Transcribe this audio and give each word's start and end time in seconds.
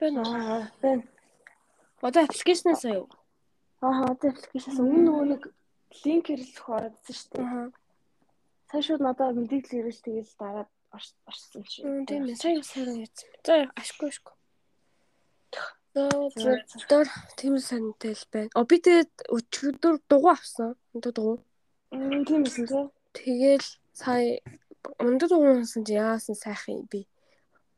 Байна? 0.00 0.22
Аа, 0.24 0.72
байна. 0.82 1.04
Одоо 2.00 2.24
аппликейшнээс 2.24 2.84
аяа. 2.88 3.04
Аа, 3.84 4.10
одоо 4.12 4.32
аппликейшнээс 4.32 4.80
өмнө 4.80 5.00
нөгөө 5.04 5.26
нэг 5.36 5.42
линк 6.04 6.24
хэрэглэх 6.32 6.66
ороодсон 6.72 7.14
шүү 7.16 7.30
дээ. 7.36 7.44
Аа. 7.44 7.68
Сая 8.70 8.82
шууд 8.86 9.02
надад 9.04 9.36
мэдээлэл 9.36 9.78
ирэл 9.84 10.00
тэгэл 10.00 10.32
дараад 10.40 10.70
орсон 11.28 11.62
шүү. 11.68 12.06
Тийм 12.08 12.32
ээ. 12.32 12.40
Сая 12.40 12.62
сайн 12.64 13.04
яасан. 13.04 13.28
За 13.44 13.54
ашгүй 13.76 14.08
ашгүй. 14.08 14.34
Дор 15.92 17.06
тийм 17.36 17.58
сантай 17.58 18.14
л 18.14 18.24
байна. 18.32 18.50
О 18.54 18.64
би 18.64 18.78
тэгээд 18.78 19.12
өчигдөр 19.26 20.00
дугуй 20.06 20.32
авсан. 20.32 20.78
Өндөр 20.94 21.12
дугуй. 21.12 21.38
Тийм 21.90 22.46
тий. 22.46 22.64
Тэгэл 23.12 23.68
сая 23.92 24.38
өндөр 25.02 25.28
дугуйсан 25.28 25.82
чи 25.82 25.98
яасан 25.98 26.38
сайхан 26.38 26.86
би. 26.86 27.04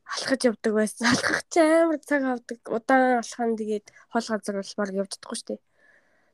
Алхаж 0.05 0.41
явдаг 0.45 0.73
байсан. 0.75 1.07
Алхах 1.07 1.43
чи 1.49 1.59
амар 1.59 1.99
цаг 2.03 2.23
авдаг. 2.23 2.59
Удаан 2.67 3.23
алхах 3.23 3.55
тэгээд 3.57 3.85
хол 4.11 4.25
газар 4.27 4.55
бол 4.59 4.73
баг 4.77 4.89
явж 4.93 5.11
чадахгүй 5.15 5.37
шүү 5.39 5.47
дээ. 5.47 5.61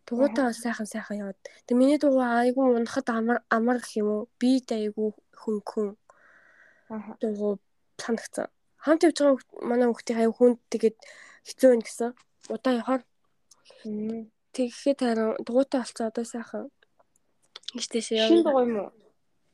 Дугуйтаа 0.09 0.45
бол 0.49 0.57
сайхан 0.57 0.87
сайхан 0.89 1.17
яваад. 1.21 1.39
Тэг 1.69 1.77
миний 1.77 2.01
дугуй 2.01 2.25
айгүй 2.25 2.65
унахад 2.65 3.07
амар 3.13 3.45
амар 3.49 3.77
гэх 3.77 4.01
юм 4.01 4.09
уу? 4.09 4.29
Би 4.41 4.57
дэ 4.65 4.89
айгүй 4.89 5.13
хөнгөн. 5.37 5.89
Аа. 6.89 7.13
Дугуй 7.21 7.61
санагцсан. 8.01 8.49
Хамт 8.81 9.05
явж 9.05 9.17
байгаа 9.21 9.37
манай 9.61 9.87
хүүхдийн 9.87 10.19
аяг 10.19 10.33
хүнд 10.33 10.57
тэгээд 10.73 10.97
хэцүү 11.45 11.67
байна 11.69 11.85
гэсэн. 11.85 12.09
Удаан 12.49 12.75
явахаар 12.81 13.03
тэгэхэд 14.53 14.99
харин 15.05 15.37
дугуйтай 15.45 15.79
болцоо 15.85 16.07
одоо 16.09 16.25
сайхан. 16.25 16.65
Ийштэй 17.77 18.01
шээ. 18.01 18.27
Шин 18.27 18.41
дугуй 18.41 18.65
юм 18.65 18.75
уу? 18.81 18.91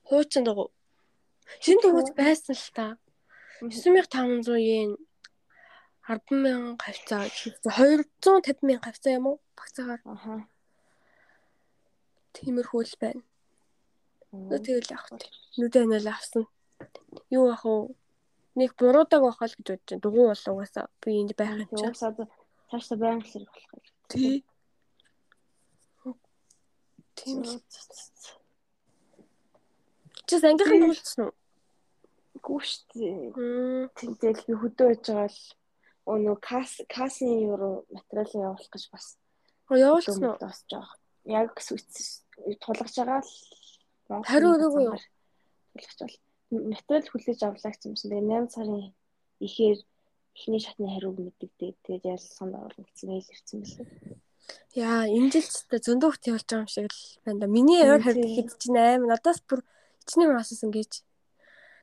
Хуучин 0.08 0.44
дугуй. 0.48 0.72
Шин 1.60 1.78
дугуйд 1.84 2.16
байсан 2.16 2.56
л 2.56 2.70
та. 2.72 2.86
9500 3.70 4.58
yen 4.60 4.98
100000 6.08 6.78
хавцаа 6.86 7.26
250 7.66 8.62
мянга 8.62 8.86
хавцаа 8.86 9.14
юм 9.18 9.26
уу? 9.28 9.38
Багцаагаар 9.58 10.02
Аха. 10.06 10.48
тиймэрхүү 12.36 12.82
л 12.84 12.96
байна. 13.02 13.24
Тэгэл 14.52 14.92
явах 14.92 15.10
тий. 15.18 15.32
Нүдэ 15.58 15.82
нэл 15.88 16.08
авсан. 16.12 16.46
Юу 17.32 17.48
ах 17.50 17.64
вэ? 17.64 17.96
Нэг 18.60 18.76
буруудаг 18.76 19.22
байх 19.24 19.40
л 19.40 19.56
гэж 19.56 19.66
бодож 19.66 19.88
байна. 19.88 20.04
Дугуй 20.04 20.26
бол 20.28 20.44
угаасаа 20.52 20.86
би 21.02 21.12
энд 21.22 21.32
байх 21.40 21.56
юм 21.56 21.70
чинь. 21.72 21.90
Уусаад 21.90 22.18
цаашдаа 22.70 22.98
байнг 23.00 23.26
хэрэг 23.26 23.50
болох. 23.50 23.94
Тий. 24.12 24.44
Тийм 27.16 27.42
л. 27.48 27.64
Чи 30.28 30.36
ангийнхан 30.44 30.82
дуулсан 30.84 31.22
уу? 31.26 31.34
Гүү 32.42 32.60
штий. 32.64 33.32
Тэгэл 33.96 34.42
би 34.48 34.54
хөдөө 34.60 34.88
байж 34.92 35.04
байгаа 35.08 35.30
л 35.32 35.42
өнөө 36.06 36.38
кас 36.42 36.82
касын 36.92 37.32
юу 37.48 37.86
материал 37.90 38.30
явуулах 38.34 38.70
гэж 38.70 38.84
бас 38.92 39.18
Оо 39.70 39.78
явуулсан 39.78 40.22
уу? 40.22 40.38
босч 40.38 40.70
байгаа. 40.70 40.96
Яг 41.26 41.58
сүйтс 41.58 42.26
тулгаж 42.62 42.94
байгаа 42.96 43.22
л 43.24 43.32
Хариу 44.06 44.54
өгөөгүй 44.54 44.84
юу? 44.86 44.98
Тулгаж 45.74 46.00
бол 46.52 46.70
материал 46.70 47.08
хүлээж 47.10 47.42
авлаа 47.42 47.72
гэсэн 47.74 47.98
чинь 47.98 48.12
тэгээ 48.14 48.30
8 48.46 48.54
сарын 48.54 48.94
ихээр 49.42 49.80
эхний 50.38 50.62
шатны 50.62 50.88
хариуг 50.94 51.18
мэддэгдээ. 51.18 51.72
Тэгээд 51.82 52.06
ялсан 52.06 52.54
оруулна 52.54 52.86
гэсэн 52.86 53.08
мэйл 53.10 53.32
ирсэн 53.34 53.58
билээ. 53.66 53.88
Яа, 54.78 55.10
энэ 55.10 55.32
жил 55.34 55.48
ч 55.50 55.66
та 55.66 55.82
зөндөө 55.82 56.12
хт 56.14 56.30
явж 56.30 56.46
байгаа 56.46 56.62
юм 56.62 56.70
шиг 56.70 56.92
л 56.94 57.02
байна 57.26 57.40
да. 57.42 57.48
Миний 57.50 57.82
ойр 57.82 58.04
тий. 58.06 58.22
гэхэд 58.22 58.50
чинь 58.62 58.78
аим 58.78 59.10
надаас 59.10 59.42
бүр 59.42 59.66
хичнээн 60.06 60.38
асуусан 60.38 60.70
гэж. 60.70 60.92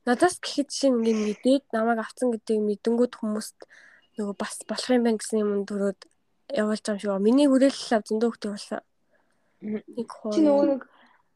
Надаас 0.07 0.37
гэхэд 0.43 0.69
чинь 0.75 0.99
ингэ 0.99 1.13
мэдээд 1.15 1.65
намайг 1.73 1.99
авцсан 2.03 2.35
гэдгийг 2.35 2.63
мэдэнгүүд 2.67 3.13
хүмүүст 3.23 3.59
нөгөө 4.19 4.35
бас 4.35 4.55
болох 4.67 4.91
юм 4.91 5.05
байна 5.07 5.19
гэсэн 5.23 5.39
юм 5.43 5.51
төрөөд 5.63 6.01
явуулж 6.59 6.83
байгаа 6.83 6.99
юм 6.99 7.01
шиг. 7.01 7.11
байна. 7.15 7.27
Миний 7.27 7.47
хүрээлэл 7.49 7.95
ав 7.97 8.03
зөндөө 8.09 8.31
хт 8.35 8.45
явуулсан. 8.51 8.81
Нэг 9.63 10.09
Чи 10.35 10.41
нөгөө 10.43 10.59
хоо. 10.59 10.71
нэг 10.75 10.83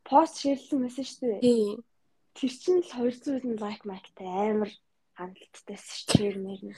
пост 0.03 0.35
шеэрлсэн 0.43 0.79
байсан 0.83 1.05
шүү 1.07 1.21
дээ. 1.31 1.41
Тий. 1.47 1.65
Тэр 2.37 2.53
чинь 2.53 2.83
л 2.83 2.91
200 2.91 3.63
лайк 3.63 3.81
майктай 3.87 4.27
амар 4.27 4.71
хандлттайсэн 5.15 5.95
шүү 5.95 6.11
дээ. 6.19 6.35
Нэр 6.43 6.61
нь. 6.67 6.75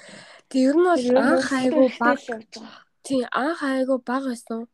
Тэг 0.53 0.61
ер 0.69 0.77
нь 0.77 0.87
бол 0.87 1.07
анх 1.25 1.51
айгу 1.57 1.83
баг. 1.99 2.21
явж 2.21 2.53
байгаа. 2.53 2.85
Тий, 3.03 3.23
анх 3.33 3.61
айгу 3.65 3.97
баг 4.05 4.23
байсан. 4.29 4.69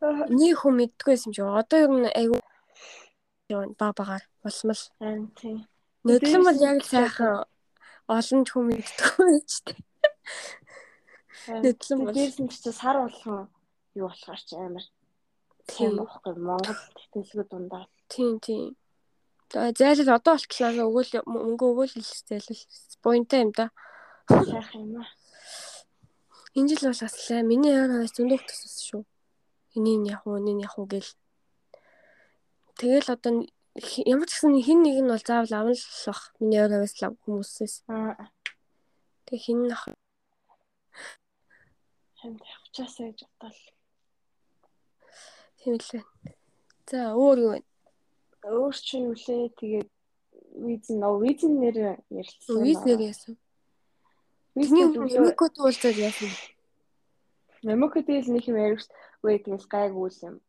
Аа, 0.00 0.26
Нэг 0.32 0.56
хүн 0.58 0.80
байсан 1.04 1.28
юм 1.28 1.34
шиг. 1.36 1.44
Одоо 1.60 1.78
ер 1.84 1.92
нь 1.92 2.08
айгу 2.08 2.40
баг 3.76 3.92
багаар 4.00 4.24
болмол. 4.42 4.82
Харин 4.98 5.28
тийм. 5.36 5.68
Нодлон 6.08 6.42
бол 6.48 6.60
яг 6.68 6.76
л 6.80 6.88
сайхан 6.88 7.34
олон 8.08 8.40
ч 8.44 8.48
хүн 8.52 8.64
мэддэггүй 8.68 9.24
байж 9.28 9.52
тээ. 9.66 9.78
Нодлон 11.64 11.98
бол 12.04 12.14
Дээрс 12.16 12.38
нь 12.40 12.50
ч 12.52 12.54
чи 12.64 12.70
сар 12.72 12.96
болгон 13.04 13.48
юу 13.94 14.08
болохоор 14.08 14.40
ч 14.40 14.50
амар 14.56 14.84
тийм 15.68 15.92
тийм 15.92 16.00
байхгүй 16.00 16.34
Монгол 16.48 16.80
тэтгэлгүй 16.96 17.46
дундаа. 17.50 17.84
тийм 18.08 18.40
тийм. 18.40 18.76
За 19.52 19.72
зайлшгүй 19.72 20.12
одоо 20.16 20.36
болтлоо 20.36 20.88
өгөөл 20.88 21.12
мөнгө 21.24 21.64
өгөөл 21.72 21.94
хэлсэн 21.96 22.40
поинттай 23.04 23.40
юм 23.44 23.52
да. 23.56 23.66
Сайхан 24.28 24.80
юм 24.84 25.00
аа. 25.00 25.08
Энэ 26.56 26.68
жил 26.68 26.90
бол 26.90 27.04
аслаа. 27.06 27.42
Миний 27.44 27.72
яар 27.72 27.92
хаваас 27.92 28.12
зөндөө 28.16 28.40
төсөс 28.44 28.76
шүү. 28.88 29.02
Энийг 29.76 30.04
яг 30.10 30.22
уу, 30.26 30.40
энийг 30.40 30.64
яг 30.66 30.74
уу 30.76 30.86
гэл. 30.88 31.12
Тэгэл 32.78 33.12
одоо 33.14 33.32
ямар 34.06 34.26
ч 34.26 34.32
гэсэн 34.34 34.58
хин 34.62 34.82
нэг 34.82 34.96
нь 35.02 35.10
бол 35.10 35.22
заавал 35.22 35.54
авна 35.54 35.74
л 35.74 35.84
бах. 36.06 36.22
Миний 36.40 36.60
хаваас 36.60 36.94
л 36.98 37.16
хүмүүсээс. 37.22 37.74
Тэг 39.26 39.38
хин 39.38 39.70
ах 39.70 39.86
хамт 42.18 42.42
явчаасаа 42.42 43.14
гэж 43.14 43.20
бодвол. 43.38 43.74
тийм 45.58 45.74
л 45.78 45.86
байна. 45.92 46.34
За 46.90 46.98
өөр 47.14 47.38
юу 47.38 47.50
вэ? 47.54 47.60
Өөр 48.42 48.74
чинь 48.74 49.06
юу 49.06 49.14
лээ 49.14 49.52
тэгээд 49.60 49.90
визн 50.66 50.94
нөө 50.98 51.14
визн 51.22 51.52
нэр 51.62 51.76
ярилцсан. 52.10 52.62
Виз 52.64 52.80
нэр 52.82 53.00
яасан. 53.06 53.36
Тэний 54.54 54.84
өмнөкөд 54.88 55.54
уулзаад 55.62 55.98
яасан. 55.98 56.32
Мемокодэл 57.62 58.32
нэг 58.32 58.44
юм 58.50 58.58
яригч 58.58 58.90
үе 59.22 59.38
тэгэл 59.38 59.66
гайгүй 59.70 60.10
юм. 60.26 60.40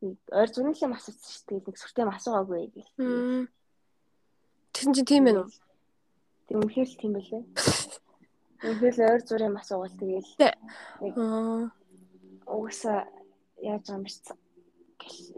Ойр 0.00 0.48
юм 0.80 0.94
асуусан 0.96 1.28
шүү 1.28 1.44
дээ. 1.48 1.60
Нэг 1.68 1.76
сүртэй 1.76 2.04
асуугаагүй. 2.08 2.72
Мм. 2.96 3.44
Тэгсэн 4.72 4.94
чинь 4.96 5.08
тийм 5.08 5.24
байна 5.28 5.44
уу? 5.44 5.50
Тэг 6.48 6.56
үнэхээр 6.56 6.88
л 6.88 6.96
тийм 7.00 7.12
байлээ. 7.16 7.42
Үнэхээр 8.64 8.94
л 8.96 9.04
ойр 9.12 9.22
зүрийн 9.28 9.56
асуугаал 9.60 9.96
тэгэл 10.00 10.30
Аа. 10.40 11.68
угаасаа 12.48 13.04
яаж 13.60 13.84
юм 13.92 14.02
бэ? 14.08 14.10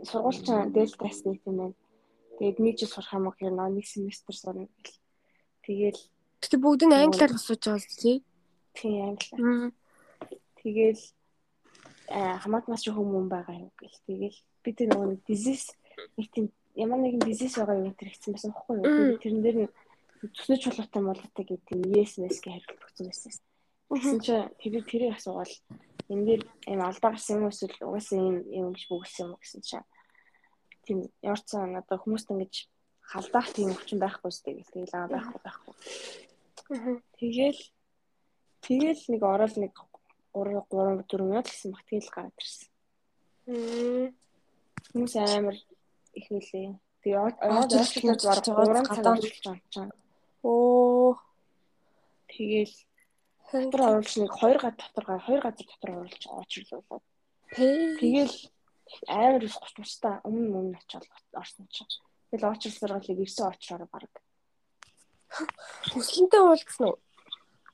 Сургуульчин 0.07 0.71
дельтас 0.71 1.27
нэг 1.27 1.43
юм 1.43 1.57
байна. 1.59 1.75
Тэгээд 2.39 2.59
нэг 2.63 2.75
жил 2.79 2.91
сурах 2.95 3.13
юм 3.19 3.27
уу 3.27 3.35
гэхээр 3.35 3.55
нэг 3.59 3.87
семестр 3.87 4.35
сурна 4.35 4.67
гэл. 4.83 4.99
Тэгэл 5.67 6.01
Гэтэ 6.43 6.57
бүгд 6.59 6.83
нь 6.87 6.95
англиар 6.95 7.35
асууж 7.35 7.63
байгаа 7.67 7.83
л 7.83 7.99
тий. 7.99 8.17
тийм 8.75 9.15
англи. 9.15 9.31
Мм. 9.39 9.69
Тэгэл 10.63 11.03
аа 12.11 12.39
хамаат 12.43 12.67
маш 12.71 12.83
хүмүүс 12.87 13.27
байгаа 13.31 13.55
юм 13.59 13.71
гэл. 13.79 13.99
Тэгэл 14.07 14.39
бид 14.65 14.79
нөгөө 14.81 15.07
нэг 15.13 15.21
disease 15.29 15.75
нэг 16.17 16.27
тийм 16.33 16.47
ямар 16.75 16.99
нэгэн 17.03 17.23
disease 17.27 17.59
байгаа 17.61 17.83
юм 17.83 17.95
тэр 17.95 18.11
ихсэн 18.11 18.33
байсан 18.33 18.51
байхгүй 18.55 18.75
юу? 18.81 19.19
Тэрэн 19.21 19.43
дээр 19.43 19.59
нь 19.67 19.73
төсөө 20.23 20.57
чулуутай 20.63 21.03
молоотой 21.03 21.45
гэдэг 21.45 21.67
тийм 21.67 21.81
yes 21.93 22.17
yes 22.17 22.39
гэж 22.41 22.63
хариулт 22.63 22.85
өгсөн 22.87 23.07
байсан. 23.11 23.33
Тэгсэн 23.93 24.19
чинь 24.25 24.49
тэр 24.57 24.75
тэрийг 24.89 25.13
асуугаал 25.19 25.55
энэ 26.09 26.25
дээр 26.27 26.43
юм 26.71 26.81
алдаа 26.81 27.11
гарсан 27.13 27.43
юм 27.43 27.51
эсвэл 27.51 27.77
угаасаа 27.83 28.19
юм 28.19 28.37
юм 28.49 28.67
гэж 28.73 28.83
бүгсэн 28.89 29.27
юм 29.27 29.37
гэсэн 29.37 29.61
чинь 29.67 29.87
тийм 30.87 30.99
ямар 31.21 31.41
ч 31.43 31.47
сан 31.51 31.77
одоо 31.77 31.99
хүмүүст 31.99 32.33
ингэж 32.33 32.55
халдаах 33.03 33.49
тийм 33.53 33.75
өвчин 33.75 33.99
байхгүй 34.01 34.33
сте 34.33 34.57
гэл 34.57 34.73
тэгэл 34.73 34.97
аа 34.97 35.13
байхгүй 35.13 35.41
байхгүй. 35.43 35.75
Тэгэл 37.19 37.61
тэгэл 38.65 39.03
нэг 39.13 39.23
орол 39.23 39.57
нэг 39.59 39.73
3 40.33 40.65
3 40.71 41.05
4 41.05 41.29
минут 41.29 41.47
гэсэн 41.51 41.71
баг 41.75 41.85
тэгэл 41.85 42.15
гараад 42.15 42.37
ирсэн. 42.39 42.69
Хүмүүс 44.93 45.15
амар 45.17 45.57
их 46.13 46.27
нэлээ. 46.29 46.77
Тэгээ 47.03 47.19
ороод 47.19 47.73
ойролцоогоор 47.73 48.21
баг 48.21 48.85
байгаа 48.85 48.85
3 48.85 48.85
цаг 48.85 49.01
гадаа. 49.03 49.17
чинь. 49.73 49.93
Оо. 50.45 51.17
Тэгэл 52.29 52.75
дотор 53.53 53.83
оруулж 53.89 54.13
нэг 54.21 54.33
2 54.37 54.63
гад 54.63 54.77
дотор 54.77 55.05
га 55.09 55.17
2 55.25 55.41
газар 55.41 55.67
дотор 55.67 55.91
оруулж 55.97 56.23
очрлуулаад. 56.29 57.05
Пэй. 57.53 57.97
Тэгэл 58.01 58.37
амар 59.09 59.43
их 59.45 59.57
гоч 59.57 59.75
мустаа 59.81 60.21
өмнө 60.29 60.57
өмнө 60.61 60.79
очиод 60.79 61.09
орсон 61.33 61.67
чинь. 61.73 61.89
Тэгэл 62.31 62.53
очрол 62.53 62.77
сургалыг 62.77 63.19
ирсэн 63.25 63.49
очроор 63.49 63.85
баг. 63.89 64.13
Хүслэнтэй 65.93 66.43
уулзсан 66.45 66.87
уу? 66.93 67.01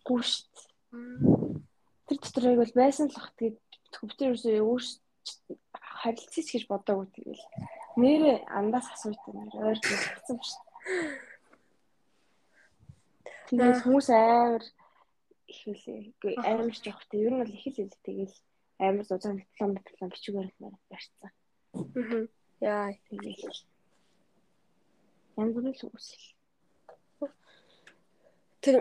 Гүү 0.06 0.22
шít. 0.22 0.54
Тэр 2.06 2.18
дотор 2.22 2.44
яг 2.46 2.58
бол 2.62 2.74
байсан 2.78 3.10
л 3.10 3.16
бах. 3.18 3.34
Тэгээд 3.38 3.58
компьютер 3.90 4.26
ерөөсөө 4.30 4.62
өөрс 4.62 4.90
харилцаж 6.02 6.46
гэж 6.50 6.64
бодоагүй 6.70 7.08
тэгэл. 7.14 7.44
Нэрээ 7.98 8.36
андаас 8.46 8.86
асууйтай 8.94 9.32
нэр 9.34 9.54
ойр 9.58 9.78
хэлсэн 9.82 10.38
шүү. 10.38 10.62
Тэгээд 13.48 13.82
хүмүүс 13.82 14.08
амар 14.12 14.64
их 15.48 15.60
үлээ. 15.66 16.00
Үгүй 16.14 16.34
амар 16.44 16.76
жоох 16.76 17.02
те. 17.10 17.16
Ер 17.18 17.32
нь 17.34 17.40
бол 17.42 17.50
их 17.50 17.66
л 17.66 17.80
үлээ. 17.82 18.04
Тэгэл 18.06 18.36
амар 18.78 19.04
зузаан 19.04 19.36
диплом 19.42 19.70
диплом 19.74 20.08
бичгээр 20.12 20.50
барьцсан. 20.90 21.32
Аа. 21.74 22.26
Яа. 22.60 22.92
Тэгэл 23.08 23.42
янз 25.38 25.54
бүрийн 25.54 25.74
үсэл. 25.94 26.26
Тэр 28.62 28.76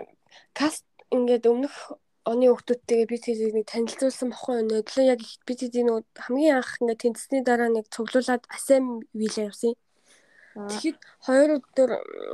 каст 0.52 0.86
ингээд 1.10 1.46
өмнөх 1.46 1.96
оны 2.28 2.52
хүүхдүүдтэйгээ 2.52 3.08
би 3.08 3.16
тэднийг 3.18 3.66
танилцуулсан 3.72 4.28
бохгүй? 4.30 4.60
Нөдлөө 4.68 5.04
яг 5.08 5.20
би 5.48 5.52
тэдний 5.56 5.84
нөгөө 5.88 6.04
хамгийн 6.28 6.56
анх 6.60 6.72
ингээд 6.80 7.02
тэнцсний 7.02 7.42
дараа 7.42 7.72
нэг 7.72 7.88
цуглуулад 7.88 8.44
асем 8.52 9.00
вилээ 9.16 9.48
явсан. 9.48 9.72
Тэгэхэд 10.58 10.98
хоёр 11.24 11.50
өдөр 11.62 11.90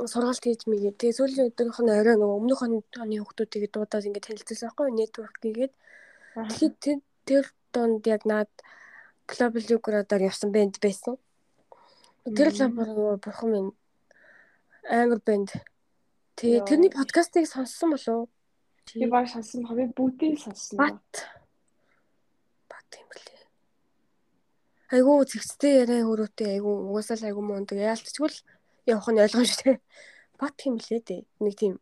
сургалт 0.09 0.43
хийж 0.43 0.65
мэйгээ. 0.67 0.97
Тэгээ 0.97 1.17
сүүлийн 1.17 1.47
өдрийнх 1.53 1.79
нь 1.79 1.93
орой 1.93 2.15
нөгөө 2.17 2.37
өмнөх 2.41 2.59
оны 2.65 3.15
хүүхдүүдтэйгээ 3.21 3.71
дуудаад 3.71 4.07
ингээд 4.09 4.27
танилцуулсан 4.27 4.71
юу? 4.73 4.97
Network 4.97 5.35
хийгээд. 5.39 5.73
Тэгэхэд 6.35 6.75
тэр 7.29 7.45
донд 7.71 8.03
яг 8.09 8.25
наад 8.25 8.51
Global 9.29 9.65
Ukraine-аар 9.77 10.27
явсан 10.29 10.49
бэнд 10.51 10.81
байсан. 10.81 11.15
Тэр 12.25 12.49
лабор 12.57 13.21
бурхан 13.21 13.49
минь 13.53 13.71
амар 14.89 15.21
бэнд. 15.21 15.49
Тэгээ 16.37 16.65
тэрний 16.65 16.91
подкастыг 16.93 17.45
сонссон 17.45 17.93
болов 17.93 18.15
уу? 18.15 18.29
Би 18.93 19.07
баг 19.09 19.27
сонссон 19.27 19.65
баг 19.65 19.77
би 19.77 19.85
бүгдийг 19.97 20.37
сонссон. 20.39 20.77
Бат. 20.77 21.25
Бат 22.69 22.89
юм 23.01 23.07
блэ. 23.09 23.33
Айгуу 24.93 25.25
зэгцтэй 25.25 25.81
яриа 25.81 26.05
хөрөөтэй 26.05 26.55
айгуу 26.55 26.93
угаасаа 26.93 27.17
л 27.17 27.27
айгуу 27.27 27.43
мундаг 27.43 27.81
яалтчгүй 27.81 28.29
л 28.29 28.37
явах 28.85 29.09
нь 29.09 29.23
ойлгомжтой. 29.25 29.81
Бат 30.37 30.57
юм 30.69 30.77
блэ 30.77 31.01
дээ. 31.01 31.21
Нэг 31.41 31.55
тийм 31.57 31.73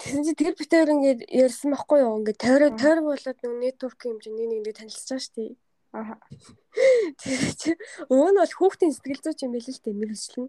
Тэгсэн 0.00 0.24
чи 0.24 0.32
тэгэл 0.34 0.58
битээр 0.58 0.92
ингээд 0.96 1.20
ярьсан 1.30 1.76
байхгүй 1.76 2.00
юу? 2.02 2.18
Ингээд 2.24 2.42
тойроо 2.42 2.70
тойр 2.74 3.00
болоод 3.06 3.38
нэг 3.38 3.54
нэтворк 3.60 4.00
юм 4.08 4.18
чинь 4.18 4.34
нэг 4.34 4.66
нэг 4.66 4.74
танилцж 4.74 5.06
байгаа 5.06 5.22
шүү 5.22 5.36
дээ. 5.36 5.52
Аа. 5.94 6.16
Тэгээ 7.22 7.54
чи 7.60 7.70
өө 8.10 8.28
нь 8.34 8.40
бол 8.40 8.54
хүүхдийн 8.56 8.90
сэтгэл 8.96 9.22
зүйч 9.22 9.46
юм 9.46 9.54
байл 9.54 9.68
л 9.68 9.82
дээ 9.84 9.94
мэрэгчлэн. 9.94 10.48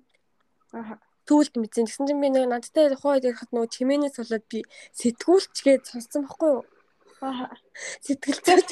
Аа 0.73 0.97
түүлд 1.27 1.53
мэдсэн. 1.59 1.87
Тэгсэн 1.87 2.07
чинь 2.07 2.21
би 2.23 2.29
нэг 2.29 2.45
надтай 2.51 2.91
тухайд 2.91 3.27
ярихад 3.27 3.51
нөгөө 3.51 3.73
чимээнээс 3.75 4.15
болоод 4.19 4.45
би 4.51 4.59
сэтгүүлчгээд 4.99 5.83
сонссон 5.87 6.27
байхгүй 6.27 6.49
юу? 6.51 6.63
Аа. 7.23 7.47
Сэтгэлзүйч 8.03 8.69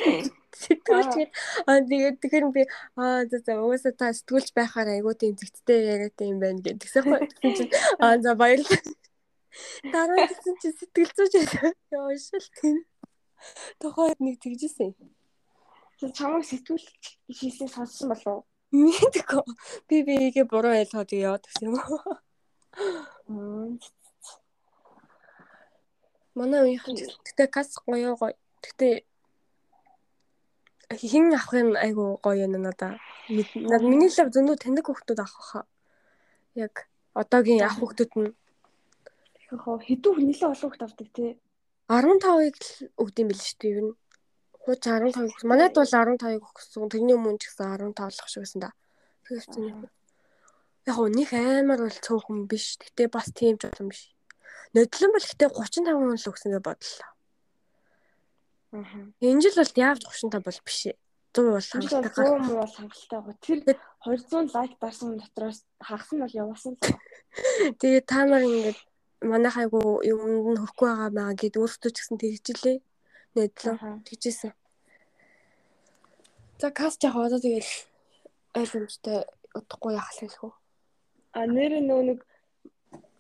сэтгүүлчгээд 0.60 1.32
аа 1.70 1.80
тэгээд 1.88 2.18
тэгэхээр 2.20 2.46
би 2.52 2.64
аа 3.00 3.24
за 3.32 3.40
за 3.40 3.56
угаасаа 3.64 3.96
та 3.96 4.12
сэтгүүлч 4.12 4.52
байхаар 4.52 4.92
айгуу 4.92 5.16
тийм 5.16 5.40
зэгцтэй 5.40 5.80
яриад 5.94 6.20
юм 6.20 6.44
байна 6.44 6.60
гэх. 6.60 6.84
Тэгсэн. 6.84 7.32
Тэгсэн 7.40 7.54
чинь 7.56 7.72
аа 8.04 8.20
за 8.20 8.36
баярлалаа. 8.36 8.84
Дараа 9.94 10.28
тэгсэн 10.28 10.56
чинь 10.60 10.78
сэтгүүлчөөж 10.80 11.34
яа 11.96 12.12
шил 12.20 12.48
тийм. 12.60 12.78
Тухайд 13.80 14.20
нэг 14.20 14.44
тэгжсэн. 14.44 14.92
Чамайг 16.18 16.46
сэтгүүлч 16.50 16.88
хийсэн 17.32 17.70
сонссон 17.72 18.12
болов 18.12 18.28
уу? 18.28 18.44
Мэдээгүй. 18.72 19.44
Би 19.88 19.98
биегээ 20.08 20.46
буруу 20.52 20.74
ойлгоод 20.76 21.12
яваад 21.12 21.44
гэсэн 21.46 21.68
юм 21.70 21.76
уу? 21.78 22.20
Манай 26.38 26.62
үеийнхэн 26.64 26.96
тэгтээ 27.26 27.48
кас 27.52 27.70
гоё 27.86 28.16
гоё. 28.16 28.36
Тэгтээ 28.64 28.94
хин 30.96 31.34
авахын 31.36 31.76
айгу 31.76 32.20
гоё 32.24 32.48
юм 32.48 32.56
надаа. 32.62 33.00
Над 33.30 33.82
миний 33.84 34.12
лав 34.12 34.30
зөндөө 34.34 34.56
таньдаг 34.60 34.86
хүмүүс 34.88 35.20
авах 35.20 35.48
хаа. 35.52 35.66
Яг 36.56 36.88
одоогийн 37.14 37.64
ах 37.68 37.76
хүмүүс 37.80 38.12
нь 38.20 38.32
хэдүү 39.52 40.12
нэлээ 40.24 40.48
олон 40.48 40.70
хүмүүс 40.72 40.84
авдаг 40.88 41.10
тий. 41.12 41.36
15-ыг 41.92 42.56
л 42.56 42.72
өгд 43.04 43.16
юм 43.20 43.28
бил 43.28 43.42
шүү 43.44 43.58
дээ 43.60 43.72
ер 43.76 43.80
нь. 43.84 43.96
Хууч 44.64 44.80
15 44.88 45.28
өгсөн. 45.28 45.50
Манайд 45.52 45.76
бол 45.76 45.92
15-ыг 45.92 46.44
өгсөн. 46.48 46.88
Тэрний 46.88 47.16
өмнө 47.20 47.36
ч 47.36 47.52
гэсэн 47.52 47.68
15 47.92 48.00
болох 48.00 48.30
шиг 48.32 48.44
байсан 48.48 48.62
да. 48.64 48.72
Тэгэхээр 49.28 49.48
чинь 49.52 49.92
яг 50.92 51.08
них 51.12 51.32
амар 51.34 51.80
бол 51.88 51.98
цөөхөн 52.06 52.48
биш. 52.52 52.78
Гэтэ 52.82 53.08
бас 53.08 53.32
тийм 53.32 53.56
ч 53.58 53.72
юм 53.80 53.90
биш. 53.92 54.12
Нодлон 54.76 55.12
бол 55.16 55.28
гэтэ 55.28 55.46
35 55.48 55.96
хүн 55.96 56.16
л 56.16 56.30
өгсөн 56.32 56.52
гэж 56.52 56.64
бодлоо. 56.64 57.10
Аа. 58.72 59.12
Энэ 59.20 59.42
жил 59.44 59.58
бол 59.60 59.74
яавч 59.76 60.04
35 60.08 60.46
бол 60.48 60.60
биш 60.64 60.80
ээ. 60.92 60.98
100 61.34 61.52
бол 61.52 61.68
хангалттай. 61.72 62.26
100 62.28 62.40
муу 62.44 62.58
бол 62.60 62.76
хангалттай. 62.76 63.36
Тэр 63.44 63.60
200 64.04 64.56
лайк 64.56 64.74
дарсан 64.80 65.18
дотроос 65.20 65.64
хагас 65.80 66.10
нь 66.12 66.24
бол 66.24 66.40
явуулсан 66.44 66.74
л. 66.76 67.00
Тэгээ 67.80 68.04
та 68.08 68.24
нар 68.28 68.44
ингээд 68.44 68.80
манай 69.28 69.52
хайгу 69.52 70.04
юмд 70.04 70.56
нь 70.56 70.60
хөрөхгүй 70.60 70.88
байгаа 70.88 71.12
маа 71.12 71.32
гэд 71.36 71.56
өөртөө 71.60 71.92
ч 71.92 71.98
гэсэн 72.00 72.18
тэгжилээ. 72.20 72.78
Нэдлэн 73.36 74.04
тэгжсэн. 74.08 74.52
За 76.60 76.70
каст 76.72 77.04
яг 77.04 77.16
одоо 77.16 77.40
тэгэл 77.40 77.72
ойлгомжтой 78.56 79.24
удахгүй 79.56 79.96
яах 79.96 80.12
л 80.12 80.20
хэлэх 80.20 80.44
үү? 80.44 80.54
А 81.32 81.48
нэр 81.48 81.80
нөө 81.80 82.02
нэг 82.10 82.20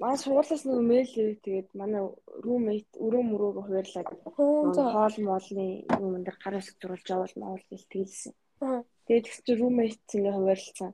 манай 0.01 0.17
сургуулиас 0.17 0.63
нэг 0.65 0.79
мэйл 0.81 1.11
ирээ 1.15 1.37
тэгээд 1.45 1.69
манай 1.77 2.03
roommate 2.45 2.91
өрөө 2.97 3.23
мөрөөг 3.29 3.57
хуваарлаад 3.65 4.09
хоол 4.35 5.15
моолны 5.23 5.65
юм 5.87 6.23
дээр 6.25 6.37
гар 6.41 6.55
хэсэг 6.57 6.75
зурулж 6.81 7.07
явал 7.07 7.35
маавал 7.37 7.65
гэж 7.69 7.83
тэгэлсэн. 7.87 8.33
Тэгээд 9.05 9.25
тэгс 9.25 9.39
чи 9.45 9.53
roommate 9.55 10.11
ингээ 10.17 10.35
хуваарлцсан. 10.35 10.91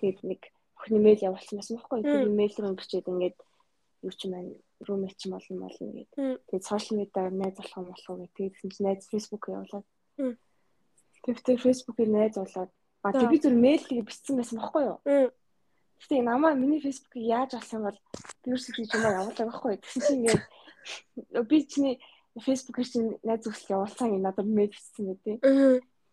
Тэгээд 0.00 0.18
нэг 0.24 0.40
охины 0.80 0.98
мэйл 1.04 1.26
явуулсан 1.28 1.56
байсан 1.60 1.76
байхгүй. 1.76 2.00
Тэгээд 2.02 2.38
мэйл 2.40 2.56
рүү 2.56 2.74
бичээд 2.80 3.10
ингээд 3.12 3.36
юу 4.02 4.12
ч 4.16 4.20
маань 4.32 4.52
roommate 4.88 5.18
ч 5.20 5.22
болно 5.30 5.56
болно 5.68 5.92
гэдэг. 5.92 6.16
Тэгээд 6.48 6.68
social 6.70 6.94
media 6.98 7.22
найз 7.30 7.54
болох 7.60 7.76
юм 7.76 7.86
болох 7.92 8.08
уу 8.10 8.20
гэдэг. 8.24 8.56
Тэгсэн 8.56 8.70
чи 8.72 8.80
найз 8.82 9.08
Facebook 9.12 9.44
явуулаад. 9.52 9.86
Тэгээд 11.26 11.64
Facebook-ийг 11.64 12.10
найз 12.10 12.34
болоод 12.40 12.70
а 13.02 13.12
тэг 13.12 13.30
би 13.30 13.38
зүр 13.38 13.54
мэйлийг 13.54 14.06
бичсэн 14.06 14.36
байсан 14.36 14.58
байхгүй 14.58 14.82
юу? 14.86 14.98
Гэтэ 16.00 16.22
намаа 16.22 16.52
миний 16.52 16.80
фэйсбүүкийг 16.84 17.24
яаж 17.24 17.56
алсан 17.56 17.88
бол 17.88 17.98
би 18.44 18.52
юу 18.52 18.60
гэж 18.60 18.76
юм 18.92 19.02
явуулаа 19.02 19.46
байхгүй. 19.48 19.80
Тэгсэн 19.80 20.02
чинь 20.04 20.18
ингээд 20.20 20.44
би 21.48 21.56
чиний 21.64 21.94
фэйсбүүкээр 22.36 22.88
чинь 22.92 23.08
найз 23.24 23.40
зөвсөл 23.42 23.80
явуулсан 23.80 24.12
юм 24.12 24.22
надад 24.22 24.44
мэд 24.44 24.76
бичсэн 24.76 25.04
гэдэг. 25.08 25.36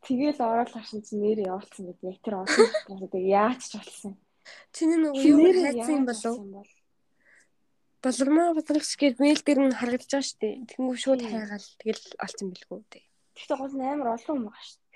Тэгээл 0.07 0.39
ороод 0.39 0.71
хашин 0.71 1.03
чинь 1.03 1.19
нэрээ 1.19 1.51
явуулсан 1.51 1.83
гэдэг. 1.91 2.05
Яг 2.09 2.19
тэр 2.23 2.35
олон 2.39 2.99
тэгээд 3.11 3.27
яаж 3.27 3.61
ч 3.67 3.71
болсон. 3.75 4.13
Чиний 4.71 4.99
нөгөө 5.03 5.19
юу 5.19 5.51
хайцсан 5.51 5.95
юм 5.99 6.05
болов? 6.07 6.67
Болормоо 8.03 8.55
бодлогч 8.55 8.91
гээд 8.99 9.19
мэйл 9.19 9.43
дээр 9.43 9.59
нь 9.67 9.77
харагдаж 9.79 10.11
байгаа 10.11 10.27
шүү 10.27 10.39
дээ. 10.43 10.55
Тэнгүү 10.75 10.95
шууд 10.99 11.21
хайгаал 11.23 11.67
тэгэл 11.79 12.05
олцсон 12.19 12.47
бэлгүү 12.51 12.79
дээ. 12.91 13.05
Тэгтээ 13.35 13.57
гол 13.59 13.75
нь 13.79 13.87
амар 13.87 14.09
олон 14.15 14.35
юм 14.35 14.45
байгаа 14.51 14.63
шүү 14.67 14.79
дээ. 14.79 14.91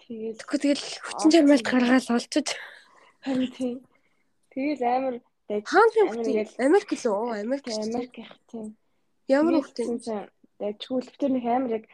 Тэгээд 0.00 0.36
тэгэхгүй 0.40 0.58
тэгэл 0.64 0.84
хүчин 1.04 1.30
чармайлт 1.32 1.66
гаргаал 1.68 2.08
олчиж 2.16 2.46
Харин 2.46 2.85
тийм. 3.52 3.76
Тэгэл 4.54 4.82
амар 4.86 5.14
хааны 5.46 5.90
хүмүүс 6.10 6.58
Америк 6.58 6.90
л 6.94 7.06
үү? 7.10 7.42
Америк 7.42 7.64
Америк 7.66 8.14
тийм. 8.50 8.66
Ямар 9.26 9.60
хүмүүс 9.60 9.74
чинь 9.74 11.18
тэр 11.18 11.30
нэг 11.34 11.44
амар 11.44 11.82
яг 11.82 11.84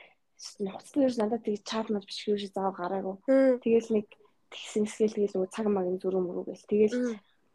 нухацны 0.61 1.07
ерөөс 1.07 1.19
надад 1.21 1.43
тийг 1.45 1.65
мод 1.89 2.05
бичих 2.05 2.29
ерөөс 2.33 2.53
заав 2.53 2.77
гараагүй. 2.77 3.17
Тэгэл 3.65 3.89
нэг 3.97 4.07
тэгсэн 4.53 4.85
хэсгээл 4.87 5.17
тэгэл 5.33 5.55
цаг 5.55 5.67
магийн 5.69 6.01
зүрх 6.01 6.21
мөрөг 6.21 6.47
гэл. 6.53 6.69
Тэгэл 6.69 6.97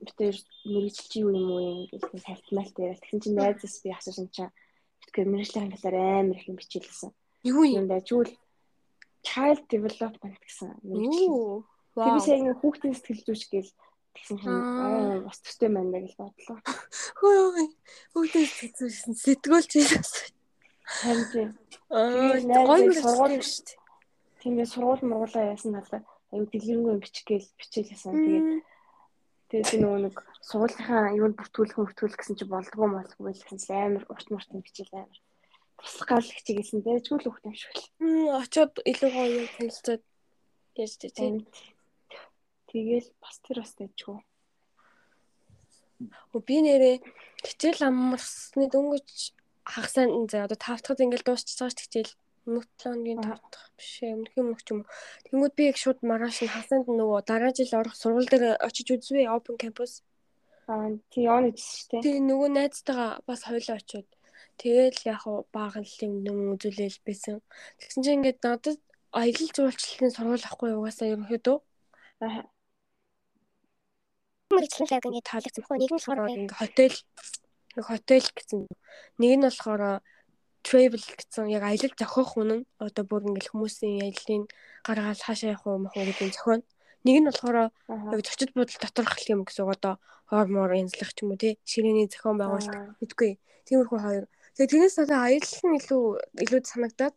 битээр 0.02 0.38
мэрэгчлч 0.66 1.12
юу 1.22 1.32
юм 1.34 1.50
уу 1.52 1.62
юм 1.62 1.80
гэл 1.92 2.28
талтмалт 2.28 2.76
яриа. 2.78 3.02
Тэгсэн 3.02 3.20
чинь 3.22 3.38
найзаас 3.38 3.76
би 3.84 3.90
асуусан 3.92 4.28
чинь 4.34 4.54
битгээр 5.02 5.30
мэрэгчлийн 5.34 5.74
талаар 5.74 5.96
амар 6.26 6.38
их 6.38 6.48
юм 6.50 6.58
бичээлсэн. 6.58 7.12
Юу 7.44 7.64
юм 7.66 7.86
дайггүй 7.90 8.34
child 9.28 9.62
development 9.68 10.38
гэсэн 10.40 10.70
мэрэгчлэл. 10.84 11.66
Тэр 11.98 12.14
би 12.14 12.22
сая 12.22 12.38
нэг 12.46 12.62
хүүхдийн 12.62 12.94
сэтгэл 12.94 13.26
зүйч 13.26 13.44
гээл 13.50 13.72
тэгсэн 14.14 14.38
чинь 14.38 14.54
аа 14.54 15.26
бас 15.26 15.42
төстэй 15.42 15.70
байна 15.74 15.98
гэж 15.98 16.14
бодлоо. 16.14 16.58
Хөөе. 17.18 17.66
Хүүхдийн 18.14 18.46
сэтгэл 18.46 18.78
зүйч 18.78 19.18
сэтгүүлчээс. 19.26 20.14
Харин 20.86 21.26
тийм. 21.34 21.50
Аа 21.90 22.38
гоё 22.70 22.94
сургууль 22.94 23.42
шүү 23.42 23.66
дээ. 23.66 23.82
Тэгээд 24.46 24.70
сургууль 24.70 25.04
мургуулаа 25.10 25.58
яасан 25.58 25.74
талаа 25.74 26.06
аюу 26.32 26.46
дэлгэрэнгүй 26.46 26.96
бичих 27.02 27.26
гээл 27.26 27.50
бичээлсэн. 27.58 28.14
Тэгээд 28.14 28.48
тэгээд 29.50 29.82
нөгөө 29.82 30.00
нэг 30.06 30.16
сургуулийнхаа 30.46 31.18
юунд 31.18 31.36
бүртгүүлэх 31.40 31.78
бүртгүүлэх 31.82 32.20
гэсэн 32.22 32.38
чинь 32.38 32.54
болдгоо 32.54 32.88
болдгоо 32.94 33.34
гэсэн 33.34 33.58
чинь 33.58 33.74
амар 33.74 34.06
урт 34.12 34.28
муртын 34.30 34.62
бичээл 34.62 35.02
амар 35.02 35.20
туслах 35.82 36.08
гал 36.08 36.30
хичээсэн. 36.30 36.86
Дэжгүй 36.86 37.18
л 37.20 37.28
хүүхдэн 37.32 37.56
шүү 37.58 37.74
дээ. 37.74 38.38
Очоод 38.38 38.74
илүү 38.86 39.12
гоё 39.12 39.44
танилцаад 39.56 40.04
яаж 40.78 40.94
тийм 41.02 41.36
Тэгэл 42.78 43.10
бас 43.18 43.42
тэр 43.42 43.66
бас 43.66 43.74
дэжгүй. 43.74 44.22
Оо 46.30 46.40
би 46.46 46.58
нэрээ 46.62 47.02
хичээл 47.42 47.90
амарсны 47.90 48.70
дөнгөж 48.70 49.34
хагасаа 49.66 50.06
за 50.30 50.46
одоо 50.46 50.60
тавтахад 50.62 51.02
ингээл 51.02 51.26
дуусчихж 51.26 51.58
байгаа 51.58 51.74
ш 51.74 51.82
хичээл 51.82 52.14
нүтлоогийн 52.54 53.26
тавтах 53.26 53.66
биш 53.74 54.06
ээ 54.06 54.14
өмнөх 54.14 54.34
юм 54.38 54.50
ч 54.62 54.70
юм. 54.78 54.86
Тэнгүүд 55.26 55.54
би 55.58 55.64
яг 55.74 55.78
шууд 55.82 56.06
маргааш 56.06 56.38
нь 56.46 56.54
хасанд 56.54 56.86
нөгөө 56.86 57.20
дараа 57.26 57.52
жил 57.58 57.74
орох 57.82 57.98
сургууль 57.98 58.30
дээр 58.30 58.62
очиж 58.62 58.88
үзвээ 58.94 59.26
open 59.34 59.58
campus. 59.58 60.06
Аа 60.70 60.94
тий 61.10 61.26
он 61.26 61.50
шүү 61.58 61.98
дээ. 61.98 62.06
Тий 62.06 62.18
нөгөө 62.22 62.50
найзтайгаа 62.62 63.26
бас 63.26 63.42
хойлоо 63.50 63.82
очиод 63.82 64.06
Тэгэл 64.62 65.02
яг 65.10 65.26
баахан 65.50 65.82
л 65.82 65.98
юм 66.06 66.14
юм 66.30 66.40
үзүүлэл 66.54 67.02
байсан. 67.02 67.42
Тэгсэн 67.82 68.02
чинь 68.06 68.18
ингээд 68.22 68.40
надад 68.46 68.78
аялал 69.10 69.50
жуулчлалын 69.58 70.14
сургууль 70.14 70.46
ахгүй 70.46 70.78
угаасаа 70.78 71.10
ерөнхийдөө 71.14 71.58
Аа. 72.20 72.50
Мэрэгчлэн 74.52 74.92
яг 74.96 75.06
ингээд 75.06 75.30
таалагдсан 75.30 75.62
байхгүй. 75.64 75.78
Нэг 75.80 75.92
нь 75.92 75.98
болохоор 75.98 76.20
ингээд 76.32 76.60
хотел 76.60 76.96
хотел 77.90 78.28
гэсэн. 78.38 78.60
Нэг 79.22 79.32
нь 79.38 79.46
болохоор 79.46 79.84
travel 80.68 81.04
гэсэн 81.04 81.46
яг 81.52 81.64
аялал 81.64 81.96
зохиох 81.96 82.32
үнэн 82.40 82.62
одоо 82.80 83.04
бүр 83.08 83.28
ингээл 83.28 83.52
хүмүүсийн 83.54 84.04
аяллаа 84.04 84.40
гаргаад 84.88 85.22
хаашаа 85.24 85.56
явах 85.56 85.68
уу 85.68 85.78
мах 85.84 85.96
уу 85.96 86.08
гэдэг 86.08 86.36
зохион. 86.36 86.62
Нэг 87.06 87.16
нь 87.20 87.28
болохоор 87.30 87.58
яг 88.14 88.20
зочид 88.24 88.52
буудал 88.56 88.80
доторх 88.82 89.20
юм 89.32 89.42
гэсэн 89.48 89.68
одоо 89.68 89.94
хормоор 90.28 90.76
янзлах 90.76 91.12
ч 91.16 91.24
юм 91.24 91.32
уу 91.32 91.40
тий 91.40 91.54
ширээний 91.64 92.08
зохион 92.12 92.38
байгуулалт 92.40 93.00
гэдэггүй. 93.00 93.32
Тиймэрхүү 93.68 94.00
хоёр. 94.00 94.26
Тэгээ 94.56 94.72
тэрнээс 94.72 94.98
одоо 95.04 95.20
аялал 95.24 95.56
нь 95.68 95.78
илүү 95.80 96.04
илүү 96.44 96.60
санагдаад 96.68 97.16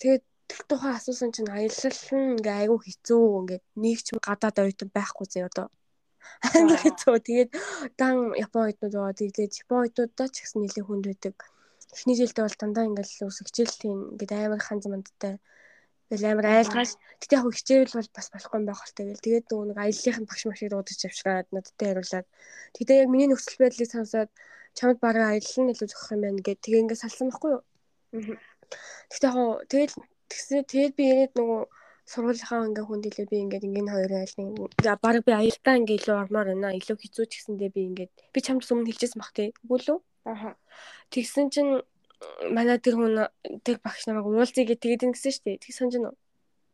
тэгээд 0.00 0.24
тэр 0.50 0.62
тухай 0.70 0.92
асуусан 0.94 1.30
чинь 1.34 1.50
аялал 1.50 2.00
нь 2.18 2.34
ингээ 2.38 2.56
айгүй 2.66 2.78
хэцүү 2.82 3.22
ингээ 3.40 3.60
нэг 3.82 3.98
ч 4.06 4.08
гадаад 4.26 4.56
оюутан 4.62 4.90
байхгүй 4.94 5.26
зэ 5.30 5.46
одоо 5.50 5.66
амар 6.56 6.78
хэцүү. 6.82 7.16
Тэгээд 7.26 7.50
дан 8.00 8.14
Япон 8.36 8.62
оюутнууд 8.66 8.94
байгаа. 8.94 9.20
Тэгээд 9.20 9.60
Япон 9.62 9.78
оюутнуудаа 9.86 10.28
ч 10.30 10.36
гэсэн 10.42 10.60
нэлээд 10.62 10.86
хүнд 10.86 11.04
байдаг. 11.08 11.36
Эхний 11.94 12.16
жилдээ 12.18 12.44
бол 12.44 12.60
дандаа 12.60 12.84
ингээл 12.88 13.28
ус 13.30 13.38
хичээлтийн 13.40 13.98
ингээд 14.14 14.32
амар 14.36 14.62
ханз 14.62 14.84
мандтай. 14.90 15.34
Тэгэл 16.06 16.38
амар 16.38 16.46
айлгаас 16.62 16.92
тэгтээ 17.18 17.38
яг 17.42 17.50
хичээл 17.50 17.98
бол 17.98 18.10
бас 18.14 18.28
болохгүй 18.30 18.60
байх 18.62 18.78
бол 18.78 18.94
тэгэл 18.94 19.24
тэгээд 19.26 19.46
нөгөө 19.50 19.66
нэг 19.74 19.78
аяллахын 19.82 20.26
багш 20.30 20.42
машиг 20.46 20.70
дуудаж 20.70 21.00
авчираад 21.02 21.48
надтай 21.50 21.86
хариулаад 21.90 22.26
тэгтээ 22.78 23.00
яг 23.02 23.08
миний 23.10 23.26
нөхцөл 23.26 23.58
байдлыг 23.58 23.90
сонсоод 23.90 24.30
чамд 24.78 24.98
бараг 25.02 25.24
аялал 25.34 25.58
нь 25.66 25.72
илүү 25.74 25.88
зохих 25.90 26.14
юм 26.14 26.22
байна 26.22 26.46
гэд 26.46 26.62
тэгээ 26.62 26.82
ингээд 26.86 27.02
салсан 27.02 27.26
байхгүй 27.26 27.50
юу. 27.58 27.62
Тэгтээ 29.10 29.30
яг 29.34 29.66
тэгэл 29.66 29.94
тэгсэн 30.30 30.62
тэгээд 30.70 30.94
би 30.94 31.04
яриад 31.10 31.32
нөгөө 31.34 31.60
сургуулийнхаа 32.06 32.66
ингээ 32.70 32.86
хүнд 32.86 33.04
илүү 33.10 33.26
би 33.26 33.36
ингээд 33.44 33.66
ингээд 33.66 33.92
хоёрын 33.94 34.22
айлын 34.22 34.48
баг 35.02 35.16
би 35.26 35.32
аялалтаа 35.34 35.74
ингээ 35.80 35.98
илүү 35.98 36.16
ормоор 36.22 36.48
байна. 36.54 36.70
Илүү 36.78 36.96
хэцүү 37.02 37.24
ч 37.26 37.32
гэсэндээ 37.42 37.70
би 37.74 37.80
ингээд 37.90 38.12
би 38.30 38.38
чамд 38.46 38.62
өмнө 38.62 38.88
хэлчихсэн 38.88 39.18
бах 39.18 39.34
тий. 39.34 39.50
Үгүй 39.66 39.80
лүү 39.90 39.98
Аа. 40.26 40.54
тэгсэн 41.10 41.50
чинь 41.54 41.82
манай 42.50 42.78
тэр 42.78 42.94
хүн 42.98 43.26
тэр 43.66 43.78
багш 43.82 44.06
намайг 44.06 44.26
уулзъя 44.26 44.66
гэж 44.66 44.78
тэгээд 44.82 45.06
ингэсэн 45.06 45.32
шүү 45.34 45.44
дээ. 45.46 45.62
Тэг 45.62 45.74
санаж 45.74 45.94
байна 45.98 46.10
уу 46.10 46.18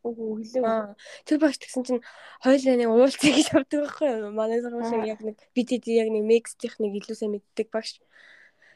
Үгүй 0.03 0.43
хэлээ. 0.43 0.99
Тэр 1.23 1.37
багш 1.39 1.57
тэгсэн 1.63 1.83
чинь 1.87 2.01
хоёулаа 2.43 2.75
нэг 2.75 2.89
уулзъя 2.91 3.31
гэж 3.31 3.47
авдаг 3.55 3.79
байхгүй 3.87 4.07
юу? 4.11 4.31
Манай 4.35 4.59
сургууль 4.59 4.89
шиг 4.89 5.07
яг 5.07 5.19
нэг 5.23 5.37
BTD 5.55 5.85
яг 5.95 6.09
нэг 6.11 6.23
mix 6.27 6.59
техник 6.59 6.91
илүү 6.99 7.15
сайн 7.15 7.31
мэддэг 7.39 7.67
багш. 7.71 8.03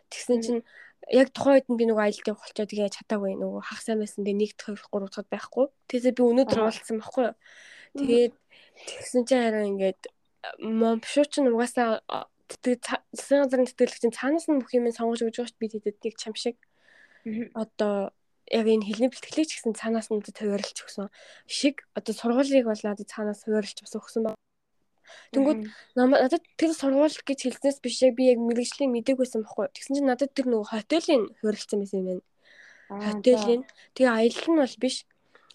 Тэгсэн 0.07 0.39
чинь 0.39 0.61
яг 1.11 1.29
тухайн 1.31 1.55
үед 1.61 1.67
нь 1.71 1.79
би 1.79 1.85
нөгөө 1.87 2.03
аялалтыг 2.03 2.35
болчоо 2.35 2.65
тэгээ 2.67 2.95
чадаагүй 2.97 3.33
нөгөө 3.39 3.61
хах 3.63 3.81
сайн 3.81 4.01
байсан 4.03 4.21
дээ 4.27 4.35
1 4.35 4.59
2 4.59 4.75
3 4.91 5.07
дахад 5.07 5.27
байхгүй. 5.31 5.65
Тэгээс 5.87 6.15
би 6.17 6.23
өнөөдөр 6.25 6.59
уулзсан 6.61 6.97
байхгүй 6.99 7.23
юу. 7.31 7.35
Тэгээд 7.97 8.33
тэгсэн 8.87 9.21
чинь 9.27 9.43
хараа 9.43 9.65
ингээд 9.71 10.01
момшууч 10.59 11.33
нь 11.39 11.51
угаасаа 11.51 12.03
тэгээ 12.47 12.79
засгийн 13.15 13.41
газрын 13.43 13.67
тэтгэлэгчийн 13.67 14.15
цаанаас 14.15 14.45
нь 14.47 14.59
бүх 14.59 14.71
юм 14.75 14.87
сонгож 14.91 15.21
өгч 15.23 15.37
байгаа 15.39 15.55
дээ 15.55 15.61
би 15.63 15.67
тэдэдийг 15.73 16.15
чам 16.19 16.35
шиг. 16.35 16.57
Одоо 17.55 18.11
яг 18.51 18.65
энэ 18.67 18.87
хэлний 18.87 19.11
бэлтгэлийг 19.11 19.47
ч 19.47 19.59
гэсэн 19.59 19.75
цаанаас 19.75 20.07
нь 20.11 20.23
төвөрлж 20.23 20.77
өгсөн 20.87 21.11
шиг 21.47 21.83
одоо 21.97 22.13
сургуулийг 22.15 22.65
бол 22.67 22.83
надад 22.83 23.11
цаанаас 23.11 23.43
төвөрлж 23.43 23.77
бас 23.83 23.93
өгсөн 23.99 24.23
байна. 24.31 24.39
Тэнгүүд 25.33 25.59
надад 25.95 26.43
тэр 26.59 26.71
сургууль 26.73 27.13
гэж 27.13 27.39
хэлснээс 27.47 27.79
биш 27.83 28.01
яг 28.03 28.15
би 28.15 28.31
яг 28.31 28.39
мэрэгжлийн 28.39 28.91
мэдээг 28.91 29.17
байсан 29.19 29.43
байхгүй. 29.43 29.71
Тэгсэн 29.75 29.93
чинь 29.97 30.09
надад 30.09 30.31
тэр 30.33 30.47
нөгөө 30.51 30.71
хотелийн 30.71 31.23
хөрөлцсөн 31.41 31.79
байсан 31.81 31.99
юм 31.99 32.07
байна. 32.07 32.23
Хотелийн. 32.87 33.61
Тэгээ 33.95 34.11
аялал 34.11 34.47
нь 34.51 34.61
бол 34.61 34.75
биш. 34.79 34.95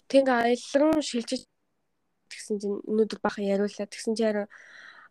Тэгээ 0.09 0.29
аялал 0.29 0.73
руу 0.77 1.01
шилжиж 1.01 1.41
тэгсэн 2.29 2.55
чинь 2.61 2.77
өнөөдөр 2.85 3.19
бахан 3.21 3.45
яриуллаа. 3.45 3.89
Тэгсэн 3.89 4.13
чинь 4.17 4.45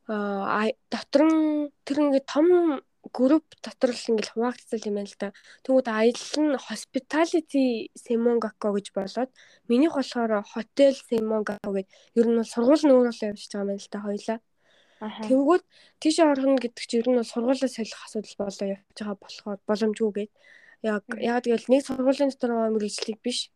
аа 0.07 0.67
дотор 0.91 1.23
нь 1.27 1.71
тэр 1.87 1.97
ингээд 2.03 2.27
том 2.27 2.47
групп 3.11 3.45
дотор 3.63 3.91
л 3.91 4.07
ингээл 4.15 4.33
хуваагдсан 4.39 4.79
юм 4.87 4.95
байна 4.95 5.11
л 5.11 5.19
да. 5.19 5.29
Тэгвэл 5.67 5.91
аялал 5.91 6.39
нь 6.39 6.55
hospitality 6.55 7.91
Semongaku 7.99 8.69
гэж 8.79 8.87
болоод 8.95 9.31
минийх 9.67 9.99
болохоор 9.99 10.47
hotel 10.55 10.95
Semongaku 10.95 11.71
гэж. 11.83 11.87
Ер 12.15 12.27
нь 12.31 12.39
бол 12.39 12.47
сургууль 12.47 12.85
нь 12.87 12.95
өөрөө 12.95 13.35
явж 13.35 13.43
байгаа 13.51 13.59
юм 13.59 13.69
байна 13.75 13.83
л 13.83 13.91
да 13.91 13.99
хоёлаа. 14.07 14.39
Тэнгүүд 15.03 15.63
тийш 15.99 16.17
орно 16.23 16.55
гэдэг 16.63 16.85
чинь 16.87 17.01
ер 17.03 17.09
нь 17.11 17.19
бол 17.19 17.27
сургуулаа 17.27 17.71
солих 17.75 18.01
асуудал 18.07 18.37
болоо 18.39 18.67
явж 18.71 18.95
байгаа 18.95 19.19
болохоор 19.19 19.59
боломжгүй 19.67 20.11
гээд 20.15 20.33
яг 20.87 21.03
яг 21.19 21.43
тэгэл 21.43 21.71
нэг 21.75 21.83
сургуулийн 21.83 22.31
дотор 22.31 22.51
байгаа 22.55 22.75
мэрэгжлийг 22.79 23.19
биш. 23.19 23.51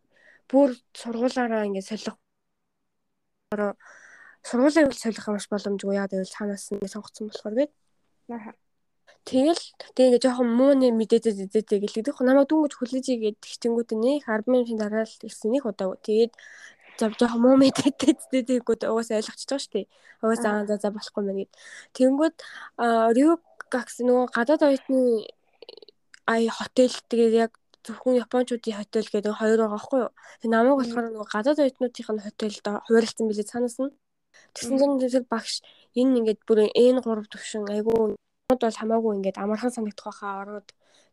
Бүр 0.50 0.74
сургуулаараа 0.90 1.70
ингээд 1.70 1.86
солих 1.86 2.18
сургуулийн 4.42 4.90
үйл 4.90 4.98
солих 4.98 5.26
маш 5.30 5.46
боломжгүй 5.46 5.94
яа 5.94 6.10
гэвэл 6.10 6.34
цаанаас 6.34 6.66
нь 6.74 6.82
сонгоцсон 6.90 7.30
болохоор 7.30 7.54
гээд. 7.54 7.72
Аа 8.34 8.65
Тэгэл 9.26 9.59
тэгээ 9.99 10.23
жоохон 10.23 10.54
мууны 10.54 10.95
мэдээдээ 10.95 11.50
зэдээ 11.50 11.83
гэлэгдэх. 11.83 12.23
Намайг 12.23 12.47
дүнгэж 12.47 12.73
хүлээж 12.78 13.06
игээд 13.11 13.42
тэгчэнгүүд 13.42 13.90
нэг 13.99 14.23
10 14.23 14.47
минутын 14.47 14.78
дараа 14.78 15.02
л 15.02 15.26
ирсэн 15.26 15.50
нэг 15.50 15.66
удаа. 15.66 15.99
Тэгээд 15.99 16.33
за 16.95 17.11
жоохон 17.11 17.42
муу 17.42 17.56
мэдээдээ 17.59 18.14
зэдээгүүд 18.23 18.87
угаасаа 18.87 19.18
ойлгочихж 19.18 19.50
байгаа 19.50 19.64
шүү 19.66 19.75
дээ. 19.75 19.87
Угаасаа 20.23 20.54
за 20.71 20.75
за 20.78 20.88
болохгүй 20.95 21.23
мэн 21.26 21.37
гэд. 21.42 21.52
Тэнгүүд 21.99 22.37
Рюгакс 23.18 23.97
нөгөө 24.06 24.26
гадаад 24.30 24.62
оюутны 24.62 25.26
ай 26.30 26.42
хотел 26.47 26.95
тэгээд 27.11 27.35
яг 27.35 27.52
зөвхөн 27.83 28.23
японочдын 28.23 28.78
хотел 28.78 29.06
гэдэг 29.11 29.35
хоёр 29.35 29.59
байгаа 29.59 29.75
байхгүй 29.75 29.99
юу. 30.06 30.12
Тэгээ 30.38 30.54
намайг 30.54 30.78
болохоор 30.80 31.06
нөгөө 31.11 31.28
гадаад 31.35 31.59
оюутнуудынх 31.66 32.11
нь 32.14 32.25
хотелд 32.26 32.66
хуваарлцсан 32.87 33.26
билээ 33.26 33.50
цаанаас 33.50 33.76
нь. 33.83 33.90
Тэгсэн 34.54 34.78
чинь 34.78 35.00
тэр 35.02 35.26
багш 35.26 35.66
энэ 35.99 36.14
ингээд 36.23 36.40
бүр 36.47 36.71
N3 36.71 37.26
төвшин 37.26 37.66
айгүй 37.75 38.14
Орнууд 38.46 38.62
бол 38.62 38.78
хамаагүй 38.78 39.12
ингээд 39.18 39.42
амархан 39.42 39.74
санагдах 39.74 40.06
байхаа 40.06 40.40
орнууд 40.42 40.68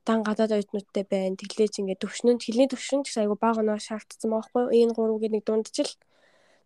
дан 0.05 0.19
гадаад 0.21 0.53
оюутнуудтай 0.53 1.03
байна. 1.09 1.33
Тэглээж 1.41 1.81
ингээд 1.81 2.01
төвшнөнд 2.05 2.45
хэлний 2.45 2.69
төвшин 2.69 3.01
ч 3.01 3.17
айгу 3.17 3.33
бага 3.41 3.65
оноо 3.65 3.81
шаардсан 3.81 4.29
байхгүй 4.29 4.61
юу? 4.69 4.73
Энэ 4.77 4.93
гурав 4.93 5.17
гэдэг 5.17 5.33
нэг 5.33 5.45
дундчил. 5.49 5.91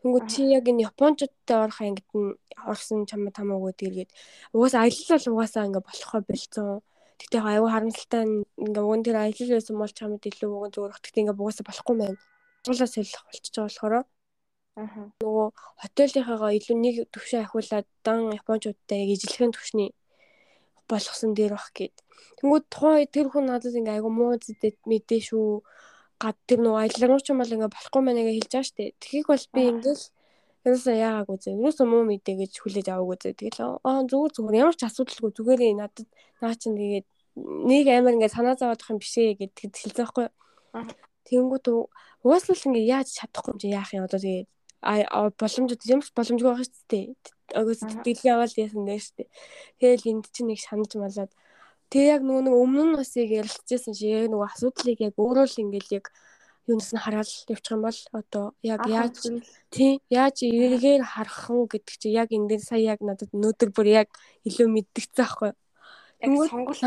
Тэнгүү 0.03 0.21
чи 0.27 0.41
яг 0.51 0.67
энэ 0.67 0.91
японочдтой 0.91 1.57
орох 1.63 1.79
ангид 1.79 2.09
нь 2.11 2.35
орсон 2.67 3.07
чамд 3.07 3.31
хамаагүй 3.31 3.73
тэргээд 3.79 4.11
угаасаа 4.51 4.83
аялал 4.83 5.07
бол 5.15 5.31
угаасаа 5.39 5.67
ингээд 5.71 5.87
болохоо 5.87 6.19
болцсон. 6.27 6.83
Тэгтээ 7.15 7.41
айгу 7.47 7.67
харамсалтай 7.71 8.23
ингээ 8.59 8.83
уг 8.83 8.95
нь 8.99 9.05
тэр 9.07 9.17
аялал 9.23 9.51
байсан 9.55 9.75
бол 9.79 9.93
чамд 9.95 10.21
илүү 10.27 10.51
уг 10.51 10.65
зүгээр 10.75 10.93
гэхдээ 10.99 11.21
ингээ 11.23 11.39
угаасаа 11.39 11.63
болохгүй 11.63 11.95
мэн. 11.95 12.15
Цуулаа 12.67 12.89
солих 12.91 13.23
болчихж 13.23 13.55
байгаа 13.55 13.71
болохоор 13.71 13.95
Аа. 14.77 15.09
Нөгөө 15.23 15.47
хотелийнхаа 15.81 16.53
илүү 16.53 16.77
нэг 16.77 16.95
төвшин 17.09 17.41
ахиулаад 17.41 17.87
дан 18.05 18.29
японочдтой 18.29 18.97
яг 19.01 19.09
ижилхэн 19.15 19.55
төвшний 19.55 19.89
болгосон 20.89 21.31
дээр 21.37 21.53
бах 21.55 21.69
гээд. 21.75 21.95
Тэнгүүд 22.41 22.65
тухайн 22.71 23.07
тэр 23.11 23.27
хүн 23.29 23.45
надад 23.51 23.75
ингээ 23.75 23.97
айгу 23.99 24.09
муу 24.09 24.35
зэдэд 24.39 24.77
мэдээ 24.89 25.21
шүү. 25.29 25.61
Гад 26.17 26.37
тэр 26.49 26.59
нөгөө 26.65 26.81
аялал 26.81 27.07
руу 27.13 27.21
ч 27.21 27.29
юм 27.31 27.39
бол 27.41 27.53
ингээ 27.55 27.71
болохгүй 27.75 28.01
мэнэ 28.03 28.21
гэж 28.25 28.35
хэлж 28.37 28.51
байгаа 28.51 28.69
штэ. 28.69 28.83
Тэгэхийг 29.01 29.27
бол 29.29 29.45
би 29.53 29.61
ингээл 29.69 30.03
ерөөсөө 30.67 30.95
яагаагүй 30.97 31.37
зэ. 31.37 31.49
Ерөөсөө 31.55 31.87
муу 31.87 32.03
мэдээ 32.09 32.35
гэж 32.41 32.51
хүлээж 32.57 32.87
аваагүй 32.89 33.17
зэ. 33.21 33.37
Тэгэл 33.37 33.59
аа 33.85 34.01
зүгээр 34.09 34.31
зүгээр 34.35 34.59
ямар 34.61 34.75
ч 34.75 34.81
асуудалгүй 34.83 35.31
зүгээр 35.37 35.61
надад 35.77 36.07
наа 36.41 36.53
чин 36.57 36.73
тэгээд 36.75 37.07
нэг 37.37 37.85
амар 37.93 38.15
ингээ 38.17 38.33
санаа 38.33 38.55
зовоодох 38.57 38.89
юм 38.91 38.99
бишээ 38.99 39.37
гэд 39.37 39.53
хэлсэн 39.61 39.93
байхгүй. 39.93 40.27
Тэнгүүд 41.29 41.65
угаасаа 42.25 42.55
л 42.57 42.67
ингээ 42.73 42.85
яаж 42.97 43.07
чадахгүй 43.13 43.51
юм 43.53 43.59
чи 43.61 43.67
яах 43.69 43.91
юм 43.93 44.09
одоо 44.09 44.19
тэгээд 44.19 44.49
а 44.81 45.29
боломжтой 45.33 45.77
ямар 45.89 46.05
ч 46.05 46.11
боломжгүй 46.13 46.47
байгаа 46.47 46.67
шүү 46.67 46.85
дээ. 46.91 47.05
Агаас 47.55 47.81
дэлгий 48.05 48.31
аваад 48.31 48.53
яасан 48.57 48.85
дээ 48.85 48.99
шүү 49.01 49.15
дээ. 49.17 49.29
Тэгэл 49.79 50.09
энд 50.11 50.25
чинь 50.33 50.49
нэг 50.51 50.59
санаж 50.61 50.91
малаад 50.95 51.31
тэг 51.89 52.03
яг 52.13 52.21
нөгөө 52.21 52.43
нэг 52.45 52.55
өмнө 52.55 52.83
нь 52.91 52.97
бас 52.99 53.11
яг 53.15 53.31
ярилцажсэн 53.31 53.93
чи 53.95 54.11
яг 54.11 54.27
нөгөө 54.29 54.47
асуудлыг 54.51 54.99
яг 55.01 55.15
өөрөө 55.15 55.45
л 55.47 55.61
ингээл 55.63 55.95
яг 56.03 56.05
юунаас 56.67 56.91
нь 56.91 56.99
хараад 56.99 57.29
явчих 57.47 57.73
юм 57.73 57.81
бол 57.87 57.99
одоо 58.11 58.45
яг 58.61 58.81
яаж 58.85 59.15
тий 59.71 60.03
яаж 60.11 60.37
эргээр 60.43 61.03
харах 61.07 61.47
уу 61.47 61.65
гэдэг 61.71 61.95
чи 61.95 62.11
яг 62.11 62.29
эндээ 62.35 62.59
сая 62.59 62.83
яг 62.83 62.99
надад 62.99 63.31
өнөөдөр 63.31 63.69
бүр 63.71 63.87
яг 64.03 64.07
илүү 64.43 64.67
мэддэгцсэн 64.67 65.23
аахгүй 65.23 65.55
яг 66.19 66.31
сонголт 66.49 66.81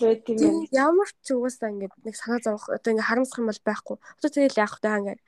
байт 0.00 0.28
юм. 0.30 0.68
Ямар 0.70 1.08
ч 1.24 1.32
угаасаа 1.32 1.72
ингээд 1.72 1.94
нэг 2.04 2.14
санаа 2.14 2.40
зовох 2.44 2.68
одоо 2.68 2.90
ингээд 2.92 3.08
харамсах 3.08 3.40
юм 3.40 3.48
бол 3.48 3.62
байхгүй. 3.64 3.96
Одоо 3.98 4.30
тэгэл 4.30 4.60
яах 4.60 4.76
вэ 4.78 4.88
ингээд 5.00 5.20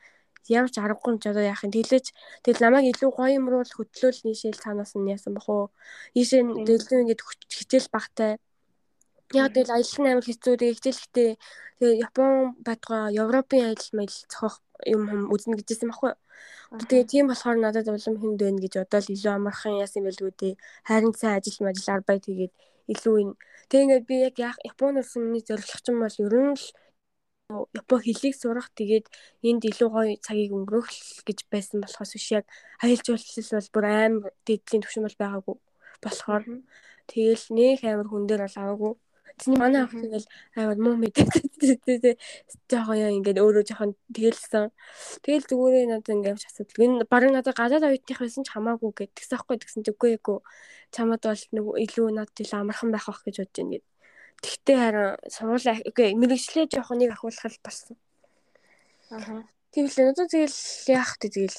ямар 0.49 0.71
ч 0.71 0.77
аргагүй 0.79 1.11
юм 1.13 1.19
ч 1.23 1.25
одоо 1.31 1.45
яах 1.45 1.65
юм. 1.65 1.73
Тэлэж 1.75 2.07
тэгэл 2.45 2.63
намайг 2.65 2.87
илүү 2.93 3.11
гоё 3.17 3.37
юм 3.39 3.47
руу 3.51 3.63
хөтлөөл 3.67 4.21
нийшээл 4.25 4.63
цаанаас 4.63 4.93
нь 4.97 5.11
яасан 5.15 5.35
бах 5.35 5.49
уу? 5.49 5.67
Ийшээ 6.19 6.43
дэлгэн 6.67 7.03
ингээд 7.03 7.21
хичээл 7.51 7.89
багтай. 7.95 8.33
Яа 9.35 9.49
тэгэл 9.51 9.75
аялал 9.75 9.99
нь 10.03 10.11
амар 10.11 10.27
хэцүү. 10.27 10.55
Тэгээ 10.59 10.77
хичээлхтэй 10.79 11.31
тэгээ 11.79 12.01
Япон 12.07 12.55
байтугай 12.67 13.15
Европын 13.23 13.63
аялал 13.67 13.93
майл 13.99 14.15
зохиох 14.31 14.63
юм 14.87 15.03
үзнэ 15.35 15.59
гэжсэн 15.59 15.91
баггүй 15.91 16.15
Тэгээ 16.79 17.05
тийм 17.13 17.25
болохоор 17.31 17.59
надад 17.63 17.87
улам 17.89 18.17
хүнд 18.19 18.39
байна 18.43 18.63
гэж 18.63 18.73
бодоод 18.77 19.07
илүү 19.15 19.33
амархан 19.35 19.81
яасан 19.85 20.03
байлгүй 20.05 20.33
дээ. 20.41 20.55
Харин 20.89 21.15
сайн 21.15 21.39
ажил 21.39 21.59
мажил 21.65 21.95
арбай 21.95 22.19
тэгээд 22.27 22.53
илүү 22.93 23.15
энэ. 23.23 23.35
Тэг 23.71 23.81
ингээд 23.83 24.05
би 24.11 24.17
яг 24.29 24.37
Японд 24.71 24.99
ирсэн 25.01 25.23
миний 25.25 25.45
зорилго 25.47 25.91
нь 25.91 26.03
бол 26.03 26.17
ер 26.27 26.35
нь 26.43 26.55
л 26.59 26.67
Япон 27.81 28.01
хэлийг 28.03 28.35
сурах 28.35 28.69
тэгээд 28.79 29.07
энд 29.49 29.63
илүү 29.71 29.89
гоё 29.95 30.15
цагийг 30.27 30.51
өнгөрөх 30.59 30.89
гэж 31.27 31.39
байсан 31.53 31.79
болохоос 31.81 32.11
биш 32.15 32.29
яг 32.39 32.45
аялал 32.83 33.07
жуулчлал 33.07 33.55
бол 33.55 33.73
бүр 33.75 33.85
амар 33.87 34.33
дэдлийн 34.47 34.83
төвшин 34.83 35.07
бол 35.07 35.21
байгаагүй 35.23 35.57
болохоор 36.05 36.43
тэгэл 37.11 37.45
нэг 37.59 37.79
амар 37.87 38.09
хүн 38.11 38.25
дээр 38.27 38.43
бол 38.45 38.59
аваагүй 38.63 38.93
Тэний 39.37 39.59
манай 39.61 39.83
ах 39.85 39.93
ингээл 39.93 40.29
аймаар 40.57 40.81
муу 40.81 40.97
мэдээ. 40.97 41.29
Жохоо 42.73 42.97
яа 42.97 43.13
ингээд 43.13 43.43
өөрөө 43.45 43.65
жоохон 43.69 43.93
тэгэлсэн. 44.17 44.73
Тэгэл 45.21 45.49
зүгээрээ 45.51 45.87
надад 45.93 46.15
ингээд 46.17 46.41
асуудал. 46.49 46.85
Энэ 46.85 47.05
барыг 47.13 47.31
надад 47.37 47.53
гадаад 47.61 47.85
оюутных 47.85 48.17
байсан 48.17 48.43
ч 48.47 48.49
хамаагүй 48.57 48.91
гэдгсэн 48.97 49.37
аахгүй 49.37 49.57
гэсэн 49.61 49.85
үгүй 49.93 50.11
эгүй. 50.17 50.39
Чамд 50.95 51.21
бол 51.21 51.43
нэг 51.53 51.65
илүү 51.85 52.07
надад 52.17 52.37
илүү 52.41 52.59
амархан 52.65 52.91
байх 52.95 53.07
ах 53.13 53.21
гэж 53.29 53.37
бодож 53.45 53.57
байна 53.61 53.73
гэд. 53.77 53.85
Тэгтээ 54.45 54.77
харин 54.81 55.09
сургуулаа 55.35 55.77
үгүй 55.89 56.09
мэрэгчлээ 56.21 56.67
жоохон 56.73 56.99
нэг 57.01 57.11
ахуулах 57.15 57.57
болсон. 57.65 57.97
Аа. 59.11 59.45
Тийм 59.73 59.87
л 59.93 59.99
одоо 60.13 60.27
тэгэл 60.27 60.59
яах 60.89 61.13
вэ 61.21 61.29
тэгэл 61.29 61.59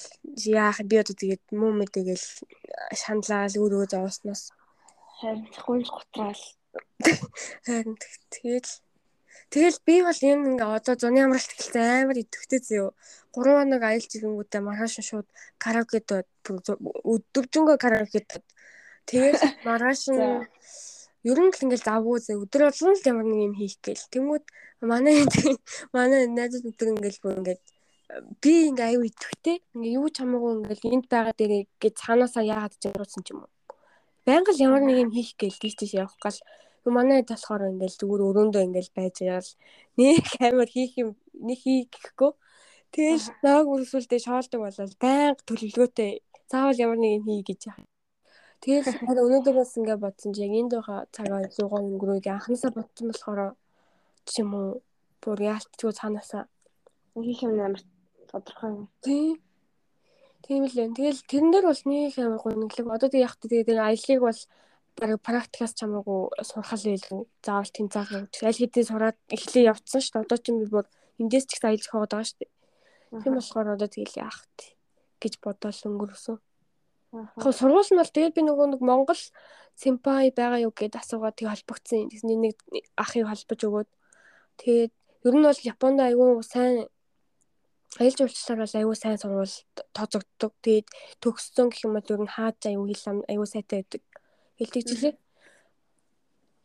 яах 0.57 0.77
би 0.89 0.95
одоо 1.01 1.15
тэгээд 1.17 1.43
муу 1.53 1.71
мэдээгээл 1.77 2.25
шаналал 3.01 3.55
өөрөө 3.61 3.85
зовсноос 3.93 4.43
харин 5.21 5.45
гүнж 5.65 5.87
гутраал 5.89 6.43
Харин 7.65 7.95
тэгэл 8.33 8.69
тэгэл 9.53 9.79
би 9.87 9.95
бол 10.05 10.21
энэ 10.31 10.45
ингээ 10.49 10.69
одоо 10.77 10.95
зуны 10.97 11.19
амралт 11.23 11.51
эхэлсэн 11.53 12.09
амар 12.09 12.17
идэвхтэй 12.21 12.61
зөө. 12.67 12.89
3 13.33 13.57
хоног 13.57 13.81
аялж 13.85 14.11
ирэнгүүтээ 14.17 14.61
маргааш 14.65 14.95
шууд 15.09 15.27
караокед 15.63 16.07
өдөржингөө 17.13 17.77
караокед 17.83 18.29
тэгэл 19.09 19.41
маргааш 19.67 20.01
нь 20.13 20.21
ер 21.23 21.37
нь 21.41 21.51
л 21.53 21.63
ингээл 21.65 21.87
завгүй 21.87 22.17
зэ 22.21 22.33
өдөр 22.37 22.61
болгон 22.69 22.93
л 22.97 23.09
ямар 23.09 23.25
нэг 23.25 23.39
юм 23.47 23.53
хийх 23.57 23.75
гээл. 23.81 24.11
Тэнгүүд 24.13 24.45
манай 24.85 25.15
манай 25.95 26.27
найзууд 26.29 26.69
өдөр 26.71 26.87
ингээл 26.93 27.21
бүр 27.23 27.37
ингээд 27.41 27.61
би 28.41 28.53
ингээ 28.69 28.87
аюу 28.93 29.03
идэвхтэй 29.09 29.57
ингээ 29.73 29.97
юу 29.97 30.07
ч 30.13 30.15
хамаагүй 30.21 30.51
ингээл 30.61 30.93
энд 30.93 31.05
байгаа 31.11 31.35
дээрээ 31.35 31.63
гэж 31.81 31.93
цаанаасаа 32.01 32.43
яагаад 32.45 32.85
яруулсан 32.85 33.23
ч 33.25 33.27
юм 33.33 33.39
уу. 33.43 33.51
Байнга 34.27 34.51
л 34.53 34.63
ямар 34.67 34.83
нэг 34.85 34.97
юм 35.03 35.11
хийх 35.15 35.31
гээл 35.39 35.61
тийч 35.61 35.73
тийч 35.79 35.91
явах 35.97 36.15
гал. 36.21 36.39
Манай 36.87 37.19
болохоор 37.27 37.73
ингээл 37.73 37.99
зүгээр 37.99 38.21
өрөөндөө 38.27 38.63
ингээл 38.67 38.95
байж 38.95 39.15
яал 39.25 39.49
нэг 39.99 40.23
амар 40.47 40.69
хийх 40.71 40.93
юм 41.01 41.09
нэг 41.47 41.59
хийх 41.65 41.91
гэхгүй 41.91 42.31
тэгэл 42.93 43.27
нааг 43.43 43.65
үргэлжлүүлдэ 43.67 44.17
шоолдог 44.23 44.59
болол 44.63 44.93
байнга 45.03 45.43
төлөвлөгөөтэй. 45.47 46.11
Заавал 46.47 46.79
ямар 46.79 46.99
нэг 47.01 47.11
юм 47.19 47.23
хий 47.27 47.43
гэж 47.43 47.61
яах. 47.67 47.83
Тэгэл 48.61 48.89
харин 49.05 49.25
өнөөдөр 49.27 49.55
бас 49.57 49.77
ингээд 49.77 50.03
бодсон 50.03 50.31
чи 50.33 50.41
яг 50.45 50.53
энд 50.57 50.71
байгаа 50.73 50.99
цагаа 51.15 51.41
зуугаа 51.55 51.81
өнгөрөөг 51.85 52.25
анханасаа 52.27 52.71
бодсон 52.73 53.05
болохоор 53.09 53.41
ч 54.27 54.31
юм 54.41 54.51
уу 54.59 54.69
бүр 55.21 55.37
яалтчгүй 55.51 55.93
цаанаасаа 55.93 56.43
хийх 57.23 57.41
юм 57.43 57.59
амар 57.59 57.81
тодорхой 58.29 58.69
юм. 58.69 58.87
Тийм. 59.01 59.41
Тийм 60.45 60.63
л 60.65 60.77
юм. 60.77 60.93
Тэгэл 60.93 61.21
тэрэн 61.25 61.51
дээр 61.51 61.65
бол 61.65 61.83
нэг 61.85 62.13
амар 62.19 62.41
гонглог. 62.41 62.87
Одоо 62.93 63.09
тэг 63.09 63.25
яг 63.25 63.35
тэгээд 63.41 63.69
аяллыг 63.73 64.21
бол 64.21 64.39
бараг 64.97 65.19
практикаас 65.21 65.73
ч 65.73 65.79
хамаагүй 65.81 66.19
сурхал 66.45 66.83
байлгүй. 66.85 67.21
Заавал 67.45 67.73
тэнцаах 67.73 68.11
юм. 68.13 68.25
Аль 68.29 68.59
хэдийн 68.61 68.87
сураад 68.89 69.17
эхлээ 69.33 69.69
явцсан 69.71 70.01
шүү 70.01 70.13
дээ. 70.13 70.25
Одоо 70.25 70.37
ч 70.37 70.45
юм 70.49 70.57
би 70.61 70.65
бүр 70.69 70.85
эндээс 71.21 71.45
ч 71.49 71.51
их 71.57 71.63
аялж 71.65 71.85
хаваад 71.89 72.11
байгаа 72.13 72.29
шүү 72.29 72.39
дээ. 72.41 72.51
Тийм 73.23 73.33
болохоор 73.37 73.67
одоо 73.73 73.89
тэгэл 73.89 74.21
яах 74.21 74.39
вэ 74.45 74.65
гэж 75.21 75.33
бодоол 75.41 75.81
өнгөрсөн. 75.89 76.37
Яг 77.13 77.53
сургууль 77.55 77.87
нь 77.91 77.99
бол 77.99 78.13
тэгээд 78.15 78.35
би 78.35 78.41
нөгөө 78.43 78.67
нэг 78.75 78.81
Монгол 78.83 79.21
симпай 79.77 80.33
байгаа 80.35 80.59
юу 80.65 80.73
гэд 80.75 80.99
асуугаад 80.99 81.37
тэг 81.37 81.47
холбогдсон. 81.47 82.11
Тэгсэн 82.11 82.35
нэг 82.35 82.55
ахыг 82.99 83.29
холбож 83.29 83.59
өгөөд 83.63 83.89
тэгээд 84.59 84.93
ер 85.27 85.35
нь 85.37 85.47
бол 85.47 85.59
Японд 85.71 85.99
аягүй 86.03 86.43
сайн 86.43 86.89
аялал 87.95 88.17
жуулчлалаар 88.19 88.59
бол 88.65 88.75
аягүй 88.75 88.97
сайн 88.99 89.17
сурвал 89.21 89.55
тооцогддог. 89.95 90.51
Тэгээд 90.65 90.87
төгссөн 91.23 91.71
гэх 91.71 91.85
юм 91.87 91.95
бол 91.95 92.11
ер 92.11 92.21
нь 92.25 92.33
хааж 92.35 92.59
аягүй 92.67 92.91
хэл 92.91 93.23
аягүй 93.31 93.47
сайтай 93.47 93.77
байдаг 93.81 94.03
хэлтэгчлээ. 94.59 95.15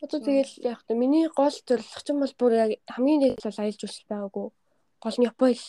Одоо 0.02 0.18
тэгэл 0.18 0.54
яг 0.66 0.82
та 0.82 0.94
миний 0.98 1.30
гол 1.30 1.54
зорилго 1.54 2.00
ч 2.02 2.06
юм 2.10 2.18
бол 2.24 2.34
бүр 2.34 2.52
яг 2.58 2.70
хамгийн 2.90 3.20
дээд 3.22 3.44
бол 3.46 3.60
аялал 3.62 3.78
жуулчлал 3.78 4.10
байгаагүй. 4.10 4.46
Гол 4.98 5.16
нь 5.18 5.28
Япон 5.30 5.52
л. 5.54 5.66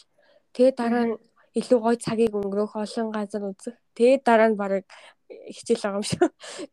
Тэгээ 0.57 0.73
дараа 0.73 1.05
нь 1.05 1.15
илүү 1.59 1.79
гоё 1.85 1.97
цагийг 2.01 2.33
өнгөрөөх 2.33 2.73
олон 2.83 3.07
газар 3.13 3.43
үзэх. 3.49 3.77
Тэгээ 3.93 4.25
дараа 4.25 4.49
нь 4.49 4.57
барыг 4.57 4.85
хичээл 5.29 5.83
байгаа 5.85 5.99
юм 6.01 6.05
шиг. 6.05 6.21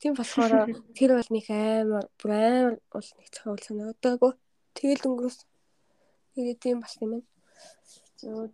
Тийм 0.00 0.12
болохоор 0.16 0.52
тэр 0.96 1.10
бол 1.16 1.30
нэг 1.36 1.46
амар 1.52 2.06
бүр 2.16 2.30
амар 2.32 2.74
бол 2.92 3.08
нэг 3.18 3.28
цохол 3.34 3.60
санагдаагүй. 3.60 4.32
Тэгэл 4.76 5.06
өнгөрөөс. 5.08 5.38
Тэгээ 6.34 6.56
тийм 6.62 6.80
бас 6.80 6.96
юм 7.00 7.10
байна. 7.12 7.28
Зөө. 8.20 8.48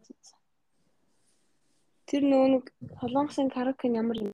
Тэр 2.06 2.22
нөгөө 2.26 2.48
нэг 2.54 2.64
Солонгосын 2.98 3.50
караоке 3.50 3.90
ямар 3.90 4.18
юм? 4.18 4.32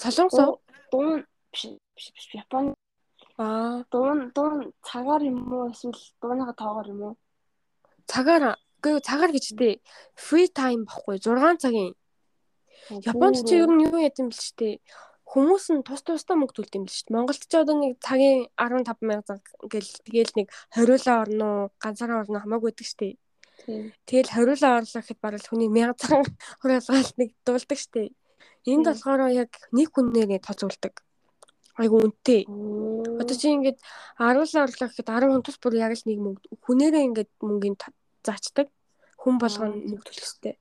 Солонгос 0.00 0.60
дуун 0.92 1.24
биш 1.52 1.62
биш 1.96 2.06
биш 2.16 2.26
Япон 2.36 2.72
аа 3.36 3.84
дуун 3.92 4.32
дуун 4.36 4.72
цагаар 4.84 5.22
юм 5.24 5.38
уу 5.52 5.72
эсвэл 5.72 6.00
дууныхаа 6.20 6.56
тоогоор 6.60 6.88
юм 6.92 7.00
уу? 7.08 7.14
Цагаар 8.08 8.56
үгүй 8.86 9.02
цагаар 9.02 9.32
гэж 9.34 9.46
дээ. 9.58 9.82
Free 10.14 10.48
time 10.54 10.86
баггүй 10.86 11.18
6 11.18 11.58
цагийн. 11.58 11.94
Японд 13.02 13.42
ч 13.42 13.50
ер 13.58 13.66
нь 13.66 13.82
юу 13.82 13.98
яд 13.98 14.14
юм 14.22 14.30
бэл 14.30 14.38
ч 14.38 14.54
дээ. 14.54 14.78
Хүмүүс 15.26 15.74
нь 15.74 15.82
тус 15.82 16.06
тусдаа 16.06 16.38
мөнгө 16.38 16.54
төлд 16.54 16.76
юм 16.78 16.86
бэл 16.86 16.94
шүү 16.94 17.06
дээ. 17.10 17.16
Монголд 17.18 17.42
ч 17.42 17.52
одоо 17.58 17.74
нэг 17.74 17.98
цагийн 17.98 18.46
15 18.54 19.02
мянга 19.02 19.42
гэл 19.66 19.90
тэгэл 20.06 20.32
нэг 20.38 20.46
20лаа 20.70 21.18
орно 21.26 21.46
уу, 21.50 21.74
ганцаараа 21.82 22.22
орно 22.22 22.38
хамаагүй 22.38 22.70
байдаг 22.70 22.86
шүү 22.86 23.00
дээ. 23.02 23.14
Тэгэл 24.06 24.30
20лаа 24.30 24.78
орлоо 24.78 25.00
гэхэд 25.02 25.18
барал 25.18 25.46
хүний 25.50 25.66
1000 25.66 25.98
цагаан 25.98 26.26
хураалгаал 26.62 27.12
нэг 27.18 27.30
дуулдаг 27.42 27.78
шүү 27.82 27.92
дээ. 27.98 28.08
Энд 28.70 28.86
болохоор 28.86 29.20
яг 29.34 29.50
нэг 29.74 29.88
хүнээр 29.90 30.38
тооцоолдог. 30.46 30.94
Айгу 31.76 32.00
үнэтэй. 32.06 32.46
Одоо 33.18 33.36
чи 33.36 33.50
ингээд 33.50 33.78
10 34.22 34.54
орлоо 34.54 34.88
гэхэд 34.88 35.10
10 35.10 35.28
хүн 35.28 35.42
тус 35.42 35.58
бүр 35.58 35.74
яг 35.76 35.92
л 35.92 36.06
нэг 36.06 36.18
мөнгө 36.22 36.46
хүнээрээ 36.64 37.06
ингээд 37.10 37.30
мөнгөний 37.42 37.76
заачдаг. 38.24 38.66
Хүн 39.26 39.42
болгоно 39.42 39.74
мөнгө 39.74 40.06
төлөх 40.06 40.22
хэрэгтэй. 40.22 40.54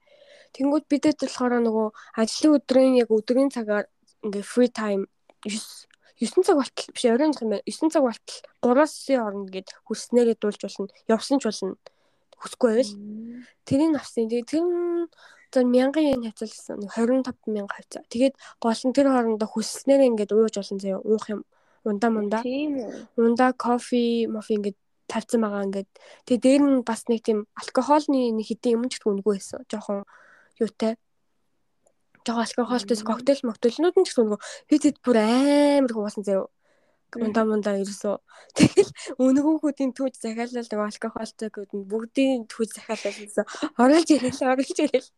Тэнгүүд 0.58 0.86
бидэд 0.90 1.22
болохоор 1.22 1.62
нөгөө 1.62 1.88
ажлын 2.18 2.56
өдрийн 2.58 2.94
яг 2.98 3.10
өдрийн 3.14 3.54
цагаар 3.54 3.86
ингээд 4.26 4.50
free 4.50 4.72
time 4.74 5.06
9 5.46 5.86
9 6.18 6.48
цаг 6.48 6.58
болтол 6.58 6.90
биш 6.96 7.06
оройн 7.06 7.36
юм 7.38 7.50
байна. 7.54 7.62
9 7.70 7.94
цаг 7.94 8.02
болтол 8.02 8.40
3-9 8.66 9.22
орно 9.22 9.46
гэд 9.46 9.70
хүснээрээ 9.86 10.38
дуулж 10.42 10.62
болно. 10.66 10.90
Явсан 11.06 11.38
ч 11.38 11.46
болно. 11.46 11.78
Хүсэхгүй 12.42 12.70
байвал 12.74 12.94
тэрийг 13.68 13.94
авсан. 14.00 14.26
Тэгээ 14.26 14.50
тэр 14.50 14.64
За 15.56 15.64
1000 15.64 16.04
yen 16.04 16.24
хязгаарласан 16.26 16.84
25 16.84 17.48
мянга 17.48 17.76
хавцаа. 17.80 18.04
Тэгээд 18.12 18.36
гол 18.60 18.82
нь 18.84 18.96
тэр 18.96 19.08
хоорондоо 19.08 19.48
хүсснээр 19.48 20.02
ингээд 20.10 20.36
ууж 20.36 20.56
олон 20.60 20.80
заяа 20.84 21.00
уух 21.00 21.26
юм. 21.32 21.42
Ундаа 21.88 22.12
мундаа. 22.12 22.44
Тийм 22.44 22.76
үү. 22.84 22.92
Ундаа 23.24 23.56
кофе, 23.56 24.28
мофи 24.28 24.60
ингээд 24.60 24.76
тавьсан 25.08 25.42
байгаа 25.42 25.66
ингээд. 25.68 25.90
Тэгээд 26.26 26.44
дээр 26.46 26.64
нь 26.66 26.86
бас 26.86 27.06
нэг 27.10 27.22
тийм 27.26 27.40
алкогольны 27.56 28.36
нэг 28.36 28.46
хэдийн 28.50 28.76
юм 28.82 28.90
ч 28.90 29.02
үгүй 29.02 29.38
байсан. 29.38 29.64
Жохон 29.72 30.06
юутай. 30.60 30.98
Жого 32.26 32.42
алкогольтой 32.42 32.98
коктейл 33.06 33.42
моктейлнууд 33.46 33.96
нь 33.98 34.08
ч 34.08 34.18
үгүй. 34.18 34.40
Би 34.70 34.76
тэд 34.82 34.98
бүр 35.06 35.18
амар 35.22 35.94
хуусан 35.94 36.26
заяа 36.26 36.50
ундаа 37.16 37.46
мундаа 37.48 37.80
ерөөсөө 37.80 38.16
тэгэл 38.60 38.92
өнгөөхүүдийн 39.24 39.92
түүж 39.96 40.20
захиалал 40.20 40.68
нэг 40.68 40.82
алкогольтой 40.84 41.50
гэдэг 41.54 41.76
нь 41.80 41.88
бүгдийн 41.88 42.44
түүж 42.52 42.70
захиалал 42.76 43.16
гэсэн 43.24 43.46
оруулж 43.80 44.10
ирэл 44.12 44.52
оруулж 44.52 44.80
ирэл 44.84 45.10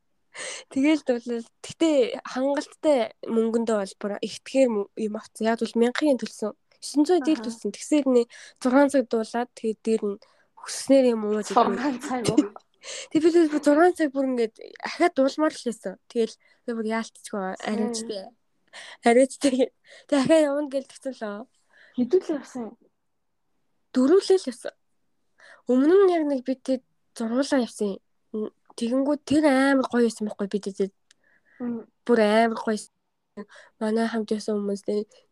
Тэгээл 0.70 1.02
бол 1.08 1.42
гэтээ 1.66 2.22
хангалттай 2.22 3.00
мөнгөндөө 3.26 3.78
бол 3.82 3.96
бүр 3.98 4.12
ихтгэхэр 4.22 4.70
юм 5.02 5.16
авсан. 5.18 5.50
Яг 5.50 5.58
бол 5.66 5.74
1000-ын 5.74 6.20
төлсөн. 6.22 6.54
900 6.82 7.26
дийл 7.26 7.42
төлсөн. 7.42 7.72
Тэгсээр 7.74 8.06
нэ 8.06 8.24
6 8.62 8.94
цаг 8.94 9.06
дуулаад 9.10 9.50
тэгээд 9.58 9.80
дээр 9.84 10.04
нь 10.06 10.18
хүснээр 10.58 11.06
юм 11.14 11.22
уу 11.26 11.42
гэдэг. 11.42 11.56
6 11.58 12.02
цаг 12.06 12.24
уу. 12.32 12.54
Тэг 13.12 13.20
би 13.24 13.30
тэр 13.34 13.50
6 13.52 13.98
цаг 13.98 14.10
бүр 14.14 14.26
ингээд 14.32 14.56
ахаад 14.86 15.14
дуулмаар 15.18 15.54
л 15.54 15.64
хийсэн. 15.64 15.96
Тэгэл 16.08 16.36
би 16.66 16.72
бүр 16.72 16.88
яалтчгүй 16.88 17.42
ариучтэй. 17.68 18.24
Ариучтэй. 19.04 19.74
Тэг 20.08 20.18
ахаа 20.22 20.40
явна 20.40 20.70
гэж 20.72 20.86
тэгсэн 20.88 21.14
лөө. 21.20 21.46
Хэдүүлээ 21.98 22.38
явсан. 22.38 22.66
Дөрүүлээ 23.94 24.40
л 24.40 24.50
явсан. 24.54 24.74
Өмнө 25.68 25.96
нь 26.06 26.14
яг 26.14 26.24
нэг 26.30 26.42
бид 26.46 26.62
тэг 26.64 26.80
зургуулаа 27.18 27.66
явсан. 27.66 27.98
Тэгэнгүүт 28.78 29.22
тэр 29.26 29.44
амар 29.50 29.88
гоё 29.90 30.06
байсан 30.06 30.30
байхгүй 30.30 30.48
бид 30.48 30.64
тэгээд 30.70 30.94
бүр 32.06 32.20
амар 32.22 32.62
гоё 32.62 32.78
манай 33.82 34.08
хамт 34.08 34.32
ясан 34.32 34.58
хүмүүс 34.58 34.82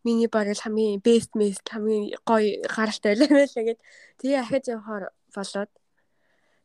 миний 0.06 0.28
бараг 0.30 0.58
хамгийн 0.60 1.02
best 1.06 1.32
mess 1.38 1.58
хамгийн 1.64 2.14
гоё 2.28 2.62
гаралтай 2.76 3.14
байлаа 3.18 3.64
гэд 3.68 3.80
тэгээ 4.20 4.40
ахиж 4.44 4.64
явахаар 4.74 5.04
болоод 5.34 5.70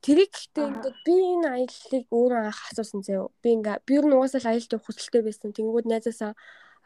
тэрийг 0.06 0.32
гэхдээ 0.34 0.66
ингээд 0.70 0.98
би 1.06 1.16
энэ 1.34 1.48
аяллыг 1.56 2.06
өөрөө 2.10 2.42
анх 2.50 2.62
асуусан 2.70 3.02
заяа 3.06 3.30
би 3.42 3.50
ингээ 3.58 3.78
би 3.86 3.94
ер 3.98 4.06
нь 4.06 4.16
угаасаа 4.18 4.42
аялалд 4.50 4.74
явах 4.76 4.88
хүсэлтэй 4.88 5.22
байсан 5.26 5.50
тэнгууд 5.54 5.86
найзаасаа 5.90 6.34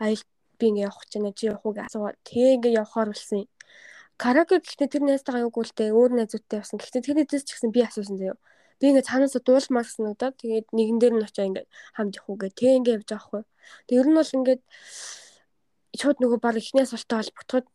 аялал 0.04 0.26
би 0.60 0.65
ингээ 0.68 0.88
явах 0.88 1.00
гэж 1.04 1.12
байна. 1.15 1.34
Чи 1.36 1.46
явах 1.48 1.65
уу 1.65 1.74
гэж 1.76 1.86
асуугаад 1.88 2.18
тэгээ 2.24 2.56
ингээ 2.56 2.78
явахаар 2.80 3.10
болсон 3.12 3.38
юм. 3.44 3.50
Караоке 4.18 4.60
гэхдээ 4.60 4.89
тэр 4.91 5.04
найзтайгаа 5.04 5.44
яваагүй 5.44 5.63
л 5.68 5.76
дээ. 5.76 5.91
Өөр 5.91 6.12
найзуудтай 6.15 6.58
явсан. 6.60 6.80
Гэхдээ 6.80 7.04
тэр 7.04 7.15
найзаас 7.20 7.44
ч 7.44 7.50
гэсэн 7.52 7.72
би 7.76 7.82
асуусан 7.84 8.18
заяа. 8.20 8.38
Би 8.80 8.86
ингээ 8.92 9.08
цаанаасаа 9.10 9.42
дуулмаар 9.46 9.88
санагдаад 9.88 10.36
тэгээд 10.42 10.68
нэгэн 10.76 10.98
дээр 11.00 11.14
нь 11.16 11.26
очиж 11.26 11.40
ингээ 11.48 11.66
уу 12.28 12.36
гэх. 12.40 12.58
Тэг 12.58 12.70
ингээ 12.80 12.96
явж 12.98 13.08
байгаа 13.10 13.26
хгүй. 13.26 13.44
Тэг 13.88 13.96
ер 14.00 14.08
нь 14.10 14.18
бол 14.20 14.36
ингээд 14.38 14.62
шууд 16.00 16.18
нөгөө 16.20 16.40
баг 16.44 16.56
ихнээс 16.60 16.92
болтой 16.92 17.18
холбогдоход 17.20 17.68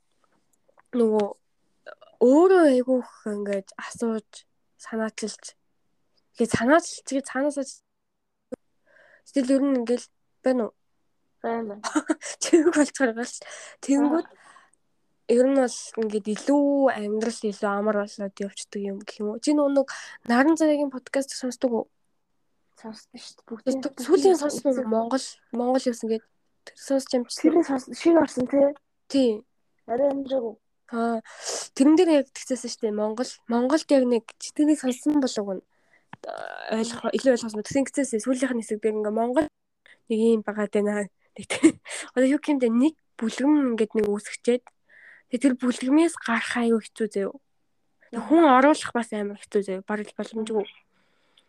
нөгөө 1.00 1.26
өөрөө 2.20 2.62
айгүйх 2.74 3.10
ингээд 3.32 3.68
асууж 3.80 4.28
санаачилж 4.84 5.44
тэгээд 6.36 6.52
санаачилж 6.56 7.04
тэгээд 7.08 7.30
цаанаасаа 7.30 7.64
Тэгэл 9.30 9.54
ер 9.56 9.62
нь 9.62 9.78
ингээл 9.78 10.06
байна 10.42 10.62
уу? 10.66 10.74
байна. 11.42 11.74
Чиг 12.42 12.66
болцохоор 12.74 13.12
галч. 13.14 13.36
Тэнгүүд 13.84 14.26
ер 15.30 15.46
нь 15.46 15.54
бол 15.54 15.78
ингээд 16.02 16.26
илүү 16.34 16.66
амьдрал 16.90 17.40
илүү 17.46 17.70
амар 17.70 17.96
болоод 18.02 18.36
явцдаг 18.42 18.82
юм 18.82 18.98
гэх 18.98 19.22
юм 19.22 19.28
уу. 19.30 19.42
Чи 19.42 19.54
нөгөө 19.54 19.86
наран 20.26 20.58
цагийн 20.58 20.90
подкаст 20.90 21.30
сонсдог 21.38 21.70
уу? 21.70 21.84
Сонсдог 22.74 23.20
шүү 23.22 23.70
дээ. 23.70 23.78
Бүгд 23.86 23.98
сүүлийн 24.02 24.38
сонссон 24.42 24.74
Монгол 24.90 25.26
Монгол 25.54 25.86
юусан 25.86 26.10
гээд 26.10 26.24
тэр 26.66 26.76
сонсч 26.76 27.10
амжилт. 27.14 27.38
Тэр 27.38 27.54
сонссон 27.62 27.94
шиг 27.94 28.16
орсон 28.18 28.44
тий. 28.50 28.66
Тий. 29.06 29.30
Арай 29.86 30.10
амжаагүй. 30.10 30.58
Аа 30.90 31.22
тэрэн 31.78 31.94
дээр 31.94 32.10
яг 32.24 32.26
тэгсээсэн 32.34 32.70
шүү 32.70 32.82
дээ. 32.90 32.98
Монгол 32.98 33.30
Монголд 33.46 33.86
яг 33.94 34.04
нэг 34.10 34.24
читгэнийг 34.42 34.82
сонссон 34.82 35.22
болов 35.22 35.46
уу? 35.46 35.62
ойлгох 36.74 37.14
илүү 37.16 37.32
ойлгох 37.34 37.54
юм. 37.54 37.64
Тэгсэн 37.64 37.84
гэцээс 37.86 38.12
сүүлийнх 38.24 38.54
нь 38.54 38.62
хэсэг 38.62 38.80
дээр 38.82 38.98
ингээ 38.98 39.14
Монгол 39.14 39.46
нэг 40.10 40.18
юм 40.18 40.42
багаад 40.44 40.72
байна. 40.74 41.08
Одоо 42.14 42.28
юу 42.28 42.40
гэмдэ 42.42 42.68
нэг 42.68 42.94
бүлгэм 43.16 43.76
ингээд 43.76 43.92
нэг 43.96 44.06
үүсгчээд 44.10 44.62
тэгээ 45.30 45.42
тэр 45.42 45.54
бүлгэмээс 45.62 46.14
гарах 46.20 46.54
аюу 46.58 46.82
хэцүү 46.82 47.08
заяа. 47.10 47.34
Хүн 48.10 48.44
оруулах 48.44 48.92
бас 48.92 49.14
амар 49.14 49.38
хэцүү 49.38 49.62
заяа. 49.62 49.86
Бараг 49.86 50.10
боломжгүй. 50.18 50.66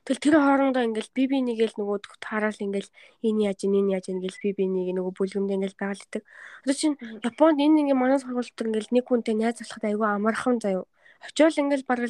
Тэгэл 0.02 0.24
тэр 0.26 0.36
хоорондоо 0.42 0.82
ингээл 0.82 1.14
би 1.14 1.24
би 1.30 1.38
нэгээл 1.46 1.78
нөгөө 1.78 2.18
тараал 2.26 2.58
ингээл 2.58 2.90
энэ 3.22 3.54
яаж 3.54 3.60
энэ 3.70 3.94
яаж 3.94 4.10
ингээл 4.10 4.42
би 4.42 4.50
би 4.58 4.66
нэг 4.66 4.98
нөгөө 4.98 5.14
бүлгэмд 5.14 5.54
ингээл 5.54 5.78
байгалдаг. 5.78 6.26
Одоо 6.66 6.74
чинь 6.74 6.98
Японд 7.22 7.62
энэ 7.62 7.86
ингээ 7.86 7.98
манаас 8.02 8.26
сургуультай 8.26 8.66
ингээл 8.66 8.94
нэг 8.98 9.06
хүнтэй 9.06 9.38
найз 9.38 9.62
болоход 9.62 9.86
аюу 9.86 10.06
амархан 10.10 10.58
заяа. 10.58 10.90
Очоол 11.22 11.54
ингээл 11.54 11.86
бараг 11.86 12.10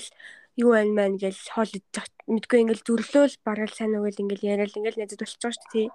юу 0.55 0.71
байна 0.71 0.95
мэн 0.95 1.19
гэж 1.19 1.51
хоол 1.51 1.67
идэх 1.67 2.07
мэдгүй 2.31 2.59
ингээл 2.63 2.87
зүрлөөл 2.87 3.35
барал 3.43 3.73
сайн 3.75 3.99
уу 3.99 4.07
гэл 4.07 4.23
ингээл 4.23 4.49
яриад 4.55 4.71
ингээл 4.71 4.99
найзад 5.03 5.19
болчих 5.19 5.39
жоох 5.43 5.55
шүү 5.59 5.71
дээ. 5.75 5.87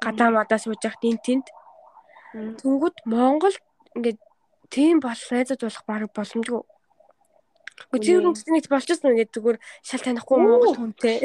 Гадаа 0.00 0.28
мадаа 0.32 0.58
сууж 0.60 0.80
яхад 0.80 1.04
эн 1.04 1.20
тэнд. 1.20 1.46
Тэнгүүд 2.60 2.96
Монгол 3.04 3.56
ингээд 3.96 4.20
тийм 4.74 4.98
бол 4.98 5.22
найзад 5.30 5.60
болох 5.62 5.84
бараг 5.86 6.10
боломжгүй. 6.10 6.62
Үгүй 7.94 8.10
юу 8.10 8.34
нэг 8.34 8.66
болчихсон 8.70 9.14
ингээд 9.14 9.34
зүгээр 9.34 9.58
шал 9.86 10.02
танихгүй 10.02 10.38
Монгол 10.42 10.74
хүнтэй. 10.78 11.18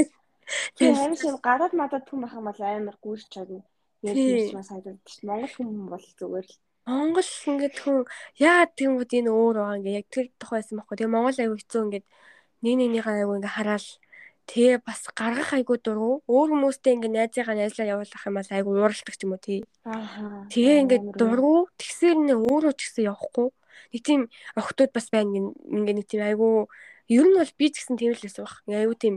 Тийм 0.77 0.93
амар 0.97 1.17
шиг 1.17 1.37
гадаад 1.41 1.73
мадад 1.73 2.05
хүн 2.09 2.21
байх 2.25 2.33
юм 2.37 2.45
бол 2.49 2.61
амар 2.61 2.97
гүрч 3.01 3.25
чадна. 3.33 3.61
Яг 4.05 4.15
тийм 4.17 4.53
маш 4.57 4.69
хайдаг 4.69 4.97
шүү. 5.05 5.25
Монгол 5.29 5.53
хүн 5.53 5.69
бол 5.89 6.05
зүгээр 6.19 6.45
л 6.45 6.55
Монгол 6.89 7.29
ингээд 7.53 7.75
хүн 7.81 7.97
яа 8.41 8.65
тэгмүүд 8.65 9.11
энэ 9.17 9.29
өөр 9.29 9.55
байгаа 9.61 9.77
ингээд 9.77 9.99
яг 9.99 10.07
тэр 10.09 10.27
тухайсан 10.41 10.75
байхгүй. 10.77 10.95
Тэгээ 10.97 11.13
Монгол 11.13 11.37
аягүй 11.37 11.57
хэцүү 11.61 11.81
ингээд 11.85 12.05
нэг 12.65 12.73
нэгнийхээ 12.81 13.13
аягүй 13.13 13.35
ингээ 13.37 13.55
хараал 13.57 13.87
тэгээ 14.49 14.81
бас 14.81 15.05
гаргах 15.13 15.53
айгуу 15.53 15.77
дургу 15.77 16.25
өөр 16.25 16.49
хүмүүстэй 16.57 16.97
ингээ 16.97 17.13
найзыгаа 17.13 17.53
найзлаа 17.53 17.85
явуулах 17.93 18.25
юм 18.25 18.35
бол 18.41 18.49
айгуу 18.49 18.73
ууралдаг 18.81 19.13
ч 19.13 19.21
юм 19.21 19.37
уу 19.37 19.41
тий. 19.45 19.61
Аа. 19.85 20.49
Тэгээ 20.49 20.81
ингээ 20.89 21.01
дургу 21.13 21.69
тэгсээр 21.77 22.17
нэ 22.17 22.33
өөрөө 22.49 22.73
ч 22.73 22.81
гэсэн 22.89 23.13
явахгүй. 23.13 23.47
Нэг 23.93 24.01
тийм 24.01 24.21
охтууд 24.57 24.89
бас 24.89 25.07
байна 25.13 25.53
ингээ 25.53 25.95
нэг 26.01 26.07
тийм 26.09 26.25
айгуу 26.25 26.65
ер 27.13 27.25
нь 27.29 27.37
бол 27.37 27.53
би 27.61 27.65
ч 27.69 27.85
гэсэн 27.85 28.01
тийм 28.01 28.17
л 28.17 28.25
байсан 28.25 28.41
баг. 28.41 28.57
Айгуу 28.65 28.97
тийм 28.97 29.15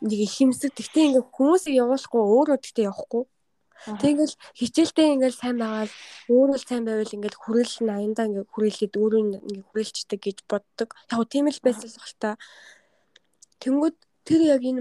нэг 0.00 0.18
ихэмсэг 0.24 0.72
тэгтээ 0.72 1.04
ингээ 1.12 1.28
хүмүүсийг 1.28 1.76
явуулахгүй 1.76 2.22
өөрөө 2.24 2.58
тэгтээ 2.64 2.88
явахгүй. 2.88 3.24
Тэгэл 3.80 4.32
хичээлдээ 4.60 5.08
ингээл 5.16 5.40
сайн 5.40 5.56
байгаад 5.56 5.92
өөрөө 6.28 6.58
сайн 6.60 6.84
байвал 6.84 7.16
ингээл 7.16 7.40
хүрээлэл 7.40 7.80
нь 7.84 7.92
аяндаа 7.96 8.28
ингээ 8.28 8.44
хүрээлээд 8.52 8.94
өөрөө 9.00 9.20
ингээ 9.24 9.64
хүрээлчдэг 9.72 10.20
гэж 10.20 10.38
боддог. 10.44 10.88
Яг 11.08 11.20
тийм 11.32 11.48
л 11.48 11.64
байсан 11.64 11.88
л 11.88 11.96
баг 11.96 12.12
та. 12.20 12.30
Тэнгүүд 13.60 13.96
тэр 14.30 14.42
яг 14.46 14.62
энэ 14.62 14.78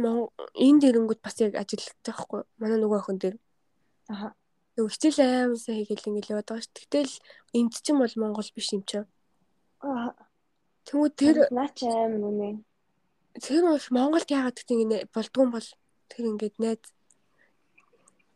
энэ 0.62 0.80
дэрэнгүүд 0.86 1.22
бас 1.26 1.36
яг 1.42 1.58
ажилладаг 1.58 2.06
байхгүй 2.06 2.42
манай 2.62 2.78
нөгөө 2.78 3.00
охин 3.02 3.18
дээр. 3.18 3.38
Аа. 4.14 4.38
Нөгөө 4.78 4.94
хичээл 4.94 5.26
аймаг 5.26 5.58
сайн 5.58 5.82
хийгээл 5.82 6.10
ингээл 6.14 6.34
яваад 6.38 6.50
байгаа 6.54 6.62
ш. 6.62 6.70
Тэгтэл 6.70 7.14
энд 7.58 7.74
чинь 7.82 7.98
бол 7.98 8.16
Монгол 8.22 8.50
биш 8.54 8.70
юм 8.78 8.86
чинь. 8.86 9.10
Аа. 9.82 10.14
Тэнгүүд 10.86 11.14
тэр 11.18 11.38
наач 11.50 11.82
аймаг 11.82 12.22
үнэ. 12.30 12.62
Тэр 13.42 13.66
бол 13.74 13.88
Монголд 13.90 14.30
яагаад 14.30 14.58
гэдэг 14.62 14.78
ингэ 14.86 14.98
болдгоо 15.10 15.46
бол 15.50 15.70
тэр 16.14 16.24
ингээд 16.30 16.56
найз 16.62 16.86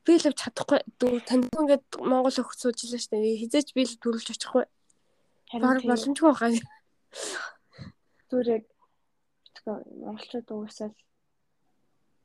би 0.02 0.18
л 0.18 0.34
чадахгүй 0.34 0.82
танд 1.30 1.54
ингээд 1.54 1.86
Монгол 2.02 2.34
охид 2.42 2.58
сууж 2.58 2.78
илаа 2.90 3.02
штэ 3.06 3.22
хизээч 3.38 3.70
би 3.78 3.86
л 3.86 4.02
төрүүлж 4.02 4.34
очихгүй. 4.34 4.66
Харин 5.54 5.86
боломжгүй 5.86 6.26
байгаа. 6.26 6.58
Зүгээр 8.34 8.50
яг 8.50 8.64
монголчууд 9.66 10.48
уусаал 10.52 10.96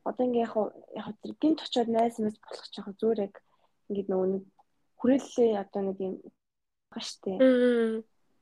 одоо 0.09 0.25
ингээ 0.27 0.47
яг 0.47 0.55
яг 0.97 1.07
тэр 1.23 1.33
гинт 1.41 1.61
очиод 1.63 1.89
найз 1.93 2.17
мэд 2.19 2.37
болох 2.41 2.67
ч 2.73 2.75
яг 2.81 2.89
зүгээр 2.97 3.21
яг 3.29 3.35
ингээд 3.89 4.09
нөгөө 4.09 4.29
нэг 4.33 4.45
хүрээллээ 4.99 5.51
одоо 5.63 5.83
нэг 5.85 5.97
юм 6.01 6.15
штэ. 6.97 7.37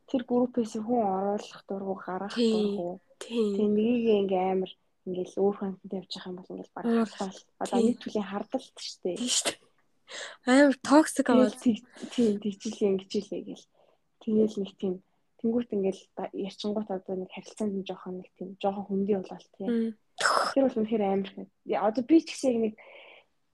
Тэр 0.06 0.22
группээс 0.22 0.78
хүн 0.78 1.02
оруулах 1.02 1.62
дургу 1.66 1.94
гаргах 1.98 2.38
дургу. 2.38 3.00
Тийм 3.18 3.74
нэгийг 3.74 4.30
ингээ 4.30 4.44
амар 4.54 4.72
ингээл 5.06 5.40
өөр 5.42 5.56
хүнтэй 5.58 5.98
явж 5.98 6.12
байгаа 6.14 6.30
юм 6.30 6.38
бол 6.38 6.52
ингээл 6.54 6.76
багтаал 6.76 7.38
одоо 7.62 7.78
нэг 7.82 7.96
түлийн 7.98 8.30
хардалт 8.30 8.76
штэ. 8.78 9.10
Амар 10.46 10.78
токсик 10.86 11.26
аваад 11.26 11.58
тийм 11.58 12.38
тийчлээ 12.38 12.90
ингэчлээ 12.94 13.42
гэл. 13.42 13.66
Тэгээл 14.22 14.56
нэг 14.62 14.72
тийм 14.78 14.94
Тэнгүүт 15.46 15.70
ингээл 15.78 16.02
ярьчингууд 16.42 16.90
одоо 16.90 17.14
нэг 17.22 17.30
харилцаанд 17.30 17.74
нь 17.78 17.86
жоохон 17.86 18.18
нэг 18.18 18.34
тийм 18.34 18.58
жоохон 18.58 18.86
хөндөй 18.90 19.14
болол 19.22 19.48
тийм. 19.54 19.94
Тэр 20.50 20.62
бол 20.66 20.78
үнэхээр 20.82 21.04
амар 21.06 21.30
хэд. 21.30 21.50
Одоо 21.70 22.02
би 22.02 22.18
ч 22.18 22.34
гэсэн 22.34 22.58
нэг 22.66 22.74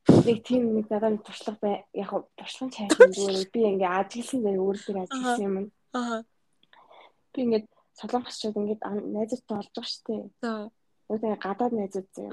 нэг 0.09 0.39
тийм 0.41 0.73
нэг 0.73 0.89
надад 0.89 1.21
туршлага 1.21 1.61
бай 1.61 1.77
яг 1.93 2.17
туршлага 2.41 2.73
чайх 2.73 2.97
юм 2.97 3.13
зүгээр 3.13 3.53
би 3.53 3.61
ингээ 3.77 3.93
ажигласан 3.93 4.41
зав 4.41 4.57
өөрөөр 4.57 4.99
ажигласан 5.05 5.45
юм. 5.45 5.57
Аа. 5.93 6.25
Би 7.37 7.39
ингээд 7.45 7.67
солонгосчууд 8.01 8.57
ингээд 8.57 8.83
найзуудтай 8.89 9.57
олж 9.61 9.71
байгаа 9.77 9.93
шүү 9.93 10.05
дээ. 10.09 10.23
Аа. 10.49 10.65
Өөдөө 11.13 11.33
гадаад 11.45 11.73
найзууд 11.77 12.09
заяа. 12.17 12.33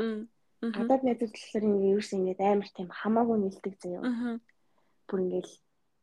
Гадаад 0.72 1.04
найзууд 1.04 1.34
болохоор 1.36 1.65
ингээ 1.67 1.91
ерөөс 2.00 2.12
ингээд 2.15 2.39
амар 2.48 2.69
тийм 2.72 2.88
хамаагүй 2.95 3.38
нэлдэг 3.43 3.76
заяа. 3.76 4.02
Аа. 4.08 4.36
Бүр 5.04 5.19
ингээл 5.19 5.54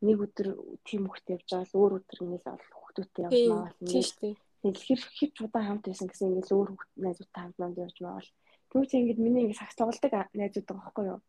нэг 0.05 0.17
өдөр 0.29 0.49
тийм 0.85 1.09
хөхт 1.09 1.33
явж 1.33 1.49
байгаа 1.49 1.65
л 1.65 1.79
өөр 1.81 1.93
өдөр 2.05 2.19
ингээл 2.21 2.53
хүүхдүүдтэй 2.97 3.25
явж 3.29 3.41
маавал 3.53 3.77
тийм 3.77 4.03
шүү 4.03 4.21
дээ. 4.25 4.35
Тэгэл 4.65 4.85
хэр 4.87 5.01
хэр 5.05 5.31
удаан 5.45 5.67
хамт 5.69 5.85
байсан 5.87 6.09
гэсэн 6.09 6.29
ингээд 6.33 6.55
өөр 6.57 6.69
найзуудтай 6.97 7.43
хамт 7.45 7.59
манд 7.61 7.77
явж 7.77 7.97
маавал. 8.01 8.31
Түүч 8.73 8.91
ингээд 8.97 9.21
миний 9.21 9.43
ингээд 9.45 9.61
сакс 9.61 9.77
тоглолдог 9.77 10.13
найзууд 10.33 10.67
байгаа 10.67 10.85
байхгүй 10.85 11.07
юу? 11.13 11.21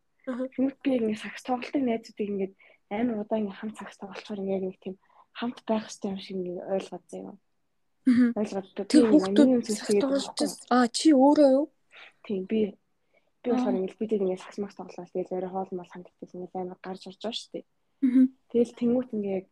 Түүч 0.55 0.75
би 0.83 0.89
ингээд 0.95 1.23
сакс 1.23 1.43
тоглолдог 1.43 1.83
найзуудыг 1.83 2.27
ингээд 2.31 2.53
амар 2.89 3.21
удаан 3.21 3.41
ингээд 3.43 3.59
хамт 3.59 3.75
сакс 3.77 3.97
тоглолцохоор 3.99 4.41
ингээд 4.41 4.63
нэг 4.63 4.77
тийм 4.79 4.95
хамт 5.35 5.57
байх 5.67 5.85
хэрэгтэй 5.85 6.11
юм 6.11 6.19
шиг 6.23 6.35
ингээд 6.39 6.65
ойлгоод 6.71 7.05
заяа. 7.11 7.35
Ойлгоод 8.39 8.67
тэр 8.87 9.05
хүүхдүүд 9.11 10.01
тоглолцож 10.01 10.51
аа 10.71 10.87
чи 10.87 11.07
өөрөө 11.11 11.49
юу? 11.51 11.65
Тийм 12.23 12.47
би 12.47 12.59
би 13.43 13.47
болохоор 13.51 13.75
ингээд 13.75 13.99
бид 13.99 14.11
ингээд 14.15 14.43
сакс 14.43 14.57
макс 14.57 14.75
тоглолоо 14.79 15.05
тэгэл 15.11 15.35
өөрөө 15.35 15.51
хоол 15.51 15.71
мал 15.75 15.91
ханддаг 15.91 16.15
ингээд 16.23 16.55
амар 16.55 16.79
гарч 16.81 17.03
орж 17.11 17.19
байгаа 17.21 17.37
шүү 17.37 17.51
дээ. 17.53 17.65
Тэгэл 18.49 18.77
тэнгуут 18.79 19.09
ингээд 19.13 19.47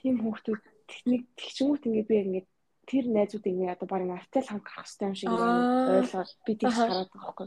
тийм 0.00 0.14
хүүхдүүд 0.22 0.62
техник 0.88 1.22
тэгчингүүт 1.38 1.86
ингээд 1.86 2.08
би 2.08 2.16
ингээд 2.22 2.48
тэр 2.86 3.04
найзууд 3.08 3.46
ингээд 3.46 3.74
одоо 3.78 3.88
баг 3.88 4.02
навтай 4.04 4.42
л 4.42 4.50
хамт 4.50 4.66
гарах 4.66 4.86
хэрэгтэй 4.90 5.06
юм 5.08 5.16
шиг 5.16 5.30
ойлгоод 5.30 6.30
би 6.46 6.52
тийш 6.58 6.74
хараад 6.74 7.10
байгаа 7.14 7.46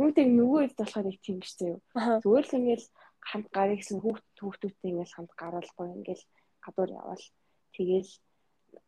Үүнтэй 0.00 0.26
нөгөө 0.26 0.60
хэд 0.64 0.78
болохоор 0.80 1.06
их 1.12 1.20
тийм 1.20 1.36
биш 1.40 1.52
заяа. 1.60 1.78
Зүгээр 2.24 2.46
л 2.48 2.56
ингээд 2.58 2.84
хамт 3.20 3.48
гарыг 3.52 3.78
гэсэн 3.80 3.98
хүүхд 4.00 4.26
хүүхдүүдтэй 4.40 4.90
ингээд 4.90 5.14
хамт 5.14 5.32
гараалгүй 5.36 5.86
ингээд 6.00 6.22
гадуур 6.64 6.90
явал 6.96 7.24
тэгээл 7.76 8.12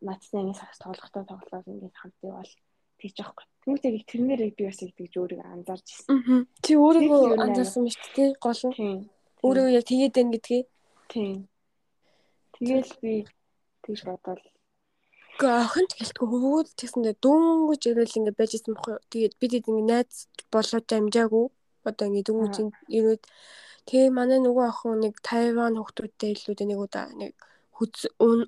нацтай 0.01 0.41
ингээд 0.41 0.61
сагс 0.61 0.79
тоглохтой 0.81 1.25
тоглоод 1.29 1.67
ингээд 1.69 1.97
хамт 2.01 2.19
явал 2.25 2.53
тийч 2.97 3.17
аахгүй. 3.21 3.47
Түүнтэй 3.63 3.93
их 3.99 4.05
тэрнэр 4.09 4.41
би 4.57 4.65
бас 4.65 4.81
тэгж 4.81 5.15
өөрийгөө 5.21 5.53
анзаарч 5.55 5.87
ирсэн. 5.93 6.47
Чи 6.65 6.73
өөрийгөө 6.79 7.37
анзаарсан 7.37 7.83
мэт 7.85 8.01
тий 8.17 8.29
гол 8.41 8.63
нь. 8.81 9.07
Өөрөө 9.43 9.67
яг 9.77 9.85
тэгээд 9.87 10.15
байна 10.17 10.33
гэдгийг. 10.35 10.67
Тийм. 11.13 11.37
Тэгэл 12.57 12.93
би 13.03 13.15
тэгж 13.85 14.01
бодвол 14.09 14.43
Гэхдээ 15.33 15.65
охинт 15.65 15.93
гэлтгүй 15.99 16.27
хөвгүүд 16.29 16.69
тэгсэндээ 16.79 17.15
дөнгөж 17.25 17.83
ирэл 17.89 18.19
ингэ 18.21 18.33
байж 18.37 18.53
исэн 18.55 18.77
бохоо. 18.77 19.01
Тэгээд 19.11 19.35
бид 19.41 19.53
ингэ 19.59 19.83
найз 19.91 20.29
болоод 20.53 20.87
амжаагүй. 20.93 21.47
Одоо 21.89 22.05
ингэ 22.07 22.27
дөнгөж 22.29 22.55
ирээд 22.97 23.23
тэгээ 23.89 24.11
манай 24.13 24.39
нөгөө 24.45 24.65
охин 24.71 25.01
нэг 25.03 25.15
Тайван 25.25 25.75
хүүхдүүдтэй 25.81 26.31
илүү 26.37 26.55
нэг 26.69 26.79
удаа 26.85 27.09
нэг 27.17 27.33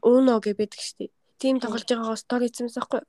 ууно 0.06 0.34
гэж 0.44 0.54
байдаг 0.60 0.80
штеп. 0.80 1.12
Тийм 1.40 1.58
тоглож 1.58 1.88
байгаагаа 1.88 2.20
стори 2.20 2.46
хийсэн 2.46 2.68
байхгүй? 2.70 3.02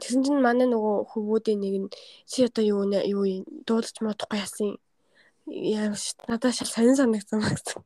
Тэгсэн 0.00 0.24
чинь 0.24 0.44
манай 0.44 0.68
нөгөө 0.68 1.12
хөвгүүдийн 1.12 1.60
нэг 1.60 1.74
нь 1.82 1.88
чи 2.30 2.44
одоо 2.48 2.64
юу 2.64 2.84
нэ 2.88 3.04
юу 3.08 3.24
юм 3.24 3.44
дуудаж 3.66 3.96
модохгүй 4.00 4.38
яасан 4.40 4.68
яа 5.48 5.92
надад 6.28 6.54
шал 6.56 6.72
сонин 6.72 6.96
санагдсан 6.96 7.40
гэсэн. 7.44 7.80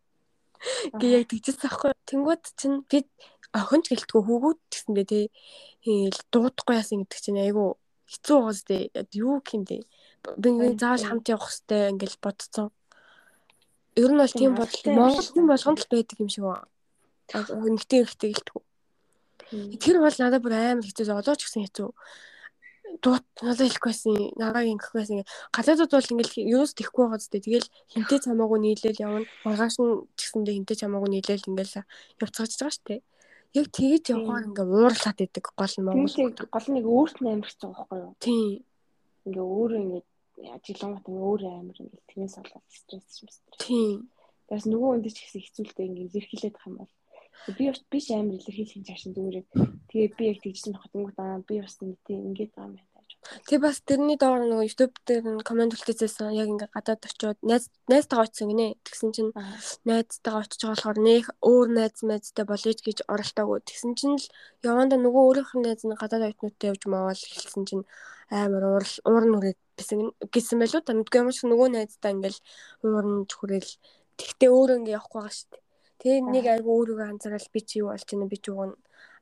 Гэ 0.98 1.06
яг 1.18 1.24
тэгчихсэн 1.30 1.62
байхгүй. 1.62 1.92
Тэнгүүд 2.08 2.42
чинь 2.58 2.78
би 3.54 3.60
охинч 3.62 3.86
гэлтгөө 3.94 4.22
хөвгүүд 4.26 4.60
гэсэндээ 4.66 5.06
тий 5.06 5.24
дуудахгүй 6.34 6.74
яасан 6.74 7.06
гэдэг 7.06 7.20
чинь 7.22 7.38
айгу 7.38 7.78
хэцүү 8.10 8.36
байгаас 8.42 8.62
тий 8.66 8.90
юу 9.14 9.38
гэмдэ. 9.38 9.86
Би 10.42 10.46
ингээ 10.50 10.74
заавал 10.74 11.06
хамт 11.06 11.30
явах 11.30 11.54
хэрэгтэй 11.54 11.94
ингээл 11.94 12.18
бодцсон. 12.18 12.68
Ер 13.94 14.10
нь 14.10 14.18
бол 14.18 14.34
тийм 14.34 14.58
бодол 14.58 14.82
Монгол 14.90 15.28
хүн 15.30 15.46
болгонд 15.46 15.78
л 15.78 15.92
байдаг 15.94 16.18
юм 16.18 16.30
шиг 16.34 16.44
байна. 16.44 16.66
Нэгтэй 17.78 18.02
ихтэй 18.02 18.34
гэлтгөө. 18.34 18.62
Тэр 19.78 19.96
бол 20.02 20.16
надад 20.18 20.42
бүр 20.42 20.54
амар 20.58 20.82
хэцүү. 20.82 21.14
Одоо 21.14 21.38
ч 21.38 21.46
гэсэн 21.46 21.62
хэцүү. 21.70 21.88
Дуут 22.98 23.24
надад 23.38 23.70
хэлэхгүй 23.70 23.90
байсан. 23.94 24.12
Нагааг 24.34 24.66
ингэхгүй 24.66 24.98
байсан. 24.98 25.22
Гадаадд 25.54 25.94
бол 25.94 26.10
ингээл 26.10 26.58
юус 26.58 26.74
тэхгүй 26.74 27.06
байгаа 27.06 27.22
зү. 27.22 27.38
Тэгэл 27.38 27.68
хинтээ 27.94 28.18
цамаагүй 28.26 28.58
нийлээл 28.60 29.02
явна. 29.04 29.28
Маргааш 29.46 29.78
нь 29.78 30.02
ч 30.18 30.20
гэсэндээ 30.26 30.54
хинтээ 30.58 30.80
цамаагүй 30.82 31.10
нийлээл 31.14 31.48
ингээл 31.54 31.86
явцгааж 32.18 32.52
байгаа 32.58 32.82
дээ. 32.82 33.00
Яг 33.54 33.66
тэгэж 33.70 34.04
явахаар 34.10 34.48
ингээ 34.50 34.66
уурлаад 34.66 35.18
идэг 35.22 35.46
гол 35.54 35.74
нь 35.78 35.86
Монгол. 35.86 36.50
Гол 36.54 36.68
нэг 36.74 36.84
өөрт 36.90 37.16
нь 37.22 37.30
амар 37.30 37.48
хэцүү 37.48 37.70
байхгүй 37.70 37.98
юу? 38.02 38.12
Тийм. 38.18 38.66
Ингээ 39.26 39.46
өөрөө 39.46 39.80
ингээ 39.84 40.02
жилэнгот 40.66 41.06
ингээ 41.06 41.26
өөр 41.30 41.42
амар 41.46 41.78
ингээ 41.78 42.02
тэрнээс 42.10 42.34
болоод 42.34 42.66
стресс 42.66 43.22
юм 43.22 43.30
стресс. 43.30 43.62
Тийм. 43.62 44.10
Тэгээс 44.50 44.66
нөгөө 44.66 44.90
үндэ 44.98 45.10
ч 45.14 45.18
гэсэн 45.22 45.42
хэцүүлтэй 45.46 45.86
ингээ 45.86 46.12
зэрхэлээд 46.14 46.56
байгаа 46.58 46.70
юм 46.70 46.78
бол 46.82 46.92
би 47.54 47.64
бас 47.70 47.80
биш 47.90 48.06
амар 48.10 48.36
илэрхийлэх 48.38 48.76
юм 48.78 48.84
чаашин 48.88 49.12
зүгээр. 49.14 49.46
Тэгээ 49.88 50.10
би 50.18 50.24
яг 50.34 50.38
тэгжсэн 50.42 50.72
бахад 50.74 50.96
өнгөт 50.98 51.18
аа 51.22 51.38
би 51.46 51.54
бас 51.62 51.74
нэг 51.78 51.98
тийм 52.06 52.20
ингээд 52.34 52.52
байгаа 52.58 52.68
юм 52.68 52.74
байна. 52.74 52.93
Тэг 53.48 53.64
бас 53.64 53.80
тэрний 53.80 54.20
доор 54.20 54.44
нөгөө 54.44 54.68
YouTube 54.68 54.94
дээр 55.08 55.24
нь 55.24 55.46
комент 55.48 55.72
үлдээсэн 55.72 56.36
яг 56.36 56.48
ингээ 56.52 56.70
гадаад 56.76 57.08
очиод 57.08 57.38
найз 57.40 57.72
найзтайгаа 57.88 58.28
очсон 58.28 58.52
гинэ. 58.52 58.76
Тэгсэн 58.84 59.10
чинь 59.16 59.32
найзтайгаа 59.88 60.44
очиж 60.44 60.60
байгаа 60.60 60.76
болохоор 60.76 60.98
нөх 61.00 61.26
өөр 61.40 61.68
найз 61.72 61.96
найзтай 62.04 62.44
болъё 62.44 62.72
гэж 62.76 62.98
оролтоогүй. 63.08 63.60
Тэгсэн 63.64 63.92
чинь 63.96 64.16
л 64.20 64.26
яванда 64.60 64.96
нөгөө 65.00 65.22
өөрийнх 65.24 65.52
нь 65.56 65.64
найз 65.64 65.82
нь 65.88 65.96
гадаад 65.96 66.26
оюутнуудтай 66.28 66.68
явж 66.72 66.82
маавал 66.84 67.16
хэлсэн 67.16 67.64
чинь 67.64 67.84
амар 68.28 68.64
уурал 68.68 68.94
уур 69.08 69.24
нүрээд 69.28 69.60
бисэн 69.76 70.12
гэсэн 70.32 70.58
байлуу 70.60 70.82
та 70.84 70.92
мэдгүй 70.92 71.20
юм 71.20 71.32
шиг 71.32 71.48
нөгөө 71.48 71.68
найзтай 71.72 72.12
ингээл 72.12 72.40
уурнж 72.84 73.30
хүрээл 73.34 73.72
тэгтээ 74.20 74.50
өөрөө 74.52 74.76
ингээ 74.80 74.96
явахгүй 74.96 75.20
байгаа 75.20 75.36
шүү 75.36 75.48
дээ. 75.52 75.62
Тэгээ 76.00 76.20
нэг 76.34 76.44
айгу 76.52 76.70
өөрийгөө 76.76 77.08
анзаарал 77.08 77.48
би 77.52 77.60
чи 77.68 77.80
юу 77.80 77.88
болж 77.90 78.04
байна 78.04 78.28
би 78.32 78.38
ч 78.44 78.46
нь 78.52 78.76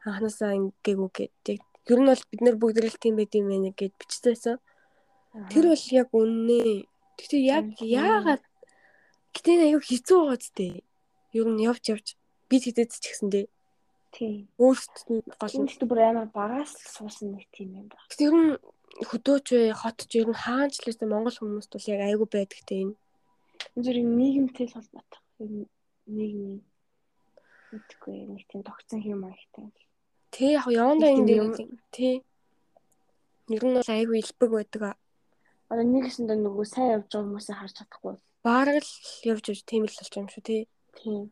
анханасаа 0.07 0.53
ингээгүй 0.59 1.11
гэдэг. 1.15 1.61
Ер 1.91 1.99
нь 1.99 2.07
бол 2.07 2.23
бид 2.31 2.41
нар 2.43 2.57
бүгд 2.61 2.79
л 2.79 3.03
тийм 3.03 3.19
байд 3.19 3.35
юм 3.35 3.51
байна 3.51 3.71
гэд 3.75 3.95
бичсэн. 3.99 4.59
Тэр 5.51 5.65
бол 5.73 5.87
яг 5.91 6.09
үннээ. 6.15 6.87
Гэтэ 7.19 7.37
яг 7.43 7.67
яагаад 7.81 8.43
гэтэ 9.35 9.51
аюу 9.67 9.83
хэцүү 9.83 10.19
байгаа 10.23 10.39
зү. 10.39 10.85
Ер 11.33 11.47
нь 11.49 11.65
явж 11.65 11.85
явж 11.91 12.07
би 12.49 12.57
тэтэд 12.61 12.93
ч 12.93 13.05
гэсэндээ. 13.11 13.47
Тийм. 14.13 14.47
Нь 14.61 15.25
гол 15.41 15.57
нь 15.65 15.89
бүр 15.89 16.01
амар 16.05 16.29
багаас 16.29 16.77
л 16.77 16.93
суусан 16.95 17.33
нэг 17.35 17.49
тийм 17.51 17.73
юм 17.81 17.87
байна. 17.89 18.07
Гэтэ 18.13 18.23
ер 18.29 18.37
нь 18.37 18.51
хөдөөч 19.09 19.47
вэ, 19.57 19.73
хот 19.73 19.99
ч 20.05 20.13
ер 20.21 20.29
нь 20.29 20.37
хаанч 20.37 20.85
л 20.85 20.87
гэсэн 20.87 21.09
монгол 21.09 21.33
хүмүүст 21.33 21.73
бол 21.73 21.91
яг 21.91 22.01
айгу 22.05 22.27
байдаг 22.29 22.61
те 22.69 22.75
энэ. 22.85 22.95
Зэрэг 23.81 24.05
нийгэмтэй 24.05 24.69
холбоотой. 24.69 25.21
Нийгмийн 26.07 26.61
мэдгүй 27.73 28.17
нэг 28.29 28.45
тийм 28.53 28.63
тогтсон 28.69 29.01
юм 29.01 29.25
аягтай. 29.25 29.73
Тэ 30.33 30.57
яг 30.57 30.67
явандаа 30.73 31.13
энэ 31.13 31.33
юм 31.45 31.51
тий. 31.93 32.25
Ер 33.53 33.65
нь 33.69 33.77
бол 33.77 33.91
айгүй 33.93 34.19
илбэг 34.25 34.51
байдаг. 34.57 34.97
Одоо 35.69 35.85
нэгэсэндээ 35.85 36.39
нөгөө 36.41 36.67
сайн 36.73 36.93
явж 36.97 37.09
байгаа 37.13 37.29
хүмүүсээ 37.29 37.57
харж 37.61 37.75
чадахгүй. 37.77 38.15
Баараг 38.41 38.81
л 38.81 38.93
явж 39.29 39.45
явж 39.53 39.61
тийм 39.69 39.85
л 39.85 39.93
болж 39.93 40.13
юм 40.17 40.29
шүү 40.33 40.43
тий. 40.49 40.63
Тийм. 40.97 41.29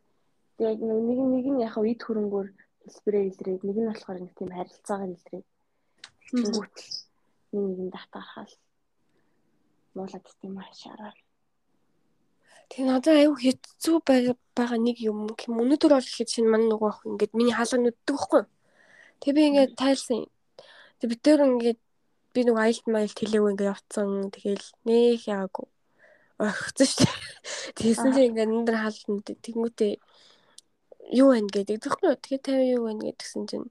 Тэгээд 0.61 0.81
нэг 0.85 1.19
нэг 1.33 1.47
нь 1.49 1.65
яг 1.65 1.75
ид 1.81 2.01
хөрөнгөөр 2.05 2.49
хэлбэрээ 2.85 3.25
илрээд 3.33 3.63
нэг 3.65 3.77
нь 3.81 3.89
болохоор 3.89 4.19
нэг 4.21 4.33
тийм 4.37 4.51
харилцаагаар 4.53 5.15
илрээд. 5.17 5.47
Тэнгүүтэл 6.37 6.91
нэг 7.53 7.63
нэгэнд 7.65 7.95
татгархаал. 7.97 8.55
Муулаад 9.97 10.27
тийм 10.41 10.55
ашаараа. 10.61 11.15
Тэгээ 12.69 12.87
надад 12.87 13.17
аюу 13.17 13.35
хэцүү 13.35 13.97
байгаа 14.05 14.79
нэг 14.79 14.97
юм 15.01 15.27
юм. 15.33 15.57
Өнөөдөр 15.65 15.93
бол 15.97 16.07
ихэд 16.07 16.29
шинэ 16.31 16.53
манай 16.53 16.69
нөгөө 16.69 16.89
ах 16.93 17.01
ингээд 17.09 17.33
миний 17.35 17.57
хаалга 17.57 17.81
нүддэг 17.81 18.15
байхгүй. 18.15 18.43
Тэгээ 19.21 19.37
би 19.37 19.43
ингээд 19.49 19.73
тайлсан. 19.77 20.25
Тэгээ 20.99 21.11
бид 21.13 21.23
тээр 21.25 21.41
ингээд 21.45 21.81
би 22.35 22.41
нөгөө 22.45 22.63
аялт 22.65 22.87
маялт 22.89 23.19
хэлээгүй 23.21 23.51
ингээд 23.53 23.73
явцсан. 23.73 24.09
Тэгээл 24.33 24.67
нэх 24.89 25.23
яагүй. 25.29 25.67
Орхицсан 26.41 26.89
шүү 26.89 27.05
дээ. 27.05 27.17
Тэгсэн 27.77 28.11
чинь 28.17 28.29
ингээд 28.33 28.55
өндөр 28.57 28.77
хаалт 28.81 29.05
тэгмүүтээ 29.45 29.93
юу 31.21 31.29
байна 31.35 31.51
гэдэг. 31.51 31.77
Тэгэхгүй 31.83 32.15
тэгээ 32.17 32.41
50 32.49 32.75
юу 32.75 32.83
байна 32.87 33.03
гэдгсэн 33.11 33.45
чинь 33.51 33.67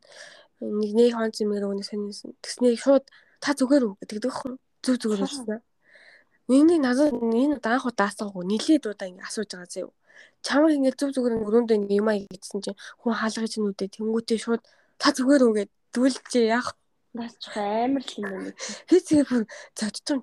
нэг 0.59 0.91
нэг 0.93 1.11
хон 1.15 1.31
зэмээр 1.31 1.65
өгнө 1.65 1.85
сонирсон. 1.87 2.35
Тэгснээ 2.43 2.75
шууд 2.75 3.05
та 3.39 3.55
зүгээр 3.55 3.83
үү 3.87 3.95
гэдэг 4.03 4.19
тэгэхгүй. 4.27 4.53
Зүг 4.83 4.95
зүгээр 4.99 5.23
үзсэн. 5.23 5.59
Энийг 6.49 6.81
надад 6.83 7.15
энэ 7.15 7.61
анх 7.63 7.85
удаасаагүй 7.87 8.43
нилээд 8.43 8.83
удаа 8.91 9.07
ингэ 9.07 9.23
асууж 9.23 9.49
байгаа 9.55 9.71
зөө. 9.71 9.91
Чамайг 10.43 10.75
ингэ 10.77 10.97
зүг 10.99 11.09
зүгээр 11.15 11.35
өрөөндөө 11.47 11.77
ингэ 11.79 11.95
юм 11.95 12.07
аа 12.11 12.19
гэсэн 12.27 12.59
чинь 12.59 12.79
хүн 12.99 13.15
хаалгаж 13.15 13.53
нүдэ 13.55 13.85
тэнгуүтээ 13.95 14.39
шууд 14.43 14.63
та 15.01 15.07
зүгээр 15.15 15.43
үү 15.47 15.53
гэд 15.57 15.71
дүлжээ 15.95 16.45
яах 16.53 16.69
Нас 17.09 17.33
ч 17.41 17.49
амар 17.57 18.05
л 18.05 18.13
юм 18.21 18.29
байна. 18.29 18.53
Би 18.85 19.01
тэгээ 19.01 19.25
бүр 19.25 19.43
зодчихсон 19.73 20.21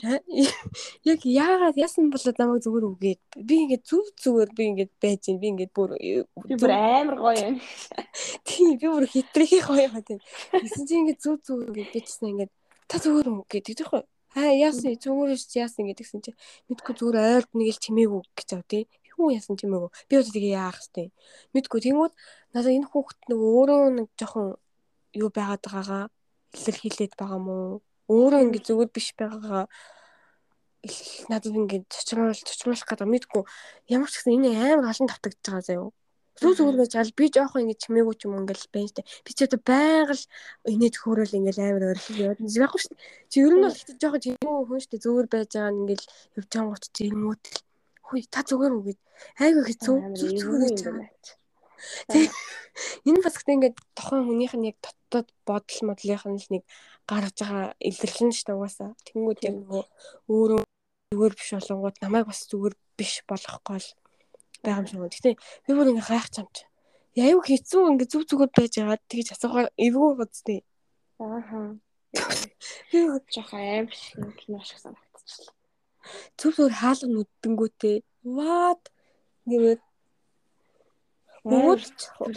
яг 1.11 1.21
яагаад 1.27 1.75
яасан 1.75 2.15
болоо 2.15 2.31
намайг 2.39 2.63
зүгээр 2.63 2.87
үгээд 2.95 3.23
би 3.43 3.55
ингээд 3.67 3.85
зүг 3.91 4.07
зүгээр 4.23 4.51
би 4.55 4.63
ингээд 4.71 4.93
байж 5.03 5.21
гин 5.27 5.43
би 5.43 5.47
ингээд 5.51 5.73
бүр 5.75 5.99
би 6.47 6.55
бүр 6.55 6.71
амар 6.71 7.19
гоё 7.19 7.43
юм. 7.43 7.57
Тийм 8.47 8.79
би 8.79 8.87
бүр 8.87 9.05
хитрхи 9.11 9.59
гоё 9.67 9.91
юм 9.91 9.99
тийм. 10.07 10.23
Гэсэн 10.63 10.87
чинь 10.87 11.01
ингээд 11.03 11.21
зүг 11.27 11.43
зүгээр 11.43 11.71
ингээд 11.75 11.91
бичсэн 11.91 12.31
ингээд 12.31 12.53
та 12.87 13.03
зүгээр 13.03 13.35
үү 13.35 13.43
гэдэг 13.51 13.75
тэгэхгүй 13.83 14.03
Аа 14.37 14.53
яасан 14.53 14.93
зүгээр 15.01 15.33
ш 15.41 15.59
яасан 15.59 15.89
гэдгсэн 15.89 16.21
чи 16.21 16.31
мэдгүй 16.69 16.95
зүгээр 16.95 17.17
ойлд 17.19 17.51
нэг 17.57 17.69
л 17.73 17.83
чимээгүй 17.83 18.23
гэж 18.37 18.47
зав 18.53 18.63
тий. 18.69 18.85
Юу 19.17 19.33
яасан 19.33 19.57
чимээгүй. 19.57 19.91
Би 20.07 20.15
одоо 20.21 20.33
тэгээ 20.37 20.61
яах 20.61 20.79
вэ? 20.93 21.09
Мэдгүй 21.57 21.81
тэнгууд 21.83 22.13
надаа 22.53 22.73
энэ 22.77 22.85
хүүхэд 22.85 23.21
нэг 23.33 23.41
өөрөө 23.41 23.83
нэг 23.97 24.09
жоохон 24.21 24.61
юу 25.21 25.29
байгаад 25.37 25.63
байгаагаа 25.65 26.05
илэрхийлээд 26.57 27.15
байгаа 27.21 27.41
мó. 27.41 27.57
Өөрөө 28.13 28.41
ингэ 28.47 28.61
зүгээр 28.67 28.91
биш 28.95 29.09
байгаагаа 29.19 29.65
надад 31.31 31.55
ингэ 31.59 31.77
цочруулж 31.91 32.41
цочруулах 32.47 32.87
гэдэг 32.87 33.09
мэдгүй 33.11 33.43
ямар 33.95 34.11
ч 34.11 34.15
гэсэн 34.23 34.37
энэ 34.39 34.49
амар 34.55 34.91
олон 34.93 35.09
тавтагдж 35.11 35.43
байгаа 35.43 35.65
заяа. 35.67 35.91
Зүү 36.37 36.53
зүгээр 36.53 36.77
байж 36.81 36.93
ал 37.01 37.13
би 37.17 37.27
жоохон 37.33 37.65
ингэ 37.65 37.81
чимээгүй 37.81 38.15
ч 38.21 38.23
юм 38.29 38.37
ингээл 38.37 38.69
байна 38.69 38.91
штэ. 38.93 39.09
Би 39.25 39.31
ч 39.33 39.39
одоо 39.49 39.61
байнга 39.65 40.13
л 40.13 40.25
инээд 40.69 40.97
хөөрөл 41.01 41.39
ингээл 41.39 41.65
амар 41.65 41.85
өрхөл 41.97 42.23
яваад 42.29 42.41
байхгүй 42.45 42.81
штэ. 42.85 42.95
Чи 43.33 43.37
ер 43.41 43.53
нь 43.57 43.65
бол 43.65 43.73
ихтэй 43.73 43.97
жоохон 43.97 44.23
чимээгүй 44.25 44.65
хүн 44.69 44.85
штэ 44.85 45.01
зүгээр 45.01 45.29
байж 45.33 45.51
байгаа 45.57 45.73
нь 45.73 45.81
ингээл 45.81 46.07
явж 46.37 46.49
байгаа 46.53 46.73
гот 46.77 46.87
зэрмүүд 46.93 47.43
л. 47.57 47.59
Хөөе 48.07 48.25
та 48.29 48.41
зүгээр 48.45 48.73
үү 48.77 48.85
гэд. 48.85 49.01
Айгу 49.41 49.63
хэцүү. 49.65 49.97
Зүг 50.21 50.31
зүгээр 50.37 50.61
байж 50.61 50.81
байгаа. 50.85 51.09
Энэ 53.09 53.23
бас 53.25 53.37
гэдэг 53.41 53.55
ингээд 53.57 53.77
тохон 53.97 54.27
хүнийх 54.27 54.55
нь 54.57 54.69
яг 54.71 54.77
дотоод 54.85 55.29
бодол 55.49 55.81
модлынх 55.89 56.25
нь 56.29 56.41
л 56.41 56.49
нэг 56.53 56.65
гаргаж 57.09 57.37
байгаа 57.41 57.67
илэрлэн 57.81 58.33
штэ 58.35 58.53
угаасаа. 58.53 58.93
Тэнгүүд 59.07 59.41
яг 59.47 59.55
нөгөө 59.63 59.83
өөрөө 60.29 60.61
зүгээр 61.15 61.35
биш 61.39 61.51
болонгууд 61.55 61.97
намайг 62.03 62.27
бас 62.27 62.41
зүгээр 62.51 62.75
биш 62.99 63.15
болгохгүй 63.31 63.79
л 63.79 63.91
байгаа 64.65 64.81
юм 64.83 64.87
шиг 64.91 64.99
байна. 65.01 65.15
Гэтэ 65.15 65.39
би 65.67 65.71
бүр 65.73 65.91
ингээ 65.95 66.11
хайх 66.11 66.29
чамч. 66.35 66.57
Яйв 67.15 67.41
хэцүү 67.47 67.83
ингээ 67.95 68.11
зүг 68.11 68.23
зүгөд 68.29 68.53
байж 68.53 68.73
байгаа 68.77 68.99
тэгж 69.09 69.29
асуухаар 69.33 69.69
эвгүй 69.79 70.13
гоцтэй. 70.19 70.61
Ааха. 71.23 71.79
Би 72.91 72.99
жоох 73.33 73.53
аим 73.55 73.87
шиг 73.93 74.35
кино 74.37 74.61
шиг 74.67 74.79
санагдчихлаа. 74.83 75.55
Зүг 76.37 76.53
зүг 76.59 76.73
хаалга 76.75 77.07
нүдэнгүүтээ. 77.07 77.97
What? 78.27 78.83
Нэмээд 79.47 79.81
Хүмүүс 81.47 81.83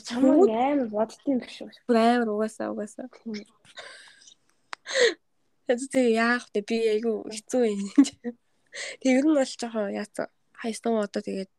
чамд 0.05 0.49
амар 0.53 0.89
боддtiin 0.93 1.41
биш 1.41 1.57
үү? 1.65 1.71
Бүр 1.89 1.97
амар 1.97 2.29
угаасаа 2.29 2.69
угаасаа. 2.69 3.09
Тэгээд 5.65 6.13
яах 6.13 6.45
вэ? 6.53 6.61
Би 6.61 6.77
айгу 6.93 7.25
хэцүү 7.25 7.63
юм. 7.73 7.81
Тэг 9.01 9.09
ер 9.17 9.25
нь 9.25 9.33
бол 9.33 9.49
жоохон 9.49 9.93
яац 9.97 10.13
хайстан 10.61 11.01
одоо 11.01 11.21
тэгээд 11.25 11.49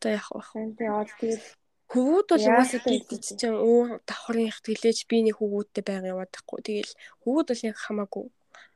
Одоо 0.00 0.12
яах 0.16 0.32
вэ? 0.32 0.72
Тэгээ 0.80 0.96
ол 0.96 1.12
тэгэл 1.20 1.46
хөвгүүд 1.92 2.28
бол 2.32 2.46
угаасаа 2.48 2.80
гидэж 2.88 3.24
чинь 3.36 3.52
өө 3.52 4.00
давхрын 4.08 4.48
ихтгэлээж 4.48 4.98
би 5.04 5.16
нэг 5.28 5.36
хөвгүүдтэй 5.36 5.84
байга 5.84 6.16
яваад 6.16 6.32
тахгүй. 6.32 6.64
Тэгэл 6.64 6.92
хөвгүүд 7.20 7.48
бол 7.52 7.66
яг 7.68 7.76
хамаагүй. 7.76 8.26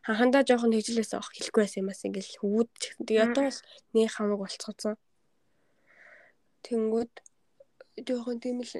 Ханхандаа 0.04 0.44
жоохон 0.44 0.76
тэгжлээс 0.76 1.16
авах 1.16 1.32
хэлэхгүй 1.32 1.62
байсан 1.64 1.80
юмас 1.80 2.04
ингээл 2.04 2.40
хөвгүүд 2.44 2.70
тэгээ 3.08 3.24
одоо 3.24 3.44
бол 3.48 3.60
нэг 3.96 4.08
хамааг 4.12 4.40
болцгоцсон. 4.44 4.94
Тэнгүүд 6.60 7.12
жоохон 8.02 8.40
тийм 8.42 8.60
л. 8.60 8.74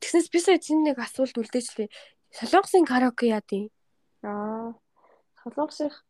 Тэгснээс 0.00 0.28
би 0.32 0.38
сая 0.40 0.58
чинь 0.58 0.84
нэг 0.84 0.98
асуулт 0.98 1.36
үлдээчлээ. 1.36 1.88
Солонгосын 2.32 2.88
караоке 2.88 3.30
яа 3.30 3.42
дий? 3.44 3.68
Аа. 4.24 4.72
Солонгосынх 5.44 6.02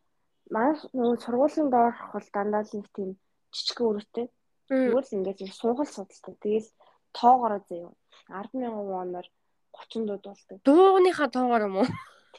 манай 0.51 0.79
нөгөө 0.95 1.19
сургуулийн 1.25 1.69
доорх 1.71 2.01
бол 2.15 2.29
дандаа 2.33 2.63
л 2.63 2.73
нэг 2.79 2.87
тийм 2.95 3.11
жижиг 3.51 3.79
өрөөтэй. 3.83 4.27
Тэгвэл 4.69 5.15
ингээд 5.17 5.41
суугал 5.53 5.89
судалтай. 5.91 6.35
Тэгэл 6.41 6.71
тоогоороо 7.13 7.61
заяа. 7.69 7.93
100000 8.31 8.71
воноор 8.73 9.27
30 9.75 10.07
дууд 10.07 10.25
болдог. 10.25 10.59
Дууныхаа 10.65 11.29
тоогоор 11.29 11.63
юм 11.69 11.77
уу? 11.83 11.89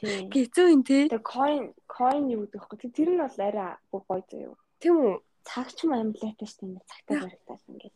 Тийм. 0.00 0.30
Хэцүү 0.34 0.66
юм 0.74 0.82
те. 0.82 1.06
Тэгээ 1.08 1.22
coin 1.22 1.62
coin 1.86 2.24
юу 2.32 2.48
гэдэг 2.48 2.62
вэ? 2.66 2.90
Тэр 2.90 3.08
нь 3.14 3.20
бол 3.22 3.38
арай 3.38 3.76
гоё 3.92 4.22
заяа. 4.30 4.56
Тийм 4.80 4.94
үү? 4.98 5.14
Цагч 5.46 5.76
юм 5.84 5.92
амплиатай 5.94 6.48
шүү 6.48 6.74
дээ. 6.74 6.90
Цагтаа 6.90 7.16
баригдаад 7.22 7.62
ингээд. 7.70 7.94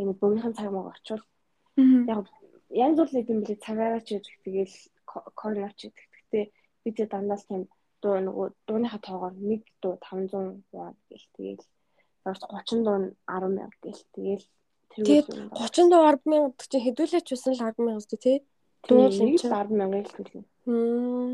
Энэ 0.00 0.14
бүгийнхэн 0.20 0.54
цаг 0.54 0.70
мог 0.70 0.94
очвол 0.94 1.22
яг 1.78 2.26
янз 2.70 2.96
бүр 2.98 3.10
нэг 3.12 3.26
юм 3.28 3.40
билий 3.42 3.60
цагаараа 3.60 4.02
ч 4.04 4.18
гэдэг. 4.18 4.36
Тэгэл 4.44 4.76
coin 5.38 5.56
ач 5.64 5.78
гэдэг. 5.86 6.08
Гэтэ 6.16 6.40
би 6.84 6.90
тэ 6.92 7.04
дандаа 7.06 7.38
л 7.38 7.48
тийм 7.48 7.62
дуу 8.02 8.18
нөгөө 8.18 8.46
дууныхаа 8.66 9.00
тоогоор 9.00 9.34
нэг 9.38 9.62
дуу 9.82 9.94
500 10.00 10.62
вон 10.72 10.96
гэл 11.08 11.28
тэгэл 11.36 11.64
30 12.24 12.82
дуу 12.86 12.96
10 13.28 13.56
мянга 13.56 13.78
гэл 13.82 14.02
тэгэл 14.14 14.46
Тэгээд 14.92 15.26
30 15.56 15.88
дуу 15.88 16.04
10 16.04 16.28
мянга 16.28 16.52
гэдэг 16.52 16.68
чинь 16.68 16.84
хэдүүлээч 16.84 17.26
байсан 17.32 17.52
л 17.56 17.64
10 17.64 17.80
мянга 17.80 18.04
зү 18.04 18.16
тий. 18.20 18.38
Дуу 18.84 19.08
л 19.08 19.16
юм 19.16 19.32
чи 19.40 19.48
10 19.48 19.72
мянга 19.72 20.04
л 20.04 20.12
төлөө. 20.12 20.44
Хм. 20.68 21.32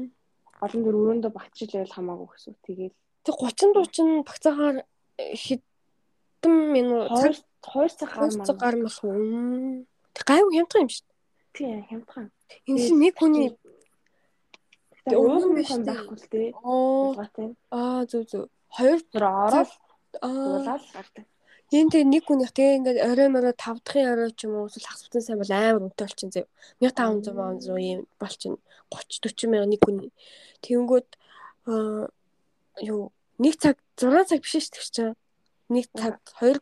Олон 0.63 0.81
дөр 0.87 0.99
өрөөндөө 1.01 1.33
багчлал 1.35 1.91
хамаагүй 1.91 2.29
гэсэн. 2.31 2.55
Тэгээд 2.63 2.95
тэг 3.27 3.35
30 3.35 3.75
дуу 3.75 3.87
чинь 3.91 4.23
багцаагаар 4.23 4.77
хэдэн 5.19 6.55
минут 6.71 7.11
2 7.11 7.43
2 7.67 7.99
цаг 7.99 8.11
гар 8.15 8.31
цаг 8.47 8.57
гар 8.63 8.77
болох 8.79 9.03
уу? 9.03 9.19
Тэг 9.19 9.98
гайгүй 10.25 10.53
хямдхан 10.59 10.83
юм 10.87 10.91
шүү. 10.91 11.07
Тий, 11.55 11.75
хямдхан. 11.91 12.27
Энэ 12.67 12.79
чинь 12.79 13.01
нэг 13.03 13.15
хүний 13.19 13.49
ууган 15.17 15.55
биш 15.57 15.71
байхгүй 15.73 16.53
л. 16.53 16.57
Оо. 16.63 17.15
Аа 17.71 18.05
зүг 18.11 18.29
зүг. 18.29 18.47
Хоёр 18.77 19.01
зур 19.13 19.25
ороод 19.25 19.71
аа 20.21 20.29
уулаад 20.29 20.85
гардаг. 20.93 21.25
Энд 21.69 21.93
тэгээ 21.93 22.09
нэг 22.09 22.25
хүнийх 22.25 22.53
тэгээ 22.57 22.77
ингээд 22.81 22.99
орой 23.13 23.29
морой 23.29 23.53
тавдахын 23.53 24.09
орой 24.09 24.33
ч 24.33 24.49
юм 24.49 24.57
уу 24.57 24.73
эсвэл 24.73 24.89
хагасбтан 24.89 25.21
сайн 25.21 25.41
бол 25.41 25.53
амар 25.53 25.77
үнэтэй 25.85 26.07
болчин 26.09 26.31
зав. 26.33 26.47
1500 26.81 27.61
100 27.61 27.77
юм 27.77 28.01
болчин 28.17 28.57
30 28.89 29.29
40 29.29 29.53
мянга 29.53 29.69
нэг 29.69 29.81
хүн. 29.85 30.09
Тэнгүүд 30.65 31.09
аа 31.69 32.09
юу 32.81 33.13
нэг 33.37 33.55
цаг 33.61 33.77
6 34.01 34.33
цаг 34.33 34.41
биш 34.41 34.53
шүү 34.57 34.73
дээ 34.73 34.89
чинь. 34.97 35.17
Нэг 35.69 35.85
цаг 35.93 36.17
2 36.41 36.57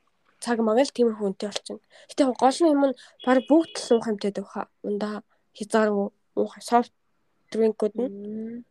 цаг 0.46 0.62
магаал 0.62 0.86
тиймэрхүү 0.94 1.26
үнэтэй 1.26 1.50
болчин. 1.50 1.78
Гэтэ 2.06 2.22
гол 2.30 2.58
нь 2.62 2.70
юм 2.70 2.82
нь 2.86 2.98
баг 3.26 3.38
бүгд 3.50 3.74
л 3.82 3.90
уух 3.98 4.06
юмтай 4.06 4.30
дөхө. 4.30 4.70
Ундаа 4.86 5.26
хязгааргүй 5.58 6.06
уух 6.38 6.52
софт 6.62 6.94
дринкүүд 7.50 7.94
нь. 7.98 8.62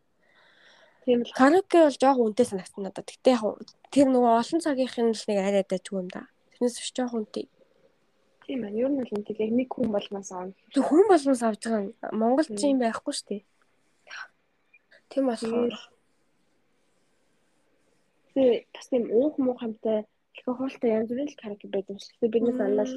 Тийм 1.04 1.20
л 1.28 1.36
караоке 1.36 1.84
бол 1.84 2.00
жоох 2.00 2.20
үнэтэй 2.24 2.48
санагдсан 2.48 2.82
надад. 2.88 3.12
Гэтэ 3.12 3.36
яг 3.36 3.44
тэр 3.92 4.08
нөгөө 4.10 4.32
олон 4.40 4.60
цагийнх 4.64 4.98
нь 5.04 5.12
л 5.12 5.28
нэг 5.28 5.38
арай 5.44 5.64
дайггүй 5.68 6.00
юм 6.00 6.08
да. 6.08 6.32
Тэрнээс 6.56 6.80
ч 6.80 6.96
жоох 6.96 7.14
үнэтэй. 7.20 7.46
Тийм 8.48 8.64
байна. 8.64 8.80
Ер 8.80 8.90
нь 8.90 9.04
л 9.04 9.12
үнэтэй. 9.12 9.36
Яг 9.44 9.52
нэг 9.52 9.70
хүн 9.70 9.92
болмоос 9.92 10.32
авах. 10.32 10.56
Тэг 10.72 10.84
хүн 10.88 11.06
болмоос 11.12 11.44
авч 11.44 11.62
байгаа 11.68 11.84
юм. 11.84 11.94
Монгол 12.16 12.48
ч 12.48 12.62
юм 12.64 12.80
байхгүй 12.80 13.14
шүү 13.14 13.28
дээ. 13.30 13.44
Тийм 15.12 15.28
болохоор 15.28 15.76
Тэг 18.36 18.68
бас 18.74 18.88
тийм 18.92 19.04
уух 19.16 19.38
муу 19.40 19.56
хамтай 19.56 20.04
алкогольтой 20.36 20.90
янз 20.92 21.10
бүрийн 21.10 21.40
караоке 21.40 21.68
байдаг 21.72 21.98
шүү. 22.00 22.14
Гэтэ 22.20 22.34
биднээс 22.34 22.60
анлал 22.60 22.94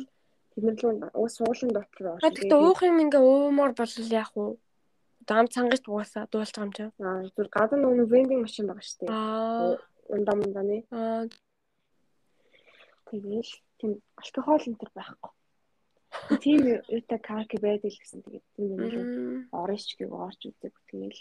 тэднэр 0.52 0.76
л 0.82 1.10
уус 1.14 1.34
суулын 1.38 1.70
дотор 1.72 2.06
орж. 2.18 2.22
Гэхдээ 2.22 2.58
уух 2.58 2.80
юм 2.82 2.98
ингээ 3.04 3.22
уумаар 3.22 3.72
бол 3.78 3.94
яах 4.10 4.32
вэ? 4.34 4.58
Дам 5.28 5.46
цангаж 5.46 5.82
угаасаа 5.86 6.26
дуулж 6.32 6.52
байгаа 6.52 6.66
юм 6.66 6.72
чи. 6.74 6.84
Аа 6.98 7.22
зүр 7.36 7.48
гадаа 7.52 7.78
нөгөө 7.78 8.06
вендинг 8.10 8.42
машин 8.42 8.66
байгаа 8.66 8.84
шүү 8.84 8.98
дээ. 8.98 9.10
Аа 9.12 9.76
ундаа 10.14 10.36
мунданы. 10.36 10.78
Аа 10.90 11.24
тэгэл 13.10 13.52
тийм 13.78 13.92
алкогол 14.18 14.66
энэ 14.66 14.80
төр 14.80 14.92
байхгүй. 14.96 15.32
Тийм 16.42 16.60
юутай 16.88 17.18
караоке 17.20 17.58
байдаг 17.60 17.92
л 17.92 18.00
гэсэн 18.00 18.20
тэгээд 18.24 18.46
тийм 18.56 18.68
юм 18.74 19.48
орно 19.52 19.76
ч 19.76 19.94
гэв 19.94 20.10
орж 20.10 20.40
үзэг 20.48 20.74
тэгэл. 20.90 21.20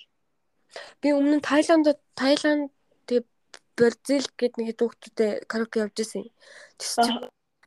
Би 1.02 1.12
өмнө 1.12 1.38
нь 1.38 1.46
Таиланд 1.46 1.88
Таиланд 2.16 2.72
тэг 3.06 3.28
Бразил 3.78 4.26
гэд 4.40 4.54
нэг 4.58 4.68
хэд 4.74 4.82
хүүхдүүдтэй 4.82 5.32
караоке 5.46 5.86
явж 5.86 5.98
исэн. 6.02 6.26
Тэс 6.82 6.98
чи 6.98 7.12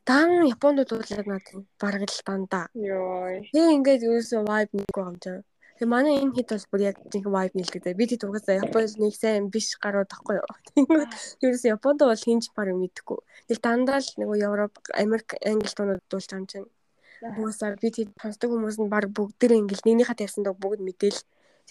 дан 0.05 0.29
Японд 0.43 0.83
дуулаад 0.89 1.27
надад 1.27 1.65
бараг 1.79 2.03
л 2.03 2.21
дандаа. 2.27 2.67
Йой. 2.75 3.47
Тэг 3.53 3.71
ингээд 3.79 4.05
ерөөсөө 4.07 4.41
vibe 4.43 4.73
нэг 4.75 4.87
байгаа 4.91 5.11
юм 5.11 5.17
чинь. 5.23 5.43
Тэгээ 5.79 5.93
манай 5.93 6.15
энэ 6.19 6.35
хэд 6.35 6.49
бол 6.51 6.67
бүр 6.71 6.81
яг 6.89 6.97
жинхэнэ 7.11 7.35
vibe 7.35 7.55
нийлдэг. 7.55 7.97
Би 7.97 8.05
тэд 8.11 8.25
угаасаа 8.27 8.59
Японд 8.59 8.99
нэг 8.99 9.13
сайн 9.15 9.47
биш 9.53 9.67
гарууд 9.79 10.11
тахгүй 10.11 10.35
юу. 10.41 10.51
Тэнгүүд 10.75 11.11
ерөөс 11.45 11.63
Японд 11.71 11.99
бол 12.03 12.25
хинж 12.25 12.43
баг 12.57 12.67
мэдэхгүй. 12.75 13.19
Тэгэл 13.47 13.65
дандаа 13.65 13.99
л 14.03 14.09
нөгөө 14.19 14.37
Европ, 14.41 14.73
Америк, 14.93 15.29
Англи 15.39 15.71
туунууд 15.71 16.03
дуулж 16.11 16.27
чинь. 16.27 16.67
Угаасаа 17.21 17.77
би 17.77 17.89
тэд 17.93 18.09
сонсдог 18.17 18.49
хүмүүс 18.51 18.77
нь 18.81 18.89
баг 18.89 19.05
бүгдэр 19.13 19.53
ингээл 19.53 19.85
нэгнийхээ 19.85 20.19
тавьсан 20.25 20.43
дог 20.43 20.57
бүгд 20.57 20.81
мэдээл. 20.81 21.21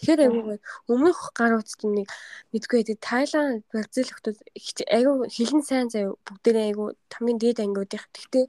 Тэгэхээр 0.00 0.20
айгүй 0.32 0.56
өмнөх 0.88 1.36
гарууд 1.36 1.68
чинь 1.68 1.92
нэг 1.92 2.08
мэдгүй 2.56 2.80
байдаг. 2.80 2.98
Тайланд, 3.04 3.68
Бразил 3.68 4.08
хүмүүс 4.08 4.40
айгүй 4.88 5.28
хилэн 5.28 5.60
сайн 5.60 5.92
заяа 5.92 6.16
бүгдээ 6.24 6.72
айгүй 6.72 6.96
хамгийн 7.12 7.36
дээд 7.36 7.60
ангиудын. 7.60 8.00
Гэхдээ 8.00 8.46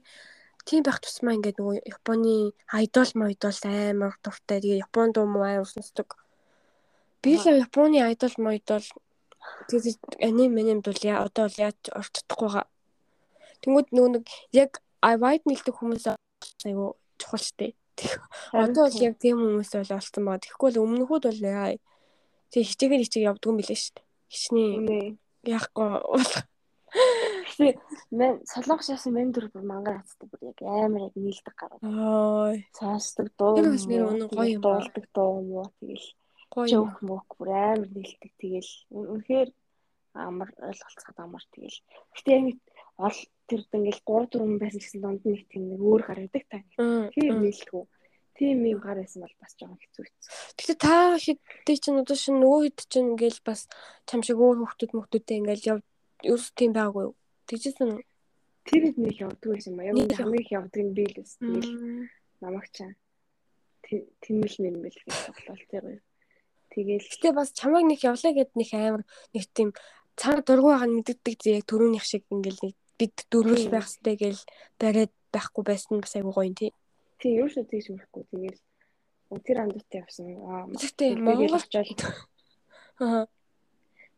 тийм 0.64 0.80
байх 0.80 1.04
тусмаа 1.04 1.36
ингээд 1.36 1.60
нөгөө 1.60 1.84
Японы 1.84 2.56
айдол 2.72 3.12
майдол 3.20 3.58
амар 3.68 4.16
дуртай. 4.24 4.64
Тэгээ 4.64 4.80
Япон 4.80 5.12
дуу 5.12 5.28
муу 5.28 5.44
амар 5.44 5.68
сонсдог. 5.68 6.16
Би 7.20 7.36
л 7.36 7.44
Японы 7.44 8.00
айдол 8.00 8.32
майдол 8.40 8.86
тэгээд 9.68 10.24
аним 10.24 10.56
аним 10.56 10.80
бол 10.80 11.00
яа 11.04 11.28
одоо 11.28 11.52
л 11.52 11.60
яаж 11.60 11.76
орч 11.92 12.16
чадахгүй 12.16 12.48
байгаа. 12.48 12.66
Тэнгүүд 13.60 13.88
нөгөө 13.92 14.10
нэг 14.16 14.24
яг 14.56 14.80
vibe 15.04 15.44
нэлдэг 15.52 15.74
хүмүүс 15.76 16.08
айгу 16.64 16.96
чухал 17.20 17.44
штэ. 17.44 17.76
Одоо 18.52 18.88
бол 18.88 18.98
яг 19.02 19.14
тийм 19.18 19.36
хүмүүс 19.40 19.72
бол 19.76 19.96
олцсон 19.96 20.24
баа. 20.26 20.42
Тэгэхгүй 20.42 20.70
л 20.72 20.82
өмнөхүүд 20.82 21.24
бол 21.28 21.40
яа. 21.42 21.76
Тэг 22.52 22.62
хичээгээр 22.68 23.04
хичээг 23.04 23.28
явдаг 23.28 23.48
юм 23.48 23.58
билээ 23.60 23.80
штэ. 23.80 24.02
Хичнээн 24.28 25.18
яахгүй 25.46 25.88
болох 26.12 26.44
Гэтэ 26.92 27.80
мен 28.12 28.40
солонгос 28.44 28.92
яасан 28.92 29.16
мен 29.16 29.32
дөр 29.32 29.48
бүр 29.52 29.64
мангар 29.64 30.00
хацдаг 30.00 30.28
бүр 30.28 30.52
яг 30.52 30.58
амар 30.60 31.08
яг 31.08 31.14
нийлдэг 31.16 31.54
гараад. 31.56 31.80
Ой. 31.80 32.56
Сонсдог 32.76 33.28
дуу. 33.38 33.56
Тэр 33.56 33.72
бас 33.72 33.86
нэр 33.88 34.04
өнө 34.12 34.26
гоё 34.28 34.56
юм 34.56 34.62
дуулдаг 34.64 35.04
дуу 35.16 35.40
юм 35.40 35.48
уу 35.56 35.68
тэгэл. 35.80 36.08
Жоох 36.68 36.96
мөх 37.00 37.24
бүр 37.38 37.48
амар 37.48 37.88
нийлдэг 37.96 38.32
тэгэл. 38.36 38.72
Үнэхээр 38.92 39.48
амар 40.12 40.48
ойлголцоход 40.60 41.16
амар 41.16 41.44
тэгэл. 41.52 41.78
Гэтэ 42.12 42.30
яг 42.36 42.60
ол 43.00 43.16
тэр 43.52 43.60
ингээл 43.68 44.00
3 44.00 44.32
4 44.32 44.40
хүн 44.40 44.56
байсан 44.56 44.80
гэсэн 44.80 45.00
донд 45.04 45.20
нэг 45.28 45.44
тийм 45.52 45.64
нэг 45.68 45.80
өөр 45.84 46.02
гаргадаг 46.08 46.44
та. 46.48 46.64
Тийм 47.12 47.44
нийлдэг. 47.44 47.84
Тийм 48.32 48.64
юм 48.64 48.80
гар 48.80 48.96
байсан 48.96 49.20
бол 49.20 49.36
бас 49.36 49.52
жоохон 49.60 49.76
хэцүү 49.76 50.04
хэцүү. 50.08 50.30
Гэтэ 50.56 50.74
та 50.80 51.20
хэдтэй 51.20 51.76
чинь 51.76 52.00
одоо 52.00 52.16
шин 52.16 52.40
нөгөө 52.40 52.60
хэд 52.72 52.80
чинь 52.88 53.12
ингээл 53.12 53.40
бас 53.44 53.68
чам 54.08 54.24
шиг 54.24 54.40
өөр 54.40 54.64
хүмүүс 54.64 54.96
мөхтүүдтэй 54.96 55.36
ингээл 55.44 55.68
яв 55.68 55.78
ерөөс 56.24 56.46
тийм 56.56 56.72
байгаагүй 56.72 57.12
юу? 57.12 57.14
Тэгжсэн 57.44 57.88
үү? 57.92 58.02
Тэр 58.64 58.82
их 58.88 58.96
нэг 58.96 59.16
явдаг 59.20 59.48
байсан 59.52 59.76
юм 59.76 59.80
аа. 59.84 59.92
Яг 60.00 60.16
хамгийн 60.16 60.42
их 60.42 60.50
явдаг 60.56 60.80
нь 60.80 60.96
би 60.96 61.04
л 61.04 61.16
байсан. 61.20 61.40
Тэгэл 61.44 61.72
намайг 62.40 62.66
чаа. 62.72 62.90
Тэмэл 64.24 64.56
нэр 64.64 64.76
мэл 64.80 64.96
гэж 64.96 65.12
тоглол 65.28 65.64
тийм. 65.68 66.00
Тэгэл 66.72 67.04
гэтээ 67.04 67.32
бас 67.36 67.52
чамайг 67.52 67.84
нэг 67.84 68.00
явлаа 68.00 68.32
гэд 68.32 68.56
нэг 68.56 68.70
амар 68.72 69.04
нэг 69.36 69.44
тийм 69.52 69.76
цаа 70.16 70.40
дургу 70.40 70.72
байгаа 70.72 70.88
нь 70.88 70.96
мэддэг 71.04 71.36
яг 71.52 71.68
төрөөнийх 71.68 72.06
шиг 72.08 72.24
ингээл 72.32 72.64
нэг 72.64 72.74
бид 73.02 73.26
дөрвөл 73.34 73.66
байх 73.66 73.90
хэрэгтэй 73.90 74.16
гэл 74.22 74.40
бариад 74.78 75.12
байхгүй 75.34 75.62
байсан 75.66 75.98
бас 75.98 76.14
айгуу 76.14 76.34
гоё 76.38 76.46
юм 76.46 76.54
тий. 76.54 76.70
Тий, 77.18 77.34
юу 77.42 77.50
ч 77.50 77.58
тэгж 77.58 77.90
мэрэхгүй. 77.90 78.22
Тэгэл 78.30 78.60
тэр 79.42 79.58
амдтай 79.66 79.98
явсан. 80.06 80.26
Аа. 80.46 80.70
Тэгтээ 80.70 81.18
Монгол 81.18 81.58
очоод 81.58 82.00
аа. 83.02 83.26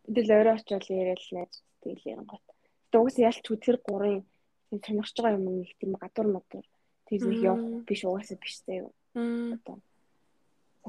Тэгэл 0.04 0.34
өөрөө 0.36 0.54
очоод 0.60 0.84
яриад 0.92 1.22
найз 1.32 1.64
тэгэл 1.80 2.08
яран 2.12 2.26
гот. 2.28 2.44
Гэтэ 2.44 2.98
угаасаа 3.00 3.28
ялч 3.32 3.40
тэр 3.40 3.76
гурын 3.80 4.20
сонирхож 4.68 5.16
байгаа 5.16 5.38
юм 5.38 5.44
нэг 5.62 5.70
тийм 5.78 5.92
гадуур 5.96 6.28
модор 6.34 6.66
тэр 7.06 7.20
нэг 7.24 7.40
явах 7.40 7.86
биш 7.88 8.02
угаасаа 8.04 8.38
биш 8.42 8.54
заяа 8.66 8.84
юу. 8.84 8.92
Одоо 9.14 9.78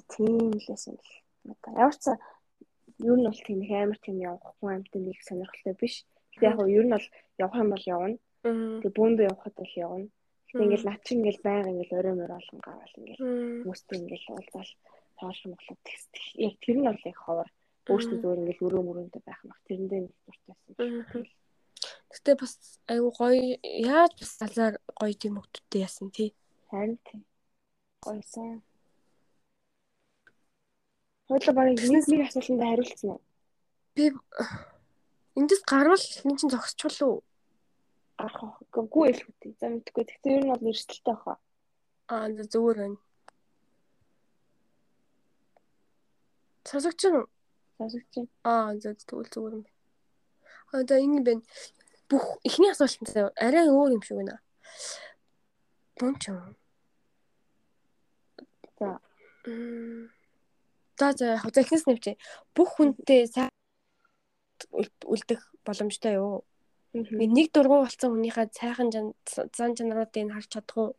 тийм 0.09 0.51
лсэн 0.57 0.97
л. 0.97 1.11
Одоо 1.53 1.71
ямар 1.77 1.95
ч 1.95 2.05
юу 2.99 3.15
нь 3.15 3.27
бол 3.27 3.41
тийм 3.45 3.59
их 3.61 3.71
амар 3.71 3.99
тийм 4.01 4.17
явахгүй 4.19 4.69
амт 4.73 4.93
нэг 4.95 5.19
сонирхолтой 5.21 5.75
биш. 5.79 5.95
Гэтэ 6.35 6.45
яг 6.51 6.59
юу 6.59 6.83
нь 6.83 6.93
бол 6.93 7.07
явах 7.39 7.59
юм 7.63 7.69
бол 7.71 7.85
явна. 7.87 8.17
Тэгээ 8.43 8.97
бөөндө 8.99 9.21
явахад 9.31 9.55
бол 9.55 9.73
явна. 9.75 10.07
Ингээл 10.55 10.87
над 10.87 11.01
чинь 11.03 11.19
ингээл 11.19 11.45
байнга 11.47 11.71
ингээл 11.71 11.97
орой 11.99 12.15
мөр 12.15 12.31
олон 12.35 12.59
гарвал 12.63 12.99
ингээл 12.99 13.23
хүмүүстэй 13.63 13.97
ингээл 13.99 14.31
уулзаал 14.35 14.71
тоолж 15.19 15.39
моглоо 15.47 15.77
текст. 15.83 16.11
Яг 16.35 16.55
тэр 16.63 16.77
нь 16.79 16.87
бол 16.87 17.07
яг 17.07 17.17
ховор 17.19 17.49
өөртөө 17.87 18.17
зүгээр 18.19 18.41
ингээл 18.43 18.65
өрөө 18.67 18.83
мөрөндөө 18.87 19.21
байх 19.25 19.41
мах 19.47 19.59
тэрэндээ 19.67 19.99
нэг 20.03 20.13
дуртайсан. 20.27 21.23
Гэтэ 22.13 22.31
бас 22.39 22.53
айгу 22.87 23.09
гоё 23.15 23.59
яаж 23.63 24.11
бас 24.19 24.31
залаар 24.39 24.75
гоё 24.99 25.13
тийм 25.15 25.35
хөвгттэй 25.39 25.81
яасан 25.83 26.07
тий. 26.15 26.29
Харин 26.71 26.97
тий. 27.03 27.19
Гойсон. 28.03 28.63
Хойло 31.27 31.51
барыг 31.57 31.81
нэг 31.81 32.05
нэг 32.07 32.21
асуултанд 32.29 32.63
хариулсан 32.63 33.09
уу? 33.11 33.21
Би 33.95 34.05
эндээс 35.35 35.61
гарвал 35.67 36.05
энэ 36.25 36.37
чинь 36.39 36.53
зогсчихвол 36.53 36.99
уу? 37.07 37.17
Гарах 38.17 38.61
үгүй 38.71 39.11
үгүй. 39.11 39.53
За 39.59 39.67
мэдгүй. 39.67 40.03
Тэгтээ 40.07 40.33
ер 40.39 40.43
нь 40.47 40.51
бол 40.51 40.69
эрсдэлтэй 40.71 41.13
баха. 41.13 41.35
Аа 42.07 42.31
зүгээр 42.31 42.77
байна. 42.79 42.99
Сонсогч 46.63 47.01
нь 47.11 47.27
Сонсогч 47.77 48.07
чинь. 48.13 48.29
аа 48.43 48.71
зөв 48.79 48.95
тэгвэл 49.03 49.31
зүгээр 49.33 49.53
юм. 49.59 49.65
Аа 50.71 50.83
за 50.87 50.95
юм 51.03 51.23
байна. 51.27 51.43
Бүх 52.09 52.25
эхний 52.47 52.71
асуултанд 52.71 53.11
заяа 53.11 53.31
арай 53.35 53.67
өөр 53.67 53.91
юм 53.99 54.03
шиг 54.05 54.17
байна. 54.19 54.39
Бун 55.99 56.15
ч 56.21 56.31
юм. 56.31 56.55
За. 58.79 58.99
За 60.99 61.07
за 61.19 61.25
яг 61.35 61.43
за 61.53 61.59
эхнээс 61.61 61.85
нэвчээ. 61.87 62.15
Бүх 62.55 62.69
хүнтэй 62.79 63.27
сайн 63.27 63.54
үлдэх 65.05 65.41
боломжтой 65.65 66.13
юу? 66.19 66.43
Нэг 66.93 67.51
дургу 67.51 67.83
болсон 67.83 68.15
хүнийхээ 68.15 68.55
цайхан 68.55 68.89
зан 68.91 69.71
чанаруудыг 69.75 70.31
харж 70.31 70.49
чадах 70.49 70.77
уу? 70.77 70.91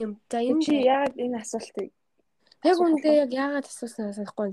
Юм. 0.00 0.18
За 0.30 0.38
Чи 0.42 0.50
энэ 0.50 0.82
яагаад 0.82 1.14
энэ 1.14 1.38
асуултыг 1.40 1.88
яг 2.64 2.78
үндэ 2.78 3.10
яг 3.22 3.30
яагаад 3.30 3.66
асуусан 3.66 4.14
санахгүй. 4.14 4.50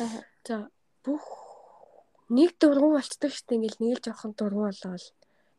Аа. 0.00 0.20
За 0.46 0.56
бүх 1.04 1.24
нэг 2.28 2.56
дургу 2.60 2.96
болцдог 2.96 3.32
штеп 3.32 3.56
ингээл 3.56 3.80
нэг 3.80 3.92
л 3.98 4.04
жоохон 4.04 4.32
дургу 4.36 4.68
болоод 4.68 5.04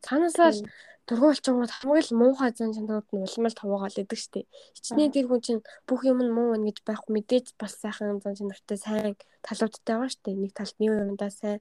цаанаасаа 0.05 0.51
л 0.51 0.61
дургу 1.07 1.27
болчихгоо 1.27 1.67
хамгийн 1.67 2.07
л 2.07 2.17
муухай 2.21 2.51
зан 2.55 2.71
чанарууд 2.75 3.07
нь 3.11 3.25
улмал 3.27 3.55
таваагаал 3.59 4.01
идэг 4.01 4.19
штеп. 4.19 4.47
Хичнээн 4.75 5.11
тэр 5.11 5.27
хүн 5.27 5.41
чинь 5.43 5.61
бүх 5.87 6.01
юм 6.07 6.19
нь 6.23 6.35
муу 6.35 6.55
байна 6.55 6.67
гэж 6.67 6.79
байхгүй 6.87 7.11
мэдээж 7.15 7.45
бас 7.59 7.73
сайхан 7.83 8.23
зан 8.23 8.35
чанартай 8.39 8.77
сайн 8.79 9.15
талуудтай 9.43 9.95
байгаа 9.95 10.11
штеп. 10.15 10.35
Нэг 10.39 10.51
талд 10.55 10.75
нэг 10.79 10.91
юмдаа 10.91 11.31
сайн. 11.31 11.59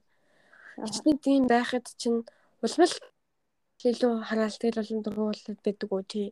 Хичнээн 0.86 1.18
тийм 1.18 1.42
байхад 1.50 1.86
чинь 1.98 2.22
улмал 2.62 2.94
илүү 3.90 4.12
хараал 4.28 4.56
тэгэл 4.62 4.78
болон 4.78 5.02
дургу 5.02 5.24
болоод 5.30 5.60
байдаг 5.66 5.90
уу 5.90 6.02
тий. 6.06 6.28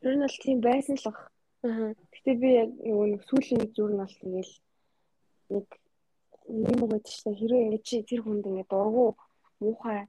Ер 0.00 0.14
нь 0.16 0.24
бол 0.24 0.38
тийм 0.44 0.58
байсан 0.64 0.96
л 0.96 1.04
баг. 1.04 1.16
Аа. 1.68 1.92
Гэтэ 2.16 2.32
би 2.40 2.48
яг 2.64 2.70
нөгөө 2.80 3.06
нэг 3.12 3.22
сүүлийн 3.28 3.68
зүр 3.76 3.92
нь 3.92 4.00
бол 4.00 4.16
тэгэл 4.24 4.52
нэг 5.52 5.66
юм 6.48 6.78
өгөөд 6.84 7.04
чинь 7.04 7.36
хэрвээ 7.36 7.64
ингэ 7.68 7.80
чи 7.84 8.00
тэр 8.08 8.24
хүнд 8.24 8.48
ингэ 8.48 8.64
дургу 8.72 9.20
муухай 9.60 10.08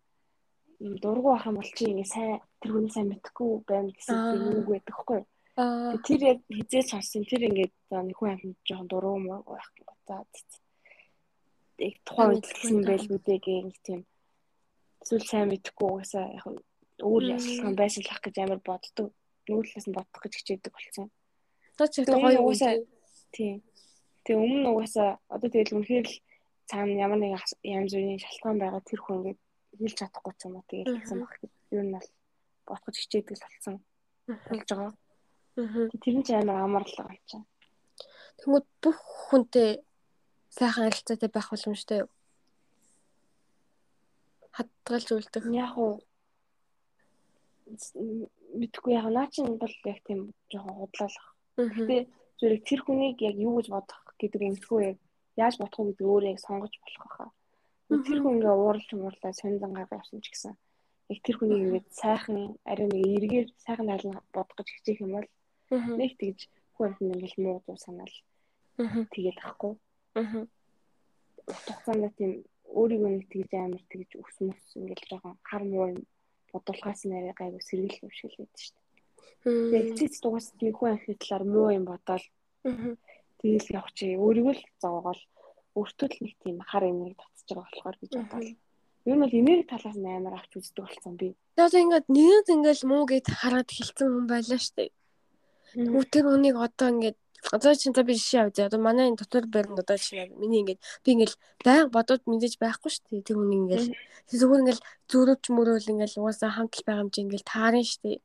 юм 0.84 0.94
дургу 1.04 1.30
ах 1.34 1.46
юм 1.48 1.56
бол 1.60 1.72
чи 1.78 1.84
ингэ 1.92 2.06
сайн 2.14 2.40
тэр 2.62 2.72
хүн 2.76 2.90
сайн 2.92 3.08
мэдхгүй 3.12 3.52
байна 3.70 3.90
гэсэн 3.96 4.16
тийм 4.32 4.44
үг 4.60 4.68
байдаг 4.74 4.96
хгүй. 5.00 5.22
Тэр 6.06 6.20
яг 6.32 6.40
хизээ 6.52 6.84
сонсон 6.92 7.24
тэр 7.30 7.42
ингэ 7.48 7.66
за 7.90 7.98
нэг 8.04 8.16
хүн 8.18 8.32
амт 8.36 8.58
жоохон 8.68 8.88
дургу 8.92 9.18
муу 9.24 9.42
байх 9.48 9.68
за 10.08 10.14
яг 11.80 11.98
тухайн 12.06 12.82
даа. 12.84 12.90
байл 12.90 13.08
үдээ 13.16 13.40
гэх 13.46 13.78
тийм 13.86 14.02
зүйл 15.08 15.26
сайн 15.28 15.48
мэдхгүй 15.52 15.88
угаасаа 15.90 16.26
яг 16.38 16.46
өөр 17.04 17.24
ясалхан 17.36 17.76
байсан 17.76 18.02
л 18.06 18.12
ах 18.14 18.22
гэж 18.24 18.36
амар 18.40 18.62
боддог. 18.64 19.08
Талаас 19.44 19.88
нь 19.90 19.96
бодох 19.98 20.22
гэж 20.24 20.34
хичээдэг 20.40 20.72
болсон. 20.72 21.08
Тоо 21.78 21.88
ч 21.92 22.00
их 22.00 22.08
Тэгээ 22.08 22.24
гоё 22.24 22.40
угаасаа- 22.44 22.78
юм. 22.80 22.88
Тийм. 23.36 23.56
Тэгээ 24.24 24.40
өмнө 24.46 24.70
угаасаа 24.72 25.10
одоо 25.28 25.50
тэгэл 25.52 25.76
үнэхээр 25.76 26.06
л 26.08 26.16
цаана 26.70 26.94
ямар 26.96 27.20
нэг 27.20 27.34
ас- 27.36 27.60
янз 27.66 27.92
бүрийн 27.92 28.22
шалтгаан 28.24 28.58
байгаа 28.62 28.82
тэр 28.88 29.00
хүн 29.04 29.16
ингээд 29.20 29.40
хэлж 29.80 29.96
чадахгүй 30.00 30.34
ч 30.38 30.42
юм 30.48 30.56
уу 30.58 30.66
тэгээд 30.70 30.90
хэлсэн 30.94 31.20
баг. 31.22 31.34
Юу 31.74 31.84
нь 31.84 31.94
бол 31.96 32.10
бодгож 32.68 32.96
хичээдэг 32.98 33.36
л 33.38 33.46
болсон 33.46 33.76
болж 34.28 34.70
байгаа. 34.70 34.94
Аа. 35.58 35.90
Тэр 36.02 36.16
нь 36.18 36.26
ч 36.26 36.30
амар 36.34 36.58
амарлаа 36.66 37.12
юм 37.12 37.24
чинь. 37.30 37.46
Тэнгүүд 38.40 38.68
бүх 38.82 39.00
хүнтэй 39.30 39.70
сайхан 40.50 40.90
харилцаатай 40.90 41.30
байх 41.32 41.48
боломжтой 41.50 41.98
юу? 42.04 42.10
Хадгалж 44.56 45.08
үлдэх. 45.12 45.46
Яг 45.50 45.74
уу 45.78 46.02
мэдхгүй 48.60 48.94
яг 48.94 49.08
наа 49.10 49.28
чинь 49.34 49.58
бол 49.62 49.76
яг 49.92 50.00
тийм 50.06 50.34
жоохон 50.52 50.78
худлаалах. 50.78 51.28
Аа. 51.58 51.70
Гэтэ 51.74 51.98
зэрэг 52.40 52.62
тэр 52.68 52.82
хүнийг 52.84 53.18
яг 53.22 53.36
юу 53.38 53.58
гэж 53.58 53.68
бодох 53.74 54.02
гэдэг 54.22 54.42
юмсгүй 54.50 54.82
яг 54.94 54.98
яаж 55.38 55.56
бодох 55.58 55.80
вэ 55.80 55.86
гэдэг 55.94 56.08
өөрөө 56.08 56.32
яг 56.34 56.40
сонгож 56.42 56.74
болох 56.82 57.02
байхаа. 57.04 57.30
Тэр 57.90 58.20
хүн 58.22 58.36
ингээ 58.40 58.56
ууралж 58.56 58.90
муурлаа 58.96 59.34
сонирн 59.36 59.74
гаргаа 59.74 60.00
явсан 60.02 60.22
ч 60.24 60.28
гэсэн 60.32 60.54
яг 61.12 61.20
тэр 61.24 61.36
хүнийг 61.38 61.62
ингээ 61.68 61.84
сайхан 61.92 62.38
ариун 62.66 62.92
нэг 62.94 63.06
эргээр 63.18 63.48
сайхан 63.60 63.88
тайлан 63.92 64.18
бодох 64.34 64.56
гэж 64.58 64.68
хичээх 64.72 65.04
юм 65.04 65.12
бол 65.20 65.28
нэг 66.00 66.12
тэгж 66.18 66.40
хүн 66.78 66.92
хүн 66.98 67.14
ингээл 67.14 67.38
муу 67.44 67.58
дуу 67.68 67.78
санаал 67.78 68.16
Аа. 68.82 69.06
тэгээд 69.14 69.38
ахгүй. 69.46 69.74
Хугацаанд 71.46 72.16
тийм 72.18 72.32
өөрийгөө 72.74 73.10
нэг 73.14 73.26
тэгж 73.30 73.52
амар 73.54 73.84
тэгж 73.92 74.10
өс 74.18 74.36
мөс 74.42 74.62
ингээл 74.80 75.08
жоохон 75.10 75.36
хар 75.46 75.64
муу 75.68 75.86
юм 75.94 76.02
бодулгаас 76.50 77.02
нэрээ 77.06 77.36
гайгүй 77.38 77.62
сэргийлэх 77.62 78.02
юм 78.02 78.12
шиг 78.16 78.32
л 78.34 78.40
байдаг 78.42 78.62
шүү 78.64 78.74
дээ. 78.74 78.90
Тэгээд 79.70 79.90
цэц 80.00 80.16
дугаас 80.24 80.48
тийм 80.58 80.74
хүн 80.74 80.90
анхны 80.98 81.14
талаар 81.22 81.44
муу 81.46 81.70
юм 81.70 81.86
бодоол 81.86 82.26
Аа. 82.66 82.96
тэгэл 83.38 83.70
явчих. 83.78 84.18
Өөрийгөө 84.18 84.54
л 84.58 84.64
зовоогоол 84.82 85.22
өөртөө 85.78 86.08
л 86.10 86.18
нэг 86.22 86.36
тийм 86.44 86.58
хар 86.62 86.84
эмийг 86.86 87.18
татчих 87.18 87.58
байгаа 87.58 87.70
болохоор 87.72 87.98
гэж 88.02 88.12
бодоол. 88.18 88.50
Ер 89.04 89.16
нь 89.18 89.24
бол 89.24 89.40
энерги 89.42 89.68
талаас 89.68 89.98
нь 90.00 90.08
амар 90.08 90.36
авч 90.40 90.52
үздэг 90.56 90.86
болсон 90.86 91.14
би. 91.20 91.36
Одоо 91.58 91.80
ингээд 91.82 92.08
нэгэн 92.08 92.54
ингээл 92.56 92.84
муу 92.88 93.04
гэд 93.10 93.28
хараад 93.28 93.70
хэлсэн 93.74 94.08
хүн 94.08 94.28
байлаа 94.32 94.62
штэ. 94.62 94.94
Тэгвэл 95.74 96.14
тэр 96.14 96.26
хүнийг 96.30 96.56
одоо 96.56 96.88
ингээд 96.94 97.18
одоо 97.52 97.76
чинь 97.76 97.94
за 97.94 98.04
би 98.08 98.14
жишээ 98.16 98.48
авъя. 98.48 98.68
Одоо 98.70 98.80
манай 98.80 99.10
энэ 99.10 99.20
дотор 99.20 99.46
барин 99.50 99.76
одоо 99.76 99.98
чинь 99.98 100.32
миний 100.40 100.62
ингээд 100.64 100.82
би 101.04 101.10
ингээд 101.12 101.34
байнга 101.66 101.92
бодоод 101.92 102.24
мэдээж 102.30 102.56
байхгүй 102.62 102.92
штэ. 102.94 103.26
Тэр 103.28 103.38
хүн 103.42 103.52
ингээд 103.60 103.86
зүгээр 104.32 104.62
ингээд 104.64 104.82
зөрөвч 105.12 105.44
мөрөөл 105.52 105.92
ингээд 105.92 106.22
угаасаа 106.22 106.52
хамт 106.56 106.74
л 106.80 106.86
байгаа 106.88 107.04
юм 107.04 107.12
чинь 107.12 107.26
ингээд 107.28 107.50
таарна 107.50 107.84
штэ. 107.84 108.22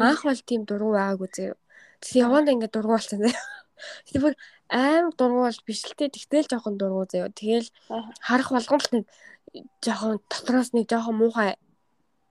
Анх 0.00 0.22
бол 0.24 0.40
тийм 0.48 0.62
дургу 0.64 0.96
байгаагүй 0.96 1.28
зөө. 1.36 1.52
Тэгсэн 2.00 2.22
яванд 2.24 2.48
ингээд 2.54 2.72
дургу 2.72 2.96
болсон 2.96 3.18
зөө. 3.20 3.36
Тэгэхээр 4.06 4.34
аим 4.72 5.12
дургу 5.12 5.44
бол 5.44 5.60
биш 5.68 5.84
л 5.84 5.94
те. 5.94 6.08
Тэгтэл 6.08 6.48
жоохон 6.48 6.80
дургу 6.80 7.04
зөө. 7.04 7.28
Тэгэл 7.36 7.68
харах 8.24 8.48
болгон 8.56 8.80
л 8.80 8.88
нэг 8.96 9.04
жоохон 9.84 10.18
дотроос 10.32 10.72
нэг 10.72 10.88
жоохон 10.88 11.16
муухай 11.20 11.60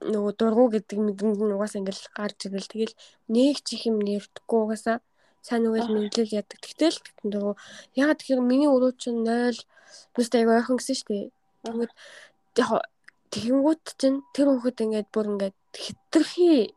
нөгөө 0.02 0.32
дургу 0.34 0.64
гэдэг 0.74 0.98
мэдрэмж 0.98 1.38
нь 1.38 1.54
угаасаа 1.54 1.80
ингээл 1.80 2.10
гарч 2.18 2.38
ирэл 2.50 2.66
тэгэл 2.66 2.94
нэг 3.30 3.56
ч 3.62 3.78
их 3.78 3.86
юм 3.86 4.02
нэрдэхгүй 4.02 4.58
угаасаа 4.66 4.98
сайн 5.46 5.66
үгээл 5.70 5.94
мэдлэл 5.94 6.36
ядаг. 6.42 6.58
Тэгтэл 6.58 6.98
дургу 7.22 7.54
ягаад 7.94 8.18
тэгэхээр 8.18 8.42
миний 8.42 8.70
өрөө 8.70 8.92
чинь 8.98 9.22
0 9.22 9.54
нүст 10.18 10.34
аяга 10.34 10.58
ойрхон 10.58 10.78
гэсэн 10.82 11.06
дээ. 11.06 11.30
Тэгвэл 11.62 11.94
яг 12.58 12.70
тэгэнгүүт 13.32 13.84
чинь 14.00 14.18
тэр 14.34 14.46
хүүхэд 14.50 14.82
ингээд 14.84 15.08
бүр 15.14 15.26
ингээд 15.32 15.56
хитрхи 15.72 16.74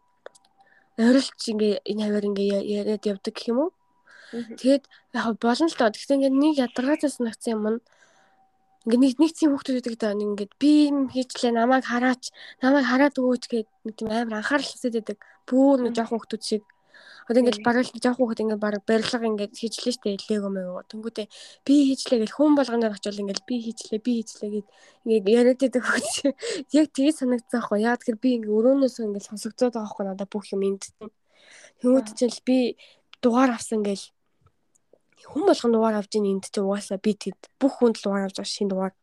ойрлж 0.95 1.41
ингээ 1.51 1.84
энэ 1.89 2.03
хавар 2.05 2.26
ингээ 2.30 2.63
яриад 2.63 3.03
явдаг 3.03 3.34
гэх 3.36 3.49
юм 3.51 3.59
уу? 3.59 3.72
Тэгээд 4.32 4.84
яг 5.13 5.38
болно 5.39 5.67
л 5.69 5.78
доо. 5.78 5.89
Тэгсэн 5.93 6.17
ингээд 6.17 6.36
нэг 6.36 6.53
ядаргаатай 6.65 7.09
санагдсан 7.09 7.53
юм 7.55 7.65
нь 7.78 7.80
ингээ 8.86 9.01
нэг 9.01 9.13
нэг 9.17 9.32
тийм 9.34 9.49
хүүхдүүд 9.53 9.78
байдаг 9.82 9.97
даа 9.97 10.13
ингээд 10.13 10.53
би 10.61 10.71
юм 10.93 11.09
хийчлээ 11.09 11.53
намайг 11.57 11.86
хараач 11.89 12.30
намайг 12.61 12.86
хараад 12.86 13.17
өгөөч 13.17 13.43
гэдэг 13.49 13.69
нэг 13.86 13.95
тийм 13.97 14.09
амар 14.13 14.45
анхаарал 14.45 14.69
хэсэд 14.69 14.93
байдаг. 15.01 15.17
Бүр 15.49 15.78
нэг 15.82 15.93
жоохон 15.97 16.21
хүүхдүүд 16.21 16.43
шиг. 16.45 16.63
Одоо 17.26 17.41
ингээд 17.41 17.65
бараг 17.65 17.89
л 17.89 17.97
жоохон 17.97 18.21
хүүхд 18.21 18.41
ингээд 18.45 18.61
бараг 18.61 18.84
барилга 18.86 19.26
ингээд 19.26 19.53
хийчлээ 19.57 19.93
штэ 19.97 20.09
лего 20.30 20.49
мэгөө 20.53 20.86
тэнгүүтээ 20.93 21.28
би 21.65 21.76
хийчлээ 21.89 22.19
гэл 22.21 22.38
хүн 22.38 22.53
болгоноор 22.53 22.93
очивол 22.93 23.21
ингээд 23.26 23.41
би 23.49 23.55
хийчлээ 23.65 23.99
би 24.05 24.11
хийчлээ 24.21 24.49
гэд 24.53 24.67
ингээд 25.09 25.26
яриад 25.34 25.59
байдаг 25.65 25.84
шиг. 26.13 26.38
Яг 26.69 26.86
тгий 26.93 27.09
санагдсан 27.09 27.57
аахгүй. 27.65 27.82
Яа 27.82 27.97
тэгэхээр 27.97 28.21
би 28.21 28.30
ингээд 28.38 28.53
өрөөнөөс 28.53 28.95
ингээд 29.01 29.30
сонсогдоод 29.34 29.73
байгаа 29.73 29.89
аахгүй 29.89 30.05
надад 30.05 30.30
бүх 30.30 30.45
юм 30.53 30.61
энд. 30.69 30.86
Тэнгүүт 31.82 32.13
чинь 32.13 32.38
би 32.45 32.78
дугаар 33.26 33.57
авсан 33.57 33.82
гэл 33.82 34.05
хүн 35.32 35.43
болгон 35.49 35.71
дугаар 35.73 35.95
авч 35.97 36.11
ийн 36.15 36.28
энд 36.32 36.45
чи 36.53 36.59
угаасаа 36.61 36.97
би 37.05 37.11
тэд 37.23 37.39
бүх 37.59 37.73
хүнд 37.78 37.97
дугаар 38.03 38.26
авч 38.26 38.38
байгаа 38.38 38.55
шинэ 38.55 38.71
дугаар 38.71 38.93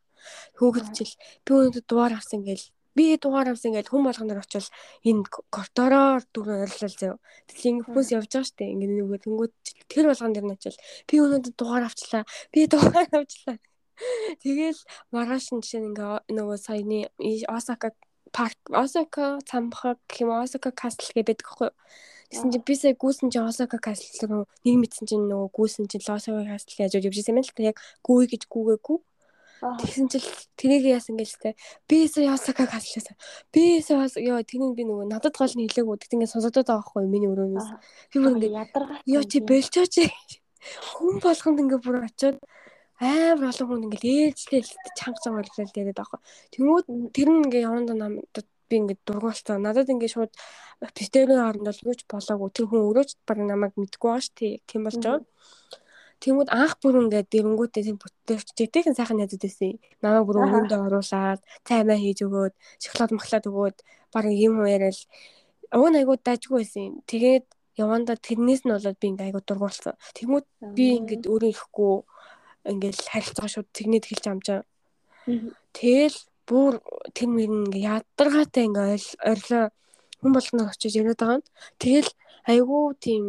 хөөхд 0.57 0.87
чил 0.95 1.13
би 1.45 1.51
өнөд 1.59 1.85
дугаар 1.89 2.13
авсан 2.15 2.41
гэл 2.47 2.65
би 2.95 3.17
дугаар 3.17 3.49
авсан 3.49 3.73
гэл 3.73 3.89
хүн 3.89 4.03
болгоноор 4.05 4.41
очил 4.45 4.67
энэ 5.09 5.25
кортороор 5.55 6.21
дүр 6.33 6.47
ойрлол 6.63 6.95
зав 7.01 7.17
тэглийн 7.49 7.81
хүнс 7.83 8.09
явж 8.13 8.29
байгаа 8.29 8.49
штэ. 8.49 8.69
Ингэ 8.69 8.85
нөгөө 8.87 9.19
тэнгууд 9.25 9.53
тэр 9.89 10.05
болгон 10.09 10.33
дэр 10.33 10.45
нь 10.45 10.55
очил 10.55 10.77
би 11.09 11.15
өнөд 11.25 11.45
дугаар 11.57 11.83
авчлаа. 11.89 12.23
Би 12.53 12.69
дугаар 12.69 13.09
авчлаа. 13.17 13.57
Тэгэл 14.41 14.81
маргааш 15.13 15.45
нь 15.53 15.61
жишээ 15.61 15.81
нь 15.81 15.89
ингээ 15.89 16.13
нөгөө 16.37 16.57
саяны 16.61 16.99
Осака 17.49 17.89
парк 18.33 18.57
Осака 18.69 19.39
цамхаг 19.45 20.01
гэх 20.09 20.25
юм 20.25 20.33
Осака 20.33 20.73
кастл 20.73 21.13
гэдэг 21.15 21.39
байхгүй 21.45 21.69
Тэгсэн 22.33 22.49
чинь 22.49 22.65
би 22.65 22.73
сая 22.73 22.97
гүйсэн 22.97 23.29
чинь 23.29 23.45
Осака 23.45 23.77
кастл 23.77 24.25
руу 24.25 24.43
нэг 24.65 24.75
мэдсэн 24.81 25.05
чинь 25.05 25.29
нөгөө 25.29 25.53
гүйсэн 25.53 25.85
чинь 25.85 26.01
Осака 26.09 26.41
кастл 26.41 26.81
яаж 26.81 26.97
явж 26.97 27.13
ирсэн 27.13 27.37
юм 27.37 27.45
л 27.45 27.53
та 27.53 27.61
яг 27.61 27.77
гүй 28.01 28.25
гэж 28.25 28.49
гүгээгүй. 28.49 28.97
Тэгсэн 29.63 30.09
чил 30.09 30.25
тэрийг 30.57 30.83
яасан 30.89 31.15
гэж 31.15 31.29
те. 31.39 31.55
Би 31.87 32.09
сая 32.09 32.33
Осакаг 32.33 32.73
хаслаасан. 32.73 33.15
Би 33.53 33.79
сая 33.85 34.09
ёо 34.17 34.41
тэрийг 34.41 34.73
би 34.73 34.83
нөгөө 34.83 35.07
надад 35.07 35.37
гол 35.37 35.53
нь 35.53 35.69
хэлээгүү. 35.69 35.95
Тэгт 36.03 36.13
ингээд 36.17 36.33
сонсогдоод 36.33 36.67
байгаа 36.67 36.83
байхгүй 36.83 37.07
миний 37.07 37.29
өрөөнөөс. 37.31 37.69
Би 38.11 38.17
бүр 38.17 38.33
ингээд 38.33 38.57
ядаргаа. 38.59 38.99
ёо 39.07 39.23
чи 39.23 39.39
бэлчөөч. 39.39 39.95
Хүн 40.97 41.15
болгонд 41.23 41.61
ингээд 41.63 41.83
бүр 41.85 41.95
очиод 42.03 42.37
амар 42.99 43.49
олон 43.49 43.67
хүн 43.67 43.83
ингээд 43.89 44.05
ээлжлээ 44.05 44.61
чанга 44.97 45.19
чанга 45.23 45.39
орлол 45.41 45.77
яриад 45.81 45.97
байгаа. 45.97 46.19
Тэнгүүд 46.53 46.85
тэр 47.15 47.29
нь 47.31 47.41
ингээд 47.45 47.65
яванда 47.67 47.93
намдад 47.97 48.47
би 48.69 48.75
ингээд 48.81 49.01
дургуулсан. 49.07 49.61
Надад 49.65 49.89
ингээд 49.89 50.13
шууд 50.13 50.33
битэрийн 50.97 51.41
хооронд 51.41 51.67
бол 51.67 51.85
юуч 51.89 52.01
болоогүй. 52.09 52.49
Тэр 52.53 52.65
хүн 52.69 52.87
өрөөч 52.89 53.09
баг 53.27 53.37
намайг 53.41 53.73
мэдгүй 53.77 54.09
байгаа 54.09 54.25
шүү 54.25 54.35
дээ. 54.37 54.53
Тийм 54.69 54.81
болж 54.85 54.97
байгаа. 55.01 55.25
Тэнгүүд 56.23 56.49
анх 56.55 56.73
бүр 56.79 56.95
ингээд 57.03 57.27
дэрэнгүүтээ 57.33 57.83
тийм 57.83 57.97
бүтээвч 57.99 58.47
жигтэйхэн 58.55 58.95
сайхан 58.95 59.17
найзууд 59.19 59.43
байсан. 59.43 59.73
Намайг 60.03 60.25
бүр 60.27 60.37
өрөөндөө 60.45 60.79
оруулаад 60.87 61.41
цаймаа 61.67 61.99
хийж 61.99 62.19
өгөөд, 62.23 62.53
шоколад 62.79 63.11
махлаад 63.11 63.45
өгөөд 63.49 63.77
баг 64.13 64.25
юм 64.31 64.55
яриад 64.63 64.97
уг 65.75 65.85
айгуу 65.91 66.17
дажгүй 66.21 66.63
байсан. 66.63 67.03
Тэгээд 67.11 67.45
яванда 67.75 68.15
тэрнээс 68.15 68.63
нь 68.63 68.71
болоод 68.71 68.97
би 69.01 69.07
ингээ 69.11 69.27
айгуу 69.27 69.43
дургуулсан. 69.43 69.99
Тэнгүүд 70.15 70.45
би 70.77 70.85
ингээд 71.01 71.25
өөрөө 71.27 71.51
ихгүй 71.51 71.93
ингээд 72.67 72.99
харилцаа 73.11 73.47
шууд 73.47 73.67
тэгнэд 73.75 74.05
хэлж 74.07 74.25
амжаа. 74.27 74.61
Тэгэл 75.75 76.17
бүр 76.47 76.79
тэр 77.15 77.29
мөр 77.31 77.51
ингээ 77.71 78.03
ядаргаатай 78.03 78.67
ингээ 78.67 78.99
орилоо 79.23 79.65
хүн 80.19 80.31
болгоно 80.35 80.71
очиж 80.71 80.93
яриад 80.99 81.19
байгаа 81.19 81.39
нь. 81.39 81.47
Тэгэл 81.79 82.09
айгүй 82.47 82.83
тийм 82.99 83.23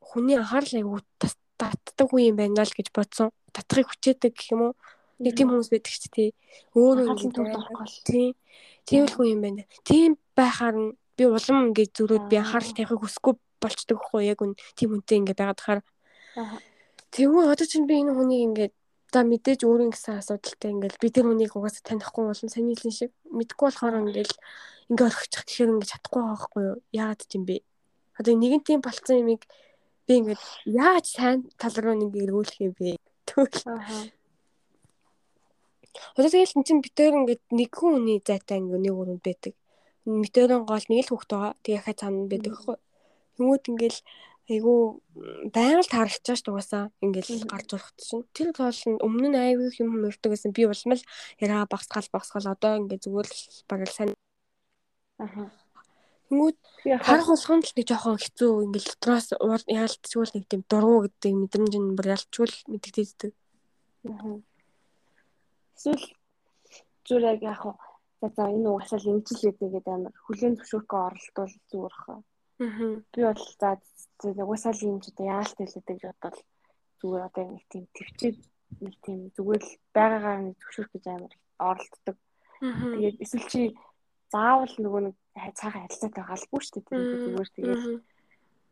хүний 0.00 0.36
анхаарал 0.36 0.74
айгүй 0.80 1.00
татдаг 1.58 2.08
юм 2.12 2.36
байна 2.36 2.64
л 2.64 2.76
гэж 2.76 2.88
бодсон. 2.92 3.32
Татахыг 3.52 3.88
хүчээдэг 3.92 4.32
гэх 4.32 4.52
юм 4.52 4.72
уу? 4.72 4.74
Нэг 5.18 5.34
тийм 5.34 5.50
хүмүүс 5.50 5.68
байдаг 5.72 5.92
ч 5.92 6.06
тий. 6.12 6.30
Өөрөө 6.76 7.16
ингээ 7.18 7.52
тий. 8.06 8.28
Тийм 8.86 9.04
л 9.08 9.14
хүн 9.16 9.28
юм 9.34 9.40
байна. 9.42 9.62
Тийм 9.84 10.16
байхаар 10.36 10.76
нь 10.78 10.96
би 11.16 11.24
улам 11.26 11.74
ингээ 11.74 11.90
зүрүүд 11.96 12.24
би 12.30 12.36
анхаарал 12.38 12.72
тавихыг 12.76 13.00
хүсэхгүй 13.02 13.34
болчдөг 13.58 13.98
хгүй 13.98 14.30
яг 14.30 14.38
үн 14.44 14.54
тийм 14.78 14.94
үнтэй 14.94 15.18
ингээ 15.18 15.34
байгаад 15.34 15.60
хахаар. 15.60 15.80
Тэгвэл 17.14 17.52
одоо 17.52 17.66
чинь 17.66 17.88
би 17.88 17.94
энэ 18.00 18.12
хүнийг 18.14 18.42
ингээ 18.48 18.70
За 19.08 19.24
мэдээж 19.24 19.64
өөрийн 19.64 19.88
гэсэн 19.96 20.20
асуудалтай 20.20 20.68
ингээл 20.68 21.00
би 21.00 21.08
тэр 21.08 21.32
хүнийг 21.32 21.56
угаасаа 21.56 21.80
танихгүй 21.80 22.28
болон 22.28 22.50
сайн 22.52 22.68
нийлэн 22.68 22.92
шиг 22.92 23.10
мэдгүй 23.32 23.64
болохоор 23.72 24.04
ингээл 24.04 24.36
ингээ 24.92 25.08
орхичих 25.08 25.48
гэхээр 25.48 25.72
ингээ 25.72 25.90
чадахгүй 25.96 26.20
байгаа 26.28 26.44
хгүй 26.44 26.62
юу? 26.68 26.78
Яагаад 26.92 27.22
ч 27.24 27.32
юм 27.40 27.44
бэ? 27.48 27.56
Одоо 28.20 28.32
нэгэн 28.36 28.62
тийм 28.68 28.80
болцсон 28.84 29.16
юмыг 29.24 29.42
би 30.04 30.12
ингээд 30.12 30.42
яаж 30.68 31.06
сайн 31.08 31.48
тал 31.56 31.72
руу 31.80 31.96
нэг 31.96 32.12
эргүүлэх 32.20 32.60
юм 32.60 32.76
бэ? 32.76 33.00
Тэгвэл 33.24 34.12
Одоо 36.12 36.28
тэгэл 36.28 36.56
эн 36.60 36.64
чинь 36.68 36.84
битээр 36.84 37.16
ингээд 37.24 37.42
нэг 37.48 37.70
хүн 37.72 38.04
хүний 38.04 38.20
зайтай 38.20 38.60
ингээ 38.60 38.76
нэг 38.76 38.92
өрөнд 38.92 39.24
байдаг. 39.24 39.56
Метеорын 40.04 40.68
гол 40.68 40.84
нэг 40.84 41.08
л 41.08 41.10
хүүхд 41.16 41.30
байгаа. 41.32 41.56
Тэгээ 41.64 41.80
хаа 41.80 41.96
цаана 41.96 42.28
байдаг 42.28 42.52
хгүй. 42.60 42.76
Тэнгүүд 43.40 43.64
ингээл 43.72 43.98
айгүй 44.48 44.80
байнга 45.52 45.84
л 45.84 46.12
шүү 46.16 46.44
дугасаа 46.48 46.84
ингээл 47.04 47.44
гарч 47.52 47.68
урах 47.76 47.92
чинь 48.00 48.24
тэр 48.32 48.48
тоол 48.56 48.80
нь 48.88 49.02
өмнө 49.06 49.28
нь 49.28 49.40
айгүй 49.44 49.68
юм 49.84 50.00
мөрдөг 50.00 50.32
гэсэн. 50.32 50.56
Би 50.56 50.64
улмал 50.64 51.02
яриа 51.36 51.68
багсгаал 51.68 52.08
багсгаал 52.08 52.52
одоо 52.56 52.72
ингээ 52.80 53.04
зүгээр 53.04 53.28
л 53.28 53.42
бараг 53.68 53.90
сайн. 53.92 54.16
Аха. 55.20 55.52
Тэнгүүд 56.28 56.58
харах 57.04 57.28
болгонд 57.28 57.64
л 57.68 57.76
нэг 57.76 57.86
жоохон 57.88 58.16
хэцүү. 58.20 58.52
Ингээл 58.64 58.88
дотроос 58.88 59.26
яалтчгүй 59.68 60.24
нэг 60.32 60.44
тийм 60.48 60.62
дургу 60.64 61.04
гэдэг 61.04 61.32
мэдрэмж 61.36 61.74
нь 61.76 61.96
бүр 61.96 62.12
ялчгүй 62.16 62.48
мэддэгдээдэг. 62.72 63.32
Эсвэл 65.76 66.06
зүгээр 67.04 67.24
яг 67.36 67.42
яг 67.48 67.62
за 68.36 68.44
энэ 68.48 68.68
угсаал 68.68 69.06
эмчилээд 69.12 69.56
нэгэд 69.60 69.86
амар 69.88 70.14
хүлэн 70.24 70.56
зөвшөөрөхөөр 70.56 71.06
оролдвол 71.08 71.54
зүгээр 71.70 71.94
хаа. 72.02 72.20
Би 72.58 73.20
бол 73.22 73.42
за 73.60 73.78
угаасаа 74.22 74.72
л 74.74 74.86
юм 74.90 74.98
ч 75.00 75.14
одоо 75.14 75.26
яалт 75.26 75.56
хэлээд 75.58 75.86
гэж 75.86 76.00
бодвол 76.06 76.42
зүгээр 76.98 77.22
одоо 77.28 77.44
нэг 77.54 77.64
тийм 77.70 77.84
төвчээд 77.94 78.38
нэг 78.82 78.94
тийм 79.06 79.20
зүгээр 79.36 79.62
л 79.62 79.72
байгаагаар 79.94 80.40
нэг 80.42 80.56
зөвшөөрөх 80.58 80.92
гэж 80.92 81.04
амар 81.06 81.32
оролддог. 81.58 82.16
Тэгээд 82.58 83.16
эсвэл 83.22 83.46
чи 83.52 83.62
заавал 84.34 84.74
нөгөө 84.74 85.02
нэг 85.06 85.16
цаахан 85.54 85.82
харилцаатай 85.86 86.24
галгүй 86.26 86.60
шүү 86.62 86.82
дээ. 86.82 86.98
Зүгээр 87.24 87.50
тэгээд 87.54 87.82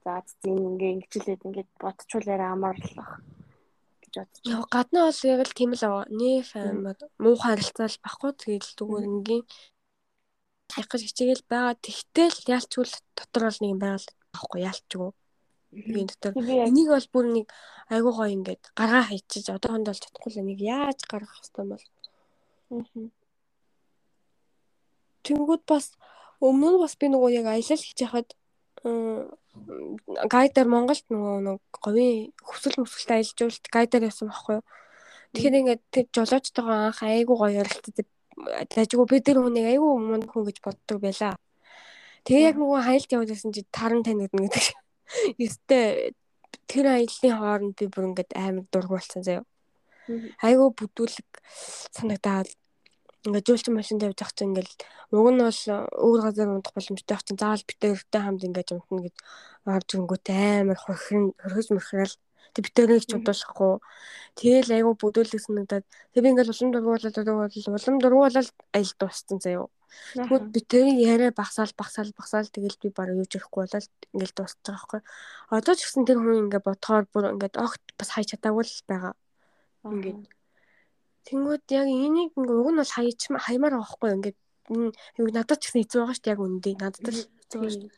за 0.03 0.12
зин 0.43 0.59
ингээ 0.74 0.95
ингэчлээд 0.95 1.47
ингээд 1.47 1.70
бодчихуулаарай 1.82 2.51
амарлах 2.51 3.12
гэж 4.03 4.14
бодчих. 4.18 4.43
Яа 4.51 4.64
гадна 4.66 5.07
бол 5.07 5.20
яг 5.30 5.41
л 5.47 5.57
тийм 5.57 5.70
л. 5.78 5.84
Неф 6.11 6.49
амар 6.59 6.99
муухай 7.22 7.55
харилцаа 7.55 7.87
л 7.87 8.03
баггүй. 8.03 8.30
Тэгээд 8.34 8.66
зүгээр 8.78 9.05
ингийн 9.07 9.43
хайх 10.77 10.89
гэж 10.93 11.03
хичээгэл 11.09 11.49
байгаа. 11.49 11.74
Тэгтэл 11.81 12.37
яалчгүй 12.53 12.85
дотор 13.16 13.43
бол 13.49 13.61
нэг 13.64 13.72
юм 13.72 13.81
байгаад 13.81 14.09
авахгүй 14.37 14.61
яалчгүй. 14.68 15.11
Бигийн 15.72 16.09
дотор. 16.12 16.33
Энийг 16.37 16.89
бол 16.93 17.09
бүр 17.12 17.27
нэг 17.33 17.47
айгуу 17.89 18.12
гоё 18.12 18.37
ингээд 18.37 18.62
гаргаа 18.77 19.09
хайчиж 19.09 19.49
одоохонд 19.49 19.89
бол 19.89 20.03
чадахгүй 20.05 20.31
л 20.37 20.45
нэг 20.45 20.61
яаж 20.61 21.01
гаргах 21.09 21.41
хэвтэй 21.41 21.64
бол. 21.64 21.87
Тэнгүүд 25.24 25.62
бас 25.64 25.97
өмнө 26.45 26.77
нь 26.77 26.83
бас 26.85 26.95
би 27.01 27.07
нөгөө 27.09 27.31
яг 27.41 27.47
аялал 27.49 27.81
хийж 27.81 28.01
хахад 28.05 28.29
гайдаар 30.29 30.68
Монголд 30.68 31.07
нөгөө 31.09 31.37
нэг 31.49 31.61
говийн 31.72 32.37
хөвсөл 32.45 32.85
мөсгөлтэй 32.85 33.16
аялж 33.16 33.39
уул 33.41 33.59
гайдаар 33.72 34.09
явсан 34.12 34.29
байхгүй 34.29 34.55
юу. 34.61 34.64
Тэгэхээр 35.33 35.59
ингээд 35.61 35.83
тэр 35.91 36.07
жолоочтойгоо 36.12 36.77
анх 36.93 37.01
айгуу 37.03 37.37
гоё 37.41 37.64
ярилцдаг 37.64 38.07
дажгүй 38.37 39.07
би 39.09 39.20
тэр 39.24 39.41
хүнийг 39.41 39.66
айгүй 39.72 39.93
мунд 39.97 40.28
хүн 40.28 40.47
гэж 40.47 40.61
боддог 40.64 41.01
байлаа. 41.01 41.34
Тэгээ 42.26 42.49
яг 42.53 42.57
нөгөө 42.61 42.80
хайлт 42.84 43.11
байсан 43.11 43.53
чи 43.55 43.62
таран 43.72 44.03
танигдна 44.05 44.47
гэдэг. 44.47 44.66
Ёстой 45.47 46.12
тэр 46.66 46.87
аяллаа 46.91 47.34
хооронд 47.39 47.74
би 47.78 47.87
бүр 47.87 48.11
ингээд 48.12 48.37
амар 48.37 48.66
дургуулсан 48.72 49.22
заяа. 49.22 49.45
Айгүй 50.43 50.68
бүдүүлэг 50.74 51.28
санагдаад 51.97 52.51
ингээд 53.26 53.47
жуулчин 53.47 53.74
машин 53.74 53.99
тавьж 53.99 54.20
явах 54.20 54.34
чинь 54.34 54.51
ингээд 54.55 54.70
уг 55.14 55.28
нь 55.30 55.43
бол 55.43 55.62
өөр 56.07 56.20
газар 56.26 56.51
унтах 56.51 56.74
боломжтой 56.74 57.14
байх 57.14 57.24
чинь 57.26 57.39
заавал 57.39 57.64
битэртэй 57.66 58.20
хамт 58.22 58.47
ингээд 58.47 58.74
юмтна 58.74 59.01
гэж 59.07 59.14
орж 59.66 59.89
ирэнгүүт 59.95 60.26
амар 60.30 60.78
хохирн 60.78 61.26
хөргөж 61.43 61.68
мөрхрэл 61.74 62.14
Тэг 62.57 62.72
битэрийг 62.72 63.04
ч 63.04 63.12
удуулахгүй. 63.12 63.84
Тэгэл 64.40 64.72
айгу 64.72 64.96
бүдүүлэг 64.96 65.40
санагдаад 65.44 65.84
тэг 65.84 66.20
би 66.24 66.28
ингээл 66.32 66.52
улам 66.57 66.70
дургуулаад 66.72 67.12
дургуулаад 67.12 67.52
улам 67.52 67.96
дургуулаад 68.00 68.48
айл 68.72 68.92
дууссан 68.96 69.38
заяо. 69.44 69.68
Тэгвэл 70.16 70.52
битэрийн 70.57 70.98
яриа 70.98 71.32
багсаал 71.36 71.72
багсаал 71.76 72.12
багсаал 72.16 72.48
тэгэл 72.48 72.80
би 72.82 72.88
бараг 72.96 73.16
юу 73.20 73.28
ч 73.28 73.36
ярихгүй 73.36 73.68
болоод 73.68 73.92
ингээл 74.12 74.36
дуусчих 74.36 74.64
байгаа 74.64 74.80
байхгүй. 74.80 75.00
Одоо 75.57 75.74
ч 75.76 75.80
гэсэн 75.84 76.04
тэр 76.09 76.18
хүн 76.20 76.40
ингээ 76.48 76.62
бодохоор 76.64 77.04
бүр 77.12 77.24
ингээд 77.36 77.57
огт 77.61 77.84
бас 77.98 78.09
хай 78.12 78.24
чадаагүй 78.24 78.64
л 78.64 78.88
байгаа. 78.88 79.14
Ингээд 79.84 80.20
Тэнгүүд 81.26 81.64
яг 81.74 81.88
энийг 81.90 82.32
ингээ 82.38 82.61
уг 82.61 82.70
нь 82.70 82.80
бол 82.80 82.92
хаяч 82.96 83.20
хаймаар 83.26 83.74
байгаа 83.74 83.86
байхгүй 83.86 84.11
ингээд 84.16 84.38
юу 85.18 85.28
надад 85.34 85.59
ч 85.59 85.62
гэсэн 85.66 85.82
хэцүү 85.82 85.98
байгаа 86.02 86.14
шүү 86.14 86.24
дээ 86.24 86.34
яг 86.34 86.42
үндэ 86.46 86.70
надад 86.78 87.07
л 87.11 87.22
хэцүү 87.40 87.61
шүү. 87.66 87.90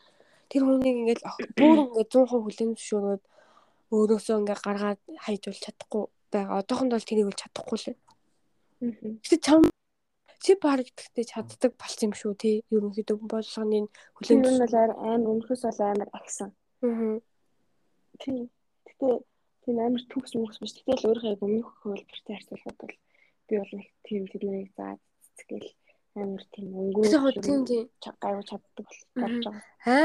Тэр 0.48 0.62
хүнийг 0.64 0.96
ингээд 1.00 1.22
бүр 1.58 1.76
ингээ 1.84 2.06
100% 2.08 2.24
хүлэн 2.32 2.70
зөвшөөрөөд 2.76 3.22
өөрөөсөө 3.94 4.36
ингээ 4.40 4.58
гаргаад 4.64 5.00
хайжуулж 5.24 5.60
чадахгүй 5.64 6.02
байгаа. 6.32 6.60
Одоохонд 6.60 6.92
бол 6.92 7.08
тэрийг 7.08 7.26
бол 7.28 7.42
чадахгүй 7.42 7.78
л. 7.78 7.96
Гэтэ 9.24 9.36
чам 9.42 9.62
чи 10.44 10.54
гэхдээ 10.54 11.24
чаддаг 11.24 11.72
болсон 11.80 12.04
юм 12.08 12.14
шүү 12.14 12.32
тий. 12.38 12.56
Ерөнхийдөө 12.70 13.16
болгоны 13.26 13.88
хүлэн 14.16 14.38
зөвшөөрөл 14.44 14.94
бол 14.94 15.02
амар 15.10 15.30
өнөхөөс 15.34 15.62
бол 15.66 15.80
амар 15.82 16.08
агсан. 16.14 16.50
Аа. 16.86 17.18
Тий. 18.22 18.46
Гэтэ 18.86 19.08
тийм 19.64 19.76
амар 19.82 20.02
төгс 20.12 20.32
мөхс 20.38 20.58
биш. 20.62 20.78
Гэтэл 20.78 21.08
өөрийнхөө 21.10 21.42
өмнөх 21.42 21.68
хөвөлбөртэй 21.82 22.34
харьцуулахад 22.38 22.78
бол 22.78 22.96
би 23.48 23.54
бол 23.58 23.72
нэг 23.74 23.88
тийм 24.06 24.22
тэрнийг 24.30 24.70
заа 24.78 24.94
цэцгээл 25.36 25.70
амар 26.22 26.44
тийм 26.52 26.66
өнгөө 26.74 27.42
тийм 27.46 27.60
тийм 27.68 27.84
гайвуу 28.22 28.44
чаддаг 28.50 28.86
болж 29.16 29.44
байгаа. 29.46 29.62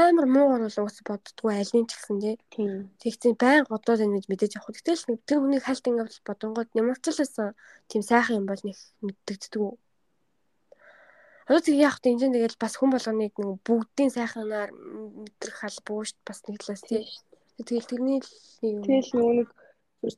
Амар 0.08 0.26
муугар 0.34 0.62
бол 0.66 0.78
уус 0.82 0.98
боддгоо 1.08 1.50
алийн 1.52 1.86
ч 1.90 1.92
гэсэн 1.98 2.18
тийм. 2.54 2.72
Тэгсэн 3.02 3.34
байн 3.34 3.64
годоод 3.66 4.04
энэ 4.04 4.16
гэж 4.18 4.26
мэдээж 4.30 4.52
явах. 4.56 4.74
Гэтэл 4.74 5.04
нэг 5.10 5.20
тэр 5.26 5.38
хүний 5.42 5.60
хальт 5.62 5.84
ингээд 5.84 6.26
бодонгод 6.28 6.68
ямар 6.78 6.98
ч 7.02 7.06
л 7.10 7.20
байсан 7.20 7.52
тийм 7.90 8.02
сайхан 8.06 8.38
юм 8.40 8.46
бол 8.46 8.62
нэг 8.64 8.78
мэддэгддэг. 9.04 9.62
Одоо 11.44 11.60
тэг 11.60 11.76
яах 11.76 12.00
вэ? 12.00 12.16
Энд 12.16 12.32
тэгэл 12.32 12.62
бас 12.62 12.74
хүн 12.80 12.90
болгоныг 12.94 13.34
нэг 13.36 13.60
бүгдийн 13.68 14.10
сайханаар 14.14 14.70
мэдрэх 14.72 15.56
хал 15.60 15.78
буушт 15.84 16.16
бас 16.24 16.40
нэг 16.48 16.56
талаас 16.64 16.80
тийм. 16.88 17.04
Тэгэл 17.60 17.90
тэрний 17.90 18.18
л 18.24 18.30
нэг 18.64 18.72
юм. 18.72 18.82
Тэгэл 18.88 19.10
нөгөө 19.12 19.34
нэг 19.44 19.48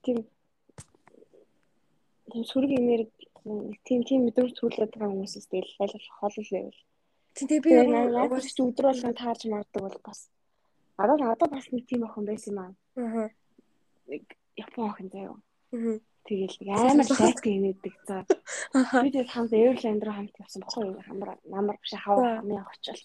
тийм 0.07 0.19
тийм 2.31 2.45
сүрэг 2.47 2.71
энерги 2.79 3.27
тийм 3.87 4.01
тийм 4.09 4.21
мэдрэмж 4.27 4.53
төрүүлээд 4.59 4.93
байгаа 4.93 5.13
хүмүүсээс 5.13 5.47
тэгэл 5.51 5.81
аль 5.83 5.95
болох 5.95 6.17
хол 6.19 6.37
л 6.43 6.53
байвал. 6.55 6.81
Тэгээ 7.37 7.61
би 7.65 7.71
угаасаа 7.79 8.55
ч 8.57 8.59
өдөр 8.65 8.87
болгон 8.91 9.15
таарч 9.15 9.41
магаддаг 9.47 9.83
бол 9.83 9.99
бас 10.03 10.21
одоо 10.97 11.17
надад 11.17 11.51
бас 11.51 11.67
нэг 11.71 11.85
тийм 11.87 12.03
охин 12.05 12.25
байсан 12.27 12.53
юм 12.53 12.59
аа. 12.59 12.73
Аа. 12.97 13.29
Нэг 14.09 14.25
Япон 14.57 14.91
охин 14.91 15.09
заяа. 15.13 15.37
Аа. 15.73 15.99
Тэгэл 16.27 16.57
нэг 16.61 16.69
амар 16.75 17.07
лайк 17.07 17.45
инээдэг. 17.47 17.95
За 18.09 18.25
би 19.03 19.09
тэгэл 19.15 19.35
хамт 19.35 19.53
Эверланд 19.53 20.03
руу 20.03 20.17
хамт 20.17 20.35
явсан 20.41 20.63
баггүй 20.65 20.85
юу? 20.91 21.03
Хамар 21.07 21.39
намар 21.45 21.77
биш 21.79 21.93
хаваа 21.95 22.41
хамын 22.41 22.65
очил. 22.67 23.03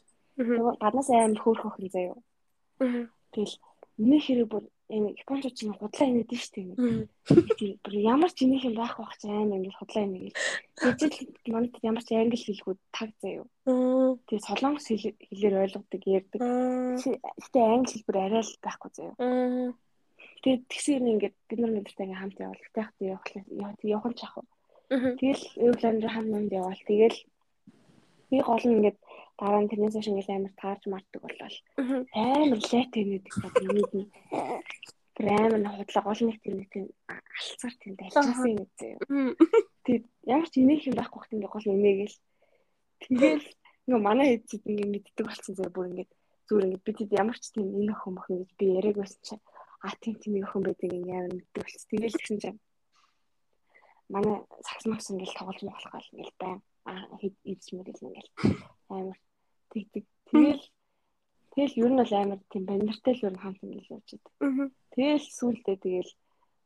Гаднаас 0.81 1.09
амар 1.11 1.41
хөөрхөн 1.43 1.71
охин 1.71 1.89
заяа. 1.91 2.17
Мгм. 2.79 3.03
Тэгэл 3.35 3.55
энэ 3.99 4.17
хэрэг 4.25 4.47
бүр 4.49 4.63
энэ 4.91 5.15
японочууд 5.23 5.55
чинь 5.55 5.73
худлаа 5.73 6.07
дээ. 6.51 6.75
Мгм. 6.75 7.07
Тийм 7.57 7.79
бүр 7.83 7.93
ямар 7.95 8.31
ч 8.35 8.43
инех 8.43 8.63
юм 8.67 8.75
байх 8.75 8.99
байх 8.99 9.15
ч 9.17 9.23
амар 9.31 9.57
ингээд 9.57 9.79
худлаа 9.79 10.03
инегээл. 10.03 10.39
Тэгжэл 10.75 11.31
манайд 11.47 11.75
ямар 11.81 12.03
ч 12.03 12.09
англи 12.11 12.37
хэлгүй 12.37 12.75
таг 12.91 13.09
заяа. 13.23 13.47
Тэгээ 14.27 14.45
солонгос 14.47 14.87
хэл- 14.91 15.19
хэлээр 15.31 15.55
ойлгодог 15.63 16.03
ярьдаг. 16.05 16.41
Гэтэ 16.99 17.59
англи 17.63 17.91
хэлбэр 17.95 18.17
арай 18.19 18.43
л 18.43 18.53
байхгүй 18.59 18.91
заяа. 18.91 19.15
Аа. 19.17 19.71
Тэгээд 20.41 20.61
тэгсээр 20.67 21.03
ингээд 21.05 21.35
бид 21.47 21.59
нар 21.61 21.71
мэдэртэй 21.71 22.05
ингээд 22.09 22.21
хамт 22.21 22.37
явал. 22.41 22.63
Тэгэх 22.73 22.91
тийм 22.97 23.07
явах 23.15 23.79
явах 23.85 24.07
нь 24.09 24.17
чах. 24.19 24.35
Мгм. 24.91 25.11
Тэгэл 25.21 25.43
Эвланд 25.55 26.03
хамт 26.03 26.29
намд 26.33 26.51
явал. 26.51 26.81
Тэгэл 26.89 27.17
би 28.29 28.37
гол 28.41 28.63
нь 28.65 28.75
ингээд 28.81 28.97
дараа 29.41 29.61
нь 29.65 29.69
тэрнээс 29.73 29.97
хойш 29.97 30.09
ингээд 30.09 30.37
амар 30.37 30.53
таарч 30.61 30.83
мартдаг 30.85 31.21
болол. 31.25 31.57
Мгм. 31.81 31.99
Амар 32.13 32.61
лайт 32.61 32.91
гэдэг 32.93 33.33
бод 33.41 33.55
нэг 33.65 33.89
нь. 33.97 34.07
Тэр 35.17 35.27
амар 35.33 35.57
нэг 35.57 35.73
худлаа 35.81 36.03
гол 36.05 36.21
нэг 36.29 36.37
тийм 36.45 36.55
нэг 36.61 36.69
тийм 36.69 36.85
алцаар 37.09 37.75
тийм 37.81 37.93
дайлчаасан 37.97 38.53
юм. 38.53 38.69
Мгм. 39.09 39.33
Тэгээд 39.81 40.05
ямар 40.29 40.47
ч 40.49 40.53
инех 40.61 40.85
юм 40.85 40.95
байхгүй 40.97 41.19
хт 41.25 41.33
ингээд 41.33 41.53
гол 41.57 41.73
инээгээл. 41.73 42.17
Тэгэл 43.01 43.47
нөгөө 43.89 44.05
манай 44.05 44.27
хэдчихэд 44.29 44.69
ингээд 44.69 44.93
мэддэг 44.93 45.25
болсон 45.25 45.53
заяа 45.57 45.73
бүр 45.73 45.89
ингээд 45.89 46.11
зүгээр 46.45 46.65
ингээд 46.69 46.85
бид 46.85 46.99
ямар 47.17 47.37
ч 47.41 47.45
тийм 47.49 47.67
энэ 47.81 47.93
охин 47.97 48.13
мохин 48.13 48.37
гэж 48.45 48.51
би 48.61 48.65
яриаг 48.77 48.97
байсан 49.01 49.21
чинь 49.25 49.43
а 49.81 49.89
тийм 49.97 50.15
тийм 50.21 50.33
нэг 50.37 50.45
охин 50.45 50.63
байдаг 50.69 50.89
ингээд 50.93 51.17
амар 51.17 51.33
мэддэг 51.33 51.61
болсон. 51.65 51.89
Тэгэл 51.89 52.13
тэгсэн 52.13 52.37
чинь 52.45 52.59
манай 54.13 54.37
сакс 54.67 54.85
макс 54.85 55.09
ингээд 55.09 55.33
тоглож 55.33 55.61
болох 55.65 55.89
гал 55.89 56.13
ингээд 56.13 56.37
байн 56.37 56.59
а 56.85 56.93
хэд 57.21 57.35
ийдсмэр 57.41 57.89
гэл 57.89 58.05
ингээд 58.05 58.29
амар 58.89 59.17
тэгдэг. 59.71 60.05
Тэгэл 60.29 60.63
тэгэл 61.55 61.79
ер 61.83 61.91
нь 61.91 61.99
бол 61.99 62.13
амар 62.15 62.39
тийм 62.51 62.63
бандартай 62.69 63.13
л 63.15 63.25
ер 63.27 63.33
нь 63.33 63.43
хамт 63.43 63.63
ингээд 63.63 63.91
явж 63.95 64.07
байдаг. 64.11 64.33
Тэгэл 64.93 65.25
сүултээ 65.37 65.77
тэгэл 65.85 66.11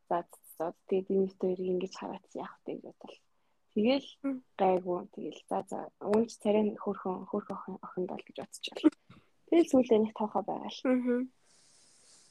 за 0.09 0.17
за 0.57 0.65
тэгээд 0.89 1.07
энэ 1.13 1.33
хоёрыг 1.39 1.67
ингэж 1.73 1.93
хараач 1.97 2.25
яах 2.35 2.55
вэ 2.65 2.73
гэж 2.73 2.83
бодлоо. 2.85 3.21
Тэгэл 3.75 4.07
гайгүй 4.61 4.99
тэгэл 5.15 5.41
за 5.49 5.57
за 5.69 5.79
үнч 5.99 6.31
царай 6.41 6.63
хөөхөн 6.83 7.27
хөөх 7.29 7.47
охин 7.85 8.05
бол 8.07 8.23
гэж 8.25 8.37
бодчихвол. 8.39 8.93
Тэгэл 9.49 9.71
сүултээ 9.71 9.99
нэг 10.01 10.13
тоохоо 10.15 10.43
байгаа 10.47 10.71
л. 10.71 10.81
Мгм. 10.95 11.19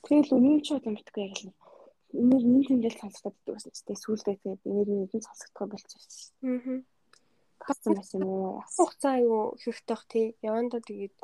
Тэгэл 0.04 0.34
үнэн 0.36 0.60
ч 0.64 0.66
удаа 0.72 0.92
мэдгүй 0.92 1.22
яг 1.28 1.34
л 1.38 1.52
энэ 2.14 2.38
нэг 2.54 2.64
тэмдэглэл 2.68 3.02
сонсогдоод 3.02 3.36
байдаг 3.44 3.72
гэсэн 3.74 3.86
чинь 3.86 4.02
сүултээ 4.02 4.36
тэгээд 4.40 4.62
энэ 4.70 4.82
нэг 5.04 5.12
нь 5.14 5.26
сонсогдох 5.26 5.68
болчихсон. 5.70 6.32
Мгм. 6.42 6.76
Гацсан 7.66 7.92
байсан 7.96 8.20
юм 8.22 8.30
уу? 8.30 8.60
Хугацаа 8.76 9.16
юу 9.24 9.56
хэрэгтэй 9.60 9.94
бах 9.96 10.04
тий. 10.08 10.26
Яванда 10.44 10.78
тэгээд 10.84 11.14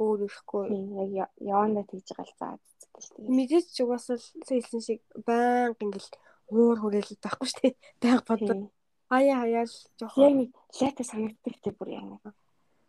өөр. 0.00 0.68
Тийм 0.72 0.88
яг 0.96 1.10
я- 1.12 1.34
явандаа 1.36 1.84
тэгж 1.84 2.08
байгаа 2.16 2.26
л 2.28 2.38
заа 2.40 2.52
гэл 2.56 3.08
тэгээд. 3.14 3.30
Мэдээж 3.36 3.66
ч 3.68 3.76
угаасаа 3.84 4.16
л 4.16 4.26
хэлсэн 4.48 4.80
шиг 4.80 5.00
баян 5.26 5.76
ингээл 5.76 6.10
уур 6.50 6.76
хүрээл 6.80 7.20
байхгүй 7.20 7.46
шүү 7.48 7.60
дээ. 7.60 7.74
Баян 8.00 8.22
бодоо. 8.24 8.56
Хаяа 9.10 9.36
хаяал 9.42 9.68
Яг 9.68 9.96
жоохон 9.98 10.32
нэг 10.40 10.50
лайта 10.80 11.02
санагддаг 11.04 11.54
тийм 11.60 11.74
бүр 11.76 11.88
яг 11.92 12.04
нэг. 12.08 12.22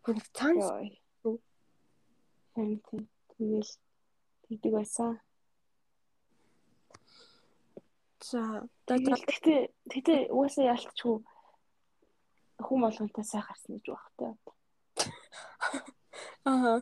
нэг 0.07 0.28
Йой. 0.63 0.88
Юу? 1.26 1.36
Тийм 2.55 2.80
тийм. 2.88 3.03
Тэгэл 3.36 3.72
тэгдэг 4.47 4.72
байсан. 4.72 5.19
за 8.22 8.69
Тэгэл 8.86 9.17
тэгтээ 9.17 9.59
тэгтээ 9.89 10.19
угаасаа 10.30 10.65
ялтчгүй 10.78 11.17
хүн 12.68 12.80
болгонтой 12.86 13.26
сайн 13.26 13.45
гарсан 13.47 13.72
гэж 13.78 13.86
багтай. 13.93 14.32
аа 16.49 16.82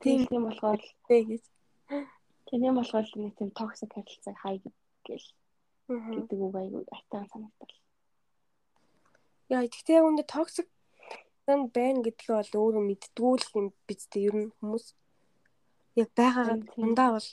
Тийм 0.00 0.26
тийм 0.26 0.42
болохоор 0.48 0.80
бэ 1.08 1.16
гэж. 1.28 1.44
тийм 2.48 2.74
болохоор 2.74 3.06
нэг 3.20 3.34
тийм 3.36 3.50
токсик 3.52 3.92
харилцааг 3.92 4.36
хай 4.40 4.56
гэл 5.04 5.28
гэдэг 5.88 6.38
үг 6.40 6.54
айгүй 6.56 6.84
айтаа 6.96 7.24
санагдал. 7.28 7.74
Яа 9.52 9.68
гэхдээ 9.68 9.98
яг 10.00 10.06
үүндээ 10.08 10.28
токсик 10.32 10.68
дан 11.46 11.68
байна 11.76 12.00
гэдгээ 12.00 12.32
бол 12.32 12.52
өөрөө 12.60 12.84
мэддгүү 12.88 13.32
л 13.36 13.48
юм 13.58 13.66
биз 13.84 14.02
дээ 14.08 14.24
ер 14.28 14.36
нь 14.40 14.52
хүмүүс 14.56 14.86
яг 16.00 16.08
байгаагаа 16.16 16.58
дандаа 16.80 17.10
бол 17.16 17.28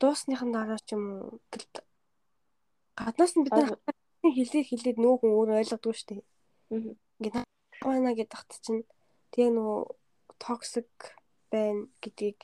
дуусныхан 0.00 0.50
дараа 0.56 0.80
ч 0.80 0.96
юм 0.96 1.04
уу 1.20 1.36
гэлд 1.52 1.74
гаднаас 2.96 3.32
нь 3.36 3.44
бид 3.44 3.52
нар 3.60 3.76
хэлээ 4.24 4.64
хэлээд 4.70 4.98
нөө 5.02 5.14
хүн 5.20 5.32
өөрөө 5.36 5.60
ойлгодгүй 5.60 5.94
шүү 5.96 6.08
дээ. 6.08 6.22
Ингээд 7.20 7.44
байна 7.84 8.10
гэдэг 8.16 8.32
тахт 8.32 8.50
чинь 8.64 8.82
тэгээ 9.36 9.50
нөгөө 9.52 9.80
токсик 10.40 10.90
байна 11.52 11.86
гэдгийг 12.00 12.38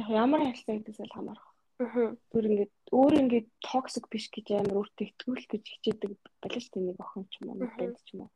Яг 0.00 0.08
ямар 0.08 0.40
харилцаа 0.40 0.76
гэдэгээс 0.80 1.00
л 1.04 1.12
хамаарах. 1.16 1.48
аа 1.80 2.16
Түр 2.32 2.44
ингээд 2.48 2.72
өөр 2.92 3.14
ингээд 3.20 3.48
токсик 3.60 4.04
биш 4.08 4.26
гэж 4.32 4.46
амар 4.56 4.80
өөртөө 4.80 5.06
итгүүл 5.12 5.44
гэж 5.52 5.64
хичээдэг 5.68 6.10
байлаа 6.40 6.60
шүү 6.60 6.72
дээ 6.72 6.84
нэг 6.88 6.98
охин 7.04 7.24
ч 7.28 7.34
юм 7.44 7.48
уу 7.52 7.58
банд 7.76 7.96
ч 8.00 8.08
юм 8.16 8.20
уу. 8.24 8.30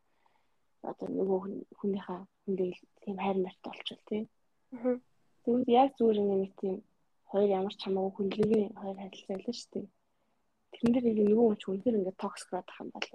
Одоо 0.84 1.08
нөгөө 1.08 1.38
хүн- 1.40 1.66
хүнийхээ 1.80 2.20
хүндээ 2.44 2.70
тийм 3.04 3.16
хайр 3.24 3.38
март 3.40 3.62
олчвол 3.64 4.02
тий. 4.08 4.22
аа 4.76 5.00
Тэгвэл 5.44 5.72
яг 5.80 5.88
зүгээр 5.96 6.20
ингээд 6.20 6.54
тийм 6.60 6.76
хоёр 7.32 7.48
ямар 7.48 7.72
ч 7.76 7.80
хамаагүй 7.84 8.12
хүнлэгийн 8.16 8.70
хоёр 8.80 8.96
харилцаа 9.00 9.36
байлаа 9.36 9.54
шүү 9.56 9.70
дээ. 9.72 9.86
Тэрэн 10.84 11.00
дээр 11.00 11.16
нэг 11.16 11.28
нөгөө 11.32 11.46
хүн 11.48 11.56
ч 11.56 11.64
үнэхээр 11.64 11.96
ингээд 11.96 12.20
токсик 12.20 12.48
байдаг 12.52 12.76
юм 12.76 12.90
бол 12.92 13.08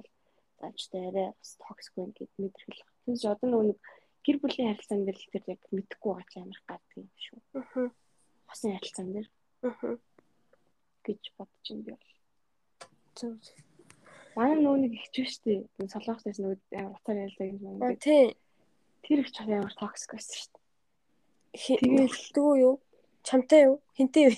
заачтай 0.58 1.02
арай 1.06 1.28
бас 1.38 1.52
токсик 1.62 1.94
байна 2.02 2.14
гэд 2.18 2.32
мэдэрхэл. 2.42 2.82
Тэгээс 3.06 3.26
одоо 3.30 3.48
нөгөө 3.50 3.66
нэг 3.70 3.78
гэр 4.26 4.38
бүлийн 4.42 4.70
харилцаан 4.74 5.06
дээр 5.06 5.20
л 5.22 5.30
тэр 5.30 5.44
яг 5.54 5.62
мэдэхгүй 5.70 6.12
байгаа 6.18 6.30
ч 6.34 6.36
амар 6.42 6.62
гадаг 6.66 6.94
юм 6.98 7.08
шүү. 7.14 7.40
аа 7.62 7.86
Хосын 8.50 8.74
харилцаан 8.74 9.10
дээр 9.14 9.28
аа 9.70 9.94
гэж 11.06 11.22
бодож 11.38 11.66
юм 11.70 11.80
би 11.86 11.92
бол. 11.94 12.10
зөв. 13.14 13.38
Манай 14.34 14.58
нөгөө 14.58 14.80
нэг 14.82 14.94
ихч 14.98 15.16
шүү 15.30 15.42
дээ. 15.46 15.62
Энэ 15.78 15.94
солонгосоос 15.94 16.40
нөгөө 16.42 16.58
амар 16.74 16.98
утаар 16.98 17.22
ялдаг 17.22 17.48
юм 17.54 17.62
Аа 17.70 17.78
байна. 17.86 18.02
тий. 18.02 18.26
Тэр 19.06 19.20
их 19.22 19.30
ч 19.30 19.38
амар 19.46 19.74
токсик 19.78 20.18
байсан 20.18 20.58
дээ. 20.58 20.58
Тэгээд 21.54 22.34
дүү 22.34 22.52
юу? 22.66 22.76
Чамтай 23.22 23.62
юу? 23.70 23.78
Хинтэй 23.94 24.34
юу? 24.34 24.36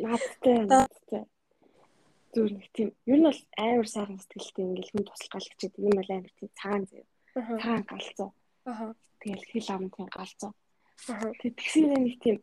Наадтай 0.00 0.56
наадтай. 0.64 1.22
Зүгээр 2.32 2.52
нэг 2.56 2.66
тийм. 2.72 2.88
Ер 3.06 3.18
нь 3.20 3.26
бол 3.28 3.40
амар 3.60 3.88
сайхан 3.88 4.18
сэтгэлтэй 4.20 4.64
ингээл 4.64 4.92
хүн 4.92 5.04
туслах 5.04 5.32
гал 5.36 5.48
гэж 5.52 5.72
юм 5.76 5.94
бол 5.96 6.10
амар 6.16 6.32
тийм 6.32 6.50
цагаан. 6.56 6.84
Аа 7.36 7.58
Цагаан 7.60 7.84
галзуу. 7.88 8.30
аа 8.64 8.94
Тэгэл 9.20 9.44
хэл 9.52 9.70
ам 9.74 9.84
тийм 9.92 10.08
галзуу. 10.08 10.52
аа 11.12 11.32
Тэгээд 11.36 11.58
тэгсэн 11.60 11.92
нэг 11.92 12.16
тийм 12.24 12.36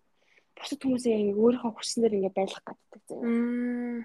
бусад 0.54 0.80
хүмүүсээ 0.84 1.16
ингээ 1.20 1.42
өөрийнхөө 1.42 1.74
хүснээр 1.74 2.14
ингээ 2.18 2.38
байлгах 2.38 2.66
гаддаг. 2.68 3.02
Мм. 3.10 4.00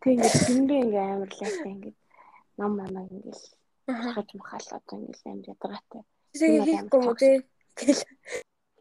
Тэг 0.00 0.10
ингээ 0.12 0.32
тэндээ 0.46 0.80
ингээ 0.84 1.06
амар 1.16 1.30
лайтай 1.32 1.72
ингээ 1.72 1.94
нам 2.58 2.72
мамаа 2.76 3.04
ингээл 3.08 3.44
хаж 3.88 4.28
махал 4.36 4.68
одоо 4.76 4.96
ингээл 5.00 5.30
амар 5.30 5.50
ядаргаатай. 5.52 6.02
Тэг 6.32 6.50
хийхгүй 6.66 7.00
юм 7.00 7.08
уу 7.08 7.16
те? 7.16 7.30
Тэгэл. 7.78 8.02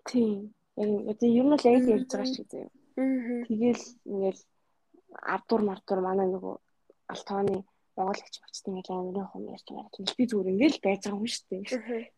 Тийм. 0.10 0.54
Яг 0.76 0.90
одоо 1.12 1.30
ер 1.30 1.46
нь 1.46 1.56
л 1.56 1.68
яг 1.68 1.84
ярьж 1.96 2.10
байгаа 2.12 2.28
шиг 2.28 2.48
заяа. 2.52 2.72
Тэгэл 3.48 3.84
ингээл 4.12 4.42
ардуур 5.12 5.62
мардуур 5.68 6.02
манай 6.02 6.28
нөгөө 6.32 6.56
алтооны 7.14 7.64
Монгол 7.96 8.20
хч 8.24 8.36
бачт 8.40 8.66
ингээл 8.68 8.92
амарын 8.96 9.28
хум 9.30 9.46
ярьж 9.52 9.68
байгаа. 9.68 9.92
Тэгэл 9.92 10.18
би 10.18 10.24
зүгээр 10.32 10.52
ингээл 10.54 10.80
байж 10.86 11.02
байгаа 11.04 11.20
юм 11.20 11.28
шүү 11.28 11.46
дээ. 11.52 11.64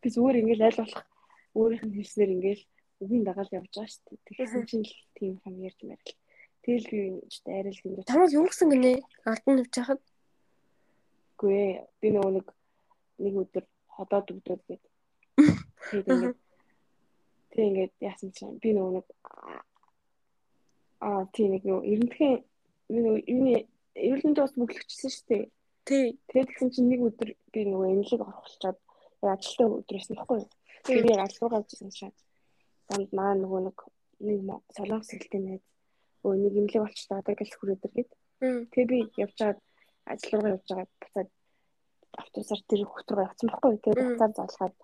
Би 0.00 0.08
зүгээр 0.14 0.40
ингээл 0.40 0.66
аль 0.66 0.80
болох 0.80 1.04
өөрийнх 1.58 1.84
нь 1.84 1.96
хэлснээр 1.98 2.34
ингээл 2.36 2.62
үгийн 3.02 3.24
дагаал 3.26 3.56
явж 3.58 3.72
байгаа 3.74 3.90
шүү 3.90 4.04
дээ. 4.06 4.18
Тэгсэн 4.38 4.62
чинь 4.70 4.86
л 4.86 4.94
тийм 5.18 5.32
юм 5.42 5.56
ярьж 5.66 5.80
мэрэл. 5.82 6.14
Тэгэл 6.62 6.86
би 6.88 7.00
ч 7.28 7.34
арай 7.44 7.72
л 7.74 7.84
юм 7.84 7.92
Чамд 8.06 8.32
юу 8.38 8.46
гэсэн 8.46 8.68
гинэ? 8.70 8.92
Алдан 9.26 9.54
навч 9.58 9.74
хахад. 9.74 10.00
Үгүй 11.34 11.52
ээ. 11.52 11.74
Би 12.00 12.08
нөгөө 12.14 12.32
нэг 12.38 12.46
нэг 13.18 13.34
өдөр 13.42 13.64
ходоод 13.94 14.26
өгдөөд 14.30 14.62
гээд. 14.64 14.84
Тэгээд 15.90 16.08
ингээд 16.14 16.38
тэг 17.50 17.64
ингээд 17.66 17.92
яасан 17.98 18.30
чинь 18.30 18.62
би 18.62 18.70
нөгөө 18.72 18.92
нэг 18.94 19.06
аа 21.02 21.26
тийм 21.34 21.58
нэг 21.58 21.62
нөгөө 21.66 21.82
нөгөө 21.82 22.53
юуны 22.88 23.68
эрүүлэнд 23.94 24.38
бас 24.38 24.54
бүглэгчсэн 24.58 25.10
шүү 25.10 25.26
дээ. 25.28 25.44
Тий. 25.84 26.06
Тэгээд 26.28 26.48
тэгсэн 26.50 26.70
чинь 26.74 26.88
нэг 26.90 27.00
өдөр 27.08 27.30
би 27.52 27.60
нөгөө 27.68 27.88
эмнэлэг 27.92 28.20
орохолчоод 28.24 28.78
яг 29.24 29.30
ажилтаа 29.36 29.68
өдрөөс 29.78 30.08
нэхгүй. 30.10 30.40
Тэгээд 30.84 31.12
яг 31.12 31.20
ажлуугаа 31.24 31.60
авчихсан 31.60 31.90
чинь 31.92 32.14
данд 32.88 33.10
маа 33.16 33.32
нөгөө 33.36 33.60
нэг 33.68 33.78
нэг 34.20 34.38
солонгос 34.76 35.10
хэлтэй 35.12 35.40
найз 35.40 35.62
өө 36.24 36.34
нэг 36.40 36.52
эмнэлэг 36.56 36.82
болчихлоо 36.82 37.18
одоо 37.20 37.34
гэл 37.36 37.56
хүрээдэр 37.56 37.92
гээд. 37.94 38.10
Мм. 38.40 38.60
Тэгээ 38.72 38.90
би 38.90 38.98
явж 39.24 39.36
байгаад 39.38 39.60
ажил 40.12 40.32
руугаа 40.32 40.54
явж 40.56 40.66
байгаад 40.68 40.92
буцаад 41.00 41.30
автобусаар 42.22 42.62
тэр 42.68 42.80
хот 42.84 43.08
руу 43.12 43.26
явсан 43.28 43.48
байхгүй. 43.48 43.72
Тэгээ 43.84 44.04
Мм. 44.04 44.10
буцаад 44.12 44.34
залгаад 44.36 44.74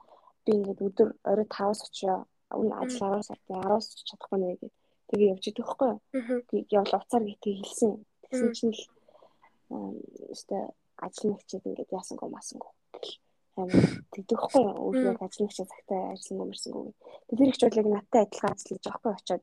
би 0.45 0.51
ингээд 0.57 0.81
өдөр 0.87 1.09
орой 1.31 1.49
5-аас 1.49 1.81
очио. 1.89 2.17
Өмнө 2.51 2.75
ажил 2.83 3.05
10-аас 3.09 3.29
ордог 3.35 3.57
10-аас 3.57 3.87
очиж 3.89 4.07
чадахгүй 4.09 4.39
нэ 4.41 4.49
гэдэг. 4.53 4.73
Тэгээ 5.11 5.33
явж 5.35 5.45
идэх 5.51 5.67
байхгүй. 5.67 5.93
Аа. 5.99 6.41
Тэгээ 6.49 6.75
явал 6.79 6.95
уцаар 7.03 7.25
гэтээ 7.27 7.55
хэлсэн. 7.59 7.93
Тэгсэн 8.31 8.51
чинь 8.55 8.75
л 8.75 8.83
өстой 10.31 10.63
ажил 11.05 11.31
нэгчээд 11.31 11.67
ингээд 11.67 11.95
яасангүй 11.99 12.29
масангүй 12.31 12.71
гэл 12.95 13.15
амар 13.61 13.87
тэгдэхгүй 14.15 14.65
өөрөө 14.83 15.15
ажил 15.27 15.45
нэгчээ 15.45 15.67
цагтаа 15.73 16.01
ажилласан 16.15 16.39
гомэрсэнгүй. 16.39 16.85
Тэр 17.29 17.49
их 17.51 17.59
чуулыг 17.61 17.89
надтай 17.91 18.23
адилхан 18.25 18.55
ажиллаж 18.55 18.83
байгаа 18.85 18.99
хгүй 18.99 19.13
очоод 19.19 19.43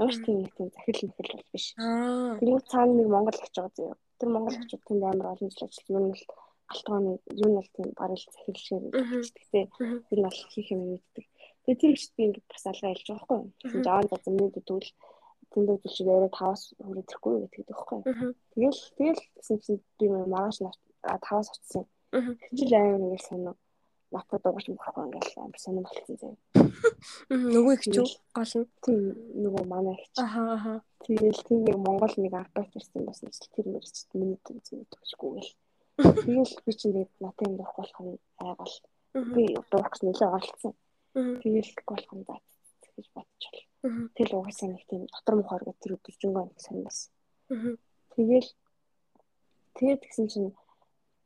ямар 0.00 0.14
ч 0.14 0.18
тийм 0.24 0.36
нэг 0.40 0.52
тийм 0.56 0.68
захирал 0.72 1.08
мэхэл 1.08 1.36
бол 1.36 1.52
биш. 1.52 1.66
Тэр 2.40 2.60
цаана 2.70 2.92
нэг 2.96 3.08
Монгол 3.10 3.38
гэж 3.40 3.54
байгаа 3.56 3.76
зөө. 3.76 3.92
Тэр 4.20 4.28
Монгол 4.32 4.56
очоод 4.60 4.82
тэнд 4.86 5.02
амар 5.04 5.32
олон 5.32 5.50
жил 5.50 5.66
ажиллаж 5.66 5.88
юу 5.92 6.00
нь 6.04 6.12
бол 6.12 6.24
алтгооны 6.72 7.10
юу 7.42 7.48
нь 7.50 7.58
бол 7.58 7.70
тийм 7.74 7.88
барил 7.98 8.24
захирал 8.34 8.64
шиг 8.66 8.82
гэхдээ 8.92 9.64
тэр 10.08 10.18
нь 10.20 10.26
бол 10.26 10.40
хийх 10.52 10.68
юм 10.74 10.82
мэддэг. 10.90 11.24
Тэгээ 11.66 11.80
тэр 11.82 11.92
ихт 11.98 12.12
би 12.14 12.22
ингээд 12.30 12.46
бас 12.46 12.64
алгаа 12.70 12.94
ялж 12.94 13.06
байгаа 13.10 13.26
хгүй. 13.26 13.40
Тэгсэн 13.58 13.82
чинь 13.82 13.90
аваад 13.90 14.22
замны 14.22 14.46
дүүл 14.54 14.88
тэнд 15.50 15.68
үзэл 15.74 15.94
шиг 15.94 16.06
яриа 16.06 16.30
таваас 16.30 16.62
хүрээхгүй 16.78 17.34
гэдэг 17.42 17.66
байхгүй. 17.66 18.00
Тэгэл 18.54 18.80
тэгэл 18.98 19.22
гэсэн 19.34 19.56
чинь 19.64 19.82
би 19.98 20.06
маргааш 20.06 20.56
таваас 21.26 21.48
очсон. 21.50 21.84
Тэгжил 22.14 22.74
амар 22.78 23.02
нэг 23.10 23.22
сонио 23.26 23.52
надад 24.14 24.42
дугаж 24.42 24.66
мөхөхгүй 24.70 25.04
ингээл 25.10 25.42
амар 25.42 25.58
сонио 25.58 25.82
болчихсон 25.82 26.16
заяа. 26.22 26.38
Нөгөө 27.34 27.72
их 27.74 27.82
ч 27.82 27.96
гол 28.36 28.52
нь 28.62 28.68
тийм 28.84 29.00
нөгөө 29.42 29.64
манай 29.66 29.98
их. 29.98 30.06
Аха 30.22 30.42
аха. 30.56 30.74
Тэгэл 31.02 31.46
тийм 31.46 31.60
нэг 31.66 31.76
Монгол 31.82 32.14
нэг 32.14 32.32
арбайт 32.34 32.72
ирсэн 32.78 33.02
бас 33.10 33.20
тэр 33.26 33.66
мэрэгчд 33.66 34.14
миний 34.14 34.38
үзэн 34.38 34.86
төгсгүй 34.92 35.30
гэл. 35.34 35.52
Тэгэл 36.26 36.54
би 36.64 36.72
чинь 36.78 36.94
нэг 36.94 37.10
натаа 37.18 37.44
юм 37.48 37.56
дахгүй 37.58 37.82
болох 37.82 38.00
нь 38.06 38.18
айгал. 38.38 38.76
Би 39.34 39.42
гэж 39.50 39.94
нэлээ 40.06 40.30
оролцсон. 40.30 40.74
Тэгэл 41.16 41.70
болох 41.88 42.12
нь 42.12 42.26
заа 42.28 42.40
гэж 42.96 43.06
бодчихвол. 43.16 43.64
Тэгэл 44.16 44.36
угаасаа 44.36 44.68
нэг 44.72 44.84
тийм 44.88 45.02
дотор 45.12 45.34
мухаар 45.40 45.64
гэх 45.64 45.80
тэр 45.80 45.92
өдөржингөө 45.96 46.44
нэг 46.48 46.58
сонь 46.60 46.82
бас. 46.84 46.98
Тэгэл 48.16 48.48
тэгээд 49.76 50.00
тэгсэн 50.04 50.26
чинь 50.32 50.50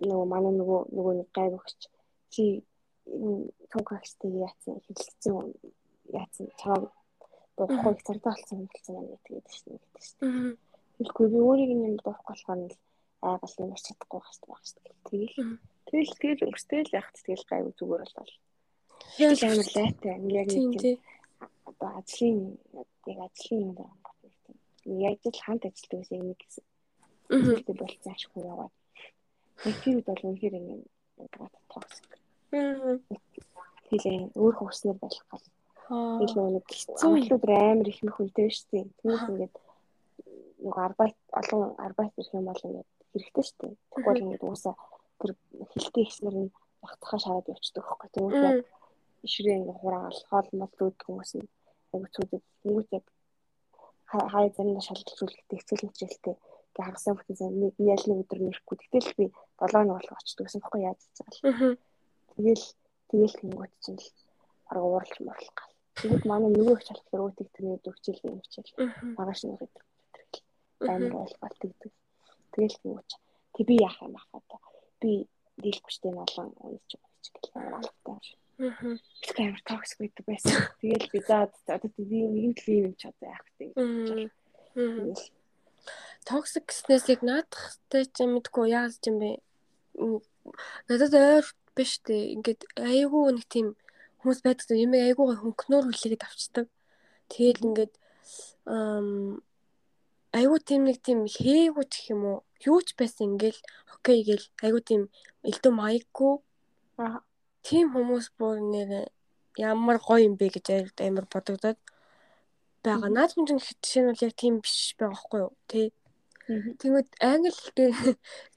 нөгөө 0.02 0.26
манай 0.26 0.52
нөгөө 0.54 0.80
нөгөө 0.94 1.14
нэг 1.20 1.28
гайв 1.34 1.52
өгч 1.58 1.80
чи 2.34 2.42
тонкагчтай 3.70 4.30
яатсан 4.30 4.78
хэлэлцэн 4.86 5.34
яатсан 6.14 6.46
чамаа 6.60 6.90
дуухгүй 7.56 7.92
их 7.94 8.02
цантаа 8.06 8.34
болсон 8.34 8.58
юм 8.62 8.68
болсон 8.70 8.94
юм 8.96 9.06
гэдэг 9.24 9.54
шин 9.54 9.74
гэдэг 9.78 10.02
шин. 10.02 10.18
Тэгэхгүй 10.98 11.26
би 11.32 11.38
өөрийг 11.38 11.70
юм 11.70 11.96
дуухгүй 11.98 12.34
болохоор 12.34 12.60
нь 12.60 12.74
айгал 13.22 13.54
юм 13.62 13.72
чадахгүй 13.76 14.20
байх 14.20 14.30
шүү 14.66 14.80
дээ. 14.84 14.96
Тэгэл 15.10 15.34
тэгэл 15.86 16.14
тэгэл 16.22 16.44
өнгөстэй 16.48 16.80
л 16.86 16.96
яхад 16.98 17.16
тэгэл 17.20 17.44
гайв 17.50 17.64
зүгээр 17.78 18.10
болол. 18.16 18.36
Тэгэл 19.16 19.44
амар 19.48 19.68
лайтай 19.76 20.16
яг 20.40 20.48
нэг 20.48 21.00
одоо 21.68 21.88
ажлын 22.00 22.38
яг 23.06 23.18
ажлын 23.26 23.60
юм 23.66 23.72
байна. 23.78 23.96
Яг 24.84 25.18
л 25.24 25.42
хамт 25.44 25.64
ажилладаг 25.68 26.00
гэсэн 26.00 26.20
юм 26.20 26.34
гэсэн. 26.40 26.64
Тэгвэл 27.30 27.80
болцсон 27.80 28.12
ашгүй 28.12 28.42
яваад 28.44 28.74
тэр 29.62 29.96
үед 29.96 30.06
бол 30.08 30.24
үнэхээр 30.28 30.56
ингэ 30.58 30.76
токсик. 31.68 32.10
Тэгэлээ 32.50 34.34
өөр 34.34 34.54
хөвснөр 34.56 34.96
болох 34.98 35.24
гал. 35.30 35.46
Илүү 36.22 36.46
нэг 36.54 36.66
хэцүүлүүд 36.70 37.44
амар 37.50 37.88
их 37.90 38.00
нөх 38.02 38.16
үлдээ 38.22 38.48
шүү 38.50 38.68
дээ. 38.70 38.86
Тэгээс 39.02 39.24
ингээд 39.30 39.54
нэг 40.64 40.74
арбайт 40.76 41.18
олон 41.34 41.74
арбайт 41.76 42.14
ирэх 42.16 42.34
юм 42.34 42.46
бол 42.46 42.66
ингээд 42.66 42.88
хэрэгтэй 43.12 43.44
шүү 43.44 43.58
дээ. 43.60 43.74
Тэгвэл 43.94 44.22
ингээд 44.24 44.46
уусаа 44.46 44.74
тэр 45.20 45.30
хилтэй 45.74 46.04
ихснэр 46.06 46.36
нь 46.46 46.54
багтахаа 46.82 47.20
шараад 47.20 47.50
явчихдаг 47.52 47.84
байхгүй. 47.84 48.08
Тэгвэл 48.14 48.64
ишрээ 49.26 49.56
ингээд 49.58 49.80
хураагаал 49.80 50.20
хоол 50.30 50.48
мод 50.58 50.72
үүдэх 50.80 51.04
хүмүүс 51.06 51.32
нь 51.38 51.48
яг 51.94 52.04
цүүдэд 52.14 52.44
тэнгуут 52.62 52.88
яг 52.98 53.06
хай 54.32 54.46
заримдаа 54.56 54.84
шалгалт 54.86 55.22
үлдэх 55.22 55.58
хэцүү 55.58 55.76
хэмжээлтэй 55.80 56.34
гэ 56.74 56.80
хагасан 56.86 57.14
бүтэн 57.16 57.54
нэг 57.62 57.74
ялны 57.78 58.14
өдөр 58.22 58.40
нэрэхгүй. 58.42 58.76
Гэтэл 58.78 59.10
би 59.18 59.24
7 59.58 59.84
нь 59.84 59.94
болох 59.94 60.18
очдөг 60.18 60.44
гэсэн 60.46 60.62
баггүй 60.62 60.82
яаж 60.86 61.00
байгаа 61.18 61.34
л. 61.34 61.78
Тэгэл 62.34 62.64
тэгэл 63.10 63.38
тэнгуут 63.40 63.72
чинь 63.82 63.98
л 63.98 64.08
арга 64.70 64.86
ууралж 64.86 65.16
мурлах 65.22 65.54
гал. 65.58 65.72
Тэгвэл 65.98 66.30
манай 66.30 66.50
нөгөө 66.54 66.74
их 66.78 66.82
шалгалт 66.86 67.14
өөтөг 67.14 67.48
тэрний 67.54 67.78
дөгчил 67.82 68.18
юм 68.26 68.38
хичээл. 68.42 68.72
Багаш 69.18 69.40
нэг 69.46 69.62
өдөр 69.62 69.84
амар 70.88 71.14
ойлголт 71.22 71.58
гэдэг. 71.60 71.92
Тэгэл 72.54 72.80
тэнгуут. 72.82 73.10
Тэг 73.54 73.64
би 73.66 73.74
яах 73.82 73.98
юм 74.02 74.12
бах 74.16 74.26
одоо. 74.32 74.58
Би 75.00 75.28
дийлбчтэй 75.60 76.12
олон 76.14 76.48
унаж 76.64 76.90
байгаа 76.94 77.20
ч 77.20 77.26
гэх 77.34 77.52
юм 77.54 77.74
алгатай. 77.74 78.18
Их 78.60 79.38
амар 79.40 79.62
токсик 79.64 79.98
байдаг 80.04 80.24
байсан. 80.28 80.56
Тэгэл 80.80 81.08
би 81.12 81.18
за 81.24 81.48
одоо 81.48 81.90
би 81.96 82.04
нэгэн 82.04 82.54
төлөв 82.54 82.84
юм 82.86 82.94
ч 83.00 83.08
одоо 83.08 83.26
яах 83.32 83.46
вэ 83.56 83.72
гэж. 83.72 83.76
Аа 84.76 85.40
токсик 86.26 86.68
гэснээс 86.68 87.08
яг 87.08 87.20
наадахтай 87.24 88.04
ч 88.04 88.16
юм 88.24 88.36
мэдгүй 88.36 88.66
яаж 88.70 89.00
юм 89.08 89.16
бэ? 89.22 89.30
Надад 90.88 91.14
ойр 91.16 91.46
биш 91.76 91.92
үү? 92.04 92.36
Ингээд 92.36 92.62
айгүй 92.76 93.24
нэг 93.34 93.46
тийм 93.48 93.66
хүмүүс 94.20 94.40
байдаг 94.44 94.76
юм 94.76 94.92
айгүй 94.94 95.26
хөнгөнөр 95.40 95.84
хүлээгээд 95.88 96.26
авчдаг. 96.26 96.66
Тэгэл 97.32 97.66
ингээд 97.68 97.94
айгүй 100.36 100.58
тийм 100.68 100.82
нэг 100.84 100.98
тийм 101.00 101.24
хээгүү 101.24 101.84
гэх 101.88 102.06
юм 102.12 102.22
уу? 102.28 102.38
Юу 102.68 102.78
ч 102.84 102.92
байсан 103.00 103.34
ингээл 103.34 103.60
окей 103.96 104.18
гэл 104.28 104.46
айгүй 104.60 104.82
тийм 104.84 105.02
элдв 105.48 105.72
маяггүй. 105.72 106.34
Тийм 107.66 107.92
хүмүүс 107.92 108.26
бүр 108.38 108.56
нэр 108.72 108.90
ямар 109.60 109.98
гоё 110.00 110.24
юм 110.28 110.34
бэ 110.40 110.46
гэж 110.54 110.66
амар 111.06 111.26
бодогдоод 111.32 111.78
байгаа. 112.84 113.10
Наад 113.12 113.32
хүн 113.34 113.46
чинь 113.48 113.60
жишээ 113.60 114.02
нь 114.02 114.10
бол 114.10 114.24
яг 114.24 114.34
тийм 114.40 114.54
биш 114.64 114.96
байгаа 114.96 115.12
байхгүй 115.12 115.40
юу? 115.44 115.52
Тэ 115.68 115.92
Тэгвэл 116.50 117.06
англи 117.22 117.54
дээр 117.78 117.94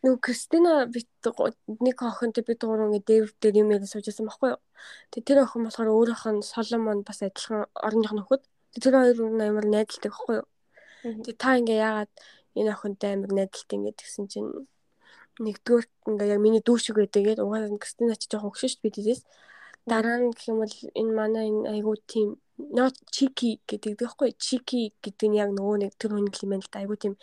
нөгөө 0.02 0.20
Кристина 0.26 0.90
бит 0.90 1.06
нэг 1.86 1.98
охинтой 2.02 2.42
бид 2.42 2.66
гурав 2.66 2.90
ингэ 2.90 3.06
дээвэр 3.06 3.32
дээр 3.38 3.56
юм 3.62 3.70
яриа 3.70 3.86
суужсэн 3.86 4.26
байхгүй 4.26 4.50
юу. 4.58 4.62
Тэгээ 5.14 5.28
тэр 5.30 5.40
охин 5.46 5.70
болохоор 5.70 5.90
өөрийнх 5.94 6.26
нь 6.34 6.42
Соломон 6.42 7.06
бас 7.06 7.22
адилхан 7.22 7.70
орных 7.78 8.14
нөхөд. 8.18 8.42
Тэр 8.82 8.98
хоёр 8.98 9.18
амар 9.38 9.66
найдалтай 9.70 10.10
байхгүй 10.10 10.36
юу. 10.42 10.48
Тэгээ 11.06 11.38
та 11.38 11.50
ингэ 11.62 11.76
яагаад 11.86 12.12
энэ 12.58 12.74
охинтой 12.74 13.10
амар 13.14 13.32
найдалтай 13.38 13.76
ингэ 13.78 13.92
тэгсэн 14.02 14.26
чинь 14.26 14.50
нэгдүгээр 15.42 15.86
ингээ 16.10 16.32
яг 16.34 16.40
миний 16.44 16.64
дүү 16.66 16.78
шиг 16.78 16.96
байдаг 17.00 17.22
гээд 17.26 17.44
угаасаа 17.44 17.82
Кристина 17.82 18.16
ч 18.20 18.24
жоохон 18.30 18.52
өгшөж 18.54 18.74
бид 18.84 18.96
дээс 19.02 19.22
дараа 19.90 20.18
нь 20.22 20.32
гэх 20.32 20.48
юм 20.52 20.58
бол 20.62 20.76
энэ 21.00 21.14
манай 21.20 21.46
энэ 21.52 21.70
айгуу 21.74 21.98
тийм 22.12 22.30
not 22.78 22.96
cheeky 23.16 23.52
гэдэг 23.70 23.94
байхгүй 24.00 24.30
cheeky 24.46 24.94
гэдэг 25.04 25.28
нь 25.30 25.40
яг 25.44 25.50
нөгөө 25.58 25.78
нэг 25.82 25.94
тэр 26.00 26.12
хүн 26.14 26.30
юм 26.30 26.50
байна 26.52 26.64
л 26.64 26.72
да. 26.72 26.80
Айгуу 26.80 26.98
тийм 27.02 27.16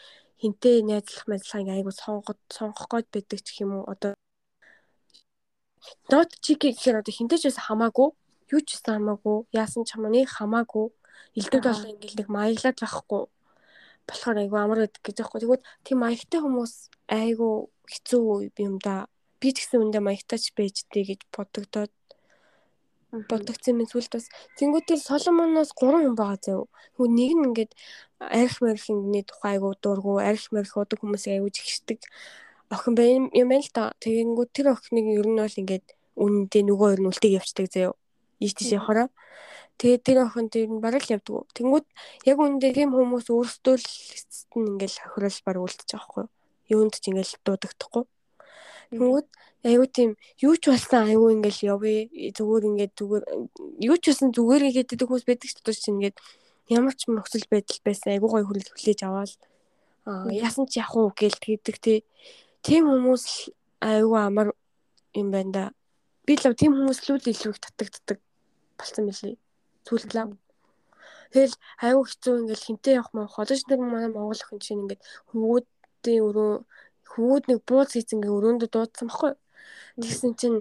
хинтээ 0.43 0.77
найзлах 0.89 1.25
мэдлэг 1.31 1.69
айгу 1.71 1.91
сонгоод 1.95 2.41
сонгох 2.57 2.87
гээд 2.91 3.09
байдаг 3.15 3.41
ч 3.47 3.49
юм 3.63 3.71
уу? 3.79 3.85
Одоо 3.93 4.13
дот 6.11 6.31
чики 6.45 6.75
гэхээр 6.75 7.01
одоо 7.01 7.13
хинтээ 7.15 7.39
ч 7.41 7.45
байсан 7.49 7.65
хамаагүй. 7.69 8.09
Юу 8.53 8.61
ч 8.67 8.71
хамаагүй. 8.83 9.39
Яасан 9.55 9.85
ч 9.87 9.95
хамаа 9.95 10.11
нэг 10.13 10.29
хамаагүй. 10.29 10.87
Элдвэд 11.39 11.65
бол 11.65 11.91
ингээл 11.93 12.19
нэг 12.21 12.29
маяглаад 12.29 12.79
байхгүй. 12.83 13.23
Болохоор 14.09 14.37
айгу 14.43 14.57
амар 14.59 14.79
байдаг 14.83 15.03
гэж 15.07 15.17
байхгүй 15.23 15.41
тэгвэл 15.41 15.67
тийм 15.87 15.99
маягтай 16.03 16.41
хүмүүс 16.43 16.75
айгу 17.07 17.71
хэцүү 17.93 18.51
юм 18.67 18.79
да 18.79 19.07
би 19.41 19.49
ч 19.55 19.65
гэсэн 19.65 19.83
үндэ 19.85 19.99
маягтайч 20.05 20.53
байжтэй 20.57 21.03
гэж 21.11 21.21
бодогдоод 21.35 21.93
бодогдсон 23.11 23.83
юм 23.83 23.89
сүлд 23.91 24.13
бас 24.15 24.27
тэнгуүтэл 24.59 25.03
Соломоноос 25.03 25.75
3 25.75 26.07
хүн 26.07 26.15
байгаа 26.15 26.39
зав. 26.39 26.71
Тэгвэл 26.95 27.17
нэг 27.19 27.33
нь 27.35 27.45
ингээд 27.51 27.73
арх 28.23 28.57
мархины 28.63 29.21
тухай 29.27 29.59
айгу 29.59 29.75
дургу 29.83 30.23
арх 30.23 30.45
марх 30.55 30.73
удаг 30.79 30.99
хүмүүс 31.03 31.27
айгу 31.27 31.51
жигшдэг 31.51 31.99
охин 32.71 32.95
байна 32.95 33.27
юм 33.35 33.49
байна 33.51 33.67
л 33.67 33.75
та. 33.75 33.91
Тэгэнгүүт 33.99 34.51
тэр 34.55 34.67
охиныг 34.75 35.07
ер 35.19 35.27
нь 35.27 35.43
бол 35.43 35.61
ингээд 35.63 35.87
үнэндээ 36.15 36.63
нөгөө 36.71 36.87
хоёр 36.87 37.01
нь 37.03 37.11
үлтэйг 37.11 37.33
явцдаг 37.43 37.67
заяа. 37.67 37.99
Ийш 38.39 38.55
тийш 38.55 38.71
явахаараа. 38.79 39.09
Тэгээд 39.81 40.03
тэр 40.07 40.19
охин 40.23 40.47
тэр 40.47 40.71
нь 40.71 40.79
бараг 40.79 41.03
л 41.03 41.15
явдаг. 41.19 41.51
Тэнгүүд 41.57 41.87
яг 42.31 42.39
үнэндээ 42.39 42.73
тийм 42.79 42.95
хүмүүс 42.95 43.27
өөрсдөө 43.27 43.75
л 43.75 43.87
эцэст 44.15 44.55
нь 44.55 44.79
ингээд 44.79 45.03
хохирол 45.03 45.39
баг 45.43 45.57
үлдчих 45.59 45.89
жоохгүй. 45.91 46.25
Юунд 46.71 46.95
ч 46.97 47.11
ингээд 47.11 47.43
дуудагдахгүй. 47.45 48.05
Тэнгүүд 48.95 49.27
айгуу 49.67 49.89
тийм 49.91 50.11
юу 50.41 50.55
ч 50.57 50.73
болсон 50.73 51.11
айгуу 51.11 51.31
ингээл 51.35 51.75
явъя 51.75 52.09
зүгээр 52.33 52.65
ингээд 52.71 52.93
зүгээр 52.97 53.25
юу 53.91 53.97
ч 54.01 54.05
болсон 54.09 54.29
зүгээр 54.33 54.63
гэдэг 54.73 54.97
хүмүүс 55.05 55.27
байдаг 55.29 55.51
ч 55.51 55.59
тус 55.61 55.85
ингээд 55.91 56.17
ямар 56.73 56.95
ч 56.97 57.11
нөхцөл 57.11 57.47
байдал 57.51 57.81
байсан 57.85 58.09
айгуу 58.15 58.31
гой 58.31 58.45
хүлээж 58.47 58.69
хүлээж 58.73 59.01
аваад. 59.05 59.41
Аа 60.09 60.31
яасан 60.33 60.65
ч 60.71 60.81
явах 60.81 60.97
уу 60.97 61.13
гээл 61.13 61.39
тэгдэг 61.39 62.07
тийм 62.65 62.89
хүмүүс 62.89 63.53
айгуу 63.85 64.17
амар 64.17 64.49
юм 65.15 65.29
байна 65.35 65.53
да. 65.53 65.65
Би 66.25 66.39
л 66.39 66.55
тийм 66.55 66.73
хүмүүс 66.79 66.99
л 67.05 67.21
илүү 67.21 67.53
их 67.53 67.61
татагддаг 67.61 68.19
болсон 68.79 69.11
мөлий 69.11 69.37
зүйлтлээ 69.85 70.31
Тэгэл 71.31 71.55
айгүй 71.87 72.05
хэцүү 72.11 72.35
ингээл 72.43 72.67
хинтээ 72.67 72.95
явах 72.99 73.13
маа 73.15 73.31
холж 73.31 73.63
нар 73.71 73.79
манай 73.79 74.11
Монгол 74.11 74.35
охин 74.35 74.59
чинь 74.59 74.83
ингээд 74.83 75.03
хөвгүүдийн 76.01 76.27
өрөө 76.29 76.53
хөвгүүд 77.13 77.45
нэг 77.51 77.61
бууз 77.69 77.91
хийцэнгээ 77.93 78.33
өрөөндө 78.37 78.67
дуудсан 78.73 79.09
баггүй 79.13 79.33
Тэгсэн 80.01 80.33
чинь 80.41 80.59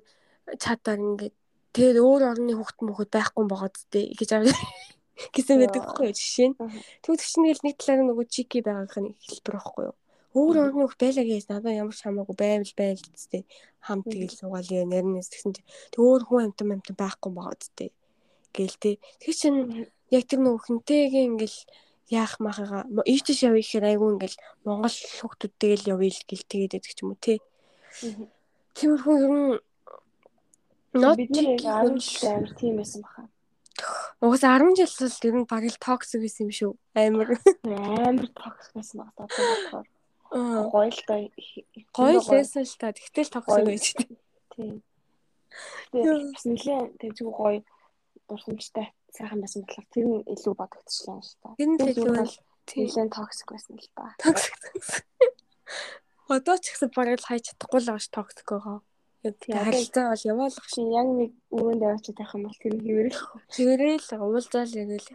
чадаар 0.59 0.99
ингээд 0.99 1.35
тэгээд 1.71 1.97
өөр 2.03 2.21
орны 2.33 2.53
хүүхд 2.57 2.79
мөхөд 2.83 3.09
байхгүй 3.13 3.45
байгаа 3.47 3.71
зү 3.71 4.01
гэж 4.19 4.29
аваад 4.35 4.59
гэсэн 5.35 5.57
байдаг 5.61 5.81
байхгүй 5.85 6.11
жишээ 6.11 6.47
нь. 6.51 6.55
Тэгвэл 7.05 7.23
чинь 7.23 7.43
нэг 7.45 7.59
нэг 7.63 7.75
талаар 7.77 8.01
нөгөө 8.03 8.25
чики 8.27 8.59
байгаах 8.65 8.97
нь 8.99 9.15
хэлбэр 9.15 9.55
байхгүй 9.55 9.83
юу. 9.87 9.95
Өөр 10.35 10.55
орны 10.65 10.83
хөх 10.89 10.97
байлаа 10.99 11.25
гэж 11.25 11.45
надад 11.47 11.77
ямар 11.77 11.95
ч 11.95 12.01
хамаагүй 12.03 12.35
байвал 12.35 12.73
байл 12.75 13.01
гэжтэй 13.01 13.43
хам 13.85 13.99
тэгэл 14.03 14.35
суугаал 14.35 14.69
яа 14.75 14.85
нарнэс 14.85 15.29
гэсэн 15.31 15.51
чи 15.55 15.61
тэг 15.93 16.01
өөр 16.03 16.21
хүн 16.27 16.51
амтан 16.51 16.73
амтан 16.73 16.95
байхгүй 16.99 17.31
байгаа 17.33 17.55
үсттэй 17.55 17.89
гээл 18.53 18.77
тэ 18.81 18.91
тэг 19.21 19.33
чин 19.39 19.55
яг 20.13 20.23
тэр 20.29 20.39
нөгөө 20.43 20.61
хинтэйгээ 20.67 21.25
ингээл 21.29 21.59
яах 22.09 22.39
махага 22.41 22.85
ийчш 23.05 23.45
явъя 23.45 23.61
гэхээр 23.61 23.85
айгүй 23.93 24.09
ингээл 24.17 24.37
монгол 24.65 24.97
хүүхдүүдтэй 25.21 25.73
л 25.77 25.89
явъя 25.93 26.09
л 26.09 26.21
гэл 26.25 26.49
тэгээд 26.49 26.73
байдаг 26.73 26.93
ч 26.93 26.99
юм 27.05 27.13
уу 27.13 27.19
те 27.21 27.37
тиймэрхүү 28.77 29.15
ер 29.21 29.33
нь 29.37 29.47
бидний 31.17 31.57
10 31.61 32.01
жил 32.01 32.25
амар 32.33 32.51
тийм 32.57 32.81
байсан 32.81 33.01
баха 33.05 33.29
Угаас 34.21 34.43
10 34.43 34.75
жил 34.75 35.07
л 35.07 35.27
ер 35.29 35.35
нь 35.37 35.47
баг 35.47 35.63
л 35.63 35.79
токсик 35.79 36.19
байсан 36.19 36.49
юм 36.49 36.51
шүү. 36.51 36.71
Амар. 36.97 37.39
Амар 37.63 38.27
токсик 38.35 38.73
байсан 38.75 38.97
баг 38.99 39.15
одоо 39.15 39.45
болохоор. 39.47 39.87
Гоё 40.73 40.89
л 40.91 41.01
доо. 41.07 41.21
Гоё 41.95 42.19
л 42.19 42.27
байсан 42.27 42.63
л 42.67 42.75
та. 42.75 42.91
Тэгтэл 42.91 43.31
токсик 43.31 43.63
байж. 43.63 43.85
Тийм. 44.51 44.83
Тэгээд 45.95 46.35
бас 46.35 46.43
нэлээ 46.43 46.79
тэгжгүй 46.99 47.31
гоё 47.31 47.59
дурсамжтай 48.27 48.91
сайхан 49.15 49.41
байсан 49.41 49.61
болохоор 49.65 49.87
тэр 49.93 50.05
нь 50.09 50.25
илүү 50.33 50.53
бодогдчихлаа 50.59 51.19
шүү 51.25 51.37
дээ. 51.41 51.57
Тэр 51.59 51.69
нь 51.69 51.81
илүү 51.91 52.13
бол 52.19 52.35
нэлээ 52.69 53.07
токсик 53.09 53.49
байсан 53.53 53.75
л 53.77 53.89
да. 53.95 54.05
Токсик. 54.21 54.55
Одоо 56.29 56.55
ч 56.61 56.65
гэсэн 56.69 56.89
баг 56.93 57.17
л 57.17 57.27
хайж 57.27 57.43
чадахгүй 57.49 57.79
л 57.81 57.89
байгаа 57.89 58.05
ш 58.05 58.07
токсик 58.13 58.49
байгаа. 58.53 58.79
Харилцаа 59.19 60.13
бол 60.13 60.23
яваалах 60.31 60.67
шин 60.71 60.87
яг 60.95 61.07
нэг 61.19 61.31
өрөөнд 61.51 61.83
яваач 61.83 62.07
таах 62.15 62.35
юм 62.37 62.43
бол 62.47 62.61
тэр 62.61 62.75
хэвэрэл. 62.79 63.19
Хэвэрэл 63.51 64.07
уулзаал 64.15 64.73
ярил. 64.79 65.09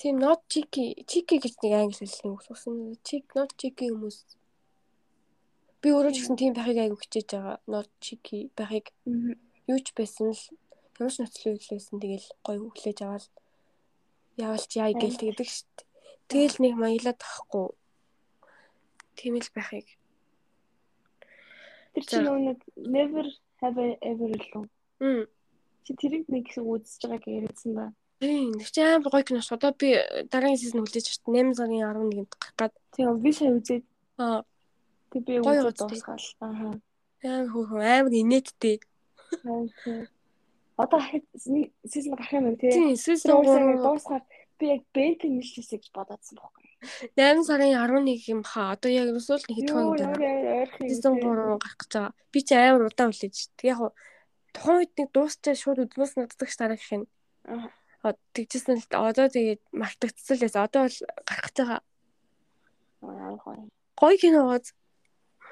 Тийм 0.00 0.16
not 0.16 0.40
cheeky 0.48 1.04
cheeky 1.04 1.36
гэж 1.36 1.54
нэг 1.60 1.72
англи 1.76 2.06
хэлний 2.08 2.32
үг 2.32 2.42
сурсан. 2.46 2.96
Cheek 3.04 3.28
not 3.36 3.52
cheeky 3.60 3.92
хүмүүс 3.92 4.39
би 5.80 5.88
өөрөө 5.90 6.12
ч 6.12 6.18
гэсэн 6.20 6.36
тийм 6.40 6.52
байхыг 6.54 6.78
айгу 6.78 6.96
хичээж 7.00 7.28
байгаа. 7.34 7.56
Not 7.66 7.88
cheeky 8.04 8.50
байхыг 8.58 8.86
юу 9.70 9.78
ч 9.80 9.88
байсан 9.96 10.32
л 10.32 10.42
ямар 11.00 11.12
ч 11.12 11.16
нөхцөл 11.20 11.56
байсан 11.56 11.96
тэгэл 12.00 12.28
гоё 12.44 12.68
хүлээж 12.70 12.98
аваад 13.02 13.26
яваалч 14.36 14.70
яа 14.76 14.92
гээл 14.92 15.20
тэгдэг 15.20 15.48
шүү 15.48 15.66
дээ. 15.76 15.88
Тэгэл 16.30 16.56
нэг 16.62 16.74
маялаад 16.78 17.18
тахгүй. 17.18 17.68
Тийм 19.16 19.34
л 19.40 19.50
байхыг. 19.56 19.86
Тэр 21.94 22.04
чинь 22.06 22.28
нэг 22.48 22.58
never 22.76 23.26
have 23.60 23.80
ever 24.00 24.30
л. 24.30 24.68
Мм 25.00 25.26
Чи 25.84 25.96
тэрийг 25.96 26.28
нэг 26.28 26.46
хэсэг 26.46 26.64
үзэж 26.64 27.02
байгааг 27.08 27.24
яриадсан 27.26 27.72
ба. 27.74 27.84
Тийм, 28.20 28.52
нэг 28.54 28.68
чи 28.68 28.80
амар 28.84 29.10
гоё 29.10 29.24
кинош. 29.24 29.48
Одоо 29.50 29.72
би 29.72 29.96
дараагийн 30.28 30.60
сизон 30.60 30.84
хүлээж 30.84 31.06
шít 31.08 31.24
8 31.26 31.56
сарын 31.56 31.82
11-нд 31.82 32.30
гарах 32.30 32.54
гад. 32.60 32.72
Тийм, 32.92 33.16
би 33.18 33.32
сая 33.32 33.50
үзээд. 33.56 33.84
Аа. 34.20 34.44
Тэг 35.10 35.22
би 35.26 35.40
үзээд 35.42 35.78
дуусгаал. 35.78 36.26
Аа. 36.40 36.78
Амар 37.20 37.48
хөөрхөн 37.50 37.82
амар 37.82 38.14
инээдтэй. 38.14 38.78
Одоо 40.80 41.00
сизон 41.36 42.14
гарах 42.16 42.32
юм 42.32 42.56
тий. 42.56 42.96
Сизон 42.96 43.44
3 43.44 43.82
дуусгаад 43.84 44.24
би 44.58 44.64
яг 44.72 44.82
бэнтэн 44.94 45.36
нэлээсэй 45.36 45.78
гэж 45.82 45.92
бодоодсан 45.92 46.38
байхгүй. 46.40 46.64
8 47.18 47.44
сарын 47.44 47.76
11 47.76 48.32
юм 48.32 48.40
хаа. 48.46 48.72
Одоо 48.78 48.90
яг 48.90 49.12
өсөөл 49.12 49.44
нэг 49.44 49.56
хэд 49.60 49.70
хоног 49.74 50.00
байна. 50.00 50.16
Сизон 50.80 51.20
3 51.20 51.60
гарах 51.60 51.76
гэж 51.76 51.90
байгаа. 51.92 52.14
Би 52.32 52.40
чи 52.40 52.54
амар 52.56 52.88
удаан 52.88 53.12
хүлээж 53.12 53.34
шít. 53.36 53.58
Яг 53.66 53.92
тухайн 54.56 54.78
үед 54.80 54.92
нэг 54.96 55.08
дуусчаа 55.12 55.54
шууд 55.58 55.84
өдмөс 55.84 56.16
наддагч 56.16 56.54
дараах 56.56 56.86
юм. 56.96 57.04
Аа. 57.44 58.16
Тэгжсэн 58.32 58.80
л 58.80 58.86
одоо 58.96 59.28
тэгээд 59.28 59.60
мартагдсан 59.76 60.36
л 60.38 60.44
байсан. 60.48 60.64
Одоо 60.64 60.80
бол 60.88 60.98
гарах 61.28 61.44
гэж 61.52 61.56
байгаа. 61.60 61.80
Аа. 63.04 63.68
Гоё 64.00 64.16
кино 64.16 64.48
гоц. 64.48 64.72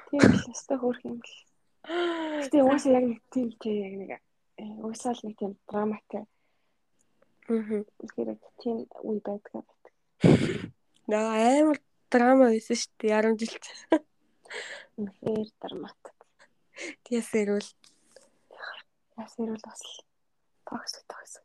Тийм 0.09 0.21
л 0.25 0.49
өстой 0.51 0.77
хөөх 0.81 0.99
юм 1.05 1.17
л. 1.21 1.35
Гэтэ 2.43 2.65
уусаа 2.65 2.97
яг 2.97 3.05
нэг 3.09 3.19
тийм 3.33 3.47
чи 3.61 3.69
яг 3.69 3.93
нэг 4.01 4.11
уусаа 4.83 5.13
л 5.13 5.21
нэг 5.23 5.35
тийм 5.37 5.53
драматай. 5.69 6.25
Аа. 7.49 7.81
Тэгэхээр 7.97 8.29
тийм 8.61 8.77
үе 9.05 9.19
байдаг. 9.23 9.85
Наа 11.09 11.37
амар 11.37 11.79
драма 12.09 12.49
байсан 12.53 12.77
шүү 12.77 12.93
дээ 12.99 13.21
10 13.21 13.37
жилд. 13.41 13.65
Үнэхээр 14.97 15.49
драматик. 15.61 16.17
Тийсэрүүл 17.05 17.69
Ясэр 19.19 19.51
бол 19.51 19.63
бас 19.67 19.81
токсик 20.63 21.03
токсик. 21.11 21.43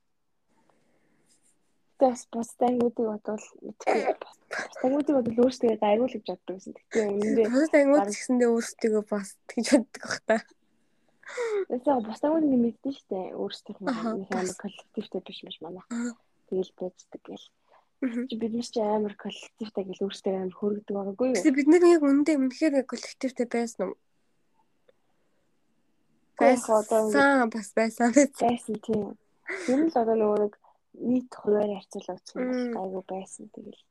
Тэс 1.95 2.27
постангуудыг 2.33 3.07
бодвол 3.07 3.45
мэдхгүй. 3.63 4.03
Постангуудыг 4.51 5.15
бодвол 5.15 5.43
өөрсдөө 5.47 5.79
айгуул 5.79 6.15
гэж 6.15 6.27
боддог 6.27 6.55
гэсэн. 6.59 6.75
Тэгтээ 6.75 7.07
үнэндээ 7.15 7.47
постангууд 7.55 8.09
ч 8.11 8.15
гэсэндээ 8.19 8.51
өөрсдөө 8.51 9.03
бас 9.11 9.29
тэгж 9.47 9.67
боддог 9.79 10.03
бах 10.03 10.21
та. 10.27 10.37
Тэгээ 11.71 12.07
постангууд 12.11 12.45
нэг 12.51 12.61
мэддэн 12.67 12.95
штэ 12.99 13.19
нь 13.31 14.27
нэг 14.27 14.59
коллективтэй 14.59 15.21
биш 15.23 15.41
биш 15.47 15.59
манай. 15.63 15.85
Тэгэл 16.51 16.73
байцдаг 16.75 17.23
гэл. 17.23 17.47
Бид 18.05 18.53
нар 18.53 18.69
ч 18.69 18.77
амар 18.83 19.15
коллективтэй 19.15 19.85
гэл 19.87 20.05
өөрсдөө 20.05 20.35
амар 20.35 20.57
хөргөдөг 20.59 20.95
байгаагүй 20.99 21.27
юу? 21.31 21.55
Бид 21.57 21.69
нар 21.71 21.85
яг 21.89 22.03
үндэ 22.03 22.37
үнэхээр 22.37 22.85
коллективтэй 22.91 23.47
байсан 23.49 23.95
уу? 23.95 23.97
байсан 26.39 27.51
бас 27.51 27.73
байсан 27.75 28.13
байсан 28.13 28.77
тийм. 28.83 29.17
Ер 29.69 29.81
нь 29.85 29.91
л 29.93 29.97
одоо 29.97 30.17
нөгөө 30.19 30.39
нэг 30.45 30.55
нийт 30.95 31.31
хуваар 31.35 31.71
харьцуулагдсан 31.75 32.77
айгу 32.79 33.03
байсан 33.09 33.51
тэгэл. 33.51 33.83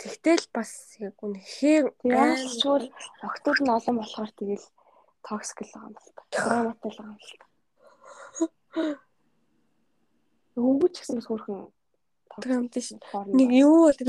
Тэгтэл 0.00 0.46
бас 0.52 0.72
яг 0.98 1.16
үнэхээр 1.22 1.84
айлшгүй 2.04 2.92
октод 3.22 3.58
нь 3.62 3.74
олон 3.76 3.96
болохоор 4.00 4.32
тэгэл 4.36 4.66
токсик 5.24 5.62
л 5.62 5.72
байгаа 5.72 5.88
юм 5.88 5.96
л 5.96 6.10
та. 6.16 6.22
Драматай 6.32 6.90
л 6.90 6.98
байгаа 6.98 7.14
юм 7.14 7.20
л 7.22 7.38
та. 7.40 7.46
Өнгөч 10.58 10.94
гэсэн 11.00 11.16
бас 11.18 11.28
хөрхөн 11.28 11.72
драматай 12.40 12.82
шин. 12.82 12.98
Нэг 13.32 13.50
юу 13.52 13.88
бол 13.88 14.00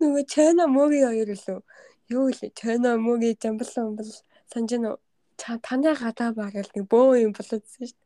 нөгөө 0.00 0.24
Чана 0.28 0.66
моги 0.68 1.00
хоёр 1.04 1.30
лөө. 1.32 1.60
Юу 2.12 2.28
лээ? 2.28 2.52
Чана 2.52 2.96
моги 3.00 3.36
жамбал 3.40 3.72
амбал 3.76 4.10
санаж 4.52 4.72
нь 4.76 4.88
танай 5.38 5.94
гадаа 5.96 6.30
багэл 6.36 6.70
нэг 6.74 6.84
бөө 6.88 7.24
юм 7.24 7.32
болоодсэн 7.32 7.88
шүү 7.88 7.96
дээ. 7.96 8.03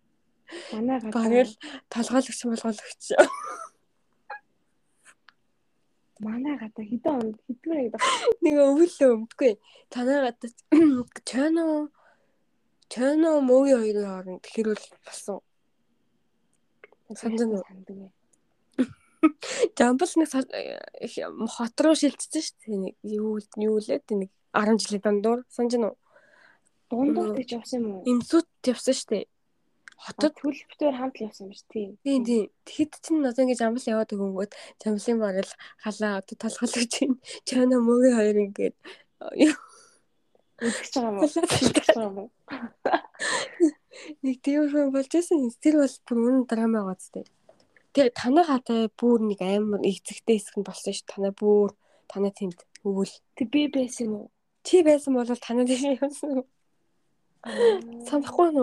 Танай 0.71 0.99
гадаа 1.01 1.13
багэл 1.13 1.53
толгойлогч 1.93 2.41
болгоологч. 2.49 3.05
Манай 6.25 6.55
гадаа 6.57 6.85
хэдэн 6.89 7.15
он 7.21 7.29
хэдгээр 7.47 7.81
яг 7.87 7.95
нэг 8.43 8.55
өвлөө 8.57 9.09
өмдгүй. 9.15 9.53
Танай 9.93 10.19
гадаа 10.25 10.51
чоно 11.29 11.65
чоно 12.89 13.29
мөгийн 13.45 13.81
хоёрын 13.85 14.09
хооронд 14.09 14.45
хэрүүл 14.49 14.85
болсон. 15.05 15.39
Санаж 17.13 17.43
нь 17.45 18.13
Жамбал 19.77 20.13
нэг 20.17 20.31
хот 21.57 21.77
руу 21.83 21.95
шилжсэн 21.99 22.43
шүү 22.43 22.57
дээ. 22.63 22.79
Нэг 22.85 22.95
юу 23.05 23.37
юу 23.59 23.79
лээ 23.85 24.01
нэг 24.17 24.31
10 24.55 24.81
жилийн 24.81 25.03
дундуур 25.05 25.41
санаж 25.53 25.75
нь 25.77 25.93
Дундуур 26.89 27.37
гэж 27.37 27.49
явсан 27.61 27.79
юм 27.85 28.01
уу? 28.01 28.03
Имсүүд 28.09 28.49
явсан 28.65 28.95
шүү 28.97 29.09
дээ. 29.13 29.27
Хотод 29.99 30.33
төлөвтөр 30.39 30.95
хамт 30.95 31.19
л 31.19 31.27
явсан 31.27 31.51
биш 31.51 31.67
тийм. 31.67 31.99
Тийм 32.07 32.23
тийм. 32.23 32.47
Тэгэхэд 32.63 32.93
чинь 33.03 33.27
одоо 33.27 33.43
ингэж 33.43 33.61
амбал 33.67 33.91
яваад 33.91 34.15
өгөнгөт 34.15 34.53
замлын 34.79 35.19
барал 35.19 35.53
халаа 35.83 36.13
одоо 36.23 36.37
толгойлогч 36.39 36.91
чинь 36.95 37.19
чана 37.43 37.83
мөгийн 37.83 38.15
хоёр 38.15 38.39
ингээд 38.47 38.77
үзэж 40.63 40.95
байгаа 40.95 41.11
юм 41.11 41.19
уу? 41.19 41.29
Юм 41.99 42.19
уу? 42.19 42.31
Нэг 44.23 44.37
тийм 44.43 44.91
болж 44.95 45.11
байсан. 45.11 45.51
Тэр 45.59 45.83
бол 45.83 45.97
бүр 46.07 46.19
үнэн 46.19 46.47
драма 46.47 46.87
байгаа 46.87 46.99
зү. 47.03 47.27
Тэгээ 47.95 48.15
танай 48.15 48.45
хатай 48.47 48.87
бүр 48.95 49.19
нэг 49.27 49.43
амар 49.43 49.83
эцэгтэй 49.83 50.39
хэсэг 50.39 50.63
нь 50.63 50.67
болсон 50.67 50.95
ш. 50.95 51.03
Танай 51.11 51.35
бүр 51.35 51.75
танай 52.07 52.31
тэнд 52.31 52.63
өвөл. 52.87 53.11
Тэг 53.35 53.51
би 53.51 53.67
байсан 53.67 54.07
юм 54.07 54.15
уу? 54.15 54.31
Чи 54.63 54.87
байсан 54.87 55.15
бол 55.19 55.27
танай 55.27 55.67
тийш 55.67 55.83
явсан 55.83 56.43
уу? 56.43 56.47
Санахгүй 58.07 58.49
нь 58.55 58.63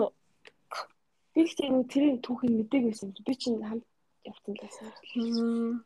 Би 1.36 1.44
ихтэй 1.44 1.68
нэг 1.68 1.92
тэрийн 1.92 2.24
түүхийг 2.24 2.48
мэдээг 2.48 2.84
байсан. 2.88 3.12
Би 3.12 3.36
чинь 3.36 3.60
хамт 3.60 3.84
явсан 4.24 4.56
л 4.56 4.60
байсан. 4.64 5.84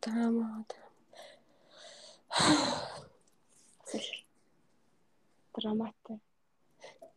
Таамаад. 0.00 0.70
Драматай. 5.52 6.16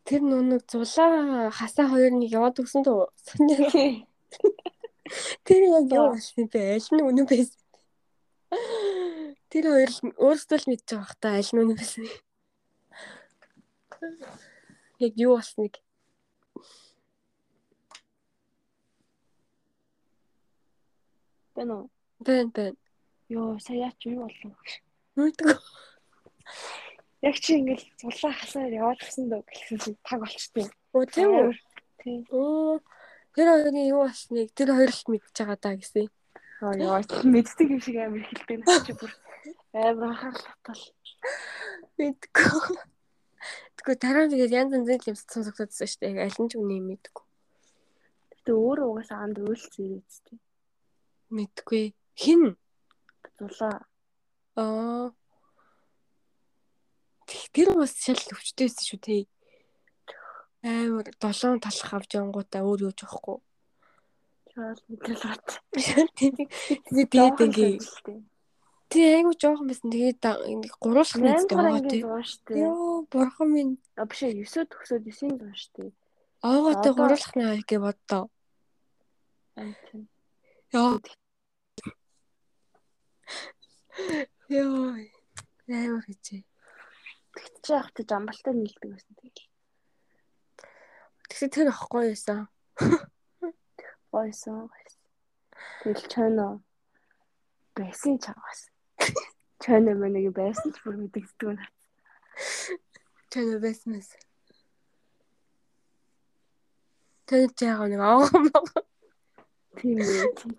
Тэр 0.04 0.20
нүг 0.28 0.68
зулаа 0.68 1.48
хасаа 1.48 1.88
хоёр 1.88 2.12
нэг 2.12 2.36
яваад 2.36 2.60
өгсөн 2.60 2.84
туу. 2.84 3.08
Тэр 5.48 5.62
яг 5.72 5.88
юу 5.88 6.12
болсон 6.12 6.52
бэ? 6.52 6.76
Аль 6.76 6.92
нь 6.92 7.00
үнэн 7.00 7.24
байсан 7.24 7.56
бэ? 7.64 8.60
Тэр 9.48 9.64
хоёр 9.72 9.90
өөрсдөө 10.20 10.58
л 10.60 10.68
мэдчихэж 10.68 11.00
байгаа 11.00 11.08
хта 11.16 11.28
аль 11.40 11.48
нь 11.48 11.60
үнэн 11.64 11.80
байсан. 11.80 12.04
Яг 15.00 15.16
юу 15.16 15.40
болсныг 15.40 15.80
Байна 21.58 21.74
уу? 21.74 21.90
Бэн 22.22 22.54
бэн. 22.54 22.74
Йоо, 23.34 23.58
сая 23.58 23.90
яач 23.90 23.98
юу 24.06 24.30
болов? 24.30 24.54
Нүдгүй. 25.18 25.58
Яг 27.26 27.34
чи 27.42 27.58
ингээл 27.58 27.82
зулаа 27.98 28.30
хасаар 28.38 28.70
яваад 28.70 29.02
гисэн 29.02 29.26
дөө 29.26 29.42
гэсэн 29.42 29.98
таг 30.06 30.22
болчтой. 30.22 30.70
Оо 30.94 31.02
тийм 31.02 31.34
үү? 31.34 31.50
Тийм. 31.98 32.22
Оо. 32.30 32.78
Тэр 33.34 33.50
хоёрын 33.50 33.90
юу 33.90 34.06
болсныг 34.06 34.54
тэр 34.54 34.70
хоёр 34.70 34.86
л 34.94 35.02
мэдчихэж 35.10 35.34
байгаа 35.34 35.58
даа 35.58 35.74
гэсэн. 35.82 36.06
Аа 36.62 36.74
яа, 36.78 37.02
мэддэг 37.26 37.68
юм 37.74 37.82
шиг 37.82 37.96
амар 38.06 38.22
хэлдэг 38.22 38.56
нэ 38.62 38.78
чи 38.86 38.94
бүр 38.94 39.12
амар 39.74 40.14
анхаарлаатай. 40.14 40.78
Мэдгүй. 41.98 42.78
Тэгвэл 43.82 43.98
дараа 43.98 44.24
нь 44.26 44.32
тэгээд 44.32 44.54
янз 44.62 44.72
янзын 44.78 45.10
юм 45.10 45.18
сонсогдсон 45.18 45.90
шүү 45.90 46.00
дээ. 46.06 46.22
Аль 46.22 46.38
нь 46.38 46.50
ч 46.50 46.54
үнийг 46.54 46.86
мэдгүй. 46.86 47.24
Гэтэ 48.30 48.50
өөрөө 48.54 48.86
угаасаа 48.94 49.26
анд 49.26 49.42
үйлцээ 49.42 50.06
үсттэй. 50.06 50.38
Мэдгүй. 51.30 51.94
Хин? 52.16 52.56
Зулаа. 53.38 53.84
Аа. 54.56 55.12
Тэр 57.52 57.74
бас 57.76 57.92
шал 58.00 58.16
өвчтэйсэн 58.16 58.84
шүү 58.88 59.00
дээ. 59.04 59.22
Амар 60.64 61.06
долоон 61.20 61.60
талах 61.60 61.92
авч 61.94 62.16
явангуудаа 62.16 62.64
өөр 62.64 62.88
юуж 62.88 63.04
явахгүй. 63.04 63.38
Чаал 64.50 64.80
мэдрэл 64.88 65.22
бат. 65.22 65.46
Тэгээд 65.76 67.12
тэгээд 67.12 67.38
ингээ 67.46 67.72
Тий 68.88 69.04
айгу 69.04 69.36
жоохон 69.36 69.68
байсан. 69.68 69.92
Тэгээд 69.92 70.24
ингээ 70.24 70.80
гуруулах 70.80 71.20
нэг 71.20 71.44
байгаа 71.52 71.84
тий. 71.84 72.02
Йоо, 72.56 73.04
бурхан 73.12 73.48
минь. 73.52 73.74
А 74.00 74.08
биш 74.08 74.24
ээ 74.24 74.40
9 74.40 74.64
төгсөөд 74.72 75.04
9-ийн 75.04 75.36
зун 75.36 75.52
штэ. 75.52 75.92
Аагатай 76.40 76.92
гуруулах 76.96 77.32
наа 77.36 77.60
гэж 77.60 77.78
боддоо. 77.84 78.32
Йоо. 80.72 81.00
Йоо. 84.52 84.92
Амар 85.68 86.04
гэж. 86.04 86.44
Тэгтээ 87.32 87.72
явах 87.72 87.92
гэж 87.96 88.08
амбалтай 88.12 88.52
нийлдэг 88.52 88.90
байсан 88.92 89.14
тэгэл. 89.16 89.48
Тэгсэн 91.28 91.48
тэр 91.48 91.68
ахгүй 91.72 92.12
байсан. 92.12 92.52
Ойсон. 94.12 94.68
Тэгэл 95.80 96.04
чойно 96.12 96.60
байсан 97.72 98.20
чагаас. 98.20 98.68
Чойно 99.64 99.96
мань 99.96 100.20
нэг 100.20 100.36
байсан 100.36 100.68
ч 100.68 100.84
бүр 100.84 101.00
мэдэгддэг 101.00 101.48
нь. 101.56 101.64
Чойно 103.32 103.56
байснаас. 103.64 104.20
Тэр 107.24 107.48
яг 107.56 107.80
нэг 107.88 108.00
аа. 108.04 108.28
Тийм 109.78 109.98
үү. 110.02 110.54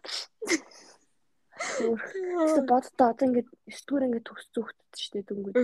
Тэгсэн 1.60 2.66
боддоо 2.72 3.08
одоо 3.12 3.26
ингээд 3.28 3.50
9 3.68 3.84
дугаар 3.88 4.08
ингээд 4.08 4.28
төгс 4.28 4.46
зүгтд 4.56 4.96
штэ 4.96 5.28
дөнгөж. 5.28 5.56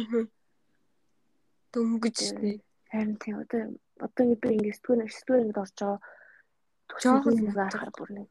Дөнгөж 1.72 2.16
штэ. 2.20 2.60
Харин 2.91 3.16
тийм 3.16 3.36
одоо 3.39 3.62
одоо 4.03 4.22
ингээд 4.28 4.43
би 4.43 4.49
ингээд 4.60 4.80
9 4.84 5.08
дугаар 5.08 5.08
9 5.08 5.24
дугаар 5.24 5.43
ингээд 5.43 5.64
орж 5.64 5.74
байгаа. 5.80 5.99
Төгсөж 6.91 7.56
байхаар 7.56 7.91
бүр 7.95 8.10
нэг. 8.12 8.28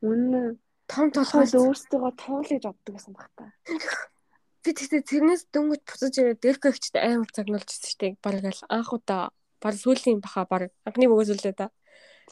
Үнэн 0.00 0.56
том 0.88 1.06
толгой 1.12 1.44
өөртөө 1.44 2.10
туулж 2.16 2.64
боддог 2.64 2.92
байсан 2.96 3.12
баг 3.12 3.28
та. 3.36 3.52
би 4.64 4.70
тэгтээ 4.72 5.04
тэрнээс 5.04 5.42
дөнгөж 5.52 5.80
буцаж 5.84 6.14
ирээд 6.16 6.40
дэркэгчд 6.40 6.96
амар 6.96 7.28
загнуулж 7.36 7.68
ирсэн 7.68 7.92
штэ. 7.92 8.16
Бараг 8.24 8.48
л 8.48 8.64
анх 8.72 8.90
удаа 8.96 9.28
баг 9.60 9.74
сүүлийн 9.76 10.24
баха 10.24 10.48
баг 10.48 10.72
анхны 10.88 11.04
бөгөөс 11.08 11.36
үлээ 11.36 11.52
да. 11.52 11.68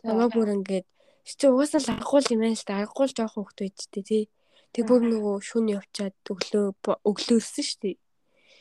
Намаа 0.00 0.32
бүр 0.32 0.56
ингээд 0.56 0.88
чи 1.22 1.46
угаасаа 1.46 1.80
л 1.82 1.92
аргагүй 1.94 2.22
юм 2.34 2.40
байна 2.42 2.58
л 2.58 2.66
да. 2.66 2.74
Аргагүй 2.82 3.06
л 3.06 3.16
жоохон 3.16 3.44
хөвгт 3.46 3.58
байжтэй 3.62 4.02
тий. 4.02 4.24
Тэг 4.72 4.88
бүр 4.88 5.04
нөгөө 5.06 5.36
шүн 5.44 5.70
явчаад 5.70 6.16
өглөө 6.26 6.74
өглөөсөн 7.06 7.66
штэ. 7.66 8.00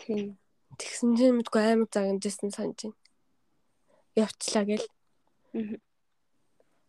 Тийм. 0.05 0.37
Тэгсэн 0.77 1.15
чинь 1.17 1.37
мэдгүй 1.39 1.61
амар 1.61 1.89
загнажсэн 1.89 2.51
санаж 2.51 2.79
байна. 2.83 2.99
Явчлаа 4.15 4.63
гэл. 4.67 4.87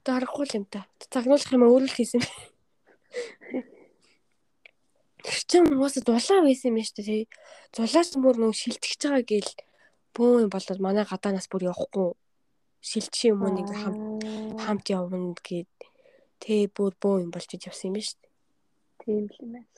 Одоо 0.03 0.15
аргагүй 0.19 0.47
юм 0.59 0.67
та. 0.67 0.87
Загнуулах 1.09 1.53
юм 1.55 1.65
өөрөө 1.67 1.89
л 1.89 1.97
хийсэн. 1.97 2.23
Тэр 5.23 5.39
чинь 5.47 5.71
угаасаа 5.71 6.03
дулаан 6.03 6.45
байсан 6.47 6.75
юм 6.75 6.77
байна 6.83 6.89
шүү 6.91 7.07
дээ. 7.07 7.25
Зулаас 7.73 8.11
бүр 8.19 8.37
нөгөө 8.43 8.59
шилтгэж 8.59 9.01
байгаа 9.07 9.23
гээл 9.23 9.53
бөө 10.19 10.45
юм 10.45 10.51
болоод 10.51 10.81
манай 10.83 11.07
гадаанаас 11.07 11.47
бүр 11.47 11.71
явахгүй. 11.71 12.19
Шилчих 12.89 13.31
юм 13.33 13.41
уу 13.47 13.53
нэг 13.55 13.69
хам 13.71 13.95
хамт 14.63 14.87
явна 14.91 15.33
гэд 15.49 15.73
тэ 16.43 16.67
бүр 16.75 16.93
бөө 17.03 17.23
юм 17.25 17.31
болж 17.31 17.49
явсан 17.55 17.89
юм 17.89 17.95
байна 17.97 18.09
шүү 18.09 18.19
дээ. 18.21 18.33
Тийм 19.01 19.25
л 19.31 19.37
юм 19.45 19.51
байна. 19.55 19.71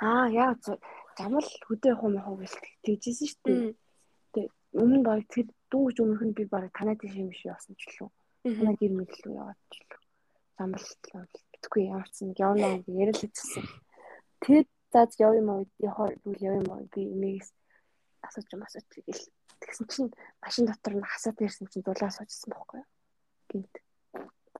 Аа 0.00 0.26
яа 0.32 0.52
замал 1.16 1.48
хөдөө 1.68 1.92
юм 2.00 2.14
яах 2.16 2.32
вэ 2.40 2.48
тэгжсэн 2.84 3.28
шүү 3.28 3.40
дээ. 3.44 3.60
Тэг 4.32 4.46
өмнө 4.72 5.04
баг 5.04 5.20
тэр 5.28 5.46
дөнгөж 5.70 5.96
өмнөх 6.00 6.22
нь 6.24 6.36
би 6.36 6.44
баг 6.48 6.72
танаа 6.72 6.96
тийш 6.96 7.14
юм 7.20 7.28
шиг 7.36 7.52
явсан 7.52 7.76
ч 7.76 7.84
лүү. 8.00 8.08
Танаа 8.56 8.74
гэр 8.80 8.92
мэдлүү 8.96 9.32
яваад 9.36 9.60
ч 9.68 9.76
лүү. 9.84 10.00
Замал 10.56 10.86
битгүй 11.52 11.84
нэг 11.92 12.36
явна 12.40 12.66
гэж 12.84 12.96
яриад 13.00 13.16
л 13.16 13.22
хэвчсэн. 13.22 13.64
Тэгээд 14.40 14.68
заад 14.92 15.12
яв 15.20 15.32
юм 15.36 15.48
уу 15.52 15.62
явах 15.78 16.16
үйл 16.24 16.40
яв 16.48 16.54
юм 16.60 16.68
уу 16.72 16.88
би 16.88 17.00
эмээгээс 17.04 17.50
асууж 18.26 18.48
юм 18.56 18.62
асууж 18.64 18.86
тэгэл 18.88 19.22
тэгсэн 19.60 19.86
чинь 19.92 20.10
машин 20.42 20.64
дотор 20.66 20.94
нь 20.96 21.04
хасаад 21.04 21.38
ирсэн 21.40 21.66
чинь 21.68 21.84
дулаа 21.84 22.08
асуужсэн 22.10 22.50
байхгүй 22.50 22.80
юу. 22.80 22.88
Гинт. 23.50 23.74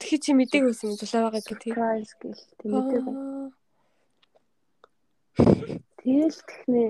Тэгэхээр 0.00 0.22
чи 0.24 0.32
мэдээг 0.32 0.64
байсан 0.64 0.96
дулаа 0.96 1.22
байгаа 1.28 1.42
гэх 1.44 1.60
тийм. 1.60 1.74
Surprise 1.74 2.12
гэл 2.20 2.42
тэг 2.60 2.68
мэдээг. 2.70 3.06
Тэгэл 6.00 6.38
технээ 6.48 6.88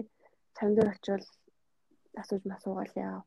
чамд 0.56 0.78
очивол 0.78 1.26
асууж 2.20 2.42
масуугаал 2.46 2.94
яа. 2.94 3.20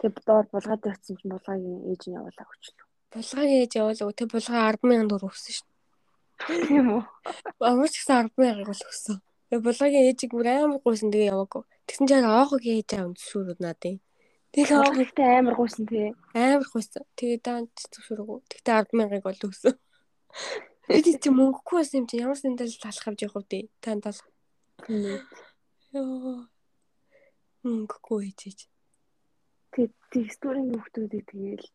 Тэг 0.00 0.12
доор 0.24 0.46
булгаад 0.52 0.88
ирсэн 0.88 1.16
чинь 1.16 1.32
булгагийн 1.32 1.88
ээж 1.90 2.02
нь 2.08 2.16
явуулаа 2.16 2.46
өчлөө. 2.48 2.86
Булгагийн 3.12 3.62
ээж 3.64 3.72
явуулаа. 3.80 4.12
Тэг 4.16 4.28
булгаа 4.32 4.72
100000 4.76 5.08
төгрөг 5.10 5.32
өгсөн 5.32 5.54
шүү. 5.56 5.68
Тийм 6.68 6.86
үү? 6.96 7.02
Амар 7.64 7.88
ч 7.88 7.96
гэсэн 8.00 8.28
100000 8.36 8.68
бол 8.68 8.82
өгсөн. 8.88 9.16
Тэг 9.50 9.60
булгагийн 9.64 10.08
ээжийг 10.10 10.32
бүр 10.34 10.48
амар 10.52 10.80
гуйсан 10.84 11.10
тэгээ 11.12 11.32
яваагүй. 11.32 11.62
Тэгсэн 11.86 12.06
чинь 12.08 12.26
аахыг 12.28 12.64
ээж 12.66 12.88
аав 12.98 13.14
зөвшөөрөд 13.16 13.60
надад. 13.62 14.00
Тэгээ 14.56 14.80
аахтай 14.80 15.36
амар 15.36 15.52
гуйсан 15.52 15.84
тий. 15.84 16.16
Амар 16.32 16.64
гуйсан. 16.64 17.04
Тэгээ 17.12 17.44
даанд 17.44 17.72
зөвшөөрөгүй. 17.92 18.38
Тэгтээ 18.48 18.88
100000-ыг 18.88 19.22
бол 19.28 19.44
өгсөн. 19.52 19.76
Эд 20.88 21.06
чи 21.20 21.28
мөнгөгүй 21.28 21.76
байсан 21.76 21.98
юм 22.00 22.06
чи 22.08 22.16
ямар 22.24 22.40
сандал 22.40 22.72
талах 22.80 23.04
авч 23.04 23.20
явах 23.28 23.44
вэ? 23.52 23.68
Танд 23.84 24.08
бол. 24.08 24.20
Йоо. 25.92 26.48
Мөнгөгүй 27.68 28.32
ээжээж. 28.32 28.60
Тэг 29.76 29.92
стурийн 30.32 30.72
хүмүүсүүдийг 30.72 31.24
тэгээл 31.28 31.66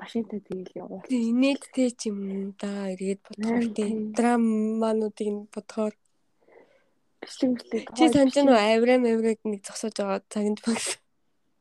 машинтай 0.00 0.40
тэгээл 0.40 0.80
явуул. 0.80 1.04
Тэг 1.04 1.20
инээдтэй 1.20 1.90
ч 1.92 2.08
юм 2.08 2.56
да 2.56 2.88
эргээд 2.94 3.20
бодохоор 3.26 3.66
тий. 3.76 3.90
Драмануудыг 4.16 5.28
бодохоор 5.52 5.94
бичлэг 7.20 7.52
бичлэг. 7.68 7.84
Чи 7.98 8.08
санаж 8.08 8.36
нь 8.40 8.48
аврам 8.48 9.04
авраг 9.04 9.38
нэг 9.44 9.60
зогсоож 9.60 9.96
байгаа 10.00 10.24
цагт 10.32 10.64
багс. 10.64 10.96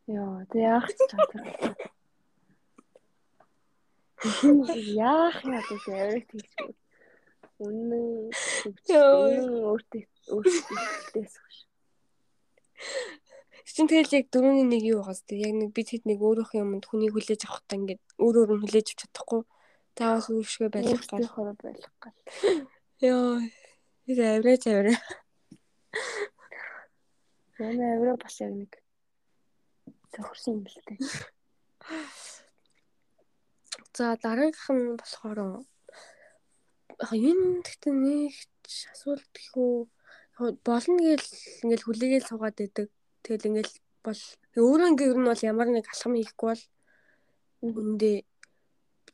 Йоо, 0.10 0.42
тэг 0.50 0.62
яах 0.66 0.90
ч 0.90 0.98
чадвар. 1.06 1.46
Яах 4.98 5.38
юм 5.46 5.54
бэ 5.54 5.62
авраг 5.62 6.26
тийч. 6.34 6.50
Үнэн 7.62 8.34
өөртөө 8.90 10.02
өөртөөс 10.34 11.14
гэж. 11.14 11.34
Чин 13.70 13.88
тэгэл 13.88 14.18
яг 14.18 14.26
дөрөвний 14.34 14.66
нэг 14.66 14.84
юу 14.84 15.06
байгаас 15.06 15.22
тэг 15.30 15.46
яг 15.46 15.54
нэг 15.56 15.72
бид 15.78 15.94
хэд 15.94 16.04
нэг 16.10 16.20
өөрөөх 16.20 16.58
юмд 16.58 16.84
хүнийг 16.90 17.14
хүлээж 17.14 17.46
авах 17.46 17.64
та 17.70 17.78
ингээд 17.78 18.02
өөр 18.18 18.36
өөр 18.44 18.52
нь 18.58 18.62
хүлээж 18.66 18.88
авч 18.92 19.00
чадахгүй. 19.06 19.46
Таавал 19.96 20.42
өөршгөө 20.42 20.70
байх 20.74 21.06
гал 21.06 21.30
хор 21.32 21.54
байх 21.64 21.86
гал. 22.02 22.18
Йоо. 23.00 23.46
Тэр 24.04 24.20
авраач 24.42 24.64
авраа. 24.68 25.00
Яна 27.62 27.86
авраа 27.96 28.18
бас 28.20 28.36
яг 28.44 28.52
нэг 28.58 28.79
зөвхөрсөн 30.14 30.54
юм 30.58 30.66
л 30.66 30.78
дээ. 30.88 31.00
За 33.96 34.16
дараагийнх 34.24 34.70
нь 34.76 34.98
болохоор 35.00 35.40
энэ 37.00 37.64
гэхдээ 37.66 37.94
нэг 37.96 38.36
асуулт 38.94 39.28
гэхүү 39.36 39.72
болно 40.68 41.00
гээл 41.04 41.28
ингээл 41.64 41.86
хүлээгээл 41.86 42.30
суугаад 42.30 42.56
байдаг. 42.60 42.88
Тэгэл 43.24 43.48
ингээл 43.50 43.76
бол 44.06 44.22
өөрөө 44.56 44.90
ингээ 44.92 45.10
ер 45.12 45.20
нь 45.20 45.30
бол 45.30 45.48
ямар 45.52 45.68
нэг 45.72 45.86
алхам 45.92 46.14
хийхгүй 46.16 46.48
бол 46.52 46.64
үндэ 47.68 48.12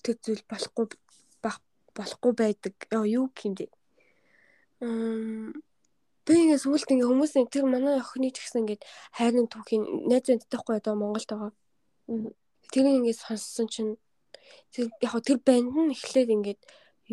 тэр 0.03 0.17
зүйл 0.21 0.43
болохгүй 0.49 0.85
болохгүй 1.97 2.33
байдаг. 2.37 2.73
Юу 3.17 3.25
гэмдэ. 3.33 3.65
Мм 4.83 5.53
би 6.25 6.33
ингээ 6.41 6.61
сүулт 6.61 6.89
ингээ 6.89 7.09
хүмүүс 7.09 7.33
тэр 7.53 7.65
манай 7.69 8.01
охины 8.01 8.33
ч 8.33 8.41
гэсэн 8.41 8.65
ингээ 8.65 8.81
хайрын 9.17 9.47
түүхийн 9.49 10.09
найз 10.09 10.25
мэдтэйхгүй 10.25 10.75
одоо 10.81 10.93
Монголд 10.97 11.29
байгаа. 11.29 11.51
Тэр 12.73 12.85
ингээ 12.89 13.13
сонссон 13.13 13.69
чинь 13.69 13.93
тэр 14.73 14.89
яг 15.05 15.13
тэр 15.21 15.37
банд 15.45 15.69
нь 15.69 15.93
эхлээд 15.93 16.29
ингээд 16.33 16.61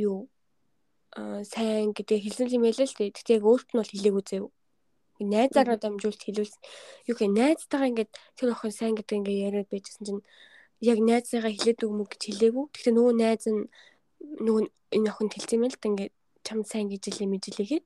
юу 0.00 0.32
сайн 1.44 1.92
гэдэг 1.92 2.18
хэлсэн 2.24 2.48
юм 2.56 2.64
ялээ 2.64 2.88
л 2.88 2.96
дээ. 2.96 3.12
Тэгтээ 3.12 3.36
яг 3.36 3.44
өөрт 3.44 3.68
нь 3.72 3.78
бол 3.80 3.92
хэлээгүй 3.92 4.24
заяа. 4.24 4.48
Найзаараа 5.20 5.76
дамжуулт 5.76 6.22
хэлүүлсэн. 6.24 6.60
Юу 7.06 7.14
гэх 7.14 7.30
найзтайгаа 7.30 7.90
ингээд 7.92 8.12
тэр 8.34 8.48
охин 8.56 8.72
сайн 8.72 8.94
гэдэг 8.96 9.16
ингээд 9.20 9.44
яриад 9.46 9.68
байжсэн 9.68 10.02
чинь 10.08 10.22
яг 10.80 10.98
найзаагаа 10.98 11.52
хэлээд 11.52 11.84
өгмөг 11.84 12.08
гэж 12.16 12.22
хэлээгүй. 12.26 12.64
Тэгтээ 12.72 12.94
нөгөө 12.96 13.14
найз 13.20 13.44
нь 13.44 13.68
нөгөө 14.40 14.62
энэ 14.96 15.10
охинд 15.12 15.32
хэлсэн 15.36 15.56
юм 15.60 15.64
л 15.68 15.76
да 15.78 15.88
ингээд 15.92 16.12
чам 16.42 16.58
сайн 16.64 16.88
гэж 16.90 17.02
хэлээ 17.06 17.28
мэдлээгээд. 17.28 17.84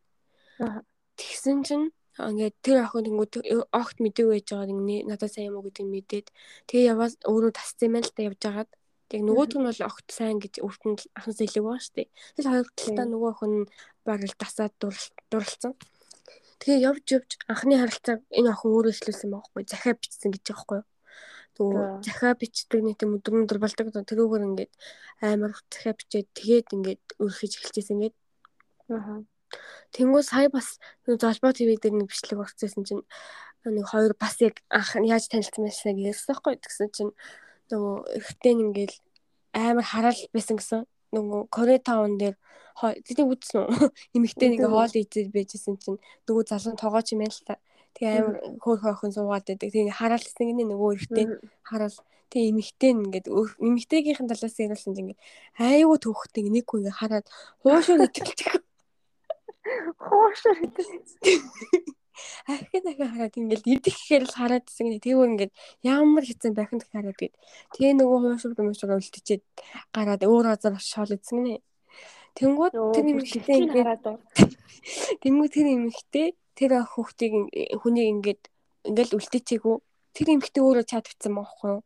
Тэгсэн 1.17 1.59
чинь 1.67 1.87
ингээд 2.17 2.57
тэр 2.65 2.89
охин 2.89 3.05
тэнгууд 3.05 3.33
огт 3.77 3.97
мэдээгүй 4.01 4.41
байж 4.41 4.49
байгаа 4.49 4.73
нэг 4.73 5.05
надад 5.05 5.33
сайн 5.33 5.53
юм 5.53 5.61
уу 5.61 5.69
гэдэг 5.69 5.85
нь 5.85 5.93
мэдээд 5.93 6.27
тэгээ 6.69 6.91
яваа 6.93 7.09
өөрөө 7.29 7.53
тасцсан 7.53 7.89
юм 7.93 7.97
л 8.01 8.13
да 8.17 8.23
явж 8.29 8.41
байгаад 8.41 8.71
тэг 9.13 9.21
нөгөөт 9.21 9.53
нь 9.61 9.69
бол 9.69 9.83
огт 9.85 10.09
сайн 10.09 10.39
гэж 10.41 10.55
өөртөө 10.65 10.93
анхаас 11.13 11.39
хэлэг 11.41 11.65
байгаа 11.65 11.85
шүү 11.85 11.97
дээ. 11.97 12.09
Тэгэл 12.37 12.53
хоёр 12.53 12.69
талдаа 12.73 13.07
нөгөө 13.13 13.31
охин 13.37 13.55
баг 14.09 14.21
л 14.25 14.37
дасаад 14.41 14.73
дурлцсан. 14.81 15.73
Тэгээ 16.61 16.85
явж 16.89 17.05
явж 17.17 17.31
анхны 17.53 17.75
харилцааг 17.77 18.21
энэ 18.33 18.49
охин 18.49 18.71
өөрөө 18.73 18.93
эхлүүлсэн 18.97 19.31
байхгүй 19.37 19.63
захиа 19.69 19.95
бичсэн 20.01 20.31
гэж 20.33 20.45
байгаа 20.49 20.57
байхгүй 20.57 20.79
юу. 20.81 20.89
Тэгвэл 21.57 22.01
захиа 22.01 22.33
бичдэг 22.41 22.81
нэг 22.81 22.97
тийм 22.97 23.17
өдөр 23.21 23.45
өдөр 23.45 23.61
болдог 23.61 23.87
тэрүүгээр 23.93 24.47
ингээд 24.49 24.73
амар 25.21 25.53
захиа 25.69 25.93
бичээд 25.93 26.29
тэгээд 26.33 26.69
ингээд 26.77 27.05
өөрхөж 27.21 27.53
эхэлчихсэн 27.61 27.95
ингээд. 28.01 28.17
Аа 28.91 29.21
Тэнгүү 29.95 30.23
сая 30.23 30.49
бас 30.51 30.79
золбоо 31.07 31.53
ТV 31.55 31.79
дээр 31.79 31.95
нэг 31.95 32.11
бичлэг 32.11 32.43
орчихсон 32.43 32.85
чинь 32.85 33.05
нэг 33.65 33.87
хоёр 33.87 34.15
бас 34.19 34.37
яг 34.43 34.63
анх 34.71 34.95
яаж 34.99 35.31
танилцсан 35.31 35.67
байсан 35.67 35.97
гэсэн 35.97 36.27
байхгүй 36.35 36.55
тэгсэн 36.61 36.89
чинь 36.95 37.13
нөгөө 37.71 37.95
эргэтэй 38.19 38.55
ингээл 38.55 38.97
амар 39.57 39.87
хараал 39.87 40.21
байсан 40.35 40.57
гэсэн 40.59 40.87
нөгөө 41.15 41.41
Кore 41.51 41.79
таун 41.79 42.19
дээр 42.19 42.37
тэний 42.77 43.27
үзсэн 43.27 43.65
үү? 43.65 43.89
Эмэгтэй 44.17 44.49
нэг 44.53 44.69
хоол 44.69 44.93
идэж 44.93 45.33
байжсэн 45.33 45.81
чинь 45.81 45.99
нөгөө 46.29 46.45
залуу 46.45 46.77
тоогооч 46.77 47.17
юм 47.17 47.25
байна 47.25 47.33
л 47.33 47.47
та. 47.47 47.57
Тэгээ 47.97 48.21
амар 48.21 48.37
хөөх 48.61 48.81
хойхон 48.85 49.13
суугаад 49.17 49.47
байдаг. 49.49 49.73
Тэгээ 49.73 49.97
хараалсан 49.97 50.47
гинэ 50.53 50.65
нөгөө 50.69 50.91
эргэтэй 50.95 51.27
хараал. 51.65 51.99
Тэгээ 52.29 52.51
эмэгтэй 52.53 52.91
ингээд 52.93 53.27
эмэгтэйгийнхэн 53.33 54.29
талаас 54.29 54.57
нь 54.61 54.67
ярьсан 54.69 54.93
чинь 54.93 55.17
ингээд 55.17 55.21
айгүй 55.57 55.99
төвхтэй 56.05 56.45
нэг 56.53 56.67
хүн 56.69 56.85
ингээд 56.85 57.01
хараад 57.01 57.27
хуушаа 57.65 57.97
гэтэлчих. 58.03 58.61
Гэдэг. 60.63 60.87
Ахин 62.49 62.83
дахин 62.85 63.09
хараад 63.13 63.35
ингээл 63.37 63.77
идэх 63.77 63.93
гэхээр 63.93 64.25
л 64.25 64.37
хараад 64.39 64.65
гэсэн 64.65 64.89
нэг 64.89 65.05
тэгвэл 65.05 65.37
ингээд 65.37 65.53
ямар 65.85 66.25
хэцэн 66.25 66.57
бахин 66.57 66.81
дахин 66.81 66.97
хараад 66.97 67.19
гээд 67.21 67.35
тэгээ 67.77 67.93
нөгөө 68.01 68.19
хуушур 68.25 68.57
мөшөр 68.57 68.97
үлдчихэд 68.97 69.45
гараад 69.93 70.23
өөр 70.25 70.47
газар 70.49 70.75
шоол 70.81 71.13
идсэн 71.13 71.45
гинэ. 71.45 71.61
Тэнгүүд 72.37 72.75
тэр 72.97 73.07
эмэгтэй 73.13 73.57
ингээд 73.69 73.89
Тэнгүүд 75.21 75.53
тэр 75.53 75.67
эмэгтэй 75.77 76.29
тэр 76.57 76.73
хүүхдийг 76.89 77.33
хүнийг 77.85 78.09
ингээд 78.15 78.43
ингээл 78.89 79.17
үлдээчихгүй 79.19 79.77
тэр 80.17 80.29
эмэгтэй 80.37 80.63
өөрөө 80.65 80.85
чад 80.89 81.05
битсэн 81.09 81.33
байхгүй 81.37 81.69
юу? 81.69 81.83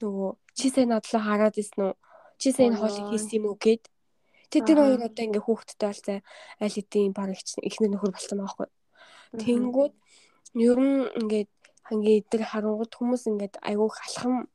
Нөгөө 0.00 0.30
чи 0.56 0.66
сая 0.68 0.86
надлаа 0.88 1.22
хараад 1.22 1.56
исэн 1.56 1.80
үү? 1.92 1.94
Чи 2.40 2.48
сая 2.52 2.68
энэ 2.68 2.80
хоолыг 2.80 3.08
хийсэн 3.08 3.36
юм 3.40 3.44
уу 3.52 3.56
гэд 3.56 3.91
Тэг 4.52 4.62
тэр 4.68 4.78
хоёр 4.84 5.00
одоо 5.00 5.24
ингээ 5.24 5.44
хүүхдтэй 5.48 5.88
болцоо 5.88 6.18
аль 6.60 6.76
хэдийн 6.76 7.12
баг 7.16 7.32
ихнэр 7.32 7.90
нөхөр 7.96 8.12
болсон 8.12 8.38
байгаа 8.38 8.52
байхгүй. 8.52 8.68
Тэнгүүд 9.40 9.94
ер 10.68 10.78
нь 10.78 11.08
ингээд 11.20 11.50
хангийн 11.88 12.20
эдгээр 12.20 12.44
харангууд 12.52 12.92
хүмүүс 12.92 13.22
ингээд 13.32 13.54
айгуух 13.64 13.96
алхам 14.04 14.52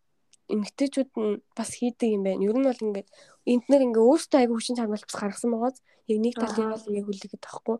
эмгтээчүүд 0.53 1.11
нь 1.17 1.41
бас 1.57 1.69
хийдэг 1.75 2.09
юм 2.15 2.23
байна. 2.23 2.45
Ер 2.45 2.55
нь 2.55 2.67
бол 2.69 2.85
ингээд 2.87 3.09
энднэр 3.51 3.85
ингээ 3.87 4.05
өөртөө 4.07 4.39
айгуу 4.39 4.57
хүчин 4.57 4.77
чармайлт 4.79 5.07
бас 5.09 5.17
гаргасан 5.19 5.51
байгааз 5.51 5.77
яг 6.07 6.19
нэг 6.23 6.35
талын 6.39 6.71
бол 6.71 6.87
ингээ 6.87 7.05
хүлээгээд 7.07 7.43
тахгүй. 7.43 7.77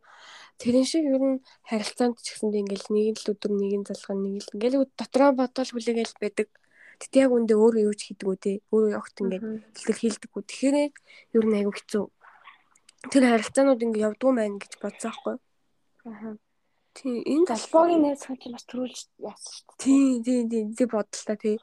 Тэрэн 0.59 0.86
шиг 0.89 1.03
ер 1.07 1.24
нь 1.24 1.39
харилцаанд 1.70 2.20
ч 2.20 2.28
гэсэндээ 2.36 2.61
ингээл 2.63 2.88
нэг 2.91 3.15
л 3.24 3.32
өдөр 3.32 3.51
нэг 3.55 3.74
нь 3.80 3.88
залган 3.88 4.20
нэг 4.20 4.36
л 4.43 4.51
ингээл 4.57 4.84
дотроо 4.99 5.32
бодвол 5.32 5.72
хүлээгээл 5.72 6.15
байдаг. 6.20 6.47
Тэгтээ 6.97 7.23
яг 7.29 7.31
үндэ 7.37 7.53
өөрөө 7.53 7.83
юу 7.85 7.93
ч 7.93 8.01
хийдэггүй 8.09 8.37
те. 8.41 8.51
Өөрөө 8.73 8.91
явахт 8.97 9.21
ингээд 9.21 9.45
хэлтгэл 9.77 10.01
хийлдэггүй. 10.01 10.43
Тэгэхээр 10.49 10.75
ер 11.37 11.45
нь 11.45 11.57
айгүй 11.61 11.73
хэцүү. 11.77 12.05
Тэр 13.13 13.23
харилцаанууд 13.29 13.85
ингээд 13.85 14.05
явдгүй 14.09 14.31
маань 14.33 14.57
гэж 14.57 14.73
бодсон 14.81 15.09
аахгүй. 15.13 15.35
Аа. 16.09 16.33
Тийм 16.97 17.21
энэ 17.21 17.45
талбайгийн 17.53 18.01
найз 18.01 18.25
хүн 18.25 18.37
чинь 18.41 18.55
бас 18.57 18.65
төрүүлж 18.65 18.99
яасан 19.21 19.51
шүү 19.53 19.65
дээ. 19.69 19.77
Тийм 19.77 20.13
тийм 20.25 20.45
тийм 20.49 20.67
тийм 20.73 20.89
бодлоо 20.89 21.37
тий. 21.37 21.57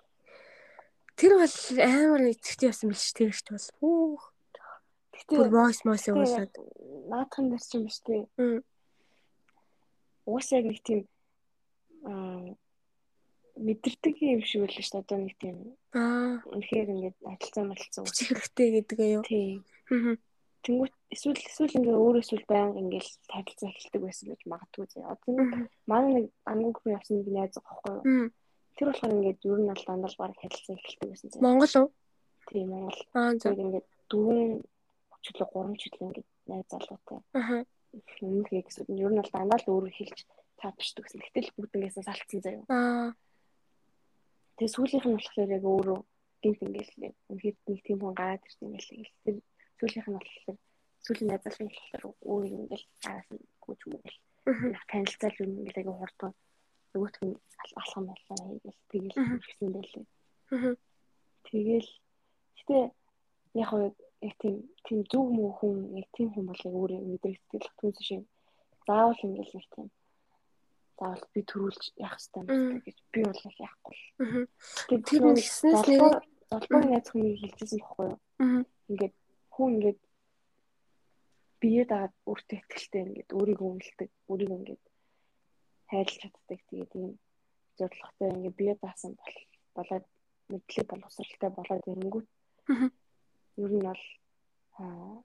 Тэр 1.18 1.32
бол 1.34 1.56
амар 1.82 2.22
итгэвчтэй 2.30 2.68
байсан 2.70 2.88
биш 2.94 3.10
тэр 3.10 3.34
ихч 3.34 3.46
бол. 3.50 3.68
Хүүх. 3.82 4.22
Тэгтээ 5.18 5.38
бүр 5.42 5.50
мос 5.50 5.82
мос 5.82 6.06
явуулаад 6.06 6.54
наадхан 7.10 7.50
дээр 7.50 7.64
чинь 7.66 7.86
биш 7.90 7.98
тий. 8.06 8.22
Уусаа 10.30 10.62
нэг 10.62 10.78
тийм 10.86 11.10
аа 12.06 12.54
мэдэрдэг 13.56 14.16
юм 14.18 14.42
шиг 14.42 14.66
байл 14.66 14.74
шүү 14.74 14.90
дээ. 14.90 15.02
Одоо 15.06 15.18
нэг 15.22 15.34
тийм 15.38 15.56
аа 15.94 16.42
үнэхээр 16.50 16.88
ингээд 16.90 17.16
адилцсан 17.22 17.64
мэлцсэн 17.70 18.02
үсэх 18.02 18.28
хэрэгтэй 18.34 18.68
гэдэг 18.82 18.98
аюу. 18.98 19.22
Тийм. 19.22 19.62
Аа. 19.90 20.16
Тэнгүүт 20.64 20.94
эсвэл 21.14 21.38
эсвэл 21.38 21.78
ингээ 21.78 21.94
өөрөө 21.94 22.22
эсвэл 22.24 22.46
байнга 22.50 22.80
ингээл 22.82 23.10
харилцаа 23.30 23.68
эхэлдэг 23.70 24.02
байсан 24.02 24.26
гэж 24.32 24.40
магадгүй 24.48 24.86
зэ. 24.90 25.06
Одоо 25.06 25.30
нэг 25.38 25.70
манай 25.86 26.10
нэг 26.14 26.26
ангуугийн 26.50 26.96
явсан 26.98 27.14
нэг 27.20 27.28
найз 27.30 27.54
байхгүй 27.54 27.92
юу? 27.94 28.32
Тэр 28.74 28.86
болохоор 28.90 29.14
ингээд 29.14 29.40
ер 29.44 29.60
нь 29.60 29.72
аль 29.72 29.86
дандаа 29.86 30.12
баг 30.18 30.34
харилцаа 30.40 30.74
эхэлдэг 30.74 31.08
байсан 31.12 31.28
зэ. 31.30 31.44
Монгол 31.44 31.74
уу? 31.78 31.88
Тийм 32.48 32.66
Монгол. 32.72 33.00
Аа 33.14 33.32
зөв. 33.38 33.54
Ингээд 33.54 33.86
дөрвөн 34.10 34.50
чөлөө 35.22 35.46
гурван 35.52 35.76
чөлөө 35.78 36.04
ингээд 36.08 36.28
найз 36.50 36.66
залуутай. 36.72 37.20
Аа. 37.38 37.62
Өмнөх 38.24 38.50
гэсэн 38.50 38.88
ер 38.98 39.12
нь 39.12 39.20
аль 39.22 39.34
дандаа 39.36 39.58
л 39.60 39.68
өөрөө 39.68 39.92
хэлж 39.94 40.18
таапшдаг 40.58 41.04
гэсэн. 41.06 41.20
Гэтэл 41.22 41.54
бүгднгээс 41.60 42.00
салцсан 42.02 42.40
заяа. 42.40 42.64
Аа 42.72 43.12
Тэгээ 44.56 44.74
сүүлийнх 44.74 45.06
нь 45.08 45.16
болохоор 45.18 45.50
яг 45.56 45.64
өөрөө 45.64 45.98
гинт 46.42 46.60
ингээл 46.66 46.92
үнэхээр 47.30 47.56
нэг 47.68 47.80
тийм 47.86 47.98
хүн 48.00 48.14
гараад 48.18 48.46
ирсэн 48.46 48.66
юм 48.68 48.74
л 48.78 48.88
тэр 49.24 49.36
сүүлийнх 49.78 50.08
нь 50.08 50.16
болохоор 50.18 50.58
сүүлийн 51.04 51.28
найзлахын 51.30 51.68
болохоор 51.68 52.04
өөр 52.30 52.44
ингээл 52.48 52.86
араас 53.08 53.28
нь 53.34 53.44
гүйж 53.64 53.80
мөгөл 53.90 54.18
танилцал 54.90 55.36
юм 55.44 55.50
ингээл 55.60 55.80
яг 55.82 55.88
хурдан 56.00 56.32
нөгөөх 56.92 57.16
нь 57.26 57.36
алхам 57.80 58.04
байлаа 58.08 58.38
ингээл 58.54 58.80
тэгэл 58.90 59.16
ирсэн 59.48 59.70
байлээ. 59.74 60.06
Тэгэл 61.46 61.90
гэтээ 62.56 62.84
яг 63.62 63.70
яг 64.28 64.34
тийм 64.40 64.54
тийм 64.86 64.98
зүг 65.10 65.26
муу 65.36 65.50
хүн 65.58 65.76
яг 66.00 66.06
тийм 66.16 66.28
хүн 66.32 66.46
бол 66.48 66.62
яг 66.68 66.74
өөрөө 66.80 67.00
мэдрэг 67.10 67.36
сэтгэл 67.40 67.76
хөдлөн 67.78 68.06
шиг 68.08 68.22
заавал 68.86 69.20
ингээл 69.26 69.54
нэг 69.56 69.66
тийм 69.74 69.88
заавал 70.98 71.24
би 71.34 71.40
төрүүлж 71.50 71.82
яах 71.98 72.16
хэрэгтэй 72.18 72.42
юм 72.44 72.78
гэж 72.86 72.96
би 73.12 73.20
бол 73.24 73.42
яахгүй. 73.66 73.96
Тэгээд 74.88 75.04
тэр 75.08 75.22
нь 75.26 75.38
гиснээс 75.40 75.82
нэг 75.90 76.02
золбооны 76.50 76.88
найз 76.90 77.08
хүнийг 77.10 77.38
хэлчихсэн 77.40 77.80
байхгүй 77.82 78.06
юу? 78.10 78.18
Ингээд 78.90 79.14
хүн 79.54 79.68
ингээд 79.74 80.00
бие 81.60 81.82
дагаад 81.88 82.14
өөртөө 82.28 82.58
ихтэй 82.60 83.02
ингээд 83.08 83.30
өөрийгөө 83.34 83.68
үнэлдэг, 83.72 84.10
өөрийгөө 84.30 84.58
ингээд 84.60 84.84
хайрлах 85.90 86.20
чаддаг. 86.20 86.60
Тэгээд 86.68 86.92
ийм 87.00 87.12
зорилготой 87.78 88.28
ингээд 88.36 88.58
бие 88.60 88.74
даасан 88.82 89.12
бол 89.18 89.36
болоод 89.76 90.06
мэдлэг 90.50 90.86
боловсралтай 90.90 91.50
болоод 91.50 91.84
ирэнгүүт 91.90 92.28
ер 93.62 93.72
нь 93.74 93.86
бол 93.88 94.02
аа 94.78 95.16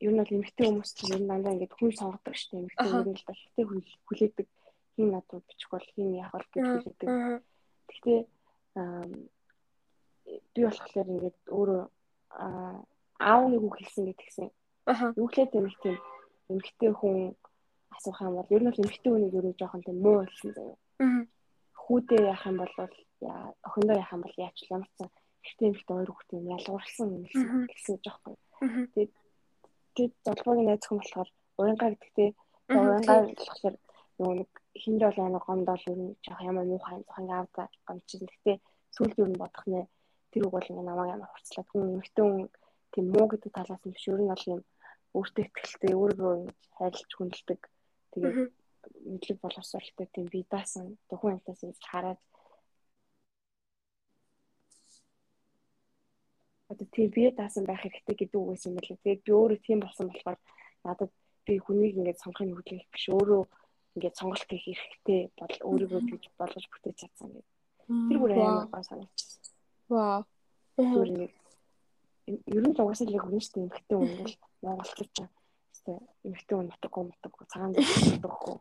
ер 0.00 0.12
нь 0.12 0.20
бол 0.20 0.34
эмэгтэй 0.36 0.66
хүмүүс 0.66 0.90
чинь 0.96 1.14
ер 1.14 1.22
нь 1.22 1.30
дандаа 1.30 1.54
ингээд 1.54 1.76
хүн 1.76 1.92
сонгодог 1.92 2.34
шүү 2.34 2.50
дээ. 2.50 2.60
Эмэгтэй 2.64 2.88
ер 2.88 3.06
нь 3.06 3.16
л 3.16 3.24
ихтэй 3.44 3.64
хүлээдэг 4.08 4.46
хин 5.00 5.16
надад 5.16 5.42
бичих 5.48 5.70
бол 5.72 5.86
хин 5.96 6.12
яах 6.20 6.32
бол 6.36 6.44
гэж 6.52 6.66
хэлдэг. 6.84 7.08
Гэхдээ 7.88 8.20
би 10.52 10.60
болохоор 10.64 11.08
ингээд 11.08 11.38
өөрөө 11.48 11.84
аав 13.16 13.42
нэг 13.48 13.62
үг 13.64 13.76
хэлсэн 13.80 14.04
гэдгсэн. 14.12 14.48
Юу 15.16 15.26
хэлээд 15.32 15.56
юм 15.56 15.66
тийм 15.80 15.96
эмэгтэй 16.52 16.92
хүн 16.92 17.32
асуух 17.96 18.20
юм 18.20 18.36
бол 18.36 18.52
ер 18.52 18.62
нь 18.62 18.68
бол 18.68 18.82
эмэгтэй 18.84 19.10
хүнийг 19.12 19.34
өөрөө 19.34 19.54
жоохон 19.56 19.82
тийм 19.84 19.98
муу 20.04 20.20
хэлсэн 20.28 20.52
заяа. 20.52 20.76
Хүүдээ 21.82 22.20
яах 22.32 22.44
юм 22.44 22.56
бол 22.60 22.74
охиндоо 23.66 23.96
яах 23.96 24.12
юм 24.12 24.22
бол 24.24 24.36
яач 24.36 24.56
л 24.60 24.72
ямар 24.76 24.90
ч 24.92 24.98
эмэгтэй 25.00 25.68
эмэгтэй 25.68 25.94
хоёр 25.96 26.10
хүүхдээ 26.12 26.40
ялгуурсан 26.56 27.08
юм 27.16 27.24
хэлсэн 27.72 27.96
жоохгүй. 28.04 28.36
Тэгээд 28.92 29.12
тэгээд 29.96 30.14
золбоогийн 30.24 30.68
найз 30.68 30.84
хүн 30.84 30.98
болохоор 31.00 31.30
уянгаа 31.60 31.88
гэдэгтээ 31.90 32.30
уянгаа 32.70 33.18
болохоор 33.26 33.76
нөгөө 34.20 34.36
нэг 34.36 34.50
хинд 34.76 35.00
бол 35.00 35.40
гомдол 35.48 35.82
ер 35.88 35.96
нь 35.96 36.16
жоох 36.20 36.40
ямар 36.44 36.64
муухай 36.68 37.00
юм 37.00 37.04
зохин 37.08 37.30
авда 37.32 37.62
гомчин. 37.88 38.28
Сүүлд 38.92 39.16
ер 39.16 39.30
нь 39.32 39.40
бодох 39.40 39.64
нэ 39.64 39.88
тэр 40.30 40.44
үг 40.44 40.52
бол 40.52 40.68
ингээ 40.68 40.88
намайг 40.88 41.10
амар 41.16 41.30
хурцлаад 41.32 41.68
хүн 41.72 41.88
эмэгтэй 41.96 42.24
хүн 42.28 42.44
тийм 42.92 43.06
муу 43.16 43.26
гэдэг 43.32 43.52
талаас 43.56 43.82
нь 43.84 43.94
биш 43.96 44.04
ер 44.12 44.20
нь 44.20 44.28
бол 44.28 44.44
юм 44.52 44.60
өөртөө 45.16 45.44
ихтэй 45.64 45.92
өөрийгөө 45.96 46.32
ингэж 46.36 46.60
хайрлаж 46.76 47.12
хүндэлдэг. 47.16 47.60
Тэгээд 48.12 48.36
мэдлэг 49.08 49.38
боловсролтой 49.40 50.06
тийм 50.12 50.26
бие 50.28 50.44
даасан 50.52 50.86
тухайн 51.08 51.40
юмтаас 51.40 51.60
ингэж 51.64 51.84
хараад 51.88 52.20
одоо 56.68 56.86
тийм 56.92 57.08
бие 57.08 57.30
даасан 57.32 57.64
байх 57.64 57.80
хэрэгтэй 57.82 58.16
гэдэг 58.20 58.36
үг 58.36 58.48
байсан 58.52 58.70
юм 58.70 58.76
байна. 58.76 59.00
Тэгээд 59.00 59.24
би 59.24 59.32
өөрөө 59.32 59.60
тийм 59.64 59.78
болсон 59.80 60.06
болохоор 60.12 60.38
надад 60.84 61.10
би 61.46 61.54
хүнийг 61.58 61.96
ингээд 61.96 62.22
сонгохын 62.22 62.54
хөдөлгөх 62.54 62.90
биш 62.92 63.06
өөрөө 63.16 63.42
ингээд 63.94 64.18
сонголт 64.18 64.50
хийх 64.50 64.80
хэрэгтэй 64.80 65.20
бол 65.38 65.54
өөрийгөө 65.68 66.00
бий 66.06 66.20
болгож 66.38 66.66
бүтээж 66.70 66.96
чадсан 67.00 67.28
гэдэг. 67.34 67.46
Тэр 68.08 68.18
бүр 68.22 68.32
амар 68.38 68.68
гоо 68.70 68.82
санагдчихсан. 68.86 69.52
Вау. 69.90 70.22
Тэр 70.76 71.10
нэг 71.10 71.32
ер 72.26 72.62
нь 72.62 72.74
л 72.74 72.82
угаасаа 72.82 73.06
л 73.06 73.16
яг 73.18 73.26
үнэн 73.26 73.42
шүү 73.42 73.54
дээ 73.54 73.66
эмхтэй 73.66 73.96
хүн 73.98 74.12
бол 74.22 74.34
монголчууд 74.62 75.10
ч 75.10 75.18
тийм 75.82 75.98
эмхтэй 76.28 76.54
хүн 76.56 76.68
нутаггүй 76.70 77.02
нутаггүй 77.10 77.44
цагаан 77.50 77.72
дээр 77.74 77.88
нутаггүй. 78.14 78.56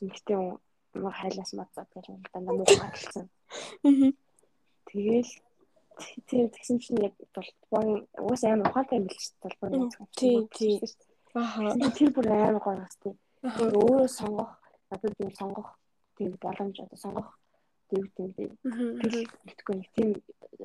Эмхтэй 0.00 0.36
хүн 0.40 0.56
маа 1.02 1.14
хайлаас 1.20 1.52
мацаад 1.52 1.88
гэж 1.92 2.06
дандаа 2.32 2.54
муухай 2.56 2.90
хэлсэн. 2.90 3.26
Тэгэл 4.88 5.32
тийм 6.28 6.48
тэгсэн 6.48 6.78
чинь 6.80 7.04
яг 7.04 7.14
толбоогийн 7.36 8.08
уус 8.16 8.42
амар 8.44 8.70
ухаантай 8.70 8.98
юм 8.98 9.06
биш 9.06 9.36
толбоогийн 9.44 9.90
тийм 10.16 10.48
тийм 10.56 10.80
аа 11.36 11.92
тэр 11.92 12.10
бүр 12.16 12.26
амар 12.32 12.58
гоё 12.64 12.80
бас 12.80 12.96
тийм 13.02 13.16
өөрөө 13.44 14.08
сонгох 14.08 14.50
надад 14.90 15.14
юм 15.22 15.30
сонгох 15.40 15.70
тийм 16.16 16.36
боломж 16.42 16.76
одоо 16.84 16.98
сонгох 16.98 17.30
тийм 17.90 18.04
тийм 18.16 18.30
мэдгүй 19.46 19.74
нэг 19.78 19.88
тийм 19.96 20.08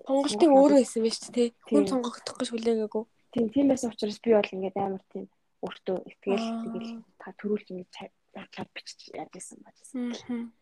сонголтын 0.06 0.52
өөрөө 0.58 0.78
байсан 0.82 1.02
байж 1.06 1.18
тээ 1.36 1.48
хүн 1.70 1.86
сонгогдох 1.94 2.38
гэж 2.40 2.50
хүлээгээгүй 2.52 3.04
тийм 3.34 3.46
тийм 3.54 3.66
байсан 3.72 3.92
учраас 3.94 4.20
би 4.22 4.36
бол 4.36 4.54
ингээд 4.56 4.78
амар 4.78 5.04
тийм 5.14 5.26
өөртөө 5.66 5.98
ихтгэл 6.10 6.48
тэгэл 6.64 6.92
та 7.22 7.28
төрүүлж 7.40 7.68
ингэж 7.72 7.90
чад 8.54 8.70
бичиж 8.76 9.10
яаж 9.16 9.30
байсан 9.34 9.58
баажсан 9.64 10.54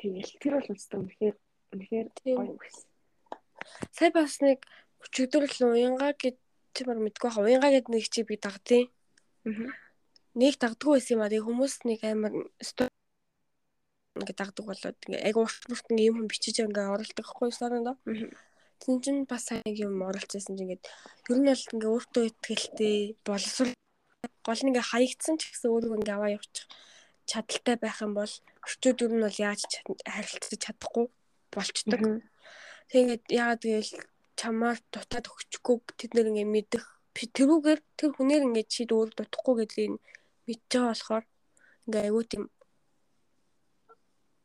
тэгэл 0.00 0.32
тэр 0.40 0.52
бол 0.58 0.72
үстэй 0.72 0.98
үнэхээр 0.98 1.36
үнэхээр 1.72 2.08
гоё 2.24 2.56
байсан. 2.56 2.88
Сая 3.92 4.10
бас 4.12 4.40
нэг 4.40 4.64
өчигдөр 5.04 5.48
л 5.48 5.60
уянга 5.72 6.12
гэж 6.16 6.36
чи 6.72 6.82
баг 6.84 6.98
мэдгүй 7.00 7.30
хаа 7.32 7.44
уянга 7.44 7.72
гэдэг 7.72 7.90
нэг 7.92 8.06
чи 8.08 8.22
би 8.24 8.36
дагдیں۔ 8.36 8.88
Нэг 10.32 10.56
дагдгүй 10.56 10.96
байсан 10.96 11.14
юм 11.16 11.22
а. 11.22 11.28
Тэгээ 11.28 11.46
хүмүүс 11.46 11.74
нэг 11.84 12.00
амар 12.08 12.32
ингээ 14.16 14.36
дагдаг 14.36 14.64
болоод 14.64 14.98
ингээ 15.08 15.24
айгу 15.28 15.44
урт 15.44 15.62
урт 15.72 15.86
ингээ 15.92 16.08
юм 16.08 16.24
бичиж 16.28 16.56
ингээ 16.60 16.92
оролдог 16.94 17.26
хгүй 17.28 17.50
сорондоо. 17.52 17.96
Тин 18.80 18.96
чин 19.04 19.16
бас 19.28 19.48
сайн 19.48 19.62
юм 19.76 20.00
оролцсон 20.08 20.40
чинь 20.40 20.62
ингээд 20.64 20.84
ер 21.32 21.38
нь 21.40 21.48
бол 21.48 21.64
ингээ 21.76 21.92
өөртөө 21.92 22.24
ихтэй 22.48 22.96
боловсрол 23.28 23.76
гол 24.46 24.60
нь 24.62 24.70
ингээ 24.72 24.90
хаягдсан 24.90 25.36
ч 25.36 25.52
гэсэн 25.52 25.68
өөрөө 25.72 25.96
ингээ 26.00 26.16
аваа 26.16 26.34
явуучих 26.36 26.66
чадaltaй 27.28 27.76
байх 27.80 27.98
юм 28.04 28.12
бол 28.16 28.32
өчтөд 28.66 28.98
ер 29.04 29.12
нь 29.12 29.24
бол 29.24 29.38
яаж 29.48 29.60
харилцаж 30.04 30.60
чадахгүй 30.64 31.06
болчдөг. 31.54 32.02
Тэгээд 32.90 33.24
яагаад 33.32 33.62
гэвэл 33.64 33.92
чамаар 34.40 34.78
дутаад 34.92 35.26
өгчихгүй 35.28 35.76
тэд 36.00 36.10
нэр 36.16 36.30
ингээ 36.32 36.48
мэдэх 36.52 36.84
тэрүүгээр 37.14 37.80
тэр 37.96 38.10
хүнээр 38.16 38.46
ингээ 38.48 38.66
чи 38.72 38.82
өөр 38.88 39.10
дутахгүй 39.16 39.54
гэдгийг 39.62 39.92
мэдж 39.96 40.21
байгаа 40.46 40.90
болохоор 40.92 41.24
ингээ 41.86 42.04
айгүй 42.06 42.24
тийм 42.28 42.44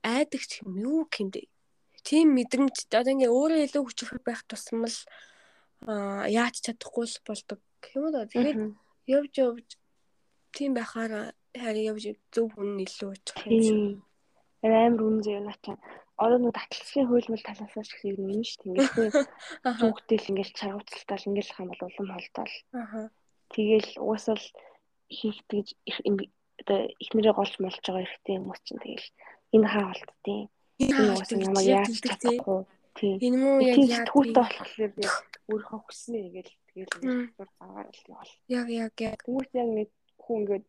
айдагч 0.03 0.51
юм 0.63 0.73
юу 0.77 1.01
гэмдэ. 1.09 1.41
Тийм 2.07 2.27
мэдрэмж 2.37 2.87
одоо 2.93 3.13
ингээ 3.13 3.31
өөрөө 3.33 3.59
илүү 3.67 3.83
хүчрэх 3.83 4.23
байх 4.23 4.41
тусмал 4.47 4.97
яаж 5.83 6.55
чадахгүй 6.63 7.05
л 7.05 7.17
болдог 7.27 7.59
юм 7.93 8.05
да. 8.13 8.25
Тэгэхээр 8.25 8.59
явж 9.17 9.33
явж 9.37 9.67
тийм 10.55 10.71
байхаар 10.77 11.33
харин 11.51 11.87
явж 11.91 12.03
зөв 12.33 12.47
хүн 12.53 12.79
илүү 12.85 13.09
очих 13.13 13.37
юм 13.45 13.61
шиг. 13.61 13.79
Амар 14.63 15.01
үнэн 15.03 15.23
зөө 15.25 15.41
наачаа 15.43 15.77
одоо 16.17 16.37
нэг 16.41 16.57
татлагын 16.57 17.07
хөлмөл 17.07 17.45
талаас 17.45 17.73
ч 17.77 17.93
гэсэн 17.93 18.25
юм 18.25 18.41
шүү 18.41 18.73
дээ. 18.73 18.89
Ингээд 18.89 19.29
хүүхдэл 19.77 20.29
ингээд 20.33 20.57
чаргууцалтал 20.57 21.27
ингээд 21.29 21.49
хам 21.53 21.67
бол 21.69 21.81
улам 21.85 22.07
холдоол. 22.09 22.55
Тэгэл 23.53 23.89
уусаал 24.01 24.43
хийх 25.09 25.39
гэж 25.47 25.67
одоо 26.61 26.79
ихнэрээ 27.03 27.33
голж 27.35 27.53
молж 27.59 27.79
байгаа 27.85 28.03
ихтэй 28.03 28.37
хүмүүс 28.37 28.61
чинь 28.65 28.81
тэгэл 28.83 29.07
энэ 29.55 29.67
хаа 29.71 29.85
болтдیں۔ 29.93 30.43
Энэ 30.83 31.01
уусаа 31.13 31.37
намайг 31.39 31.67
яаж 31.67 31.95
чадахгүй. 32.01 32.59
Тийм. 32.97 33.17
Энэ 33.21 33.37
муу 33.37 33.57
яг 33.61 33.77
яа 33.77 34.05
түүтэй 34.09 34.33
болохоор 34.33 34.93
яг 34.97 35.15
өөрөө 35.47 35.79
хүснээ 35.85 36.21
ингээл 36.27 36.53
тэгэл 36.73 36.93
зур 37.37 37.49
заваар 37.57 37.87
л 37.93 38.03
явал. 38.09 38.33
Яг 38.49 38.67
яг 38.73 38.93
яг. 38.97 39.19
Хүмүүс 39.25 39.49
яг 39.53 39.69
нэг 39.77 39.89
хүн 40.17 40.37
ингээд 40.41 40.65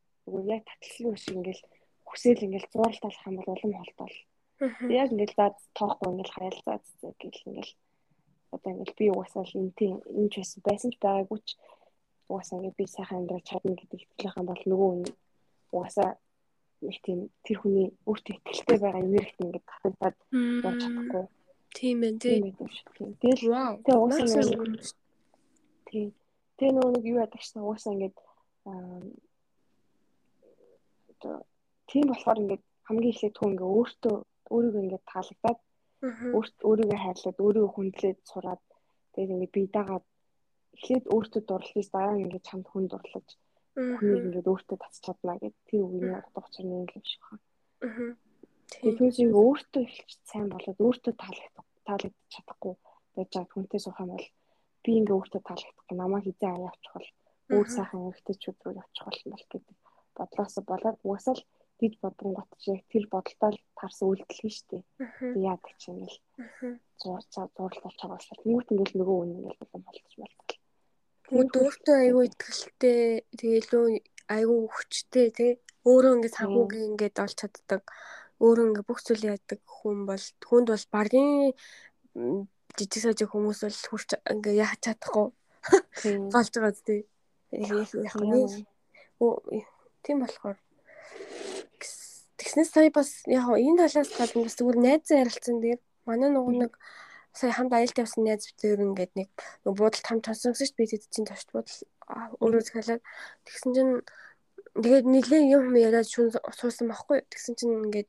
яг 0.54 0.62
татлагын 0.68 1.16
шиг 1.16 1.36
ингээл 1.40 1.62
хүсэл 2.04 2.44
ингээл 2.46 2.72
зуурал 2.72 3.00
талах 3.00 3.26
юм 3.28 3.36
бол 3.36 3.52
улам 3.52 3.72
холдоол. 3.80 4.18
Яг 4.92 5.08
ингээл 5.12 5.38
заа 5.38 5.50
тоохгүй 5.76 6.08
ингээл 6.12 6.36
харилцаа 6.36 6.76
гэл 7.20 7.48
ингээл 7.48 7.72
одоо 8.54 8.70
ингээл 8.72 8.98
би 8.98 9.06
угаасаа 9.12 9.44
л 9.44 9.58
энэ 9.60 9.72
тийм 9.76 9.94
энэ 10.04 10.30
ч 10.32 10.34
байсан 10.40 10.60
байсан 10.64 10.90
ч 10.92 10.96
байгаагүй 11.00 11.38
ч 11.44 11.48
угаасаа 12.28 12.56
ингээд 12.58 12.78
би 12.78 12.84
сайхан 12.86 13.18
амьдрах 13.18 13.44
чадна 13.48 13.74
гэдэг 13.74 14.00
итгэлийнхэн 14.04 14.46
бол 14.48 14.62
нөгөө 14.70 14.90
угаасаа 15.72 16.10
нэг 16.84 16.96
тийм 17.02 17.18
тэр 17.44 17.56
хүний 17.60 17.88
өөртөө 18.08 18.34
итгэлтэй 18.36 18.78
байгаа 18.78 19.02
энергит 19.02 19.42
ингээд 19.42 19.66
татагдаад 19.70 20.16
явж 20.64 20.78
чадахгүй. 20.84 21.24
Тийм 21.78 21.98
ээ 22.06 22.12
тийм. 22.22 22.42
Тэгэл 23.20 23.42
тэгээ 23.84 24.02
угаасаа 24.02 24.44
тийм. 25.88 26.08
Тэгээ 26.56 26.74
нөгөө 26.74 26.92
нэг 26.94 27.04
юу 27.10 27.18
яадаг 27.22 27.40
чинь 27.42 27.62
угаасаа 27.64 27.92
ингээд 27.94 28.16
аа 28.70 29.00
тийм 31.90 32.04
болохоор 32.12 32.38
ингээд 32.42 32.64
хамгийн 32.86 33.12
эхлээд 33.12 33.34
түн 33.36 33.50
ингээ 33.52 33.74
өөртөө 33.78 34.14
өөрийгөө 34.54 34.82
ингээд 34.84 35.04
таалагдаад 35.12 35.58
өөрийгөө 36.68 36.98
хайрлаад 37.02 37.38
өөрийгөө 37.44 37.72
хүндлээд 37.74 38.18
сураад 38.30 38.62
тэгээд 39.12 39.34
ингээд 39.34 39.54
бие 39.56 39.68
дагаад 39.76 40.04
эхлээд 40.76 41.04
өөртөө 41.14 41.42
дурлахээс 41.46 41.90
дараа 41.94 42.16
ингээд 42.22 42.48
чамд 42.48 42.66
хүн 42.68 42.86
дурлаж 42.88 43.28
хүнийг 43.78 44.22
ингээд 44.26 44.50
өөртөө 44.52 44.76
татч 44.82 44.96
чадна 45.06 45.32
гэдэг 45.38 45.62
тэр 45.68 45.80
үгийн 45.86 46.18
утга 46.18 46.40
учир 46.42 46.64
нь 46.66 46.74
юм 46.74 46.86
шиг 47.10 47.22
байна. 47.26 48.16
Тэгээд 48.68 48.98
түүнийг 48.98 49.32
өөртөө 49.42 49.82
эхэлж 49.86 50.20
сайн 50.30 50.46
болоод 50.52 50.78
өөртөө 50.86 51.14
таалагдах 51.22 51.66
таалагдчих 51.86 52.32
чадахгүй 52.34 52.74
байж 53.14 53.30
байгаа 53.32 53.54
хүнтэй 53.54 53.80
суух 53.82 53.98
юм 54.02 54.10
бол 54.14 54.28
би 54.84 54.90
ингээ 54.98 55.18
өөртөө 55.18 55.42
таалагдахгүй 55.48 55.96
намайг 55.96 56.24
хизээ 56.26 56.50
аяа 56.52 56.70
авчих 56.70 56.92
бол 56.94 57.08
өөр 57.54 57.68
сайхан 57.76 58.00
эмэгтэйчүүд 58.04 58.58
рүү 58.62 58.74
явчих 58.82 59.04
болно 59.06 59.36
гэдэг 59.38 59.76
бодлоос 60.16 60.54
болоод 60.70 60.98
угсаал 61.08 61.42
гэж 61.80 61.92
бодонгот 62.02 62.50
чи 62.62 62.72
тэр 62.90 63.04
бодолтой 63.12 63.50
л 63.54 63.60
тарсан 63.78 64.06
үйлдэл 64.10 64.42
нь 64.44 64.54
шүү 64.54 64.66
дээ. 64.70 64.82
Тэг 65.32 65.42
яадаг 65.50 65.74
чи 65.78 65.86
ингээл 65.94 66.18
зурцаа 67.00 67.46
зурлал 67.54 67.84
болж 67.86 67.98
байгаа 68.02 68.20
шал. 68.26 68.42
Нүгт 68.44 68.68
ингээл 68.74 68.98
нөгөө 68.98 69.16
үн 69.22 69.30
ингээл 69.38 69.62
болон 69.62 69.82
болчих 69.86 70.18
болтол. 70.18 70.47
Тэгвэл 71.28 71.60
өөртөө 71.60 71.96
айгүй 72.08 72.26
ихтэй 72.32 73.00
тэгэлөө 73.36 73.84
айгүй 74.32 74.60
хүчтэй 74.72 75.28
тий 75.36 75.52
өөрөө 75.84 76.12
ингээд 76.16 76.36
санхүүгийн 76.40 76.88
ингээд 76.96 77.16
олж 77.20 77.36
чаддаг. 77.36 77.82
Өөрөө 78.40 78.64
ингээд 78.72 78.88
бүх 78.88 79.00
зүйл 79.04 79.28
яадаг 79.32 79.60
хүн 79.64 80.08
бол 80.08 80.24
хүнд 80.48 80.68
бол 80.72 80.86
багын 80.88 81.28
жижиг 82.76 83.02
сажиг 83.04 83.28
хүмүүс 83.28 83.60
бол 83.64 83.78
хурц 83.92 84.10
ингээд 84.24 84.60
яах 84.64 84.74
чадахгүй 84.80 85.28
болж 86.32 86.52
байгаа 86.56 86.72
нэг 88.24 88.52
тийм 90.04 90.24
болохоор. 90.24 90.58
Тэгснээс 92.40 92.70
сая 92.72 92.90
бас 92.94 93.10
яг 93.26 93.48
энэ 93.52 93.84
талаас 93.84 94.10
гадна 94.16 94.46
бас 94.46 94.56
зүгээр 94.56 94.78
найзын 94.80 95.20
ярилцсан 95.22 95.56
дээр 95.60 95.80
манай 96.08 96.30
нөгөө 96.32 96.54
нэг 96.62 96.72
сая 97.32 97.52
хамт 97.52 97.72
аялалд 97.72 97.98
явсан 97.98 98.24
найз 98.24 98.46
битээр 98.48 98.80
ингээд 98.86 99.12
нэг 99.18 99.28
буудалд 99.64 100.06
хамт 100.06 100.28
чинь 100.28 100.76
би 100.76 100.86
тэд 100.86 101.04
чинь 101.10 101.28
товч 101.28 101.46
буудал 101.52 101.78
өөрөө 102.40 102.62
захиалаад 102.64 103.02
тэгсэн 103.44 103.70
чинь 103.76 103.92
тэгээд 104.78 105.06
нэлээд 105.06 105.44
юм 105.52 105.74
яриад 105.76 106.08
шүн 106.08 106.32
суусан 106.32 106.88
байхгүй. 106.88 107.26
Тэгсэн 107.28 107.54
чинь 107.58 107.74
ингээд 107.84 108.08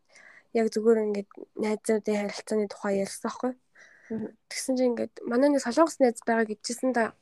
яг 0.53 0.67
зүгээр 0.73 0.99
ингээд 1.05 1.29
найзуудын 1.59 2.19
харилцааны 2.29 2.67
тухай 2.69 2.93
ярьсан 3.03 3.23
байхгүй. 3.27 3.51
Тэгсэн 4.49 4.73
чинь 4.77 4.89
ингээд 4.93 5.13
манай 5.25 5.49
нэг 5.49 5.61
солонгос 5.61 5.99
найз 5.99 6.21
байгаа 6.25 6.45
гэжсэн 6.49 6.91
да. 6.93 7.13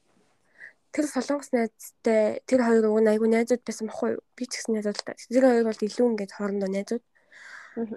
Тэр 0.93 1.05
солонгос 1.07 1.51
найзтай 1.51 2.39
тэр 2.47 2.61
хоёр 2.63 2.85
уг 2.91 3.01
нь 3.03 3.11
айгүй 3.11 3.29
найзууд 3.31 3.63
байсан 3.67 3.87
баггүй 3.91 4.11
би 4.35 4.43
ч 4.47 4.61
гэсэн 4.61 4.73
найзууд 4.75 4.97
л 4.99 5.07
та. 5.07 5.17
Тэр 5.17 5.43
хоёр 5.43 5.65
бол 5.67 5.85
илүү 5.87 6.05
ингээд 6.11 6.35
хоорондоо 6.35 6.69
найзууд 6.71 7.03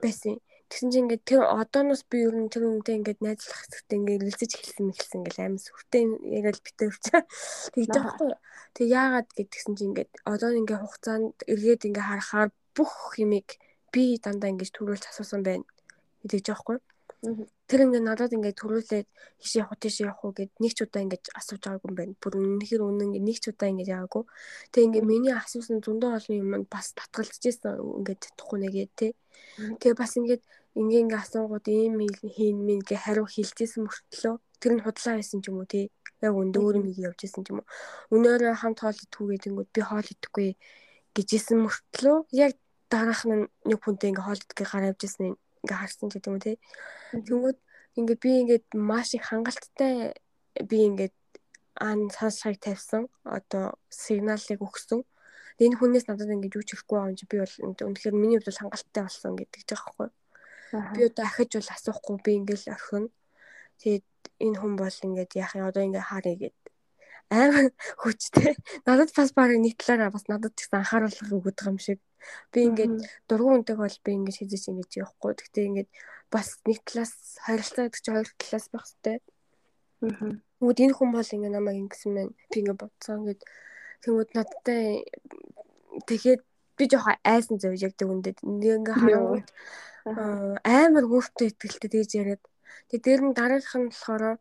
байсан. 0.02 0.40
Тэгсэн 0.70 0.88
чинь 0.94 1.02
ингээд 1.10 1.26
тэр 1.26 1.42
одооноос 1.50 2.06
би 2.06 2.22
ер 2.22 2.34
нь 2.38 2.46
тэр 2.46 2.70
үнтэй 2.70 3.02
ингээд 3.02 3.20
найзлах 3.26 3.58
хэсэгтээ 3.66 3.98
ингээд 3.98 4.22
илзэж 4.22 4.50
эхэлсэн 4.54 4.86
мэхэлсэн 4.86 5.18
ингээд 5.18 5.38
амар 5.42 5.62
сүртэй 5.66 6.04
яриад 6.38 6.62
битээ 6.62 6.88
өвч. 6.94 7.04
Тэгж 7.74 7.90
байхгүй. 7.90 8.30
Тэг 8.78 8.86
яагаад 8.86 9.28
гэдгсэн 9.34 9.74
чинь 9.74 9.90
ингээд 9.90 10.10
одоо 10.30 10.50
ингээд 10.54 10.82
хугацаанд 10.86 11.34
эргээд 11.50 11.86
ингээд 11.90 12.06
харахаар 12.06 12.50
бүх 12.78 12.94
юмыг 13.18 13.48
би 13.90 14.14
дандаа 14.22 14.50
ингээд 14.54 14.74
төрүүлж 14.78 15.04
асуусан 15.10 15.42
байна. 15.42 15.66
Тэгж 16.30 16.46
байхгүй. 16.54 16.78
Тэр 17.66 17.80
ингээд 17.84 18.06
надад 18.06 18.32
ингээд 18.32 18.60
төрүүлээд 18.62 19.08
хиш 19.42 19.52
явах 19.60 19.76
тийш 19.82 20.00
явах 20.06 20.22
уу 20.24 20.32
гэд 20.32 20.54
нэг 20.62 20.72
ч 20.72 20.86
удаа 20.86 21.02
ингээд 21.04 21.34
асууж 21.36 21.60
байгаагүй 21.66 21.90
юм 21.90 21.96
байна. 21.98 22.14
Бүр 22.22 22.34
үнэхээр 22.38 22.82
үнэн 22.86 23.06
ингээд 23.10 23.26
нэг 23.28 23.38
ч 23.42 23.44
удаа 23.50 23.68
ингээд 23.68 23.92
яагаагүй. 23.92 24.24
Тэг 24.72 24.82
ингээд 24.86 25.06
миний 25.10 25.34
асуусан 25.34 25.82
зөндөө 25.84 26.10
олон 26.16 26.36
юм 26.40 26.50
бас 26.70 26.96
татгалзаж 26.96 27.42
исэн 27.44 27.76
ингээд 28.00 28.20
чадахгүй 28.24 28.58
нэгээ 28.62 28.88
тий. 28.96 29.12
Тэгээ 29.82 30.00
бас 30.00 30.16
ингээд 30.16 30.42
ингээ 30.78 31.02
ингээ 31.04 31.20
асуугууд 31.24 31.66
ийм 31.66 31.94
хийн 32.34 32.58
минь 32.66 32.84
гэ 32.86 32.96
хариу 33.04 33.26
хэлжсэн 33.26 33.82
мөртлөө 33.86 34.34
тэр 34.60 34.72
нь 34.76 34.84
худлаа 34.84 35.14
байсан 35.18 35.40
ч 35.42 35.48
юм 35.50 35.58
уу 35.58 35.66
тий. 35.66 35.90
Яг 36.20 36.36
өндөө 36.36 36.62
өөр 36.62 36.76
юм 36.78 36.86
явж 37.08 37.20
исэн 37.24 37.42
ч 37.44 37.50
юм 37.50 37.64
уу. 37.64 37.68
Өнөөрөө 38.14 38.54
хамт 38.60 38.78
хоол 38.84 38.98
идэхгүйгээ 39.00 39.42
тэнгүүд 39.44 39.68
би 39.74 39.80
хоол 39.80 40.08
идэхгүй 40.12 40.48
гэжсэн 41.16 41.58
мөртлөө 41.64 42.16
яг 42.44 42.52
дараах 42.92 43.22
нь 43.24 43.48
нэг 43.68 43.78
хүнтэй 43.80 44.08
ингээ 44.12 44.26
хоолдгийг 44.28 44.58
гараа 44.60 44.92
явжсэн 44.92 45.34
ингээ 45.64 45.80
харсан 45.80 46.06
ч 46.10 46.12
гэдэг 46.20 46.30
юм 46.30 46.38
тий. 46.44 46.56
Тэнгүүд 47.16 47.58
ингээ 47.98 48.18
би 48.22 48.30
ингээд 48.44 48.66
маш 48.76 49.08
их 49.16 49.24
хангалттай 49.26 50.14
би 50.70 50.78
ингээд 50.88 51.16
ан 51.80 52.12
сонсхийг 52.12 52.60
тавьсан 52.60 53.08
одоо 53.24 53.80
сигналыг 53.88 54.60
өгсөн. 54.60 55.00
Энэ 55.64 55.76
хүнээс 55.76 56.06
надад 56.06 56.30
ингэж 56.34 56.52
юу 56.56 56.64
ч 56.68 56.76
ихгүй 56.76 56.96
байгаа 57.00 57.10
юм 57.12 57.18
чи 57.18 57.26
би 57.30 57.36
бол 57.40 57.54
үнэхээр 57.88 58.14
миний 58.16 58.38
хувьд 58.38 58.60
хангалттай 58.60 59.02
болсон 59.08 59.32
гэдэг 59.40 59.62
ч 59.64 59.70
аахгүй. 59.72 60.08
Би 60.70 61.02
одоо 61.08 61.24
ахиж 61.26 61.50
бол 61.58 61.70
асуухгүй 61.74 62.16
би 62.24 62.30
ингээл 62.38 62.72
орхино. 62.74 63.10
Тэгээд 63.80 64.06
энэ 64.44 64.58
хүн 64.60 64.74
бол 64.78 64.96
ингээд 65.06 65.32
яах 65.36 65.54
юм 65.58 65.66
одоо 65.66 65.82
ингээ 65.82 66.08
харъя 66.10 66.36
гэд 66.38 66.56
амар 67.30 67.70
хүчтэй. 68.02 68.54
Надад 68.86 69.10
бас 69.16 69.30
баг 69.32 69.50
нэг 69.54 69.74
талаараа 69.78 70.10
бас 70.14 70.26
надад 70.30 70.54
ч 70.54 70.66
гэсэн 70.66 70.82
анхааруулга 70.82 71.38
байгаа 71.42 71.70
юм 71.70 71.78
шиг. 71.78 72.00
Би 72.52 72.68
ингээд 72.68 72.94
дургуун 73.28 73.62
үндэг 73.62 73.76
бол 73.78 73.96
би 74.04 74.10
ингээд 74.14 74.38
хийж 74.46 74.68
ингэж 74.70 74.90
явахгүй. 75.02 75.32
Гэхдээ 75.38 75.68
ингээд 75.70 75.90
бас 76.30 76.58
нэг 76.66 76.78
талаас 76.86 77.14
харилцаа 77.42 77.90
гэдэг 77.90 78.02
чинь 78.02 78.14
хоёр 78.14 78.30
талаас 78.38 78.66
байх 78.70 78.86
хэрэгтэй. 78.86 79.18
Аа. 80.06 80.38
Тэгмүүд 80.60 80.78
энэ 80.84 80.96
хүн 80.96 81.10
бол 81.10 81.34
ингээ 81.34 81.52
намайг 81.54 81.78
ингэсэн 81.82 82.12
мэн 82.14 82.28
би 82.50 82.56
ингээ 82.60 82.78
бодсон 82.78 83.24
гэд 83.26 83.40
тэгмүүд 84.04 84.30
надтай 84.36 85.04
тэгэхэд 86.06 86.42
би 86.76 86.84
жоохон 86.88 87.16
айсан 87.24 87.56
зөв 87.60 87.74
яг 87.76 87.92
тэг 87.96 88.08
үндэд 88.08 88.38
ингээ 88.40 88.96
харангууд 88.96 89.48
амар 90.04 91.04
өөртөө 91.04 91.46
ихтэй 91.50 91.90
тэгж 91.92 92.10
яриад 92.20 92.42
тэг 92.88 93.00
дээр 93.04 93.20
нь 93.24 93.36
дараагийнх 93.36 93.76
нь 93.78 93.90
болохоор 93.92 94.38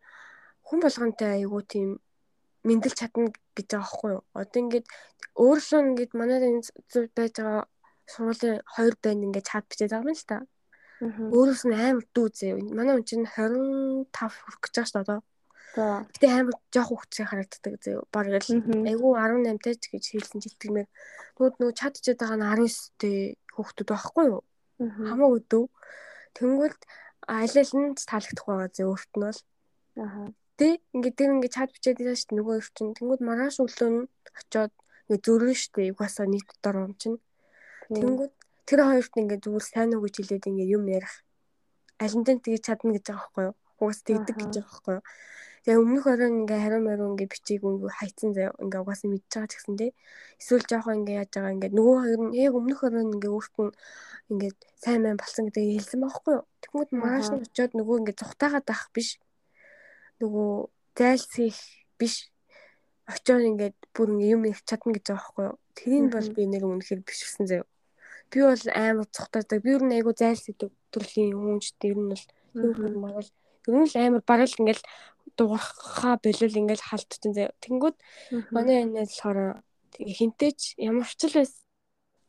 хүн 0.68 0.80
болгонтэй 0.84 1.30
айгуу 1.42 1.62
тийм 1.66 1.90
мэдлж 2.64 2.96
чадна 3.00 3.32
гэж 3.56 3.68
байгаа 3.72 3.84
байхгүй 3.84 4.10
юу. 4.16 4.24
Одоо 4.36 4.60
ингээд 4.64 4.88
өөрлөө 5.36 5.82
ингээд 5.90 6.12
манай 6.20 6.38
энэ 6.44 6.68
зөв 6.92 7.06
байж 7.16 7.34
байгаа 7.40 7.64
сургуулийн 8.12 8.60
хоёр 8.74 8.96
банд 9.04 9.26
ингээд 9.26 9.50
чад 9.50 9.66
бичээд 9.70 9.92
байгаа 9.92 10.08
юм 10.08 10.16
л 10.16 10.30
та. 10.30 10.38
Өөрөөс 11.00 11.64
нь 11.68 11.76
амар 11.80 12.06
дүү 12.12 12.28
зөө. 12.38 12.60
Манай 12.76 12.94
хүн 12.96 13.08
чинь 13.08 13.24
25 13.24 14.12
хүрэх 14.12 14.60
гэж 14.60 14.74
байгаа 14.76 14.90
шүү 14.90 14.98
дээ 15.00 15.06
одоо. 15.08 15.20
Гэтэ 16.12 16.28
амар 16.28 16.56
жоох 16.74 16.90
хөвчтэй 16.90 17.26
харагддаг 17.30 17.74
зөө. 17.84 17.98
Бараг 18.12 18.44
л 18.44 18.52
айгүй 18.92 19.12
18 19.16 19.64
таж 19.64 19.82
гэж 19.94 20.04
хэлсэн 20.12 20.40
жилтгмээр. 20.44 20.88
Нүд 21.40 21.56
нөө 21.62 21.72
чадчихад 21.80 22.20
байгаа 22.20 22.38
нь 22.38 22.48
19 22.68 23.00
тэй 23.00 23.18
хүүхдүүд 23.56 23.90
байхгүй 23.94 24.24
юу? 24.28 24.42
Хамаагүй 24.80 25.42
дүү. 25.52 25.66
Тэнгүүл 26.40 26.78
аль 27.28 27.74
нь 27.80 27.96
таалагдах 28.10 28.46
байгаа 28.48 28.70
зөө 28.76 28.88
өөрт 28.92 29.12
нь 29.16 29.24
бол. 29.24 29.42
Аа 30.00 30.28
Тэ 30.60 30.76
ингээд 30.92 31.16
тэр 31.16 31.32
ингээд 31.40 31.56
чад 31.56 31.72
бичээд 31.72 32.04
байгаа 32.04 32.20
шүү 32.20 32.28
дээ 32.28 32.40
нөгөө 32.44 32.56
их 32.60 32.70
чинь. 32.76 32.92
Тэнгүүд 33.00 33.22
маргааш 33.24 33.58
өглөө 33.64 33.90
нь 33.96 34.02
очиод 34.36 34.74
ингээд 35.08 35.24
зөрөн 35.24 35.56
шүү 35.56 35.72
дээ. 35.72 35.92
Угаасаа 35.96 36.28
нийт 36.28 36.48
дотор 36.52 36.76
юм 36.84 36.94
чинь. 37.00 37.18
Тэнгүүд 37.88 38.34
тэр 38.68 38.80
хоёрт 38.84 39.14
ингээд 39.24 39.44
зүгээр 39.48 39.66
сайн 39.72 39.96
уу 39.96 40.04
гэж 40.04 40.16
хэлээд 40.20 40.50
ингээд 40.52 40.76
юм 40.76 40.84
ярих. 40.92 41.16
Алинтэн 42.04 42.44
тгийж 42.44 42.64
чадна 42.68 42.92
гэж 42.92 43.06
байгаа 43.08 43.24
байхгүй 43.24 43.44
юу? 43.48 43.56
Угаас 43.80 44.00
тэгдэг 44.04 44.36
гэж 44.36 44.54
байгаа 44.60 44.68
байхгүй 44.68 44.94
юу? 45.00 45.04
Тэгээ 45.70 45.86
өмнөх 45.86 46.06
оройн 46.10 46.50
ингээ 46.50 46.60
хариу 46.66 46.82
мариу 46.82 47.14
ингээ 47.14 47.30
бичиг 47.30 47.62
ингээ 47.62 47.94
хайцсан 47.94 48.34
заяа 48.34 48.58
ингээ 48.58 48.82
угаасаа 48.82 49.06
мэдж 49.14 49.30
байгаа 49.30 49.50
ч 49.50 49.54
гэсэн 49.54 49.78
тий. 49.78 49.92
Эсвэл 50.42 50.66
жоохон 50.66 51.06
ингээ 51.06 51.22
яаж 51.22 51.30
байгаа 51.30 51.54
ингээ 51.54 51.78
нөгөө 51.78 51.98
хоёр 52.02 52.22
нь 52.26 52.34
яг 52.42 52.54
өмнөх 52.58 52.82
оройн 52.90 53.14
ингээ 53.14 53.30
өөрт 53.38 53.56
нь 53.62 53.74
ингээ 54.34 54.52
сайн 54.82 55.02
мэн 55.06 55.22
болсон 55.22 55.46
гэдэг 55.46 55.66
хэлсэн 55.70 56.02
байхгүй 56.02 56.34
юу? 56.42 56.46
Тэгмүүд 56.66 56.90
маргааш 56.90 57.28
нь 57.30 57.44
очиод 57.46 57.72
нөгөө 57.78 57.96
ингээ 58.02 58.18
зүхтаагаад 58.18 58.66
байх 58.66 58.84
биш 58.98 59.10
нөгөө 60.18 60.50
зайлсхийх 60.98 61.60
биш 62.02 62.16
очиод 63.06 63.46
ингээд 63.54 63.78
бүр 63.94 64.10
юм 64.26 64.50
их 64.50 64.66
чадна 64.66 64.98
гэж 64.98 65.06
байгаа 65.06 65.22
байхгүй 65.22 65.46
юу. 65.54 65.58
Тэрийг 65.78 66.06
бол 66.10 66.30
би 66.34 66.42
нэг 66.50 66.64
үнэхээр 66.66 67.02
бишгсэн 67.06 67.46
заяа. 67.46 67.70
Би 68.34 68.42
бол 68.42 68.66
амар 68.74 69.06
цухтаадаг. 69.14 69.62
Би 69.62 69.78
юу 69.78 69.86
нэг 69.86 70.02
айгу 70.02 70.18
зайлсхийдэг 70.18 70.74
төрлийн 70.90 71.38
хүн 71.38 71.62
ч 71.62 71.78
тэр 71.78 71.94
нь 71.94 72.10
бол 72.10 72.26
хүн 72.58 72.98
бол 73.06 73.30
ер 73.70 73.76
нь 73.78 73.86
л 73.86 73.96
амар 74.02 74.24
барал 74.26 74.50
ингээд 74.58 74.82
дуурхаа 75.38 76.18
болол 76.18 76.60
ингээд 76.60 76.82
халтчихсан 76.90 77.34
заяа. 77.38 77.54
Тэнгүүд 77.64 77.96
манай 78.52 78.84
энэ 78.84 79.06
болохоор 79.06 79.62
хинтээч 79.94 80.76
ямар 80.82 81.06
ч 81.06 81.22
л 81.30 81.38
байс 81.38 81.54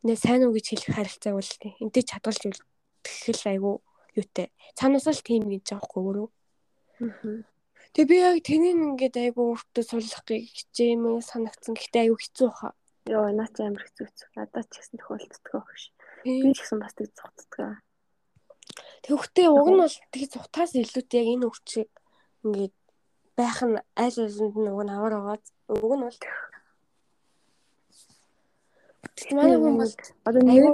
нэ 0.05 0.15
сайн 0.17 0.45
уу 0.45 0.55
гэж 0.55 0.67
хэлэх 0.69 0.97
харилцааг 0.97 1.35
бол 1.37 1.51
хинтээч 1.81 2.07
чадгалж 2.13 2.43
үлдэх 2.49 3.41
л 3.41 3.51
айгу 3.53 3.73
юутай. 4.17 4.53
Цаанаасаа 4.77 5.15
л 5.17 5.27
тийм 5.27 5.49
гэж 5.49 5.65
байхгүй 5.77 6.01
өөрөө. 6.05 6.29
Тэгээ 7.91 8.11
би 8.11 8.17
яг 8.23 8.37
тэнийг 8.47 8.79
ингээд 8.97 9.17
айгу 9.19 9.57
өөртөө 9.57 9.85
суллахыг 9.85 10.47
хичээмээ 10.47 11.27
санагдсан. 11.27 11.75
Гэхдээ 11.75 12.03
айгу 12.07 12.17
хэцүү 12.23 12.51
хаа. 12.55 12.73
Йоо, 13.11 13.35
наач 13.35 13.55
амар 13.59 13.83
хэцүү 13.83 14.07
хэцүү. 14.07 14.29
Надад 14.37 14.67
ч 14.71 14.75
гэсэн 14.79 14.97
тохиолддог 15.01 15.43
багш. 15.51 15.85
Би 16.23 16.55
ч 16.55 16.59
гэсэн 16.63 16.79
бас 16.79 16.95
тэг 16.95 17.11
зүгтдэг. 17.11 17.83
Тэгвхтэй 19.05 19.49
уг 19.49 19.69
нь 19.71 19.81
бол 19.83 19.97
тэг 20.13 20.23
зүгтаас 20.33 20.73
илүүтэй 20.77 21.21
яг 21.23 21.29
энэ 21.35 21.47
өвчийг 21.49 21.91
ингээд 22.45 22.75
байх 23.39 23.59
нь 23.67 23.77
аль 24.05 24.19
алинд 24.25 24.57
нь 24.61 24.71
уг 24.73 24.81
нь 24.85 24.95
аваар 24.95 25.15
байгаа. 25.17 25.39
Уг 25.69 25.95
нь 25.97 26.05
бол 26.07 26.19
Тэгт 29.17 29.33
манай 29.37 29.59
хүн 29.59 29.77
бол 29.81 29.95
одоо 30.29 30.43
never 30.43 30.73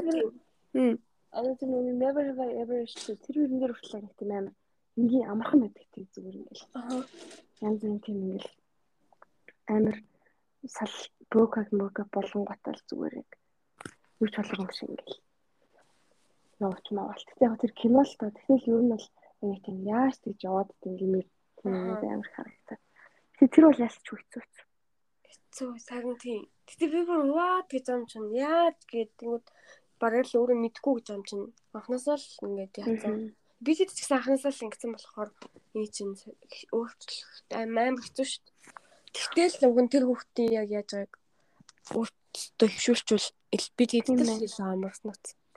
хм 0.75 0.95
одоо 1.39 1.53
тэр 1.59 1.69
never 2.05 2.23
have 2.29 2.41
I 2.47 2.51
ever 2.63 2.79
тэр 3.25 3.37
үеийн 3.39 3.61
дээр 3.61 3.75
хүртэл 3.75 4.03
нэг 4.03 4.15
тийм 4.19 4.31
амар 4.37 4.55
энгийн 4.99 5.29
амархан 5.33 5.61
байдаг 5.63 5.87
тийм 5.93 6.07
зүгээр 6.15 6.37
ингээл. 6.41 6.65
Янз 7.67 7.81
бүрийн 7.81 8.01
тийм 8.05 8.19
ингээл 8.25 8.51
амар 9.75 9.97
сал 10.77 10.95
брокаг 11.31 11.69
мөргө 11.79 12.05
болон 12.15 12.43
готал 12.47 12.81
зүгээр 12.89 13.15
яг 13.23 13.31
юу 14.21 14.29
ч 14.33 14.35
болго 14.39 14.63
юм 14.65 14.71
шиг 14.77 14.91
ингээл. 14.91 15.26
Явууч 16.61 16.87
маавал. 16.93 17.23
Тэгтээ 17.27 17.49
яг 17.49 17.57
тэр 17.61 17.73
кино 17.77 18.01
л 18.03 18.15
та 18.19 18.33
тэгэхээр 18.33 18.65
ер 18.73 18.83
нь 18.83 18.93
бол 18.93 19.07
яг 19.53 19.61
тийм 19.65 19.79
яаж 19.85 20.15
тэгж 20.25 20.41
яваад 20.49 20.71
тийм 20.81 21.01
амар 21.67 22.31
харагдав. 22.33 22.81
Тэгэхээр 23.37 23.53
тэр 23.53 23.65
бол 23.69 23.85
ялч 23.85 23.97
хэцүү 23.97 24.17
хэцүү. 24.17 24.43
Хэцүү 25.29 25.69
сарн 25.85 26.17
тийм. 26.17 26.43
Тэгтээ 26.67 26.89
би 26.95 27.01
бүр 27.05 27.23
ваа 27.37 27.61
гэж 27.69 27.85
юм 27.93 28.05
чинь 28.09 28.29
яаж 28.33 28.79
гэдэг 28.89 29.45
бараг 30.01 30.25
л 30.29 30.39
өөрөө 30.39 30.59
мэдгүй 30.61 30.93
гэж 30.97 31.07
юм 31.13 31.23
чинь 31.29 31.45
анхнаасаа 31.77 32.17
л 32.17 32.29
ингээд 32.47 32.75
яцсан 32.81 33.37
би 33.61 33.73
ч 33.73 33.89
гэсэн 33.89 34.21
анханасаа 34.21 34.53
л 34.53 34.65
ингэсэн 34.69 34.93
болохоор 34.93 35.31
энэ 35.73 35.93
чинь 35.93 36.13
өөрчлөлт 36.77 37.51
амар 37.57 38.05
хэцүү 38.05 38.27
шүү 38.29 38.43
дээ. 38.45 39.49
Тэгтэл 39.49 39.69
уг 39.73 39.79
нь 39.81 39.93
тэр 39.93 40.05
хүүхдийн 40.05 40.53
яг 40.53 40.69
яаж 40.69 40.89
байгааг 40.93 41.15
өөртөө 41.97 42.69
хөвшүүлчихвэл 42.69 43.69
би 43.77 43.85
тэдтэй 43.89 44.17
л 44.21 44.41
хэлсэн 44.45 44.77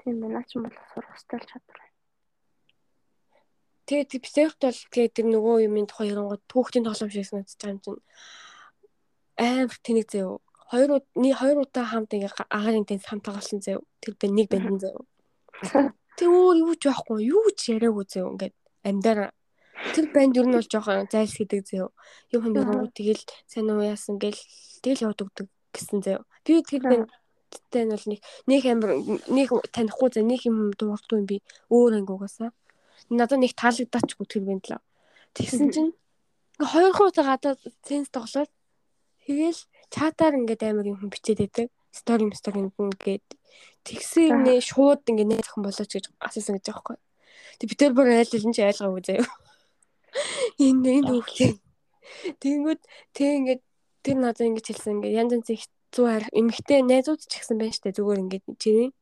Тийм 0.09 0.25
ээ, 0.25 0.33
наач 0.33 0.57
юм 0.57 0.65
бол 0.65 0.77
сурах 0.89 1.17
стил 1.21 1.45
чадвар 1.45 1.77
байна. 1.77 1.93
Тэгээд 3.85 4.09
психт 4.25 4.57
бол 4.57 4.79
тэгээд 4.89 5.13
тэр 5.13 5.27
нөгөө 5.29 5.69
юмын 5.69 5.85
тухай 5.85 6.09
ярангууд 6.09 6.41
хүүхдийн 6.49 6.85
тоглоом 6.89 7.13
шиг 7.13 7.29
санагдаж 7.29 7.53
байгаа 7.61 7.73
юм 7.77 7.81
чинь 7.85 8.01
амар 9.37 9.77
тэнийг 9.85 10.09
заяа. 10.09 10.41
Хоёр 10.73 10.89
нэг 11.13 11.33
хоёр 11.37 11.57
удаа 11.61 11.85
хамт 11.85 12.09
ингээ 12.09 12.33
агарын 12.49 12.89
тэнс 12.89 13.05
хамт 13.05 13.21
тоглосон 13.21 13.61
заяа. 13.61 13.85
Тэр 14.01 14.17
бэ 14.17 14.27
нэг 14.33 14.47
бандын 14.49 14.81
заяа. 14.81 15.05
Тэг 16.17 16.25
өөр 16.25 16.57
юу 16.57 16.73
ч 16.73 16.89
байхгүй 16.89 17.29
юу 17.29 17.45
ч 17.53 17.77
яриаггүй 17.77 18.05
зөө 18.09 18.33
ингээд 18.33 18.55
амьдаар 18.89 19.29
тэр 19.93 20.05
банд 20.09 20.33
юу 20.41 20.45
нь 20.49 20.57
бол 20.57 20.65
жоохон 20.65 21.05
зайлс 21.05 21.37
зөө. 21.37 21.85
Юу 22.33 22.41
юм 22.49 22.57
ярангуу 22.57 22.89
тэгэл 22.97 23.21
сайн 23.45 23.69
уу 23.69 23.85
яасан 23.85 24.17
гэл 24.17 24.41
тэгэл 24.81 25.05
яваад 25.05 25.21
өгдөг 25.21 25.47
гэсэн 25.69 26.01
зөө. 26.01 26.25
Би 26.49 26.65
тэр 26.65 27.05
бандтай 27.49 27.83
нь 27.85 27.93
бол 27.93 28.05
нэг 28.05 28.19
нэг 28.47 28.61
амир 28.65 28.89
нэг 29.27 29.49
танихгүй 29.73 30.09
зэ 30.13 30.21
нэг 30.21 30.41
юм 30.45 30.71
дуурдгүй 30.77 31.21
би 31.25 31.37
өөр 31.69 31.99
ангуугаасаа. 31.99 32.51
Надад 33.09 33.41
нэг 33.41 33.53
таалагдаач 33.57 34.15
тэр 34.15 34.43
банд 34.45 34.65
л. 34.69 34.81
Тэгсэн 35.33 35.69
чинь 35.73 35.91
хоёр 36.57 36.93
хуудаа 36.93 37.25
гадаад 37.37 37.59
сенс 37.85 38.09
тоглоод 38.13 38.51
тэгэл 39.25 39.61
чатаар 39.89 40.37
ингээд 40.37 40.63
амир 40.63 40.93
юм 40.93 41.09
бичээд 41.09 41.41
байдаг 41.41 41.67
стори 41.91 42.29
сторинд 42.35 42.73
ингээд 42.77 43.25
тэгсэн 43.85 44.45
нэ 44.45 44.61
шууд 44.61 45.01
ингээд 45.09 45.29
нэ 45.29 45.37
зохин 45.41 45.63
болооч 45.65 45.89
гэж 45.89 46.05
асуусан 46.19 46.55
гэж 46.57 46.65
байгаа 46.69 46.83
байхгүй. 46.83 46.97
Тэг 47.59 47.67
бид 47.69 47.79
тэр 47.79 47.93
бүр 47.95 48.07
айл 48.13 48.33
аль 48.35 48.47
нь 48.47 48.55
ч 48.55 48.59
ойлгоогүй 48.61 49.03
заяа. 49.05 49.27
Энэ 50.65 50.89
энэ 50.99 51.09
хүүхдээ. 51.09 51.53
Тэнгүүд 52.41 52.81
тэг 53.15 53.29
ингээд 53.39 53.61
тэр 54.03 54.17
надад 54.19 54.47
ингэж 54.47 54.65
хэлсэн 54.67 54.93
ингээд 54.99 55.17
янз 55.19 55.31
янз 55.35 55.49
хэцүү 55.89 56.05
харах 56.05 56.29
эмэгтэй 56.37 56.85
найзууд 56.85 57.21
ч 57.25 57.41
гэсэн 57.41 57.57
байна 57.57 57.73
штэ 57.73 57.97
зүгээр 57.97 58.21
ингээд 58.21 58.45
чиний. 58.61 58.93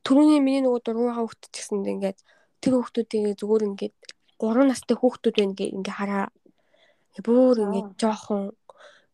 Төрөний 0.00 0.40
миний 0.40 0.64
нөгөө 0.64 0.80
дургуйгаа 0.80 1.20
хүүхд 1.20 1.52
ч 1.52 1.54
гэсэн 1.60 1.84
ингээд 1.84 2.18
тэр 2.64 2.72
хүүхдүүдийг 2.80 3.36
зүгээр 3.36 3.68
ингээд 3.68 3.96
3 4.40 4.72
настай 4.72 4.96
хүүхдүүд 4.96 5.36
байна 5.36 5.52
гэ 5.52 5.66
ингээ 5.76 5.96
хараа. 6.00 6.26
Бүр 7.20 7.56
ингээд 7.68 7.88
жоохон 8.00 8.56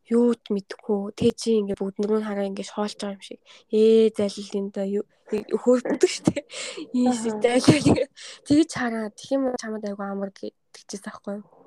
юуд 0.06 0.42
мэдхгүй 0.54 1.02
тэжи 1.18 1.50
ингээ 1.58 1.78
бүгд 1.82 1.98
нөрөө 1.98 2.22
хараа 2.22 2.46
ингээ 2.46 2.70
шоолж 2.70 2.94
байгаа 2.94 3.18
юм 3.18 3.26
шиг. 3.26 3.40
Ээ 3.74 4.14
залил 4.14 4.54
энэ 4.54 4.70
да 4.70 4.82
хөөрдөг 5.62 6.10
штэ. 6.14 6.46
Ийм 6.94 7.10
шиг 7.10 7.42
залил. 7.42 8.06
Тэгж 8.46 8.70
хараа 8.70 9.10
тэг 9.10 9.28
юм 9.34 9.50
чамд 9.58 9.82
айгу 9.82 10.02
амар 10.06 10.30
тэгчихсэн 10.30 11.10
байхгүй 11.10 11.34
юу 11.42 11.60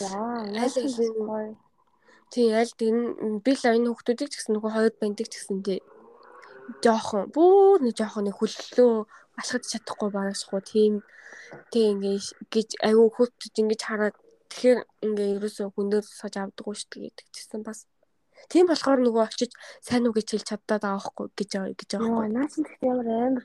яа 0.00 0.40
аль 0.64 1.56
тий 2.32 2.48
аль 2.52 2.72
тэр 2.78 2.96
би 3.44 3.52
л 3.54 3.64
энэ 3.70 3.90
хүмүүсийг 3.90 4.30
ч 4.30 4.34
гэсэн 4.36 4.54
нөгөө 4.56 4.72
хоёр 4.74 4.94
бандик 5.00 5.28
ч 5.30 5.34
гэсэн 5.38 5.62
тий 5.66 5.80
жоохон 6.82 7.30
бүр 7.34 7.78
нэг 7.84 7.94
жоохон 7.98 8.26
нэг 8.26 8.36
хөллөө 8.38 9.06
алхаж 9.38 9.62
чадахгүй 9.70 10.10
барагшгүй 10.10 10.62
тийм 10.66 10.94
тэг 11.70 11.84
ингээ 11.94 12.18
гэж 12.50 12.68
аюу 12.82 13.08
хөвчж 13.14 13.54
ингэж 13.62 13.80
хараад 13.86 14.16
тэгэхээр 14.50 14.78
ингээ 15.06 15.28
ерөөсөө 15.36 15.68
хүндөр 15.74 16.02
саж 16.02 16.34
авдаггүй 16.40 16.74
шүү 16.74 16.88
дээ 16.90 17.02
гэдэг 17.06 17.26
чисэн 17.34 17.62
бас. 17.62 17.86
Тийм 18.50 18.66
болохоор 18.66 19.00
нөгөө 19.02 19.22
очиж 19.26 19.52
сайн 19.82 20.06
уу 20.06 20.16
гэж 20.16 20.26
хэлж 20.30 20.46
чаддаа 20.50 20.78
байгаа 20.78 21.02
байхгүй 21.02 21.26
гэж 21.38 21.50
гэж 21.78 21.88
байгаа 21.94 22.10
байхгүй. 22.10 22.34
Наа 22.34 22.46
чи 22.50 22.58
гэхдээ 22.62 22.90
ямар 22.90 23.08
амар 23.10 23.44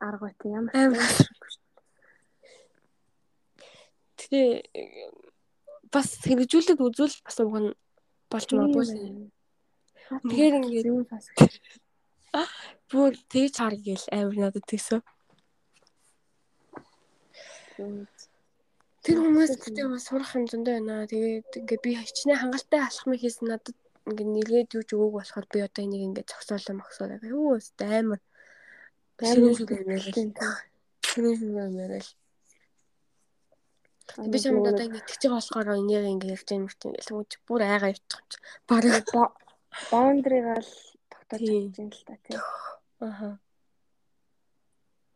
арга 0.00 0.24
байт 0.26 0.40
ямар 0.46 0.72
Амар. 0.74 1.10
тэгээ 4.20 4.48
бас 5.90 6.08
хэрэгжүүлээд 6.22 6.80
үзвэл 6.80 7.16
бас 7.26 7.36
уг 7.40 7.56
нь 7.58 7.70
болж 8.30 8.48
магадгүй. 8.54 8.86
Тэгэхээр 10.10 10.54
ингээд- 10.58 10.88
юм 10.90 11.04
бас 11.10 11.26
бүр 12.90 13.12
тэгж 13.30 13.54
хар 13.58 13.74
гээл 13.74 14.06
амар 14.14 14.36
надад 14.38 14.64
тэгсэн. 14.70 15.00
Тэр 19.00 19.16
хүмүүс 19.16 19.52
гэдэг 19.56 19.86
бас 19.88 20.04
сурах 20.04 20.36
юм 20.36 20.44
зөндөө 20.50 20.74
байна. 20.76 21.08
Тэгээд 21.08 21.50
ингээ 21.64 21.78
би 21.80 21.90
хичнээн 21.96 22.40
хангалттай 22.40 22.80
алхах 22.84 23.06
мэй 23.08 23.18
хийсэн 23.22 23.48
надад 23.48 23.76
ингээ 24.04 24.28
нэлээд 24.28 24.74
юу 24.76 24.84
ч 24.84 24.90
өгөөг 24.92 25.14
болохоор 25.16 25.46
би 25.48 25.58
одоо 25.64 25.82
энийг 25.84 26.02
ингээ 26.04 26.28
зогсоолоо 26.28 26.74
мохсоолаа. 26.76 27.24
Юу 27.24 27.56
өст 27.56 27.80
амар. 27.80 28.20
Шүрэн 29.16 29.56
шүрэн 29.56 29.84
мэрэл. 29.88 30.12
Шүрэн 31.08 31.34
шүрэн 31.40 31.72
мэрэл. 31.72 32.08
Би 34.18 34.38
чамд 34.40 34.66
одоо 34.66 34.84
ингээ 34.86 35.02
итгэж 35.04 35.22
байгаа 35.22 35.38
болохоор 35.38 35.68
энийг 35.78 36.04
ингээ 36.10 36.32
ярьж 36.34 36.46
байгаа 36.48 36.58
юм 36.58 36.68
чинь 36.68 36.94
хүмүүс 36.98 37.34
бүр 37.46 37.60
айгаа 37.62 37.90
явчих 37.94 38.18
юм 38.18 38.26
чи. 38.30 38.38
Бараг 38.68 39.06
баундрыг 39.90 40.46
л 40.58 40.72
тогтоож 41.10 41.40
чадж 41.40 41.76
юм 41.78 41.88
л 41.94 42.02
та 42.06 42.14
тийм. 42.24 42.40
Аха. 43.00 43.28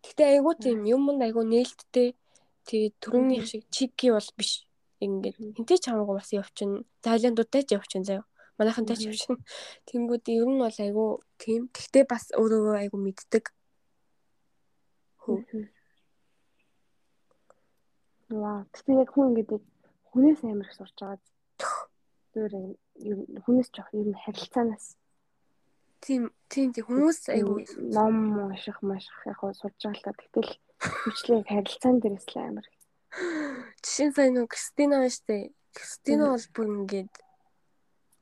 Гэтэ 0.05 0.23
айгуу 0.37 0.55
тийм 0.55 0.85
юмд 0.85 1.21
айгуу 1.23 1.45
нээлттэй. 1.49 2.15
Тэгээд 2.65 2.95
түрүүнийх 3.03 3.45
шиг 3.45 3.65
чики 3.69 4.09
бол 4.15 4.29
биш. 4.39 4.65
Ингээд 5.01 5.37
хинтэй 5.37 5.79
ч 5.81 5.91
хамаагүй 5.91 6.17
бас 6.17 6.31
явчихна. 6.33 6.85
Тайландуудтай 7.05 7.63
ч 7.67 7.77
явчихна 7.77 8.05
заяа. 8.09 8.25
Манайхантай 8.57 8.97
ч 8.97 9.05
Мгм. 9.05 9.11
явчихна. 9.13 9.37
Тэнгүүд 9.85 10.25
ер 10.33 10.49
нь 10.49 10.63
бол 10.65 10.79
айгуу 10.81 11.11
тийм. 11.37 11.69
Гэтэ 11.77 12.09
бас 12.09 12.33
өөрөө 12.33 12.79
айгуу 12.81 13.01
мэддэг. 13.05 13.53
Хөө. 15.25 15.45
Вау. 18.29 18.65
Тэгтээ 18.73 19.01
яг 19.03 19.11
хүн 19.13 19.29
ингээд 19.33 19.65
хүнээс 20.11 20.41
амар 20.45 20.69
их 20.69 20.77
сурч 20.77 20.97
байгаа. 21.01 21.21
Тэр 22.33 22.53
хүнээс 23.45 23.69
жоох 23.75 23.91
нь 23.93 24.15
харилцаанаас 24.25 24.97
Тийм 26.05 26.29
тийм 26.53 26.69
тийм 26.77 26.85
хүмүүс 26.85 27.33
айгуу 27.33 27.65
ном 27.97 28.17
унших 28.45 28.77
маш 28.85 29.09
их 29.09 29.21
яг 29.25 29.39
хөө 29.41 29.57
сурж 29.57 29.79
байгаа 29.81 29.97
л 29.97 30.05
та. 30.05 30.13
Тэгтэл 30.13 30.51
хүчлэг 31.01 31.49
харилцаан 31.49 31.97
дээрээс 32.05 32.29
л 32.29 32.37
амар. 32.45 32.67
жишээ 33.81 34.07
нь 34.09 34.17
сайн 34.17 34.33
нэг 34.37 34.53
Кристина 34.53 35.01
байна 35.01 35.17
штэ. 35.17 35.37
Кристина 35.73 36.25
бол 36.29 36.47
бүр 36.53 36.69
ингээд 36.77 37.15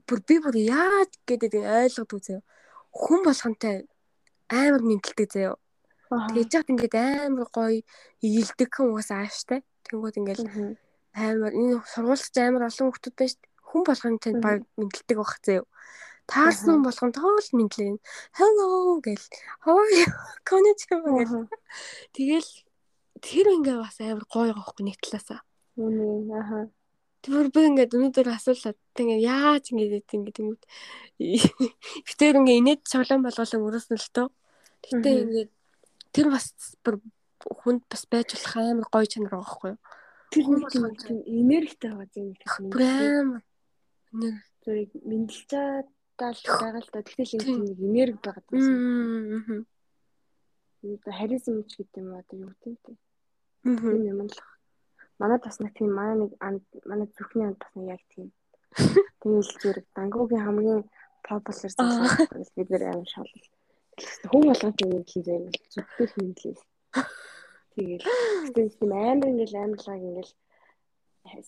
бүр 0.06 0.20
би 0.28 0.36
бүр 0.46 0.56
яаж 0.62 1.10
гэдэг 1.26 1.52
ойлгодгүй 1.58 2.20
заяа. 2.22 2.46
Хүн 2.94 3.20
болгонтэй 3.26 3.76
амар 4.46 4.82
мэдлдэг 4.86 5.28
заяа. 5.34 5.58
Тэгж 6.06 6.50
яхад 6.54 6.70
ингээд 6.70 6.94
амар 6.94 7.50
гоё 7.50 7.82
ийлдэг 8.22 8.70
хүн 8.70 8.94
уус 8.94 9.10
ааштай. 9.10 9.66
Тэнгүүд 9.86 10.16
ингээд 10.20 10.40
Мгм. 10.46 10.70
амар 11.14 11.52
энэ 11.52 11.76
сургуульч 11.92 12.34
амар 12.38 12.68
олон 12.68 12.88
хүмүүс 12.92 13.14
байж 13.18 13.34
хүн 13.62 13.82
болгоны 13.86 14.18
танд 14.22 14.38
Мгм. 14.38 14.44
баг 14.44 14.60
мэдлдэг 14.78 15.16
баг 15.18 15.32
заяа. 15.42 15.66
Таарсан 16.30 16.80
хүн 16.80 16.86
болгонтойгоо 16.86 17.40
л 17.42 17.50
мэдлээ. 17.58 17.98
Hello 18.38 19.00
гэл. 19.02 19.26
How 19.66 19.74
are 19.76 19.90
you? 19.90 20.06
Konnichiwa 20.48 20.98
гэл. 21.18 21.50
Тэгэл 22.14 22.50
тэр 23.22 23.46
ингээ 23.58 23.76
бас 23.82 23.96
амар 24.00 24.24
гоё 24.30 24.54
гоохгүй 24.54 24.84
нэг 24.86 24.98
талаасаа. 25.02 25.42
Үнэ. 25.76 26.30
Аха. 26.38 26.70
Тэр 27.22 27.50
би 27.54 27.60
ингээд 27.70 27.94
өнөөдөр 27.94 28.28
асуулаад 28.34 28.78
тэгээ 28.98 29.18
яаж 29.22 29.70
ингээд 29.70 30.10
ингээд 30.10 30.38
юм 30.42 30.58
битээр 32.06 32.38
ингээ 32.42 32.58
инээд 32.62 32.82
шоглон 32.86 33.22
болгосон 33.22 33.62
өрөөс 33.62 33.86
нь 33.90 33.98
л 33.98 34.10
тоо. 34.14 34.28
Гэтэ 34.82 35.06
Мгм. 35.10 35.22
ингээд 35.26 35.50
тэр 36.14 36.26
бас 36.34 36.50
хүнд 37.50 37.82
бас 37.90 38.02
байж 38.06 38.28
болох 38.34 38.56
амар 38.56 38.86
гоё 38.92 39.06
чанар 39.10 39.30
байгаа 39.34 39.42
байхгүй 39.42 39.70
юу? 39.72 39.78
Тэр 40.32 40.44
нэг 40.48 40.62
тийм 40.72 40.82
болгонд- 40.86 41.26
энергитэй 41.26 41.90
байгаа 41.90 42.20
юм 42.20 42.30
их 42.32 42.54
Бүр 42.72 42.82
амар 43.20 43.42
нэг 44.12 44.88
мэдлж 45.02 45.38
чадаал 45.50 46.40
байгаа 46.62 46.80
л 46.82 46.90
та. 46.92 47.02
Тэгтэл 47.02 47.34
энэ 47.36 47.44
Тийм. 47.44 47.60
нэг 47.66 47.78
энерги 47.80 48.18
байгаа 48.22 48.44
юм. 48.52 48.62
мм 49.48 49.66
Одоо 50.82 51.12
харизм 51.14 51.62
ч 51.70 51.78
гэдэг 51.78 52.02
юм 52.02 52.10
одоо 52.18 52.36
юу 52.42 52.52
гэдэг 52.62 52.96
юм 53.64 53.74
мм 53.74 53.78
Тийм 53.78 54.02
юм 54.10 54.20
л. 54.26 54.34
Манай 55.18 55.38
бас 55.38 55.56
нэг 55.62 55.72
тийм 55.78 55.90
манай 55.94 56.16
нэг 56.18 56.32
манай 56.86 57.06
зүрхний 57.14 57.46
анд 57.46 57.58
бас 57.62 57.72
нэг 57.76 57.86
яг 57.94 58.02
тийм. 58.10 58.32
Тэгэл 59.22 59.46
зүрх 59.62 59.86
дангуугийн 59.94 60.42
хамгийн 60.42 60.82
популяр 61.22 61.70
зүйл 61.70 62.50
бид 62.56 62.68
нэр 62.70 62.82
амар 62.90 63.06
шал. 63.06 63.30
Хүн 64.26 64.42
болгон 64.50 64.72
тийм 64.74 64.90
юм 64.96 65.04
хийх 65.06 65.26
юм 65.28 65.46
л 65.46 65.58
зүгтээ 65.70 66.08
хэмлээ. 66.10 66.56
Тэгэл 67.74 68.04
тийм 68.54 68.68
тийм 68.76 68.92
амар 68.92 69.28
ингээл 69.32 69.62
амарлаг 69.64 70.00
ингээл 70.08 70.32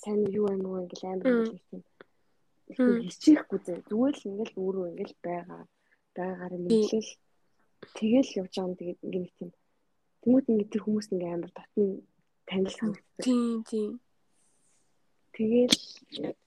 сайн 0.03 0.21
юу 0.33 0.49
юм 0.55 0.65
уу 0.67 0.83
ингээл 0.83 1.09
амар 1.13 1.27
ингээл 1.33 1.69
тийм. 1.71 1.83
Хичээхгүй 3.09 3.59
зэ. 3.67 3.75
Зүгээр 3.89 4.15
л 4.17 4.29
ингээл 4.31 4.59
өөрөө 4.63 4.87
ингээл 4.93 5.17
байгаа. 5.27 5.63
Байгаагаар 6.17 6.55
мэдлэл 6.65 7.13
тэгэл 7.99 8.37
явж 8.41 8.53
байгаа 8.57 8.69
юм 8.69 8.79
тэгээд 8.79 9.01
ингээ 9.05 9.23
нэг 9.25 9.33
тийм. 9.39 9.51
Тэмүүт 10.23 10.47
ингээ 10.49 10.71
тэр 10.73 10.83
хүмүүс 10.85 11.07
ингээ 11.13 11.33
амар 11.37 11.53
татны 11.53 11.87
танил 12.49 12.73
санагддаг. 12.73 13.25
тийм 13.25 13.61
тийм 13.69 13.91
Тэгэл 15.35 15.79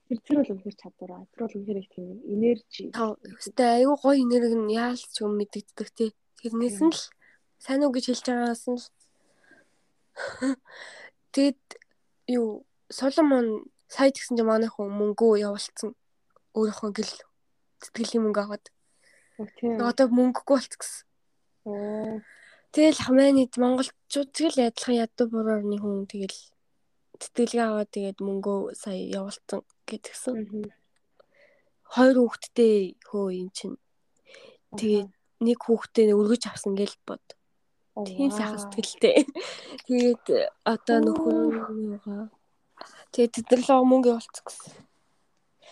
тэр 0.07 0.19
тэр 0.24 0.36
бол 0.40 0.52
үнэхээр 0.56 0.78
чадвараа. 0.80 1.28
Тэр 1.36 1.41
бол 1.44 1.56
үнэхээр 1.60 1.82
их 1.84 1.90
тийм 1.91 2.07
энержи. 2.24 2.86
өстэй 2.95 3.68
айгүй 3.84 3.98
гоё 3.99 4.15
энерги 4.15 4.56
нь 4.56 4.72
яалч 4.72 5.11
юм 5.19 5.36
мэдэгддэг 5.36 5.88
тий 5.91 6.10
тэрнээс 6.40 6.80
нь 6.80 6.95
л 6.95 7.02
сайн 7.64 7.84
уу 7.84 7.94
гэж 7.94 8.06
хэлж 8.08 8.26
байгаагаас 8.28 8.64
нь 8.72 8.82
тэгэд 11.34 11.62
юу 12.38 12.66
Соломон 12.90 13.68
сая 13.92 14.12
тэгсэн 14.12 14.38
чинь 14.38 14.50
манай 14.50 14.70
хүн 14.72 14.90
мөнгөө 14.92 15.44
явуулсан 15.48 15.92
өөрийнхөө 16.58 16.92
гэл 16.98 17.14
сэтгэлийн 17.84 18.24
мөнгө 18.24 18.42
аваад 18.44 18.66
Тийм. 19.60 19.78
одоо 19.84 20.08
мөнгөгүй 20.10 20.58
болцсон 20.58 21.08
Оо. 21.68 22.24
Тэгэл 22.72 23.04
хамаанид 23.04 23.54
монголчууд 23.60 24.30
тэгэл 24.32 24.72
адилхан 24.72 25.04
ядуу 25.04 25.28
бурууны 25.28 25.78
хүн 25.84 26.08
тэгэл 26.08 26.40
тэтгэлгээ 27.20 27.66
аваад 27.68 27.90
тэгээд 27.92 28.20
мөнгөө 28.24 28.60
сая 28.82 28.96
явуулсан 29.20 29.68
гэдгсэн. 29.90 30.36
мгм. 30.38 30.64
Хоёр 31.92 32.16
хүүхэдтэй 32.24 32.96
хөө 33.04 33.28
эн 33.36 33.50
чинь 33.52 33.76
тэгээд 34.80 35.10
нэг 35.44 35.60
хүүхдээ 35.60 36.16
өргөж 36.16 36.44
авсан 36.48 36.74
гэл 36.80 36.96
бод. 37.04 37.24
Тийм 38.06 38.30
сайхан 38.30 38.60
сэтгэлтэй. 38.61 39.26
Тэгээд 39.88 40.26
одоо 40.68 40.98
нөхөр 41.02 41.38
юугаа. 41.98 42.30
Тэгээд 43.15 43.34
тэдэрлээ 43.41 43.82
мөнгө 43.82 44.10
явуулчих 44.14 44.44
гэсэн. 44.45 44.74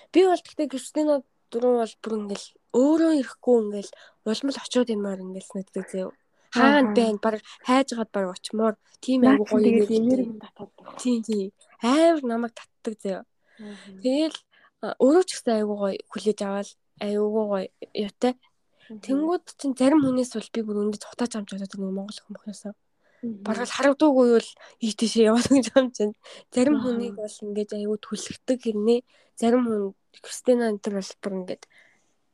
Би 0.09 0.19
бол 0.25 0.41
тэгтээ 0.41 0.71
Кристина 0.71 1.21
дөрөв 1.51 1.73
бол 1.83 1.95
бүр 2.01 2.13
ингээл 2.25 2.47
өөрөө 2.73 3.11
ирэхгүй 3.21 3.55
ингээл 3.61 3.91
улмал 4.25 4.57
очиод 4.63 4.89
юмар 4.89 5.19
ингээл 5.21 5.49
санагддаг 5.51 5.85
зөө. 5.91 6.09
Хаана 6.55 6.95
байна? 6.95 7.19
Баг 7.19 7.43
хайж 7.67 7.89
гаад 7.93 8.11
баг 8.15 8.25
очимоор 8.31 8.75
тийм 9.03 9.27
Яг 9.27 9.35
айгу 9.35 9.45
гоё 9.45 9.63
тэгээд 9.63 9.91
энерги. 9.91 10.39
байна. 10.39 10.97
Тийм 10.97 11.19
тийм. 11.21 11.51
Амар 11.83 12.23
намайг 12.23 12.53
татдаг 12.55 12.95
зөө. 13.03 13.21
Тэгэл 14.03 14.37
а, 14.81 14.95
өөрөө 15.03 15.23
ч 15.27 15.29
гэсэн 15.35 15.53
айгу 15.59 15.75
гоё 15.75 15.99
хүлээж 16.11 16.39
аваад 16.47 16.69
айгу 17.03 17.27
гоё 17.35 17.67
юутай. 17.91 18.33
Тэнгүүд 18.85 19.45
чинь 19.57 19.73
зарим 19.73 20.01
хүнээс 20.05 20.37
бол 20.37 20.49
би 20.53 20.61
бүр 20.61 20.77
өндөд 20.85 21.01
цухтааж 21.01 21.33
амж 21.41 21.49
чаддаг 21.57 21.79
нэг 21.81 21.93
монгол 21.93 22.19
хүмүүнээс. 22.21 22.63
Мгм. 23.25 23.41
Бараг 23.41 23.69
харагдуугүй 23.73 24.27
бол 24.37 24.49
ийтэшээ 24.85 25.33
яваад 25.33 25.49
гэж 25.49 25.65
юм 25.73 25.87
чинь. 25.89 26.13
Зарим 26.53 26.77
хүнийг 26.77 27.17
бол 27.17 27.37
ингэж 27.45 27.69
аюу 27.73 27.97
түлхэгдэг 27.97 28.57
гэрнээ. 28.61 29.01
Зарим 29.33 29.65
хүн 29.65 29.83
Кристина 30.21 30.69
энэ 30.69 30.83
төр 30.85 31.01
бол 31.01 31.13
бүр 31.23 31.33
ингэж 31.41 31.61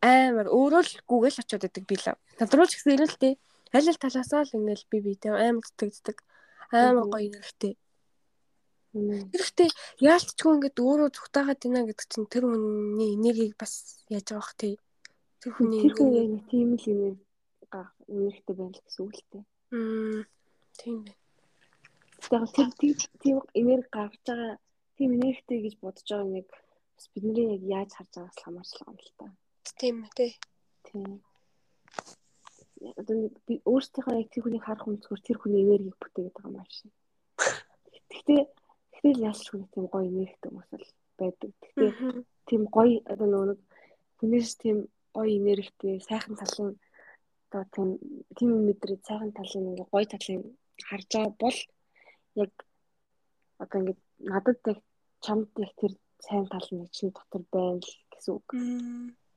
амар 0.02 0.48
өөрөө 0.49 0.82
л 0.82 0.94
гүгэл 1.07 1.41
очиод 1.41 1.64
байдаг 1.64 1.86
би 1.88 1.95
лав. 2.03 2.18
Над 2.41 2.52
руу 2.52 2.68
ч 2.68 2.76
гэсэн 2.76 2.98
ирэлтэй. 2.98 3.34
Аль 3.72 3.88
аль 3.88 4.02
талаасаа 4.02 4.44
л 4.44 4.57
ингээл 4.57 4.90
би 4.91 4.98
би 4.99 5.14
тэ 5.15 5.32
амар 5.32 5.64
зүтгэдэг. 5.64 6.18
Мгм. 6.73 7.07
гоё 7.07 7.30
нэрхтэй. 7.32 7.73
Тэгэхдээ 8.91 9.69
яалтчгүй 10.03 10.52
ингээд 10.60 10.78
өөрөө 10.84 11.10
зүгтаагаад 11.15 11.60
байна 11.64 11.88
гэдэг 11.88 12.07
чинь 12.11 12.28
тэр 12.28 12.44
хүний 12.44 13.15
энергийг 13.15 13.56
бас 13.56 14.03
яаж 14.11 14.28
байгаа 14.28 14.44
бах 14.44 14.53
тий. 14.60 14.76
Тэр 15.41 15.51
хүний 15.57 15.81
Тэр 15.81 15.93
хүн 15.97 16.09
яг 16.13 16.31
тийм 16.49 16.69
л 16.77 16.85
энерги 16.93 17.26
гарах 17.73 17.93
энергитэй 18.07 18.55
байна 18.55 18.76
л 18.77 18.84
гэсэн 18.85 19.01
үг 19.05 19.15
л 19.18 19.26
дээ. 19.31 19.43
Мм. 19.73 20.22
Тийм 20.77 20.97
бай. 21.05 21.15
Тэгэхээр 22.22 22.45
тэр 22.55 22.69
тийм 22.77 22.95
тийм 23.22 23.38
энерги 23.57 23.89
гаргаж 23.89 24.22
байгаа 24.26 24.53
тийм 24.97 25.09
энергитэй 25.18 25.59
гэж 25.65 25.73
бодож 25.81 26.05
байгаа 26.05 26.30
нэг 26.30 26.47
бас 26.95 27.05
бидний 27.13 27.47
яг 27.57 27.63
яаж 27.65 27.89
харж 27.97 28.11
байгаас 28.13 28.38
л 28.38 28.43
хамаарч 28.45 28.72
байгаа 28.77 28.93
юм 28.93 28.99
л 29.01 29.13
та. 29.18 29.26
Тийм 29.81 29.97
тий. 30.18 30.31
Тийм. 30.85 31.09
одоо 32.97 33.30
би 33.45 33.61
өөрсдийнхөө 33.65 34.22
яг 34.22 34.30
тэр 34.34 34.43
хүнийг 34.43 34.65
харах 34.65 34.89
өнцгөр 34.89 35.22
тэр 35.22 35.38
хүний 35.38 35.61
энергийг 35.65 35.97
бүтээгээд 36.01 36.35
байгаа 36.38 36.49
юм 36.49 36.57
аа 36.61 36.69
шин. 36.69 36.91
Гэхдээ 38.09 38.41
тэгэхээр 38.93 39.18
яаж 39.26 39.39
ч 39.41 39.47
хүн 39.49 39.65
тийм 39.73 39.85
гоё 39.89 40.05
энергитэй 40.09 40.49
хүмүүс 40.49 40.69
бол 40.73 40.88
байдаг. 41.22 41.51
Гэхдээ 41.61 41.91
тийм 42.49 42.61
гоё 42.73 42.97
одоо 43.05 43.27
нөгөө 43.30 43.57
хүнээс 44.18 44.51
тийм 44.61 44.77
гоё 45.15 45.29
энергитэй 45.39 45.95
сайхан 46.09 46.35
талын 46.41 46.71
одоо 47.47 47.63
тийм 47.73 47.89
тийм 48.38 48.49
мэдрээд 48.67 49.01
сайхан 49.07 49.31
талын 49.38 49.69
ингээ 49.69 49.91
гоё 49.93 50.05
талын 50.13 50.41
харж 50.88 51.09
байгаа 51.13 51.33
бол 51.43 51.57
яг 52.43 52.51
одоо 53.63 53.77
ингээ 53.81 53.97
надад 54.31 54.59
яг 54.71 54.79
чамд 55.25 55.49
яг 55.65 55.71
тэр 55.79 55.93
сайн 56.25 56.45
тал 56.53 56.67
нь 56.71 56.91
чинь 56.95 57.13
дотор 57.15 57.43
байна 57.53 57.79
л 57.81 57.91
гэсэн 58.11 58.33
үг. 58.38 58.47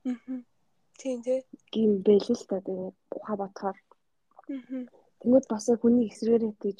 Аа. 0.05 0.41
Тийм 0.99 1.17
тий. 1.25 1.39
Гин 1.73 1.91
бэл 2.05 2.27
л 2.37 2.43
та 2.49 2.57
тэгээд 2.65 2.97
ухаа 3.17 3.35
бодохоор. 3.41 3.77
Аа. 4.49 4.85
Тэнгүүд 5.19 5.45
бас 5.51 5.65
яг 5.73 5.79
хүний 5.81 6.07
эсрэгээрээ 6.09 6.53
тэгж 6.63 6.79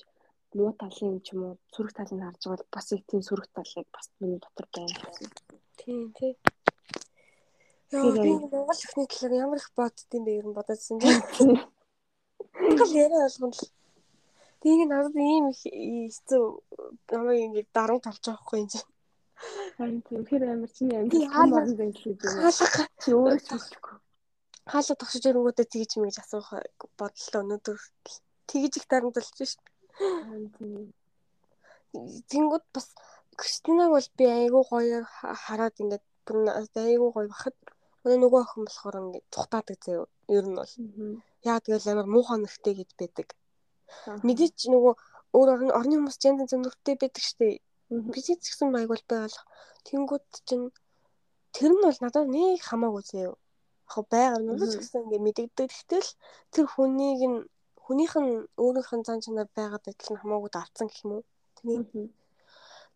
муу 0.55 0.72
талын 0.81 1.19
ч 1.26 1.27
юм 1.34 1.41
уу 1.45 1.55
сөрөг 1.73 1.93
талыг 1.95 2.22
харж 2.23 2.41
байгаа 2.43 2.55
бол 2.55 2.73
бас 2.76 2.88
их 2.95 3.03
тийм 3.09 3.22
сөрөг 3.27 3.47
талыг 3.55 3.88
бас 3.95 4.05
миний 4.22 4.39
дотор 4.41 4.67
байна 4.76 4.95
гэсэн. 5.03 5.30
Тийм 5.80 6.01
тий. 6.17 6.31
Яа 7.94 8.12
би 8.18 8.30
Монгол 8.34 8.66
өхний 8.74 9.07
талаар 9.07 9.34
ямар 9.45 9.60
их 9.62 9.70
боддtiin 9.78 10.24
бэ 10.26 10.32
ер 10.40 10.45
нь 10.49 10.57
бодоодсэн 10.57 10.98
тийм. 10.99 11.22
Тэгэл 12.56 12.98
яриа 13.06 13.30
болгоно 13.30 13.53
л. 13.53 13.70
Тийг 14.62 14.82
надад 14.90 15.16
ийм 15.16 15.53
их 15.53 15.62
хэцүү 15.62 16.44
намайг 17.14 17.41
ингэ 17.45 17.62
даруй 17.76 17.99
толж 18.02 18.24
байгаа 18.26 18.41
хгүй 18.41 18.60
юм 18.66 18.70
чинь. 18.74 18.90
Харин 19.78 20.02
тэгэхээр 20.07 20.44
амар 20.49 20.72
чинь 20.74 20.91
амар 21.30 21.66
зай 21.78 21.91
хэлээд 21.94 22.20
байна. 22.26 22.52
Чи 23.02 23.10
өөрөө 23.14 23.40
ч 23.45 23.49
хэлэхгүй. 23.53 23.95
Хаалга 24.66 24.95
тогшиж 24.98 25.24
ирэнгүүтээ 25.30 25.68
тэгж 25.70 25.91
мэгж 26.02 26.18
асуух 26.26 26.49
бодлоо 26.98 27.41
өнөөдөр 27.45 27.78
тэгж 28.49 28.74
их 28.82 28.86
дарамтлж 28.90 29.30
шít. 29.38 29.62
Тэнгүүд 32.32 32.66
бас 32.74 32.88
Кристинаг 33.38 33.91
бол 33.94 34.07
би 34.18 34.26
айгүй 34.26 34.64
гоё 34.72 34.99
хараад 35.45 35.76
ингээд 35.84 36.06
бүр 36.26 36.49
айгүй 36.49 37.10
гоё 37.14 37.28
бахад 37.30 37.56
өнөө 38.06 38.19
нөгөө 38.22 38.41
охин 38.45 38.64
болохоор 38.65 38.95
ингээд 39.02 39.26
цухтаадаг 39.34 39.77
заяа 39.86 40.06
ер 40.38 40.45
нь 40.48 40.57
бол. 40.60 40.73
Яа 41.49 41.60
тэгэл 41.60 41.91
амар 41.91 42.07
муухай 42.14 42.38
нөхтэй 42.40 42.73
гэд 42.77 42.91
байдаг. 42.99 43.27
Мэдээч 44.26 44.69
нөгөө 44.73 44.94
өөр 45.38 45.49
орны 45.80 45.94
хүмүүс 45.98 46.18
зэн 46.22 46.45
зэн 46.45 46.61
нөхтэй 46.64 46.95
байдаг 47.02 47.23
штеп 47.26 47.65
Бидний 47.90 48.69
маяг 48.72 48.90
бол 48.90 49.03
байгалах. 49.07 49.45
Тэнгүүд 49.86 50.26
чинь 50.48 50.73
тэр 51.53 51.72
нь 51.73 51.86
бол 51.86 51.99
надад 52.02 52.27
нэг 52.34 52.61
хамаагүй 52.65 53.03
заяа. 53.06 53.36
Яг 53.94 54.06
байгаль 54.10 54.45
нь 54.49 54.57
ч 54.57 54.73
гэсэн 54.82 55.06
ингээ 55.06 55.26
мэдэгддэг. 55.26 55.69
Гэтэл 55.69 56.10
тэр 56.53 56.65
хүнийг 56.65 57.22
нь 57.30 57.40
хүнийх 57.86 58.14
нь 58.18 58.49
өөрийнх 58.57 58.91
нь 58.98 59.06
зан 59.06 59.22
чанар 59.22 59.48
байгаад 59.53 59.86
адил 59.86 60.11
нь 60.11 60.22
хамаагүй 60.22 60.49
давцсан 60.53 60.88
гэх 60.90 61.06
юм 61.06 61.11
уу. 61.14 61.23
Тийм. 61.61 62.10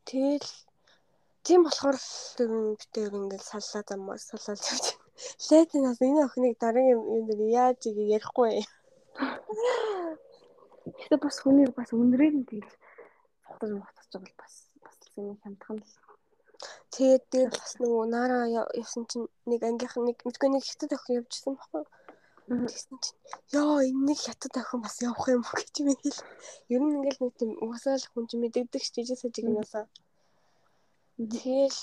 Тэгэл 0.10 0.49
тийм 1.45 1.60
болохоор 1.64 1.98
тэр 2.38 2.49
битээр 2.81 3.14
ингээл 3.14 3.45
саллаа 3.45 3.84
замаас 3.86 4.23
салаад 4.26 4.57
явж 4.73 4.86
байна. 5.20 5.48
Лайтнаас 5.50 6.00
энэ 6.02 6.26
охиныг 6.26 6.56
дараагийн 6.60 7.00
юм 7.16 7.24
дээр 7.28 7.41
яаж 7.62 7.80
ийг 7.88 7.98
ярихгүй. 8.16 8.64
Гэтэ 11.00 11.16
бас 11.22 11.38
хүнийг 11.40 11.72
бас 11.76 11.90
үнрээр 11.94 12.36
нь 12.40 12.48
тэгж 12.50 12.70
цогтож 13.46 13.72
мохтож 13.76 14.08
байгаа 14.14 14.24
бол 14.24 14.36
бас 14.40 14.56
юм 15.18 15.38
хямдхан 15.44 15.78
л. 15.84 15.96
Тэгээд 16.91 17.24
дээр 17.32 17.50
бас 17.52 17.72
нөгөө 17.80 18.04
наараа 18.14 18.46
явсан 18.82 19.04
чинь 19.10 19.28
нэг 19.50 19.62
ангийнх 19.64 19.96
нэг 20.00 20.18
мэдгүй 20.26 20.50
нэг 20.52 20.64
хятад 20.66 20.91
охин 20.96 21.20
явжсэн 21.20 21.54
баггүй. 21.56 21.84
Тэгсэн 22.50 22.98
чинь 23.04 23.20
ёо 23.60 23.80
энэ 23.88 24.04
нэг 24.10 24.20
хятад 24.26 24.56
охин 24.58 24.82
бас 24.82 24.96
явах 25.04 25.28
юм 25.30 25.44
уу 25.46 25.56
гэж 25.60 25.74
юм 25.80 25.90
хэл. 26.02 26.20
Ер 26.74 26.82
нь 26.84 26.96
ингээл 26.98 27.24
нэг 27.24 27.34
тийм 27.38 27.52
угасаал 27.64 28.06
хүн 28.12 28.28
чинь 28.28 28.41
мэддэг 28.41 28.82
ч 28.84 28.88
жижиг 28.96 29.20
сажиг 29.20 29.46
юм 29.46 29.62
ясаа. 29.64 29.86
Тэгэл 31.20 31.80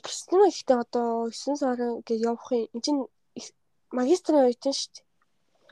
Кристина 0.00 0.48
ихтэй 0.48 0.76
одоо 0.76 1.30
9 1.30 1.56
сарын 1.60 2.02
гэж 2.06 2.18
явах 2.22 2.52
юм. 2.52 2.68
Энд 2.74 2.84
чинь 2.84 3.00
магистрын 3.92 4.46
үед 4.48 4.60
чинь 4.62 4.76
шүү 4.76 4.92
дээ. 4.94 5.04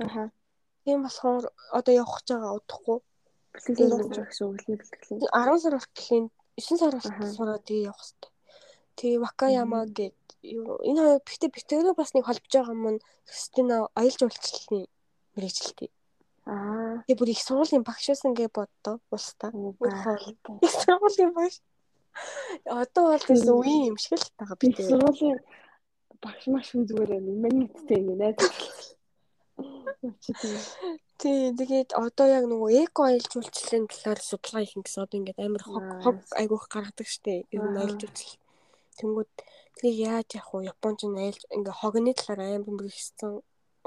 Аха. 0.07 0.25
Тийм 0.85 1.03
болохоор 1.03 1.45
одоо 1.73 1.93
явах 1.95 2.23
гэж 2.23 2.29
байгаа 2.33 2.59
удахгүй. 2.59 2.99
Бэлтгэл 3.53 3.93
хийж 3.97 4.15
байгаа 4.15 4.29
гэсэн 4.31 4.47
үг 4.47 4.61
л 4.61 4.79
бэлтгэл. 4.81 5.25
10 5.33 5.63
сар 5.63 5.75
хүртэл 5.79 6.29
9 6.57 6.81
сар 6.81 6.95
сураад 7.37 7.63
тэгээ 7.67 7.89
явах 7.91 8.01
хэрэгтэй. 8.01 8.33
Тэгээ 8.97 9.23
Вакаяма 9.25 9.81
гээд 9.87 10.17
энэ 10.47 11.01
хоёр 11.03 11.21
бихтэй 11.27 11.51
битэрээ 11.53 11.95
бас 11.97 12.15
нэг 12.15 12.25
холбож 12.25 12.53
байгаа 12.53 12.73
юм 12.73 12.85
нь 12.97 13.05
Кристина 13.27 13.89
аялал 13.99 14.21
жуулчлалын 14.21 14.87
мэрэгчлээ. 15.37 15.91
Аа. 16.47 17.03
Тэгээ 17.05 17.19
бүр 17.19 17.31
их 17.35 17.43
сургуулийн 17.43 17.85
багш 17.85 18.07
байсан 18.09 18.33
гэж 18.33 18.49
боддоо 18.55 18.97
улстай. 19.11 19.51
Их 20.63 20.73
сургуулийн 20.81 21.33
багш. 21.35 21.61
Одоо 22.65 23.05
бол 23.13 23.25
тийм 23.27 23.47
үеийн 23.47 23.89
юм 23.91 23.99
шиг 24.01 24.19
л 24.19 24.31
байгаа 24.39 24.57
би. 24.61 24.67
Сургуулийн 24.75 25.39
багш 26.23 26.45
маш 26.53 26.67
хүн 26.71 26.87
зүгээр 26.89 27.11
юм. 27.19 27.27
Маниттэй 27.43 27.99
ингэ 28.01 28.15
найз. 28.21 28.39
Тий, 31.21 31.49
тэгээд 31.57 31.91
одоо 31.97 32.27
яг 32.29 32.45
нөгөө 32.45 32.71
эко 32.85 33.09
аялал 33.09 33.33
жуулчлалын 33.33 33.89
талаар 33.89 34.21
судалгаа 34.21 34.63
хийх 34.69 34.85
гэсэн 34.85 35.05
одоо 35.05 35.17
ингээд 35.17 35.41
амар 35.41 35.65
хог 35.65 35.85
хог 36.05 36.19
айгуух 36.41 36.67
гаргадаг 36.69 37.09
штэ. 37.09 37.49
Ер 37.55 37.65
нь 37.65 37.79
аялал 37.81 37.97
жуулчлал. 38.01 38.37
Тэнгүүд 39.01 39.31
тэгээ 39.81 39.97
яаж 40.13 40.29
явах 40.37 40.53
вэ? 40.53 40.69
Японч 40.73 41.01
нь 41.09 41.17
аялал 41.17 41.49
ингээд 41.57 41.81
хогны 41.81 42.13
талаар 42.13 42.41
амар 42.45 42.73
мөрөгсөн 42.77 43.33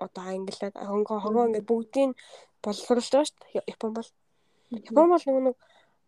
одоо 0.05 0.23
англиад 0.25 0.75
хонго 0.89 1.13
хогоо 1.21 1.45
ингээд 1.47 1.69
бүгдийг 1.69 2.11
боловсруулж 2.65 3.09
байгаа 3.13 3.29
штэ. 3.29 3.45
Япон 3.73 3.91
бол 3.93 4.09
Япон 4.89 5.07
бол 5.13 5.23
нөгөө 5.25 5.43
нэг 5.45 5.57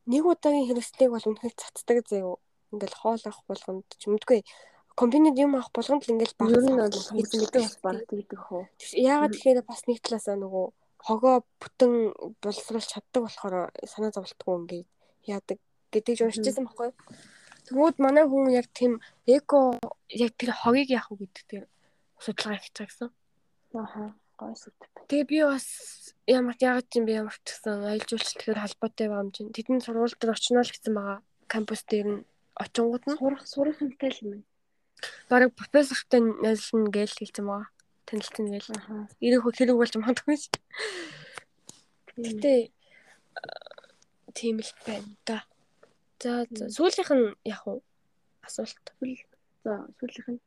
удаагийн 0.08 0.68
хэрэгслийг 0.68 1.12
бол 1.12 1.28
үнэхээр 1.30 1.56
цацдаг 1.58 1.98
заяа. 2.08 2.38
Ингээд 2.72 2.96
хоол 2.96 3.24
авах 3.26 3.44
болгонд 3.48 3.88
ч 4.00 4.08
мэдгүй 4.08 4.42
компанид 4.96 5.38
юм 5.38 5.56
авах 5.56 5.72
болгонд 5.76 6.04
л 6.08 6.14
ингээл 6.14 6.40
баг 6.40 6.50
ер 6.56 6.64
нь 6.64 6.80
бол 6.80 7.10
мэддэг 7.16 7.52
бас 7.52 7.78
багтдаг 7.84 8.18
гэдэг 8.18 8.40
хөө. 8.40 8.64
Яагаад 8.96 9.34
тэгэхээр 9.36 9.62
бас 9.68 9.82
нэг 9.88 10.00
талаасаа 10.02 10.36
нөгөө 10.40 10.66
хогоо 11.02 11.36
бүтэн 11.62 11.94
боловсруулж 12.42 12.88
чаддаг 12.88 13.22
болохоор 13.26 13.56
санаа 13.88 14.12
зовлтгүй 14.14 14.56
ингээд 14.62 14.88
яадаг 15.28 15.58
гэдэг 15.92 16.14
ч 16.18 16.20
уншижсэн 16.22 16.66
байхгүй. 16.66 16.92
Тэгмүүд 17.68 17.96
манай 18.00 18.26
хүн 18.28 18.54
яг 18.54 18.68
тийм 18.74 19.02
эко 19.26 19.78
яг 20.10 20.32
тэр 20.38 20.52
хогийг 20.56 20.90
яах 20.94 21.12
вэ 21.12 21.26
гэдэг 21.26 21.46
тэр 21.50 21.64
судалгаа 22.20 22.62
хийж 22.62 22.76
байгаа 22.78 22.90
гэсэн. 22.90 23.10
Аха 23.76 24.04
гой 24.42 24.58
сэдв. 24.58 24.82
Тэгээ 25.06 25.30
би 25.30 25.38
бас 25.46 25.68
ямар 26.26 26.58
яагаад 26.58 26.90
ч 26.90 26.98
юм 26.98 27.06
би 27.06 27.14
ямар 27.14 27.38
ч 27.46 27.54
гэсэн 27.54 27.86
аялал 27.86 28.10
жуулчлалээр 28.10 28.64
холбоотой 28.66 29.06
байгаа 29.08 29.26
юм 29.26 29.32
чинь 29.32 29.54
тэдний 29.54 29.82
сургууль 29.86 30.18
дээр 30.18 30.34
очино 30.34 30.66
л 30.66 30.74
гэсэн 30.74 30.94
байгаа. 30.98 31.20
Кампус 31.46 31.82
дээр 31.86 32.08
нь 32.10 32.26
очингууд 32.58 33.06
нь 33.06 33.18
сурах 33.22 33.44
сурах 33.46 33.78
юмтай 33.86 34.10
л 34.10 34.22
юм. 34.26 34.42
Бараг 35.30 35.54
профессортай 35.54 36.22
найзлна 36.26 36.90
гэж 36.90 37.22
хэлсэн 37.22 37.46
байгаа. 37.46 37.70
Танилцсан 38.10 38.46
гээл. 38.50 38.70
Ирэх 39.22 39.46
хэрэг 39.46 39.78
болж 39.78 39.94
магадгүй 39.94 40.38
ш. 40.42 40.50
Гэтэ 42.18 42.74
тийм 44.34 44.58
л 44.58 44.74
байна 44.86 45.10
да. 45.30 45.46
За 46.18 46.46
сүүлийнх 46.50 47.12
нь 47.14 47.26
яг 47.46 47.62
уу 47.70 47.86
асуулт. 48.42 48.86
За 49.62 49.86
сүүлийнх 50.02 50.30
нь 50.34 50.42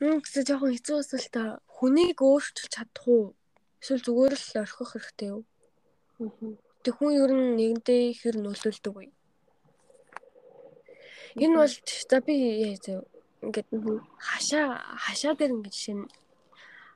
Мм 0.00 0.24
гэсэн 0.24 0.48
жоохон 0.48 0.72
хэцүү 0.72 0.96
асуулт. 1.04 1.34
Хүнийг 1.80 2.20
өөрчилж 2.20 2.68
чадах 2.68 3.08
уу? 3.08 3.32
Эсвэл 3.80 4.04
зүгээр 4.04 4.34
л 4.36 4.60
орхих 4.60 4.90
хэрэгтэй 4.92 5.28
юу? 5.32 5.42
Тэг 6.84 6.92
хүн 7.00 7.16
ер 7.16 7.32
нь 7.32 7.56
нэгэнтэй 7.56 8.12
хэр 8.20 8.36
нөлөөлдөг 8.36 8.92
вэ? 8.92 9.08
Энэ 11.40 11.56
бол 11.56 11.72
за 11.72 12.18
би 12.20 12.34
яа 12.36 13.00
ингээд 13.40 13.68
хашаа 14.28 14.66
хашаа 15.04 15.32
дээр 15.32 15.56
ингээд 15.56 15.72
жишээ 15.72 15.96
нь 15.96 16.06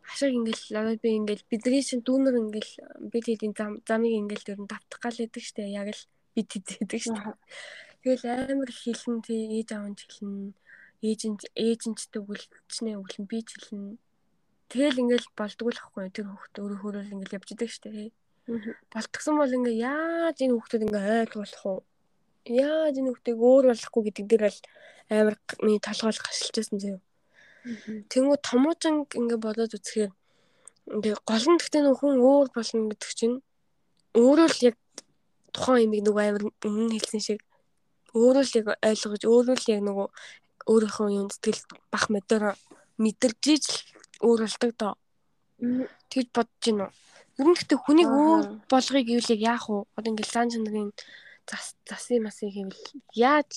хашааг 0.04 0.32
ингээл 0.36 0.64
одоо 0.80 0.96
би 1.00 1.10
ингээл 1.16 1.48
бидний 1.48 1.80
шин 1.80 2.00
дүүнер 2.04 2.36
ингээл 2.44 2.72
бид 3.08 3.24
хэдийн 3.24 3.54
зам 3.56 3.72
замыг 3.88 4.12
ингээл 4.20 4.52
ер 4.52 4.60
нь 4.60 4.68
давтах 4.68 5.00
гал 5.00 5.16
байдаг 5.16 5.44
штэ 5.48 5.64
яг 5.72 5.88
л 5.96 6.02
бид 6.36 6.48
хийдэг 6.52 7.00
штэ. 7.00 7.32
Тэгэл 8.04 8.24
амар 8.52 8.68
хилэн 8.68 9.16
тий 9.24 9.40
ээж 9.56 9.68
аав 9.72 9.88
нь 9.88 9.96
хилэн 9.96 10.52
ээж 11.00 11.20
нь 11.32 11.38
ээж 11.56 11.80
нь 11.88 11.96
ч 11.96 12.00
төгөлчнээ 12.12 13.00
өглөн 13.00 13.24
би 13.24 13.38
ч 13.40 13.56
хилэн 13.56 13.96
тэгэл 14.74 15.02
ингээл 15.06 15.28
болдгоо 15.38 15.70
л 15.70 15.82
ахгүй 15.86 16.10
тэр 16.10 16.26
хөхт 16.34 16.58
өөрөө 16.58 16.78
хөрөөл 16.82 17.14
ингээл 17.14 17.36
явж 17.38 17.48
идэг 17.54 17.70
штэ. 17.70 18.10
Болтгсон 18.90 19.38
бол 19.38 19.54
ингээ 19.54 19.86
яаж 19.86 20.36
энэ 20.42 20.58
хөхтөд 20.58 20.82
ингээ 20.90 21.30
ойлгох 21.30 21.62
уу? 21.62 21.80
Яаж 22.50 22.94
энэ 22.98 23.14
хөхтийг 23.14 23.38
өөр 23.38 23.64
болохгүй 23.70 24.02
гэдэг 24.10 24.24
дээр 24.26 24.42
бол 24.50 24.60
амар 25.14 25.36
миний 25.62 25.78
толгойл 25.78 26.18
гашилж 26.18 26.54
байсан 26.58 26.78
зөө. 26.82 26.98
Тэнгүү 28.10 28.36
томуужин 28.42 29.06
ингээ 29.14 29.38
бодоод 29.38 29.78
үзэхээр 29.78 30.12
ингээ 30.90 31.16
гол 31.22 31.46
нь 31.48 31.58
гэхдээ 31.62 31.82
нөх 31.86 32.02
хүн 32.02 32.18
өөр 32.18 32.48
болно 32.52 32.90
гэдэг 32.92 33.12
чинь 33.14 33.36
өөрөө 34.18 34.48
л 34.52 34.60
яг 34.68 34.76
тухайн 35.54 35.86
юмыг 35.88 36.02
нөгөө 36.04 36.24
амар 36.28 36.44
өмнө 36.66 36.98
хэлсэн 36.98 37.22
шиг 37.24 37.40
өөрөө 38.12 38.44
л 38.44 38.56
яг 38.58 38.66
ойлгож 38.82 39.22
өөрөө 39.22 39.56
л 39.56 39.70
яг 39.72 39.80
нөгөө 39.86 40.06
өөрийнхөө 40.68 41.08
юм 41.14 41.28
сэтгэл 41.32 41.62
бах 41.92 42.04
модоор 42.12 42.44
мэдэрч 43.00 43.93
л 44.24 44.26
өөр 44.26 44.40
болдог 44.48 44.72
доо. 44.80 44.94
Тэгж 46.08 46.28
бодож 46.32 46.60
гин 46.64 46.80
үү? 46.80 46.90
Ер 47.38 47.46
нь 47.50 47.56
гэхдээ 47.56 47.78
хүнийг 47.84 48.08
өөр 48.08 48.42
болгоё 48.72 49.02
гэвэл 49.04 49.36
яах 49.44 49.68
вэ? 49.68 49.84
Одоо 49.98 50.08
ингээл 50.10 50.32
зан 50.32 50.48
чанарын 50.48 50.90
зас 51.44 51.76
засын 51.84 52.24
масын 52.24 52.50
гэвэл 52.50 52.82
яаж 53.12 53.50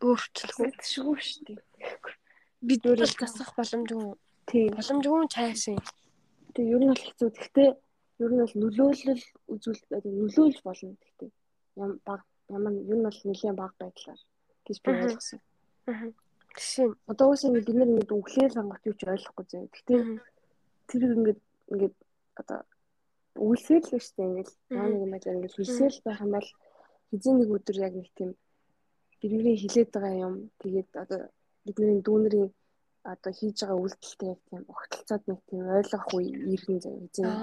өөрчлөх 0.00 0.56
вэ? 0.58 0.72
Тэгшгүй 0.80 1.18
шүү 1.20 1.42
дээ. 1.52 1.60
Бид 2.64 2.80
Өөр 2.86 2.98
бол 3.04 3.12
юм. 3.12 3.20
засах 3.20 3.50
боломжгүй. 3.54 4.14
Тийм. 4.48 4.72
Боломжгүй 4.72 5.26
чайшин. 5.28 5.78
Тэгээ 6.54 6.72
ер 6.74 6.82
нь 6.82 6.90
бол 6.90 7.04
хэцүү. 7.04 7.28
Гэхдээ 7.34 7.70
ер 8.24 8.30
нь 8.32 8.40
бол 8.40 8.54
нөлөөлөл 8.62 9.24
үзүүл 9.52 9.80
нөлөөлж 9.90 10.58
болно 10.64 10.96
гэхдээ 10.96 11.30
ям 11.82 11.90
баг 12.06 12.20
ямар 12.48 12.72
ер 12.72 12.96
нь 12.98 13.04
бол 13.04 13.20
нэлээд 13.26 13.58
баг 13.58 13.72
байдлаар 13.76 14.20
гэж 14.64 14.76
би 14.80 14.88
ойлгосон. 14.94 15.40
Аа. 15.90 16.08
Жишээ 16.54 16.86
нь. 16.88 16.94
Одоо 17.10 17.26
үгүй 17.34 17.50
бид 17.66 17.76
нар 17.76 17.90
ингэ 17.90 18.14
үхлээр 18.14 18.52
сонгот 18.54 18.82
юу 18.86 18.94
ч 18.94 19.02
ойлгохгүй. 19.04 19.44
Гэхдээ 19.74 19.98
Мгм. 20.02 20.18
тэр 20.88 21.02
ингээд 21.16 21.40
ингээд 21.72 21.96
одоо 22.40 22.58
үлсэл 23.34 23.82
л 23.82 23.98
шүү 23.98 24.14
дээ 24.16 24.28
ингээд 24.30 24.50
ямар 24.70 24.90
нэг 24.94 25.02
юм 25.04 25.14
аа 25.14 25.34
ингээд 25.34 25.58
үлсэл 25.58 25.98
байх 26.06 26.20
юм 26.22 26.32
бол 26.36 26.48
хэзээ 27.10 27.34
нэг 27.34 27.48
өдөр 27.56 27.76
яг 27.86 27.94
нэг 27.98 28.08
тийм 28.14 28.30
бидний 29.20 29.56
хилээд 29.58 29.90
байгаа 29.94 30.14
юм 30.26 30.34
тэгээд 30.62 30.90
одоо 31.02 31.20
бидний 31.64 31.98
дүүнэрийн 32.06 32.50
одоо 33.12 33.32
хийж 33.34 33.56
байгаа 33.60 33.78
үйлдэлтэй 33.82 34.28
яг 34.34 34.40
тийм 34.48 34.62
огтлцоод 34.70 35.22
нэг 35.26 35.40
тийм 35.48 35.62
ойлгох 35.78 36.06
үе 36.14 36.28
иргэн 36.54 36.78
зав 36.84 36.94
хэзээ 37.02 37.26
нэг 37.26 37.42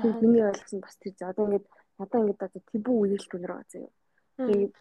тийм 0.00 0.12
миний 0.22 0.44
ойлгосон 0.50 0.80
бас 0.82 0.94
тэр 0.98 1.14
одоо 1.30 1.44
ингээд 1.46 1.66
надаа 1.98 2.18
ингээд 2.22 2.44
одоо 2.46 2.62
тэбүү 2.70 2.94
үйлдэл 3.00 3.30
дүнэр 3.30 3.52
байгаа 3.54 3.70
зав 3.70 3.86
тэгээд 4.48 4.74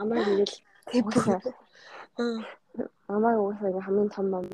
амаа 0.00 0.18
ингээд 0.26 0.52
Тэбүү. 0.54 0.67
Аа. 2.18 2.40
амаа 3.14 3.34
уусаа 3.40 3.68
ингээд 3.68 3.86
хамгийн 3.86 4.10
том 4.14 4.26
ном 4.30 4.44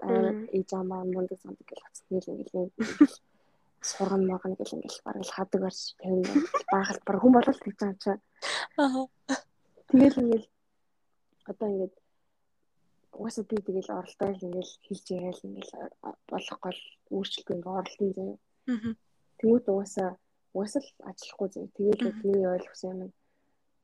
амар 0.00 0.34
Мгм. 0.34 0.46
ээж 0.56 0.70
амаа 0.80 1.02
мунд 1.04 1.30
зам 1.42 1.54
гэж 1.68 1.78
хацсан 1.84 2.06
ингээд 2.10 2.40
ингээд 2.42 2.70
сурган 3.90 4.22
могон 4.26 4.52
гэл 4.58 4.74
ингээд 4.76 5.04
бараг 5.06 5.24
л 5.24 5.34
хадаг 5.36 5.60
барьж 5.64 5.80
тавина 6.00 6.34
баахал 6.72 7.00
баг 7.06 7.18
хүн 7.22 7.32
болол 7.36 7.58
тэгж 7.62 7.78
байгаа 7.80 7.98
чаа 8.04 8.16
Аа. 8.78 9.36
Тэгэл 9.88 10.18
ингээл 10.22 10.46
одоо 11.50 11.68
ингээд 11.72 11.94
угаасаа 13.18 13.44
би 13.50 13.56
тэгэл 13.66 13.90
оролдоо 13.98 14.28
л 14.34 14.44
ингээл 14.46 14.72
хэлж 14.86 15.06
яриад 15.16 15.40
ингээл 15.46 15.72
болох 16.30 16.58
гол 16.64 16.80
өөрчлөлт 17.14 17.50
ингээ 17.54 17.72
оролдсон 17.78 18.10
заяа. 18.16 18.36
Мгм. 18.66 18.92
Тэнгүүд 19.38 19.64
угаасаа 19.72 20.10
угаасаа 20.54 20.82
л 20.84 20.90
ажиллахгүй 21.10 21.48
заяа. 21.54 21.68
Тэгэл 21.74 22.12
миний 22.22 22.46
ойлгосон 22.54 23.02
юм. 23.06 23.12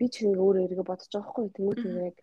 Би 0.04 0.12
ч 0.12 0.20
ингээ 0.20 0.44
өөрөө 0.44 0.64
эргээ 0.68 0.84
бодож 0.84 1.08
байгаа 1.08 1.32
хгүй. 1.32 1.48
Тэнгүүд 1.56 1.80
ингээ 1.88 2.08
яг 2.12 2.18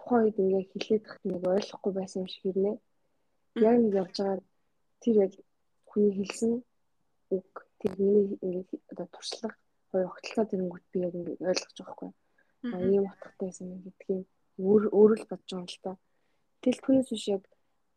тухайн 0.00 0.24
үед 0.24 0.36
ингээ 0.40 0.64
хэлээд 0.72 1.04
тахт 1.04 1.24
нэг 1.28 1.42
ойлгохгүй 1.44 1.92
байсан 1.92 2.20
юм 2.24 2.28
шиг 2.32 2.42
хэрнэ. 2.48 2.72
Яг 3.60 3.76
нэг 3.76 3.92
явж 4.00 4.16
байгаа 4.16 4.40
тэр 5.04 5.16
яг 5.20 5.32
хүний 5.84 6.12
хэлсэн 6.16 6.52
үг 7.36 7.52
тэр 7.80 7.92
миний 8.00 8.24
ингээ 8.40 8.64
одоо 8.88 9.06
туршлага 9.12 9.52
хоёр 9.92 10.08
огтлцоо 10.08 10.44
тэрэнгүүт 10.48 10.86
би 10.92 10.98
яг 11.04 11.12
ингээ 11.12 11.36
ойлгож 11.44 11.76
байгаа 11.76 11.92
хгүй. 11.92 12.10
А 12.72 12.76
ийм 12.80 13.04
утгатай 13.04 13.46
байсан 13.52 13.66
юм 13.68 13.80
гэдгийг 13.84 14.24
өөр 14.56 14.82
өөрөө 14.96 15.16
л 15.20 15.28
бодож 15.28 15.50
байгаа 15.52 15.60
юм 15.60 15.68
л 15.68 15.80
та. 15.84 15.92
Тэгэл 16.64 16.84
түүнээс 16.88 17.08
биш 17.12 17.24
яг 17.36 17.42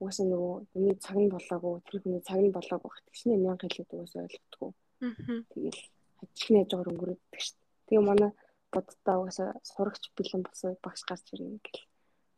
угаасаа 0.04 0.28
нөгөө 0.28 0.54
хүний 0.76 0.96
цаг 1.00 1.16
нь 1.16 1.32
болоогүй 1.32 1.80
тэр 1.88 1.98
хүний 2.04 2.24
цаг 2.28 2.40
нь 2.44 2.52
болоогүй 2.52 2.92
гэх 2.92 3.08
тэгшний 3.08 3.40
мянга 3.40 3.72
хэлээд 3.72 3.96
угаасаа 3.96 4.28
ойлгохгүй. 4.28 4.72
Мгм. 5.08 5.38
Тэгэл 5.56 5.82
хажихны 6.20 6.58
хажуугаар 6.60 6.92
өнгөрөөддөг 6.92 7.40
шүү. 7.40 7.58
Тэгээ 7.88 8.04
манай 8.04 8.32
бодтаа 8.74 9.16
угаасаа 9.20 9.50
сурагч 9.64 10.04
бэлэн 10.18 10.42
болсон 10.46 10.78
багш 10.86 11.02
гарч 11.10 11.26
ирнэ 11.34 11.60
гэл. 11.66 11.84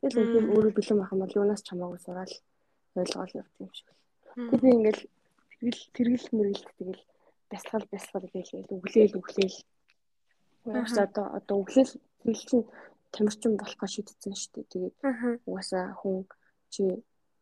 Тэгэл 0.02 0.20
үнэхээр 0.20 0.52
өөрөө 0.54 0.74
бэлэн 0.76 0.98
байх 1.00 1.14
юм 1.14 1.22
бол 1.22 1.38
юунаас 1.40 1.62
ч 1.64 1.68
хамаагүй 1.70 2.00
сураал 2.02 2.34
ойлгоол 2.96 3.38
явт 3.42 3.56
юм 3.60 3.72
шиг. 3.76 3.90
Тэг 4.50 4.60
би 4.64 4.70
ингээл 4.72 5.04
тэргэл 5.52 5.84
тэргэл 5.96 6.28
мэргэлт 6.36 6.70
тэгэл 6.80 7.04
бясалгал 7.52 7.88
бясалгал 7.92 8.34
гээл 8.34 8.52
өглөөл 8.76 9.18
өглөөл. 9.20 9.58
Угааш 10.66 10.94
одоо 11.06 11.26
одоо 11.38 11.56
өглөөл 11.62 11.94
тэргэл 12.24 12.48
чинь 12.50 12.66
тамирчин 13.12 13.54
болох 13.60 13.82
шийдсэн 13.92 14.34
шүү 14.34 14.52
дээ. 14.54 14.72
Тэгээд 14.72 14.96
угаасаа 15.46 15.86
хүн 16.00 16.26
чи 16.74 16.84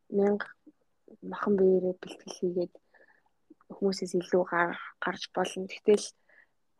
мянга 0.09 0.47
махан 1.21 1.53
биеэрээ 1.57 1.95
бэлтгэл 2.01 2.37
хийгээд 2.37 2.73
хүмүүсээс 3.69 4.13
илүү 4.17 4.43
гар 4.49 4.73
гарч 5.03 5.23
болно. 5.35 5.69
Гэтэл 5.69 6.05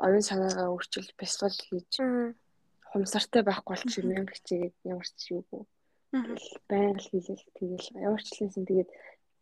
оюун 0.05 0.23
санаагаа 0.25 0.67
өөрчилж 0.73 1.11
бясалгал 1.19 1.59
хийж 1.67 1.91
хумсартай 2.91 3.41
байхгүй 3.45 3.75
бол 3.75 3.85
чи 3.91 3.99
мянга 4.01 4.33
хичээгээд 4.33 4.75
ямар 4.93 5.07
ч 5.07 5.19
юугүй. 5.35 5.63
Тэгэл 6.09 6.49
байнга 6.69 6.99
л 6.99 7.09
хийлэл 7.09 7.43
тэгэл 7.57 7.87
ямар 8.07 8.21
ч 8.23 8.27
хэлсэн 8.33 8.65
тэгээд 8.65 8.89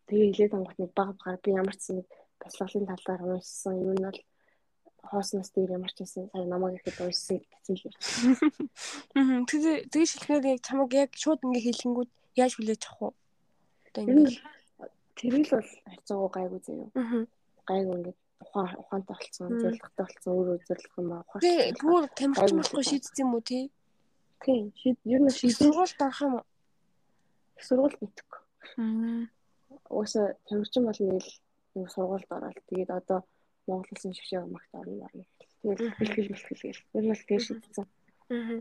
тэгээ 0.08 0.28
хилээд 0.36 0.56
ангууд 0.58 0.80
нэг 0.82 0.92
баг 0.98 1.10
багаар 1.16 1.40
би 1.44 1.56
ямар 1.56 1.78
ч 1.80 1.96
нэг 1.96 2.08
бясалгалын 2.42 2.90
талаар 2.92 3.22
уншсан 3.24 3.76
юм 3.80 3.92
нь 3.96 4.04
бол 4.04 4.20
хоосноос 5.08 5.50
дээр 5.56 5.78
ямар 5.78 5.92
ч 5.96 6.04
байсан 6.04 6.28
сая 6.34 6.46
намайг 6.46 6.76
ихэд 6.76 7.00
уншсан 7.06 7.40
гэсэн 7.40 7.76
л. 7.80 7.96
Мгм. 9.16 9.48
Тэгээ 9.48 9.76
тэгээ 9.92 10.12
шилхнээр 10.12 10.46
яг 10.52 10.60
чамаг 10.68 10.92
яг 10.92 11.12
шууд 11.16 11.40
ингээ 11.46 11.64
хэлэнгүүд 11.66 12.12
яаж 12.36 12.54
хүлээж 12.60 12.84
авах 12.84 13.00
вэ? 13.00 13.18
Одоо 13.88 14.02
ингээ. 14.04 14.36
тэрэл 15.16 15.48
бол 15.56 15.70
харьцаагүй 15.88 16.30
гайгүй 16.36 16.62
заяа. 16.68 16.90
Гайгүй 17.70 17.96
ингээд 17.96 18.20
ухаан 18.44 18.70
ухаантай 18.82 19.16
болцсон, 19.18 19.48
Мм. 19.50 19.60
зөвлөгтэй 19.62 20.06
болцсон, 20.06 20.32
өөрөө 20.38 20.58
зөвлөх 20.68 20.94
юм 20.98 21.10
аа. 21.14 21.24
шийдэл 21.42 21.82
бүр 21.82 22.04
Гайгүй 22.18 22.58
болохгүй 22.58 22.84
л 22.84 22.90
шийдсэн 22.92 23.22
юм 23.26 23.34
уу 23.36 23.42
тий? 23.42 23.64
Тийм, 24.46 24.66
шийд 24.80 24.98
ер 25.06 25.22
нь 25.22 25.28
Их 25.32 25.38
шийдэл 25.38 25.58
сургуульд 25.74 26.02
орох 26.06 26.22
юм 26.22 26.34
уу? 26.38 26.46
их 27.58 27.64
сургууль 27.68 27.98
мэдэхгүй. 28.02 28.42
Мм. 28.78 29.30
Угаасаа 29.90 30.28
тамирчин 30.48 30.84
бол 30.86 31.00
нэг 31.02 31.26
л 31.26 31.90
сургуульд 31.94 32.30
ороод 32.30 32.58
тэгээд 32.70 32.92
одоо 32.94 33.20
Монгол 33.68 33.90
улсын 33.92 34.14
шившээ 34.14 34.46
магт 34.46 34.72
орно 34.74 35.06
орно. 35.10 35.24
Тэгээд 35.62 35.80
бэлтгэл 35.98 36.30
бэлтгэл 36.32 36.62
гээл. 36.64 36.82
Ер 36.98 37.04
нь 37.04 37.12
л 37.18 37.26
тийм 37.28 37.40
шийдсэн. 37.42 37.86
Мгм. 38.30 38.60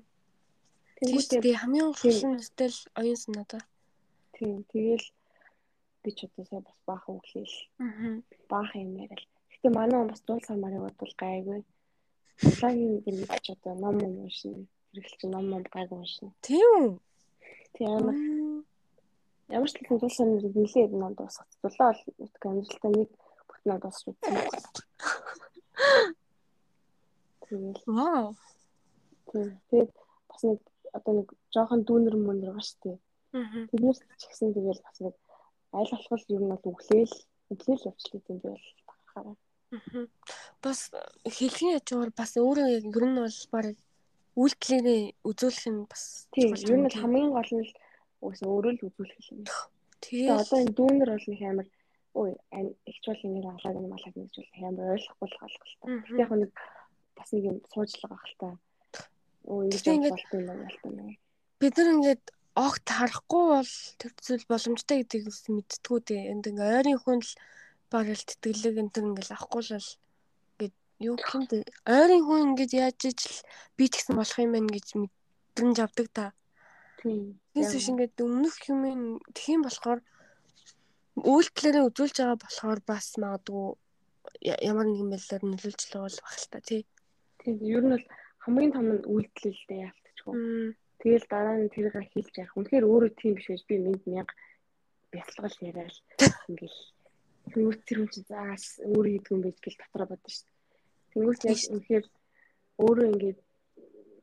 Тэнгүүт 0.97 1.20
Тийш 1.20 1.28
тэгээ 1.28 1.61
хамгийн 1.61 1.93
Тийм. 1.93 2.01
хурдан 2.01 2.35
өстэй 2.40 2.69
л 2.73 2.78
оюун 2.97 3.16
санаа. 3.20 3.61
тийм 4.36 4.65
тэгэл 4.73 5.07
би 6.03 6.11
ч 6.16 6.24
одоо 6.24 6.44
сая 6.48 6.61
бас 6.65 6.77
баахан 6.89 7.16
өглөөл 7.20 7.55
Аа. 7.81 8.20
баахан 8.48 8.81
юм 8.85 8.93
яриад. 9.05 9.28
Гэтэ 9.66 9.78
манай 9.78 9.98
он 10.01 10.06
бас 10.14 10.22
дуулсаар 10.22 10.60
марыг 10.62 10.78
бодвол 10.78 11.14
гайгүй. 11.18 11.60
Улаагийн 12.47 13.02
гэрэл 13.02 13.26
ч 13.43 13.51
одоо 13.51 13.74
ном 13.74 13.98
ном 13.98 14.14
уншина. 14.22 14.62
Хэрэгэл 14.94 15.18
чи 15.18 15.26
ном 15.26 15.51
ном 15.51 15.62
гайгүй 15.74 15.98
уншина. 15.98 16.30
Тийм 16.47 16.70
үү? 16.78 16.90
Тийм 17.74 17.90
амар 17.98 18.16
ямар 19.51 19.66
ч 19.66 19.74
хэлсэн 19.74 19.98
дуулсаар 19.98 20.28
нэр 20.30 20.47
нилээ 20.55 20.86
ном 20.94 21.14
дуусгацлаа 21.18 21.90
бол 21.98 22.14
нэг 22.22 22.32
амьдралдаа 22.47 22.93
нэг 22.94 23.10
бүтнээ 23.51 23.78
дуусч 23.82 24.02
үзсэн 24.06 24.34
байна. 24.38 24.62
Тэгэл 27.43 27.82
Вау. 27.90 28.26
Тэгээд 29.66 29.90
бас 30.30 30.43
нэг 30.47 30.60
одоо 30.94 31.12
нэг 31.18 31.28
жоохон 31.51 31.82
дүүнер 31.82 32.14
мөнөр 32.14 32.55
байгаа 32.55 32.66
шүү 32.70 32.78
дээ. 32.86 32.98
Тэднээс 33.74 33.98
ч 34.14 34.22
гэсэн 34.30 34.55
тэгэл 34.55 34.86
бас 34.86 34.98
нэг 35.02 35.14
аль 35.74 35.90
болох 35.90 36.22
нь 36.30 36.51
бол 36.55 36.70
өглөөл 36.70 37.14
өглөөл 37.51 37.86
явчлаа 37.90 38.22
юм 38.30 38.38
би 38.38 38.47
бол 38.47 38.66
тахаараа. 38.86 39.36
Бас 40.62 40.90
хэлхийн 41.26 41.76
ячуугаар 41.78 42.12
бас 42.14 42.36
өөрөө 42.38 42.66
яг 42.70 42.84
ер 42.86 43.05
нь 43.06 43.18
бол 43.18 43.38
баг 43.51 43.66
үйлдэлээ 44.38 45.01
үзүүлэх 45.26 45.66
нь 45.72 45.82
бас 45.90 46.28
Тийм, 46.30 46.55
ер 46.55 46.78
нь 46.86 46.93
хамгийн 46.93 47.30
гол 47.34 47.51
нь 47.51 47.66
үгүй 48.22 48.47
өөрөө 48.47 48.72
л 48.78 48.86
үзүүлэх 48.86 49.26
юм. 49.34 49.43
Тэгээ 50.02 50.38
одоо 50.38 50.59
энэ 50.62 50.76
дүүнер 50.76 51.10
бол 51.10 51.26
нэг 51.26 51.43
амар 51.43 51.68
ой 52.14 52.30
ихч 52.86 53.05
бол 53.10 53.22
ингэ 53.26 53.48
алаад 53.51 53.76
юм 53.82 53.93
алаад 53.97 54.14
гэж 54.14 54.34
бол 54.38 54.66
амар 54.70 54.86
ойлгохгүй 54.94 55.28
л 55.28 55.38
гал 55.40 55.56
та. 55.59 55.86
Мгм. 55.90 56.05
Гэтэ 56.06 56.22
яг 56.22 56.32
нэг 56.36 56.52
бас 57.16 57.28
нэг 57.34 57.44
юм 57.51 57.59
суучлага 57.72 58.14
ах 58.14 58.26
л 58.30 58.36
та. 58.38 58.48
Гэтэ 59.47 59.90
ингээд- 59.97 60.14
болтой 60.14 60.38
юм 60.40 60.47
байна 60.47 60.68
л 60.70 60.78
та. 60.78 60.88
бид 61.60 61.74
нар 61.76 61.90
ингээд 61.97 62.24
огт 62.56 62.86
харахгүй 62.88 63.44
бол 63.52 63.72
тэр 64.01 64.12
зүйл 64.24 64.44
боломжтой 64.48 64.97
гэдгийг 65.02 65.26
мэдтгүү 65.28 65.98
дээ. 66.06 66.22
Энд 66.32 66.44
ингээ 66.48 66.76
ойрын 66.80 67.01
хүн 67.02 67.20
л 67.20 67.32
баг 67.90 68.06
л 68.10 68.24
тэтгэлэг 68.28 68.76
энэ 68.82 68.92
төр 68.94 69.04
ингээл 69.10 69.34
авахгүй 69.34 69.62
л 69.62 69.72
бол 69.74 69.90
ингээд 70.56 70.74
юу 71.06 71.16
бэ? 71.16 71.58
Ойрын 71.86 72.22
хүн 72.24 72.40
ингээд 72.50 72.72
яаж 72.72 73.00
ижил 73.04 73.38
би 73.76 73.84
ч 73.88 73.92
гэсэн 74.00 74.16
болох 74.16 74.38
юм 74.40 74.52
байна 74.56 74.70
гэж 74.72 74.86
мэдрэмж 74.96 75.76
авдаг 75.80 76.08
та. 76.12 76.24
Тийм. 77.00 77.38
Тэгээс 77.54 77.72
биш 77.76 77.88
ингээд 77.92 78.16
өмнөх 78.24 78.56
юм 78.72 79.20
тхиим 79.36 79.62
болохоор 79.64 80.00
үйлдэлээрээ 81.16 81.84
үзүүлж 81.88 82.16
байгаа 82.20 82.38
болохоор 82.40 82.80
бас 82.84 83.06
магадгүй 83.20 83.64
ямар 84.64 84.86
нэгэн 84.88 85.12
байдлаар 85.12 85.44
нөлөөлж 85.46 85.80
л 85.86 85.92
байгаа 85.94 86.20
байх 86.24 86.38
л 86.40 86.50
та 86.52 86.60
тий. 86.60 86.82
Тийм. 87.40 87.56
Ер 87.62 87.82
нь 87.84 87.92
бол 87.94 88.06
хамгийн 88.44 88.72
том 88.72 88.86
нь 88.92 89.06
үйлдэлтэй 89.06 89.78
яалтчгүй. 89.86 90.34
Мм. 90.34 90.68
Тэгэл 91.00 91.26
дараа 91.28 91.56
нь 91.60 91.72
тэрийг 91.72 91.96
хийлж 92.12 92.34
яах. 92.40 92.56
Үнэхээр 92.56 92.84
өөрөө 92.88 93.10
тийм 93.20 93.32
биш 93.36 93.46
байж 93.48 93.62
би 93.68 93.76
мэд 93.80 94.02
мянга 94.08 94.34
бясалгал 95.12 95.56
яриад 95.60 95.96
ингээл 96.50 96.78
Тэнгүүт 97.52 97.81
тэр 97.86 97.98
хүн 98.01 98.10
чинь 98.12 98.28
заас 98.31 98.64
өөрөө 98.86 99.12
хийдэг 99.12 99.32
юм 99.35 99.43
байж 99.44 99.56
гэл 99.62 99.81
дотроо 99.81 100.09
бодсон 100.10 100.32
шүү 100.35 100.47
дээ. 100.47 100.56
Тэнгүүт 101.12 101.40
яг 101.51 101.60
үнэхээр 101.73 102.05
өөрөө 102.85 103.06
ингээд 103.12 103.39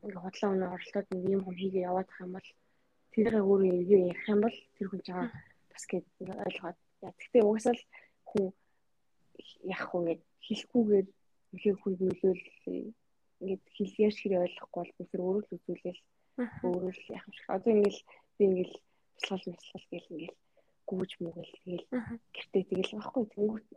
ингээ 0.04 0.24
хотлоо 0.24 0.50
өнө 0.54 0.68
оролдоод 0.76 1.08
нэг 1.12 1.24
юм 1.36 1.42
хүн 1.44 1.58
хийгээ 1.62 1.88
яваад 1.90 2.08
байгаа 2.10 2.26
юм 2.28 2.36
бол 2.36 2.50
тэрийг 3.14 3.36
өөрөө 3.48 3.72
эргээ 3.80 4.02
ярих 4.12 4.26
юм 4.34 4.42
бол 4.44 4.58
тэр 4.76 4.88
хүн 4.90 5.02
жаа 5.08 5.24
бас 5.72 5.84
гээд 5.90 6.06
ойлгоод 6.48 6.78
яа. 7.06 7.14
Гэхдээ 7.18 7.44
угсаал 7.48 7.82
хүн 8.30 8.46
яах 9.74 9.90
вэ 9.92 9.98
ингээд 10.00 10.22
хэлэхгүйгээр 10.46 11.08
ихээ 11.56 11.76
хүнд 11.80 12.00
нөлөөл 12.04 12.44
ингээд 13.42 13.64
хэлгээр 13.76 14.14
ширээ 14.20 14.44
ойлгохгүй 14.46 14.82
бол 14.84 15.10
бүр 15.10 15.22
өөрөө 15.24 15.44
л 15.44 15.56
үзүүлэл 15.56 16.02
өөрөө 16.68 16.92
л 16.94 17.12
яах 17.16 17.26
юм 17.28 17.34
шиг. 17.36 17.48
Одоо 17.56 17.72
ингээд 17.74 17.98
би 18.38 18.44
ингээд 18.50 18.74
туслал 19.18 19.58
туслал 19.58 19.88
гэл 19.92 20.12
ингээд 20.14 20.36
гүүж 21.00 21.12
мүгэл 21.24 21.54
тэгэл 21.64 21.86
гэртээ 22.36 22.64
тэгэл 22.70 22.96
байхгүй 22.98 23.24
тэнгүүт 23.34 23.68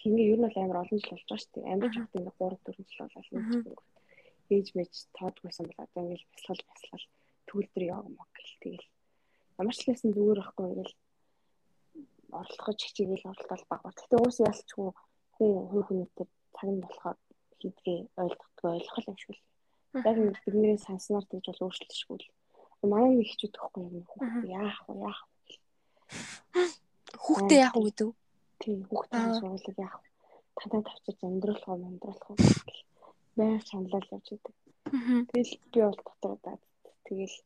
хингээ 0.00 0.30
ер 0.32 0.38
нь 0.38 0.44
бол 0.46 0.58
амар 0.62 0.82
олон 0.82 0.98
жил 1.00 1.12
болж 1.12 1.24
байгаа 1.28 1.40
шүү 1.42 1.52
дээ. 1.54 1.72
Амар 1.72 1.90
жигтэй 1.94 2.18
ингээд 2.20 2.38
3 2.38 2.58
4 2.64 2.86
жил 2.88 3.02
болол 3.04 3.28
нэг 3.32 3.78
ээж 4.54 4.66
мэж 4.76 4.92
тоодгүйсэн 5.16 5.64
бол 5.68 5.82
одоо 5.84 6.00
ингээд 6.04 6.24
бясалгал 6.34 6.68
бясалгал 6.72 7.06
төгөлдөр 7.48 7.84
яваа 7.92 8.10
мог 8.12 8.30
гэл 8.36 8.56
тэгэл 8.62 8.86
ямар 9.60 9.74
ч 9.76 9.80
лсэн 9.84 10.10
зүгээр 10.16 10.38
байхгүй 10.40 10.66
ингээл 10.68 10.94
орлохож 12.40 12.78
хичээгээл 12.84 13.30
оролдол 13.30 13.64
баг. 13.68 13.82
Гэхдээ 13.84 14.20
уус 14.20 14.38
ялчгүй 14.48 14.88
хүн 15.36 15.52
хүн 15.70 15.82
хүнтэй 15.86 16.26
цаг 16.56 16.68
нь 16.70 16.82
болохоор 16.84 17.16
хийдгээ 17.60 17.98
ойлгохгүй 18.22 18.68
ойлгох 18.76 19.08
юм 19.08 19.16
шиг 19.18 19.32
л. 19.34 19.42
Яг 20.08 20.16
бидний 20.44 20.76
санснаар 20.78 21.24
тэгж 21.28 21.46
бол 21.48 21.64
өөрчлөлтшгүй 21.66 22.16
л. 22.20 22.32
Манай 22.92 23.10
нэг 23.16 23.28
хичүүд 23.32 23.54
гэхгүй 23.56 23.82
юм 23.88 24.04
яах 24.60 24.78
вэ 24.86 24.94
яах 25.08 25.20
вэ. 25.26 25.37
Хүүхдээ 27.24 27.58
яах 27.64 27.76
вэ 27.76 27.82
гэдэг. 27.88 28.10
Тийм 28.62 28.78
хүүхдээ 28.88 29.24
суулгыг 29.40 29.78
яах 29.78 29.96
вэ. 30.00 30.08
Тантаа 30.58 30.82
тавчиж 30.86 31.18
амьдруулах 31.22 31.68
уу 31.68 31.86
амьдруулах 31.88 32.28
уу 32.30 32.38
байнг 33.38 33.62
шаналал 33.68 34.12
явж 34.14 34.28
идэг. 34.34 34.54
Тэгэл 35.30 35.52
би 35.72 35.78
бол 35.84 36.00
дотор 36.02 36.32
удаад 36.36 36.62
тэгэл 37.06 37.36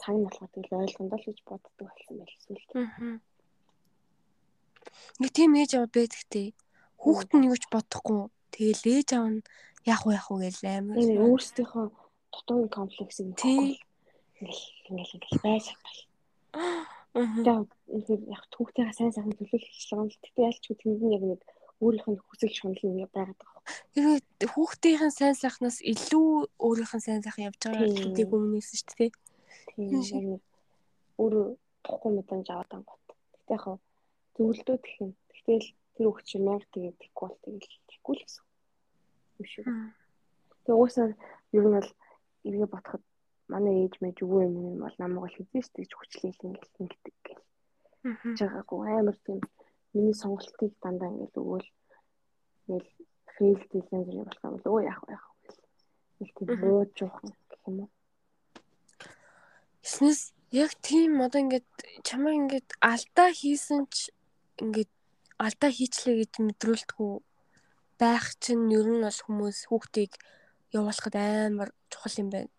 цаг 0.00 0.14
нь 0.16 0.24
болохоор 0.26 0.50
тэгэл 0.54 0.80
ойлгондоо 0.82 1.18
л 1.18 1.26
гэж 1.28 1.38
боддог 1.46 1.72
болсон 1.78 2.14
байл 2.18 2.34
эсвэл. 2.34 3.20
Нэг 5.20 5.30
тийм 5.30 5.54
ээж 5.54 5.70
аваад 5.78 5.92
байдаг 5.94 6.22
тий. 6.32 6.48
Хүүхэд 6.98 7.30
нь 7.38 7.46
юу 7.48 7.58
ч 7.60 7.64
бодохгүй. 7.70 8.20
Тэгэл 8.50 8.84
ээж 8.94 9.08
аав 9.14 9.26
нь 9.30 9.40
яах 9.86 10.02
вэ 10.04 10.12
яах 10.18 10.28
вэ 10.30 10.36
гэж 10.50 10.56
амар. 10.64 10.96
Энэ 10.98 11.20
өөрсдийнхөө 11.22 11.86
дутуу 12.32 12.60
комплексыг 12.72 13.28
тий. 13.38 13.78
Ингээл 14.40 14.64
ингээл 14.90 15.14
ингээл 15.16 15.44
байж 15.44 15.62
чадвал. 15.70 16.00
Тэгээд 17.14 18.22
яг 18.26 18.42
түүхтэйгээ 18.50 18.94
сайн 18.98 19.12
сайхан 19.14 19.38
төлөөлөх 19.38 19.70
хэрэглээ 19.70 19.98
юм 20.02 20.08
л. 20.10 20.22
Тэгтээ 20.22 20.48
ялч 20.50 20.64
тэнд 20.66 21.00
нь 21.02 21.14
яг 21.14 21.22
нэг 21.22 21.40
өөрийнх 21.78 22.08
нь 22.10 22.18
хүсэл 22.18 22.54
шунал 22.58 22.82
ингэ 22.82 23.06
байгаад 23.14 23.38
байгаа. 23.38 23.62
Тэгээд 23.94 24.26
хүүхдийн 24.50 25.10
сайн 25.14 25.36
сайхнаас 25.38 25.78
илүү 25.82 26.28
өөрийнх 26.58 26.94
нь 26.98 27.06
сайн 27.06 27.22
сайхан 27.22 27.46
явж 27.48 27.60
байгаа 27.62 27.86
гэдгийг 27.86 28.30
өмнөөс 28.34 28.70
шүү 28.74 28.94
дээ. 28.98 29.10
Тийм 29.74 29.88
яг 29.94 30.42
өөрөө 31.22 31.46
тухгүй 31.86 32.10
мэдрэмж 32.18 32.48
аваад 32.50 32.72
ангууд. 32.74 33.06
Гэтэ 33.38 33.54
яг 33.54 33.64
зөвлөдөө 34.34 34.76
гэх 34.82 34.96
юм. 35.04 35.12
Гэтэл 35.30 35.70
тэр 35.94 36.06
хүүхд 36.10 36.26
чинь 36.26 36.46
мянга 36.46 36.66
тэгээд 36.74 36.96
тэггүй 36.98 37.26
бол 37.30 37.42
тэгэл 37.46 37.78
тэггүй 37.90 38.14
л 38.18 38.24
гэсэн. 38.26 38.44
Юм 39.38 39.46
шиг. 39.46 39.64
Тэгээ 40.66 40.78
уусаа 40.82 41.06
ер 41.54 41.64
нь 41.66 41.74
бол 41.78 41.90
эргээ 42.42 42.68
бодоход 42.74 43.02
манай 43.52 43.74
ээж 43.84 43.94
мэж 44.00 44.16
өвөө 44.24 44.40
юм 44.48 44.54
юм 44.70 44.76
бол 44.84 44.96
намайг 44.98 45.22
бол 45.24 45.36
хизээш 45.36 45.68
тэгж 45.72 45.90
хүчлээл 45.94 46.44
ингээл 46.48 46.80
ингэдэг 46.80 47.16
гэх. 47.24 47.40
Жагаагүй 48.38 48.88
амар 48.88 49.16
тийм 49.24 49.40
миний 49.92 50.16
сонголтыг 50.16 50.72
дандаа 50.82 51.08
ингээл 51.12 51.40
өгөөл 51.42 51.68
ингээл 52.68 52.90
фейл 53.36 53.62
дилэн 53.70 54.04
зэрэг 54.04 54.24
болох 54.24 54.44
юм 54.48 54.56
л 54.60 54.68
өө 54.72 54.80
яах 54.88 55.02
вэ 55.04 55.12
яах 55.12 55.28
вэ. 55.28 55.52
Нэг 56.20 56.30
тийм 56.36 56.48
бөөж 56.62 56.90
жоохон 56.96 57.30
гэх 57.50 57.62
юм 57.68 57.76
уу. 57.84 57.90
Эснээс 59.84 60.20
яг 60.64 60.72
тийм 60.80 61.20
одоо 61.20 61.40
ингээд 61.44 61.68
чамаа 62.06 62.32
ингээд 62.32 62.68
алдаа 62.80 63.28
хийсэн 63.28 63.84
ч 63.92 64.08
ингээд 64.62 64.92
алдаа 65.36 65.70
хийчлээ 65.74 66.14
гэж 66.22 66.32
мэдрүүлдэггүй 66.40 67.12
байх 68.00 68.26
чинь 68.40 68.72
ер 68.72 68.86
нь 68.88 69.04
бол 69.04 69.20
хүмүүс 69.26 69.58
хүүхдийг 69.68 70.12
явуулахад 70.72 71.14
амар 71.18 71.70
чухал 71.90 72.16
юм 72.22 72.30
байна 72.30 72.53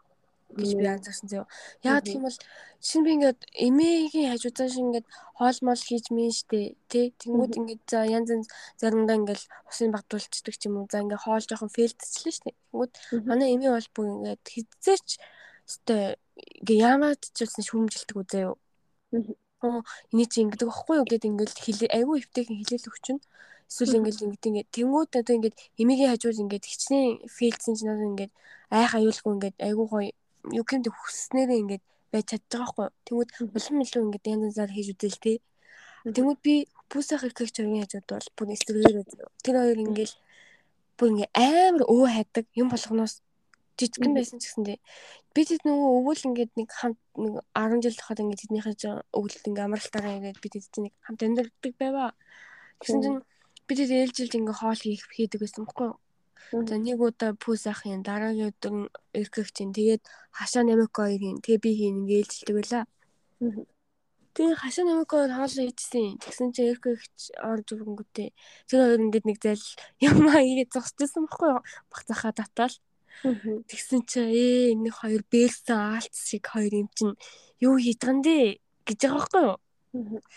гэж 0.56 0.72
би 0.80 0.86
анзаарсан 0.88 1.27
зөө. 1.30 1.45
Яг 1.84 2.03
тийм 2.07 2.23
бол 2.26 2.38
шинэ 2.80 3.03
би 3.06 3.11
ингээд 3.15 3.40
эмээгийн 3.68 4.32
хажуудаа 4.32 4.68
шиг 4.72 4.86
ингээд 4.88 5.07
хоол 5.38 5.57
мол 5.68 5.82
хийж 5.88 6.06
мэн 6.15 6.32
штэ 6.32 6.76
тий. 6.91 7.06
Тэнгүүд 7.22 7.53
ингээд 7.60 7.84
за 7.91 7.99
янз 8.07 8.30
янз 8.32 8.48
заримдаа 8.82 9.15
ингээд 9.19 9.41
усын 9.69 9.91
багтуулцдаг 9.91 10.56
ч 10.56 10.61
юм 10.68 10.80
уу. 10.80 10.88
За 10.91 11.03
ингээд 11.03 11.23
хоол 11.23 11.44
жоохон 11.44 11.72
фейлдчихлээ 11.76 12.36
штэ. 12.36 12.52
Тэнгүүд 12.72 12.94
манай 13.27 13.56
эмээ 13.56 13.72
бол 13.76 13.90
бүр 13.95 14.07
ингээд 14.15 14.44
хизээч 14.48 15.10
өстой 15.68 16.15
ингээ 16.61 16.84
яамаад 16.88 17.22
ч 17.22 17.38
болсон 17.41 17.64
шүүмжилдэг 17.65 18.18
үзээ 18.22 18.44
юу. 18.48 18.56
Оо 19.65 19.82
эний 20.11 20.27
чи 20.30 20.44
ингэдэг 20.44 20.68
байхгүй 20.69 20.95
юу 20.99 21.07
гэд 21.10 21.26
ингээл 21.26 21.56
хэлээ 21.65 21.90
айгүй 21.98 22.15
өвтэйхэн 22.22 22.60
хэлээл 22.60 22.90
өгчнө. 22.91 23.22
Эсвэл 23.65 23.98
ингээл 23.98 24.26
ингэдэг 24.30 24.49
ингээ 24.52 24.68
тэнгууд 24.76 25.11
одоо 25.19 25.34
ингээд 25.36 25.57
эмигийн 25.82 26.11
хажууд 26.14 26.41
ингээд 26.44 26.65
хичнээн 26.69 27.11
фейлдсэн 27.36 27.73
чинь 27.76 27.94
одоо 27.94 28.07
ингээд 28.14 28.34
айх 28.69 28.91
аюулгүй 28.94 29.32
ингээд 29.36 29.57
айгүй 29.57 29.88
гоё 29.90 30.11
юу 30.51 30.65
гэмдэ 30.67 30.89
хүснээрээ 30.91 31.61
ингээд 31.63 31.84
байж 32.11 32.26
чадж 32.30 32.45
байгаа 32.51 32.73
байхгүй. 32.76 32.88
Тэнгүүд 33.05 33.30
улам 33.57 33.77
илүү 33.81 34.01
ингээд 34.05 34.26
янз 34.30 34.43
янзаар 34.49 34.72
хийж 34.73 34.88
үзэл 34.93 35.23
тээ. 35.23 35.38
Тэнгүүд 36.15 36.39
би 36.45 36.55
пүүсэх 36.89 37.22
хэрэг 37.22 37.51
чоргийн 37.55 37.84
хажууд 37.84 38.07
бол 38.09 38.30
бүр 38.38 38.47
эсрэгээр 38.53 38.97
тэр 39.41 39.55
хоёр 39.57 39.80
ингээл 39.81 40.15
бүр 40.97 41.09
ингээ 41.11 41.31
амар 41.34 41.84
өө 41.89 42.05
хайдаг 42.13 42.45
юм 42.53 42.69
болгоноос 42.69 43.26
жижигэн 43.76 44.13
байсан 44.15 44.39
ч 44.39 44.47
гэсэндээ 44.47 44.77
би 45.35 45.41
тэд 45.43 45.67
нөгөө 45.67 45.89
өвөл 45.99 46.23
ингээд 46.31 46.51
нэг 46.55 46.69
хамт 46.72 46.99
нэг 47.19 47.43
10 47.51 47.84
жил 47.84 47.97
тахад 47.99 48.23
ингээд 48.23 48.41
тэднийхээ 48.47 48.76
өвөлт 49.11 49.47
ингээд 49.51 49.67
амралтаараа 49.67 50.15
ингээд 50.15 50.39
би 50.39 50.47
тэд 50.47 50.76
нэг 50.80 50.93
хамт 51.03 51.22
амьдардаг 51.27 51.73
байваа. 51.76 52.11
Тэгсэн 52.80 53.03
чинь 53.03 53.19
би 53.67 53.73
тэд 53.76 53.91
ээлжилж 53.91 54.34
ингээд 54.39 54.59
хоол 54.63 54.80
хийх 54.80 55.03
хийдэг 55.11 55.43
байсан 55.43 55.67
байхгүй 55.67 55.91
юу? 55.91 55.99
За 56.52 56.76
нэг 56.78 56.99
удаа 57.02 57.32
пүүс 57.36 57.64
ахын 57.72 58.02
дараагийн 58.06 58.52
өдөр 58.52 58.74
эргэх 59.20 59.49
чинь 59.56 59.76
тэгээд 59.76 60.03
хашаа 60.32 60.64
намик 60.64 60.94
хоёрын 60.95 61.41
тэгээ 61.44 61.64
би 61.64 61.72
хийн 61.80 61.99
ингээд 62.03 62.22
ээлжилдэг 62.22 62.56
байла. 62.56 62.82
Тэгээ 64.36 64.56
хашаа 64.62 64.86
намик 64.86 65.10
хоёр 65.12 65.32
хоол 65.32 65.56
хийжсэн. 65.56 66.20
Тэгсэн 66.22 66.49
чинь 66.56 66.70
эргэж 66.76 67.16
орж 67.40 67.68
өгөнгөтэй. 67.72 68.30
Тэр 68.68 68.80
хоёр 68.84 69.02
ингээд 69.03 69.26
нэг 69.28 69.38
зайл 69.40 69.66
юм 70.03 70.28
аа 70.28 70.44
ийгээ 70.44 70.68
зогсчихсан 70.76 71.24
байхгүй 71.26 71.49
юу? 71.56 71.62
Бахцахаа 71.91 72.34
татвал. 72.36 72.76
Тэгсэн 73.24 74.02
чи 74.06 74.20
ээ 74.20 74.76
энэ 74.76 74.91
хоёр 74.91 75.24
бэлсэн 75.32 75.80
аалц 75.80 76.16
шиг 76.30 76.44
хоёр 76.52 76.74
юм 76.84 76.90
чин 76.98 77.16
юу 77.64 77.80
хийдгэн 77.80 78.20
дээ 78.28 78.60
гэж 78.88 78.99
байгаа 79.07 79.18
байхгүй 79.24 79.44
юу? 79.48 79.57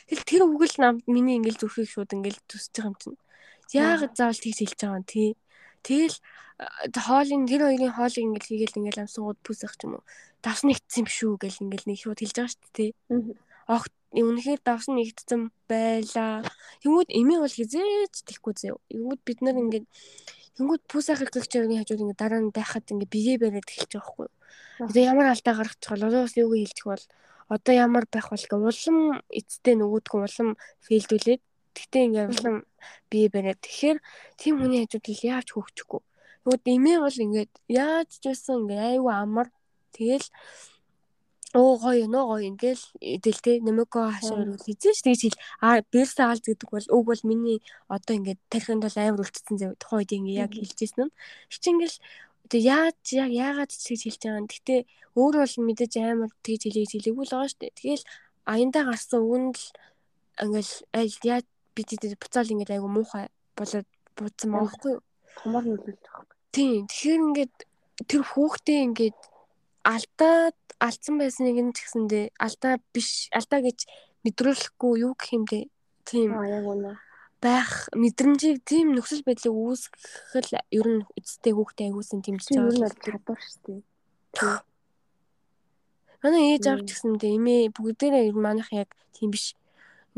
Тэгэл 0.06 0.28
тэр 0.30 0.42
үгэл 0.46 0.76
намд 0.78 1.02
миний 1.10 1.36
ингээл 1.42 1.58
зүрхийг 1.58 1.90
шууд 1.90 2.14
ингээл 2.14 2.38
төсөж 2.46 2.70
байгаа 2.78 2.90
юм 2.90 2.96
чин. 3.02 3.14
Яагаад 3.74 4.14
заавал 4.14 4.38
тэгж 4.38 4.58
хэлж 4.62 4.78
байгаа 4.78 4.98
юм 5.02 5.06
тий? 5.10 5.28
Тэгэл 5.88 6.16
хоолын 6.92 7.48
тэр 7.48 7.62
хоёрын 7.64 7.96
хоолыг 7.96 8.24
ингээл 8.28 8.50
хийгээл 8.50 8.78
ингээл 8.78 9.02
амсангууд 9.08 9.40
пүсэх 9.40 9.72
ч 9.80 9.88
юм 9.88 9.96
уу. 9.96 10.04
Давс 10.44 10.62
нэгдсэн 10.68 11.00
юм 11.02 11.08
шүү 11.08 11.32
гэл 11.40 11.62
ингээл 11.64 11.88
нэг 11.88 11.98
шууд 12.02 12.20
хэлж 12.20 12.36
байгаа 12.36 12.52
шүү 12.52 12.72
дээ. 12.76 12.92
Огт 13.72 13.92
үнэхээр 14.12 14.60
давс 14.66 14.86
нэгдсэн 14.92 15.42
байлаа. 15.70 16.44
Тэнгүүд 16.82 17.08
эмээ 17.08 17.38
бол 17.40 17.56
хизээч 17.56 18.14
тэхгүй 18.26 18.52
зөө. 18.58 18.76
Тэнгүүд 18.92 19.20
бид 19.24 19.38
нар 19.40 19.56
ингээд 19.56 19.86
Тэнгүүд 20.58 20.82
пүүсах 20.90 21.22
хэрэглэгчийн 21.22 21.78
хажууд 21.78 22.02
ингээ 22.02 22.18
дараа 22.18 22.40
нь 22.42 22.50
байхад 22.50 22.90
ингээ 22.90 23.14
бие 23.14 23.34
бариад 23.38 23.68
эхэлж 23.70 23.92
байгаа 23.94 24.02
байхгүй 24.02 24.26
юу. 24.26 24.90
Тэгээ 24.90 25.10
ямар 25.14 25.26
алдаа 25.30 25.54
гаргачих 25.54 25.90
бол 25.94 26.06
одоо 26.10 26.20
бас 26.26 26.34
юуг 26.34 26.54
хэлчих 26.58 26.86
бол 26.90 27.04
одоо 27.48 27.74
ямар 27.78 28.04
байх 28.10 28.26
бол 28.28 28.44
улам 28.66 28.98
эцтэй 29.30 29.74
нөгөөдгөө 29.78 30.20
улам 30.26 30.48
фейлдүүлээд 30.82 31.42
тэгтээ 31.78 32.02
ингээ 32.10 32.26
улам 32.34 32.56
бие 33.10 33.28
бариад 33.30 33.62
тэгэхээр 33.62 33.98
тийм 34.40 34.54
хүний 34.58 34.82
хажууд 34.82 35.06
л 35.06 35.26
яаж 35.30 35.48
хөгчихгүй. 35.54 36.02
Тэгвэл 36.42 36.74
эмээ 36.74 36.98
бол 36.98 37.18
ингээд 37.26 37.52
яаж 37.70 38.08
ч 38.18 38.22
байсан 38.26 38.66
ингээ 38.66 38.80
айгүй 38.98 39.14
амар. 39.14 39.48
Тэгэл 39.94 40.26
оо 41.54 41.78
гоё 41.80 42.06
нөө 42.12 42.24
гоё. 42.28 42.44
Ингээл 42.50 42.84
идэл 43.00 43.40
те 43.40 43.52
нэмэко 43.64 43.98
хашаа 44.12 44.36
өргөл 44.42 44.66
хийжэн 44.68 44.94
ш. 44.96 45.00
Тэгж 45.06 45.20
хэл 45.24 45.38
а 45.64 45.80
бэрс 45.92 46.16
аалз 46.20 46.44
гэдэг 46.44 46.68
бол 46.68 46.86
уг 46.92 47.04
бол 47.08 47.22
миний 47.24 47.58
одоо 47.88 48.14
ингээд 48.16 48.40
тарихынд 48.52 48.84
бол 48.84 48.96
амар 49.00 49.24
үлдсэн 49.24 49.56
зав 49.56 49.72
тухайн 49.80 50.00
үед 50.04 50.12
ингээ 50.16 50.40
яг 50.44 50.52
хэлжсэн 50.52 51.08
нь 51.08 51.14
чи 51.48 51.68
ингээл 51.72 51.98
тэг 52.52 52.62
яаж 52.64 52.98
яг 53.16 53.30
яагаад 53.32 53.70
ч 53.72 53.84
гэж 53.92 54.00
хэлж 54.04 54.20
байгаа 54.24 54.40
юм 54.40 54.48
гэтээ 54.52 54.80
өөр 55.16 55.34
бол 55.40 55.54
мэдээж 55.68 55.92
амар 56.04 56.30
тэгж 56.44 56.62
хэлээ 56.68 56.86
хэлээгүй 56.92 57.24
л 57.24 57.32
байгаа 57.32 57.48
ш. 57.48 57.56
Тэгэл 57.56 58.04
аяндаа 58.52 58.84
гарсан 58.88 59.20
үг 59.24 59.36
нь 59.40 59.52
л 59.56 59.64
ингээл 60.44 60.72
аль 61.00 61.16
яаж 61.24 61.46
бид 61.78 61.90
буцаал 62.22 62.52
ингээд 62.52 62.74
айгу 62.74 62.88
муухай 62.90 63.26
болоод 63.58 63.88
буудсан 64.18 64.50
маахгүй 64.50 64.92
юу 64.96 65.02
томор 65.38 65.64
нөлөөлж 65.70 66.02
байгаа 66.02 66.38
тийм 66.54 66.86
тэгэхээр 66.90 67.24
ингээд 67.26 67.54
тэр 68.10 68.22
хүүхдээ 68.22 68.80
ингээд 68.88 69.18
алдаад 69.94 70.58
алдсан 70.78 71.14
байсныг 71.18 71.56
нь 71.58 71.74
ч 71.74 71.78
гэсэндээ 71.82 72.24
алдаа 72.38 72.74
биш 72.94 73.30
алдаа 73.34 73.60
гэж 73.66 73.78
мэдрүүлэхгүй 74.24 74.92
юу 75.02 75.14
гэх 75.18 75.30
юм 75.34 75.44
бэ? 75.48 75.66
Тийм. 76.06 76.30
Яг 76.34 76.66
үнэ. 76.66 76.94
байх 77.38 77.86
мэдрэмжийг 77.94 78.66
тийм 78.66 78.94
нөхцөл 78.94 79.22
байдлыг 79.22 79.54
үүсгэх 79.54 80.58
ер 80.74 80.86
нь 80.90 81.02
эцтэй 81.18 81.54
хүүхдээ 81.54 81.86
аягуулсан 81.86 82.18
дэмжиж 82.22 82.50
байгаа. 82.50 82.74
Нь 82.74 82.98
чадвар 82.98 83.40
шүү 83.42 83.58
дээ. 83.66 83.80
Тийм. 84.34 84.58
Манай 86.22 86.42
ээж 86.54 86.64
авч 86.66 86.88
гэсэндээ 86.90 87.32
эмээ 87.38 87.62
бүгдээрээ 87.78 88.28
ер 88.30 88.36
манайх 88.38 88.70
яг 88.74 88.90
тийм 89.14 89.30
биш. 89.30 89.54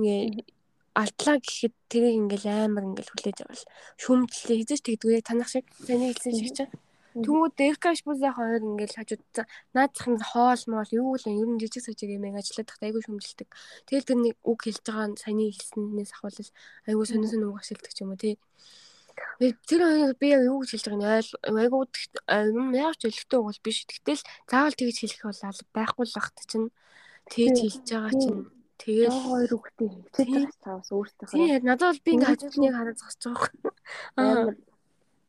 Ингээ 0.01 0.49
алдлаа 0.95 1.37
гэхэд 1.39 1.75
тэрийг 1.91 2.17
ингээл 2.19 2.47
амар 2.67 2.85
ингээл 2.89 3.13
хүлээж 3.15 3.39
авал. 3.47 3.65
Шүмжлээ. 4.03 4.59
Хизэж 4.65 4.81
тэгдгүй 4.83 5.13
яг 5.19 5.25
танах 5.27 5.51
шиг 5.51 5.67
таны 5.87 6.11
хэлсэн 6.11 6.35
шиг 6.35 6.51
чинь 6.57 6.73
Тэнгүүд 7.11 7.59
Эркаш 7.59 8.07
бүсээ 8.07 8.39
хоёр 8.39 8.63
ингээл 8.63 8.95
хажуудсан 9.03 9.47
наадах 9.75 10.07
нь 10.07 10.23
хоол 10.31 10.63
моол 10.71 10.91
юу 10.95 11.19
л 11.19 11.27
нь 11.27 11.59
жижиг 11.59 11.83
сажиг 11.83 12.07
юм 12.07 12.23
ажиллаад 12.31 12.71
тахт 12.71 12.87
айгүй 12.87 13.03
шүмжилдэг. 13.03 13.51
Тэгэл 13.91 14.07
тэр 14.07 14.19
нэг 14.23 14.35
үг 14.47 14.59
хэлж 14.63 14.85
байгаа 14.87 15.11
нь 15.11 15.19
саяны 15.19 15.51
хэлснээс 15.51 16.15
ахвал 16.15 16.39
айгүй 16.87 17.07
сонин 17.11 17.51
үг 17.51 17.59
ашигладаг 17.59 17.99
юм 17.99 18.15
уу 18.15 18.23
тий. 18.23 18.39
Тэр 19.67 19.81
хоёр 19.91 20.15
би 20.23 20.27
яг 20.31 20.43
юу 20.47 20.63
гэж 20.63 20.71
хэлж 20.71 20.87
байгааг 20.87 21.03
нь 21.03 21.11
ойл 21.19 21.31
айгүй 21.59 21.83
юм 22.55 22.69
яаж 22.79 22.97
ч 23.03 23.03
өлегтэй 23.11 23.41
бол 23.43 23.59
биш. 23.59 23.79
Тэгтэл 23.91 24.23
заавал 24.47 24.79
тэгж 24.79 24.97
хэлэх 25.03 25.23
бол 25.27 25.67
байхгүй 25.75 26.05
л 26.07 26.15
багт 26.15 26.39
чинь 26.47 26.71
тэгж 27.27 27.57
хэлж 27.59 27.87
байгаа 27.91 28.15
чинь 28.23 28.41
тэгэл 28.81 29.19
хоёр 29.29 29.53
үгтэй 29.61 29.89
хичээж 30.17 30.57
тавс 30.65 30.89
өөртөө. 30.97 31.29
Тий 31.29 31.61
надад 31.61 31.93
бол 31.93 32.05
би 32.05 32.11
ингээ 32.17 32.31
хажуудлыг 32.33 32.75
хараад 32.75 32.99
зогсож 33.01 33.25
байгаа. 33.29 33.75
Аа. 34.17 34.53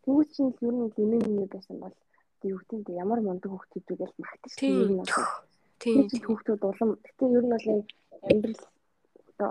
Тэгвэл 0.03 0.31
чинь 0.33 0.55
ер 0.65 0.75
нь 0.75 0.91
эмээ 1.03 1.21
эмээ 1.27 1.47
байсан 1.51 1.77
бол 1.83 1.95
гэдэг 2.41 2.79
нь 2.79 2.97
ямар 3.03 3.19
мундаг 3.21 3.51
хүүхдүүд 3.51 3.87
гэж 3.99 4.11
магтаж 4.17 4.51
тийм 4.55 4.75
юм 4.81 4.93
байна. 5.03 5.15
Тийм 5.81 6.07
хүүхдүүд 6.07 6.61
улам 6.63 6.91
гэтээ 7.05 7.29
ер 7.37 7.45
нь 7.45 7.53
бол 7.53 7.67
юм 7.71 7.79
амьдрал 8.29 8.63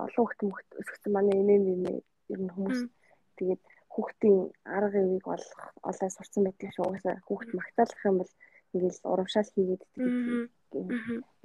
олон 0.09 0.27
хүүхд 0.39 0.69
өсгсөн 0.81 1.13
манай 1.15 1.37
эмээ 1.43 1.59
эмээ 1.77 1.99
ер 2.33 2.41
нь 2.41 2.53
хүмүүс 2.55 2.81
тэгээд 3.39 3.63
хүүхдийн 3.95 4.39
арга 4.77 4.99
ивийг 5.03 5.27
олох 5.35 5.61
олоо 5.89 6.09
сурцсан 6.11 6.43
байдаг 6.47 6.71
шүү. 6.73 6.87
Угаасаа 6.87 7.17
хүүхд 7.27 7.51
магтаалах 7.59 8.03
юм 8.11 8.17
бол 8.23 8.33
ингээл 8.75 8.99
урамшаал 9.13 9.51
хийгээд 9.55 9.83
тэгээд 9.95 10.49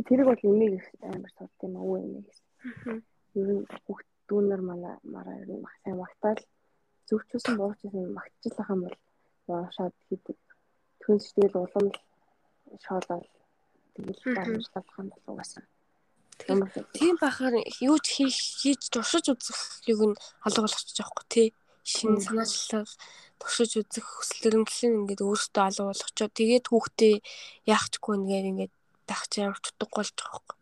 тэрийг 0.08 0.28
бол 0.30 0.42
эмээг 0.50 0.86
амар 1.02 1.32
сурд 1.38 1.58
юм 1.66 1.74
аа 1.78 1.98
эмээ 2.06 2.24
гэсэн. 2.26 2.45
Ер 3.40 3.50
нь 3.56 3.66
хүүхд 3.86 4.08
дүүнер 4.28 4.62
манай 4.70 4.96
мараа 5.14 5.38
ер 5.44 5.50
нь 5.54 5.66
сайн 5.84 5.98
магтаал 6.02 6.42
зөвчүүлсэн 7.08 7.56
буучсан 7.60 8.14
магтчихлах 8.18 8.70
юм 8.74 8.82
бол 8.86 8.98
уушаад 9.48 9.96
хийдэг. 10.10 10.38
Түүнч 11.02 11.26
тэгэл 11.36 11.62
улам 11.62 11.86
л 11.94 11.98
шоолол 12.86 13.26
тэгэл 13.94 14.22
дамжлах 14.36 14.88
юм 15.00 15.08
бол 15.14 15.26
угаасаа. 15.32 15.64
Тийм 16.98 17.16
бахаар 17.22 17.56
юу 17.90 17.98
ч 18.04 18.08
хийж 18.18 18.38
хийж 18.60 18.82
туршиж 18.94 19.26
үзэх 19.32 19.60
юг 19.94 20.02
нь 20.10 20.20
алга 20.46 20.62
болгочих 20.66 20.98
жоохгүй 20.98 21.26
тий. 21.30 21.48
Шинэ 21.86 22.20
санаачлал 22.26 22.90
туршиж 23.40 23.72
үзэх 23.80 24.06
хүсэл 24.06 24.50
эрмэлзэл 24.50 25.00
ингээд 25.06 25.22
өөртөө 25.22 25.64
алга 25.70 25.84
болгочоо 25.90 26.30
тэгээд 26.34 26.66
хүүхдээ 26.68 27.16
яахчгүй 27.70 28.16
нэгээр 28.18 28.50
ингээд 28.52 28.74
дахиж 29.08 29.32
ямар 29.46 29.60
чутгагүй 29.62 29.96
болж 30.02 30.12
байгаа 30.18 30.42
байхгүй. 30.44 30.58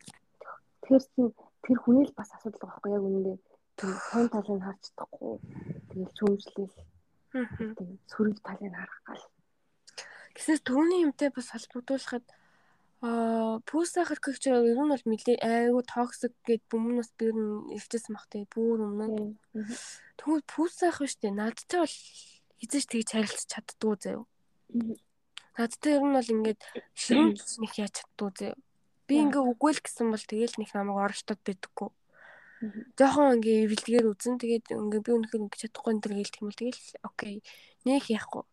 Тэгэхээр 0.83 1.31
тэр 1.63 1.77
хүний 1.79 2.05
л 2.05 2.17
бас 2.17 2.29
асуудал 2.35 2.61
байхгүй 2.67 2.91
яг 2.93 3.03
үнэндээ. 3.03 3.37
Тийм 3.79 3.93
хон 4.07 4.25
талыг 4.29 4.61
харж 4.61 4.81
чадахгүй 4.85 5.33
тэгэл 5.89 6.17
чөмжлөл 6.17 6.73
тэгээд 7.33 7.99
сөрөг 8.11 8.37
талыг 8.45 8.73
харах 8.75 9.01
гал. 9.07 9.25
Гэсээс 10.35 10.61
төрөний 10.67 11.03
юмтай 11.07 11.29
бас 11.33 11.47
холбогдуулахад 11.49 12.25
аа 13.03 13.59
пүүсээ 13.67 14.05
хэрхэгч 14.07 14.43
ер 14.53 14.79
нь 14.79 14.91
бол 14.93 15.05
нэлээ 15.09 15.37
айгу 15.41 15.81
токсик 15.83 16.33
гэд 16.47 16.63
бүмэн 16.69 17.01
бас 17.01 17.11
би 17.17 17.31
ер 17.31 17.35
нь 17.35 17.73
илчсэн 17.75 18.13
бах 18.15 18.27
тий 18.31 18.45
бүр 18.53 18.79
өмнө. 18.87 19.35
Тэгвэл 20.19 20.45
пүүсээ 20.53 20.91
хэ 20.93 21.05
штэ 21.11 21.29
надтай 21.33 21.79
бол 21.83 21.97
хизэж 22.59 22.83
тэгж 22.87 23.09
харилцаж 23.11 23.49
чаддгүй 23.51 23.95
заяа 23.99 24.23
надтай 25.57 25.93
ер 25.97 26.03
нь 26.07 26.15
бол 26.17 26.33
ингээд 26.33 26.61
ширүүн 27.01 27.35
нэг 27.61 27.73
яаж 27.77 27.93
чаддгүй 27.99 28.29
заяа 28.39 28.57
би 29.07 29.13
ингээ 29.23 29.43
үгүй 29.51 29.71
л 29.75 29.81
гэсэн 29.83 30.07
бол 30.11 30.25
тэгэл 30.31 30.55
нэг 30.59 30.69
намайг 30.73 30.99
оролтод 31.05 31.39
байдаггүй 31.43 31.89
Жохон 32.95 33.43
ингээ 33.43 33.67
эвлэгээр 33.67 34.07
үзэн 34.07 34.39
тэгээд 34.39 34.71
ингээ 34.71 35.01
би 35.03 35.11
өнөхөр 35.11 35.43
ингээ 35.43 35.61
чадахгүй 35.67 35.91
энэ 35.91 36.03
төр 36.03 36.13
хэлдэг 36.15 36.39
юм 36.39 36.47
бол 36.47 36.61
тэгэл 36.63 36.83
окей. 37.03 37.35
Нэг 37.83 38.03
яахгүй. 38.07 38.43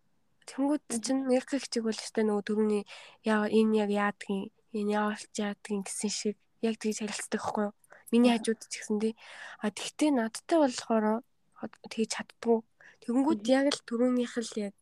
Тэнгүүд 0.51 0.83
чинь 0.99 1.31
нэрх 1.31 1.51
хичиг 1.55 1.87
бол 1.87 1.95
өстой 1.95 2.25
нөгөө 2.27 2.43
төрөний 2.43 2.83
яа 3.23 3.47
энэ 3.47 3.87
яг 3.87 3.91
яадгийн 3.95 4.51
энэ 4.75 4.93
яавалч 4.99 5.31
яадгийн 5.31 5.87
гэсэн 5.87 6.11
шиг 6.11 6.37
яг 6.59 6.75
тэгж 6.83 7.07
харилцдаг 7.07 7.39
хгүй 7.39 7.65
юу? 7.71 7.75
Миний 8.11 8.35
хажууд 8.35 8.59
ч 8.67 8.83
гэсэн 8.83 8.99
тий. 8.99 9.15
А 9.63 9.71
тэгтээ 9.71 10.11
надтай 10.11 10.59
болохоор 10.59 11.23
тэгж 11.87 12.11
чаддгүй. 12.11 12.67
Тэнгүүд 13.07 13.47
яг 13.47 13.67
л 13.71 13.87
төрөөнийх 13.87 14.35
л 14.43 14.53
яг 14.59 14.75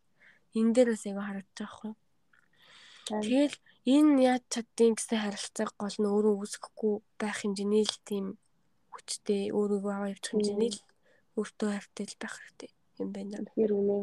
энэ 0.56 0.72
дээр 0.72 0.88
бас 0.96 1.04
айгаа 1.04 1.26
харагдаж 1.28 1.52
байгаа 1.52 1.76
хгүй 1.76 1.90
юу? 1.92 1.98
Тэгэл 3.12 3.56
энэ 3.94 4.22
яаж 4.28 4.44
чаддیں۔ 4.52 4.92
гэсэн 4.96 5.18
харилцааг 5.24 5.70
гол 5.80 5.96
нь 5.98 6.10
өөрөө 6.12 6.34
үүсгэхгүй 6.44 6.94
байх 7.20 7.36
хэмжээний 7.40 7.84
л 7.88 7.96
тийм 8.08 8.26
хүчтэй 8.92 9.42
өөрийгөө 9.56 9.92
аваа 9.94 10.12
явуучих 10.12 10.32
хэмжээний 10.32 10.72
л 10.76 10.80
өөртөө 11.38 11.68
хайртай 11.72 12.06
л 12.10 12.20
байх 12.20 12.34
хэрэгтэй 12.36 12.70
юм 13.00 13.08
байна. 13.14 13.38
Тэгэхээр 13.46 13.72
үнэ. 13.78 13.96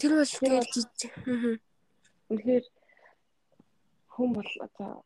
Тэр 0.00 0.12
бол 0.16 0.32
тэгэл 0.40 0.72
жижиг. 0.72 1.12
Үнэхээр 2.32 2.64
хүн 4.16 4.28
бол 4.32 4.50
одоо 4.64 5.04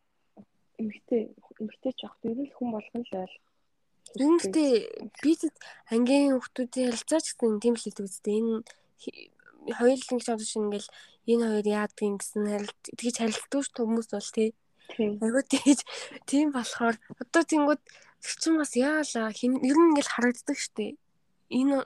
эмгтэй 0.78 1.23
эмгтэй 1.59 1.93
ч 1.98 2.01
явах 2.06 2.19
тэр 2.23 2.39
л 2.39 2.56
хүн 2.56 2.70
болгон 2.70 3.02
л 3.02 3.15
ойл. 3.19 3.36
Үүнтэй 4.16 4.70
бид 5.20 5.43
ангийн 5.90 6.39
хүмүүсийн 6.39 6.94
харилцаач 6.94 7.27
гэсэн 7.35 7.59
тийм 7.60 7.74
л 7.74 7.82
хэлдэг 7.82 8.06
үстэй. 8.06 8.39
Энэ 8.39 8.62
хоёулын 9.78 10.16
гэж 10.18 10.26
бодож 10.30 10.52
ингээл 10.56 10.88
энэ 11.32 11.44
хоёр 11.48 11.66
яадгийн 11.80 12.16
гэсэн 12.16 12.42
харилт 12.48 12.80
тэгж 12.98 13.16
харилцдаг 13.18 13.60
ш 13.64 13.68
хүмүүс 13.76 14.08
бол 14.14 14.30
тий 14.36 14.50
Айгуу 14.96 15.44
тийж 15.44 15.84
тийм 16.24 16.48
болохоор 16.56 16.96
одоо 17.20 17.42
тэнгууд 17.44 17.82
чинь 18.40 18.58
бас 18.60 18.72
яалаа 18.72 19.28
ер 19.30 19.76
нь 19.78 19.88
ингээл 19.92 20.14
харагддаг 20.14 20.58
штеп. 20.58 20.96
Энэ 21.52 21.76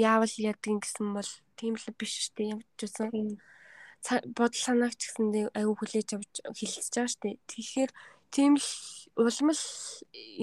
яавал 0.00 0.34
яадаг 0.50 0.80
гэсэн 0.80 1.08
бол 1.12 1.30
тийм 1.60 1.74
л 1.76 1.86
биш 1.98 2.12
штеп 2.32 2.56
явж 2.56 2.78
үзсэн. 2.80 3.36
Бодол 4.36 4.62
санаач 4.64 4.96
гэсэндээ 4.96 5.52
айгуу 5.58 5.76
хүлээж 5.76 6.08
авч 6.16 6.34
хэлэлцэж 6.58 6.94
байгаа 6.96 7.12
штеп. 7.12 7.38
Тэгэхээр 7.52 7.90
тийм 8.34 8.52
л 8.56 8.68
улам 9.20 9.48
л 9.52 9.64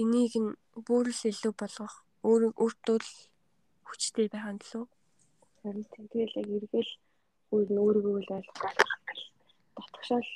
энийг 0.00 0.34
нь 0.38 0.50
бүрэл 0.86 1.22
илүү 1.30 1.52
болгох 1.58 1.94
өөр 2.22 2.42
өөртөө 2.54 2.98
л 3.02 3.10
хүчтэй 3.84 4.26
байх 4.30 4.46
нь 4.54 4.62
лөө. 4.70 4.86
Харин 5.62 5.84
тэгэл 5.92 6.38
яг 6.40 6.48
эргэл 6.56 6.90
өөр 7.52 7.68
нь 7.72 7.80
өөрийгөө 7.84 8.18
л 8.24 8.34
ойлгох 8.36 8.58
гал 8.62 9.22
дотгошоол 9.76 10.28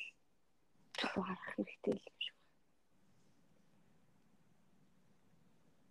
руу 1.12 1.24
харах 1.24 1.44
хэрэгтэй 1.54 1.94
л 1.96 2.06
юм 2.10 2.18
шиг. 2.24 2.36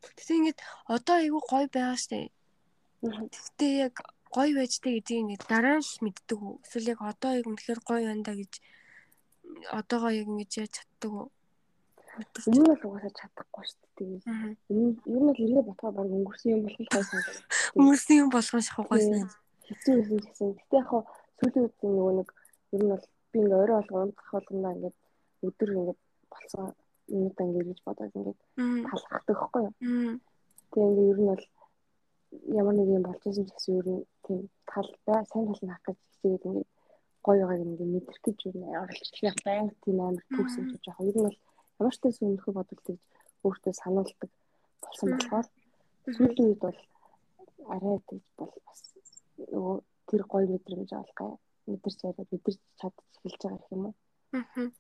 Тэгтээ 0.04 0.38
ингээд 0.38 0.60
одоо 0.96 1.16
айгүй 1.18 1.42
гоё 1.50 1.68
байгаа 1.76 1.98
штэ. 2.04 2.30
Тэгтээ 3.36 3.74
яг 3.88 3.96
гоё 4.36 4.52
байжтэй 4.58 4.94
гэдгийг 4.96 5.22
ингээд 5.22 5.44
дараа 5.50 5.78
нь 5.82 5.88
мэддэг 6.06 6.40
үү? 6.46 6.56
Эсвэл 6.66 6.92
яг 6.94 7.00
одоо 7.02 7.32
яг 7.40 7.46
үнэхээр 7.50 7.82
гоё 7.90 8.04
байна 8.10 8.24
да 8.28 8.34
гэж 8.40 8.54
одоогоо 9.80 10.12
яг 10.22 10.28
ингэж 10.30 10.52
яаж 10.62 10.72
чаддаг 10.78 11.12
уу? 11.14 11.28
Энэ 12.14 12.66
бол 12.70 12.84
угаасаа 12.88 13.14
чадахгүй 13.18 13.64
шүү 13.66 13.88
дээ. 13.98 14.58
Энэ 14.70 14.90
ер 15.14 15.22
нь 15.24 15.32
л 15.34 15.44
ирээ 15.44 15.64
ботгоо 15.66 15.92
баг 15.92 16.08
өнгөрсөн 16.14 16.54
юм 16.54 16.62
болох 16.66 16.90
санагдав. 16.94 17.38
Өнгөрсөн 17.80 18.20
юм 18.22 18.30
болгон 18.30 18.64
шахаггүйсэн. 18.68 19.30
Хэцүү 19.68 19.94
юм 19.98 20.20
гэсэн. 20.22 20.50
Гэтэ 20.58 20.78
яг 20.78 20.88
хаа 20.90 21.04
сүүлийн 21.38 21.66
үед 21.66 21.78
нөгөө 21.82 22.14
нэг 22.18 22.30
ер 22.76 22.82
нь 22.84 22.92
бол 22.94 23.06
би 23.32 23.38
ингээ 23.42 23.62
орой 23.64 23.78
болго 23.82 23.98
унтах 24.06 24.30
болгоно 24.34 24.70
ингээд 24.76 24.98
өдөр 25.48 25.70
ингээд 25.74 26.00
болсон 26.30 26.66
минут 27.10 27.38
ингээд 27.42 27.68
гэж 27.70 27.80
бодоод 27.86 28.16
ингээд 28.18 28.40
талхахдаг 28.90 29.38
байхгүй 29.38 29.62
юу. 29.66 29.74
Тэгээ 30.72 30.90
ингээд 30.90 31.12
ер 31.14 31.20
нь 31.22 31.30
бол 31.32 31.44
ямар 32.62 32.76
нэг 32.78 32.88
юм 32.94 33.04
болж 33.06 33.22
байсан 33.26 33.46
ч 33.46 33.52
гэсэн 33.58 33.74
ер 33.82 33.88
нь 33.90 34.06
тийм 34.26 34.40
тал 34.70 34.90
бай 35.06 35.22
сайн 35.32 35.46
тал 35.50 35.62
нь 35.66 35.74
хах 35.74 35.86
гэж 35.88 35.98
хичээгээд 35.98 36.48
ингээд 36.50 36.70
гоё 37.26 37.44
байгааг 37.48 37.66
ингээд 37.66 37.94
мэдэрх 37.94 38.22
гэж 38.26 38.38
ер 38.50 38.56
нь 38.58 38.70
оролцох 38.84 39.38
байнга 39.46 39.74
тийм 39.84 39.98
амар 40.00 40.26
гэж 40.30 40.50
яг 40.92 41.00
ер 41.10 41.18
нь 41.18 41.26
бол 41.28 41.38
ямар 41.80 41.96
ч 41.96 42.00
төс 42.02 42.18
өмнөхөө 42.24 42.54
бодолтой 42.58 42.98
өөртөө 43.46 43.74
сануулдаг 43.82 44.32
болсон 44.84 45.08
болохоор 45.14 45.48
сүүлийн 46.16 46.48
үед 46.50 46.62
бол 46.66 46.80
арай 47.74 47.98
тэгж 48.10 48.26
бол 48.40 48.54
бас 48.68 48.82
нөгөө 49.54 49.78
тэр 50.10 50.22
гоё 50.32 50.46
мэдрэмж 50.52 50.90
авах 50.94 51.40
мэдэрч 51.68 52.00
яриад 52.08 52.30
мэдэрч 52.32 52.60
чадчих 52.80 53.24
эхэлж 53.26 53.42
байгаа 53.44 53.74
юм 53.76 53.86
уу. 53.88 53.96
Аа 54.38 54.72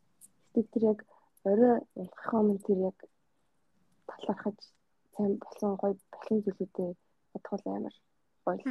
Тэгтээ 0.53 0.71
тэр 0.73 0.83
яг 0.91 0.99
орой 1.49 1.75
ялгахаа 2.01 2.39
өмнө 2.41 2.61
тэр 2.67 2.79
яг 2.89 2.97
талархаж 4.09 4.57
сайн 5.15 5.33
болсон 5.41 5.71
гоё 5.81 5.95
болсон 6.13 6.37
зүйлүүдээ 6.45 6.91
бодхол 7.33 7.63
амар 7.65 7.95
гоё. 8.45 8.61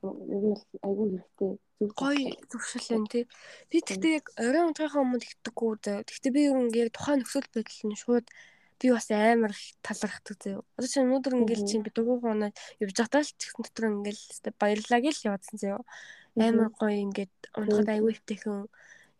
Ер 0.00 0.44
нь 0.50 0.58
айгүй 0.86 1.06
хэрэгтэй 1.12 1.52
зөв 1.80 1.90
гоё 1.96 2.32
зөвшөл 2.50 2.88
юм 2.96 3.04
тий. 3.12 3.24
Би 3.68 3.80
тэгтээ 3.84 4.12
яг 4.20 4.26
орой 4.36 4.64
унтахаа 4.68 5.04
өмнө 5.04 5.20
тэгдэггүй 5.20 5.72
заа. 5.84 6.04
Тэгтээ 6.08 6.32
би 6.32 6.42
яг 6.80 6.92
тухайн 6.96 7.20
нөхцөл 7.20 7.48
байдал 7.52 7.84
нь 7.88 8.00
шууд 8.00 8.26
би 8.80 8.86
бас 8.92 9.08
амар 9.12 9.52
талархдаг 9.84 10.36
заяа. 10.40 10.64
Одоо 10.76 10.88
чинь 10.88 11.04
өнөөдөр 11.04 11.36
ингээл 11.36 11.68
чинь 11.68 11.84
би 11.84 11.92
дөрөв 11.92 12.24
хоног 12.24 12.56
явж 12.80 12.96
байхдаа 12.96 13.20
л 13.24 13.32
чихсэн 13.36 13.60
дотор 13.64 13.84
ингээл 13.92 14.24
баярлалаа 14.56 15.00
гэл 15.04 15.26
явуулсан 15.28 15.56
заяа. 15.60 15.82
Амар 16.36 16.68
гоё 16.72 16.96
ингээд 17.04 17.36
унтахад 17.60 17.92
аюу 17.92 18.08
өвтэйхэн 18.08 18.68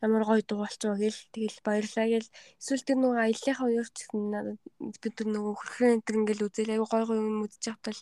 ямар 0.01 0.23
гоё 0.25 0.43
дуулч 0.49 0.81
байгаа 0.81 1.01
гэл. 1.05 1.21
Тэгэл 1.35 1.59
баярлаа 1.67 2.07
гэл. 2.09 2.29
Эсвэл 2.61 2.87
тэр 2.89 2.99
нөгөө 3.01 3.21
аяллахаа 3.21 3.69
уурч 3.69 3.95
гэсэн 4.01 4.23
бид 5.03 5.15
тэр 5.17 5.29
нөгөө 5.29 5.55
хөрхрэн 5.61 5.93
энэ 6.01 6.19
ингээл 6.21 6.47
үзэл 6.49 6.73
аюу 6.75 6.87
гоё 6.89 7.05
гоё 7.09 7.21
юм 7.21 7.45
үзэж 7.45 7.63
явтал 7.69 8.01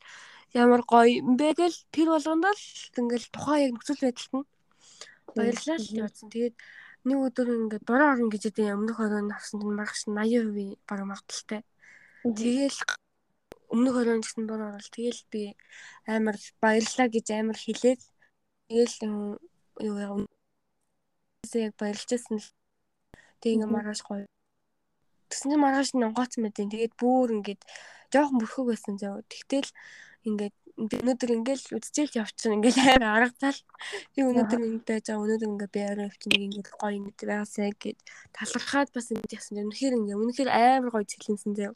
ямар 0.55 0.83
гоё 0.87 1.11
юм 1.21 1.35
бэ 1.35 1.49
гэл. 1.59 1.79
Тэр 1.91 2.09
болгонд 2.15 2.45
л 2.47 2.65
ингээл 3.01 3.27
тухайн 3.35 3.63
яг 3.67 3.73
нөхцөл 3.75 4.03
байдалд 4.07 4.33
нь 4.39 4.47
баярлаа 5.37 5.77
л 5.79 5.95
явуулсан. 5.99 6.29
Тэгээд 6.31 6.57
нэг 7.09 7.19
өдөр 7.27 7.49
ингээд 7.57 7.85
дураа 7.87 8.15
орно 8.15 8.31
гэж 8.31 8.43
үдээ 8.51 8.77
өмнөх 8.79 8.99
оройн 9.03 9.35
авсан 9.35 9.59
чинь 9.61 9.79
маргааш 9.79 10.03
80% 10.07 10.79
баг 10.89 11.01
магадaltaй. 11.11 11.63
Тэгээл 12.23 12.79
өмнөх 13.75 13.95
оройн 14.01 14.23
гэсэн 14.23 14.45
дураа 14.47 14.71
орол 14.75 14.91
тэгээл 14.95 15.23
би 15.33 15.43
амар 16.07 16.37
баярлаа 16.63 17.09
гэж 17.11 17.27
амар 17.35 17.59
хэлээд 17.59 18.01
тэгээл 18.69 18.97
юу 19.89 19.97
яа 19.99 20.38
яг 21.57 21.75
баярлажсэн 21.81 22.37
л 22.37 22.49
тэг 23.41 23.51
ингээ 23.57 23.71
маргааш 23.73 24.01
гоё. 24.05 24.27
Тэгсэн 25.33 25.49
чинь 25.53 25.63
маргааш 25.65 25.91
нь 25.95 26.05
онгооцсон 26.05 26.43
мэдэн. 26.45 26.73
Тэгээд 26.73 26.95
бүр 27.01 27.29
ингээд 27.41 27.63
жоохон 28.13 28.39
бүрхэг 28.41 28.67
байсан 28.69 28.95
зав. 29.01 29.25
Тэгтэл 29.33 29.71
ингээд 30.29 30.57
өнөөдөр 30.79 31.31
ингээл 31.43 31.75
үдчихэл 31.75 32.21
явчихна 32.23 32.57
ингээл 32.59 32.79
амар 33.03 33.29
аргацаал 33.29 33.61
би 34.15 34.21
өнөөдөр 34.23 34.61
ингэ 34.63 34.87
байж 34.87 35.05
байгаа 35.11 35.25
өнөөдөр 35.27 35.51
ингээ 35.53 35.75
би 35.75 35.81
арай 35.83 36.07
явчихна 36.07 36.45
ингээд 36.47 36.69
гоё 36.79 36.95
ингэ 36.99 37.25
байгаасаа 37.27 37.71
гэд 37.83 37.99
талархаад 38.37 38.89
бас 38.95 39.07
ингэ 39.11 39.35
яасан. 39.35 39.59
Үнэхээр 39.69 39.99
ингээ 39.99 40.21
үнэхээр 40.23 40.51
амар 40.55 40.91
гоё 40.95 41.05
цэлэнсэн 41.11 41.53
зав. 41.59 41.75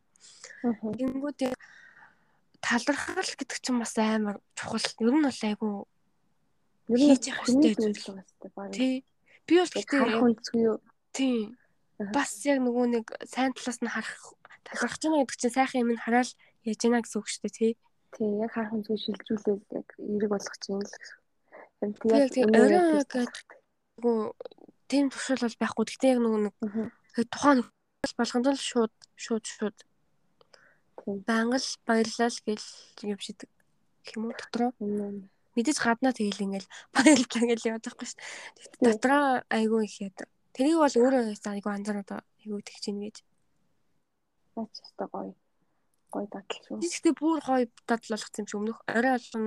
Тэнгүүд 0.62 1.40
талархал 2.62 3.30
гэдэг 3.36 3.58
чинь 3.58 3.82
бас 3.82 3.94
амар 3.98 4.38
чухал. 4.54 4.86
Ер 5.02 5.14
нь 5.18 5.26
бол 5.26 5.86
нь 6.88 6.98
хийж 6.98 7.24
явах 7.30 7.46
хэрэгтэй 7.46 7.74
зүйл 7.74 8.00
байгаа. 8.54 8.74
Тий. 8.74 9.04
Би 9.46 9.58
бол 9.58 9.72
харах 9.72 10.22
үнцгүй 10.26 10.60
юу? 10.62 10.78
Тийм. 11.12 11.56
Бас 12.14 12.34
яг 12.46 12.58
нөгөө 12.62 12.86
нэг 12.94 13.06
сайн 13.26 13.52
талаас 13.54 13.78
нь 13.82 13.90
харах 13.90 14.34
талархаж 14.66 15.02
байгаа 15.02 15.22
гэдэг 15.22 15.38
чинь 15.38 15.56
сайхан 15.56 15.82
юм 15.82 15.90
нь 15.94 16.02
хараад 16.02 16.30
яаж 16.66 16.80
яана 16.82 17.02
гэсэн 17.02 17.18
үг 17.20 17.28
шүү 17.28 17.42
дээ 17.42 17.56
тий. 17.58 17.72
Тий, 18.14 18.30
яг 18.42 18.50
харах 18.54 18.74
үнцгүй 18.74 18.98
шилжүүлээд 19.02 19.62
яг 19.76 19.88
эерэг 19.98 20.30
болгох 20.30 20.56
чинь 20.62 20.78
л 20.78 20.86
гэсэн. 20.86 21.18
Яг 21.82 22.30
тийм 22.30 22.48
орой 22.54 23.02
гэдэг 23.02 23.30
нөгөө 23.98 24.18
тийм 24.86 25.04
туршил 25.10 25.42
бол 25.42 25.60
байхгүй. 25.62 25.84
Гэхдээ 25.86 26.12
яг 26.14 26.20
нөгөө 26.22 26.40
нэг 26.46 26.54
тухайн 27.30 27.60
болгонд 28.18 28.46
л 28.50 28.58
шууд 28.58 28.94
шууд 29.18 29.44
шууд 29.46 29.78
байнга 31.26 31.58
л 31.58 31.70
баярлал 31.86 32.38
гэл 32.46 32.68
юм 33.02 33.18
шидэг 33.18 33.50
юм 34.14 34.30
уу 34.30 34.34
дотроо 34.38 34.70
мэдээж 35.56 35.78
гаднаа 35.82 36.12
тэгэл 36.12 36.44
ингээл 36.44 36.68
баярлалаа 36.94 37.44
гэж 37.50 37.60
яваад 37.66 37.84
байхгүй 37.86 38.06
шүү 38.08 38.18
дээ. 38.20 38.84
Дотроо 38.86 39.24
айгүй 39.52 39.80
их 39.84 39.96
яд. 40.00 40.18
Тэрийг 40.56 40.78
бол 40.80 40.96
өөрөө 41.00 41.22
айгүй 41.32 41.72
анзаараад 41.72 42.10
айгүй 42.42 42.60
тэгж 42.62 42.80
чинь 42.82 43.02
гэж. 43.02 43.16
Наач 44.56 44.72
өстой 44.80 45.08
гоё. 45.12 45.32
Гоё 46.12 46.26
дадал 46.28 46.60
шүү. 46.64 46.80
Тэгэхдээ 46.80 47.14
бүр 47.16 47.40
гоё 47.40 47.66
дадал 47.88 48.10
болгоц 48.12 48.36
юм 48.36 48.46
шиг 48.48 48.58
өмнөх 48.60 48.78
орой 48.88 49.12
олон 49.16 49.46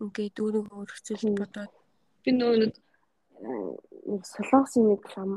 ингээд 0.00 0.36
өөрийгөө 0.40 0.80
өргөцөл 0.80 1.36
бодоод 1.36 1.72
би 2.24 2.32
нөгөө 2.36 2.56
нэг 2.60 2.74
нэг 4.12 4.22
солонгосын 4.28 4.84
нэг 4.92 5.02
лам 5.16 5.30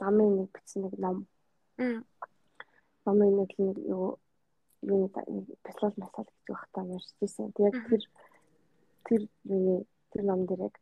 ламын 0.00 0.30
нэг 0.40 0.48
бичсэн 0.56 0.86
нэг 0.86 0.94
ном. 1.04 1.18
Мм. 1.76 2.00
Номын 3.04 3.32
нэг 3.36 3.50
нэг 3.58 3.76
юу 3.84 4.16
юу 4.82 5.08
бяцлал 5.12 5.92
масал 5.96 6.24
гэж 6.24 6.48
багтаа 6.48 6.84
уншижсэн. 6.84 7.52
Тэгээд 7.52 7.76
тэр 7.88 8.02
тэр 9.08 9.22
юу 9.44 9.86
тэр 10.10 10.22
ном 10.28 10.40
дээр 10.46 10.60
яг 10.68 10.76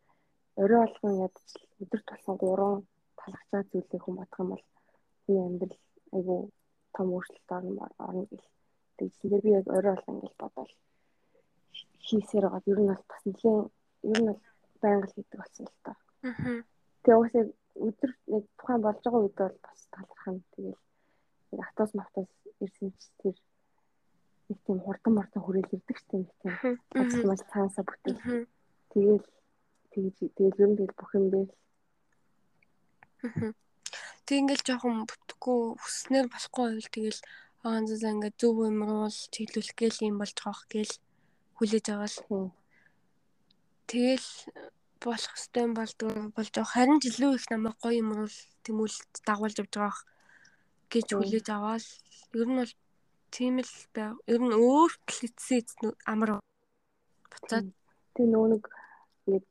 орой 0.62 0.80
болгон 0.84 1.14
ядч 1.26 1.38
өдөр 1.82 2.00
тулсан 2.08 2.36
гурван 2.42 2.86
талхацаа 3.18 3.62
зүйлийг 3.70 4.02
хүн 4.02 4.16
бодох 4.18 4.40
юм 4.40 4.48
бол 4.52 4.64
хүний 5.22 5.42
амьдрал 5.46 5.78
айгүй 6.16 6.40
том 6.94 7.08
өөрчлөлт 7.14 7.50
орно 7.56 7.88
орно 8.06 8.24
гэл. 8.30 8.48
Тэгсэн 8.98 9.30
дээр 9.30 9.42
би 9.44 9.50
яг 9.58 9.66
орой 9.76 9.94
болгон 9.94 10.16
ингэж 10.16 10.34
бодоод 10.42 10.70
хийсээр 12.06 12.44
байгаа. 12.44 12.70
Ер 12.72 12.78
нь 12.80 12.90
бол 12.90 13.04
бас 13.10 13.22
нэлийн 13.26 13.58
ер 14.12 14.18
нь 14.20 14.28
бол 14.28 14.42
байнга 14.82 15.06
л 15.06 15.14
хийдэг 15.14 15.38
болсон 15.40 15.64
л 15.66 15.78
та. 15.86 15.92
Аа. 16.28 16.62
Тэгээ 17.02 17.18
уусаа 17.20 17.44
өдөр 17.86 18.10
нэг 18.32 18.44
тухайн 18.58 18.82
болж 18.82 19.00
байгаа 19.04 19.22
үед 19.22 19.36
бол 19.40 19.58
бас 19.66 19.80
талархна. 19.94 20.40
Тэгэл 20.54 20.78
автос 21.66 21.90
мавтос 21.94 22.28
ирсэн 22.64 22.88
чи 22.98 23.08
тэр 23.20 23.36
нэг 24.50 24.58
тийм 24.66 24.78
хурдан 24.82 25.12
мартан 25.14 25.42
хүрээл 25.46 25.74
ирдэг 25.78 25.98
ч 25.98 26.04
тийм 26.10 26.22
тийм. 26.42 26.54
Ажил 26.98 27.30
мал 27.30 27.42
цаасаа 27.50 27.84
бүтээл. 27.86 28.50
Тэгэл 28.90 29.24
тэгж 29.94 30.16
тэгэл 30.36 30.60
ер 30.62 30.68
нь 30.70 30.78
тэгэл 30.78 30.98
бүх 30.98 31.10
юм 31.14 31.26
дээр 31.30 31.50
Тэг 34.26 34.36
ингээл 34.40 34.66
жоохон 34.66 35.06
бүтэхгүй 35.10 35.60
хүснээр 35.82 36.26
болохгүй 36.30 36.64
байвал 36.66 36.90
тэгэл 36.94 37.20
аанзаа 37.66 38.12
ингээд 38.14 38.40
зөв 38.40 38.56
юмруул 38.70 39.18
чиглүүлэх 39.34 39.76
гээл 39.80 40.04
юм 40.08 40.16
болж 40.22 40.36
байгаа 40.38 40.66
гээл 40.72 40.94
хүлээж 41.56 41.86
аваад 41.92 42.14
тэгэл 43.90 44.28
болох 45.04 45.32
хэвтэй 45.34 45.66
болдгоо 45.78 46.12
болж 46.36 46.50
байгаа. 46.54 46.72
Харин 46.72 47.00
ч 47.02 47.04
илүү 47.10 47.30
их 47.36 47.46
намайг 47.50 47.76
гоё 47.82 48.00
юмруул 48.02 48.36
тэмүүлэлт 48.64 49.12
дагуулж 49.26 49.56
явж 49.60 49.72
байгаа 49.76 50.04
гэж 50.92 51.06
хүлээж 51.10 51.46
аваад 51.50 51.84
ер 52.40 52.48
нь 52.48 52.58
бол 52.60 52.72
тийм 53.30 53.54
л 53.62 53.74
байг. 53.94 54.18
Ер 54.26 54.40
нь 54.42 54.54
өөр 54.54 54.92
клицсэн 55.10 55.94
амар 56.12 56.30
буцаад 57.30 57.66
тэг 58.14 58.26
нөгөө 58.26 58.48
нэг 58.52 58.64
нэг 59.32 59.44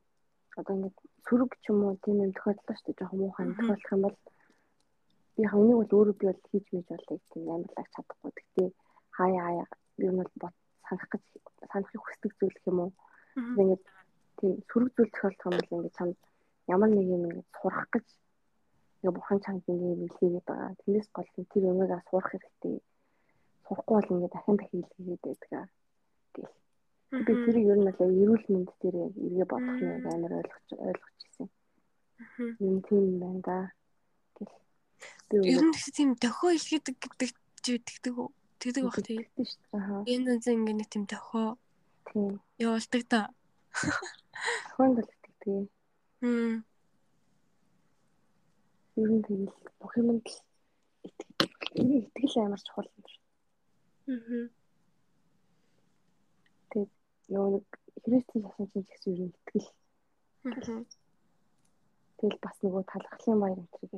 одоо 0.59 0.73
ингэ 0.75 0.89
сөрөг 1.25 1.51
ч 1.63 1.65
юм 1.71 1.79
уу 1.87 1.95
тийм 2.03 2.17
юм 2.25 2.31
тохиолдлоо 2.35 2.75
шүү 2.75 2.93
дээ. 2.93 2.99
Жохон 2.99 3.19
муухай 3.19 3.45
тохиолдох 3.55 3.93
юм 3.95 4.01
бол 4.05 4.17
би 5.35 5.43
энийг 5.47 5.77
бол 5.79 5.95
өөрөө 5.97 6.15
би 6.19 6.25
бол 6.29 6.41
хийж 6.51 6.65
мэж 6.73 6.85
болыг 6.91 7.21
тийм 7.31 7.43
амарлаг 7.53 7.87
чадахгүй. 7.95 8.67
Хаяа 9.17 9.43
хаяа 9.47 9.65
ер 10.03 10.11
нь 10.11 10.19
бол 10.19 10.33
бот 10.43 10.55
санах 10.87 11.07
гэж 11.11 11.23
санахыг 11.71 12.01
хүсдэг 12.03 12.31
зүйл 12.39 12.57
юм 12.69 12.77
уу? 12.83 12.91
Ингээд 13.59 13.83
тийм 14.39 14.51
сөрөг 14.69 14.91
зүйл 14.95 15.11
тохиолдох 15.15 15.47
юм 15.47 15.55
бол 15.55 15.75
ингээд 15.79 15.97
чам 15.97 16.09
ямар 16.75 16.89
нэг 16.91 17.07
юм 17.15 17.23
ингээд 17.27 17.49
сурах 17.61 17.87
гэж 17.93 18.07
ингээ 18.99 19.15
бурхан 19.15 19.39
чамд 19.45 19.63
ингээ 19.71 19.93
юм 19.95 20.01
илгээгээд 20.07 20.45
байгаа. 20.47 20.79
Тэрнээс 20.83 21.07
гол 21.15 21.29
тэр 21.51 21.63
юмыг 21.71 21.91
сурах 22.09 22.29
хэрэгтэй 22.31 22.75
сурахгүй 23.69 23.95
бол 24.01 24.11
ингээд 24.13 24.33
дахин 24.33 24.55
дахин 24.57 24.81
илгээгээд 24.81 25.21
байдаг 25.21 25.51
аа 25.53 25.67
гэл. 26.33 26.53
Би 27.25 27.33
тэрийг 27.45 27.65
ер 27.69 27.77
нь 27.77 27.85
бол 27.85 28.17
эрүүл 28.21 28.45
мэнд 28.49 28.69
дээр 28.81 28.95
яг 29.05 29.13
эргээ 29.25 29.47
бодох 29.49 29.77
нь 29.77 30.09
амар 30.09 30.33
ойлгож 30.41 30.67
ойлгож 30.89 31.17
ирсэн. 31.25 31.47
Юм 32.65 32.77
тийм 32.87 33.05
байна 33.21 33.41
да 33.45 33.57
гэл. 34.37 34.55
Ер 35.53 35.61
нь 35.61 35.73
тийм 35.93 36.09
дохио 36.17 36.49
илгээдэг 36.57 36.95
гэдэг 36.97 37.29
тэгдэг 37.61 38.15
үү? 38.17 38.29
Тэгдэг 38.59 38.83
бах 38.83 38.99
тийм. 39.05 39.21
Шүү 39.37 39.61
дээ. 39.71 40.09
Энэ 40.13 40.41
зэн 40.43 40.57
ингээ 40.59 40.77
нэг 40.81 40.89
тийм 40.89 41.05
дохио. 41.05 41.55
Тийм. 42.09 42.41
Явуулдаг 42.57 43.03
та. 43.07 43.21
Дохионд 44.73 44.97
л 44.99 45.11
тэгдэг. 45.23 45.69
Хм. 46.19 46.55
Ер 48.99 49.09
нь 49.13 49.23
тэгэл 49.23 49.53
бүх 49.79 49.93
юмд 50.01 50.27
л 51.77 51.91
итгэл 52.03 52.35
амар 52.43 52.61
чухал 52.65 52.89
юм 52.89 53.05
шиг. 53.07 53.18
Тэгээд 56.73 56.93
нөгөө 57.29 57.49
нэг 57.53 57.65
христийн 58.03 58.43
шашин 58.49 58.67
чинь 58.73 58.87
гэсэн 58.89 59.13
юу 59.21 59.29
итгэл. 59.29 59.69
Аа. 60.49 60.81
Тэгэл 62.17 62.39
бас 62.41 62.57
нөгөө 62.65 62.83
талархлын 62.89 63.39
баяр 63.41 63.61
гэл 63.69 63.93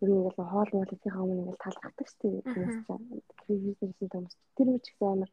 ер 0.00 0.08
нь 0.08 0.16
ингээл 0.16 0.48
хоол 0.52 0.70
моолынхаа 0.72 1.20
өмнө 1.20 1.42
ингээл 1.42 1.64
талархдаг 1.64 2.06
шүү 2.08 2.28
дээ. 2.32 2.48
Тэрнээс 2.48 2.80
чинь 2.88 3.20
христийн 3.44 3.92
шашин 3.92 4.08
томс. 4.08 4.34
Тэр 4.56 4.68
үуч 4.72 4.86
гэсэн 4.88 5.08
амар 5.12 5.30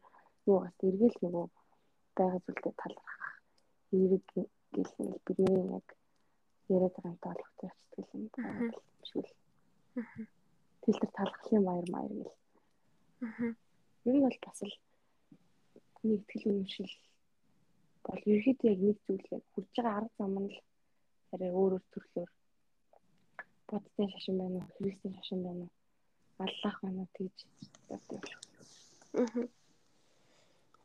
юу 0.50 0.58
гас 0.60 0.76
эргэл 0.84 1.16
нөгөө 1.24 1.46
байгаа 2.16 2.40
зүйлдээ 2.44 2.74
талархах. 2.82 3.26
Эерэг 3.96 4.24
гэл 4.32 4.52
ингээл 4.76 5.24
бидний 5.24 5.64
яг 5.78 5.86
яриад 6.74 6.92
байгаа 6.92 7.12
юмтай 7.12 7.32
холбоотой 7.32 7.68
явцдаг 7.72 8.04
юм 8.12 8.24
байна 8.36 8.68
шүү 9.08 9.22
л. 9.24 9.32
Аа. 9.96 10.28
Тэгэл 10.84 11.16
талархлын 11.16 11.64
баяр 11.68 11.88
маяр 11.88 12.12
гэл. 12.20 12.36
Аа 13.24 13.56
Ер 14.06 14.14
нь 14.14 14.24
бол 14.24 14.38
бас 14.44 14.60
л 14.62 14.74
нэг 16.06 16.20
итгэл 16.22 16.48
үнэмшил 16.50 16.92
бол 18.04 18.22
ерөөхдөө 18.32 18.70
яг 18.72 18.80
нэг 18.86 18.98
зүйл 19.06 19.26
яг 19.36 19.44
хүрж 19.52 19.68
байгаа 19.76 19.96
арга 19.98 20.16
зам 20.18 20.34
нь 20.42 20.50
л 20.52 20.58
арай 21.32 21.50
өөр 21.52 21.72
өөр 21.76 21.84
төрлөөр 21.92 22.30
бодтой 23.68 24.06
шашин 24.12 24.38
байна 24.40 24.58
уу, 24.60 24.70
христийн 24.76 25.14
шашин 25.18 25.40
байна 25.46 25.64
уу, 25.64 25.72
аллах 26.44 26.76
байна 26.82 27.00
уу 27.02 27.10
тэгж 27.16 27.38
боддог. 27.88 28.22
Аа. 29.20 29.44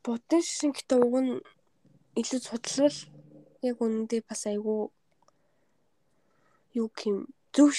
Буддын 0.04 0.42
шашин 0.44 0.72
гэдэг 0.76 0.98
уг 1.06 1.16
нь 1.24 1.32
илүү 2.20 2.40
судлал 2.44 2.98
яг 3.68 3.76
үнэндээ 3.84 4.22
бас 4.28 4.42
айгүй 4.52 4.80
юу 6.80 6.88
гэм 6.98 7.16
зөв 7.54 7.70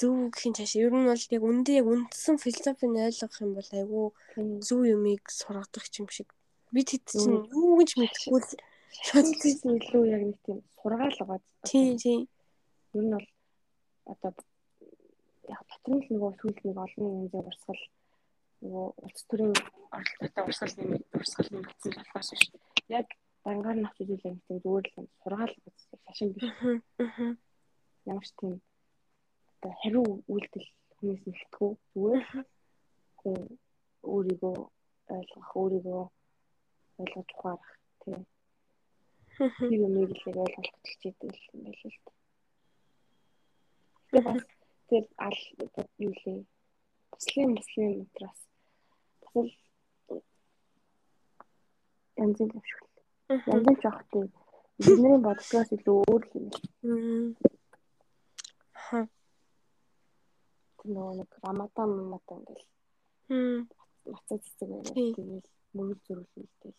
зөв 0.00 0.14
гэхин 0.30 0.54
цааш 0.54 0.72
ер 0.78 0.94
нь 0.94 1.08
бол 1.10 1.24
яг 1.36 1.42
үндэ 1.50 1.72
яг 1.82 1.86
үндсэн 1.90 2.36
философиг 2.38 2.94
ойлгох 2.94 3.36
юм 3.42 3.52
бол 3.58 3.70
айгүй 3.74 4.06
зөв 4.62 4.80
юмыг 4.86 5.22
сургадах 5.38 5.86
юм 5.98 6.08
шиг 6.14 6.30
бид 6.70 6.88
хэд 6.94 7.04
чинь 7.10 7.42
юу 7.50 7.74
гэж 7.78 7.90
мэдэхгүй 7.98 8.40
л 8.40 8.50
шоцсон 9.06 9.72
илүү 9.82 10.04
яг 10.14 10.22
нэг 10.30 10.38
тийм 10.46 10.58
сургаал 10.78 11.18
байгаа. 11.18 11.40
Тийм 11.66 11.96
тийм. 11.98 12.20
Ер 12.94 13.02
нь 13.02 13.12
бол 13.14 13.28
одоо 14.12 14.32
яг 15.50 15.60
дотор 15.70 15.94
нь 15.98 16.06
нөгөө 16.10 16.32
сүүлд 16.38 16.58
нэг 16.62 16.78
олон 16.84 17.06
янзын 17.18 17.46
урсгал 17.50 17.82
нөгөө 18.62 18.86
улс 19.04 19.22
төрийн 19.28 19.54
оролцоотой 19.96 20.42
урсгал 20.46 20.74
нэмээд 20.78 21.04
урсгал 21.18 21.48
нэмэгдсэн 21.50 21.92
болохоос 21.98 22.30
биш. 22.30 22.44
Яг 22.98 23.06
дангаар 23.44 23.76
нь 23.78 23.86
авчиж 23.88 24.08
үлээ 24.14 24.32
гэсэн 24.38 24.62
зүгээр 24.62 24.86
л 24.86 25.10
сургаал 25.22 25.54
үзсэн 25.66 25.98
шашин 26.06 26.28
биш. 26.34 26.46
Ямар 28.06 28.26
ч 28.26 28.30
тийм 28.38 28.54
одоо 29.66 29.74
хариу 29.82 30.22
үйлдэл 30.30 30.68
хүмүүс 30.94 31.22
нэгтгэв 31.26 31.70
зүгээр 31.90 32.24
хүн 33.18 33.36
өөрийгөө 34.12 34.56
ойлгох, 35.16 35.50
өөрийгөө 35.60 36.02
ойлгож 37.02 37.28
ухаарах 37.34 37.72
тийм. 38.02 38.22
Тэр 39.36 39.80
юмыг 39.86 40.10
л 40.14 40.24
ойлголт 40.42 40.86
хичээдэг 40.86 41.34
юм 41.50 41.60
байл 41.66 41.82
л. 41.90 41.98
Тэгээ 44.10 44.24
бас 44.26 44.44
тэр 44.88 45.04
ал 45.26 45.38
юу 45.98 46.14
лээ. 46.22 46.40
Муслим 47.10 47.48
муслим 47.58 47.90
утраас 48.06 48.40
бас 49.20 49.34
л 49.34 49.54
янз 52.22 52.38
бүр 52.38 52.64
шүү. 52.70 52.86
Янз 53.50 53.64
бүр 53.66 53.78
жоох 53.82 54.00
тийм 54.14 54.30
бидний 54.78 55.18
боддгоос 55.26 55.70
илүү 55.74 55.98
өөр 56.06 56.22
юм. 56.38 57.34
Ха. 58.86 59.00
Тэр 60.86 60.94
нөгөө 60.94 61.14
нэг 61.18 61.30
рамадан 61.42 61.90
гэл. 62.46 62.66
Хм. 63.26 63.66
Мацаа 64.06 64.38
цэцэг 64.38 64.70
байгаад 64.70 64.94
тэгэл 65.18 65.48
мөрөг 65.74 65.98
зөрүүлэлтэй. 66.06 66.74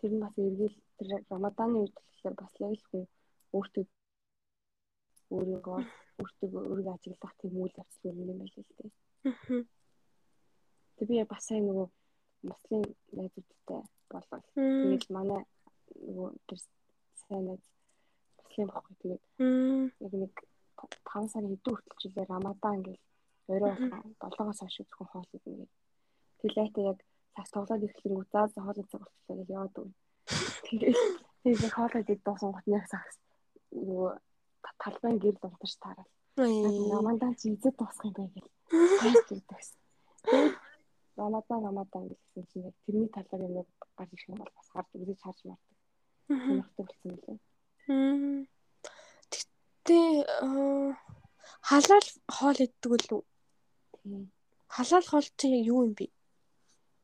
Тэр 0.00 0.10
нь 0.16 0.22
бас 0.24 0.32
эргэл 0.40 0.76
тэр 0.96 1.10
рамаданы 1.28 1.76
үед 1.84 1.92
болохоор 1.92 2.34
бас 2.40 2.54
яг 2.56 2.72
л 2.72 2.88
хүн 2.88 3.04
өөртөө 3.52 3.84
өөрийгөө 5.36 5.78
өөртөө 6.24 6.48
өөрийгөө 6.56 6.94
ажиглах 6.96 7.34
тийм 7.36 7.52
үйл 7.60 7.76
явцлууд 7.76 8.16
юм 8.16 8.40
байл 8.40 8.56
л 8.64 8.72
дээ. 8.80 8.90
Тэг 10.96 11.06
би 11.08 11.20
бас 11.28 11.44
сайн 11.44 11.68
нөгөө 11.68 11.88
муслим 12.48 12.82
найзуудтай 13.12 13.82
болол. 14.08 14.44
Тэгэл 14.56 15.12
манай 15.12 15.44
нөгөө 16.00 16.28
тэр 16.48 16.58
сайн 17.28 17.44
найз 17.44 17.64
муслим 18.40 18.72
баггүй 18.72 18.96
тэгээд 19.04 19.22
яг 20.00 20.12
нэг 20.16 20.32
5 20.76 21.32
сарын 21.32 21.50
хэдэн 21.52 21.74
хүртэл 21.74 22.00
жилээ 22.02 22.26
рамадан 22.28 22.78
гэл 22.86 23.00
орой 23.48 23.74
7-оос 24.20 24.58
хойш 24.60 24.76
зөвхөн 24.78 25.08
хоол 25.10 25.30
идэнэ. 25.36 25.66
Тэглээтэй 26.40 26.84
яг 26.90 26.98
цаг 27.34 27.46
тоглоод 27.54 27.84
ирэхлээр 27.84 28.26
заа 28.32 28.46
хоолой 28.54 28.86
цаг 28.90 29.00
болчихлоо 29.02 29.36
гэж 29.38 29.48
яваад 29.56 29.76
өгнө. 29.80 29.96
Тэгээд 30.66 30.96
тэгээд 31.42 31.74
хоолой 31.76 32.02
идэх 32.02 32.20
дуусан 32.24 32.50
гот 32.52 32.66
нэг 32.66 32.84
цаг 32.90 33.04
нөгөө 33.72 34.10
талбайн 34.82 35.18
гэр 35.22 35.36
дунтаж 35.40 35.72
таарал. 35.82 36.10
Рамадан 36.36 37.34
чи 37.38 37.54
эзэд 37.54 37.74
дуусах 37.76 38.04
юм 38.08 38.14
байна 38.18 38.32
гэл. 38.34 38.50
Хайж 39.00 39.26
өгдөгс. 39.34 39.70
Тэгээд 40.26 40.54
рамадан 41.16 41.58
рамадан 41.66 42.02
гэсэн 42.10 42.42
чинь 42.50 42.66
яг 42.68 42.76
тэрний 42.84 43.10
талаар 43.14 43.42
юм 43.46 43.54
гарч 43.96 44.10
ирэх 44.12 44.28
юм 44.28 44.38
бол 44.40 44.52
бас 44.56 44.68
харж 44.74 44.88
үзэж 45.00 45.18
харж 45.22 45.40
мардаг. 45.48 45.76
Сонирхдаг 46.28 46.86
болсон 46.86 47.10
юм 47.14 47.20
лээ. 47.24 47.38
Гэтэ 49.86 50.98
халаал 51.62 52.08
хоол 52.26 52.58
иддэг 52.58 52.92
л 53.06 53.22
үү? 53.22 53.22
Халаал 54.66 55.06
хоол 55.06 55.28
чинь 55.38 55.62
юу 55.62 55.86
юм 55.86 55.94
бэ? 55.94 56.10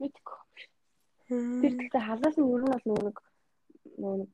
Мэдгүй. 0.02 0.38
Тэр 1.62 1.72
гэхдээ 1.78 2.02
халаал 2.02 2.34
нь 2.34 2.50
ер 2.50 2.62
нь 2.66 2.74
бол 2.74 3.06
нэг 3.06 3.16
нөгөө 4.02 4.26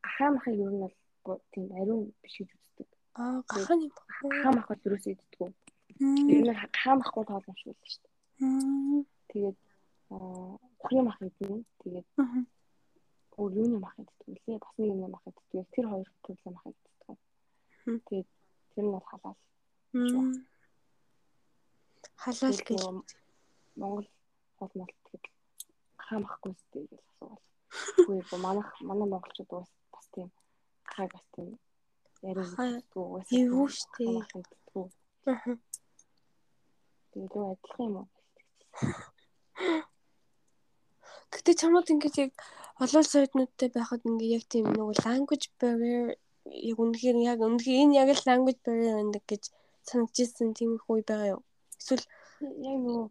гахаа 0.00 0.30
махыг 0.32 0.56
ер 0.56 0.72
нь 0.72 0.80
бол 0.80 1.40
тийм 1.52 1.68
ариун 1.76 2.08
биш 2.24 2.40
гэж 2.40 2.48
үздэг. 2.56 2.88
Аа 3.20 3.44
гахаа 3.44 3.76
юм. 3.76 3.92
Гахаа 4.24 4.52
мах 4.56 4.68
бол 4.72 4.84
юусоо 4.88 5.12
иддэг. 5.12 5.52
Ер 6.32 6.40
нь 6.48 6.48
гахаа 6.48 6.94
махгүй 6.96 7.24
тоол 7.28 7.44
юм 7.44 7.56
шиг 7.60 7.76
л 7.76 7.92
шүү 7.92 8.08
дээ. 8.08 9.04
Тэгээд 9.36 9.58
ухрын 10.80 11.04
мах 11.04 11.20
идэнэ. 11.20 11.60
Тэгээд 11.84 12.06
өөр 13.36 13.52
юуны 13.60 13.76
мах 13.84 14.00
иддэг 14.00 14.40
лээ. 14.48 14.56
Бас 14.64 14.72
нэг 14.80 14.96
юм 14.96 15.12
мах 15.12 15.28
иддэг. 15.28 15.68
Тэр 15.76 15.84
хоёр 15.92 16.08
төрлийн 16.24 16.56
мах 16.56 16.64
иддэг. 16.72 16.91
Тэгээд 17.84 18.28
тэр 18.74 18.84
нь 18.84 18.92
бол 18.94 19.06
халаал. 19.10 19.38
Халаал 22.22 22.60
гэж 22.68 22.82
Монгол 23.80 24.08
хол 24.58 24.72
мол 24.78 24.92
тэгээд 25.06 25.26
хаамахгүй 26.04 26.54
сте 26.62 26.78
гэж 26.86 27.00
асуувал. 27.10 27.42
Үгүй 28.10 28.38
манайх 28.38 28.68
манай 28.88 29.08
монголчууд 29.08 29.50
бас 29.50 29.70
бас 29.92 30.06
тийм 30.14 30.28
хай 30.92 31.06
бас 31.10 31.24
тийм 31.34 31.58
яриадгүй 32.22 33.02
уусаа. 33.02 33.38
Юу 33.38 33.66
штэ. 33.66 34.04
Тэгээд 37.10 37.34
юу 37.34 37.46
адилхан 37.52 37.86
юм 37.88 37.96
уу? 37.98 38.08
Гэтэ 41.32 41.52
чамд 41.58 41.88
ингэж 41.92 42.14
яг 42.24 42.32
олон 42.82 43.04
соёднуудтай 43.04 43.68
байхад 43.74 44.02
ингээ 44.08 44.34
яг 44.38 44.44
тийм 44.52 44.66
нөгөө 44.70 45.02
language 45.06 45.46
barrier 45.58 46.14
яг 46.50 46.78
үнэхээр 46.82 47.16
яг 47.22 47.38
үнэхээр 47.40 47.82
энэ 47.82 47.96
яг 48.02 48.08
л 48.16 48.26
language 48.26 48.60
barrier 48.64 48.94
байдаг 48.98 49.24
гэж 49.30 49.42
санагдчихсан 49.88 50.54
тийм 50.54 50.76
их 50.76 50.86
үе 50.90 51.02
байгаа 51.06 51.38
юу? 51.38 51.42
Эсвэл 51.78 52.06
яг 52.42 52.78
нөгөө 52.82 53.06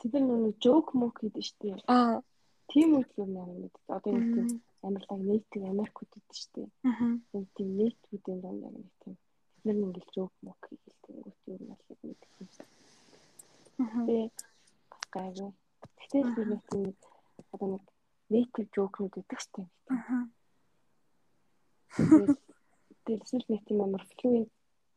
тэд 0.00 0.12
нар 0.16 0.24
нөгөө 0.40 0.54
joke 0.64 0.92
mock 0.96 1.16
гэдэг 1.20 1.44
шүү 1.44 1.58
дээ. 1.60 1.84
Аа 1.88 2.22
тийм 2.70 2.88
үед 2.96 3.10
юу 3.18 3.26
нэр 3.26 3.50
мэд. 3.50 3.74
Одоо 3.90 4.10
нэг 4.14 4.26
тийм 4.34 4.48
Америк 4.86 5.10
native 5.10 5.66
Америкууд 5.66 6.10
гэдэг 6.14 6.36
шүү 6.38 6.50
дээ. 6.54 6.68
Аа. 6.88 7.18
Нэг 7.34 7.46
тийм 7.56 7.68
native-үүдийн 7.76 8.40
дунд 8.40 8.62
яг 8.64 8.74
нэг 8.78 8.90
тийм 9.02 9.16
тэд 9.18 9.64
нар 9.66 9.76
ингээл 9.84 10.14
joke 10.14 10.36
mock 10.46 10.62
хийх 10.70 10.96
тийм 11.04 11.16
үт 11.26 11.40
юм 11.50 11.62
яг 11.68 11.80
нэг 11.88 11.98
тийм. 12.22 12.46
Аа. 13.82 14.06
Тэгээ 14.06 14.28
гайгүй. 15.10 15.50
Тэгтээ 15.98 16.22
би 16.36 16.42
нэг 16.46 16.62
тийм 16.70 16.86
одоо 17.52 17.68
нэг 17.74 17.84
native 18.30 18.70
joke-нууд 18.74 19.14
гэдэг 19.18 19.38
шүү 19.42 19.52
дээ. 19.58 19.68
Аа. 19.90 20.24
Дэлсэл 23.18 23.46
нэг 23.48 23.62
тийм 23.66 23.78
амар 23.82 24.04
fluent 24.14 24.50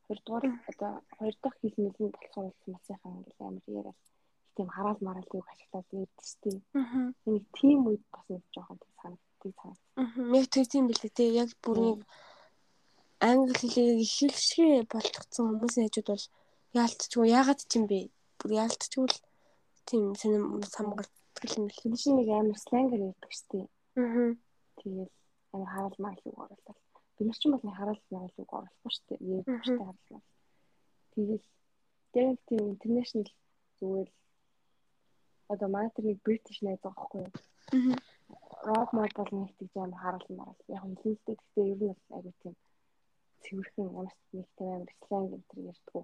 хоёрдугаар 0.05 0.45
одоо 0.69 0.91
хоёр 1.17 1.35
дахь 1.41 1.57
хэл 1.59 1.77
нэлээд 1.83 2.13
болохоор 2.17 2.53
маш 2.71 2.83
сайхан 2.87 3.17
ингээл 3.17 3.47
амар 3.47 3.65
яриад 3.79 3.99
тийм 4.55 4.67
хараал 4.75 4.99
мараал 5.01 5.29
юу 5.33 5.43
ашиглаад 5.51 5.87
ярьдэж 5.91 6.29
тий. 6.43 6.57
Аа. 6.73 7.13
Нэг 7.25 7.43
тийм 7.57 7.79
үед 7.87 8.03
бас 8.13 8.25
нэг 8.29 8.43
жоохон 8.53 8.77
тийм 8.81 8.93
санагддаг 9.01 9.53
санагд. 9.61 9.81
Аа. 9.97 10.37
Яг 10.39 10.47
тэг 10.53 10.65
тийм 10.69 10.85
билээ 10.87 11.11
те. 11.17 11.25
Яг 11.43 11.49
бүр 11.63 11.77
нэг 11.85 11.99
англи 13.19 13.55
хэлийг 13.57 13.99
их 14.05 14.13
хэлшгэ 14.17 14.67
болчихсон 14.93 15.45
хүмүүсийн 15.57 15.87
хажууд 15.87 16.09
бол 16.11 16.25
яалтчгүй 16.79 17.27
яагаад 17.39 17.61
ч 17.65 17.71
юм 17.77 17.85
бэ? 17.89 17.99
Бүр 18.39 18.51
яалтчгүй 18.61 19.07
л 19.09 19.17
тийм 19.89 20.03
сонирм 20.19 20.61
самгардаг 20.75 21.49
юм. 21.57 21.65
Тэр 21.71 21.95
чинь 21.97 22.17
нэг 22.19 22.29
амар 22.29 22.59
сленгер 22.61 23.01
ярьдаг 23.09 23.31
штеп. 23.33 23.69
Аа. 23.97 24.37
Тэгээд 24.77 25.11
амар 25.53 25.69
хараал 25.73 25.97
мараал 26.03 26.29
үг 26.29 26.37
оруулаад. 26.43 26.92
Нар 27.23 27.37
ч 27.39 27.43
бол 27.49 27.63
нэг 27.63 27.75
хараал 27.77 28.01
мараал 28.11 28.41
үг 28.41 28.51
оруулахгүй 28.53 28.91
штеп. 28.93 29.19
Ярьдаг 29.21 29.63
штеп 29.63 29.79
хараал. 29.79 30.25
Тэгээд 31.13 31.43
яг 32.19 32.37
тийм 32.47 32.63
интернэшнл 32.73 33.31
зүгээр 33.79 34.09
одоо 35.53 35.67
манай 35.69 35.91
тэр 35.95 36.05
нэг 36.09 36.19
бритиш 36.25 36.57
найз 36.61 36.79
байгаа 36.83 36.99
байхгүй 36.99 37.21
юу? 37.25 37.31
Рок 38.67 38.89
мод 38.93 39.13
бол 39.15 39.31
нэг 39.31 39.51
тийм 39.57 39.83
амар 39.83 40.01
хараал 40.03 40.29
мараал. 40.37 40.61
Яг 40.67 40.83
нь 40.89 40.99
хэлэлтэй 41.01 41.35
гэхдээ 41.37 41.71
ер 41.71 41.79
нь 41.79 41.91
бол 41.91 42.15
айгүй 42.17 42.33
тийм 42.41 42.55
цэвэрхэн 43.43 43.87
ямар 43.87 44.07
ч 44.11 44.19
нэг 44.35 44.47
тийм 44.57 44.69
амар 44.75 44.91
сленг 44.99 45.31
энэ 45.35 45.47
төр 45.49 45.59
ярьдгүү. 45.71 46.03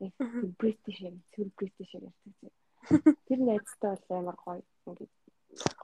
Нэг 0.00 0.12
тийм 0.18 0.52
бритиш 0.60 0.98
юм, 1.08 1.16
цэвэр 1.32 1.50
бритиш 1.58 1.90
ярьдаг 1.96 2.34
тийм. 2.40 2.54
Тэр 3.26 3.40
найзтай 3.46 3.94
бол 3.98 4.18
амар 4.18 4.36
гоё 4.42 4.62
ингээд 4.86 5.12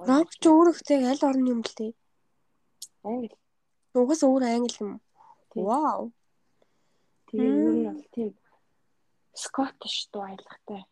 Рок 0.08 0.28
ч 0.40 0.44
өөрөө 0.48 0.74
ихтэй 0.74 1.04
аль 1.04 1.26
орны 1.28 1.48
юм 1.54 1.60
бэлээ? 1.62 1.92
англи. 3.04 3.36
Угаас 3.94 4.22
өөр 4.22 4.44
англи 4.44 4.78
юм. 4.84 4.92
Вау. 5.54 6.12
Тэгээ 7.28 7.48
ер 7.48 7.74
нь 7.76 7.84
бол 7.88 8.04
тийм 8.12 8.30
скоттиш 9.32 10.08
дуу 10.12 10.22
аялагтай. 10.28 10.82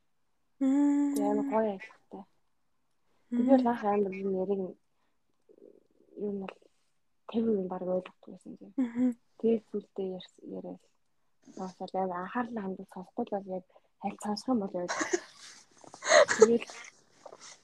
Мм. 0.60 1.14
Амар 1.20 1.46
гоё 1.52 1.68
аялагтай. 1.72 2.22
Бол 3.30 3.66
анх 3.68 3.84
амар 3.84 4.14
юм 4.22 4.30
яриг 4.42 4.60
ер 6.24 6.32
нь 6.32 6.40
бол 6.42 6.56
50% 7.32 7.68
баг 7.68 7.82
ойлгохгүй 7.82 8.30
байсан 8.32 8.56
тийм. 8.58 8.72
Тэгээд 9.38 9.64
сүлдээ 9.70 10.08
яриад 10.56 10.82
сонсоод 11.56 11.92
амар 11.94 12.18
анхаарлаа 12.24 12.62
хандуулж 12.64 12.90
сонсохгүй 12.94 13.26
бол 13.30 13.46
яг 13.58 13.64
аль 14.04 14.18
сонсох 14.24 14.48
юм 14.52 14.60
бол 14.62 14.74
яг 14.80 14.90
тэгээд 16.38 16.64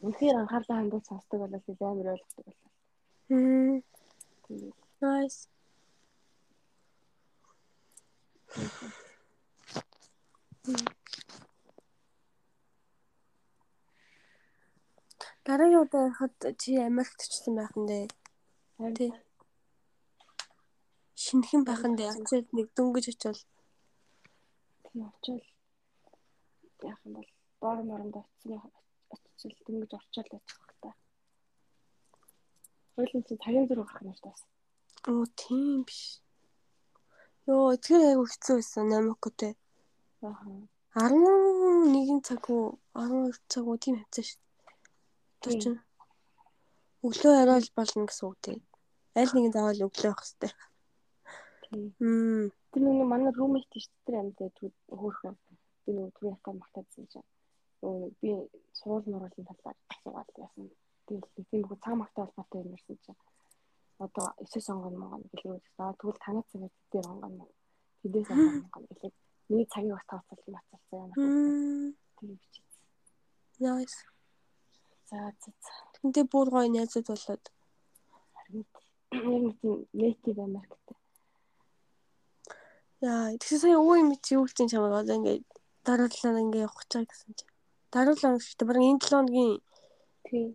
үнэхээр 0.04 0.36
анхаарлаа 0.38 0.78
хандуулж 0.78 1.06
сонсдог 1.08 1.38
бол 1.40 1.54
амар 1.90 2.12
ойлгодог 2.12 2.44
боллоо. 2.46 2.70
Мм. 3.28 3.82
Тэгээд 4.46 4.81
Nice. 5.02 5.48
Дараагийн 15.44 15.82
удаа 15.82 16.02
ярихад 16.06 16.34
чи 16.60 16.70
Америкт 16.90 17.20
очсон 17.26 17.54
байх 17.58 17.74
нь 17.80 17.88
дээ. 17.90 18.06
Тий. 18.98 19.10
Шинхэн 21.24 21.62
байх 21.66 21.82
нь 21.88 21.96
дээ. 21.98 22.10
Яг 22.12 22.18
ч 22.28 22.30
нэг 22.56 22.68
дөнгөж 22.76 23.06
очивол 23.10 23.42
Тийм 24.84 25.00
очил 25.08 25.40
яах 26.90 27.00
юм 27.06 27.12
бол 27.16 27.28
доор 27.60 27.78
моронд 27.90 28.14
очсон 28.22 28.60
очил 29.34 29.54
дөнгөж 29.66 29.90
орчоод 29.98 30.28
очих 30.36 30.58
хэрэгтэй. 30.60 30.94
Хойлон 32.94 33.22
чи 33.26 33.34
цагийн 33.42 33.66
зураг 33.68 33.88
гарах 33.88 34.06
юм 34.06 34.14
шүү 34.14 34.26
дээ. 34.30 34.51
Оо 35.10 35.26
тийм 35.34 35.82
биш. 35.82 36.22
Йоо, 37.46 37.74
тэр 37.84 38.00
айгу 38.08 38.24
хэцүү 38.30 38.54
байсан 38.58 38.86
Намикотэй. 38.86 39.52
Аа. 40.22 40.38
11 40.94 42.22
цаг 42.26 42.44
уу 42.54 42.78
12 42.94 43.34
цаг 43.50 43.64
уу 43.66 43.82
тийм 43.82 43.96
хэвцээ 43.98 44.24
шүү. 44.28 44.40
Тэр 45.42 45.54
чинь 45.62 45.78
өглөө 47.06 47.34
арай 47.42 47.58
л 47.66 47.74
болно 47.74 48.06
гэсэн 48.06 48.26
үг 48.30 48.38
тийм. 48.46 48.60
Аль 49.18 49.32
нэгэн 49.34 49.54
заавал 49.54 49.86
өглөө 49.90 50.06
явах 50.06 50.22
хэрэгтэй. 50.22 50.52
Мм. 51.98 52.46
Тэр 52.70 52.82
нэг 52.86 53.02
манай 53.02 53.34
roommate 53.34 53.78
шүү 53.82 53.98
дээ 54.06 54.22
амьд 54.22 54.38
хөөхөн. 55.00 55.34
Би 55.82 55.90
нөгөө 55.98 56.14
түр 56.14 56.26
яхаа 56.30 56.54
магтаадсан 56.54 57.04
чинь. 57.10 57.28
Нөгөө 57.82 58.10
би 58.22 58.30
суул 58.78 59.02
нуруулын 59.10 59.48
талаар 59.50 59.76
асуугаад 59.90 60.30
яасан. 60.38 60.70
Тэгээд 61.10 61.26
тийм 61.50 61.60
бүх 61.66 61.82
цаа 61.82 61.98
магтаа 61.98 62.30
холбоотой 62.30 62.62
юм 62.62 62.74
ярьсан 62.78 62.98
чинь 63.02 63.18
одоо 64.06 64.26
9 64.38 64.60
сонгоно 64.66 64.96
монгол 64.98 65.30
гэлээ. 65.32 65.60
Тэгвэл 65.98 66.24
танай 66.24 66.44
цагаар 66.50 66.72
дээр 66.92 67.06
онгоно. 67.12 67.44
Тэдээс 68.02 68.28
онгоно 68.32 68.60
монгол 68.62 68.86
гэлээ. 68.90 69.12
Миний 69.48 69.68
цагийг 69.72 69.94
бас 69.94 70.06
тооцоолсон 70.10 70.52
бацалсан 70.54 71.10
юм. 71.16 71.94
Тийм 72.18 72.30
бичиж. 72.40 72.66
Nice. 73.62 73.98
За 75.08 75.32
за 75.42 75.50
за. 75.64 75.72
Тэндээ 75.94 76.24
бүр 76.32 76.48
гоё 76.50 76.68
найзууд 76.72 77.06
болоод 77.12 77.44
харин 78.34 78.64
яг 78.64 79.56
тийм 79.60 79.86
native 79.92 80.40
Америктэй. 80.48 80.96
Яа, 83.02 83.36
тэгсэн 83.38 83.58
сая 83.62 83.78
өө 83.78 83.94
юм 84.02 84.10
чи 84.24 84.34
юу 84.34 84.46
гэж 84.46 84.72
чамайг 84.72 84.94
одоо 84.98 85.16
ингээд 85.18 85.44
дараалал 85.86 86.42
ингээд 86.42 86.64
явах 86.66 86.78
гэж 86.80 86.90
байгаа 86.90 87.10
гэсэн 87.12 87.32
чи. 87.38 87.44
Дараалал 87.92 88.40
шүү 88.40 88.56
дээ. 88.58 88.68
Бараг 88.68 88.82
энэ 88.82 89.02
7 89.02 89.10
хоногийн 89.10 89.52
тий. 90.26 90.46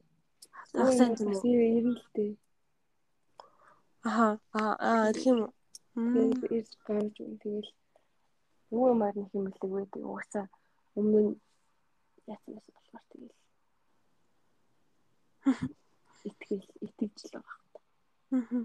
Ахсан 0.74 1.16
юм 1.16 1.32
уу? 1.32 1.42
Тийм 1.44 1.60
ирэлтэй. 1.78 2.30
Аха. 4.08 4.28
Аа 4.56 5.12
тийм 5.22 5.38
үү. 5.44 5.52
Тэгээд 6.40 6.70
гарч 6.88 7.16
үн 7.24 7.34
тэгэл 7.44 7.70
юу 8.72 8.86
юмар 8.94 9.14
нэг 9.20 9.30
юм 9.36 9.46
хэлэг 9.52 9.72
байдаг. 9.76 10.02
Угаасаа 10.08 10.46
өмнө 10.98 11.20
нь 11.24 11.34
яасан 12.32 12.56
юм 12.56 12.64
болохоор 12.76 13.04
тэгэл 13.12 13.36
итгэл 16.30 16.68
итгэж 16.86 17.16
л 17.28 17.36
байгаа. 17.36 17.60
Аа. 18.32 18.64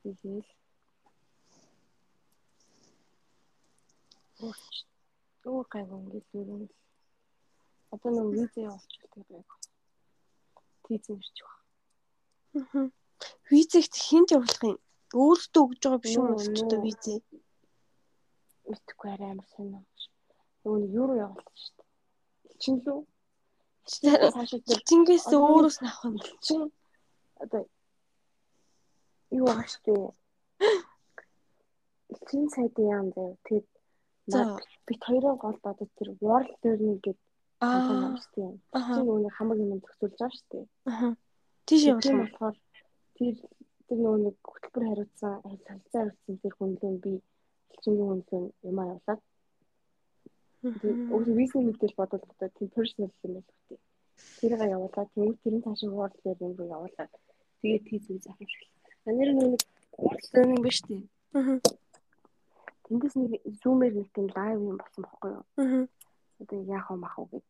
Тэгэл 0.00 0.48
Юу 5.44 5.60
гайг 5.72 5.88
ингээл 5.92 6.36
өрөөл. 6.40 6.74
Одоо 7.92 8.10
нэг 8.16 8.26
визээ 8.32 8.68
олчихдаг 8.72 9.24
байг. 9.28 9.48
Тийзэн 10.84 11.20
ирчих 11.20 11.57
Визэгт 13.50 13.94
хинт 14.06 14.30
явуулах 14.36 14.62
юм? 14.64 14.78
Өөртөө 15.14 15.62
өгж 15.64 15.80
байгаа 15.82 16.02
биш 16.02 16.14
үү 16.18 16.26
өөртөө 16.28 16.80
визээ? 16.84 17.18
Мэдхгүй 18.70 19.08
арай 19.12 19.30
амар 19.32 19.48
сонь. 19.54 19.72
Нөгөө 20.64 20.80
юу 21.00 21.16
явуулсан 21.16 21.56
шүү 21.62 21.74
дээ. 21.78 21.88
Чин 22.62 22.76
лүү? 22.84 23.00
Цаашаа 23.88 24.60
Чингээс 24.88 25.26
өөрөөс 25.32 25.78
нь 25.80 25.88
авах 25.88 26.04
юм 26.04 26.14
бол 26.20 26.32
чин 26.44 26.60
одоо 27.40 27.62
юу 29.32 29.48
ааш 29.48 29.72
тээ. 29.84 30.12
Чин 32.28 32.44
сайдын 32.52 32.86
яам 32.92 33.08
заяа. 33.16 33.36
Тэгээд 33.48 33.66
бит 34.86 35.00
хоёроо 35.08 35.34
гол 35.40 35.56
одоо 35.64 35.88
тэр 35.96 36.08
World 36.20 36.52
Learning 36.62 37.00
гэдэг 37.00 37.28
Аа. 37.60 38.14
тийм. 38.34 38.60
Чи 38.70 39.00
нөгөө 39.00 39.32
хамаг 39.36 39.58
юм 39.58 39.80
төгсүүлж 39.82 40.14
байгаа 40.20 40.36
шүү 40.36 40.48
дээ. 40.52 40.66
Аа. 40.92 41.16
Тийш 41.68 41.82
явуулах 41.84 42.12
юм 42.12 42.20
болохоор 42.24 42.56
тэр 43.16 43.34
тэр 43.88 43.98
нөгөө 44.00 44.20
нэг 44.24 44.36
хөтөлбөр 44.40 44.84
хариуцсан, 44.88 45.34
харилцаа 45.44 46.00
хариуцсан 46.02 46.36
тэр 46.42 46.54
хүнлэн 46.56 46.96
би 47.04 47.12
элчингийн 47.72 48.08
хүнлэн 48.08 48.44
юм 48.68 48.78
явуулаад 48.84 49.20
өөр 51.12 51.28
визний 51.38 51.64
мэдээлэл 51.64 51.98
бодвол 52.00 52.24
одоо 52.32 52.48
тийм 52.56 52.68
personal 52.76 53.12
юм 53.24 53.32
байх 53.36 53.48
тийм. 53.68 53.80
Тэрийг 54.40 54.62
явуулаад 54.76 55.08
тэгвэл 55.12 55.42
тэрэн 55.42 55.64
цаашаа 55.64 55.90
World 55.96 56.16
Learning 56.24 56.54
руу 56.58 56.68
явуулаад 56.76 57.12
тэгээд 57.60 57.84
тийз 57.88 58.04
юм 58.10 58.18
шиг. 58.24 58.62
Анир 59.06 59.30
нэг 59.36 59.60
Learning 60.34 60.60
биш 60.64 60.78
тийм. 60.88 61.02
Тэндээс 62.88 63.14
нэг 63.20 63.32
Zoom-ээр 63.60 63.94
нэг 64.00 64.08
тийм 64.16 64.26
лайв 64.36 64.58
юм 64.58 64.76
болсон 64.80 65.02
байхгүй 65.04 65.30
юу? 65.36 65.44
Одоо 66.40 66.58
яах 66.64 66.88
вэ 66.90 66.96
мах 66.96 67.14
уу 67.18 67.28
гэж 67.32 67.44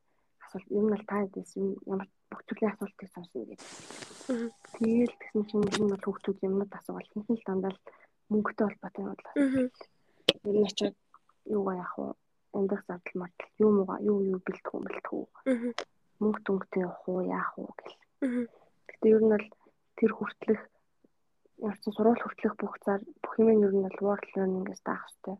асуулт 0.44 0.68
юм 0.78 0.86
бол 0.92 1.04
та 1.08 1.18
дэс 1.34 1.50
юм 1.56 1.68
ямар 1.86 2.08
бүх 2.30 2.40
төрлийн 2.46 2.72
асуултыг 2.72 3.08
сонсно 3.10 3.44
гэж. 3.48 3.60
Аа. 4.32 4.48
Тэгээл 4.76 5.14
тэгсэн 5.20 5.42
чинь 5.48 5.68
энэ 5.80 5.92
бол 5.92 6.04
хүүхдүүд 6.04 6.38
юмнууд 6.46 6.72
асуувал 6.78 7.10
хинхэн 7.12 7.36
л 7.38 7.46
дандаа 7.48 7.72
л 7.72 7.80
мөнгөтэй 8.30 8.66
холбоотой 8.66 9.02
юм 9.02 9.10
бодлоо. 9.10 9.34
Аа. 9.34 9.66
Ер 10.48 10.56
нь 10.60 10.68
очиод 10.68 10.96
юугаа 11.56 11.76
яах 11.84 11.94
вэ? 11.98 12.06
Эндх 12.58 12.82
зардал 12.86 13.16
мартал 13.20 13.52
юу 13.64 13.70
муугаа 13.76 13.98
юу 14.10 14.18
юу 14.32 14.40
бэлдэх 14.44 14.74
юм 14.76 14.84
бэлдэх 14.84 15.12
үү? 15.16 15.26
Мөнгө 16.20 16.40
төнгөтэй 16.44 16.82
явах 16.84 17.02
уу 17.08 17.20
яах 17.24 17.52
уу 17.56 17.72
гэл. 17.78 17.96
Гэтэ 18.88 19.06
ер 19.14 19.22
нь 19.24 19.32
бол 19.32 19.46
тэр 19.98 20.12
хүртлэх 20.14 20.60
явсан 21.68 21.92
сурвал 21.92 22.20
хүртлэх 22.22 22.54
бүх 22.60 22.74
зар 22.84 23.00
бүх 23.22 23.34
юм 23.40 23.48
ер 23.66 23.72
нь 23.74 23.84
бол 23.86 23.98
world 24.04 24.26
learning-ээс 24.34 24.82
даах 24.84 25.04
хэрэгтэй. 25.04 25.36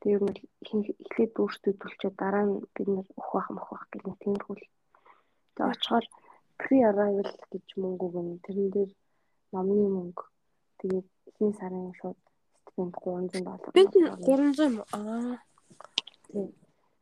Тэг 0.00 0.10
ер 0.16 0.22
нь 0.26 0.34
эхлээд 1.06 1.32
өөртөө 1.42 1.72
төлчөө 1.78 2.10
дараа 2.18 2.44
нь 2.46 2.54
бид 2.74 2.88
нэр 2.90 3.06
өх 3.20 3.28
бах 3.34 3.48
мөх 3.54 3.66
бах 3.70 3.84
гэх 3.90 4.02
нэг 4.04 4.18
тиймэрхүү 4.20 4.56
л. 5.52 5.56
Тэг 5.56 5.66
очихоор 5.76 6.04
pre 6.56 6.76
arrival 6.88 7.30
гэж 7.52 7.66
мөнгө 7.76 8.04
өгнө. 8.08 8.40
Тэрэн 8.46 8.68
дээр 8.72 8.90
номны 9.52 9.86
мөнгө. 9.92 10.24
Тэгээд 10.80 11.06
эхний 11.28 11.54
сарын 11.60 11.92
шууд 12.00 12.18
стипенд 12.72 12.94
300 13.04 13.44
доллар. 13.44 13.72
Бид 13.76 13.92
300 13.92 14.64
юм 14.64 14.74
уу? 14.80 14.86
Аа. 14.96 15.36
Тийм. 16.32 16.48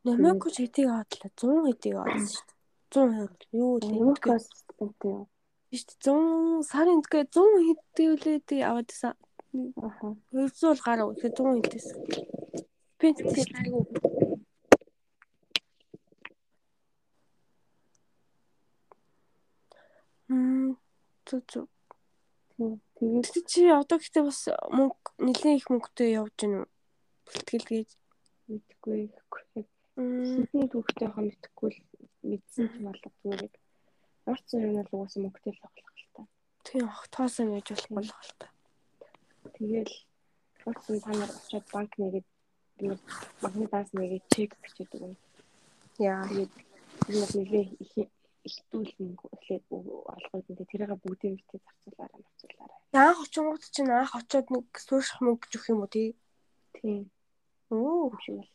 Намайг 0.04 0.42
ч 0.50 0.56
хэдийг 0.66 0.88
аваадлаа 0.90 1.30
100 1.36 1.66
хэдийг 1.66 1.96
аваад 1.96 2.26
шүү 2.26 2.44
дээ. 2.48 2.58
100 2.90 3.54
юу 3.54 3.72
Нэмэхгүй 3.78 4.38
стипендтэй 4.40 5.12
юу? 5.14 5.26
биш 5.70 5.86
100 6.02 6.66
сарын 6.66 7.00
тэгээ 7.06 7.30
100 7.30 7.66
хэдтэй 7.66 8.06
үлээдэг 8.10 8.60
аваад 8.66 8.88
байсан. 8.90 9.14
Аха. 9.78 10.06
200 10.34 10.66
бол 10.66 10.82
гараа 10.82 11.06
үхээ 11.14 11.30
100 11.30 11.62
хэдээс. 11.62 11.88
Пенстэй 12.98 13.44
айгу. 13.60 13.86
Мм 13.86 14.09
зүг 21.26 21.42
зүг. 21.50 21.68
Тэгээд 23.00 23.46
чи 23.48 23.60
одоо 23.72 23.98
гэхдээ 23.98 24.24
бас 24.24 24.40
мөнгө 24.70 24.98
нэлээд 25.18 25.58
их 25.58 25.66
мөнгөтэй 25.72 26.08
явж 26.20 26.34
гэнэ 26.38 26.56
үү? 26.60 26.68
Бэлтгэл 27.26 27.68
гэж. 27.70 27.88
мэдхгүй 28.50 28.98
ихгүй. 29.08 29.64
Мм 29.96 30.44
Бидний 30.44 30.68
түүхтэй 30.70 31.08
хаа 31.10 31.24
мэдхгүй 31.24 31.70
л 31.72 31.80
мэдсэн 32.28 32.66
ч 32.70 32.74
болов 32.84 33.14
яг 33.24 33.52
орцсон 34.30 34.60
юм 34.66 34.74
бол 34.76 34.92
угаасаа 35.00 35.20
мөнгөтэй 35.24 35.52
л 35.54 35.64
авах 35.64 35.98
л 35.98 36.08
та. 36.14 36.22
тийм 36.66 36.84
ах 36.86 37.04
тоосон 37.14 37.48
байж 37.50 37.66
болох 37.70 37.90
болох 37.96 38.20
л 38.28 38.34
та. 38.38 38.46
Тэгэл 39.56 39.94
орцсон 40.68 40.96
та 41.00 41.10
нар 41.16 41.30
очиод 41.38 41.66
банк 41.72 41.92
нэгээд 41.98 42.26
би 42.78 42.86
банкны 43.42 43.66
даас 43.72 43.88
нэгээд 43.96 44.24
чек 44.32 44.50
бичээд 44.62 44.94
өгнө. 44.96 45.16
Яа. 45.98 46.22
Тэгээд 46.28 46.52
тэр 47.00 47.16
нь 47.16 47.30
нэлээ 47.34 47.66
их 47.84 47.92
ихтүүлэн 48.48 49.10
эхлээд 49.36 49.64
алгууд 50.14 50.46
энэ 50.50 50.69
тэрийг 50.80 51.00
бүгдийг 51.04 51.34
битээ 51.36 51.60
зарцуулаарай 51.60 52.20
зарцуулаарай. 52.24 52.80
Яах 52.96 53.18
очингууд 53.24 53.62
чинь 53.74 53.92
анх 53.92 54.14
очиод 54.16 54.48
нэг 54.50 54.66
суурших 54.86 55.20
мөнгө 55.20 55.44
гэж 55.44 55.52
өгөх 55.56 55.70
юм 55.72 55.82
уу 55.84 55.92
тий? 55.92 56.08
Тийм. 56.76 57.02
Оо. 57.68 58.10
шиг 58.24 58.36
бол. 58.40 58.52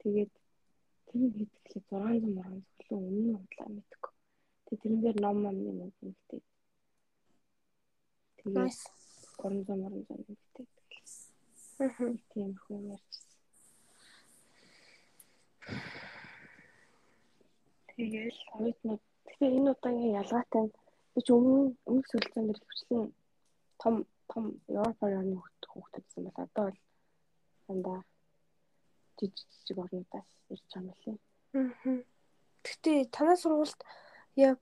Тэгээд 0.00 0.32
тэр 1.06 1.20
нь 1.20 1.34
хэдгэлээ 1.36 1.84
600 1.92 2.36
мөрөн 2.36 2.60
зөвлөө 2.64 2.98
өмнө 3.10 3.36
худлаа 3.40 3.68
мэдгүй. 3.76 4.12
Тэгээд 4.64 4.82
тэрэн 4.82 5.00
дээр 5.04 5.18
ном 5.20 5.36
номны 5.44 5.70
мөнгө 5.78 6.00
нэгтэй. 6.06 6.40
Тэгээд 8.40 8.56
Nice. 8.56 8.84
300 9.36 9.76
мөрөн 9.80 10.02
нэгтэй. 10.08 10.66
Мгм. 11.78 12.12
Тийм 12.32 12.50
хүн 12.64 12.82
ярьчихсан. 12.96 13.26
Тэгэл 17.96 18.38
оюутнууд 18.56 19.02
тэгэхээр 19.26 19.56
энэ 19.58 19.70
удаагийн 19.72 20.16
ялгаатай 20.20 20.62
нь 20.64 20.74
би 21.12 21.20
ч 21.24 21.28
өмнө 21.32 21.72
өмнөх 21.88 22.06
суралцаанд 22.08 22.48
дэр 22.48 22.60
хвчлэн 22.60 23.08
том 23.80 23.94
том 24.30 24.44
Европоор 24.68 25.12
орны 25.20 25.36
хүүхдүүд 25.40 26.04
гэсэн 26.04 26.22
бол 26.24 26.38
одоо 26.44 26.64
бол 26.68 26.80
дандаа 27.66 28.00
жижиг 29.16 29.48
жижиг 29.52 29.78
орнуудаас 29.84 30.28
ирж 30.52 30.64
байгаа 30.72 30.84
юм 30.84 30.96
лээ. 31.04 31.18
Мгм. 31.60 31.96
Гэтэ 32.66 32.92
танай 33.36 33.42
сургуульд 33.42 33.80
яг 34.36 34.60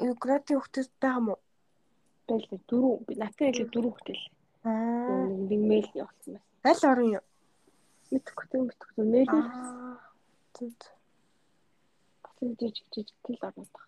юу 0.00 0.14
градийн 0.18 0.58
хүүхдүүд 0.58 0.90
байгаа 1.00 1.22
мó? 1.22 1.34
Тэгэл 2.26 2.58
дөрөв 2.68 3.06
би 3.06 3.14
натаа 3.14 3.46
хэлээ 3.50 3.70
дөрөв 3.70 3.94
хүүхдэл. 3.94 4.24
Аа. 4.66 5.26
Нэг 5.50 5.60
мэйл 5.70 5.90
явуулсан 5.94 6.34
байсан. 6.34 6.58
Аль 6.66 6.84
орон 6.90 7.08
юу? 7.18 7.24
Мэдхгүй 8.10 8.46
тэг 8.50 8.60
мэдхгүй 8.66 9.04
Аа. 9.30 9.98
Зүт. 10.54 10.80
бас 12.22 12.36
нэг 12.42 12.58
жижиг 12.58 12.86
жижиг 12.90 13.16
тэл 13.22 13.38
ороод 13.46 13.70
байгаа. 13.70 13.86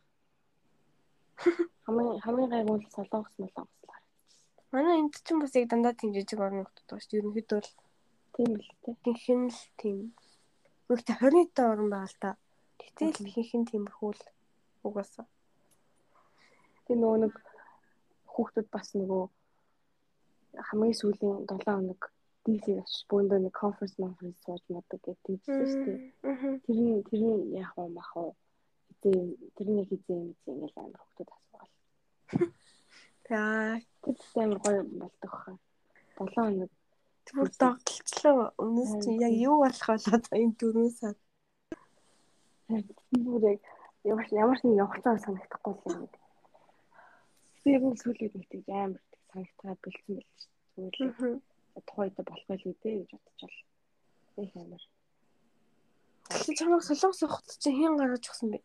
Хамгийн 1.86 2.20
хамгийн 2.22 2.50
гайгүй 2.54 2.76
нь 2.78 2.90
солонгос 2.94 3.34
молонгос 3.38 3.78
л 3.82 3.90
харагдчихсан. 3.90 4.70
Манай 4.70 4.98
энд 5.02 5.14
чинь 5.26 5.42
бас 5.42 5.54
яг 5.58 5.66
дандаа 5.68 5.94
тийм 5.98 6.14
жижиг 6.14 6.38
орнууд 6.38 6.70
байгаа 6.70 7.02
шүү. 7.02 7.18
Ерөнхийдөө 7.18 7.60
л 7.66 7.70
Тийм 8.32 8.52
л 8.56 8.66
ихэнх 8.86 9.26
нь 9.28 9.50
л 9.50 9.60
тийм. 9.76 10.14
Гэхдээ 10.88 11.16
20 11.20 11.50
та 11.56 11.62
орн 11.72 11.90
байгаа 11.90 12.08
л 12.08 12.16
та. 12.22 12.30
Гэтэл 12.82 13.28
ихэнх 13.28 13.52
нь 13.58 13.68
тиймэрхүү 13.70 14.10
л 14.16 14.22
угаасаа. 14.86 15.26
Тэгээ 16.84 17.00
нөгөө 17.00 17.18
нэг 17.22 17.34
хүүхдүүд 18.32 18.68
бас 18.74 18.88
нөгөө 18.98 19.24
хамгийн 20.68 20.98
сүүлийн 21.00 21.38
7 21.46 21.64
хоног 21.64 22.02
DC 22.44 22.64
очиж 22.82 23.00
бөөндөө 23.10 23.38
нэг 23.42 23.54
конференс 23.62 23.94
конференс 24.02 24.38
сууж 24.44 24.62
мадаг 24.74 25.00
гэдэг 25.00 25.18
тийм 25.24 25.38
шүү 25.46 25.84
дээ. 25.86 25.98
Тэр 26.64 26.78
нь 26.82 27.02
тэр 27.08 27.22
нь 27.22 27.54
яах 27.62 27.72
вэ 27.78 27.86
мах 27.94 28.10
уу? 28.18 28.34
Эзэн 28.90 29.38
тэрний 29.56 29.86
хизээ 29.86 30.18
юм 30.18 30.28
эзэн 30.34 30.54
ингээл 30.54 30.80
амар 30.82 31.00
хүүхдүүд 31.02 31.30
асуугаал. 31.36 31.72
За 33.28 33.40
Тэр 34.02 34.16
амар 34.42 34.58
гоё 34.64 34.82
болдог 35.00 35.32
хаа. 35.40 35.56
7 36.18 36.34
хоног 36.34 36.70
бүр 37.30 37.50
догтлцлоо. 37.62 38.50
Өмнөс 38.62 38.92
чи 39.02 39.10
яг 39.22 39.34
юу 39.48 39.56
болох 39.62 39.86
болоод 39.86 40.26
энэ 40.34 40.56
дөрөв 40.58 40.90
сар. 40.98 41.16
Бүр 43.24 43.42
яг 43.52 43.60
ямар 44.04 44.26
ямар 44.32 44.58
нэг 44.64 44.74
явахцаа 44.82 45.16
санагдахгүй 45.18 45.74
л 45.74 45.94
юм. 45.94 46.10
Тэр 47.62 47.82
нь 47.86 48.00
сүүлийн 48.02 48.32
үед 48.34 48.50
нэг 48.52 48.66
амар 48.68 49.02
санагтаад 49.30 49.78
бэлдсэн 49.82 50.14
байл 50.16 50.30
шүү 50.40 50.50
дээ. 50.76 50.90
Зүгээр 50.92 51.32
л 51.32 51.82
тухайд 51.86 52.16
болох 52.16 52.46
байл 52.48 52.64
үдээ 52.70 52.94
гэж 52.98 53.10
бодчихвол. 53.12 53.58
Их 54.42 54.56
амар. 54.56 54.82
Тэгэхээр 56.32 56.58
чамайг 56.58 56.82
солонгос 56.84 57.22
явахд 57.22 57.48
чи 57.62 57.70
хэн 57.70 57.96
гаргаж 58.00 58.24
өгсөн 58.28 58.48
бэ? 58.52 58.60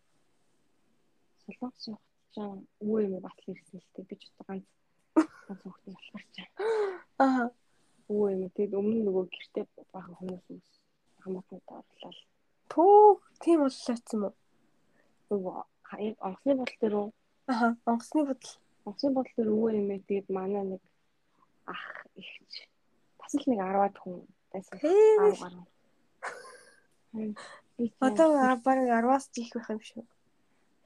Солонгос 1.46 1.86
явахчаа 1.92 2.50
өвөө 2.84 3.00
юм 3.06 3.14
батал 3.22 3.52
ирсэн 3.54 3.80
л 3.80 3.90
дээ. 3.94 4.10
Би 4.10 4.16
ч 4.16 4.24
ганц 4.48 4.66
ганц 5.16 5.62
хүүхдээ 5.64 5.94
болохоор 5.96 6.24
Аа. 7.24 7.46
өвөө 8.12 8.30
юм. 8.36 8.42
Тэгэд 8.56 8.74
өмнө 8.80 9.02
нөгөө 9.08 9.26
гэртээ 9.34 9.66
баахан 9.92 10.16
хүмүүс 10.20 10.46
ус 10.54 10.68
хамаатнууд 11.24 11.68
орлоо. 11.68 12.14
Пүү, 12.72 13.20
тийм 13.44 13.64
боллоочсон 13.64 14.18
юм 14.18 14.24
уу? 14.28 14.34
Нөгөө 15.32 15.56
яг 16.04 16.16
онцны 16.28 16.54
бодол 16.60 16.78
дээр 16.82 16.96
үү? 17.00 17.08
Аа, 17.48 17.72
онгоцны 17.88 18.22
бодол. 18.28 18.54
Онцны 18.88 19.10
бодол 19.16 19.36
дээр 19.38 19.50
өвөө 19.56 19.72
юм. 19.80 19.90
Тэгэд 20.08 20.28
манай 20.32 20.64
нэг 20.64 20.84
ах 21.68 21.84
ихч 22.16 22.68
бас 23.20 23.34
л 23.36 23.48
нэг 23.48 23.60
10-аад 23.60 23.96
хүн 24.00 24.24
байсан. 24.52 24.76
Хээ. 24.80 25.16
10 25.32 25.42
гаруй. 25.42 25.66
Харин 27.12 27.34
би 27.78 27.94
Одоо 28.00 28.30
бараг 28.64 28.88
10-аас 28.88 29.26
ч 29.32 29.48
их 29.48 29.52
байх 29.56 29.70
юм 29.72 29.82
шүү. 29.84 30.04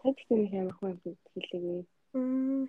Тэгэхдээ 0.01 0.37
нэг 0.37 0.53
амар 0.57 0.75
хүн 0.77 0.89
юм 1.05 1.17
хэлээгүй. 1.33 1.81
Мм. 2.13 2.63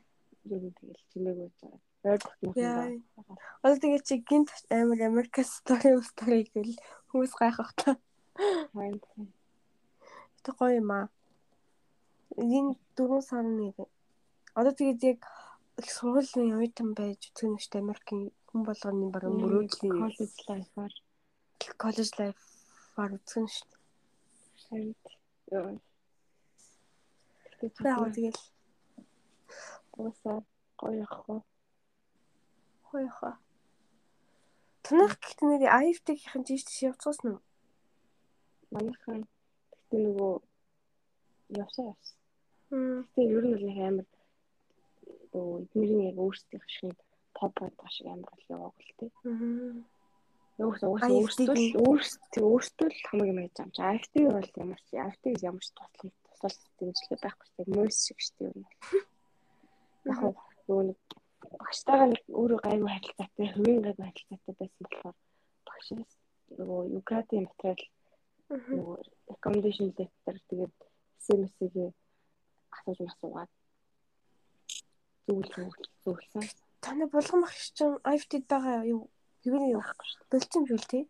Юу 0.44 0.72
тэгэл 0.76 1.50
байгаа. 1.60 2.32
Юм 2.42 2.52
Яа. 2.56 2.76
байна. 2.76 3.36
Одоо 3.62 3.78
тэгээ 3.78 4.02
чи 4.04 4.14
гинт 4.26 4.50
амар 4.70 5.00
Америкас 5.06 5.62
стори 5.62 5.96
стори 6.02 6.44
гэл 6.50 6.74
хүмүүс 7.12 7.32
гайхах 7.38 7.72
та. 7.78 7.96
Харин 8.36 8.98
Тэ 10.42 10.50
гоё 10.58 10.74
юм 10.80 10.90
аа. 10.98 11.06
Энэ 12.56 12.72
дөрөв 12.96 13.22
сарны 13.28 13.52
нэг. 13.58 13.76
Одоо 14.58 14.72
тэгээд 14.76 15.00
яг 15.12 15.20
их 15.80 15.88
сургуулийн 15.96 16.56
оюутан 16.56 16.88
байж 16.98 17.20
нь 17.28 17.60
шүү 17.62 17.70
дээ 17.72 17.84
Америкийн 17.84 18.22
хүн 18.48 18.62
болгоны 18.68 19.06
баруун 19.14 19.38
мөрөөдлийн 19.40 19.96
коллеж 20.00 20.32
лайфаар 20.48 20.94
коллеж 21.82 22.10
лайфаар 22.18 23.12
нь 23.16 23.52
шүү 23.54 23.72
харин 24.64 24.94
дээ. 25.04 25.16
Тэгээ 25.48 25.80
Яг 27.52 28.12
тэгэл 28.16 28.40
уусаа 29.98 30.38
гоё 30.80 31.04
ахгүй. 31.06 31.40
гоё 32.88 33.08
хаа. 33.18 33.34
Танах 34.84 35.14
гэхдээ 35.20 35.46
нэр 35.48 35.64
IFT-ийн 35.84 36.42
тийш 36.46 36.62
тийш 36.66 36.80
явцсан 36.88 37.28
уу? 37.32 37.40
Манайхан 38.74 39.20
тэгтээ 39.72 40.00
нөгөө 40.06 40.34
явсаа 41.62 41.86
явсан. 41.92 42.18
Тэгтээ 42.70 43.32
ер 43.36 43.44
нь 43.44 43.54
бол 43.54 43.66
нэг 43.68 43.78
амар 43.88 44.06
нөгөө 45.32 45.56
эднэрийн 45.62 46.08
яг 46.10 46.18
өөрсдийнх 46.24 46.68
шиг 46.76 46.96
топ 47.36 47.52
байдаг 47.60 47.88
шиг 47.92 48.06
амар 48.08 48.32
л. 48.32 49.12
Мм. 49.24 49.84
Уус 50.60 50.80
уус 50.84 51.02
IFT-ийн 51.02 51.80
өөрсдөө 51.80 51.80
өөрсдөө 51.88 52.44
өөрсдөө 52.52 52.88
л 52.92 53.04
хамаг 53.08 53.28
юм 53.32 53.40
яаж 53.44 53.56
амч. 53.60 53.76
IFT 53.80 54.14
бол 54.28 54.50
ямар 54.62 54.80
ч 54.84 54.88
гэж 55.24 55.40
ямар 55.48 55.64
ч 55.64 55.68
туслах 55.72 56.12
тусал 56.42 56.56
дэмжлэг 56.78 57.20
байхгүй 57.24 57.48
дээ. 57.56 57.74
Мөс 57.76 57.96
шиг 58.04 58.20
ер 58.46 58.54
нь. 58.60 58.68
Яг 60.06 60.20
нөгөө 60.68 60.84
нэг 60.88 60.98
багштайгаа 61.60 62.08
нэг 62.12 62.22
өөрөө 62.40 62.60
гайгүй 62.64 62.90
харилцаатай, 62.92 63.46
хувийн 63.52 63.80
гайгүй 63.84 64.04
харилцаатай 64.06 64.54
байсан 64.60 64.82
болохоор 64.84 65.16
багшаас 65.66 66.12
нөгөө 66.58 66.80
Юкратийн 66.98 67.44
материал 67.48 67.80
нөгөө 68.50 68.98
recommendation 69.30 69.88
letter 69.98 70.36
тэгээд 70.48 70.76
SMS-ийг 71.22 71.74
асууж 72.76 72.98
масуугаад 73.06 73.50
зөвлөсөн 75.26 75.66
зөвлөсөн. 76.04 76.44
Таны 76.84 77.06
булган 77.12 77.44
багш 77.44 77.70
чинь 77.78 77.96
IFT 78.12 78.32
байгаа 78.50 78.82
юу? 78.94 79.02
Юу 79.46 79.58
нь 79.58 79.70
юу? 79.74 79.82
байхгүй 79.82 80.06
шүү 80.08 80.18
дээ. 80.20 80.30
Бэлтэн 80.32 80.62
бил 80.68 80.84
тээ? 80.92 81.04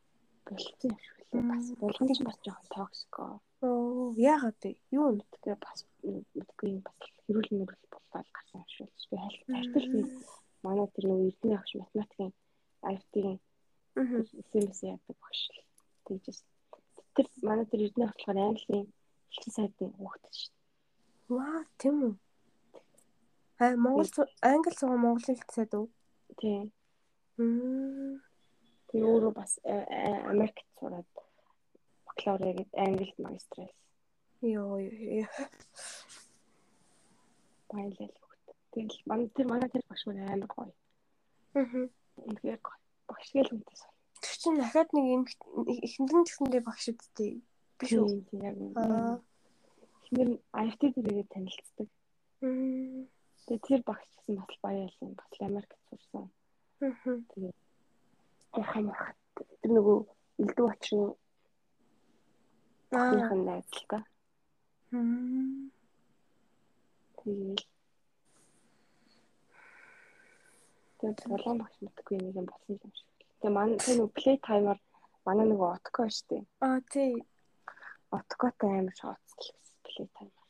Бэлтсэн 0.47 0.91
юм 0.93 0.99
шиг 1.05 1.17
лээ. 1.33 1.43
Бас 1.53 1.65
болгонд 1.81 2.13
ч 2.17 2.19
бас 2.29 2.39
жоохон 2.45 2.69
токсико. 2.77 3.23
Оо, 3.65 4.13
яагаад 4.17 4.59
вэ? 4.61 4.71
Юу 4.93 5.09
нэ? 5.17 5.25
Тэгээ 5.33 5.57
бас 5.65 5.79
мэдгүй 6.37 6.69
юм 6.77 6.81
бас 6.85 6.99
хэрүүл 7.25 7.51
мөрөл 7.57 7.85
болоод 7.93 8.29
гарсан 8.37 8.61
юм 8.61 8.89
л. 8.93 9.09
Би 9.11 9.17
хальт 9.17 9.43
хальтал 9.49 9.89
би 9.93 10.01
манай 10.65 10.89
тэр 10.93 11.05
нөгөө 11.09 11.29
эрдэнэ 11.31 11.57
багш 11.57 11.73
математикийн 11.81 12.33
IFT-ийн. 12.93 13.39
SMS 13.97 14.79
яадаг 14.93 15.17
багш 15.25 15.41
л. 15.57 15.61
Тэгжээс 16.05 16.41
тэр 17.17 17.27
манай 17.47 17.67
тэр 17.69 17.81
эрдэнэ 17.87 18.07
болохоор 18.09 18.39
английн 18.39 18.87
хэлний 19.33 19.55
сайдын 19.57 19.91
хүүхэд 19.97 20.25
шүү 20.39 20.51
дээ. 20.53 20.63
Ваа, 21.37 21.61
тийм 21.81 21.97
үү? 22.07 22.15
Аа, 23.63 23.75
Монгол 23.85 24.11
англи 24.43 24.73
зугаа 24.79 24.99
монголын 25.05 25.39
хэлцээд 25.39 25.73
үү? 25.79 25.87
Тийм. 26.41 26.65
Тэгээ 28.89 29.09
өөрөө 29.09 29.33
бас 29.33 29.53
э, 29.65 29.73
э, 29.73 30.29
Америкт 30.33 30.67
сураад 30.77 31.09
бакалавр 32.07 32.43
гээд 32.59 32.73
англид 32.85 33.19
магистрээс 33.25 33.77
Йоо, 34.43 34.79
ёо. 34.81 35.29
баялал 37.71 38.13
хөхт. 38.21 38.47
Тэгэл 38.73 38.99
манай 39.07 39.29
тэр 39.31 39.47
манай 39.47 39.69
тэр 39.71 39.83
багш 39.89 40.03
мөр 40.07 40.19
амар 40.19 40.51
гоё. 40.51 40.75
Аа. 41.55 41.89
Гоё. 42.43 42.59
Багш 43.09 43.29
гээл 43.33 43.55
үнтэй 43.55 43.77
сон. 43.79 43.95
Тэр 44.43 44.51
чинь 44.51 44.59
дахиад 44.59 44.91
нэг 44.91 45.07
ихэнхэн 45.87 46.23
гэсэндээ 46.27 46.63
багш 46.67 46.85
үсттэй. 46.91 47.33
Биш 47.79 47.93
үү? 47.95 48.27
Яг 48.43 48.57
Аа. 48.75 49.23
хинэр 50.11 50.29
IFT 50.67 50.83
дээрээ 50.99 51.27
танилцдаг. 51.31 51.89
Тэгээ 53.47 53.63
тэр 53.63 53.81
багш 53.87 54.03
гэсэн 54.11 54.35
бас 54.43 54.51
баялал 54.59 54.99
юм. 54.99 55.15
Бас 55.15 55.31
Америкт 55.47 55.79
сурсан. 55.87 56.27
Аа. 56.83 57.23
Яхан 58.59 58.85
бахт 58.91 59.17
тэр 59.63 59.71
нөгөө 59.79 59.99
элдв 60.43 60.67
очрын 60.67 61.15
Аа. 62.99 63.15
яхан 63.23 63.41
найз 63.47 63.67
л 63.79 63.87
та. 63.87 63.99
Тэгээл 67.23 67.63
Тэгээд 70.99 71.19
болгоом 71.31 71.59
багш 71.63 71.77
мэдгүй 71.79 72.17
нэг 72.19 72.35
юм 72.43 72.47
болсон 72.51 72.75
юм 72.83 72.93
шиг. 72.99 73.07
Тэгээ 73.43 73.59
манай 73.59 73.75
тэр 73.83 73.97
нөгөө 73.99 74.15
play 74.15 74.37
timer 74.39 74.79
манай 75.27 75.47
нөгөө 75.51 75.69
отко 75.75 76.07
штэ. 76.07 76.47
Аа, 76.63 76.79
тий. 76.95 77.19
Откотой 78.15 78.71
амар 78.71 78.95
л 78.95 79.19
гэсэн 79.35 79.77
play 79.83 80.07
timer. 80.15 80.47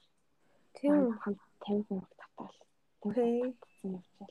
Тийм? 0.76 1.16
Хамт 1.24 1.40
50 1.64 1.88
минут 1.88 2.12
татаал. 2.20 2.56
Окей. 3.00 3.56
Явчихлаа. 3.80 4.28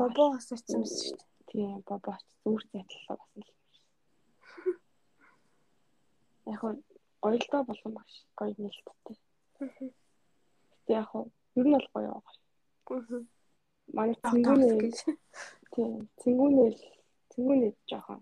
Бобо 0.00 0.24
очсон 0.40 0.56
байсан 0.56 0.82
шүү 0.88 1.20
дээ. 1.20 1.28
Тийм 1.52 1.84
бобоч 1.84 2.24
зүр 2.40 2.64
зэтлээ 2.72 3.12
бас 3.12 3.30
л. 3.36 3.52
Яг 6.56 6.62
нь 6.64 6.80
ойлдоо 7.28 7.62
болгоом 7.68 7.94
багш 8.00 8.16
гоё 8.40 8.56
нэлттэй. 8.56 9.16
Гэтэ 9.60 9.84
яг 10.96 11.12
нь 11.12 11.28
ер 11.60 11.66
нь 11.68 11.76
бол 11.76 11.88
гоё. 11.92 12.10
Аа. 12.24 13.20
Манай 13.92 14.16
цэнгүүний 14.24 14.92
тийм 15.72 16.08
цэнгүүний 16.20 16.72
цэнгүүний 17.38 17.70
жоохон 17.86 18.20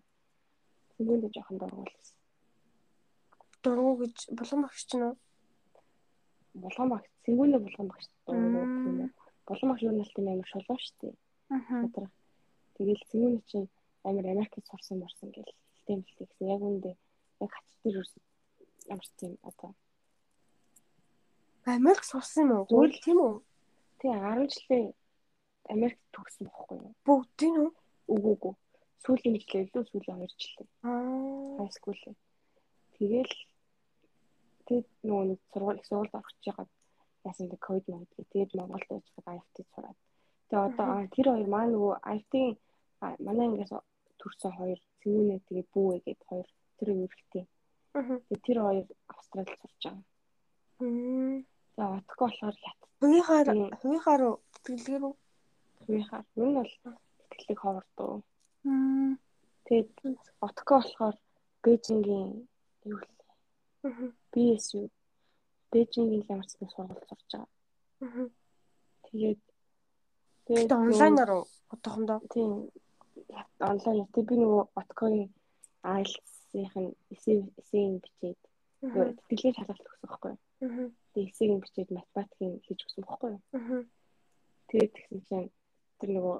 цэнгүүний 0.96 1.30
жоохон 1.32 1.56
дургуулсан. 1.56 2.16
Дургу 3.64 3.92
гэж 4.04 4.16
булган 4.36 4.60
багш 4.68 4.84
чинь 4.84 5.04
үү? 5.08 5.14
Булган 6.60 6.88
багш 6.92 7.08
цэнгүүний 7.24 7.60
булган 7.64 7.88
багш 7.88 8.04
Мм. 8.28 8.28
дургуулсан. 8.28 9.12
Булган 9.48 9.68
багш 9.72 9.82
юу 9.88 9.94
нэлт 9.96 10.16
амар 10.20 10.48
шулуу 10.52 10.76
штэ. 10.84 11.16
Аа. 11.48 11.88
Тэгэл 12.76 13.08
цэнгүүний 13.08 13.42
чинь 13.48 13.68
амар 14.04 14.26
Америкт 14.28 14.60
сурсан 14.68 15.00
морсон 15.00 15.32
гэл 15.32 15.48
юм 15.88 16.04
л 16.04 16.12
гэсэн. 16.12 16.44
Яг 16.52 16.60
үүндээ 16.60 16.94
яг 17.40 17.50
хац 17.56 17.72
дээр 17.80 18.04
үс 18.04 18.12
ямар 18.84 19.00
ч 19.08 19.10
тийм 19.16 19.32
одоо 19.40 19.72
Америк 21.64 22.04
сурсан 22.04 22.52
юм 22.52 22.60
уу? 22.60 22.68
Зүгээр 22.68 22.92
л. 22.92 23.00
тийм 23.00 23.18
үү? 23.24 23.34
тий 23.96 24.12
10 24.12 24.52
жилийн 24.52 24.92
Америкт 25.72 26.04
төгссөн 26.12 26.46
байхгүй 26.52 26.76
юу? 26.84 26.92
Бүгд 27.08 27.30
тийм 27.40 27.54
үү? 27.64 27.70
Үгүй 28.12 28.32
үгүй. 28.36 28.54
Сүүлийн 29.04 29.36
жилээ 29.40 29.62
илүү 29.66 29.84
сүүлийн 29.90 30.18
2 30.24 30.40
жилээ. 30.40 30.68
Аа. 30.88 31.68
School. 31.76 31.98
Тэгэл 32.96 33.34
тэгээд 34.66 34.88
нөгөө 35.06 35.24
нэг 35.30 35.40
сургууль 35.52 35.80
их 35.80 35.86
сургуульд 35.88 36.16
орох 36.16 36.32
гэж 36.32 36.44
байгаа 36.48 36.66
яасан 37.28 37.46
дэ 37.50 37.56
код 37.60 37.84
мод 37.92 38.10
гэ. 38.16 38.24
Тэгээд 38.32 38.52
Монголд 38.58 38.88
байж 38.88 39.06
байгаа 39.14 39.36
IFT 39.36 39.56
сураад. 39.74 39.98
Тэгээд 40.48 40.64
одоо 40.68 40.86
аа, 40.86 41.06
тэр 41.14 41.26
хоёр 41.32 41.48
маань 41.52 41.72
нөгөө 41.74 41.94
IFT-ийн 42.14 42.52
манай 43.26 43.46
ингээс 43.50 43.72
төрсэн 44.20 44.52
хоёр 44.58 44.80
цэвүүнээ 45.00 45.40
тэгээд 45.48 45.68
бүүвэ 45.74 45.98
гэд 46.06 46.20
хоёр 46.28 46.48
тэр 46.78 46.88
үргэлтийн. 46.94 47.46
Аа. 47.98 48.18
Тэгээд 48.26 48.44
тэр 48.46 48.58
хоёр 48.64 48.86
Австралид 49.12 49.58
сурч 49.60 49.82
байгаа. 49.84 50.04
Мм. 50.80 51.44
За 51.76 51.84
отко 52.00 52.24
болохоор 52.24 52.56
хят 52.56 52.80
Хувийнхаар 53.00 53.46
хувийнхаар 53.80 54.22
уу? 54.24 54.36
Тэтгэлгээр 54.64 55.04
үү? 55.04 55.14
хувийнхаар. 55.84 56.24
Ер 56.40 56.46
нь 56.48 56.56
бол 56.56 56.72
тэтгэлэг 57.28 57.60
ховордоо. 57.60 58.10
Мм. 58.16 58.24
Тэгээд 59.66 59.90
отко 60.40 60.74
болохоор 60.82 61.16
Бээжингийн 61.62 62.48
юу? 62.84 62.98
Аа. 63.86 64.10
BSU 64.32 64.90
Бээжингийн 65.70 66.24
ямар 66.28 66.46
ч 66.46 66.52
сургуульд 66.58 67.02
сурч 67.08 67.30
байгаа. 67.32 67.48
Аа. 68.02 68.28
Тэгээд 69.06 69.40
Тэгээд 70.46 70.72
онлайнаар? 70.72 71.30
Одоохондоо. 71.74 72.18
тийм 72.30 72.70
онлайн 73.58 74.06
тэг 74.14 74.24
би 74.28 74.34
нөгөө 74.38 74.62
Откогийн 74.80 75.30
IELTS-ийн 75.82 76.94
эсэйн 77.14 77.98
бичээд 78.02 78.38
Аа. 78.82 79.10
тэтгэлгийн 79.18 79.54
шалгалт 79.56 79.82
өгсөн 79.86 80.06
байхгүй 80.06 80.30
юу? 80.30 80.38
Аа. 80.62 80.90
Тэгээ 81.14 81.30
эсэйн 81.30 81.58
бичээд 81.62 81.90
математикийн 81.90 82.54
хийж 82.66 82.78
өгсөн 82.86 83.02
байхгүй 83.06 83.30
юу? 83.34 83.42
Тэгээд 84.70 84.92
тэгсэн 84.94 85.20
чинь 85.26 85.50
тэр 85.98 86.10
нөгөө 86.14 86.36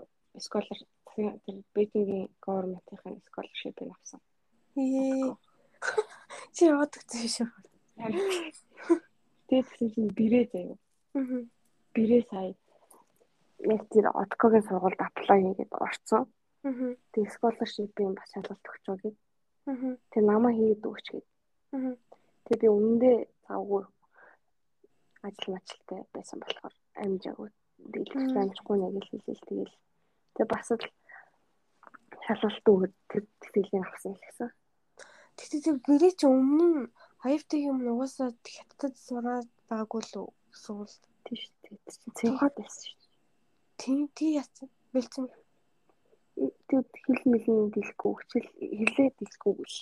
scholar 0.47 0.78
тэр 1.16 1.64
Бээжингийн 1.74 2.28
government-ийн 2.44 3.20
scholarship-ийг 3.26 3.90
авсан. 3.97 4.20
Чи 6.52 6.62
яваад 6.68 6.93
гэсэн 6.93 7.28
шүү. 7.32 7.48
Тэгээд 9.48 9.66
тэгсэн 9.72 9.88
чинь 9.97 10.12
бирээ 10.12 10.44
заяа. 10.52 10.76
Аа. 11.16 11.40
Бирээ 11.97 12.22
сая 12.28 12.52
яг 13.64 13.82
тэр 13.88 14.12
Откогийн 14.12 14.64
сургуульд 14.68 15.01
apply 15.01 15.38
хийгээд 15.40 15.72
орцсон. 15.72 16.28
Аа. 16.64 16.93
Тэгээ 17.16 17.32
scholarship-ийн 17.32 18.12
бас 18.12 18.28
шалгалт 18.36 18.60
өгч 18.60 18.84
байгаа 18.84 19.01
гэд. 19.01 19.16
Аа. 19.72 19.97
Тэр 20.12 20.22
намаа 20.28 20.52
хийгээд 20.52 20.84
өгч 20.84 21.06
гэд. 21.16 21.26
Аа. 21.72 21.97
Тэгээ 22.44 22.60
би 22.60 22.68
үнэндээ 22.68 23.16
завгүй 23.48 23.82
ажил 25.26 25.55
мажилтай 25.55 26.01
байсан 26.14 26.38
болохоор 26.40 26.74
амжаагүй. 27.02 27.51
Дийлэх 27.76 28.30
Мм. 28.30 28.38
амжихгүй 28.40 28.76
нэг 28.78 28.94
л 29.02 29.10
хэлээл 29.10 29.47
тэгэл. 29.48 29.74
Тэгээ 30.34 30.48
бас 30.52 30.68
л 30.70 30.84
шалгалт 32.27 32.66
өгöd 32.73 32.95
тэр 33.11 33.23
тэтгэлгийг 33.41 33.85
авсан 33.87 34.12
л 34.15 34.23
гэсэн. 34.24 34.51
Тэгтээ 35.37 35.61
тэр 35.65 35.77
бэрээ 35.87 36.12
чи 36.19 36.27
өмнө 36.27 36.66
нь 36.73 36.93
хаявтыг 37.23 37.61
юм 37.61 37.78
угаасаа 37.85 38.31
хятадд 38.41 38.97
сураад 38.97 39.49
байгаагүй 39.69 40.03
л 40.03 40.15
үү? 40.23 40.28
Суул. 40.53 40.93
Тийм 41.24 41.37
шүү 41.37 41.53
дээ. 41.62 41.78
Тэр 41.85 41.97
чинь 42.01 42.16
цэнхот 42.19 42.55
байсан 42.57 42.83
шүү 42.87 42.99
дээ. 43.01 43.12
Тийм 43.81 44.01
тий 44.16 44.31
яцсан. 44.41 44.69
Бэлцэн. 44.93 45.27
Тэгээд 46.69 46.89
хэл 47.05 47.24
мэлний 47.31 47.69
дийлэхгүй 47.74 48.12
хичээл 48.16 48.49
хэлээ 48.57 49.09
дийлэхгүй 49.16 49.53
гэл 49.61 49.78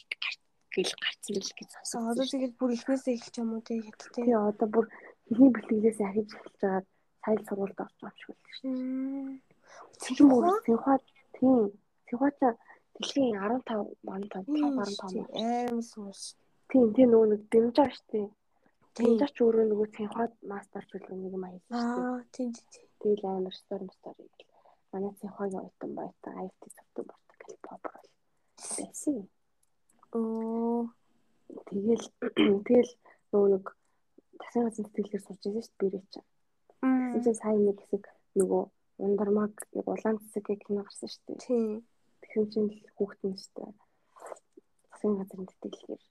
гэл 0.74 0.94
гарцсан 1.02 1.34
л 1.38 1.52
гэж 1.58 1.70
За 1.70 1.80
сонссон. 1.86 2.10
одоо 2.10 2.26
тэгээд 2.26 2.54
бүр 2.58 2.70
ихнээсээ 2.74 3.14
эхэлж 3.14 3.36
юм 3.38 3.50
уу 3.54 3.62
тий 3.62 3.78
хятадтай. 3.82 4.22
Тэгээ 4.26 4.38
одоо 4.50 4.68
бүр 4.74 4.86
хэлний 5.26 5.50
бэлтгэлээс 5.54 6.00
ахиж 6.02 6.28
эхэлж 6.34 6.58
байгаа 6.62 6.82
сайл 7.22 7.42
сургуульд 7.46 7.78
орж 7.84 7.96
байгаа 8.02 8.10
юм 8.10 8.18
шиг 8.18 8.28
байна 8.34 8.54
шүү. 8.58 8.72
Цэцэн 10.02 10.26
бүр 10.30 10.44
цэнхот 10.66 11.02
тийм 11.38 11.58
цэнхот 12.14 12.38
дэлхийн 12.94 13.34
15 13.42 13.98
15 14.06 14.46
5 14.46 14.86
15 15.02 15.26
аим 15.34 15.82
суус. 15.82 16.36
тийм 16.70 16.94
тийм 16.94 17.10
нөгөө 17.10 17.28
нэг 17.34 17.42
дэмжаа. 17.50 17.90
Тийм. 18.10 18.30
Дэмжаач 18.94 19.36
өөрөө 19.42 19.66
нөгөө 19.70 19.88
цэнхот 19.96 20.32
мастерч 20.46 20.90
үлгэн 20.94 21.18
нэг 21.22 21.34
юм 21.34 21.44
шүү 21.50 21.62
дээ. 21.74 21.82
Аа 21.82 22.22
тийм 22.30 22.48
тийм. 22.54 22.86
Тэгэл 23.02 23.26
амар 23.26 23.54
стори 23.54 23.88
стори 23.98 24.24
гэл. 24.38 24.52
Манай 24.92 25.12
цэнхогийн 25.20 25.66
ойтон 25.66 25.90
баятан 25.98 26.34
IFT 26.46 26.62
савтан 26.70 27.04
бортог 27.10 27.38
гэл 27.42 27.66
попер 27.66 27.92
байсан. 28.78 29.26
Оо. 30.14 30.86
Тэгэл 31.66 32.06
тэгэл 32.66 32.92
нөгөө 33.34 33.48
нэг 33.54 33.64
тасгийн 34.38 34.64
газар 34.70 34.86
тэтгэлгээр 34.86 35.24
сурч 35.26 35.42
байсан 35.42 35.62
шүү 35.66 35.74
дээ 35.78 35.90
бэрээ 35.90 36.04
чинь. 36.14 36.28
Тэгсэн 37.10 37.22
чинь 37.26 37.40
сайн 37.42 37.60
нэг 37.66 37.78
хэсэг 37.82 38.04
нөгөө 38.38 38.62
ундармаг 39.02 39.54
нэг 39.74 39.86
улаан 39.90 40.22
цэцэг 40.22 40.62
кино 40.62 40.86
гарсан 40.86 41.10
шүү 41.10 41.22
дээ. 41.26 41.42
Тийм. 41.42 41.82
Тэгсэн 42.34 42.50
чинь 42.50 42.66
л 42.66 42.90
хүүхдэн 42.98 43.38
шүү 43.38 43.52
дээ. 43.54 43.72
Тасгийн 44.90 45.14
газрын 45.22 45.46
тэтгэлгээр 45.46 46.02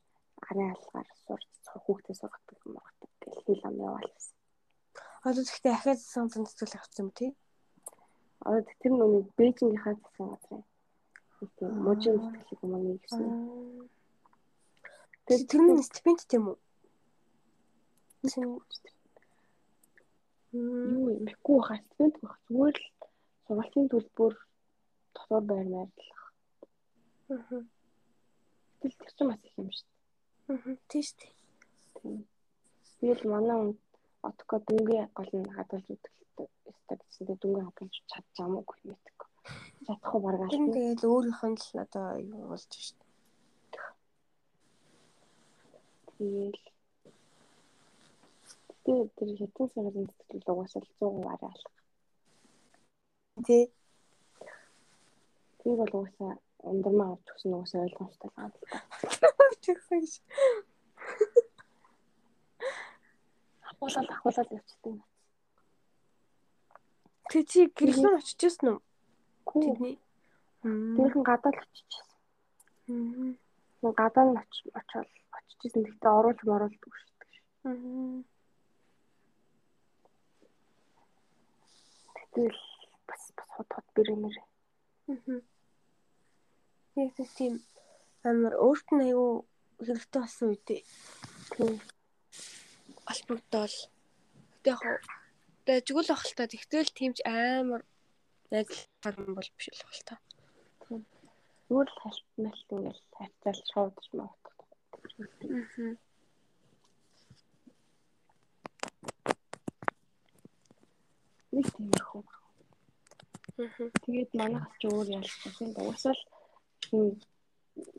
арын 0.48 0.72
алгаар 0.72 1.08
сурч 1.28 1.48
хүүхдээ 1.84 2.16
сургадаг 2.16 2.60
байна. 2.64 2.80
Гэл 3.20 3.44
хэл 3.44 3.68
ам 3.68 3.76
яваал 3.84 4.08
гэсэн. 4.08 4.36
Одоо 5.28 5.44
тэгтээ 5.44 5.74
ахаад 5.76 6.00
сонсон 6.00 6.48
тэтгэл 6.48 6.80
авсан 6.80 7.04
юм 7.04 7.10
тий. 7.12 7.32
Одоо 8.40 8.64
тэр 8.80 8.94
нөгөө 8.96 9.22
Бээжингийнхаа 9.36 9.96
засгийн 10.00 10.32
газрын 10.32 10.64
тийм 11.60 11.72
мужийн 11.84 12.18
тэтгэлэг 12.24 12.64
юм 12.64 12.72
аа 12.72 12.84
нэгсэн. 12.88 13.22
Тэр 15.28 15.42
тэр 15.52 15.62
нь 15.76 15.84
стипенд 15.84 16.22
тийм 16.32 16.44
үү? 16.56 16.58
Юу 20.56 21.12
юм 21.12 21.28
бэхгүй 21.28 21.60
хаа 21.68 21.84
студент 21.84 22.16
байх 22.24 22.36
зүгээр 22.48 22.78
л 22.80 22.88
сургалтын 23.44 23.92
төлбөр 23.92 24.34
дотор 25.14 25.42
байр 25.50 25.68
найрлах. 25.74 26.13
Аа. 27.30 27.64
Тэгэл 28.80 29.00
тэр 29.00 29.12
чинь 29.16 29.30
бас 29.30 29.42
их 29.48 29.56
юм 29.58 29.70
шүү 29.72 29.88
Аа. 30.52 30.76
Тийш 30.90 31.10
тий. 31.20 31.32
дээ. 31.96 32.24
Тэгэл 33.00 33.24
манай 33.32 33.58
хүн 33.60 33.72
отко 34.28 34.56
дүнгийн 34.68 35.08
гол 35.16 35.32
нь 35.40 35.54
хадгалж 35.56 35.88
үтгэлтэй 35.94 36.48
өстой 36.70 36.98
гэсэндээ 37.00 37.38
дүнгийн 37.40 37.68
хадгалж 37.68 37.96
чадчихамаагүй 38.12 38.78
мэдээгүй. 38.88 39.30
Чадахгүй 39.86 40.20
баргаал. 40.24 40.52
Тэр 40.52 40.66
тэгэл 40.76 41.08
өөрийнх 41.12 41.44
нь 41.52 41.60
л 41.64 41.80
одоо 41.86 42.08
юу 42.20 42.44
болж 42.52 42.72
шүү 42.72 42.98
дээ. 43.00 43.12
Тэгэл 46.18 46.62
Тэгээ 48.84 49.08
тэр 49.16 49.30
хятад 49.40 49.72
цагаан 49.72 50.08
тэтгэл 50.12 50.52
угаасаа 50.52 50.84
л 50.84 50.92
100% 51.00 51.24
арай 51.34 51.52
алга. 51.56 51.72
Тий. 53.48 53.64
Тийг 55.64 55.76
бол 55.80 55.94
угаасаа 56.04 56.36
ундрмаа 56.64 57.10
авч 57.14 57.28
өгсөн 57.32 57.54
угаасаа 57.54 57.86
ойлгомжтой 57.86 58.30
л 58.30 58.36
байна. 58.38 58.58
Тэгсэн 59.64 60.00
гэж. 60.00 60.14
Ахуулаад 63.70 64.10
ахуулаад 64.16 64.50
явчихсан. 64.58 65.04
Тэг 67.30 67.44
чи 67.52 67.60
гэрлэн 67.68 68.16
очижсэн 68.20 68.68
үү? 68.72 68.80
Тэдний. 69.48 69.96
Тэрхэн 70.64 71.24
гадаад 71.28 71.58
очижсэн. 71.64 72.08
Нэг 73.84 73.94
гадаа 74.00 74.24
нь 74.28 74.40
очиод 74.40 74.76
очижсэн. 75.38 75.84
Гэхдээ 75.84 76.12
оруулж 76.20 76.40
моруулдаг 76.48 76.94
шүү 76.96 77.12
дээ. 77.20 77.42
Мм. 77.68 78.24
Тэгэл 82.34 82.62
бас 83.08 83.22
бас 83.38 83.50
хот 83.52 83.70
хот 83.76 83.88
бэрэмэр. 83.96 84.36
Мгм. 85.12 85.42
Яг 86.96 87.18
л 87.18 87.34
тийм 87.38 87.54
амар 88.30 88.54
өөрт 88.66 88.88
нь 88.94 89.06
аюу 89.10 89.46
хэрэгтэй 89.82 90.22
болсон 90.22 90.48
үедээ 90.50 90.82
Тийм. 91.54 91.78
албагдтал. 93.12 93.76
Гэтэ 94.64 94.72
яг 94.72 94.82
ах 96.14 96.24
л 96.26 96.34
та 96.38 96.46
тэгтэл 96.48 96.90
тиймч 96.98 97.20
амар 97.26 97.82
найзлаар 98.52 99.16
юм 99.22 99.34
бол 99.38 99.50
биш 99.58 99.68
л 99.70 100.04
та. 100.08 100.16
Зүгээр 101.68 101.90
л 101.90 102.00
хальтмалт 102.02 102.70
ингээл 102.74 103.04
хайцаал 103.18 103.60
шоудж 103.72 104.06
маавдаг. 104.18 104.58
Аа. 105.50 105.98
Нэг 111.54 111.68
тиймэрхүү. 111.76 112.24
Аа. 113.62 113.90
Тэгээд 114.06 114.32
манайхас 114.38 114.76
ч 114.80 114.84
өөр 114.90 115.08
ялсан. 115.18 115.70
Угсаал 115.78 116.22
юм 116.94 117.08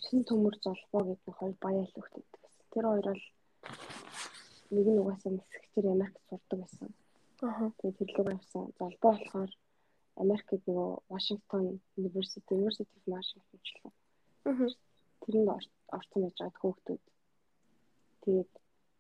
шин 0.05 0.21
төмөр 0.29 0.55
золбоо 0.65 1.03
гэдэг 1.09 1.35
хоёр 1.39 1.57
баяа 1.65 1.87
л 1.87 1.99
өгдөг 2.01 2.25
байсан. 2.43 2.65
Тэр 2.73 2.85
хоёр 2.91 3.07
бол 3.11 3.23
нэг 4.75 4.87
нь 4.91 5.01
угаасаа 5.03 5.33
мэсгчээр 5.35 5.87
Америкт 5.95 6.23
сурдаг 6.29 6.59
байсан. 6.63 6.89
Аа. 7.43 7.69
Тэгээд 7.79 7.99
тэрлэг 7.99 8.29
авсан. 8.35 8.65
Золбоо 8.79 9.13
болохоор 9.13 9.51
Америкт 10.23 10.51
нөгөө 10.67 10.91
Washington 11.13 11.65
University, 12.01 12.51
University 12.55 12.95
of 12.99 13.05
Washington 13.15 13.59
ч 13.67 13.69
л. 13.83 13.91
Аа. 14.49 14.69
тэрэнд 15.23 15.49
орсон 15.97 16.21
байж 16.23 16.37
байгаа 16.39 16.61
хүүхдүүд. 16.61 17.03
Тэгээд 18.23 18.53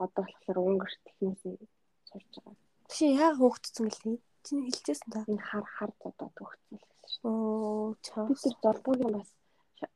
одоо 0.04 0.24
болохоор 0.24 0.58
Унгар 0.68 0.92
техникийн 1.04 1.58
сурж 2.08 2.32
байгаа. 2.34 2.56
Чи 2.92 3.04
яа 3.14 3.32
хөөгдсөн 3.38 3.86
гэлээ? 3.92 4.18
Чи 4.44 4.52
хэлжсэн 4.66 5.10
та. 5.12 5.20
Энэ 5.30 5.46
хар 5.48 5.64
хар 5.76 5.90
одоо 6.08 6.28
төгссөн 6.36 6.76
л 6.80 6.86
гэсэн 6.88 7.10
шүү. 7.14 7.30
Оо 7.30 7.94
чаа. 8.04 8.26
Бид 8.28 8.40
тэр 8.42 8.56
долбоогийн 8.64 9.12
бас 9.16 9.30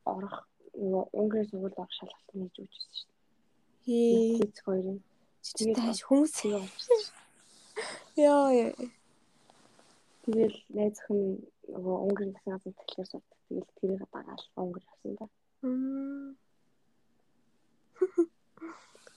орох 0.04 0.36
нөгөө 0.78 1.04
Унгарын 1.18 1.48
сургуульд 1.50 1.78
орох 1.82 1.94
шалгалт 1.98 2.28
нээж 2.34 2.54
өгчсэн 2.62 2.92
шүү. 2.98 3.10
Хээ. 3.84 4.38
Тэц 4.40 4.58
хоёрын. 4.66 4.98
Чи 5.42 5.72
тааш 5.74 6.00
хүмүүс 6.06 6.34
яа 8.18 8.50
яа. 8.52 8.72
Тэгэл 10.24 10.56
найз 10.76 10.96
охин 11.00 11.20
нөгөө 11.72 11.96
Унгарын 12.04 12.32
засгийн 12.34 12.54
газар 12.56 12.74
тэгэхээр 12.78 13.08
сурдаг. 13.10 13.38
Тэгэл 13.48 13.70
тэрийг 13.78 14.02
дагаал 14.12 14.44
Унгар 14.60 14.84
явсан 14.84 15.12
да. 15.18 15.26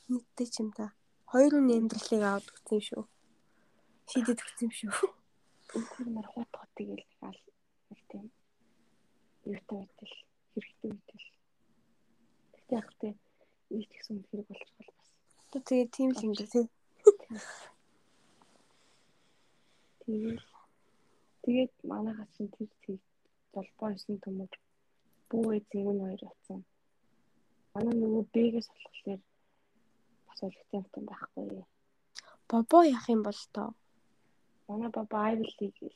Нийтдээ 0.09 0.47
ч 0.53 0.55
юм 0.63 0.69
та. 0.71 0.95
Хоёр 1.31 1.53
үний 1.59 1.77
амьдралыг 1.79 2.23
аваад 2.23 2.47
өгсөн 2.51 2.77
юм 2.79 2.85
шүү. 2.87 3.03
Шийдэд 4.11 4.39
өгсөн 4.43 4.65
юм 4.67 4.73
шүү. 4.75 4.91
Тэр 5.71 6.07
мар 6.11 6.27
хут 6.27 6.51
хут 6.51 6.71
тэгэл 6.75 7.05
ал 7.23 7.39
нэг 7.89 7.99
тийм 8.11 8.25
юутай 9.47 9.77
байтал 9.79 10.11
хэрэгтэй 10.53 10.91
байтал. 10.91 11.25
Тэгтээ 12.53 12.77
яг 12.79 12.89
тэ 12.99 13.09
нийт 13.71 13.91
гэсэн 13.93 14.17
хэрэг 14.27 14.47
болж 14.49 14.69
байгаа 14.77 14.95
бас. 14.99 15.09
Одоо 15.47 15.61
тэгээ 15.67 15.87
тийм 15.95 16.09
л 16.11 16.23
юм 16.27 16.33
даа 16.35 16.49
тий. 16.53 16.65
Тэгээд 20.01 20.41
тэгээд 21.43 21.73
манайхаас 21.91 22.29
чинь 22.35 22.53
тэр 22.55 22.69
тэг 22.83 22.99
долбоо 23.53 23.89
хийсэн 23.91 24.17
төмөд 24.23 24.53
бүү 25.29 25.47
эзэн 25.57 25.89
энэ 25.91 26.03
хоёр 26.03 26.21
явцсан. 26.29 26.59
Манай 27.73 27.95
нөгөө 27.95 28.23
бэгээс 28.35 28.67
болохоор 28.75 29.21
бас 30.27 30.39
өлегтэй 30.45 30.79
юм 30.99 31.05
байхгүй. 31.11 31.63
Бобо 32.49 32.77
яах 32.83 33.07
юм 33.13 33.21
бол 33.23 33.41
тоо. 33.55 33.69
Манай 34.67 34.89
баба 34.95 35.17
Ivy 35.31 35.47
League 35.59 35.95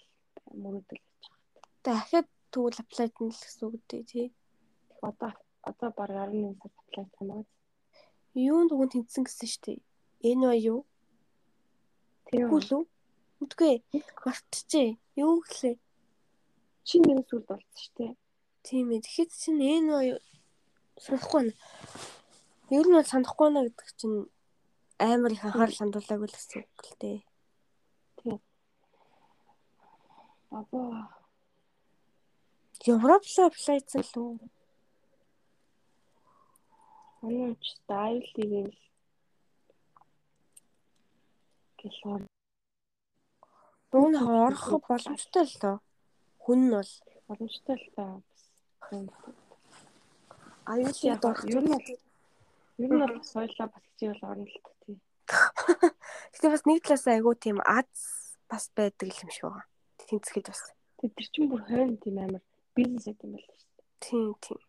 мөрөдөл 0.64 1.04
гэж 1.04 1.24
байгаа. 1.28 1.40
Дахиад 1.86 2.28
тэгвэл 2.52 2.82
апплайд 2.84 3.14
нь 3.20 3.32
л 3.36 3.42
гэсэн 3.44 3.64
үг 3.68 3.84
дээ 3.90 4.04
тий. 4.12 4.28
Одоо 5.08 5.32
одоо 5.70 5.90
баг 5.98 6.10
11 6.10 6.58
сар 6.62 6.72
апплайд 6.82 7.12
хамаа. 7.18 7.44
Юунд 8.34 8.74
үгэн 8.74 8.92
тэнцсэн 8.92 9.24
гэсэн 9.26 9.50
штэ. 9.54 9.74
Энэ 10.30 10.46
ба 10.50 10.56
юу? 10.58 10.80
Тэр 12.28 12.50
Хүлүү? 12.50 12.82
Үгүй. 13.44 13.76
Мартчихжээ. 14.26 14.90
Юу 15.22 15.42
гэлээ? 15.46 15.76
чи 16.86 17.02
нэг 17.02 17.26
сүлд 17.26 17.50
болсон 17.50 17.90
дээ. 17.98 18.14
Тийм 18.62 18.94
ээ. 18.94 19.02
Тэгэхэд 19.02 19.32
чинь 19.34 19.60
энэ 19.60 19.90
ба 19.90 20.02
юу? 20.06 20.20
Санахгүй 21.02 21.42
байна. 21.42 21.54
Ер 22.70 22.86
нь 22.86 22.96
бол 22.96 23.10
санахгүй 23.10 23.46
байна 23.50 23.66
гэдэг 23.66 23.90
чинь 23.98 24.18
амар 25.02 25.34
их 25.34 25.44
анхаарал 25.44 25.82
хандуулаагүй 25.82 26.30
л 26.30 26.38
гэсэн 26.38 26.62
үг 26.62 26.82
л 26.86 26.94
дээ. 27.02 27.20
Баба 30.54 31.10
Европ 32.86 33.26
руу 33.26 33.46
апплайдсан 33.50 34.06
л 34.06 34.14
үү? 34.22 34.32
Манай 37.26 37.54
ч 37.64 37.68
Ivy 37.90 38.22
League-ийн 38.38 38.70
гэлээ 41.80 42.18
нэг 44.14 44.26
орох 44.46 44.70
боломжтой 44.86 45.46
л 45.50 45.56
доо. 45.62 45.78
Хүн 46.44 46.60
нь 46.70 46.74
бол 46.76 46.92
боломжтой 47.28 47.76
л 47.82 47.88
та 47.96 48.04
бас. 48.22 48.42
аюулын 50.70 51.18
орох 51.26 51.44
нь 51.46 51.72
бол 51.74 51.88
ер 52.84 52.92
нь 52.94 53.02
бол 53.02 53.24
соёлоо 53.34 53.68
бас 53.74 53.84
хичээл 53.90 54.22
орно 54.30 54.46
л 54.46 54.58
та 54.66 54.72
тий. 54.86 54.98
Гэтэ 56.34 56.54
бас 56.54 56.64
нэг 56.70 56.80
талаас 56.86 57.06
айгүй 57.10 57.36
тийм 57.42 57.58
аз 57.66 57.90
бас 58.50 58.70
байдаг 58.78 59.10
юм 59.10 59.30
шиг 59.34 59.46
байгаа. 59.50 59.66
Тэнцэхэд 59.98 60.46
бас. 60.54 60.62
Тэг 61.02 61.10
тэр 61.18 61.28
чинь 61.34 61.50
бүр 61.50 61.62
хойно 61.66 61.98
тийм 61.98 62.16
амар 62.22 62.44
бизнес 62.78 63.06
гэдэг 63.10 63.26
юм 63.26 63.34
байна 63.34 63.50
шүү 63.58 63.74
дээ. 63.74 63.90
Тийм 64.06 64.30
тийм. 64.44 64.60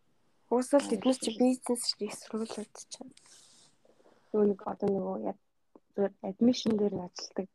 Уусаал 0.50 0.86
тэднес 0.90 1.18
чи 1.24 1.30
бизнес 1.40 1.82
дээ 1.98 2.12
сургуулиуд 2.14 2.74
чинь. 2.92 3.12
Нэг 4.30 4.60
одоо 4.72 4.88
нөгөө 4.94 5.16
яг 5.30 5.38
зүгээр 5.94 6.14
admission 6.28 6.72
дээр 6.78 6.94
ажилладаг 7.06 7.48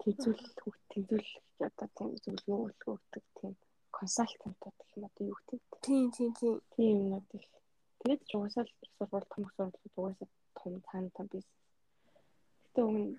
тэнцүүл 0.00 0.42
хөх 0.62 0.76
тэнцүүл 0.92 1.28
одоо 1.68 1.88
тийм 1.96 2.10
зөвлөгөө 2.22 2.94
өгдөг 2.94 3.24
тийм 3.38 3.52
консалтантууд 3.98 4.76
гэх 4.78 4.94
юм 4.96 5.04
одоо 5.08 5.24
юу 5.32 5.38
гэдэг. 5.48 5.60
Тийм 5.86 6.04
тийм 6.14 6.30
тийм. 6.38 6.54
Тийм 6.74 6.94
юмнууд 7.02 7.28
их. 7.34 7.50
Тэгээд 7.98 8.22
ч 8.28 8.30
угаасаа 8.36 8.64
л 8.66 8.72
сургууль 8.96 9.30
том 9.32 9.42
сургууль 9.50 9.82
угаасаа 9.98 10.28
том 10.58 10.72
цаана 10.86 11.10
том 11.16 11.26
бизнес. 11.32 11.60
Гэтэ 12.62 12.80
өмнө 12.88 13.18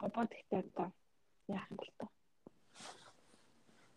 бобод 0.00 0.30
ихтэй 0.36 0.60
одоо 0.60 0.88
яах 1.48 1.66
юм 1.70 1.76
бол 1.80 1.92
тоо. 1.98 2.10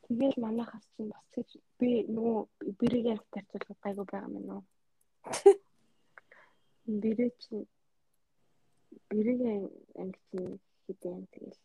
Тэгэл 0.05 0.37
манайхаас 0.37 0.85
чинь 0.93 1.09
бас 1.09 1.25
гэж 1.35 1.49
би 1.79 2.05
нөгөө 2.15 2.37
бэрийн 2.79 3.19
тарцуулах 3.33 3.79
гайгүй 3.83 4.05
байгаа 4.05 4.29
юм 4.29 4.45
нөө. 4.49 4.61
Бэрээ 7.01 7.31
чинь 7.41 7.65
бэрийн 9.09 9.65
анги 10.01 10.19
чинь 10.29 10.59
хэдэн 10.85 11.25
тэгэл 11.33 11.61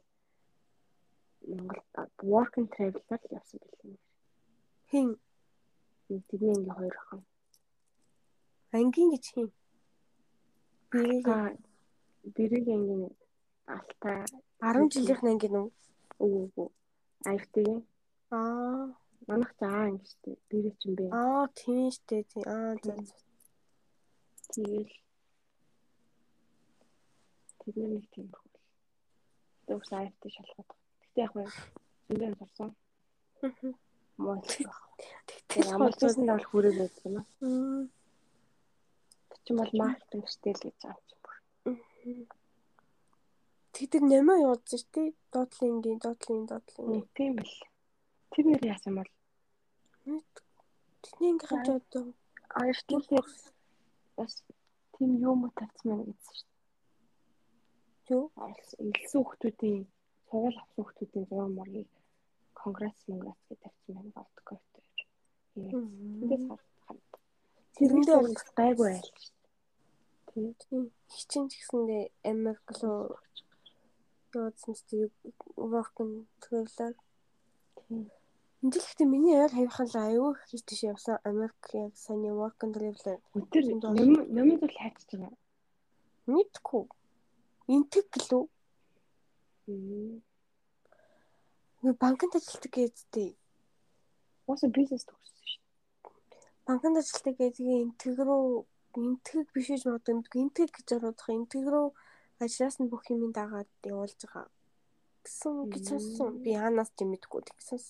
Монгол 1.49 1.83
work 2.33 2.53
and 2.59 2.69
travel-аар 2.75 3.23
явсан 3.29 3.61
бэлээ. 3.61 3.99
Хин 4.91 5.09
Тэдний 6.09 6.55
ингээ 6.57 6.77
хоёр 6.79 6.97
охин. 7.01 7.23
ангийн 8.73 9.11
гэж 9.15 9.25
хин. 9.35 9.49
Бэрийг 10.91 11.25
Та 11.29 11.37
бэрийн 12.35 12.69
ангийн 12.77 13.05
алтай 13.77 14.25
10 14.61 14.89
жилийнх 14.93 15.23
нь 15.23 15.57
үү? 15.61 15.67
үгүй 16.23 16.43
үгүй. 16.47 16.69
Аюутгийн 17.29 17.81
Аа. 18.31 18.94
манайх 19.27 19.52
за 19.59 19.66
аа 19.66 19.89
ингэ 19.90 20.07
штэ. 20.12 20.31
Бэрээ 20.48 20.74
чинь 20.81 20.97
бэ. 20.98 21.05
Аа 21.20 21.47
тийм 21.59 21.90
штэ. 21.97 22.16
Аа 22.55 22.74
за. 22.85 22.94
Тэгэл 24.52 24.93
тэдний 27.61 27.89
нэг 27.94 28.07
тийм 28.15 28.28
хөл. 28.35 28.57
Дөөс 29.66 29.90
аюуттай 29.98 30.31
шалгаад. 30.35 30.70
Гэтэ 31.02 31.19
яг 31.27 31.32
байна. 31.36 31.52
Зөндөө 32.09 32.39
сурсан. 32.39 32.70
Муу 34.23 34.36
Ямар 35.70 35.93
ч 35.98 36.02
юм 36.07 36.27
бол 36.31 36.47
хүрээ 36.51 36.74
юм 37.07 37.15
аа. 37.20 37.27
Мм. 37.40 37.85
Тэр 39.31 39.39
чинь 39.44 39.59
бол 39.61 39.73
маркетинг 39.82 40.27
штэ 40.35 40.51
л 40.55 40.62
гэж 40.65 40.77
байгаа 40.82 41.07
юм. 41.07 41.78
Тэгтэр 43.74 44.02
нэмээ 44.11 44.43
явуулсан 44.44 44.78
шүү 44.81 44.90
дээ. 44.94 45.09
Доотлингийн, 45.32 45.98
доотлин, 46.05 46.43
доотлин. 46.51 47.07
Тийм 47.16 47.32
бэл. 47.39 47.55
Тэр 48.31 48.44
нэр 48.47 48.62
яасан 48.74 48.94
бол 48.98 49.11
Тэдний 51.02 51.32
ангийнхан 51.32 51.65
ч 51.65 51.69
одоо 51.78 52.05
аюуттай 52.61 53.23
бас 54.16 54.32
тийм 54.94 55.11
юм 55.28 55.39
уу 55.44 55.52
тавьсан 55.59 55.86
байна 55.90 56.05
гэсэн 56.12 56.35
штэ. 56.39 56.51
юу? 58.15 58.24
Илсэн 58.94 59.23
хүмүүсийн 59.24 59.81
сургууль 60.28 60.61
авсан 60.61 60.85
хүмүүсийн 60.85 61.27
зураг 61.28 61.51
мөргийг 61.57 61.90
конгресс 62.61 63.01
монгресс 63.09 63.43
гэж 63.48 63.59
тавьсан 63.65 63.93
байна 63.97 64.11
болтгоо 64.16 64.57
өтөж. 64.61 64.97
Тэндээс 65.55 66.44
хараад. 66.48 67.11
Тэрэндээ 67.77 68.16
бол 68.20 68.36
гайгүй 68.61 68.89
айл 68.93 69.09
шүү 69.09 69.35
дээ. 70.31 70.52
Тийм. 70.62 70.85
Хичин 71.12 71.44
ч 71.51 71.52
гэсэндээ 71.59 72.05
Америк 72.31 72.66
руу 72.81 73.19
явуулсан 74.35 74.74
ч 74.86 74.89
work 75.73 75.97
and 76.02 76.16
travel. 76.43 76.94
Тийм. 77.78 78.05
Энд 78.62 78.74
л 78.77 78.85
ихтэй 78.85 79.07
миний 79.09 79.37
ойр 79.41 79.53
хавьхан 79.57 79.89
л 79.89 79.97
аюу 80.05 80.31
хийж 80.49 80.62
тийш 80.69 80.81
явсан 80.93 81.16
Америк 81.24 81.57
яг 81.73 81.97
сайн 81.97 82.24
work 82.41 82.61
and 82.65 82.74
travel 82.77 83.16
Өдөр 83.32 83.65
нөм 83.97 84.11
нөмд 84.37 84.61
бол 84.61 84.74
хайчж 84.81 85.09
байгаа. 85.16 85.32
мэдгүй. 86.28 86.85
Интэг 87.74 88.07
гэлөө. 88.15 88.45
Нэг 91.82 91.95
банкнд 92.03 92.37
ажилладаг 92.37 92.73
гэдтэй. 92.77 93.28
Ууса 94.47 94.69
бизнес 94.69 95.09
төгссөн 95.09 95.47
шүү 95.51 95.62
Банкнд 96.66 97.01
ажилладаг 97.01 97.35
гэдгийг 97.41 97.81
интэг 97.85 98.16
рүү 98.20 98.66
интэг 99.01 99.47
биш 99.55 99.73
гэж 99.73 99.82
боддог 99.89 100.12
юм. 100.12 100.20
Интэг 100.45 100.69
гэж 100.77 100.89
бодох 101.01 101.28
интэг 101.32 101.65
рүү 101.73 101.89
ажлаас 102.45 102.77
нь 102.81 102.91
бүх 102.93 103.09
юмыг 103.09 103.32
дагаад 103.32 103.70
явуулж 103.89 104.20
байгаа. 104.20 104.53
гэсэн 105.24 105.55
гэж 105.73 105.85
сонссон. 105.89 106.31
Би 106.45 106.53
хаанаас 106.61 106.91
ч 106.97 107.09
мэдгүй 107.09 107.41
тэгсэн. 107.49 107.81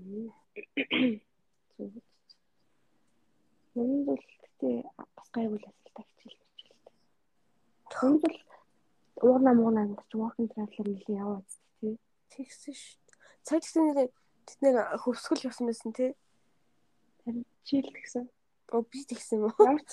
Дээ. 0.00 1.20
Нөмд 3.74 4.00
бол 4.06 4.24
гэтээ 4.42 4.76
бас 5.16 5.28
гайгүй 5.34 5.58
асуултаа 5.58 6.04
хичээл 6.06 6.38
хичээлтэй. 6.40 6.96
Нөмд 8.02 8.20
бол 8.24 8.38
уурна 9.26 9.52
муурна 9.54 9.80
амьд 9.84 10.00
чи 10.08 10.16
work 10.20 10.36
and 10.38 10.50
travel 10.52 10.88
нэлийн 10.92 11.20
яваад 11.24 11.48
тий. 11.80 11.94
Тэгсэн 12.32 12.74
шүү. 12.74 12.98
Цаг 13.46 13.60
тэгсэн 13.62 13.82
нэр 13.86 14.10
тэд 14.46 14.58
нэр 14.62 14.76
хөвсгөл 15.02 15.46
явсан 15.48 15.66
байсан 15.68 15.92
тий. 15.96 16.10
Чийл 17.64 17.88
гэсэн. 17.94 18.24
Оо 18.74 18.82
би 18.82 19.04
тэгсэн 19.06 19.38
юм 19.38 19.46
уу? 19.46 19.62
Ямар 19.62 19.84
ч 19.86 19.92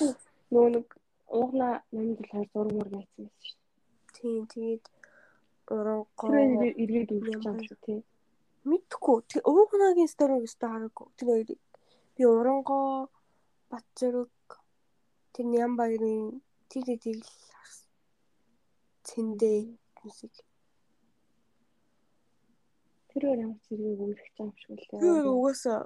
нөгөө 0.51 0.69
нэг 0.75 0.87
уугна 1.29 1.69
намд 1.93 2.17
болохоор 2.19 2.47
зураг 2.49 2.73
мөр 2.73 2.89
байцсан 2.89 3.23
байсан 3.29 3.43
шүү. 3.47 3.59
Тийм 4.17 4.43
тэгээд 4.49 4.85
урангоо 5.69 6.29
Тэр 6.33 6.73
эргээд 6.81 7.09
үргэлж 7.15 7.43
байгаа 7.45 7.77
тий. 7.85 7.99
Мэдхгүй. 8.69 9.17
Тэг 9.31 9.41
уугнагийн 9.49 10.09
стори 10.13 10.35
өстө 10.45 10.65
хараагүй. 10.69 11.07
Тэр 11.17 11.27
хоёрыг 11.29 11.59
би 12.15 12.23
урангоо 12.25 13.09
бат 13.69 13.85
зэрэг 13.99 14.31
тэр 15.33 15.45
ням 15.53 15.71
баярын 15.79 16.41
тэр 16.69 16.85
эдийг 16.95 17.23
л. 17.25 17.33
Цэндээ 19.07 19.59
мусик. 20.03 20.33
Тэр 23.09 23.21
өөр 23.25 23.39
ямар 23.45 23.59
үргэлж 23.73 24.35
байгаа 24.37 24.45
юм 24.45 24.53
шиг 24.61 24.69
л 24.77 24.85
Тэр 25.01 25.01
яа. 25.01 25.33
угаасаа 25.33 25.79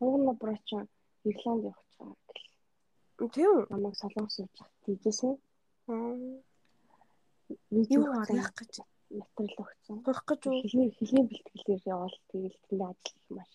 Уугна 0.00 0.32
брочоо 0.40 0.86
Ирланд 1.28 1.64
явах 1.68 1.84
гэж 1.84 1.96
байгаа 1.98 2.16
гэл. 2.28 3.32
тийм 3.34 3.50
үү? 3.52 3.66
Намайг 3.70 3.94
солонгос 4.00 4.36
явж 4.40 4.56
хат 4.56 4.72
тийжсэн. 4.84 5.34
Аа, 5.92 6.16
Юу 7.70 8.04
харах 8.14 8.52
гэж 8.58 8.72
материал 9.10 9.66
өгсөн. 9.66 9.96
сурах 10.04 10.24
гэж 10.26 10.42
үү? 10.46 10.62
Хэлний 10.62 10.90
хэлний 10.94 11.26
бэлтгэлээр 11.26 11.82
явал 11.86 12.16
тэгэл 12.30 12.58
тэндээ 12.66 12.88
ажиллах 12.90 13.28
маш. 13.36 13.52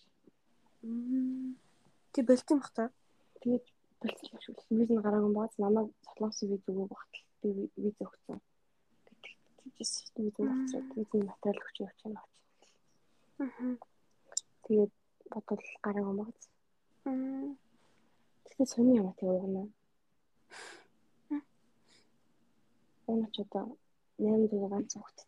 Тэг 2.12 2.24
болтын 2.28 2.58
бах 2.60 2.72
та. 2.76 2.84
Тэгээд 3.40 3.66
болцсон 4.00 4.38
шүү. 4.44 4.54
Виз 4.78 4.90
нь 4.92 5.04
гараагүй 5.04 5.32
бааз 5.32 5.54
намайг 5.58 5.88
солонгос 6.04 6.40
виз 6.44 6.62
өгөө 6.70 6.86
багтал 6.92 7.24
би 7.40 7.48
виз 7.82 7.96
өгсөн. 8.06 8.38
Тэгээс 9.60 9.94
виз 10.16 10.36
авчираад 10.36 10.88
визний 10.96 11.24
материал 11.24 11.64
өгч 11.64 11.76
явж 11.84 11.98
байгаа 12.04 12.24
юм. 12.24 12.28
Аа. 13.42 13.76
Тэгээд 14.64 14.92
бодвол 15.32 15.64
гараагүй 15.84 16.14
бааз. 16.20 16.40
Мм. 17.04 17.56
Тэгэхээр 18.44 18.68
сони 18.72 18.98
юм 19.00 19.08
аа 19.08 19.16
уугна. 19.20 19.62
Ууна 23.06 23.26
ч 23.34 23.36
одоо 23.44 23.76
8 24.18 24.48
дэх 24.50 24.68
ганц 24.70 24.92
хөвгт. 24.94 25.25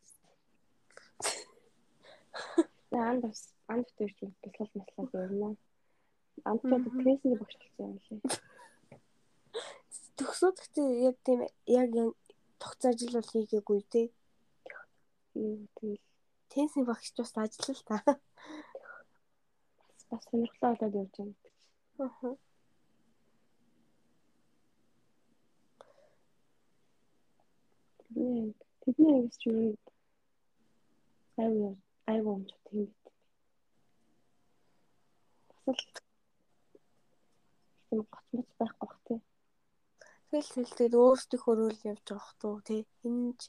Анд 2.91 3.23
бас 3.25 3.41
анд 3.69 3.87
төрч 3.97 4.17
бэлгэл 4.21 4.75
мэтлээ 4.75 5.07
гэрнэ. 5.13 5.49
Анд 6.49 6.61
ч 6.63 6.71
трейсинг 7.01 7.39
багшлсан 7.41 7.87
юм 7.87 7.99
лээ. 8.05 8.21
Төгсөө 10.17 10.51
гэхдээ 10.57 10.89
яг 11.09 11.17
тийм 11.27 11.41
яг 11.67 11.91
тогтсон 12.61 12.91
ажил 12.93 13.15
бол 13.17 13.33
хийгээгүй 13.33 13.81
те. 13.93 14.03
Тэгэл 15.35 16.01
Тенсийн 16.51 16.87
багш 16.89 17.13
бас 17.19 17.33
ажиллаа 17.37 17.77
л 17.77 17.85
та. 17.89 17.97
бас 20.11 20.25
сонирхолтой 20.31 20.89
болоод 20.89 20.95
явж 21.01 21.15
байгаа. 21.99 22.11
Аа. 22.25 22.37
Тэдний 28.01 28.55
тэдний 28.83 29.13
ангис 29.19 29.37
ч 29.41 29.45
юу 29.53 29.77
айгүй 31.37 31.77
айгүй 32.11 32.37
ч 32.49 32.51
тийм 32.67 32.85
бит. 32.89 33.05
Бас 35.67 35.79
л 35.79 36.01
тийм 37.89 38.01
гоцмоц 38.13 38.49
байхгүй 38.59 38.87
бах 38.89 39.01
тий. 39.07 39.21
Тэгэл 40.31 40.77
тэгэл 40.79 41.01
өөрсдөө 41.05 41.41
хөрөөл 41.45 41.81
явж 41.91 42.05
байгаа 42.09 42.25
х 42.25 42.33
туу 42.41 42.57
те. 42.67 42.77
Энэ 43.07 43.33
ч 43.41 43.43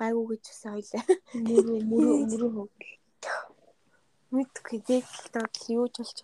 гайгүй 0.00 0.24
гэж 0.30 0.44
бас 0.48 0.62
ойлаа. 0.76 1.04
Мөрөө 1.46 1.78
мөрөө 1.90 2.16
мөрөө 2.30 2.50
хөвгөл. 2.56 2.94
Мэдгүй 4.34 4.78
те. 4.88 4.96
Тэгэл 5.32 5.74
юу 5.78 5.86
ч 5.92 5.96
болж. 6.00 6.18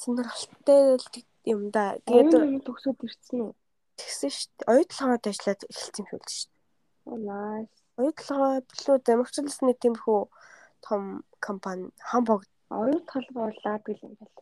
Сонирхолтой 0.00 1.00
юм 1.44 1.70
да. 1.74 1.96
Тэгээд 2.06 2.64
төгсөөд 2.64 3.04
ирсэн 3.04 3.40
үү? 3.44 3.52
тэгсэн 4.00 4.30
шүү 4.32 4.48
дээ. 4.56 4.68
Оюутлогоод 4.72 5.24
ажиллаад 5.28 5.60
эхэлсэн 5.68 6.04
юм 6.08 6.20
шүү 6.24 6.48
дээ. 6.48 6.58
Оо 7.10 7.16
nice. 7.20 7.76
Оюутлогоо 8.00 8.52
билүү 8.68 8.96
дамжуулсны 9.04 9.72
тиймэрхүү 9.76 10.20
том 10.86 11.24
компани 11.40 11.90
хамбог 11.98 12.44
Оюут 12.70 13.06
толгой 13.06 13.50
болаад 13.50 13.82
гэл 13.82 13.98
юм 14.06 14.14
байна. 14.20 14.38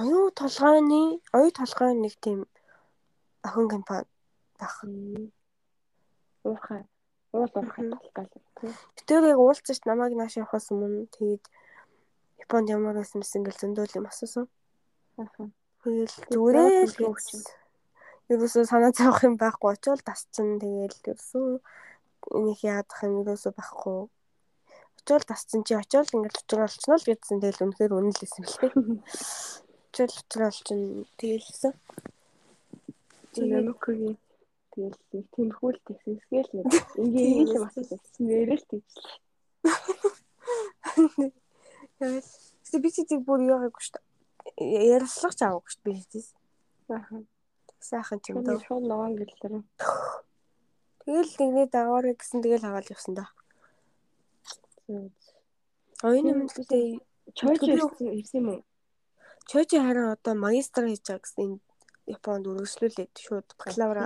оюу 0.00 0.30
толгойн 0.40 1.20
оюу 1.36 1.50
толгойн 1.60 2.00
нэг 2.00 2.14
тийм 2.24 2.46
охин 3.42 3.68
компани 3.68 4.06
байх. 4.58 4.84
Уурхай. 6.44 6.82
Уул 7.32 7.50
уурхай 7.54 7.84
толгой 7.92 8.24
л 8.24 8.30
тий. 8.60 8.72
Тэр 9.06 9.24
яг 9.28 9.38
уулзаж 9.38 9.78
намайг 9.84 10.16
нааш 10.16 10.36
явахаас 10.40 10.72
өмнө 10.72 11.04
тэгээд 11.12 11.44
Японд 12.44 12.68
ямар 12.68 12.96
байсан 12.96 13.20
мэс 13.20 13.36
ингээл 13.36 13.60
зөндөөл 13.60 13.98
юм 14.00 14.06
асуусан. 14.08 14.48
Аха. 15.20 15.52
Тэгэл 15.84 16.16
зүгээрээ 16.32 16.84
л 16.88 16.96
юм. 17.04 17.12
гэсэн. 17.12 17.40
Ерөөсөө 18.32 18.64
санаа 18.72 18.92
зовох 18.96 19.20
юм 19.28 19.36
байхгүй 19.36 19.68
очвол 19.76 20.00
тасчин 20.00 20.56
тэгэл 20.60 21.12
ерөөсөө 21.12 21.60
энийг 22.32 22.60
яадах 22.64 23.00
юм 23.04 23.20
ерөөсөө 23.22 23.52
байхгүй. 23.56 24.08
Очвол 24.98 25.24
тасчин 25.28 25.64
чи 25.66 25.74
очвол 25.76 26.08
ингээл 26.16 26.42
учраа 26.42 26.66
олчихно 26.68 26.96
л 26.96 27.08
гэдсэн 27.08 27.38
тэгэл 27.42 27.64
үнэхээр 27.64 27.92
үнэлсэн 27.92 28.40
юм 28.40 28.46
лээ. 28.48 28.72
Очвол 29.92 30.14
учраа 30.24 30.48
олчин 30.48 30.80
тэгэлсэн. 31.20 31.72
Тэгээд 33.34 33.64
Нэмэхгүй. 33.68 34.16
Тэгэл 34.72 34.98
нэг 35.12 35.26
тиймэрхүү 35.34 35.70
л 35.70 35.84
техниксгээл 35.86 36.50
нэг 36.56 36.66
ингийн 36.98 37.46
юм 37.52 37.68
асуусан. 37.68 38.00
Нэрэл 38.18 38.64
тийчлээ. 38.64 39.20
Тэгэл 42.00 42.30
Гэтэ 42.74 42.82
би 42.82 42.90
чиг 42.90 43.22
бүр 43.22 43.38
яагаагүй 43.46 43.82
шүү 43.86 43.94
дээ. 43.94 44.66
Ярилцлага 44.98 45.38
ч 45.38 45.40
аваагүй 45.46 45.70
шүү 45.70 45.82
дээ 45.84 45.94
би 45.94 46.00
чигээс. 46.02 46.28
Аха. 46.90 47.22
Сайхан 47.78 48.18
ч 48.18 48.34
юм 48.34 48.42
даа. 48.42 48.58
шууд 48.66 48.82
ногоон 48.90 49.14
гэлээр. 49.14 49.62
Тэгэл 51.04 51.32
нэгний 51.38 51.66
дагавар 51.68 52.04
гэсэн 52.16 52.40
тэгэл 52.42 52.64
аваад 52.68 52.88
явсан 52.90 53.14
да. 53.14 53.24
Оюуны 56.02 56.48
Чойж 57.34 57.58
Тэгвэл- 57.60 58.20
ирсэн 58.20 58.40
юм 58.40 58.48
уу? 58.52 58.62
Чойжи 59.48 59.76
харин 59.80 60.12
одоо 60.12 60.34
магистр 60.34 60.84
хийж 60.88 61.04
байгаа 61.04 61.24
гэсэн 61.24 61.60
Японд 62.06 62.44
үргэлжлүүлээд 62.48 63.12
шууд 63.16 63.48
бакалавра. 63.56 64.04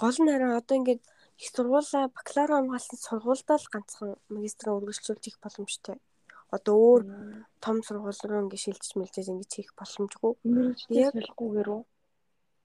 Гол 0.00 0.16
нь 0.20 0.32
харин 0.32 0.52
одоо 0.56 0.74
ингээд 0.80 1.02
их 1.40 1.48
сургуулаа 1.52 2.08
бакалавра 2.08 2.54
хамгаалсан 2.60 2.98
сургуульдаа 3.00 3.56
л 3.60 3.68
ганцхан 3.72 4.16
магистраа 4.32 4.76
үргэлжлүүлж 4.80 5.24
хийх 5.24 5.38
боломжтой. 5.44 5.96
Одоо 6.52 6.74
өөр 6.76 7.02
том 7.60 7.76
сургууль 7.84 8.20
руу 8.28 8.40
ингээд 8.48 8.64
шилжиж 8.64 8.92
мэлжээж 8.96 9.28
ингэж 9.28 9.50
хийх 9.56 9.72
боломжгүй. 9.76 10.32
Яг- 10.88 11.12
солихгүйгээр 11.16 11.68
үү? 11.68 11.82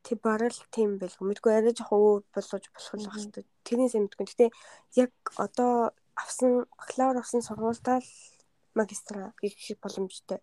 Тэг 0.06 0.22
барал 0.22 0.58
тийм 0.69 1.01
байлгүй. 1.01 1.25
Мэдгүй 1.25 1.51
арай 1.58 1.74
жоохон 1.74 2.00
өөр 2.06 2.24
болгож 2.30 2.66
болох 2.69 2.93
л 2.93 3.06
байх 3.09 3.16
хэрэгтэй. 3.17 3.45
Тэрний 3.66 3.90
сайн 3.90 4.06
мэдгүй. 4.06 4.25
Гэтэ 4.30 4.48
яг 5.01 5.11
одоо 5.42 5.98
авсан 6.14 6.69
бакалавр 6.77 7.17
авсан 7.19 7.42
сургуульдаа 7.42 8.00
л 8.06 8.11
магистра 8.77 9.34
хийх 9.42 9.82
боломжтой. 9.82 10.40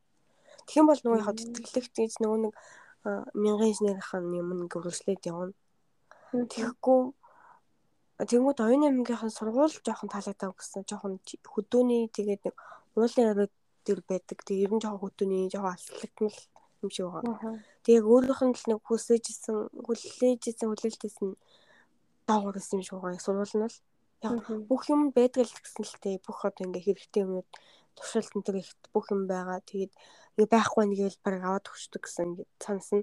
Тэгэх 0.66 0.81
юм 0.82 0.91
бол 0.91 0.99
нөгөө 0.99 1.20
яг 1.23 1.39
тэтгэлэгт 1.39 1.94
гэж 1.94 2.12
нөгөө 2.18 2.39
нэг 2.42 2.55
мянган 3.39 3.70
инженерийнхэн 3.70 4.26
юм 4.34 4.49
нэг 4.66 4.74
үргэлжлээд 4.74 5.31
явна. 5.31 5.55
Тэгэхгүй 6.32 7.00
Тэнгүүд 8.23 8.58
оюуны 8.62 8.86
аймгийнхан 8.86 9.34
сургууль 9.34 9.74
жоохон 9.82 10.10
таалагдав 10.12 10.55
гэсэн 10.55 10.86
жоохон 10.86 11.18
хөдөөний 11.42 12.07
тэгээд 12.15 12.47
нэг 12.47 12.55
уулын 12.94 13.31
арай 13.34 13.49
дээр 13.82 14.00
байдаг. 14.07 14.39
Тэгээд 14.47 14.65
ер 14.65 14.73
нь 14.74 14.82
жоохон 14.82 15.02
хөдөөний 15.02 15.50
жоохон 15.50 15.74
алслагдмал 15.74 16.39
юм 16.83 16.91
шиг 16.91 17.07
байгаа. 17.07 17.35
Аха. 17.35 17.51
Тэгээд 17.86 18.09
өөрийнх 18.11 18.43
нь 18.47 18.57
л 18.59 18.65
нэг 18.70 18.81
хүсэжсэн 18.83 19.57
хүлээжсэн 19.86 20.69
хүлээлтээс 20.69 21.19
нь 21.23 21.35
доогор 22.28 22.57
гэсэн 22.59 22.78
юм 22.78 22.85
шиг 22.86 22.99
байгаа. 22.99 23.23
Сурвал 23.23 23.55
нь 23.57 23.65
бол 23.65 23.78
яг 24.23 24.35
бүх 24.70 24.83
юм 24.91 25.02
байдаг 25.17 25.47
л 25.47 25.55
гэсэн 25.62 25.83
л 25.86 25.97
тээ 26.02 26.17
бүх 26.27 26.39
одоо 26.47 26.62
ингээ 26.67 26.86
хэрэгтэй 26.86 27.23
юмуд 27.27 27.49
туршилт 27.97 28.35
энэ 28.35 28.62
их 28.62 28.70
бүх 28.94 29.07
юм 29.15 29.27
байгаа. 29.27 29.59
Тэгээд 29.67 29.93
ингээ 30.39 30.55
байхгүй 30.55 30.85
нэгээл 30.86 31.19
баг 31.25 31.35
аваад 31.43 31.67
өгчдөг 31.69 32.02
гэсэн 32.02 32.25
ингээ 32.28 32.47
цансан. 32.62 33.01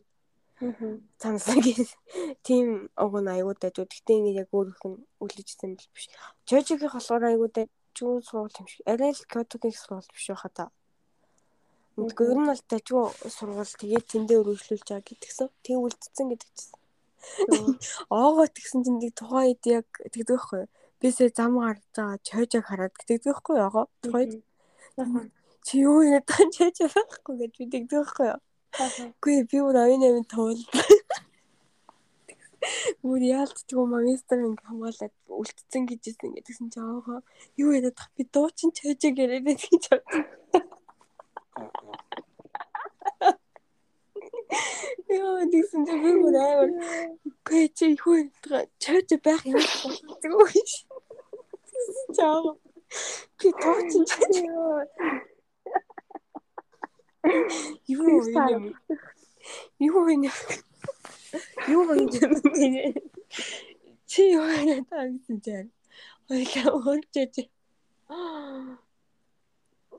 Аха. 0.60 0.88
Цансан 1.22 1.58
гэх 1.64 1.80
тийм 2.48 2.90
нь 2.92 3.32
аюудад. 3.36 3.76
Гэхдээ 3.76 4.18
ингээ 4.20 4.40
яг 4.44 4.50
өөрийнх 4.52 4.84
нь 4.88 5.04
үлээжсэн 5.24 5.72
бил 5.76 5.90
биш. 5.96 6.06
Жожигийн 6.48 6.92
болохоор 6.92 7.24
аюудад 7.32 7.70
чүү 7.96 8.24
сургууль 8.24 8.60
юм 8.60 8.68
шиг. 8.68 8.84
Арай 8.88 9.12
л 9.12 9.24
Кётогийн 9.32 9.76
сургууль 9.76 10.12
биш 10.16 10.28
байхаа 10.32 10.52
та. 10.56 10.66
Мэдгүй 12.00 12.26
ер 12.32 12.40
нь 12.40 12.50
бол 12.50 12.64
дажгүй 12.72 13.06
сургууль 13.36 13.76
тэгээд 13.82 14.06
тэндээ 14.12 14.40
өргөжлүүлж 14.40 14.88
байгаа 14.88 15.08
гэдгсэн. 15.08 15.48
Тэг 15.66 15.76
үлдсэн 15.84 16.28
гэдэг 16.32 16.52
чинь. 16.56 16.74
Оогоо 18.08 18.48
тэгсэн 18.56 18.80
чинь 18.86 19.00
нэг 19.04 19.14
тухайн 19.20 19.52
үед 19.52 19.64
яг 19.68 19.88
тэгдэг 20.00 20.40
байхгүй 20.40 20.60
юу? 20.64 20.72
Бисээ 21.00 21.30
зам 21.36 21.60
гарч 21.60 21.84
байгаа 21.96 22.18
чойжог 22.24 22.64
хараад 22.68 22.94
тэгдэг 22.96 23.28
байхгүй 23.28 23.56
юу? 23.60 23.66
Оогоо 23.68 23.86
тухайд 24.04 24.32
чи 25.66 25.74
юу 25.84 26.02
яадаг 26.08 26.40
юм 26.40 26.52
чойж 26.56 26.78
байхгүй 26.88 27.34
гэж 27.40 27.52
би 27.60 27.66
тэгдэг 27.68 27.92
байхгүй 27.92 28.28
юу? 28.32 28.40
Үгүй 28.80 29.36
би 29.50 29.58
бүр 29.60 29.78
оюун 29.84 30.04
амин 30.08 30.26
туул. 30.30 30.62
Бүр 33.04 33.22
яалтчгүй 33.24 33.86
магистр 33.88 34.44
ингээ 34.44 34.68
хамгаалаад 34.68 35.16
үлдсэн 35.28 35.84
гэжсэн 35.88 36.28
ингээ 36.28 36.48
тэгсэн 36.48 36.68
чи 36.74 36.80
аага 36.84 37.24
юу 37.56 37.72
яадаг 37.76 38.12
би 38.16 38.24
дуучин 38.28 38.72
чойжээ 38.76 39.12
гэрээ 39.16 39.42
гэж 39.48 39.62
бодсон. 39.72 40.00
Яа 45.10 45.44
тэгсэн 45.52 45.82
чи 45.88 45.94
би 46.04 46.12
бүр 46.22 46.36
амар 46.38 46.70
гээ 47.48 47.68
чи 47.78 47.86
яадаг 47.98 48.68
чойж 48.84 49.10
байх 49.26 49.42
юм 49.50 49.60
болчихгүй 49.60 50.64
ш. 50.70 50.74
Чи 52.16 52.22
аага 52.22 52.52
би 53.40 53.50
дуучин 53.62 54.04
чойжээ 54.10 54.48
Юу 57.88 58.22
юм? 58.56 58.76
Юу 59.80 60.10
юм? 60.10 60.24
Юу 61.68 61.84
юм? 61.94 62.10
Чи 64.10 64.22
юу 64.34 64.46
надаа 64.66 65.06
гэсэн 65.12 65.38
чинь. 65.44 65.70
Хоёлаа 66.28 66.70
өөрчөөж. 66.80 67.36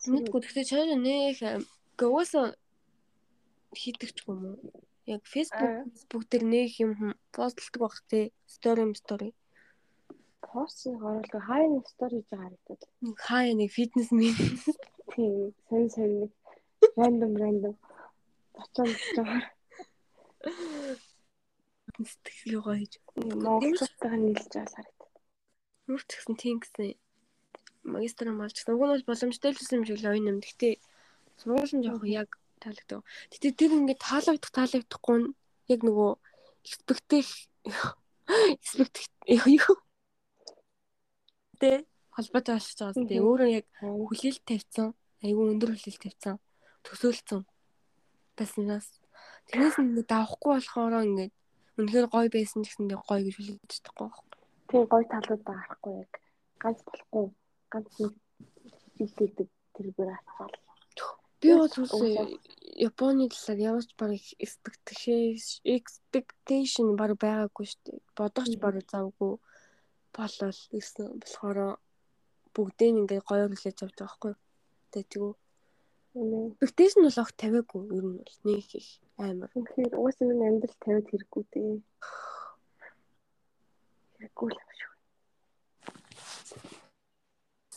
Мэдгүй 0.08 0.40
гэхдээ 0.40 0.64
чойр 0.64 0.96
нэх 0.96 1.44
гөөс 2.00 2.32
хийдэг 3.76 4.10
ч 4.16 4.18
юм 4.24 4.56
уу? 4.56 4.72
Яг 5.04 5.22
Facebook 5.28 5.84
Facebook 5.92 6.24
дээр 6.30 6.44
нэх 6.48 6.72
юм 6.80 6.92
постлдог 7.34 7.80
баг 7.84 7.94
те. 8.08 8.32
Story 8.48 8.84
story. 8.96 9.30
Постыг 10.40 10.96
оруулах 10.96 11.44
хай 11.44 11.68
нэг 11.68 11.84
стори 11.92 12.24
гэж 12.24 12.32
харагдаад. 12.32 12.82
Хай 13.20 13.52
нэг 13.54 13.70
фитнес 13.76 14.10
мен. 14.10 14.34
Тийм, 15.12 15.52
сонь 15.68 15.90
сонь 15.92 16.14
нэг 16.24 16.32
рандом 16.96 17.36
рандом 17.36 17.74
боцоо 18.56 18.86
боцоо 18.88 19.26
сэтгэл 22.00 22.64
гоё 22.64 22.76
хийж. 22.80 22.94
Монголчуудтайгаа 23.14 24.18
нийлж 24.18 24.48
байгаа 24.48 24.74
харагдав. 24.74 25.10
Юу 25.92 26.00
ч 26.00 26.10
гэсэн 26.16 26.34
тийм 26.40 26.56
гэсэн 26.64 26.96
магистр 27.84 28.30
малч 28.30 28.54
гэсэн. 28.60 28.74
Уг 28.76 28.84
нь 28.84 28.92
бол 28.94 29.08
боломжтой 29.08 29.50
л 29.52 29.74
юм 29.76 29.84
шиг 29.84 29.98
л 30.00 30.10
оюун 30.10 30.30
юм. 30.30 30.38
Гэхдээ 30.40 30.74
сургууль 31.40 31.74
нь 31.76 31.84
жоохон 31.84 32.10
яг 32.10 32.36
таалагдав. 32.60 33.00
Гэтэ 33.32 33.56
тэр 33.56 33.72
ингээд 33.76 34.00
таалагдах 34.04 34.52
таалагдахгүй 34.52 35.16
нь 35.24 35.28
яг 35.72 35.80
нөгөө 35.80 36.10
экспектэл 36.64 37.30
экспект 38.60 39.12
юу 39.26 39.76
тэ 41.60 41.84
холбоотой 42.12 42.54
болчихж 42.56 42.78
байгаа 42.80 42.94
зү. 42.96 43.16
Өөрөө 43.20 43.48
яг 43.48 43.66
хүлээлт 43.80 44.44
тавьсан. 44.44 44.88
Айгүй 45.24 45.46
өндөр 45.52 45.72
хүлээлт 45.72 46.02
тавьсан. 46.04 46.36
Төсөөлцөн. 46.84 47.42
Баснаас. 48.36 48.88
Тэрнээс 49.48 49.76
нэг 49.80 50.08
давахгүй 50.08 50.50
болохоор 50.56 51.04
ингээд 51.04 51.32
үнэхээр 51.80 52.06
гоё 52.12 52.28
байсан 52.32 52.60
ч 52.64 52.72
гэсэндээ 52.72 52.98
гоё 53.04 53.20
гэж 53.24 53.36
хэлж 53.36 53.60
чадахгүй 53.68 54.06
байхгүй. 54.08 54.38
Тийм 54.68 54.84
гоё 54.88 55.04
талууд 55.12 55.42
байгахгүй 55.48 55.94
яг 56.04 56.12
ганц 56.60 56.78
болохгүй 56.84 57.24
ганц 57.72 57.90
нэг 58.02 58.12
хийлээдэг 58.96 59.48
тэргээр 59.74 60.10
атгаал. 60.14 60.54
Би 61.40 61.48
бол 61.56 61.74
үгүй 61.82 62.10
Японы 62.80 63.28
талаар 63.32 63.60
ямар 63.68 63.84
ч 63.84 63.90
баг 64.00 64.12
expectation 65.76 66.86
баг 67.00 67.12
байгаагүй 67.24 67.66
шүү 67.68 67.82
дээ. 67.84 68.00
Бодохч 68.16 68.52
баг 68.60 68.76
завгүй 68.92 69.32
болол 70.16 70.58
гэсэн 70.72 71.06
болохоор 71.22 71.58
бүгдийг 72.54 72.98
ингээд 73.00 73.28
гоё 73.28 73.46
хүлээж 73.48 73.78
авч 73.80 73.96
байгаа 73.96 74.04
байхгүй. 74.04 74.34
Тэгээ 74.92 75.32
Expectation 76.12 77.06
бол 77.06 77.22
огт 77.22 77.36
тавиагүй 77.38 77.82
ер 77.96 78.04
нь 78.10 78.18
бол 78.18 78.38
нэг 78.42 78.68
их 78.80 78.88
амар. 79.16 79.50
Тэгэхээр 79.54 79.94
угаасаа 79.94 80.26
минь 80.26 80.46
амьдрал 80.48 80.78
тавиад 80.82 81.06
хэрэггүй 81.06 81.42
дээ. 81.52 81.74
Хэрэггүй 84.18 84.48
л 84.50 84.58
шүү. 84.78 84.89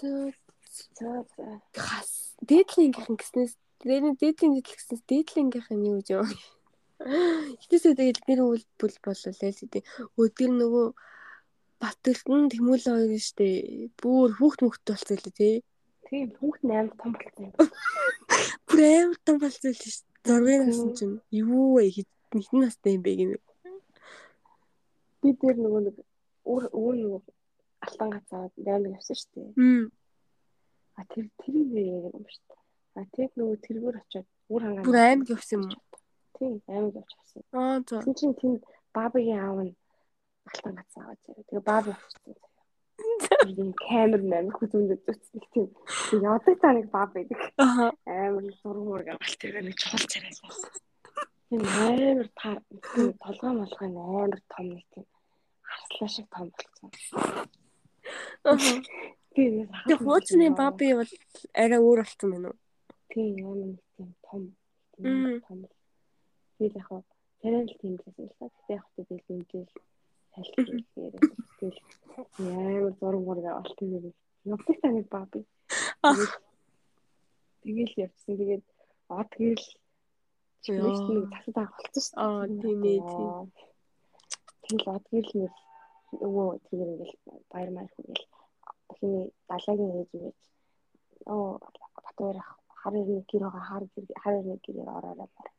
За 0.03 1.23
хас 1.79 2.35
дээдлингийнхэн 2.43 3.15
гэснээс 3.15 3.53
дээдлийн 3.79 4.15
дээдлийн 4.19 4.53
дээдл 4.59 4.75
гэснээс 4.75 5.03
дээдлингийнх 5.07 5.69
нь 5.71 5.87
юу 5.87 5.97
гэж 5.99 6.07
юм. 6.19 6.27
Хитээсээ 7.61 7.95
тэгэл 7.95 8.25
гэр 8.27 8.41
бүл 8.43 8.65
бүл 8.79 8.97
болол 8.99 9.31
л 9.31 9.71
тийм. 9.71 9.83
Өдөр 10.19 10.51
нөгөө 10.59 10.87
Батэлтэн 11.79 12.51
Тэмүүлэн 12.51 12.95
хоёр 12.95 13.23
штэ 13.23 13.47
бүр 13.99 14.29
хүүхд 14.35 14.59
мөхт 14.63 14.83
болцоо 14.87 15.15
л 15.15 15.27
тий. 15.39 15.55
Тийм 16.07 16.27
хүүхд 16.35 16.61
8 16.67 16.99
том 16.99 17.11
болсон 17.15 17.43
юм. 17.47 17.53
Бүр 18.67 18.79
амар 18.83 19.19
том 19.23 19.35
болсон 19.39 19.71
л 19.71 19.79
шүү. 19.79 20.03
Зургийг 20.27 20.63
насан 20.67 20.91
чинь 20.99 21.15
юу 21.31 21.79
вэ 21.79 21.83
хитэн 21.95 22.43
настай 22.59 22.95
юм 22.95 23.03
бэ 23.03 23.11
гэнэ. 23.19 23.37
Би 25.19 25.29
дээр 25.39 25.57
нөгөө 25.63 25.81
нэг 25.87 25.95
өөр 26.47 26.63
өөр 26.71 26.95
нөгөө 27.03 27.21
алтан 27.83 28.09
гацаад 28.15 28.51
даймаг 28.55 28.95
явсан 28.97 29.17
шүү 29.19 29.31
дээ. 29.35 29.49
А 30.97 31.01
тэр 31.11 31.25
тэр 31.41 31.55
яг 31.57 32.13
юм 32.15 32.25
шүү 32.33 32.43
дээ. 32.47 32.61
А 32.95 33.01
тэг 33.15 33.29
нөгөө 33.35 33.57
тэргээр 33.65 33.97
очиод 34.01 34.27
үр 34.53 34.61
хангаа. 34.63 34.85
Бүр 34.87 34.97
аймаг 35.03 35.27
явсан 35.35 35.55
юм 35.57 35.63
уу? 35.73 35.83
Тийм 36.37 36.53
аймаг 36.69 36.93
явж 37.01 37.11
авсан. 37.19 37.43
Аа 37.51 37.77
за. 37.83 37.95
Тэгсэн 38.05 38.15
чинь 38.19 38.39
тэнд 38.39 38.61
бабагийн 38.95 39.41
аав 39.43 39.59
нь 39.67 39.75
алтан 40.49 40.73
гацаа 40.79 41.01
аваад 41.03 41.19
зэрэг. 41.25 41.45
Тэгээ 41.49 41.69
баба 41.69 41.91
авчихсан. 41.97 42.35
Тийм 43.43 43.69
камер 43.73 44.21
мэн 44.21 44.47
хүзүүнд 44.53 44.91
зүцдэг 45.05 45.43
тийм. 45.53 45.67
Ядаг 46.21 46.55
та 46.61 46.69
нэг 46.71 46.87
баба 46.93 47.11
байдаг. 47.17 47.39
Амар 48.05 48.45
зургуур 48.61 49.03
гавал 49.03 49.35
тэр 49.41 49.59
нэг 49.65 49.75
чухал 49.81 50.05
царайс 50.07 50.39
байсан. 50.45 50.71
Тийм 51.49 51.61
амар 51.67 52.29
таар 52.39 52.59
толгой 53.23 53.51
молгой 53.57 53.89
амар 53.89 54.41
том 54.53 54.67
нэг 54.77 54.85
тийм 54.93 55.05
харслаа 55.73 56.09
шиг 56.09 56.27
том 56.29 56.47
болсон. 56.53 56.89
Тэр 59.33 59.97
хуучны 59.97 60.51
баби 60.53 60.93
бол 60.99 61.11
арай 61.53 61.79
өөр 61.79 61.99
болсон 62.03 62.29
байна 62.33 62.47
уу? 62.51 62.57
Тийм 63.09 63.33
амар 63.45 63.57
нэг 63.65 63.79
тийм 63.97 64.09
том 64.25 64.43
том. 64.93 65.59
Би 66.57 66.65
яг 66.69 66.85
хаа 66.87 67.01
тэрэн 67.41 67.65
л 67.65 67.79
тийм 67.81 67.93
байсан 67.97 68.25
л 68.29 68.35
та. 68.37 68.45
Тэгтээ 68.53 68.77
яг 68.77 68.85
хөө 68.93 69.03
би 69.09 69.15
л 69.17 69.69
тайлбарлаад 70.33 71.25
тэгэл 71.59 71.79
амар 72.37 72.93
зураг 72.99 73.21
мураг 73.25 73.45
авалт 73.49 73.77
тийм 73.77 74.13
явдаг 74.45 74.77
та 74.81 74.89
нэг 74.89 75.07
баби. 75.09 75.41
Тэгэл 77.63 77.93
явчихсан. 78.03 78.37
Тэгээд 78.37 78.63
од 79.09 79.29
гэрэл 79.37 79.67
чимээс 80.63 81.01
нэг 81.09 81.25
засад 81.31 81.57
авах 81.57 81.77
болсон 81.81 82.03
шүү 82.03 82.13
дээ. 82.13 82.21
Аа 82.21 82.45
тийм 82.61 82.79
ээ 82.83 82.99
тийм. 83.13 83.31
Тэгэл 84.63 84.87
од 84.95 85.05
гэрэл 85.11 85.33
нэг 85.41 85.53
өвөө 86.25 86.47
тэр 86.67 86.79
ингээл 86.93 87.15
баяр 87.51 87.69
маяг 87.73 87.91
хүгээл 87.93 88.25
хиний 88.97 89.25
далайгийн 89.49 89.93
ээж 89.99 90.09
гэж 90.23 90.39
оо 91.33 91.59
батгаар 92.05 92.37
хар 92.81 92.93
нэг 92.93 93.25
гэр 93.29 93.43
байгаа 93.45 93.63
хар 93.69 93.83
хар 94.21 94.35
гэрээр 94.63 94.89
ороорой 94.97 95.29
мар. 95.37 95.49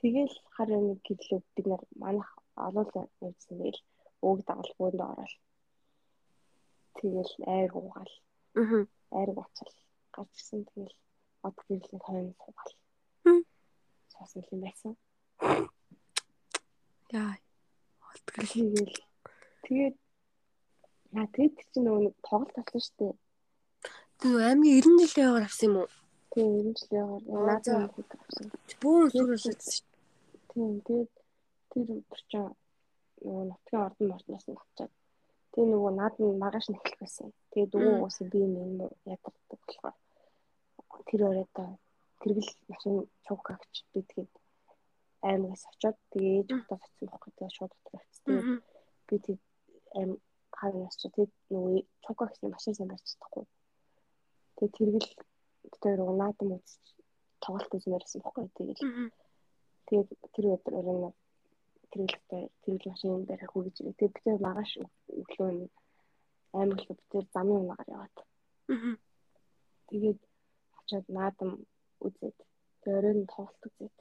Тэгэл 0.00 0.34
хар 0.54 0.68
нэг 0.68 0.98
гэрлөө 1.06 1.40
бид 1.54 1.66
нар 1.70 1.82
манах 2.02 2.28
олоолаа 2.66 3.06
явьсан 3.26 3.56
тэгэл 3.58 3.80
өөг 4.26 4.38
дагалгуунд 4.48 5.00
ороод 5.10 5.34
тэгэл 6.98 7.32
айр 7.54 7.70
уугаал. 7.74 8.14
Аа. 8.60 8.84
Айр 9.18 9.30
уучаал 9.30 9.74
гарч 10.14 10.32
ирсэн 10.36 10.60
тэгэл 10.68 10.96
од 11.46 11.56
гэрлээ 11.66 12.00
хойно 12.06 12.32
суугаал. 12.38 12.74
Суусан 14.12 14.42
юм 14.52 14.60
байсан. 14.64 14.92
Яа. 17.20 17.34
Од 18.10 18.26
гэрлээ 18.34 19.11
тэгээд 19.66 19.96
яа 21.18 21.26
тэгээд 21.34 21.56
чи 21.70 21.78
нөгөө 21.80 22.02
нэг 22.06 22.14
тоглолт 22.26 22.56
авсан 22.60 22.82
шүү 22.82 22.96
дээ. 22.98 23.14
Тэр 24.20 24.36
аймгийн 24.48 24.80
90 24.82 25.10
жилийн 25.10 25.28
яваар 25.28 25.46
авсан 25.48 25.66
юм 25.68 25.76
уу? 25.82 25.88
Тийм 26.32 26.48
90 26.56 26.78
жилийн 26.80 27.02
яваар 27.02 27.22
наазаа 27.46 27.80
хүүхэд 27.92 28.10
авсан. 28.22 28.46
Бүүн 28.82 29.08
сүрүүлсэн 29.12 29.54
шүү. 29.60 29.84
Тийм 30.50 30.72
тэгээд 30.86 31.12
тэр 31.70 31.86
өдөр 31.96 32.22
чинь 32.30 32.50
нөгөө 33.24 33.44
нутгийн 33.50 33.84
ордон 33.86 34.08
мордноос 34.10 34.46
нь 34.48 34.60
авчаад 34.62 34.92
тэгээ 35.52 35.70
нөгөө 35.72 35.92
наад 35.98 36.14
нь 36.18 36.40
маргааш 36.42 36.66
нь 36.68 36.76
эхлэх 36.78 36.98
байсан. 37.02 37.28
Тэгээ 37.50 37.70
дүүгээ 37.70 37.96
уусаа 38.00 38.26
би 38.32 38.38
юм 38.46 38.54
ядардаг 39.12 39.48
болохоор 39.50 39.96
тэр 41.08 41.20
оройдоо 41.28 41.68
тэргэл 42.20 42.50
машин 42.70 42.94
чуукагч 43.26 43.74
бидгээд 43.92 44.32
аймагаас 45.28 45.64
очоод 45.70 45.98
тэгээ 46.12 46.34
ээж 46.40 46.48
хотод 46.68 46.80
очсон 46.86 47.06
байхгүй 47.08 47.32
тэгээ 47.36 47.56
шууд 47.56 47.72
дотор 47.74 48.00
очсон. 48.00 48.62
Би 49.06 49.14
тэг 49.26 49.38
аим 49.98 50.10
хаагаас 50.58 50.96
ч 51.00 51.02
тэг 51.16 51.28
нөгөө 51.52 51.86
чуукагчны 52.04 52.48
машин 52.52 52.74
сайн 52.74 52.88
барьж 52.90 53.06
чадахгүй. 53.10 53.44
Тэгээ 54.56 54.76
тэргэл 54.76 55.10
тэр 55.82 55.96
нөгөө 55.98 56.16
наадам 56.20 56.48
үзэж 56.56 56.84
тоглолт 57.44 57.72
үзмээрсэн 57.76 58.20
байхгүй 58.22 58.46
тэгээ. 58.56 58.76
Тэгээд 59.86 60.08
тэр 60.34 60.44
өдөр 60.54 60.74
өрөө 60.78 61.12
тэргэлтэй 61.92 62.42
тэргэл 62.64 62.90
машин 62.92 63.24
барих 63.28 63.52
уу 63.56 63.64
гэж. 63.66 63.76
Тэгээд 63.82 64.14
бид 64.24 64.40
магаш 64.46 64.70
өглөө 65.20 65.50
нэг 65.60 65.72
аймаг 66.58 66.80
л 66.80 66.88
бид 67.10 67.28
замын 67.34 67.60
унагаар 67.62 67.88
яваад. 67.96 68.16
Тэгээд 69.88 70.20
очиод 70.78 71.06
наадам 71.16 71.50
үзээд 72.06 72.38
тэгээд 72.82 72.98
оройн 72.98 73.26
тоглолт 73.32 73.62
үзээд. 73.68 73.96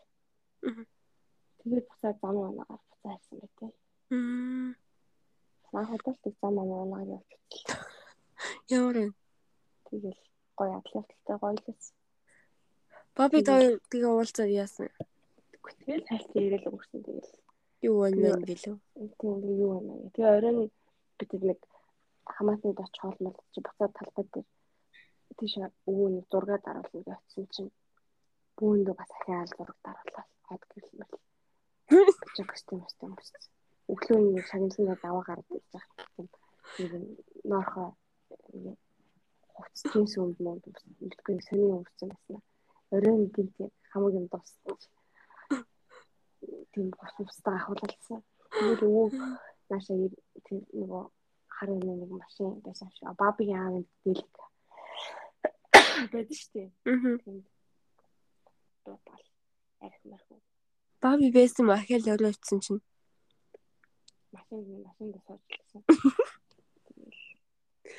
Тэгээд 1.60 1.86
буцаад 1.90 2.18
замын 2.24 2.50
унагаар 2.52 2.82
буцаа 2.90 3.14
ирсэн 3.18 3.38
байтэ. 3.42 3.68
Мм. 5.72 5.80
Анх 5.80 5.92
удаа 5.96 6.16
зам 6.42 6.60
амаагаар 6.60 7.08
явчихлаа. 7.18 7.80
Ямар 8.70 8.98
вэ? 8.98 9.08
Тэгэл 9.88 10.20
гоё 10.58 10.74
атлетиктэй 10.78 11.38
гоё 11.40 11.54
л 11.56 11.64
байсан. 11.68 11.96
Баби 13.16 13.40
тоо 13.48 13.60
тэгээ 13.92 14.12
уулзаад 14.12 14.52
яасан? 14.52 14.90
Тэгэл 15.86 16.08
хайлт 16.10 16.32
ирээл 16.36 16.76
өгсөн 16.76 17.00
тэгэл. 17.06 17.32
Юу 17.88 18.04
мэн 18.12 18.44
гэлөө? 18.44 18.78
Тийм 19.20 19.38
юу 19.64 19.80
байна. 19.80 20.12
Тэгээ 20.14 20.36
оройн 20.38 20.60
бид 21.18 21.32
нэг 21.40 21.60
хамаатанд 22.36 22.80
очих 22.84 23.02
хоолмол 23.02 23.38
чи 23.54 23.60
буцаад 23.64 23.92
талбай 23.96 24.26
дээр 24.34 24.48
тийш 25.38 25.54
өвөө 25.88 26.08
нэг 26.16 26.26
зураг 26.32 26.62
даруулна 26.64 26.92
гэж 26.92 27.08
очсон 27.16 27.46
чинь 27.54 27.72
бүүндээ 28.58 28.96
бас 29.00 29.12
ахиал 29.16 29.50
зураг 29.58 29.78
даруулаад 29.86 30.30
хад 30.48 30.64
гэлмэл. 30.72 31.16
Чи 32.36 32.44
костюм 32.44 32.80
костюм 32.84 33.16
өссөн. 33.16 33.42
Өглөөний 33.92 34.34
нэг 34.36 34.46
шагналын 34.48 35.00
даваа 35.04 35.24
гараад 35.28 35.50
ирсэн. 35.58 36.30
Нэг 36.80 36.92
ноорхоо 37.44 37.90
хувцсын 39.56 40.06
сүмд 40.14 40.38
мод 40.46 40.64
мэдгүй 41.02 41.38
сони 41.48 41.66
өрцөн 41.78 42.10
басна. 42.14 42.40
Оройн 42.96 43.28
гинт 43.36 43.56
хамаг 43.92 44.14
юм 44.20 44.28
дууссан. 44.32 44.78
Тийм 46.72 46.88
бос 46.96 47.16
устаа 47.20 47.56
ахуулсан. 47.60 48.20
Тэгээд 48.52 48.82
өвөө 48.88 49.08
наашаа 49.70 49.98
тэр 50.46 50.62
нөгөө 50.80 51.04
харын 51.56 51.80
нэг 51.84 52.12
машин 52.22 52.60
байсан 52.66 52.90
шүү. 52.96 53.14
Баби 53.22 53.46
аав 53.54 53.84
дэлг 54.04 54.36
байдаг 56.14 56.38
шүү 56.40 56.52
дээ. 56.54 56.70
Аа. 56.90 57.18
Дуудал 58.86 59.26
арх 59.86 60.00
марх. 60.10 60.28
Баби 61.04 61.28
байсан 61.38 61.66
махал 61.68 62.10
өөрөө 62.12 62.32
очсон 62.34 62.60
чинь. 62.66 62.82
Машин 64.32 64.84
машинд 64.88 65.16
суучлаа. 65.26 65.84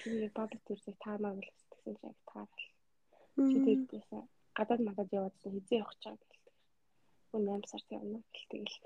Тэгээд 0.02 0.33
баби 0.39 0.57
төрсөй 0.67 0.94
таамаа 1.05 1.35
бол 1.36 1.51
гэсэн 1.70 1.94
чинь 2.01 2.17
таарал. 2.31 2.67
Чи 3.49 3.57
тэрдээс 3.67 4.09
гадаад 4.57 4.81
мадад 4.85 5.11
яваадсан 5.19 5.52
хизээ 5.52 5.81
явах 5.83 5.97
чам 6.02 6.17
гэлдэг. 6.17 6.55
Гүн 7.31 7.44
8 7.49 7.70
сард 7.70 7.89
явна 7.99 8.19
гэлтэйгэл. 8.35 8.78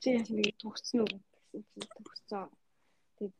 Чи 0.00 0.08
яаш 0.16 0.28
нэг 0.30 0.54
төгссөн 0.62 1.00
үү 1.04 1.18
гэсэн 1.18 1.62
чинь 1.70 1.94
төгссөн. 1.98 2.46
Тэгээд 3.16 3.36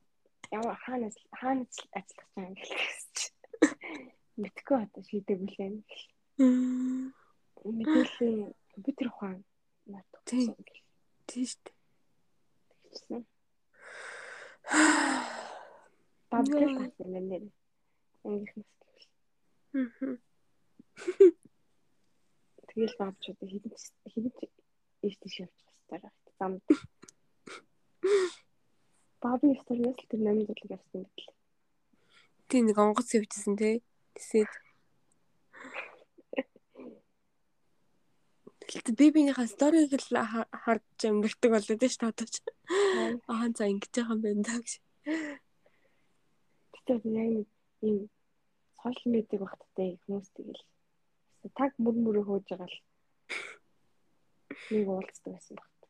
яа 0.59 0.75
хаанаас 0.85 1.17
хаанаас 1.41 1.77
ажиллах 1.99 2.28
чам 2.35 2.52
гэлсэн. 2.59 3.35
Мэдхгүй 4.41 4.78
одоо 4.85 5.02
шийдээгүй 5.09 5.49
л 5.51 5.59
юм. 5.67 5.75
Мэдээллийн 7.78 8.55
компьютер 8.73 9.07
ухаан 9.10 9.39
нар 9.91 10.05
төгссөн 10.12 10.59
гэл. 10.59 10.83
Тийм 11.28 11.47
шүү 11.51 11.60
дээ. 11.65 11.80
Тэгсэн. 12.91 13.23
Бабгал 16.31 16.67
тасар 16.78 17.07
мэнэр. 17.07 17.43
Ангийнхнаас 18.27 18.70
гэвэл. 18.81 19.07
Аа. 19.78 20.15
Тэгэл 22.69 22.99
баабчууд 22.99 23.39
хідэн 23.51 23.75
хідэн 24.12 24.51
ийш 25.07 25.17
тийш 25.23 25.35
явчих 25.43 25.70
хэвээр 25.89 26.02
байна. 26.02 26.10
Замд. 26.39 26.62
Бааби 29.23 29.55
сториос 29.62 29.99
л 30.01 30.09
тэр 30.10 30.20
8 30.25 30.47
жилиг 30.49 30.70
явсан 30.77 31.02
юм 31.02 31.07
бэл. 31.15 31.35
Тийм 32.49 32.65
нэг 32.67 32.78
онгоц 32.78 33.09
явжсэн 33.15 33.55
тий. 33.57 33.83
Тэсээд. 38.70 38.86
Тэгэл 38.86 38.99
бибинийхаа 39.02 39.47
сториг 39.50 39.90
л 39.90 40.15
харж 40.62 40.99
амьдэрдэг 41.02 41.50
болоод 41.50 41.82
ш 41.90 41.97
таадаж. 41.99 42.34
Аа 43.26 43.50
за 43.50 43.66
ингэж 43.66 43.90
байгаа 43.90 44.15
юм 44.15 44.23
байна 44.23 44.42
даа 44.47 44.58
гэж. 44.62 44.73
Тэгтээ 46.86 47.02
яг 47.18 47.50
ийм 47.82 48.07
сошиал 48.78 49.10
медиаг 49.10 49.42
багттай 49.42 49.99
хүмүүс 50.07 50.28
тэгэл 50.39 50.62
таг 51.58 51.73
мөр 51.82 51.97
мөрөө 51.99 52.24
хөөж 52.31 52.47
байгаа 52.47 52.70
л 52.70 52.78
нэг 54.70 54.86
уулздаг 54.86 55.32
байсан 55.34 55.55
багт. 55.58 55.81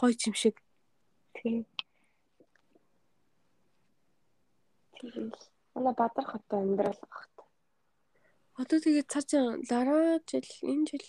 Гой 0.00 0.12
юм 0.26 0.34
шиг. 0.40 0.56
Тийм. 1.36 1.66
Тийм. 4.96 5.32
Манай 5.74 5.94
Бадар 6.00 6.24
хотод 6.24 6.60
амьдрал 6.64 7.00
багт. 7.12 7.29
Одоо 8.60 8.76
тэгээд 8.84 9.08
цаашаа 9.08 9.56
дараа 9.72 10.20
жил 10.28 10.48
энэ 10.72 10.84
жил 10.92 11.06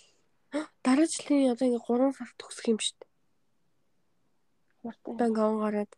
дараа 0.88 1.08
жилийн 1.12 1.52
одоо 1.52 1.68
ингээ 1.68 1.84
3 1.84 2.16
сар 2.16 2.32
төгсөх 2.40 2.66
юм 2.72 2.80
шүү 2.80 2.96
дээ. 2.96 3.12
Мартаа. 4.88 5.12
Одоо 5.12 5.28
ингээ 5.28 5.60
гараад 5.60 5.92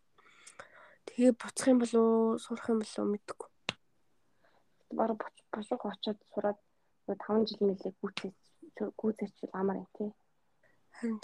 тэгээ 1.06 1.32
буцах 1.38 1.66
юм 1.70 1.78
болоо 1.78 2.08
сурах 2.42 2.66
юм 2.74 2.78
болоо 2.82 3.04
мэдэхгүй. 3.06 3.50
Бараг 4.98 5.18
бошиг 5.54 5.82
очоод 5.86 6.18
сураад 6.34 6.58
5 7.06 7.46
жил 7.46 7.62
мэлээ 7.70 7.94
гүйцэж 8.02 8.34
гүйцэж 8.98 9.34
амар 9.54 9.78
юм 9.78 9.88
тий. 9.94 10.10
Харин 10.98 11.22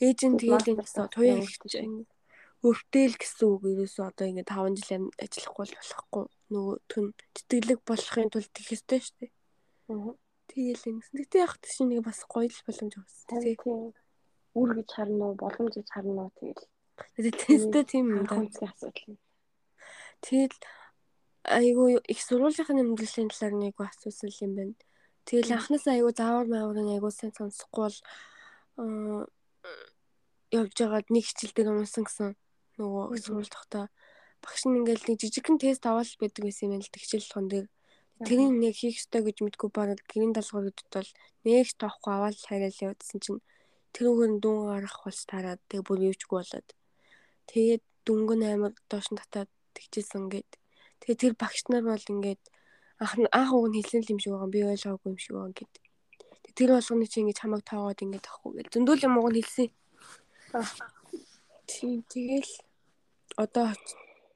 ээж 0.00 0.18
нь 0.32 0.40
тэгээд 0.40 0.80
энэ 0.80 1.12
туяа 1.12 1.36
ихч 1.44 1.60
өвтөл 2.64 3.14
гэсэн 3.20 3.46
үг 3.52 3.62
ерөөсөө 3.68 4.04
одоо 4.08 4.26
ингээ 4.32 4.48
5 4.48 4.80
жил 4.80 5.12
ажиллахгүй 5.20 5.66
болохгүй 5.76 6.24
нөгөө 6.54 6.76
түн 6.88 7.04
тэтгэлэг 7.34 7.80
болохын 7.84 8.32
тулд 8.32 8.54
их 8.56 8.68
ёстой 8.72 9.00
шүү 9.04 9.16
дээ. 9.20 9.32
Тэгэл 10.52 10.88
ингэсэн. 10.90 11.16
Гэтэ 11.16 11.36
яг 11.42 11.56
тийш 11.62 11.80
нэг 11.80 12.04
бас 12.04 12.20
гоё 12.28 12.48
л 12.48 12.64
боломж 12.66 12.94
өгсөн 13.00 13.40
тий. 13.40 13.56
Үр 14.52 14.68
гэж 14.76 14.88
харна 14.92 15.32
уу, 15.32 15.36
боломж 15.38 15.74
гэж 15.80 15.88
харна 15.88 16.28
уу 16.28 16.32
тэгэл. 16.36 16.66
Тэстэй 17.16 17.84
тийм 17.88 18.12
юм 18.12 18.24
да. 18.28 18.36
Хүнсний 18.36 18.68
асуудал. 18.68 19.16
Тэгэл 20.20 20.58
айгу 21.44 21.88
их 21.98 22.20
сургуулийн 22.20 22.84
амьдралын 22.84 23.32
талаар 23.32 23.54
нэг 23.56 23.74
асуусан 23.80 24.30
юм 24.44 24.52
байна. 24.54 24.76
Тэгэл 25.24 25.56
анхнаас 25.56 25.86
айгу 25.88 26.12
заавар 26.12 26.46
мааврын 26.46 26.92
айгу 26.92 27.10
сайн 27.10 27.32
сонсохгүй 27.32 27.88
бол 27.88 27.98
явж 30.52 30.74
байгаад 30.76 31.08
нэг 31.08 31.24
хичээл 31.24 31.56
дээр 31.56 31.72
унсан 31.72 32.04
гэсэн 32.04 32.36
нөгөө 32.76 33.18
сурвалж 33.24 33.50
тогтоо 33.50 33.84
багш 34.44 34.62
нь 34.66 34.78
ингээл 34.82 35.08
нэг 35.08 35.18
жижигхэн 35.22 35.58
тест 35.62 35.86
аваад 35.86 36.10
байдаг 36.20 36.42
байсан 36.44 36.76
юм 36.76 36.82
л 36.82 36.92
хичээл 36.92 37.24
болгон 37.24 37.48
дээр 37.48 37.66
тэрийг 38.26 38.52
нэг 38.62 38.74
хийх 38.78 38.96
ёстой 39.00 39.22
гэж 39.26 39.36
мэдгүй 39.42 39.70
баг 39.72 39.98
гэрийн 40.10 40.32
даалгавар 40.34 40.66
гэдэгт 40.68 40.92
бол 40.94 41.10
нэгч 41.44 41.70
тоохгүй 41.80 42.12
аваад 42.14 42.36
хайрал 42.48 42.82
явуулсан 42.84 43.18
чинь 43.24 43.40
тэрүүгээр 43.94 44.30
нь 44.32 44.40
дүүн 44.42 44.60
гарах 44.70 44.96
болж 45.04 45.20
тараад 45.30 45.60
тэгээ 45.68 45.86
бүр 45.86 46.00
юучгүй 46.08 46.36
болоод. 46.38 46.68
Тэгээд 47.50 47.82
дүнгэн 48.06 48.42
амар 48.48 48.72
доош 48.90 49.06
нь 49.10 49.20
татаад 49.20 49.50
тэгчихсэн 49.76 50.24
гээд. 50.32 50.50
Тэгээ 51.00 51.20
тэр 51.22 51.34
багш 51.38 51.60
нар 51.68 51.84
бол 51.84 52.10
ингээд 52.14 52.42
анх 53.02 53.12
анх 53.38 53.50
уг 53.56 53.66
нь 53.68 53.76
хэлсэн 53.78 54.06
юм 54.12 54.20
шиг 54.22 54.32
байгаа 54.32 54.54
би 54.54 54.60
ойлгоогүй 54.72 55.08
юм 55.12 55.20
шиг 55.20 55.34
байгаа 55.36 55.56
гээд 55.58 55.74
тэр 56.54 56.70
болгоны 56.76 57.06
чи 57.08 57.20
ингэж 57.20 57.38
хамаг 57.40 57.62
тоогоод 57.64 58.02
ингэж 58.04 58.24
авахгүй 58.28 58.52
гэл 58.60 58.72
зөндөл 58.72 59.06
юм 59.06 59.18
уг 59.18 59.28
нь 59.32 59.40
хэлсэн. 59.40 59.68
Тийм 61.70 62.04
тэгэл 62.12 62.52
одоо 63.40 63.72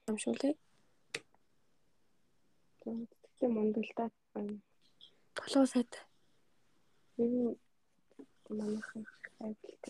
юм 0.08 0.16
шүү 0.16 0.34
лээ 0.40 0.54
Монголын 3.48 3.84
мундалдаа 3.84 4.08
7 5.36 5.66
сард 5.72 5.92
энэ 7.22 7.54
манайхан 8.48 9.02
айлт. 9.44 9.84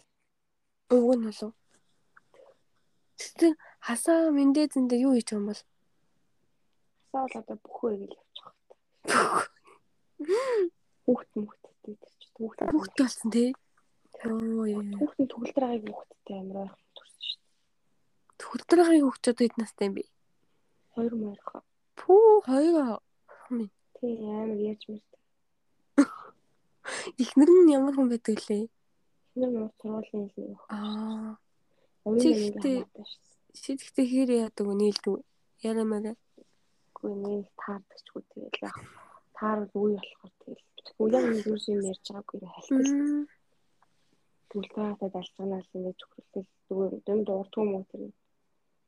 Өвгөө 0.94 1.16
нь 1.16 1.24
болов. 1.26 1.52
Тэгтээ 3.18 3.52
хасаа 3.86 4.30
мэндээ 4.36 4.66
зэндээ 4.72 5.04
юу 5.06 5.14
хийж 5.16 5.28
юм 5.32 5.48
бол? 5.48 5.62
Хасаа 7.12 7.22
бол 7.24 7.40
одоо 7.40 7.56
бүхөө 7.64 7.90
ингэ 7.96 8.06
л 8.06 8.18
явчих 8.20 8.46
хэрэгтэй. 8.46 8.78
Хүүхд 11.06 11.30
мөхттэй 11.40 11.94
гэж 12.00 12.02
хүүхд 12.36 12.58
хүүхд 12.72 12.94
болсон 13.00 13.30
тий. 13.32 13.50
Ой. 14.26 14.72
Хүүхдийн 15.00 15.28
төгөл 15.30 15.52
драгагийн 15.56 15.94
хүүхдтэй 15.96 16.36
амар 16.40 16.56
байх 16.60 16.74
төрсөн 16.96 17.22
шүү 17.28 17.40
дээ. 17.40 18.38
Төгөл 18.40 18.64
драгагийн 18.68 19.06
хүүхдүүд 19.06 19.38
хэд 19.40 19.54
настай 19.60 19.86
юм 19.88 19.94
бэ? 19.96 20.04
2 20.96 21.14
морьхоо. 21.20 21.60
Пүү 21.96 22.44
2 22.44 23.05
хоёр. 23.46 23.70
Тий 23.96 24.14
амар 24.26 24.60
яаж 24.70 24.82
мэрт. 24.90 25.10
Ихнэр 27.22 27.50
нь 27.50 27.72
ямар 27.78 27.94
хүн 27.94 28.08
байдаг 28.10 28.38
лээ? 28.48 28.64
Ихнэр 29.34 29.50
нь 29.54 29.74
сургуулийн 29.78 30.26
нэг. 30.36 30.60
Аа. 30.68 31.38
Тэгтээ 32.06 32.76
шийдэхдээ 33.62 34.06
хэр 34.12 34.30
яадаг 34.44 34.64
вэ 34.66 34.74
нийлдэг 34.78 35.14
ярамаараа. 35.68 36.16
Үгүй 36.92 37.12
нэг 37.24 37.44
таардаг 37.60 37.98
ч 38.04 38.06
үгүй 38.12 38.22
тэгэл 38.30 38.64
яах. 38.68 38.78
Таар 39.36 39.58
үе 39.74 39.96
болохоор 39.96 40.32
тэгэл. 40.42 40.64
Үгүй 41.00 41.08
яг 41.16 41.24
нэг 41.32 41.44
юм 41.46 41.80
ярьж 41.90 42.04
байгаагүй 42.06 42.38
хальтал. 42.54 43.26
Түлдэгаатай 44.50 45.08
далцгаанаас 45.12 45.68
ингэж 45.76 45.98
хөрөлтөл 46.04 46.48
зүгээр 46.68 46.94
дэм 47.06 47.18
дуурдгүй 47.26 47.64
мөн 47.66 47.84
тэр. 47.90 48.02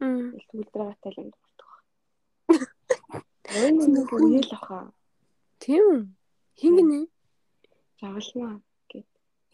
Мм. 0.00 0.38
Түлдэгаатай 0.48 1.10
л 1.12 1.32
нэг 3.48 4.12
үеэл 4.12 4.52
ахаа. 4.52 4.92
Тийм. 5.58 6.16
Хингэнэ. 6.60 7.06
Загалмаа 8.00 8.60
гэд. 8.90 9.06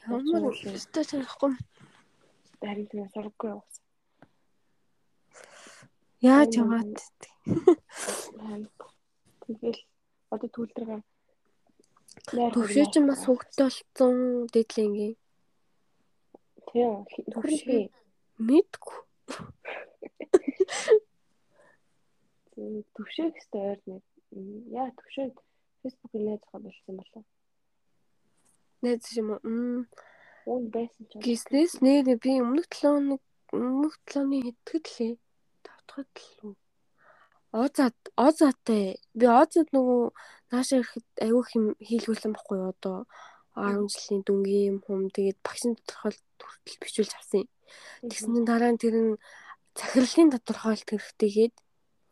Ямар 0.08 0.50
өстой 0.50 1.04
санахгүй. 1.04 1.52
харин 2.60 2.86
тийм 2.90 3.08
сургаггүй 3.12 3.48
явуулсан. 3.50 3.84
Яаж 6.24 6.52
яваад 6.56 6.96
Тэгэл 9.44 9.80
одоо 10.32 10.48
төлдрөг 10.48 11.04
төвшөө 12.32 12.86
чинь 12.92 13.08
бас 13.08 13.20
хөвгтэй 13.28 13.68
болсон 13.68 14.48
дэдлингийн 14.48 15.14
Тийм. 16.72 17.04
Төвшөө. 17.30 17.92
мэдгүй. 18.40 18.98
Төвшөө 22.54 23.28
гэхтэй 23.34 23.62
ойр 23.70 23.80
нэг 23.90 24.02
яа 24.70 24.88
төвшөө 24.98 25.26
фэйсбүүкээр 25.82 26.24
найз 26.24 26.40
зохиол 26.42 26.64
болсон 26.66 26.94
болов. 26.98 27.24
Найз 28.82 29.04
юм 29.18 29.28
уу? 29.34 29.86
Уун 30.46 30.64
байсан 30.74 31.02
ч. 31.08 31.10
Гиснес 31.24 31.80
нэр 31.84 32.06
би 32.22 32.32
өмнөх 32.44 32.68
7 32.68 32.94
хоног 32.94 33.22
өмнөх 33.52 33.94
7 34.06 34.22
оны 34.22 34.38
хэдгэд 34.44 34.86
лээ. 34.96 35.14
Тавтахад 35.64 36.12
л 36.14 36.38
үү. 36.46 36.54
Озад 37.54 37.96
озаатай. 38.26 38.98
Би 39.18 39.26
озад 39.26 39.68
нөгөө 39.72 40.02
наашаа 40.50 40.78
ирэхэд 40.82 41.08
аюух 41.26 41.48
юм 41.58 41.66
хийлгүүлсэн 41.78 42.32
байхгүй 42.34 42.56
юу 42.60 42.70
одоо 42.74 42.98
10 43.54 43.86
жилийн 43.92 44.22
дүнгийн 44.26 44.68
юм 44.70 44.78
хүм 44.84 45.00
тэгээд 45.14 45.38
багшийн 45.46 45.74
тодорхойлт 45.78 46.22
хүртэл 46.42 46.82
бичүүлж 46.82 47.12
авсан. 47.14 47.46
Тэгсэн 48.10 48.44
дараа 48.44 48.72
нь 48.74 48.82
тэр 48.82 48.96
нь 48.98 49.12
захирлын 49.78 50.34
тодорхойлт 50.34 50.88
хэрэгтэйгээд 50.90 51.54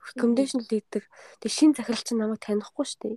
recommendation 0.08 0.60
letter 0.70 1.04
тэг 1.40 1.50
шин 1.52 1.74
захирал 1.74 2.02
чинь 2.02 2.20
намайг 2.20 2.42
танихгүй 2.42 2.86
шүү 2.86 3.00
дээ. 3.02 3.16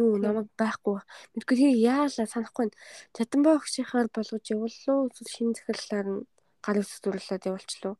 Юу 0.00 0.18
намайг 0.18 0.50
байхгүй. 0.58 0.98
Мэдгүй 1.38 1.56
тийм 1.58 1.72
яалаа 1.78 2.26
санахгүй. 2.26 2.74
Чаданбай 3.14 3.54
багшийнхаар 3.54 4.08
болгож 4.10 4.44
явууллаа. 4.50 5.06
Эсвэл 5.06 5.30
шин 5.30 5.54
захирлаар 5.54 6.06
нь 6.10 6.26
гар 6.64 6.82
үсгүүлээд 6.82 7.46
явуулчлаа. 7.46 7.94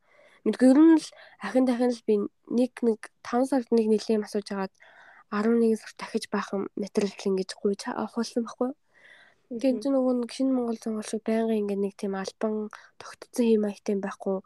Мэдгүй 0.45 0.69
ер 0.75 0.79
нь 0.83 0.99
л 0.99 1.09
ахин 1.47 1.65
дахин 1.65 1.95
л 1.95 2.03
би 2.09 2.15
нэг 2.51 2.73
нэг 2.83 3.01
5 3.23 3.49
сард 3.49 3.69
нэг 3.71 3.87
нэлийн 3.89 4.27
асууж 4.27 4.49
агаад 4.51 4.75
11 5.31 5.79
сар 5.79 5.93
дахиж 5.97 6.25
баахан 6.35 6.67
материал 6.75 7.15
ингэж 7.31 7.51
гуйж 7.55 7.81
авахулсан 7.89 8.43
байхгүй. 8.45 8.71
Тэгээд 9.55 9.83
чи 9.83 9.89
нөгөө 9.95 10.15
нэг 10.19 10.31
шинэ 10.35 10.51
Монгол 10.51 10.79
зонгол 10.83 11.07
шиг 11.07 11.23
байнгын 11.23 11.63
ингэ 11.63 11.77
нэг 11.79 11.95
тийм 11.95 12.15
албан 12.19 12.55
тогтцсон 12.99 13.47
юм 13.55 13.65
аягтай 13.69 13.97
байхгүй 14.03 14.43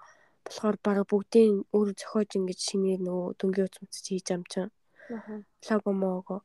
болохоор 0.49 0.77
баг 0.81 0.99
бүгдийн 1.05 1.69
өөр 1.77 1.93
зохиож 1.93 2.31
ингэж 2.41 2.59
шинээр 2.59 3.01
нөгөө 3.05 3.37
дүнгийн 3.37 3.69
утас 3.69 3.81
мөц 3.85 3.95
хийж 4.01 4.29
амчин. 4.33 4.73
Аа. 5.13 5.45
Лого 5.69 5.93
мого. 5.93 6.37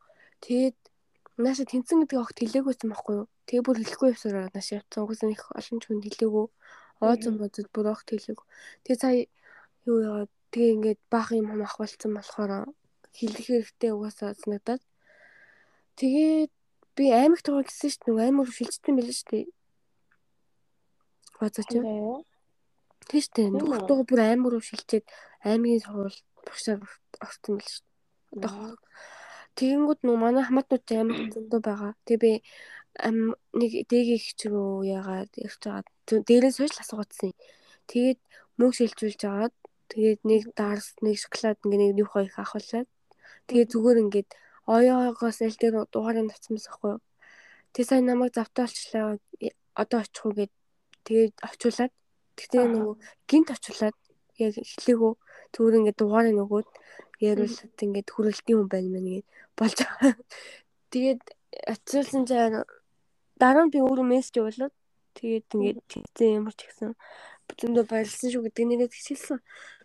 Тэгээд 0.44 0.78
нааша 1.40 1.64
тэнцэн 1.64 2.04
гэдэг 2.04 2.20
огт 2.20 2.38
хэлээгүйсэн 2.44 2.92
байхгүй 2.92 3.16
юу? 3.24 3.28
Тэгээ 3.48 3.64
бүр 3.64 3.78
хэлэхгүй 3.80 4.10
явсараа 4.12 4.52
нааш 4.52 4.68
явцсан. 4.76 5.02
Угсаа 5.08 5.32
их 5.32 5.44
олон 5.56 5.78
ч 5.80 5.84
хүн 5.88 6.04
хэлээгүү. 6.04 6.46
Оозон 7.00 7.36
бодод 7.40 7.68
бүр 7.72 7.88
огт 7.96 8.08
хэлээгүү. 8.12 8.48
Тэгээ 8.84 9.00
сая 9.00 9.18
юу 9.88 9.98
яагаад 10.04 10.32
тэгээ 10.52 10.74
ингээд 10.76 11.02
баах 11.08 11.32
юм 11.32 11.48
хам 11.48 11.64
ахвалцсан 11.64 12.12
болохоор 12.12 12.52
хэлэх 13.16 13.46
хэрэгтэй 13.48 13.92
угаасаа 13.96 14.36
санагдаад. 14.36 14.82
Тэгээд 15.96 16.52
би 16.96 17.06
аймаг 17.10 17.42
тугаа 17.42 17.64
гэсэн 17.66 17.90
чинь 17.90 18.06
нөгөө 18.08 18.24
аймаг 18.28 18.48
шилжсэн 18.52 18.94
байлээ 18.96 19.18
шүү 19.18 19.30
дээ. 19.32 19.46
Угаасаа 21.40 21.66
чи. 21.72 21.78
Тийм 23.10 23.22
шүү 23.24 23.34
дээ. 23.36 23.50
Нөхдөг 23.54 24.00
бүр 24.08 24.22
аймаг 24.24 24.50
руу 24.52 24.64
шилжээд 24.64 25.06
аймгийн 25.44 25.84
сургууль 25.84 26.20
багшаар 26.46 26.80
орсон 27.26 27.54
байл 27.58 27.72
шүү. 27.74 27.86
Одоо 28.34 28.78
тэгэнгүүт 29.58 30.02
нөгөө 30.04 30.22
манай 30.24 30.44
хамаатнууд 30.46 30.86
аймаг 30.98 31.20
зөндөө 31.34 31.62
байгаа. 31.68 31.92
Тэгээ 32.06 32.24
би 32.24 32.32
нэг 33.60 33.72
дэгийн 33.90 34.20
их 34.20 34.28
рүү 34.46 34.86
яагаад 34.98 35.32
ирж 35.46 35.62
байгаа. 35.66 36.24
Дээрээс 36.28 36.58
хойш 36.60 36.76
асуугадсан. 36.80 37.32
Тэгээд 37.90 38.20
мөнгө 38.58 38.78
шилжүүлж 38.78 39.22
агаад 39.26 39.56
тэгээд 39.92 40.22
нэг 40.30 40.42
дарс 40.58 40.94
нэг 41.06 41.18
шоколад 41.18 41.58
ингээ 41.66 41.80
нэг 41.82 41.92
юу 42.02 42.10
хоёр 42.10 42.30
их 42.30 42.40
авахлаад 42.40 42.90
тэгээд 43.48 43.72
зүгээр 43.74 44.04
ингээд 44.04 44.30
оёогоос 44.66 45.38
аль 45.44 45.60
дээр 45.60 45.76
дугаарыг 45.92 46.30
тавьсан 46.32 46.54
байсан 46.56 46.74
хгүй. 46.74 46.94
Тэгээ 47.74 47.90
сайн 47.90 48.06
намайг 48.08 48.34
завтаа 48.34 48.66
олчлаа. 48.66 49.18
Одоо 49.82 50.00
очих 50.02 50.24
уу 50.26 50.34
гэд 50.38 50.54
тэгээд 51.06 51.34
очиулаад 51.42 51.94
тэгтээ 52.38 52.66
нөгөө 52.74 52.96
гинт 53.30 53.50
очиулаад 53.56 53.98
яг 54.42 54.54
эхлээгөө 54.58 55.14
зүгээр 55.54 55.78
ингээд 55.80 56.00
дугаарыг 56.00 56.36
нөгөөд 56.38 56.70
яруулаад 57.22 57.80
ингээд 57.86 58.10
хүрэлтийн 58.14 58.58
хүн 58.58 58.70
байна 58.74 58.90
мэн 58.94 59.06
гээд 59.14 59.28
болж 59.58 59.78
байгаа. 59.80 60.14
Тэгээд 60.94 61.22
очиулсан 61.74 62.24
чинь 62.30 62.66
дараа 63.42 63.64
нь 63.66 63.74
би 63.74 63.80
өөрөө 63.82 64.06
мессеж 64.10 64.34
явуулаад 64.42 64.74
тэгээд 65.18 65.48
ингээд 65.54 65.80
тэгсэн 65.92 66.38
ямар 66.42 66.56
ч 66.58 66.62
ихсэн 66.66 66.92
зөндөө 67.60 67.86
баярлсан 67.92 68.30
шүү 68.32 68.44
гэдэг 68.50 68.66
нэрээ 68.68 68.90
тэгшилсэн. 68.90 69.40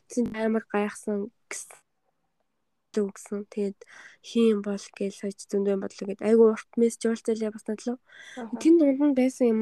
Зин 0.08 0.26
амар 0.32 0.64
гайхсан 0.72 1.28
гэсэн. 1.50 3.44
Тэгээд 3.52 3.78
хин 4.24 4.64
бол 4.64 4.84
гэж 4.98 5.12
сойч 5.20 5.38
зөндөө 5.50 5.74
юм 5.76 5.82
бодлоо 5.84 6.06
гэд 6.08 6.24
айгу 6.24 6.44
урт 6.50 6.70
мессеж 6.80 7.02
уулзалаа 7.06 7.52
бас 7.52 7.64
надлаа. 7.68 7.98
Тэн 8.60 8.74
дунд 8.80 9.00
нь 9.04 9.18
байсан 9.18 9.52
юм 9.52 9.60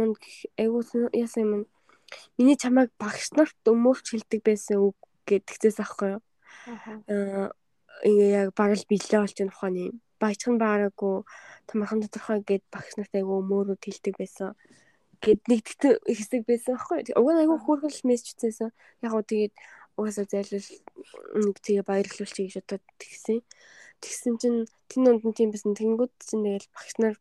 айгу 0.56 0.78
яасан 1.12 1.42
юм 1.44 1.52
миний 2.38 2.56
чамайг 2.56 2.90
багш 2.98 3.32
нарт 3.36 3.56
өмөрч 3.66 4.06
хэлдэг 4.12 4.40
байсан 4.46 4.76
үг 4.86 4.96
гэдгцээс 5.26 5.78
аахгүй 5.82 6.08
юу. 6.16 6.22
Аа 7.10 7.50
ингээ 8.06 8.30
яг 8.42 8.48
барал 8.58 8.84
билээ 8.90 9.20
болж 9.22 9.36
энэ 9.40 9.52
ухааны 9.52 9.84
баячхан 10.20 10.56
баараагүй 10.60 11.16
томхон 11.68 12.02
тодорхой 12.04 12.38
гэд 12.44 12.64
багш 12.74 12.92
нарт 12.96 13.12
айгу 13.16 13.40
өмөрөд 13.42 13.82
хэлдэг 13.82 14.14
байсан 14.20 14.54
гэд 15.24 15.40
нэг 15.48 15.60
хэсэг 15.64 16.42
байсан 16.44 16.76
аахгүй. 16.76 17.16
Уг 17.16 17.28
нь 17.32 17.40
айгу 17.42 17.56
хөөргөл 17.60 18.00
мессеж 18.08 18.36
хийсэн. 18.36 18.70
Яг 19.02 19.10
гоо 19.12 19.24
тэгээд 19.24 19.54
угаасаа 19.96 20.26
зайлшгүй 20.28 20.60
нэг 21.40 21.56
тэгээ 21.64 21.84
баярлуулчих 21.88 22.44
гэж 22.46 22.54
бодоод 22.60 22.84
тэгсэн. 23.00 23.40
Тэгсэн 24.04 24.34
чинь 24.40 24.60
тэн 24.92 25.02
дунд 25.04 25.24
нь 25.24 25.36
тийм 25.36 25.50
байсан. 25.52 25.72
Тэнгүүд 25.72 26.12
чинь 26.20 26.44
тэгэл 26.44 26.68
багш 26.76 26.94
нар 27.00 27.14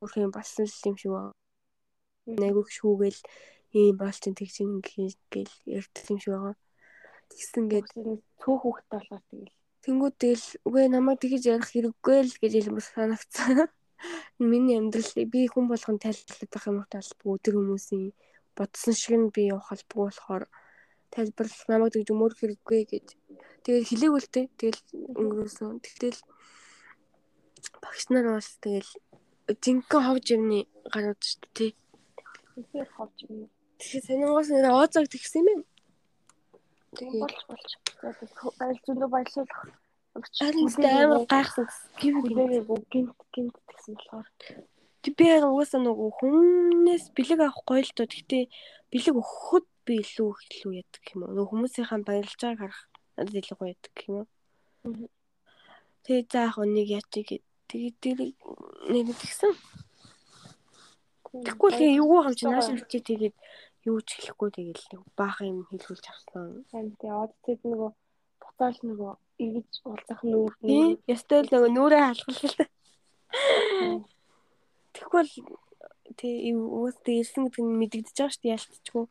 өөр 0.00 0.30
юм 0.30 0.32
болсон 0.32 0.66
юм 0.86 0.96
шиг 0.96 1.10
байна. 1.10 1.34
Айгу 2.46 2.62
шүүгээл 2.70 3.20
ийм 3.76 3.96
бол 4.00 4.16
чинь 4.22 4.38
тэг 4.38 4.50
чинь 4.50 4.82
гэл 4.82 5.52
ярьдаг 5.66 6.04
юм 6.10 6.18
шиг 6.18 6.32
байгаа. 6.34 6.56
Тэгсэн 7.30 7.64
гээд 7.70 7.88
цөөх 8.42 8.60
хүүхдтэй 8.62 8.98
болохоор 8.98 9.22
тэгэл. 9.30 9.54
Тэнгүүд 9.84 10.14
тэгэл 10.20 10.46
үгүй 10.66 10.84
намайг 10.90 11.18
тэгж 11.22 11.42
ярих 11.46 11.70
хэрэггүй 11.70 12.18
л 12.26 12.34
гэж 12.42 12.52
илмэр 12.58 12.84
санагцсан. 12.84 13.70
Миний 14.50 14.76
амьдрал 14.76 15.12
би 15.32 15.40
хүн 15.46 15.66
болгон 15.70 16.02
тайлбарлах 16.02 16.50
байх 16.50 16.66
юм 16.68 16.78
уу 16.82 16.88
талбгүй 16.90 17.36
тэр 17.40 17.54
хүмүүсийн 17.56 18.04
бодсон 18.56 18.94
шиг 18.98 19.14
нь 19.16 19.32
би 19.34 19.42
явах 19.54 19.72
албагүй 19.72 20.04
болохоор 20.10 20.44
тайлбарлах 21.14 21.64
намайг 21.70 21.92
тэгж 21.94 22.08
өмөр 22.10 22.32
хэрэггүй 22.34 22.80
гэж. 22.90 23.06
Тэгээд 23.64 24.30
те. 24.34 24.40
Тэгэл 24.58 24.80
өнгөрөөсөн. 25.20 25.80
Тэгтэл 25.84 26.20
багш 27.82 28.04
нар 28.10 28.26
бас 28.36 28.48
тэгэл 28.60 28.90
жинхэнэ 29.62 30.04
хог 30.04 30.18
живны 30.26 30.58
гарууд 30.92 31.20
шүү 31.20 31.40
дээ 31.40 31.54
тий. 31.56 31.72
Тэгэхээр 32.56 32.88
хог 32.96 33.10
живны. 33.18 33.46
Тэгэхээр 33.80 34.04
сонингоос 34.04 34.48
нэр 34.52 34.68
ооцог 34.68 35.08
тэгсэн 35.08 35.40
юм 35.40 35.46
байна. 35.48 35.64
Тэгээ 37.00 37.20
болж 37.24 37.40
болж. 37.48 37.70
Айл 38.60 38.78
зөндөө 38.84 39.08
баярлуулах. 39.08 39.62
Харин 40.36 40.68
амар 40.84 41.24
гайхсан. 41.24 41.66
Гівээ 41.96 42.60
гинт 42.92 43.16
гинт 43.32 43.56
гэсэн 43.72 43.94
болохоор. 43.96 44.28
Би 45.00 45.24
яг 45.24 45.48
угаасаа 45.48 45.80
нөгөө 45.80 46.10
хүнээс 46.20 47.04
бэлэг 47.16 47.40
авах 47.40 47.64
гоё 47.64 47.80
л 47.80 47.92
доо. 47.96 48.04
Гэхдээ 48.04 48.44
бэлэг 48.92 49.16
өгөхөд 49.16 49.66
би 49.86 49.94
илүү 50.04 50.28
илүү 50.28 50.72
яадаг 50.76 51.04
юм 51.14 51.20
уу? 51.24 51.32
Нөгөө 51.40 51.50
хүмүүсийнхаа 51.50 52.04
баярлж 52.04 52.36
байгааг 52.36 52.60
харах 52.60 52.80
надад 53.16 53.38
илүү 53.40 53.56
гоё 53.56 53.72
яадаг 53.72 53.96
юм 54.04 54.16
уу? 54.20 54.28
Тэгээ 56.04 56.28
заах 56.28 56.56
нэг 56.68 56.88
яачих 57.00 57.24
гэ. 57.32 57.36
Тэгээ 57.70 57.92
тэр 58.02 58.18
нэг 58.92 59.06
тэгсэн. 59.16 59.54
Тэгэхгүй 61.30 61.70
тэгээ 61.70 61.98
юу 62.02 62.26
хамч 62.26 62.40
нааш 62.42 62.74
хичээ 62.74 63.02
тэгээд 63.06 63.34
юу 63.88 63.98
ч 64.04 64.08
хэлэхгүй 64.20 64.50
тэгээл 64.52 64.86
нэг 64.92 65.02
баахан 65.16 65.46
юм 65.52 65.60
хэлүүлж 65.70 66.04
авсан. 66.10 66.64
Тэгээ 66.68 67.14
од 67.16 67.32
тэд 67.44 67.60
нөгөө 67.64 67.90
буцаал 68.40 68.78
нөгөө 68.84 69.12
эргэж 69.40 69.72
уулзах 69.88 70.20
нүүр 70.24 70.52
нүүр. 70.60 71.00
Ястай 71.08 71.40
л 71.40 71.52
нөгөө 71.52 71.70
нүрээ 71.72 72.04
халахлаа. 72.04 72.68
Тэгэхгүй 74.92 75.22
л 75.24 75.34
тэг 76.18 76.34
уус 76.58 76.96
тэг 77.00 77.16
ирсэн 77.24 77.48
гэдэг 77.48 77.64
нь 77.64 77.78
мэдэгдэж 77.80 78.16
байгаа 78.16 78.32
шүү 78.34 78.42
дээ 78.44 78.54
ялцчихгүй. 78.56 79.04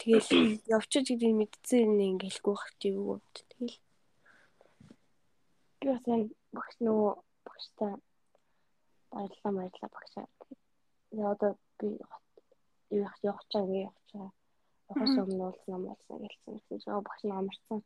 Тэгэл 0.00 0.28
явчих 0.74 1.02
гэдэг 1.06 1.30
мэдсэн 1.36 1.80
юм 1.84 1.92
ингээхгүй 2.16 2.54
бах 2.56 2.66
чи 2.80 2.88
юу 2.96 3.20
гэж 3.20 3.36
тэгэл. 3.52 3.78
Би 5.78 5.86
бас 5.92 6.04
яг 6.08 6.22
багш 6.56 6.74
нөгөө 6.80 7.12
багштай 7.46 7.92
баярлалаа 9.12 9.52
баярлалаа 9.54 9.90
багшаа. 9.92 10.26
Тэгээ 11.10 11.28
одоо 11.30 11.52
би 11.78 11.88
юу 12.90 13.06
явах 13.22 13.44
чаа 13.50 13.64
гээ 13.66 13.82
явах 13.88 14.02
чаа. 14.10 14.28
Явахаас 14.90 15.16
өмнө 15.22 15.44
уулзсан 15.46 15.74
юм 15.76 15.84
уулзсан 15.90 16.18
гэлсэн. 16.22 16.54
Тэгсэн 16.68 16.78
чинь 16.82 17.06
багш 17.06 17.22
нь 17.24 17.36
амарсан. 17.38 17.78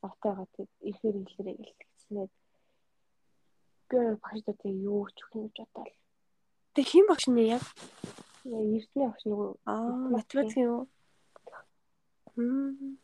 Завтайгаа 0.00 0.46
тэг 0.54 0.68
ихээр 0.90 1.16
хэлэрэй 1.26 1.56
гэлтгснээр 1.58 2.30
би 3.88 3.96
багштай 4.22 4.54
тэг 4.62 4.74
юу 4.90 5.08
ч 5.16 5.18
өгнө 5.24 5.48
гэж 5.48 5.56
бодоол. 5.74 5.94
Тэг 6.74 6.84
хин 6.86 7.04
багш 7.08 7.26
нь 7.28 7.40
яг 7.48 7.64
эрдэнэ 8.44 9.08
багш 9.10 9.22
нөгөө 9.26 9.50
аа 9.66 10.08
математик 10.14 10.62
юу? 10.62 10.86
Мм. 12.36 12.98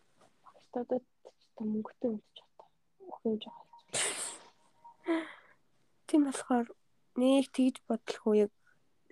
Багтаадад 0.44 1.04
ч 1.26 1.58
мөнгөтэй 1.58 2.10
өмдөж 2.10 2.34
чадаа. 2.38 2.68
Өхөн 3.10 3.34
жоо. 3.42 3.58
Тийм 6.06 6.22
болохоор 6.28 6.66
нэг 7.18 7.50
тэгж 7.56 7.76
бодлохгүй 7.88 8.36
яг 8.44 8.52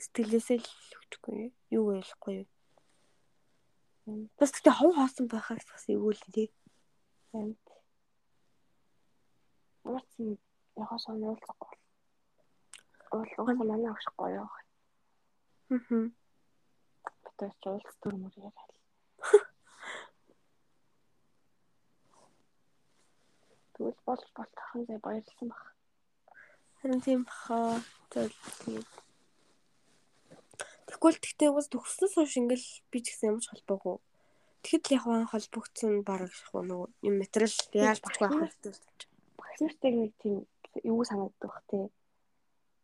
сэтгэлээсээ 0.03 0.59
л 0.59 0.69
өгчихгүй 0.99 1.55
юу 1.77 1.85
ойлгохгүй 1.95 2.35
юу. 2.43 2.49
Бас 4.39 4.51
тэгтээ 4.51 4.75
хов 4.75 4.93
хоосон 4.99 5.27
байхаас 5.31 5.65
бас 5.71 5.85
эвгүй 5.87 6.15
л 6.19 6.25
тий. 6.35 6.49
Амт. 7.39 7.67
Юм 9.87 10.35
яхаа 10.77 10.99
сонирхолтой. 10.99 11.79
Уул 13.15 13.31
уул 13.39 13.57
манай 13.57 13.79
гоё. 14.19 14.45
Аа. 15.71 16.05
Битээс 17.25 17.55
ч 17.63 17.65
уулз 17.69 17.97
дүрмөр 18.03 18.35
яриад. 18.43 18.71
Тэгвэл 23.75 24.01
болж 24.07 24.27
болтойхон 24.37 24.83
зай 24.87 24.99
баярлсан 25.07 25.49
баг. 25.49 25.63
Харин 26.81 27.01
тийм 27.07 27.21
бахаа. 27.29 27.81
Зөв 28.11 28.31
тэгээд. 30.93 31.01
Тэгвэл 31.01 31.25
тэгтээ 31.25 31.51
бас 31.57 31.67
төгснөөс 31.73 32.15
хойш 32.15 32.35
ингээл 32.37 32.69
би 32.93 32.99
ч 33.01 33.07
гэсэн 33.17 33.29
ямар 33.33 33.43
ч 33.43 33.49
холбоогүй. 33.49 33.97
Тэгэхэд 34.63 34.85
л 34.85 34.95
яг 34.95 35.03
хаан 35.09 35.27
холбогдсон 35.27 35.93
баг 36.05 36.21
шахуу 36.29 36.63
нөгөө 36.63 36.89
юм 37.09 37.15
материал 37.17 37.57
яаж 37.73 37.99
багш 38.05 38.19
байх 38.21 38.37
хэрэгтэй. 38.37 38.73
Багш 39.41 39.59
нартай 39.65 39.91
нэг 39.97 40.13
тийм 40.21 40.47
юу 40.85 41.03
санагддаг 41.03 41.51
бах 41.51 41.65
тий. 41.67 41.89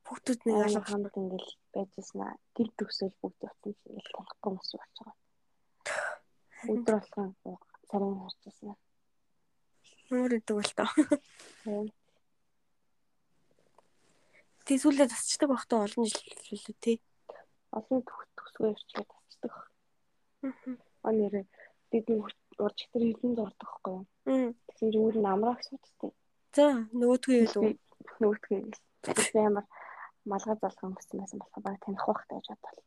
Хүүхдүүд 0.09 0.41
нэг 0.49 0.57
алга 0.65 0.83
хамт 0.89 1.15
ингээл 1.21 1.51
байжсна. 1.77 2.35
Гэр 2.57 2.69
төгсөөл 2.81 3.17
бүгд 3.21 3.45
утсан 3.45 3.73
чинь 3.77 3.93
ингээл 3.93 4.17
танихгүй 4.17 4.51
мос 4.57 4.71
болж 4.73 4.95
байгаа. 4.97 5.15
Өдөр 6.73 6.97
болгон 6.97 7.31
сарын 7.89 8.17
харчихсан. 8.25 8.77
нуур 10.11 10.33
идэг 10.33 10.57
бол. 10.57 10.73
Тийм. 11.65 11.87
Тэгээ 14.65 14.83
сүүлдээ 14.83 15.09
тасчдаг 15.09 15.49
багтаа 15.53 15.85
олон 15.85 16.05
жил 16.09 16.25
лээ 16.49 16.77
тий. 16.81 16.97
Олон 17.77 18.01
төгс 18.09 18.29
төгсгөө 18.37 18.69
явчихлаа 18.73 19.07
тасчдаг. 19.13 19.55
Аа 21.05 21.13
нэрээ 21.13 21.45
бидний 21.91 22.21
урж 22.21 22.39
байхгүй 23.61 23.93
юу? 23.93 24.05
Мм. 24.27 24.53
Тэгсэн 24.69 24.91
чинь 24.93 25.03
өөр 25.03 25.17
нь 25.21 25.31
амраа 25.33 25.57
гэсэн 25.57 25.79
үстэй. 25.81 26.13
За 26.57 26.67
нөгөөдгөө 26.93 27.37
юу 27.39 27.49
лөө. 27.55 27.73
Нөгөөдгөө 28.21 28.59
би 29.33 29.41
амар 29.41 29.67
малгай 30.29 30.57
залган 30.61 30.93
гэсэн 30.97 31.17
байсан 31.21 31.39
болохоор 31.41 31.65
баг 31.65 31.77
таних 31.81 32.05
бах 32.09 32.23
тааж 32.29 32.47
бодлоо. 32.49 32.85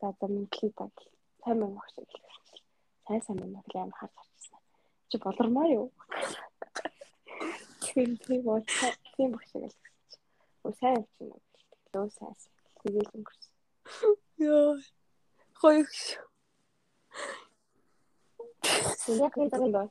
За 0.00 0.06
за 0.18 0.26
мэдлээ 0.30 0.72
та 0.78 0.86
гэл. 0.94 1.10
Сайн 1.42 1.56
байна 1.60 1.74
уу 1.74 1.82
гэж 1.96 2.10
хэлсэн. 2.14 2.60
Сайн 3.06 3.22
сайн 3.26 3.38
байна 3.42 3.62
гэл 3.66 3.82
амар 3.82 3.98
харж 3.98 4.14
харчихсан. 4.14 4.60
Чи 5.08 5.16
болормоо 5.24 5.66
юу? 5.78 5.86
Тийм 7.82 8.10
тийм 8.22 8.40
бол 8.46 8.62
тийм 9.16 9.28
баг 9.34 9.44
шиг 9.50 9.62
л 9.62 9.74
гэсэн 9.74 9.94
чи. 10.10 10.18
Өө 10.64 10.72
сайн 10.78 10.94
юм 11.00 11.06
чинь. 11.14 11.32
Лөө 11.92 12.08
сайн. 12.18 12.34
Тэгээл 12.82 13.14
өнгөрсөн. 13.18 13.52
Йоо. 14.38 14.78
Гоё. 15.60 15.84
Яг 19.08 19.36
нэг 19.36 19.52
даа. 19.72 19.88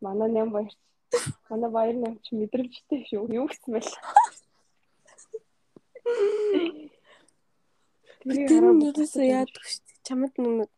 Манай 0.00 0.28
нэм 0.30 0.50
баярч. 0.50 0.76
Манай 1.50 1.70
баяр 1.70 1.96
нэм 1.96 2.14
чи 2.24 2.34
мэдрэмжтэй 2.34 3.06
шүү. 3.08 3.30
Юу 3.30 3.46
гэсэн? 3.46 3.78
Би 8.24 8.46
тэр 8.48 8.64
нь 8.72 8.84
юусаа 8.88 9.24
яадаг 9.24 9.64
шүү 9.68 9.82
дээ. 9.84 10.02
Чамд 10.06 10.34
нэг 10.40 10.70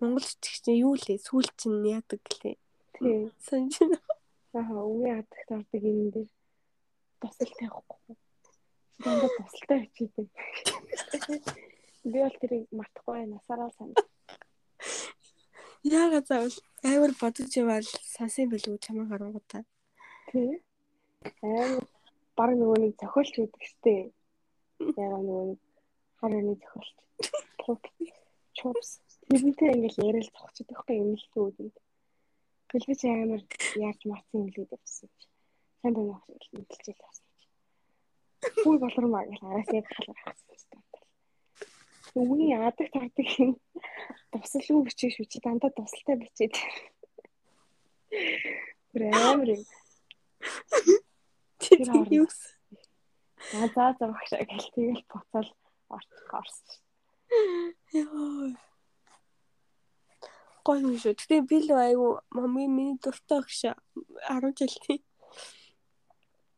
Монгол 0.00 0.28
чинь 0.42 0.78
юу 0.78 0.94
лээ? 0.94 1.18
Сүүл 1.26 1.48
чинь 1.58 1.86
яадаг 1.86 2.20
гэлээ. 2.22 2.56
Тийм. 2.98 3.32
Санаж 3.46 3.74
байна. 3.80 3.98
Аа 4.58 4.82
үгүй 4.82 5.10
ядагт 5.10 5.50
ордог 5.54 5.82
юм 5.82 6.10
дээр 6.14 6.30
тусал 7.20 7.52
тавихгүй. 7.58 8.14
Дандаа 9.02 9.30
тусалтай 9.38 9.78
бичээдэг. 9.86 10.28
Би 12.04 12.18
бол 12.22 12.36
тэрийг 12.40 12.66
мартахгүй 12.70 13.26
насаараа 13.26 13.70
сайн. 13.76 13.94
Яагаад 15.82 16.26
заавал 16.26 16.56
амар 16.82 17.12
бодож 17.20 17.50
яваал 17.56 17.88
сансан 18.14 18.50
билүү 18.50 18.78
чамаа 18.84 19.06
гарангуудаа. 19.10 19.62
Тий. 20.30 20.62
Аа 21.42 21.78
баг 22.38 22.50
нөгөө 22.54 22.78
нэг 22.82 22.92
зохиолч 23.02 23.34
гэдэг 23.34 23.62
штеп. 23.66 24.14
Ягаа 24.78 25.22
нөгөө 25.26 25.44
нэг 25.50 25.60
хар 26.18 26.32
өний 26.38 26.56
зохиолч. 26.62 26.88
Чопс. 28.58 28.90
Тэрнтэй 29.28 29.74
ингээл 29.74 30.02
яриад 30.08 30.30
зогсож 30.30 30.66
байхгүй 30.66 30.96
юм 31.02 31.10
л 31.18 31.26
түүд. 31.34 31.74
Тэгэл 32.70 32.88
би 32.88 32.94
чи 33.00 33.06
амар 33.10 33.42
яаж 33.76 34.00
марцсан 34.06 34.38
юм 34.46 34.50
лээ 34.54 34.66
гэсэн 34.70 35.10
чи. 35.18 35.26
Сайн 35.82 35.94
байна 35.94 36.14
уу 36.14 36.38
гэж 36.38 36.44
л 36.94 37.02
басна. 37.02 37.26
Хүй 38.62 38.76
болормаа 38.82 39.22
гэж 39.26 39.40
араас 39.42 39.68
яг 39.74 39.86
халах 39.90 40.22
гэсэн. 40.48 40.80
Үгүй 42.18 42.50
яадаг 42.50 42.88
тагдаг 42.90 43.28
юм. 43.38 43.54
Тусал 44.34 44.66
юу 44.74 44.82
бичих 44.86 45.14
шүү 45.14 45.26
чи 45.30 45.38
дандаа 45.44 45.70
тусалтай 45.70 46.16
бичээд. 46.18 46.54
Бүр 48.90 49.02
амар 49.14 49.54
юм. 49.54 49.62
Чи 51.62 51.78
Тэр 51.78 51.86
хооронд. 51.86 52.12
юу 52.12 52.26
За 53.52 53.66
за 53.74 53.96
за 53.98 54.06
багшаа 54.12 54.44
гэл 54.44 54.68
тэгэл 54.74 55.02
буцаал 55.08 55.48
орчих 55.88 56.34
орсон. 56.34 56.76
Яа. 57.94 58.50
Гоё 60.66 60.80
юм 60.84 60.96
шүү. 61.00 61.14
Гэтэ 61.16 61.46
би 61.48 61.58
л 61.64 61.70
айгу 61.78 62.08
мамын 62.34 62.68
миний 62.68 62.98
дуртай 62.98 63.40
өгш 63.40 63.62
10 63.62 64.58
жил 64.58 64.74
тий. 64.84 65.00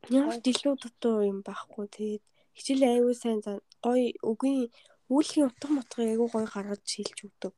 Ямар 0.09 0.41
ч 0.43 0.51
илүү 0.51 0.75
дутуу 0.83 1.23
юм 1.31 1.45
байхгүй. 1.47 1.87
Тэгээд 1.95 2.25
хичээл 2.57 2.85
айгу 2.91 3.13
сайн 3.15 3.39
гоё 3.45 4.11
үгийн 4.25 4.73
үүлгийн 5.11 5.49
утга 5.51 5.69
мутга 5.75 6.01
айгу 6.07 6.27
гоё 6.33 6.47
гаргаж 6.47 6.83
шилж 6.87 7.19
өгдөг. 7.27 7.55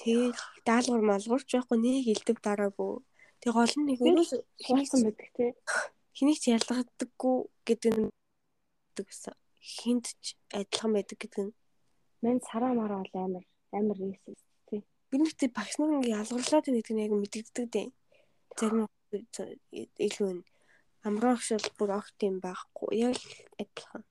Тэгээд 0.00 0.38
даалгавар 0.64 1.04
малгуурч 1.04 1.48
байхгүй 1.52 1.78
нэг 1.78 2.04
илдэг 2.12 2.38
дараагүй. 2.40 3.04
Тэг 3.40 3.52
гол 3.52 3.74
нь 3.76 3.86
нэг 3.88 3.98
Хинсэн 4.00 5.00
байдаг 5.04 5.30
тий. 5.36 5.52
хэнийг 6.16 6.38
ч 6.40 6.44
ялгадаггүй 6.56 7.36
гэдэг 7.68 7.92
нь 8.00 8.08
гэсэн 8.96 9.34
хинт 9.60 10.06
ч 10.24 10.36
адилхан 10.56 10.92
байдаг 10.96 11.18
гэдэг 11.20 11.42
нь 11.48 11.52
Мэн 12.22 12.40
сараа 12.48 12.72
мараа 12.76 13.00
бол 13.04 13.16
амар 13.24 13.44
амар 13.72 13.96
рейсист 14.00 14.44
тий. 14.68 14.80
би 15.08 15.16
нэгтэй 15.20 15.48
багш 15.56 15.74
нар 15.76 15.92
ингээ 15.96 16.16
ялгарлаад 16.20 16.66
нь 16.68 17.04
яг 17.04 17.12
мэдэгддэг 17.16 17.66
дээ. 17.74 17.88
Зарим 18.56 18.88
илүү 20.06 20.44
амраагш 21.06 21.48
бол 21.52 21.68
бүр 21.78 21.90
огт 21.98 22.18
юм 22.28 22.36
байхгүй. 22.44 22.90
Яг 23.08 23.16
адилхан. 23.60 24.02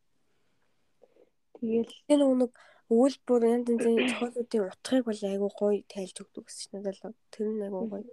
Тэгэл 1.59 1.91
Тэр 2.07 2.21
нэг 2.39 2.51
өгүүлбэр 2.89 3.43
янз 3.45 3.67
янзын 3.69 3.95
зохиолуудын 4.09 4.65
утгыг 4.71 5.03
бол 5.05 5.21
айгүй 5.29 5.51
гоё 5.59 5.79
тайлж 5.91 6.15
өгдөг 6.23 6.43
гэсэн 6.47 6.59
чинь 6.59 6.73
надад 6.79 6.97
л 7.03 7.13
тэр 7.29 7.47
нь 7.51 7.65
айгүй 7.67 7.85
гоё. 7.91 8.05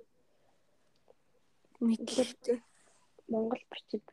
Мэдлэгтэй. 1.81 2.59
Монгол 3.33 3.65
бичиг 3.73 4.05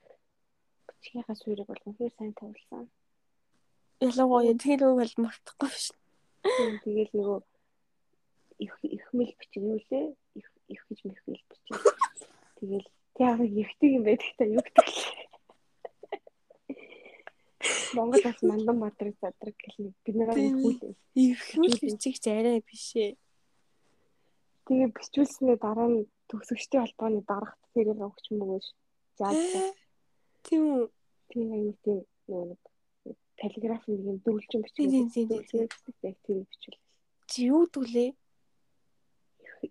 бичгийнхаа 0.87 1.35
суурийг 1.35 1.67
бол 1.67 1.83
үнэхээр 1.83 2.13
сайн 2.15 2.33
тавилсан. 2.37 2.87
Ялангуяа 3.99 4.55
тэр 4.55 4.81
үг 4.87 4.97
бол 5.01 5.15
мартахгүй 5.25 5.69
биш. 5.69 5.91
Тэгэл 6.83 7.11
нөгөө 7.17 7.39
их 8.63 8.73
их 8.87 9.05
мэл 9.11 9.33
бичиг 9.39 9.63
юу 9.63 9.79
лээ? 9.89 10.15
Их 10.39 10.47
их 10.71 10.81
гэж 10.87 10.99
мэхэл 11.03 11.43
бичиг. 11.49 11.75
Тэгэл 12.59 12.87
яг 13.19 13.39
ихтэй 13.43 13.89
юм 13.99 14.03
байдаг 14.07 14.31
та 14.37 14.45
юу 14.47 14.63
гэдэг 14.63 14.87
лээ. 14.87 15.22
Монгол 17.95 18.21
бас 18.23 18.39
мандан 18.43 18.77
бадраг 18.79 19.15
задраг 19.21 19.55
гэх 19.55 19.75
нэг 19.79 19.93
бид 20.03 20.15
нараа 20.15 20.35
Тийм. 20.35 20.57
хүүлээ. 20.59 20.93
Ирхмэл 21.15 21.79
бичигч 21.79 22.23
арай 22.27 22.59
биш 22.65 22.87
ээ. 22.95 23.13
Тэгээ 24.67 24.89
бичүүлснээр 24.95 25.59
дараа 25.59 25.89
нь 25.91 26.07
төгсөгчтэй 26.27 26.79
холбооны 26.81 27.21
дарагт 27.27 27.59
тэрээр 27.73 27.99
өгч 28.03 28.25
мөгөөш 28.35 28.67
заасан. 29.19 29.71
Тийм 30.45 30.61
үү? 30.75 30.83
Тийм 31.31 31.47
нэг 31.51 31.77
тийм 31.83 31.99
нэг 32.51 32.61
телеграф 33.39 33.83
нэг 33.87 34.01
юм 34.11 34.17
дүүлжин 34.23 34.61
бичиг. 34.63 34.89
Тийм, 34.91 35.07
тийм. 35.11 35.27
Яг 36.03 36.17
тийм 36.25 36.43
бичвэл 36.47 36.79
Чи 37.27 37.49
юу 37.49 37.65
дүүлээ? 37.71 38.11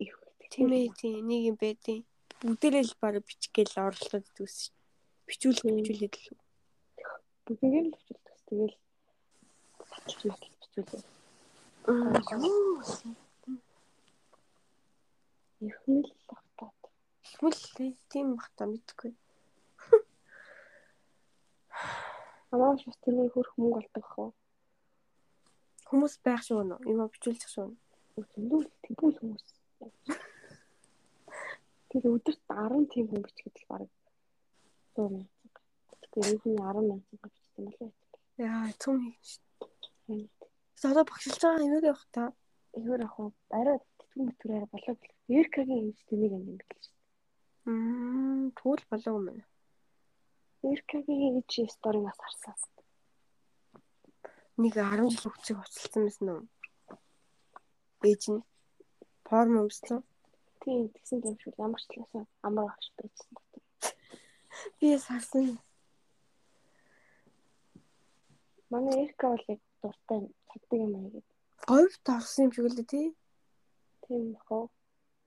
их 0.01 0.15
Тийм 0.53 0.69
ээ 0.73 0.93
тийм 1.01 1.25
нэг 1.29 1.43
юм 1.49 1.57
байдیں۔ 1.57 2.05
Бүгдээрээ 2.45 2.85
л 2.85 2.95
баг 3.01 3.25
бичгээл 3.25 3.81
оролцоод 3.87 4.27
дүүс. 4.37 4.69
Бичүүлэх 5.25 5.65
бичүүлээд 5.65 6.15
л. 6.19 6.42
Бүгднийг 7.53 7.87
л 7.87 7.93
бичүүлдэг. 7.93 8.37
Тэгэл 8.49 8.77
баталж 9.79 10.21
баталж 10.25 10.55
бичүүлээ. 10.61 11.03
Их 15.61 15.77
мэл 15.87 16.11
багтаад. 16.29 16.81
Тэгвэл 17.23 17.61
тийм 18.09 18.27
бах 18.37 18.49
та 18.57 18.65
мэдгүй. 18.67 19.13
Амаа 22.53 22.73
шус 22.81 22.97
тэрний 23.05 23.29
хөрх 23.29 23.53
мөнгө 23.61 23.79
олдог 23.81 24.07
хөө. 24.13 24.31
Хүмүүс 25.89 26.15
байх 26.25 26.41
шүү 26.47 26.65
нөө. 26.65 26.81
Юм 26.89 27.05
бичүүлчих 27.13 27.53
шүү. 27.53 27.69
Үзүүлэл 28.17 28.73
тэгвэл 28.85 29.19
хүмүүс. 29.21 29.47
Тэр 31.93 32.03
өдөрт 32.17 32.43
10 32.49 32.89
тийм 32.93 33.05
хүн 33.13 33.23
бичгээд 33.29 33.57
л 33.61 33.69
баг 33.69 33.89
100 34.97 35.13
мянга. 35.13 35.61
Тэгэхээр 36.01 36.49
энэ 36.49 36.61
10 36.65 36.89
мянга 36.89 37.42
бичсэн 37.57 37.83
юм 37.83 37.93
болоо. 37.93 37.93
Яа, 38.39 38.73
цөм 38.81 38.97
хийж. 39.01 39.41
Одоо 40.85 41.05
багшилж 41.05 41.41
байгаа 41.43 41.65
юм 41.65 41.85
явах 41.85 42.07
та. 42.11 42.33
Эвэр 42.73 43.05
ах 43.05 43.19
уу 43.21 43.33
арай 43.51 43.79
тэтгэн 43.99 44.27
мэтгүүрээр 44.27 44.67
болоо 44.73 44.95
гэх. 44.97 45.15
Эркагийн 45.29 45.89
ээж 45.89 45.99
тэнийг 46.09 46.33
юм 46.33 46.45
гэлж. 46.59 46.85
Мм, 47.65 48.51
тэгвэл 48.57 48.85
болоо 48.91 49.13
юм 49.19 49.25
байна. 49.29 49.47
Эркагийн 50.63 51.39
ээж 51.39 51.71
сториг 51.71 52.03
бас 52.03 52.19
харсан. 52.19 52.57
Нэг 54.57 54.75
10 54.75 55.11
жил 55.13 55.33
хүчиг 55.33 55.57
уцалсан 55.61 56.03
байсан 56.05 56.29
уу? 56.29 56.43
Ээж 58.03 58.23
нь 58.33 58.43
форм 59.27 59.55
өмссөн. 59.63 60.01
Тийм 60.65 60.89
тэгсэн 60.95 61.23
юм 61.29 61.37
шиг 61.39 61.55
ямар 61.59 61.81
ч 61.81 61.87
талаас 61.89 62.29
амар 62.43 62.67
багш 62.69 62.89
байжсан. 62.97 63.33
Би 64.79 64.99
сарсан. 64.99 65.59
Манай 68.73 69.05
Эрка 69.05 69.27
бол 69.29 69.45
яг 69.53 69.61
дуртай 69.83 70.21
чаддаг 70.49 70.79
юм 70.81 70.93
аа 70.97 71.09
гэдэг. 71.13 71.25
Говьд 71.69 72.05
орсон 72.17 72.45
юм 72.45 72.53
шиг 72.53 72.67
л 72.69 72.77
дээ 72.79 72.89
тий. 72.93 73.09
Тийм 74.05 74.25
хоо. 74.45 74.65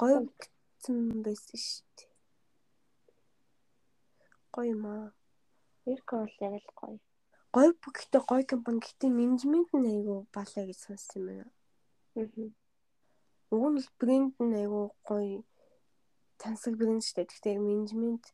Говь 0.01 0.25
гэсэн 0.41 0.97
байсан 1.25 1.57
шүү 1.61 1.85
дээ. 1.97 2.11
Гоё 4.53 4.71
юм 4.73 4.83
аа. 4.89 5.07
Эрка 5.85 6.13
бол 6.25 6.35
яг 6.47 6.53
л 6.57 6.71
гоё. 6.79 6.97
Говь 7.53 7.75
бүгдээ 7.85 8.21
гоё 8.29 8.43
компани 8.49 8.81
гэхдээ 8.81 9.11
менежмент 9.13 9.69
нь 9.77 9.89
айгүй 9.93 10.19
балаа 10.33 10.65
гэж 10.65 10.79
сонссон 10.81 11.21
юм 11.21 11.25
байна. 11.29 11.45
Аа. 12.17 12.49
Уг 13.53 13.63
нь 13.71 13.81
л 13.85 13.89
брэнд 14.01 14.35
нь 14.41 14.57
айгүй 14.61 14.85
гоё 15.05 15.39
тансаг 16.41 16.73
брэнд 16.81 17.05
шүү 17.05 17.15
дээ. 17.21 17.29
Гэхдээ 17.29 17.55
менежмент 17.61 18.25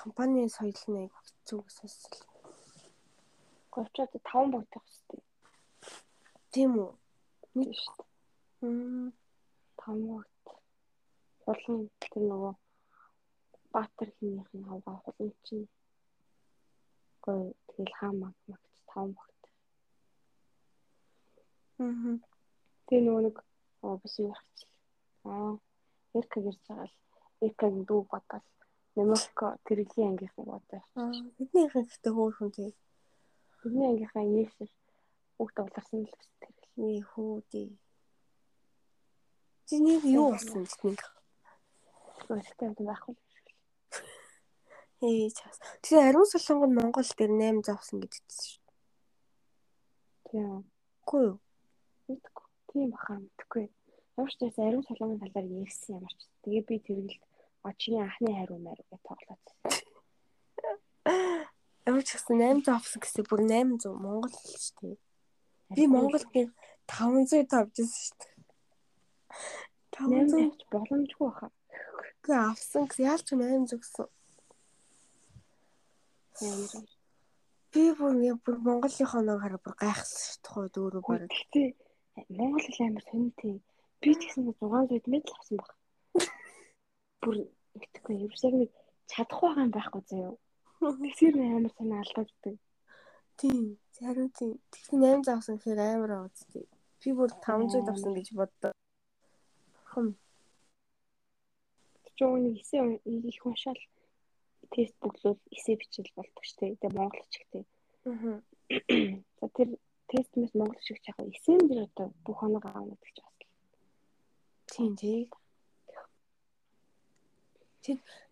компани 0.00 0.46
соёл 0.46 0.82
нь 0.86 1.00
айгүй 1.02 1.18
хэцүү 1.18 1.58
гэж 1.66 1.74
сонссон. 1.74 2.29
Говьчод 3.70 4.10
5 4.12 4.50
багтах 4.54 4.82
хэрэгтэй. 4.86 5.22
Тийм 6.52 6.70
үү? 6.82 6.90
Тийм 7.54 7.70
шүү 7.80 7.94
дээ. 7.98 8.08
Мм. 8.66 9.12
5 9.78 10.02
багт. 10.10 10.44
Хулан 11.44 11.90
тэр 12.02 12.22
нөгөө 12.30 12.54
Баатар 13.72 14.08
хинийх 14.18 14.50
нь 14.54 14.66
хаваа 14.66 14.96
хулан 15.04 15.30
чинь 15.46 15.68
гоё 17.22 17.54
тэгэл 17.68 17.94
хаамаг 17.98 18.34
магт 18.50 18.70
5 18.90 19.14
багт. 19.18 19.40
Мм. 21.78 22.18
Тэгээ 22.86 23.04
нөгөө 23.06 23.22
нэг 23.26 23.36
оо 23.86 23.94
юм 24.02 24.26
ярих 24.34 24.42
чи. 24.58 24.66
Аа, 25.30 25.54
Эрка 26.18 26.38
гэрж 26.42 26.60
байгаа 26.66 26.90
л 26.90 26.96
Эркагийн 27.46 27.86
дүү 27.86 28.02
бодвол 28.10 28.46
Намоко 28.96 29.46
тэргийн 29.64 30.08
ангийнхыг 30.10 30.46
бодоо. 30.50 30.82
Аа, 30.98 31.12
бидний 31.38 31.66
ихэнхдээ 31.66 32.12
хөөхөн 32.12 32.50
тий. 32.56 32.70
Бидний 33.60 33.88
ангийнхаа 33.88 34.24
Есүс 34.24 34.72
бүгд 35.36 35.56
уларсан 35.60 36.04
л 36.04 36.08
өс 36.08 36.28
тэр. 36.40 36.56
Ээ 36.80 37.00
хүү 37.12 37.44
дээ. 37.52 37.70
Чи 39.68 39.76
нэг 39.84 40.02
юу 40.08 40.32
болсон 40.32 40.64
нэг? 40.64 41.00
Өөртөө 42.28 42.66
юм 42.68 42.86
байхгүй. 42.88 43.16
Ээ 45.00 45.32
чаас. 45.32 45.56
Тэгээ 45.80 46.08
ариун 46.08 46.28
солонгод 46.28 46.72
Монгол 46.76 47.08
дээр 47.16 47.32
8 47.32 47.64
завсан 47.64 48.00
гэдэгсэн 48.00 48.44
шүү. 48.48 48.64
Тийм. 50.28 50.64
Үгүй 51.04 51.22
юу? 51.28 51.36
Мэдгүй. 52.08 52.46
Тийм 52.68 52.88
бахаа 52.92 53.16
мэдгүй. 53.20 53.64
Ямар 54.20 54.32
ч 54.32 54.36
байсан 54.44 54.64
ариун 54.68 54.84
солонгын 54.84 55.20
талаар 55.24 55.48
ярьсан 55.64 55.96
ямар 55.96 56.14
ч. 56.16 56.20
Тэгээ 56.44 56.64
би 56.68 56.76
тэргэлд 56.84 57.22
очны 57.64 57.96
анхны 58.04 58.30
хариу 58.36 58.58
маяг 58.60 58.84
гэж 58.88 59.00
тоглоод. 59.08 59.44
Ямар 61.90 62.06
ч 62.06 62.14
гэсэн 62.14 62.38
800 62.62 62.70
авсан 62.70 63.02
гэсэн 63.02 63.26
бүр 63.26 63.40
800 63.50 63.98
Монгол 63.98 64.30
шүү 64.30 64.78
дээ. 64.78 64.94
Би 65.74 65.82
Монгол 65.90 66.22
гээд 66.22 66.54
500 66.86 67.50
тавьжсэн 67.50 67.90
шүү 67.90 68.14
дээ. 68.22 68.38
500 69.98 70.70
боломжгүй 70.70 71.26
баха. 71.26 71.50
Гэ 72.22 72.30
авсан 72.46 72.86
гэсэн 72.86 73.10
яалч 73.10 73.26
800 73.34 73.82
гэсэн. 73.82 74.06
Би 77.74 77.82
бүр 77.98 78.14
яа 78.22 78.38
бүр 78.38 78.56
Монголынхоо 78.62 79.22
нэг 79.26 79.42
хараа 79.42 79.58
бүр 79.58 79.74
гайхсан 79.82 80.38
шүү 80.46 80.70
дээ. 80.70 80.74
Дөрөв 80.78 81.02
баг. 81.10 81.26
Гэтэ 81.26 81.74
Монгол 82.38 82.62
хэл 82.70 82.86
амар 82.86 83.04
сонирхтой. 83.10 83.58
Би 83.98 84.10
тэгсэн 84.14 84.46
600 84.46 85.10
мэдл 85.10 85.34
авсан 85.34 85.58
баг. 85.58 85.74
Бүр 87.26 87.50
итгэхгүй. 87.74 88.30
Яг 88.30 88.54
нэг 88.54 88.70
чадах 89.10 89.42
байгаа 89.42 89.66
юм 89.66 89.74
байхгүй 89.74 90.02
заяа. 90.06 90.38
Тэгсэр 90.80 91.36
амар 91.36 91.72
санаа 91.76 92.00
алдаад 92.00 92.30
идэг. 92.32 92.56
Тийм. 93.36 93.76
Зарим 94.00 94.28
тийм. 94.32 94.56
Тэгсэн 94.72 95.00
800 95.00 95.28
авсан 95.28 95.56
гэхээр 95.60 95.80
амар 95.80 96.12
үстэй. 96.24 96.64
Би 97.04 97.12
бүр 97.12 97.30
500 97.44 97.92
авсан 97.92 98.12
гэж 98.16 98.28
боддоо. 98.32 98.72
Хм. 99.92 100.16
Чөөний 102.16 102.56
эсээ 102.60 103.00
их 103.04 103.44
уншаал 103.44 103.80
тест 104.72 104.96
бүглүүл 105.04 105.40
эсээ 105.56 105.76
бичил 105.80 106.08
болдог 106.16 106.44
шүү 106.48 106.58
дээ. 106.60 106.80
Тэгээ 106.80 106.96
монголч 106.96 107.32
ихтэй. 107.36 107.64
Аа. 108.08 108.40
За 109.40 109.46
тэр 109.56 109.68
тестмэс 110.08 110.52
монголч 110.56 110.86
их 110.92 111.04
яг 111.04 111.18
эсээн 111.20 111.68
дээр 111.68 111.88
одоо 111.88 112.08
бүх 112.24 112.40
оног 112.40 112.64
аавна 112.64 112.96
гэж 113.04 113.16
бас. 113.20 113.36
Тийм 114.72 114.96
тий. 114.96 115.28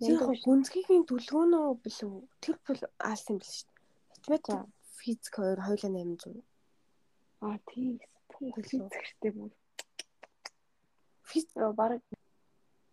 Тэр 0.03 0.19
яг 0.23 0.45
гүнзгийгийн 0.45 1.05
төлгөөнөө 1.11 1.67
билүү? 1.83 2.15
Тэр 2.43 2.57
бол 2.67 2.81
аалсан 3.09 3.35
юм 3.35 3.41
биш 3.43 3.53
шүү 3.57 3.69
дээ. 3.69 3.79
Математик, 4.15 4.69
физик 4.99 5.35
хоёр 5.35 5.59
хоёулаа 5.67 5.93
800. 5.95 6.43
Аа 7.41 7.59
тийм. 7.71 7.99
Физиктэй 8.39 9.33
бүр. 9.35 9.51
Физик 11.29 11.55
баг 11.81 12.03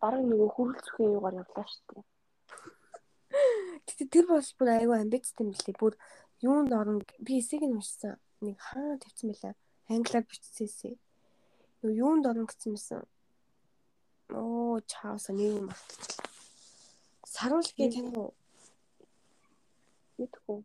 баг 0.02 0.16
нөгөө 0.22 0.50
хөрөлцөхийн 0.56 1.16
юугаар 1.18 1.40
явлаа 1.42 1.66
шүү 1.70 1.84
дээ. 1.90 2.04
Тэгтээ 3.86 4.10
тэр 4.14 4.26
бол 4.30 4.50
бүр 4.60 4.70
аюу 4.76 4.94
амбицтай 4.98 5.44
юм 5.46 5.52
лээ. 5.54 5.76
Бүр 5.82 5.94
юунд 6.46 6.72
орно 6.74 7.02
би 7.26 7.34
эсэгийг 7.40 7.66
нь 7.70 7.78
уншсан. 7.78 8.18
Нэг 8.46 8.58
хаа 8.60 8.98
тавьсан 9.02 9.30
байлаа. 9.32 9.54
Англиар 9.90 10.26
бичсээсээ. 10.30 10.96
Юу 11.86 11.92
юунд 12.04 12.26
орно 12.30 12.46
гэсэн 12.46 12.74
юмсан. 12.74 13.02
Оо 14.30 14.82
чааса 14.92 15.32
нэг 15.34 15.50
юм 15.60 15.66
мартчихлаа. 15.70 16.25
Саруул 17.36 17.70
гээ 17.78 17.90
тань 17.94 18.16
уу? 18.16 18.32
Мэдгүй. 20.18 20.60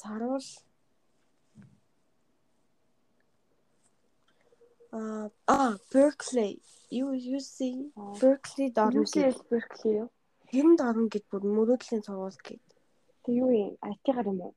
Саруул 0.00 0.48
А 4.92 5.30
а 5.46 5.78
Berkeley. 5.92 6.60
UC 6.90 7.58
Berkeley 8.20 8.68
дорно 8.76 9.02
UC 9.02 9.16
Berkeley 9.50 9.94
юу? 10.02 10.08
Тэрэнд 10.48 10.80
орно 10.88 11.06
гэд 11.12 11.24
бүр 11.30 11.42
мөрөөдлийн 11.56 12.04
сургууль 12.04 12.40
гээд. 12.44 12.64
Тэг 13.24 13.34
юу 13.42 13.50
юм? 13.64 13.72
IT-гаар 13.92 14.28
юм 14.32 14.40
уу? 14.44 14.54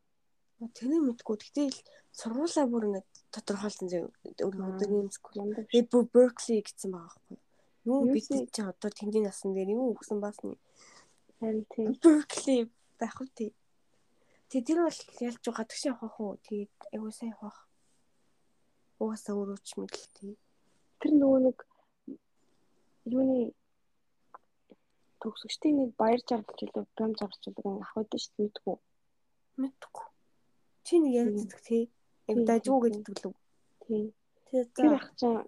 Тэний 0.76 1.00
мэдгүй. 1.04 1.36
Гэтэл 1.40 1.78
сургуулаа 2.20 2.66
бүр 2.68 2.84
ингэ 2.88 3.02
тодорхойлсон 3.32 3.88
зөв 3.92 4.04
өдөр 4.48 4.92
юмсгүй. 5.00 5.34
Би 5.72 5.80
бүр 5.92 6.04
Berkeley 6.12 6.60
гэсэн 6.68 6.92
байгаа 6.92 7.16
байхгүй. 7.16 7.45
Юу 7.86 8.02
бид 8.10 8.26
чи 8.28 8.62
одоо 8.62 8.90
тэндийн 8.90 9.30
насан 9.30 9.54
дээр 9.54 9.70
юу 9.78 9.94
өгсөн 9.94 10.20
баасны. 10.20 10.58
Харин 11.40 11.66
тийм. 11.70 11.94
Berkeley 12.02 12.70
байх 13.00 13.22
уу 13.22 13.30
тий. 13.38 13.54
Тэг 14.50 14.66
тэр 14.66 14.86
бол 14.86 15.00
ялж 15.22 15.44
гадагш 15.46 15.86
явах 15.86 16.20
уу? 16.20 16.38
Тэгээд 16.46 16.74
айгуу 16.94 17.12
сайн 17.14 17.38
явах. 17.38 17.70
Угаасаа 18.98 19.36
өөрөө 19.38 19.60
ч 19.62 19.70
мэдлээ. 19.78 20.36
Тэр 21.00 21.12
нөгөө 21.14 21.40
нэг 21.46 21.58
юуны 23.06 23.54
төгсөгчдийн 25.22 25.78
нэг 25.82 25.90
баяр 26.02 26.22
жаргалч 26.30 26.60
илүү 26.66 26.86
бям 26.98 27.12
зарч 27.20 27.42
илүү 27.50 27.74
ах 27.84 27.94
байдаг 27.98 28.20
шүү 28.22 28.34
дээ 28.34 28.46
мэдгүй. 28.46 28.78
Мэдгүй. 29.62 30.08
Чи 30.86 30.94
нэг 31.02 31.14
ярьдаг 31.22 31.62
тий. 31.68 31.84
Яг 32.30 32.38
дажгүй 32.50 32.80
гэдэг 32.90 33.18
лүү. 33.22 33.34
Тий. 33.86 34.04
Тэр 34.74 34.94
ах 34.98 35.10
чинь 35.20 35.46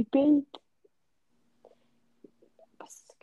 ивент 0.00 0.50
бас 0.52 0.67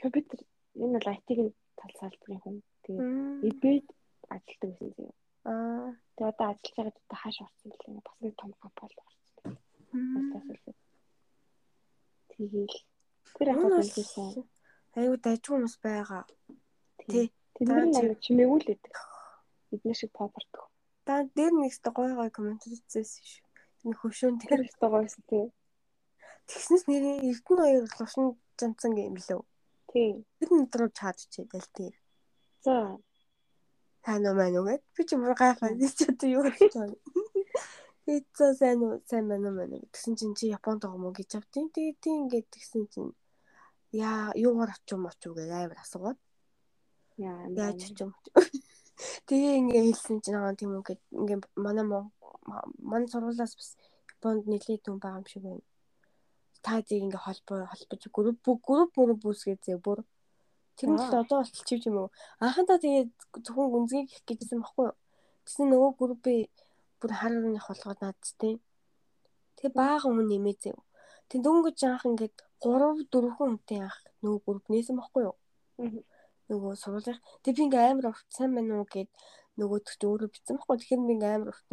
компьютер 0.05 0.39
энэ 0.77 0.97
бол 0.99 1.13
IT-ийн 1.15 1.49
тал 1.79 1.93
салбарын 1.99 2.41
хүн. 2.43 2.57
Тэгээ 2.83 3.09
ивент 3.49 3.87
ажилладаг 4.29 4.69
гэсэн 4.77 4.89
зөө. 4.95 5.11
Аа. 5.49 5.89
Тэгээ 6.15 6.31
одоо 6.31 6.47
ажиллаж 6.53 6.75
байгаа 6.75 6.93
одоо 6.93 7.17
хааш 7.21 7.37
орсон 7.45 7.67
бэлээ. 7.71 8.05
Бас 8.05 8.17
нэг 8.21 8.33
том 8.37 8.51
компани 8.61 8.95
орсон. 9.01 10.75
Тэгээл 12.31 12.77
тэр 13.35 13.47
ах 13.49 13.63
хэлсэн. 13.95 14.45
Айгу 14.95 15.15
дайггүй 15.25 15.51
хүмүүс 15.53 15.75
байгаа. 15.83 16.23
Тий. 17.09 17.31
Тэдний 17.55 17.91
нэг 17.91 18.19
чимээгүй 18.25 18.59
л 18.59 18.69
байдаг. 18.69 18.95
Эдгээр 19.71 19.97
шиг 19.99 20.11
попордог. 20.11 20.67
Та 21.05 21.23
дээр 21.35 21.53
нэгстэй 21.55 21.91
гой 21.95 22.11
гой 22.15 22.29
коммент 22.31 22.63
хийсэн 22.63 23.03
шүү. 23.03 23.43
Нэг 23.87 23.97
хөшөөн 24.01 24.39
тэр 24.41 24.65
ихтэй 24.67 24.89
гойсон 24.89 25.23
тий. 25.29 25.45
Тэгснээс 26.49 26.85
нэрээ 26.89 27.15
Эрдэнэ 27.29 27.61
хоёр 27.63 27.85
лушин 27.99 28.25
жанцсан 28.59 28.91
юм 28.97 29.17
лөө. 29.17 29.41
Тийм. 29.95 30.27
Тэр 30.43 30.49
өдрөө 30.59 30.89
чаадчихээ 30.91 31.47
дэлтий. 31.47 31.91
За. 32.67 32.99
Сайн 34.03 34.27
уу 34.27 34.35
маань 34.35 34.59
үгээд 34.59 34.83
би 34.91 35.01
ч 35.07 35.15
бүр 35.15 35.31
гайхаад 35.39 35.79
би 35.79 35.87
ч 35.87 36.03
одоо 36.11 36.27
юу 36.35 36.43
хийж 36.51 36.75
байгаа. 36.75 36.99
Пицца 38.03 38.51
сайн 38.59 38.83
уу 38.83 38.99
сайн 39.07 39.31
байна 39.31 39.47
уу 39.49 39.55
маань 39.55 39.87
гэсэн 39.95 40.19
чинь 40.19 40.35
чи 40.35 40.51
Японд 40.51 40.83
байгаа 40.83 40.99
мó 40.99 41.15
гэж 41.15 41.39
автیں۔ 41.39 41.71
Тэгээд 41.71 41.97
тийм 42.03 42.27
ингээд 42.27 42.47
тэгсэн 42.51 42.83
чинь 42.91 43.15
яа 43.95 44.35
юугаар 44.35 44.75
очив 44.75 44.99
моч 44.99 45.19
уу 45.23 45.39
гэж 45.39 45.47
амар 45.47 45.79
асуугаад 45.79 46.19
Яа. 47.15 47.47
яаж 47.55 47.79
очив 47.87 48.11
моч. 48.11 48.25
Тэгээ 49.31 49.59
ингээд 49.63 49.87
хэлсэн 49.95 50.17
чинь 50.19 50.35
аа 50.35 50.51
тийм 50.59 50.75
гэд 50.83 51.01
ингээд 51.07 51.43
манай 51.55 51.85
манай 52.91 53.07
сургуулиас 53.07 53.55
бас 53.55 53.69
Японд 54.11 54.43
нэлээд 54.43 54.83
түн 54.83 54.99
байгаа 54.99 55.23
юм 55.23 55.27
шиг 55.31 55.43
байна. 55.47 55.63
Та 56.65 56.81
зийг 56.85 57.01
ингээ 57.05 57.25
холбоо 57.25 57.57
холбож 57.71 58.01
групп 58.15 58.39
групп 58.65 58.91
мөрөв 58.97 59.17
бүсгээ 59.21 59.57
зэ 59.65 59.77
бүр 59.85 59.99
Тэр 60.75 60.91
нь 60.91 60.99
л 60.99 61.07
одоо 61.07 61.39
болтол 61.39 61.67
чивж 61.67 61.87
юм 61.87 61.97
уу? 62.03 62.09
Анхандаа 62.43 62.75
тэгээд 62.83 63.11
зөвхөн 63.45 63.71
гүнзгий 63.71 64.03
гэх 64.11 64.27
гэжсэн 64.27 64.59
баггүй 64.59 64.85
юу? 64.91 64.97
Тэсний 65.47 65.67
нөгөө 65.71 65.91
группээ 65.99 66.39
бүр 66.99 67.11
хар 67.15 67.31
өрнөх 67.39 67.67
болгоод 67.71 67.99
наадчтэй. 68.03 68.59
Тэгээ 69.55 69.71
баахан 69.71 70.19
хүн 70.19 70.27
нэмээ 70.27 70.55
зэв. 70.59 70.77
Тэг 71.31 71.39
дөнгөж 71.47 71.79
анх 71.87 72.03
ингээд 72.03 72.35
3 72.59 73.07
4 73.07 73.39
хүнтэй 73.39 73.79
анх 73.87 73.97
нөгөө 74.19 74.39
групп 74.43 74.65
нээсэн 74.67 74.99
баггүй 74.99 75.23
юу? 75.31 75.35
Нөгөө 76.51 76.71
сургуулийн. 76.75 77.23
Тэг 77.43 77.55
би 77.55 77.61
ингээ 77.71 77.95
амар 77.95 78.11
урт 78.11 78.27
сайн 78.35 78.51
байна 78.51 78.83
уу 78.83 78.87
гэд 78.91 79.09
нөгөө 79.55 79.79
төгч 79.79 80.01
өөрөө 80.03 80.29
бичсэн 80.33 80.59
баггүй. 80.59 80.75
Тэгэхээр 80.75 81.07
би 81.07 81.13
ингээ 81.15 81.33
амар 81.39 81.49
урт 81.55 81.65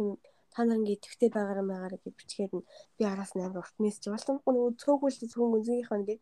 та 0.53 0.61
нар 0.63 0.77
ингээ 0.79 0.97
идэвхтэй 0.97 1.29
байгаараа 1.33 1.65
байгаараа 1.71 1.99
гэж 2.03 2.13
бичгээд 2.17 2.53
нь 2.57 2.67
би 2.97 3.03
араас 3.03 3.31
нь 3.33 3.43
амар 3.45 3.61
урт 3.65 3.75
мессеж 3.83 4.05
болсон 4.13 4.37
нөгөө 4.45 4.77
цөөхөлтэй 4.81 5.27
зөвхөн 5.29 5.53
гүнзгийнхаа 5.53 5.99
ингээд 6.01 6.21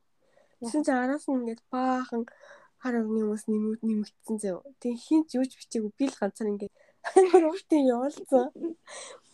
Тэгсэн 0.61 0.85
чинь 0.85 1.01
араас 1.01 1.26
нь 1.26 1.34
ингээд 1.42 1.61
баахан 1.74 2.24
хар 2.82 2.95
өвний 3.01 3.26
хүмүүс 3.26 3.45
нэмүүд 3.50 3.82
нэмэгдсэн 3.82 4.38
зөө. 4.42 4.61
Тэг 4.77 4.93
хин 5.01 5.26
ч 5.26 5.42
юу 5.42 5.45
ч 5.50 5.58
бичээгүй 5.58 5.92
би 5.98 6.06
л 6.06 6.19
ганцаар 6.22 6.53
ингээд 6.53 6.74
амар 7.18 7.43
уртын 7.50 7.90
явуулсан. 7.90 8.45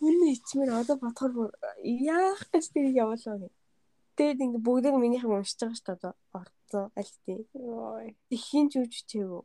Үнэ 0.00 0.26
ичмэр 0.32 0.72
одоо 0.72 0.96
бодохоор 0.96 1.52
яах 1.84 2.40
гэж 2.48 2.64
тэрийг 2.72 2.96
явуулаа 2.96 3.36
гэх. 3.44 3.56
Тэгээд 4.16 4.40
ингээд 4.44 4.64
бүгдийг 4.64 4.96
минийх 4.96 5.24
юм 5.28 5.36
уншиж 5.36 5.60
байгаа 5.60 5.76
шүү 5.76 5.96
дээ 6.00 6.16
орцсон 6.32 6.84
аль 6.96 7.14
тий. 7.28 7.40
Тэг 8.32 8.40
хин 8.48 8.66
ч 8.72 8.80
юу 8.80 8.88
ч 8.88 9.04
бичээгүй. 9.04 9.42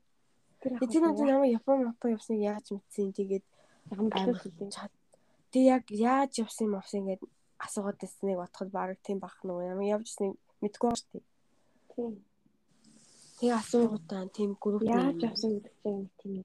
Тэр 0.64 1.03
нь 1.03 1.19
намайг 1.27 1.59
Япон 1.59 1.83
Япон 1.83 2.15
явсныг 2.15 2.40
яаж 2.40 2.72
мэдсэн 2.72 3.11
тэгээд 3.11 3.43
амар 3.91 4.40
чад. 4.72 4.91
Тэг 5.53 5.64
яг 5.75 5.83
яаж 5.93 6.32
явсан 6.43 6.67
юм 6.67 6.75
авсан 6.82 6.99
ингээд 7.06 7.22
асуугаад 7.65 7.98
байсныг 8.01 8.38
бодоход 8.41 8.69
баг 8.73 8.98
тийм 9.06 9.17
бах 9.22 9.38
нөгөө 9.45 9.69
ямар 9.72 9.88
явж 9.95 10.06
ирснийг 10.09 10.35
мэдгүй 10.61 10.90
ба 10.90 10.98
шүү 10.98 11.09
дээ. 11.14 11.25
Тийм. 11.93 12.14
Тэгээ 13.38 13.59
асуугуудаа 13.61 14.23
тийм 14.38 14.49
групп 14.64 14.82
Яаж 14.82 15.19
авсан 15.30 15.51
гэдэг 15.61 15.75
чинь 15.83 16.09
тийм 16.19 16.35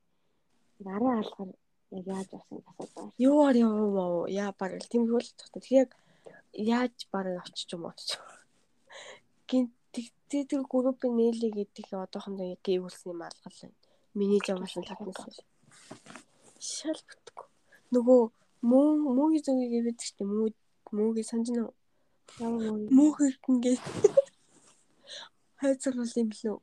нарын 0.84 1.18
алгаар 1.20 1.50
яг 1.96 2.06
яаж 2.06 2.30
авсан 2.36 2.58
асууж 2.70 2.90
байгаа. 2.94 3.14
Юугаар 3.26 3.56
яваа 3.56 4.28
яа 4.28 4.52
баг 4.60 4.72
тийм 4.92 5.02
хөл 5.10 5.30
тогтоо. 5.38 5.60
Тэгээ 5.62 5.82
яг 5.82 5.92
яаж 6.52 6.96
баг 7.12 7.26
очиж 7.42 7.68
юм 7.74 7.84
очиж. 7.90 8.10
Гин 9.48 9.64
тэгтээ 9.94 10.44
тэр 10.50 10.62
группийн 10.72 11.16
нээлээ 11.16 11.52
гэдэг 11.56 11.86
одоохондоо 11.94 12.46
яг 12.54 12.60
гээвүүлсэн 12.66 13.10
юм 13.12 13.22
алгал 13.24 13.56
байна. 13.62 13.78
Миний 14.18 14.40
жамсан 14.44 14.84
татнаас. 14.84 15.40
Шал 16.58 17.00
бүтггүй. 17.08 17.46
Нөгөө 17.94 18.20
муу 18.62 18.98
муугийн 19.16 19.44
зүгийг 19.44 19.72
гэдэг 19.86 19.96
чинь 19.98 20.28
муу 20.28 20.48
муугийн 20.92 21.28
санаж 21.28 21.48
нөө. 21.52 21.70
Ямар 22.40 22.62
муу 22.66 22.88
Муу 22.96 23.10
хэрхэн 23.16 23.56
хайцруулал 25.60 26.14
юм 26.22 26.30
лөө. 26.38 26.58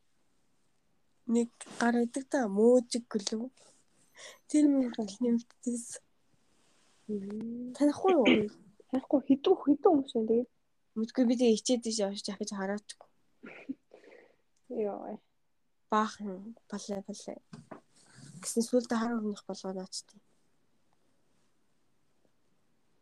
Нэг 1.36 1.50
гар 1.80 1.96
идэг 2.06 2.26
та 2.32 2.48
мөөжиг 2.48 3.06
гэлөө. 3.12 3.50
Тэр 4.48 4.66
мөр 4.72 4.94
нэмэгдээс. 4.96 6.00
Танихгүй 7.76 8.12
юу? 8.16 8.26
Яахгүй 8.96 9.22
хідүү 9.28 9.54
хідүү 9.62 9.92
хүмүүс 9.92 10.14
байна 10.16 10.30
тэгээд. 10.30 10.50
Мэдгүй 10.96 11.24
би 11.28 11.36
тэгээ 11.36 11.58
ичээд 11.58 11.82
тийш 11.84 11.98
явж 12.06 12.24
яхаж 12.32 12.50
хараачихгүй. 12.56 13.10
Йоо. 14.86 15.20
Баахан 15.92 16.56
балай 16.72 17.02
балай. 17.04 17.38
Гэсэн 18.42 18.64
сүултэ 18.64 18.96
хар 18.96 19.18
өрнөх 19.18 19.44
болгоо 19.50 19.74
наачтыг. 19.76 20.22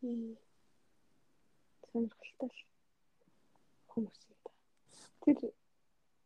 Сонирхолтой 0.04 2.52
хүмүүс 3.92 4.20
юм 4.28 4.38
да. 4.44 4.52
Тэр 5.24 5.38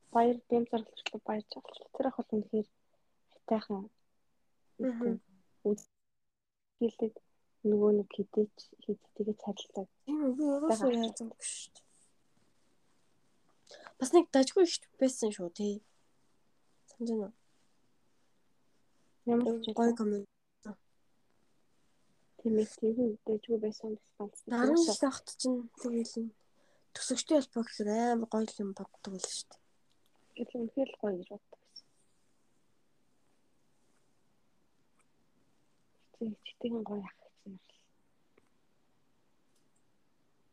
баяр 0.09 0.37
дэм 0.49 0.63
зарлагчлаа 0.71 1.21
баяр 1.27 1.45
зарлагч. 1.51 1.77
Тэр 1.93 2.05
ах 2.09 2.17
бол 2.17 2.33
үнэхээр 2.37 2.67
хайтайхан. 3.33 3.85
Хэлээд 6.79 7.15
нөгөө 7.69 7.91
нэг 8.01 8.09
хідээч 8.15 8.55
хидтэйгээ 8.85 9.37
царилдаг. 9.43 9.87
Тийм 10.05 10.17
би 10.37 10.43
яаж 10.45 11.17
юм 11.21 11.29
шүү 11.37 11.69
дээ. 11.73 11.85
Бас 13.99 14.09
нэг 14.13 14.25
дажгүй 14.33 14.63
ихт 14.65 14.83
байсан 15.01 15.29
шүү 15.33 15.49
тий. 15.53 15.75
Санаж 16.89 17.09
байна 17.13 17.25
уу? 17.29 17.33
Ямар 19.25 19.61
ч 19.61 19.63
гой 19.73 19.93
коммент. 19.97 20.29
Тийм 22.47 22.59
ээ 22.63 22.69
тийм 22.79 22.97
дажгүй 23.27 23.57
байсан 23.59 23.91
бас 23.91 24.07
ганц. 24.15 24.37
Дараа 24.47 24.79
нь 24.79 24.87
сахт 25.01 25.27
чинь 25.41 25.67
тэгээл 25.83 26.31
төсөгчтэй 26.95 27.37
холбоо 27.43 27.63
гэхээр 27.67 27.89
амар 28.15 28.29
гоё 28.31 28.47
юм 28.63 28.71
боддог 28.71 29.13
л 29.19 29.27
шүү 29.27 29.47
дээ. 29.51 29.61
Гэтэл 30.37 30.59
үнэхээр 30.63 30.89
л 30.91 30.99
гоё 31.01 31.15
гэж 31.19 31.27
боддог 31.35 31.59
байсан. 31.67 31.87
Чи 36.15 36.23
читгэн 36.47 36.83
гоё 36.87 37.03
ах 37.03 37.15
гэсэн 37.19 37.51
юм. 37.51 37.59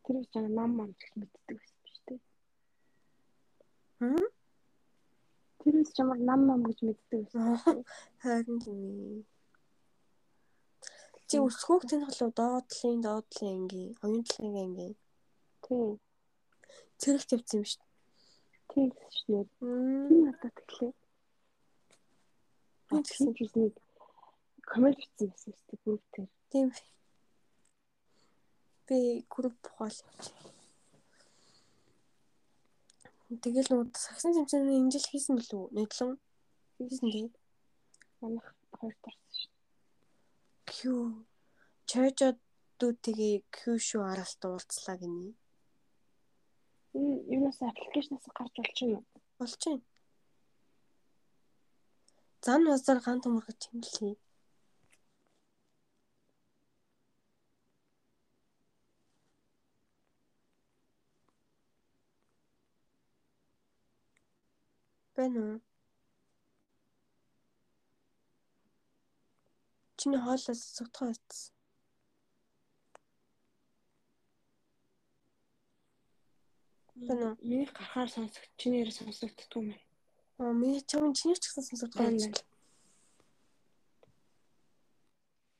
Тэр 0.03 0.17
их 0.19 0.29
жаа 0.35 0.49
нам 0.59 0.71
мам 0.79 0.91
гэж 0.99 1.11
мэддэг 1.15 1.47
байсан 1.47 1.79
биш 1.87 1.97
үү? 2.11 2.19
Хм? 4.03 4.27
Тэр 5.63 5.75
их 5.79 5.91
чамар 5.95 6.19
нам 6.19 6.41
мам 6.51 6.61
гэж 6.67 6.79
мэддэг 6.83 7.23
байсан. 7.31 7.87
Харин 8.19 8.59
л 8.67 9.34
Чи 11.29 11.37
өсгөөг 11.41 11.83
тэнхлөө 11.89 12.31
доотлын 12.39 12.99
доотлын 13.07 13.53
ангийн, 13.57 13.93
оюунтлын 14.05 14.57
ангийн. 14.65 14.95
Тийм. 15.65 15.97
Цэрэг 17.01 17.25
тавьсан 17.29 17.59
юм 17.61 17.65
шүү. 17.71 17.85
Тийм 18.71 18.89
шүү 19.17 19.33
дээ. 19.33 19.47
Тийм 20.09 20.21
надад 20.25 20.53
тэглээ. 20.59 20.93
Би 22.89 22.97
Тэгсэн. 23.01 23.33
чинь 23.37 23.51
нэг 23.57 23.75
коммент 24.69 24.99
бичсэн 25.01 25.29
байсан 25.33 25.53
шүү 25.57 25.67
дээ 25.69 25.81
бүгд 25.85 26.05
тэр. 26.13 26.29
Тийм. 26.51 26.69
Би 28.87 28.99
групп 29.33 29.57
ухаал. 29.65 29.99
Тэгэл 33.43 33.71
нөгөө 33.73 33.97
сагсан 33.97 34.37
тэмцээний 34.37 34.77
энэ 34.77 34.93
жил 34.93 35.09
хийсэн 35.09 35.41
билүү? 35.41 35.65
Нэдлэн 35.73 36.13
хийсэн 36.77 37.09
дээ. 37.15 37.29
Манайх 38.21 38.47
хоёр 38.77 38.97
тарсан 39.01 39.24
шүү 40.75 40.77
Q 40.77 40.79
чойжодуудтыгээ 41.91 43.37
Q 43.57 43.59
шүү 43.87 44.03
аралт 44.11 44.43
уулзлаа 44.49 44.97
гинэ. 45.01 45.31
Энэ 46.99 47.15
юунаас 47.35 47.59
аппликейшнаас 47.69 48.27
гарч 48.37 48.55
болчихно 48.59 48.99
уу? 48.99 49.05
Байна. 49.39 49.79
Зан 52.45 52.61
базар 52.71 52.99
ган 53.07 53.19
төмөргөж 53.23 53.61
хэмлэе. 53.67 54.15
Байна 65.17 65.41
уу? 65.47 65.74
Чиний 70.05 70.21
хоолоос 70.21 70.61
согтгоо 70.77 71.09
утсан. 71.17 71.55
Байна 77.09 77.25
уу? 77.31 77.37
Миний 77.49 77.65
гарахаар 77.73 78.11
сонсогч 78.13 78.51
чиний 78.61 78.81
яриа 78.85 78.93
сонсогддгүй 78.93 79.63
юм. 79.65 79.81
Аа 80.41 80.53
миний 80.61 80.85
чам 80.91 81.17
чиний 81.17 81.41
ч 81.41 81.49
гэсэн 81.49 81.81
согтгоо 81.81 82.05
Байна, 82.05 82.21
утсан. 82.21 82.47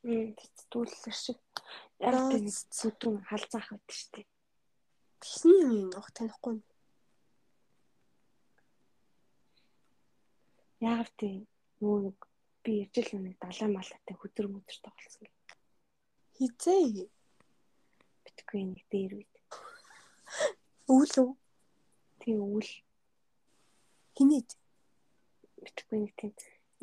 Мм 0.05 0.29
тэтгүүлэр 0.37 1.17
шиг. 1.25 1.41
Яг 2.05 2.15
тийм 2.29 2.45
зүтэн 2.79 3.15
халзаах 3.25 3.69
байдаг 3.73 3.97
шүү 3.97 4.11
дээ. 4.13 4.27
Хин 5.25 5.57
юм 5.65 5.73
юм 5.81 5.91
ах 5.97 6.09
танихгүй. 6.13 6.61
Яг 10.85 11.09
тийм 11.17 11.49
нөгөө 11.81 12.01
нэг 12.13 12.19
би 12.65 12.73
ижил 12.89 13.21
нэг 13.21 13.37
далай 13.39 13.69
малтай 13.69 14.17
хөдөр 14.17 14.49
мөдөр 14.49 14.79
тоглосон. 14.81 15.29
Хизээ. 16.41 17.07
Битгүй 18.25 18.63
нэг 18.65 18.83
дээр 18.89 19.13
үед. 19.21 19.35
Өвөл 20.89 21.15
үү? 21.21 21.31
Тийм 22.25 22.41
үл 22.41 22.71
Хинээд. 24.17 24.51
Битгүй 25.61 25.99
нэг 26.01 26.13
тийм 26.17 26.33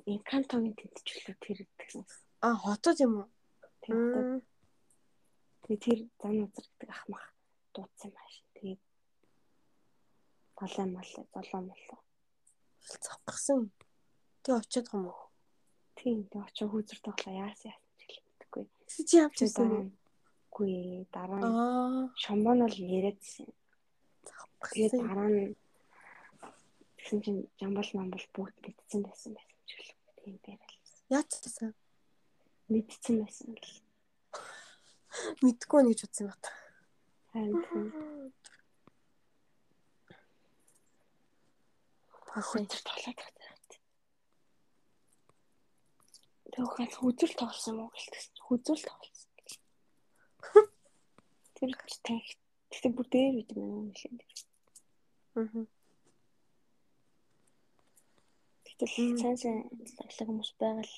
Инкантогийн 0.06 0.78
тэнцвэрлээ 0.78 1.38
тэр 1.42 1.60
гэдгсэн. 1.66 2.06
А 2.46 2.54
хотод 2.62 2.98
юм 3.02 3.26
уу? 3.26 3.30
Тийм 3.82 4.42
тэгээ 5.66 5.82
тэр 5.82 6.00
зам 6.22 6.46
узар 6.46 6.66
гэдэг 6.78 6.90
ах 6.94 7.04
мах 7.10 7.26
дуудсан 7.74 8.14
юм 8.14 8.18
ааш. 8.22 8.36
Тэгээд 8.54 8.82
балаа 10.58 10.86
мал 10.86 11.10
золоо 11.34 11.62
мал. 11.66 11.84
Цавхсан. 12.86 13.74
Тэг 14.46 14.54
очиод 14.62 14.88
гом 14.90 15.10
уу? 15.10 15.31
Тийм 16.02 16.26
тэг 16.34 16.42
очоо 16.42 16.68
хүүзэр 16.70 17.00
тоглоо 17.06 17.34
яасан 17.46 17.70
яасан 17.70 17.94
ч 17.98 18.02
хэлэхгүй. 18.10 18.66
Чи 18.90 19.16
явж 19.22 19.38
ирсэн 19.46 19.70
үү? 19.70 19.86
Үгүй 20.50 20.74
дараа 21.14 21.40
нь 21.46 22.10
шомбон 22.18 22.66
бол 22.66 22.78
яриадсэн. 22.98 23.46
Тэгээд 24.74 24.98
дараа 24.98 25.30
нь 25.30 25.54
тэгсэн 26.98 27.20
чинь 27.22 27.42
жамбал 27.62 27.90
мамбал 27.94 28.26
бүгд 28.34 28.58
мэдсэн 28.66 29.02
байсан 29.06 29.32
байсан 29.38 29.58
ч 29.70 29.72
юм. 29.78 29.98
Тийм 30.18 30.36
байрал. 30.42 30.78
Яатсан. 31.14 31.78
Мэдсэн 32.74 33.16
байсан 33.22 33.54
л. 33.54 33.70
Мэдгүй 35.46 35.82
нэг 35.86 36.02
ч 36.02 36.10
утсан 36.10 36.34
бат. 36.34 36.44
Харин 37.30 37.62
тийм 37.70 37.86
хүзэр 42.32 42.82
тоглоод 42.88 43.41
байгаа. 46.52 46.88
Тэгвэл 46.88 47.00
хүзэл 47.00 47.34
тоглосон 47.40 47.74
юм 47.74 47.80
уу 47.84 47.92
гэлтгсэн. 47.96 48.34
Хүзэл 48.46 48.84
тоглосон. 48.90 49.32
Тэр 51.56 51.72
ч 51.88 51.94
танх. 52.04 52.28
Тэгтээ 52.72 52.92
бүр 52.96 53.08
дээр 53.12 53.34
бид 53.40 53.50
юм 53.56 53.92
нэлээд. 53.92 54.20
Аа. 55.40 55.66
Тэгтэл 58.66 59.20
сайн 59.22 59.38
сайн 59.40 59.60
тоглох 59.98 60.28
хүмүүс 60.28 60.52
байгаа 60.60 60.84
л. 60.84 60.96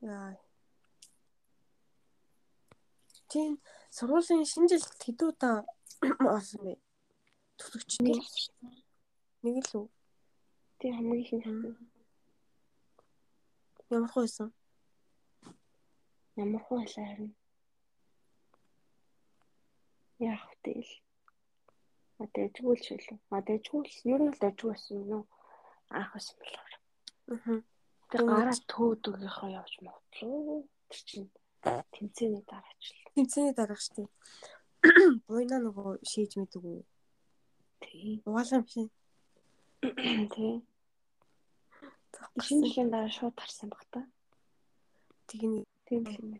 Яа. 0.00 0.34
Тийм 3.30 3.60
сургуулийн 3.94 4.46
шинэ 4.50 4.70
жилд 4.70 5.02
хэдүү 5.04 5.28
удаа 5.30 5.56
орсон 6.34 6.60
бэ? 6.66 6.74
Төгсөгч 7.58 7.92
Нэг 9.44 9.56
л 9.70 9.72
үү? 9.78 9.86
тийм 10.80 10.94
хамгийн 10.96 11.24
их 11.24 11.32
нь 11.34 11.89
Ямар 13.90 14.12
байсан? 14.14 14.52
ямар 16.36 16.62
байлаа 16.70 17.06
харин. 17.06 17.34
Яах 20.18 20.44
вэ? 20.64 20.74
А 22.20 22.24
дэжгүүл 22.34 22.80
шилээ. 22.86 23.18
А 23.34 23.40
дэжгүүл 23.46 23.90
ер 24.12 24.20
нь 24.22 24.32
л 24.32 24.40
дэжгүй 24.42 24.70
байсан 24.70 24.96
юм 25.02 25.10
уу? 25.16 25.24
Аах 25.90 26.10
байсан 26.14 26.36
болоо. 26.40 26.64
Аа. 27.34 27.58
Тэр 28.10 28.22
гараа 28.30 28.56
төөдөгийнхөө 28.72 29.50
явж 29.60 29.74
мотлоо. 29.84 30.64
Тэр 30.90 31.02
чинь 31.08 31.30
тэмцээний 31.94 32.44
дараачлаа. 32.46 33.10
Тэмцээний 33.14 33.54
дараах 33.58 33.82
штеп. 33.82 34.10
Буйна 35.26 35.56
нөгөө 35.60 36.00
шийж 36.10 36.32
мэдэг 36.38 36.62
үү? 36.62 36.82
Тийм. 37.82 38.22
Угаалаа 38.28 38.60
юм 38.60 38.66
шиг. 38.72 38.88
Шинэ 42.44 42.66
жилийн 42.66 42.90
дараа 42.92 43.10
шууд 43.16 43.34
тарсан 43.38 43.68
баг 43.72 43.84
та. 43.92 44.00
Тэгний 45.28 45.64
Тийм 45.90 46.06
юм 46.06 46.30
байна. 46.30 46.38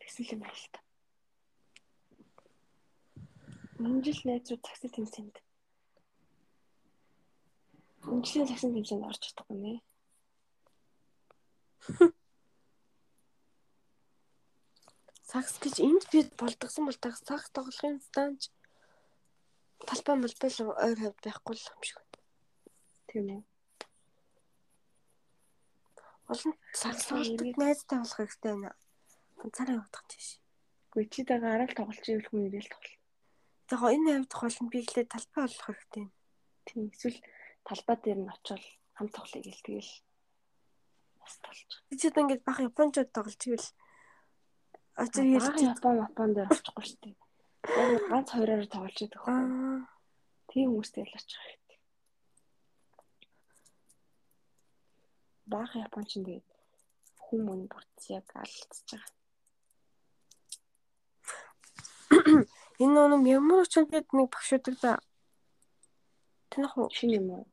Тэгсэн 0.00 0.24
юм 0.32 0.40
байна 0.40 0.56
л 0.56 0.68
та. 0.72 0.80
Энэ 3.84 4.00
жил 4.00 4.20
найзууд 4.24 4.62
такси 4.64 4.88
тэмцээнд. 4.88 5.36
Энэ 8.08 8.24
жилийн 8.24 8.48
такси 8.48 8.72
тэмцээнд 8.72 9.04
орж 9.04 9.20
чадахгүй 9.20 9.58
нэ. 9.60 9.74
сакс 15.28 15.60
гэж 15.60 15.76
энд 15.84 16.08
би 16.08 16.24
болдгсон 16.40 16.88
бол 16.88 16.96
таг 16.96 17.14
сакс 17.20 17.52
тоглохын 17.52 18.00
станж 18.08 18.48
талбай 19.84 20.16
молбол 20.16 20.56
ойр 20.80 20.96
хавд 20.96 21.20
байхгүй 21.20 21.54
л 21.60 21.68
юм 21.76 21.80
шиг. 21.84 22.00
Тийм 23.12 23.26
үү. 23.36 23.44
Олон 26.32 26.54
тоглох 26.74 27.56
найзтай 27.56 27.98
болох 27.98 28.18
хэрэгтэй 28.18 28.52
байна. 28.52 28.72
Ганцаараа 29.38 29.76
явах 29.78 30.04
гэж. 30.10 30.24
Гүй 30.92 31.04
чи 31.12 31.20
дагаа 31.22 31.52
арал 31.54 31.72
тоглож 31.76 32.06
ивэл 32.08 32.28
хүн 32.30 32.46
ирээл 32.50 32.72
тоглол. 32.72 32.96
Гоо 33.70 33.90
энэ 33.94 34.10
хавьд 34.26 34.32
гол 34.34 34.58
нь 34.62 34.70
би 34.72 34.78
ихлээр 34.82 35.08
талбай 35.10 35.42
болох 35.46 35.64
хэрэгтэй. 35.66 36.04
Тийм 36.66 36.80
эсвэл 36.90 37.18
талбай 37.66 37.96
дээр 38.02 38.18
нь 38.22 38.32
очивол 38.34 38.66
хамт 38.96 39.12
тоглоё 39.14 39.42
гэл 39.46 39.64
тэгэл 39.66 39.92
бас 41.20 41.34
толж. 41.44 41.68
Би 41.88 41.94
ч 41.98 42.02
одоо 42.10 42.22
ингэж 42.24 42.40
бах 42.42 42.58
японочод 42.58 43.08
тоглож 43.14 43.42
ивэл 43.46 43.68
очир 45.02 45.24
хэлж 45.30 45.60
Япон 45.62 45.94
Япон 46.06 46.30
дээр 46.34 46.48
очихгүй 46.50 46.84
шүү 46.86 47.00
дээ. 47.02 47.16
Яг 47.66 48.02
ганц 48.10 48.28
хоёроор 48.32 48.66
тоглож 48.66 48.98
идэх 49.04 49.22
Тийм 50.48 50.72
хүмүүстэй 50.72 51.04
л 51.04 51.16
очих 51.18 51.42
хэрэгтэй. 55.46 55.50
Баг 55.50 55.70
Япон 55.74 56.04
ч 56.04 56.18
тэгээд 56.18 56.44
хүмүүн 57.26 57.66
бүрц 57.70 58.10
яг 58.10 58.26
алдчихж 58.34 58.90
байгаа. 58.90 59.12
энэ 62.82 63.00
нэг 63.10 63.26
ямар 63.26 63.66
ч 63.66 63.78
үед 63.78 63.90
нэг 64.12 64.30
багш 64.30 64.52
удаг 64.52 64.76
да. 64.82 64.92
Тэнх 66.50 66.78
уу? 66.78 66.90
Шинэ 66.90 67.18
юм 67.18 67.30
уу? 67.30 67.44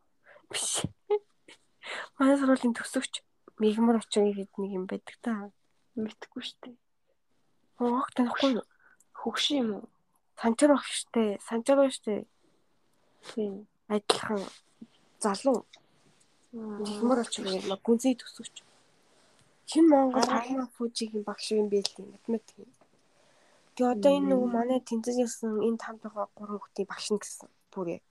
Биш. 0.50 0.86
Манай 2.18 2.38
сургуулийн 2.38 2.74
төсөгч 2.74 3.22
мигмар 3.62 3.98
очоо 4.02 4.26
гэдэг 4.30 4.58
нэг 4.58 4.72
юм 4.74 4.86
байдаг 4.90 5.18
та. 5.22 5.50
Мэдхгүй 5.98 6.42
шүү 6.42 6.60
дээ. 6.62 6.78
Оог 7.82 8.10
танихгүй 8.14 8.62
юу? 8.62 8.66
Хөгшин 9.14 9.58
юм 9.62 9.70
уу? 9.78 9.86
Санчаар 10.42 10.78
баг 10.78 10.86
штэ. 10.86 11.38
Санчаар 11.46 11.86
баг 11.86 11.92
штэ. 11.94 12.26
Тийм. 13.34 13.68
Адилхан 13.90 14.42
залуу 15.22 15.66
очоо 16.54 17.46
гэдэг 17.50 17.82
гүнзгий 17.82 18.16
төсөгч. 18.16 18.56
Хин 19.66 19.90
Монгол 19.90 20.22
Аа. 20.30 20.38
Агма 20.38 20.70
Фужигийн 20.78 21.24
багш 21.26 21.52
юм 21.52 21.70
бэ 21.70 21.82
л 21.82 21.90
математик. 22.14 22.70
Тэгээ 23.74 23.94
одоо 23.94 24.12
энэ 24.14 24.30
нөгөө 24.30 24.50
манай 24.54 24.80
тэнцэжсэн 24.86 25.66
энэ 25.66 25.82
тамд 25.82 26.02
байгаа 26.06 26.30
гурван 26.38 26.62
хүүхдийн 26.62 26.90
багш 26.92 27.08
нь 27.10 27.18
гэсэн. 27.18 27.50
Бүр 27.74 27.88
яг. 27.98 28.06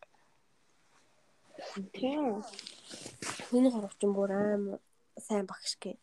Тийм. 1.94 2.42
Энэ 3.54 3.68
гурав 3.70 3.94
ч 3.94 4.02
бүр 4.10 4.30
аим 4.34 4.64
сайн 5.22 5.46
багш 5.46 5.78
гээд. 5.78 6.02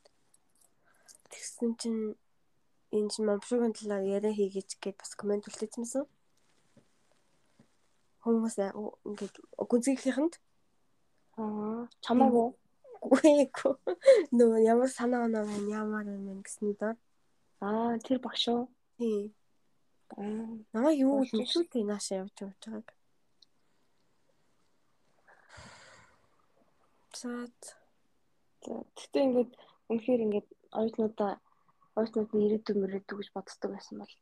Тэгсэн 1.27 1.75
чинь 1.75 2.15
энэ 2.95 3.09
чинь 3.11 3.27
момшуугийн 3.27 3.75
талаар 3.75 4.07
яриа 4.07 4.31
хийгээч 4.31 4.79
гээд 4.79 4.95
бас 4.95 5.11
комент 5.19 5.43
үлдээсэн. 5.51 6.07
Хүмүүс 8.23 8.55
аа, 8.63 8.71
ингээд 9.03 9.35
гүнзгийнхэнт 9.59 10.39
Аа, 11.39 11.87
чамаагүй. 12.03 12.47
гүйгөө 12.99 13.73
нөгөө 14.37 14.59
ямар 14.67 14.89
санаа 14.91 15.25
оноо 15.27 15.43
байна 15.47 15.69
ямар 15.81 16.05
юм 16.11 16.43
гэсний 16.43 16.75
дор. 16.79 16.95
Аа, 17.63 17.95
тэр 18.03 18.19
багш 18.19 18.43
уу? 18.51 18.67
Тийм. 18.97 19.31
Аа, 20.19 20.51
Намаа 20.73 20.91
юу 20.91 21.23
мэдүүлээ 21.23 21.87
наашаа 21.87 22.19
явж 22.21 22.35
явж 22.43 22.59
байгааг. 22.59 22.87
За. 27.19 27.31
Тэгтээ 28.97 29.23
ингээд 29.27 29.51
үнэхээр 29.89 30.21
ингээд 30.25 30.47
оюутнуудаа 30.75 31.31
оюутнууд 31.95 32.31
нь 32.35 32.45
ирээдүйн 32.45 32.79
мөрөөдөө 32.83 33.15
гэж 33.17 33.29
боддог 33.31 33.69
байсан 33.71 33.95
бол 34.03 34.13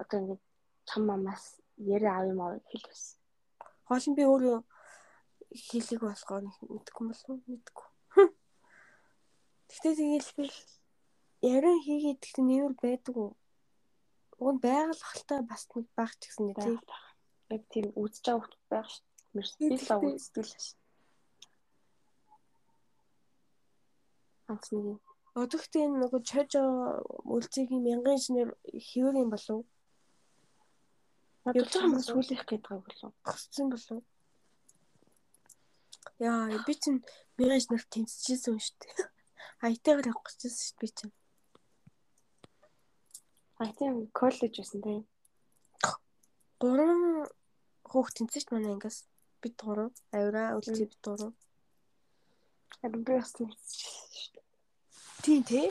одоо 0.00 0.16
ингээд 0.20 0.42
чам 0.90 1.02
мамаас 1.06 1.44
яриа 1.78 2.18
аав 2.18 2.26
юм 2.32 2.40
аа 2.42 2.58
хэл 2.70 2.86
байсан. 2.90 3.18
Хоол 3.86 4.06
нь 4.10 4.18
би 4.18 4.24
өөрөө 4.26 4.58
хийлэг 5.52 6.00
болохоор 6.00 6.44
мэдгүй 6.48 7.04
болов 7.08 7.38
мэдгүй. 7.48 7.88
Гэхдээ 9.68 9.94
тэгээл 9.96 10.30
би 10.36 10.44
яран 11.42 11.78
хийгээд 11.84 12.20
гэхдээ 12.20 12.44
нэмэр 12.44 12.74
байдаг 12.80 13.14
уу? 13.16 13.32
Уг 14.38 14.48
нь 14.54 14.62
байгалахалтай 14.64 15.40
бас 15.44 15.62
нэг 15.74 15.86
баг 15.96 16.12
ч 16.20 16.28
гэсэн 16.28 16.52
тий. 16.52 16.76
байх 16.76 16.84
байх. 16.88 17.06
Яг 17.54 17.62
тийм 17.72 17.86
үзэж 17.96 18.24
байгаа 18.24 18.42
хүмүүс 18.42 18.68
байх 18.72 18.88
шүү. 18.92 19.04
Би 19.32 19.76
л 19.76 19.92
аа 19.92 20.00
үздэг 20.00 20.44
л 20.44 20.52
шүү. 20.52 20.76
Ганц 24.46 24.66
нэг 24.72 24.84
юм. 24.92 24.98
Одогтээ 25.32 25.84
энэ 25.88 26.00
нөгөө 26.04 26.20
чожо 26.28 26.62
үлцгийн 27.24 27.80
мянган 27.80 28.16
инженер 28.20 28.48
хэвэр 28.68 29.16
юм 29.24 29.30
болов? 29.32 29.64
Надад 31.44 31.72
ч 31.72 31.74
хүмүүс 31.80 32.08
хүлээх 32.12 32.44
гээд 32.44 32.64
байгаа 32.68 32.84
болов. 32.84 33.12
Госцсон 33.24 33.72
болов? 33.72 34.04
Яа, 36.22 36.46
би 36.66 36.74
чинь 36.78 37.02
мянган 37.36 37.58
инженер 37.58 37.82
тэнцэжсэн 37.90 38.58
шүү 38.62 38.76
дээ. 38.78 38.94
Айтайгаар 39.66 40.10
явах 40.10 40.22
гэжсэн 40.30 40.54
шүү 40.54 40.74
дээ 40.78 40.82
би 40.82 40.88
чинь. 40.94 41.14
А 43.58 43.66
тийм 43.74 43.94
коллеж 44.14 44.54
байсан 44.54 44.80
тийм. 44.86 45.02
3 46.62 47.26
Хөөх 47.90 48.08
тэнцэж 48.14 48.44
манай 48.54 48.72
ангиас. 48.72 48.98
Бид 49.42 49.58
гурав. 49.58 49.90
Авира 50.14 50.54
үлцээ 50.56 50.86
бид 50.86 51.02
гурав. 51.02 51.34
Харин 52.78 53.02
би 53.02 53.12
бас 53.18 53.32
тэнцсэн 53.34 53.78
шүү 54.14 54.30
дээ. 54.34 54.46
Тийм 55.26 55.40
тий. 55.50 55.66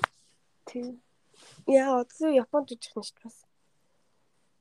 Тийм. 0.67 0.99
Яа, 1.65 2.03
одоо 2.03 2.29
Японд 2.43 2.75
үжих 2.75 2.93
нь 2.93 3.07
шүү 3.07 3.15
дээ 3.17 3.25
бас. 3.25 3.39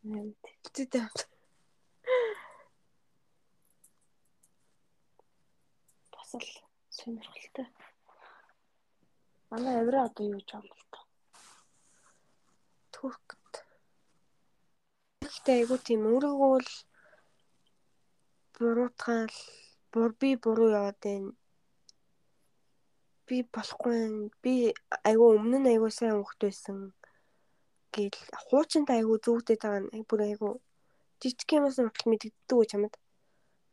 Нэмт. 0.07 0.43
Үтээтэй. 0.67 1.30
Бас 6.33 6.43
л 6.47 6.63
сонирхолтой. 6.91 7.67
Манай 9.51 9.81
авира 9.81 10.05
одоо 10.07 10.25
юу 10.31 10.39
гэж 10.39 10.51
байгаа 10.53 10.63
юм 10.63 10.79
бол 10.93 11.07
Туркт. 12.95 13.55
Гэхдээ 15.23 15.57
айгуу 15.59 15.79
тийм 15.87 16.03
өөрийгөө 16.07 16.55
л 16.63 16.71
буруутгаал 18.55 19.35
бур 19.93 20.11
би 20.21 20.31
буруу 20.43 20.71
яваад 20.79 20.99
байна. 21.03 21.33
Би 23.27 23.37
болохгүй 23.55 23.95
байна. 23.99 24.31
Би 24.43 24.55
айгуу 25.09 25.35
өмнө 25.35 25.59
нь 25.59 25.71
айгуу 25.73 25.91
сайн 25.91 26.15
хөвгт 26.15 26.41
байсан 26.47 26.79
гэл 27.95 28.19
хуучинтай 28.47 29.03
айгуу 29.03 29.19
зүгдээд 29.25 29.63
байгаа 29.63 29.83
нь 29.83 30.07
бүр 30.09 30.21
айгуу 30.31 30.55
жижиг 31.21 31.51
юмас 31.59 31.77
нутал 31.83 32.07
мэддэгддэг 32.11 32.59
үү 32.59 32.71
чамд. 32.71 32.95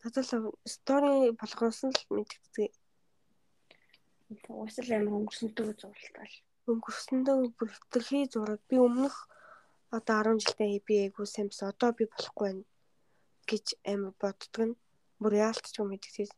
Надад 0.07 0.23
стори 0.63 1.35
болгосон 1.35 1.91
л 1.91 2.01
мэддэгдэг. 2.15 2.71
Уусал 4.47 4.89
амар 4.95 5.19
өнгөрсөнтэй 5.19 5.75
зурлалтай. 5.75 6.31
Өнгөрсөндөө 6.71 7.51
бүр 7.59 7.69
хэтэрхий 7.75 8.23
зураг 8.31 8.63
би 8.71 8.79
өмнөх 8.79 9.15
одоо 9.91 10.23
10 10.31 10.39
жилдээ 10.47 10.79
би 10.87 11.11
сайн 11.27 11.51
бас 11.51 11.59
одоо 11.67 11.91
би 11.91 12.07
болохгүй 12.07 12.45
байна 12.47 12.63
гэж 13.51 13.65
амар 13.83 14.13
боддог 14.15 14.63
нь 14.67 14.79
бүр 15.19 15.33
яалтч 15.43 15.75
юм 15.75 15.91
мэддэг. 15.91 16.31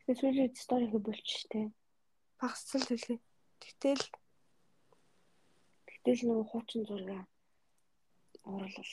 Тэгээ 0.00 0.16
сүүлийн 0.16 0.56
сториг 0.56 0.96
болчих 0.96 1.44
штэ. 1.44 1.68
Багсал 2.40 2.88
хэлээ. 2.88 3.20
Тэгтэл 3.60 4.04
Гэтэл 5.92 6.24
нөгөө 6.24 6.46
хуучин 6.48 6.88
зураг 6.88 7.28
оруулал 8.48 8.88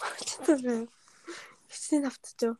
галтайсан. 0.00 0.44
Чигээр. 0.46 0.88
Хичнээн 1.70 2.04
автчих. 2.10 2.56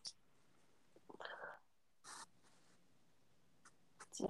За 4.16 4.26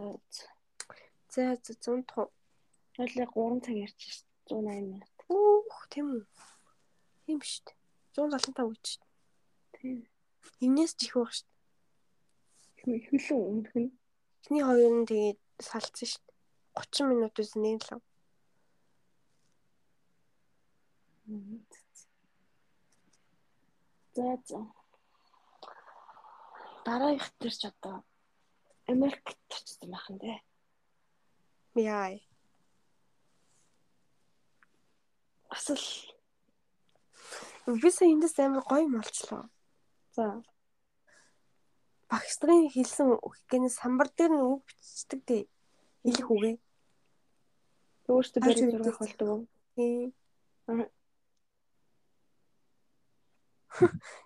За 1.31 1.43
за 1.63 1.75
100 1.75 2.03
туу. 2.11 2.27
ойлоо 2.99 3.27
3 3.35 3.61
цаг 3.65 3.77
ярьж 3.87 3.99
шээ. 3.99 4.27
180 4.51 4.91
минут. 4.91 5.15
Үх 5.31 5.87
тийм 5.93 6.07
үү. 6.17 6.25
Тийм 7.27 7.39
шүү 7.39 7.63
дээ. 7.67 7.77
175 8.19 8.75
гэж 8.75 8.85
шүү 8.91 9.01
дээ. 9.01 9.11
Тийм. 9.79 9.99
Энээс 10.65 10.93
ч 10.99 11.07
их 11.07 11.15
байх 11.15 11.33
шүү 11.37 11.47
дээ. 11.47 12.99
Хөлөө 13.07 13.39
өмнөх 13.51 13.75
нь 13.79 13.91
Эхний 14.41 14.65
хоёр 14.65 14.93
нь 14.99 15.07
тэгээд 15.07 15.39
салцсан 15.63 16.09
шүү 16.11 16.23
дээ. 16.27 16.35
30 16.75 17.11
минутаас 17.11 17.53
нэг 17.55 17.79
л. 17.87 18.03
За 24.15 24.37
за. 24.45 24.61
Дараагийнх 26.85 27.29
төр 27.39 27.55
ч 27.55 27.63
одоо 27.71 28.03
Америкт 28.87 29.39
очсон 29.49 29.91
байх 29.91 30.07
нь 30.11 30.19
дээ. 30.19 30.39
Яа. 31.79 32.19
Бас 35.51 35.67
л 35.71 35.85
Би 37.67 37.91
сая 37.91 38.11
эндээс 38.11 38.39
амар 38.41 38.65
гоё 38.67 38.83
юм 38.89 38.99
олчлоо. 38.99 39.47
за 40.17 40.43
Багш 42.11 42.35
нарын 42.43 42.67
хэлсэн 42.75 43.09
үгээс 43.15 43.79
самбар 43.79 44.09
дээр 44.11 44.33
нь 44.35 44.43
үг 44.43 44.67
бичдэг 44.67 45.21
дээ. 45.29 45.43
Хэлэх 46.03 46.31
үгээ. 46.35 46.57
өөртөө 48.11 48.41
үздэг. 48.43 48.71
зураг 48.75 48.99
болдог? 48.99 49.47
Тийм. 49.79 50.11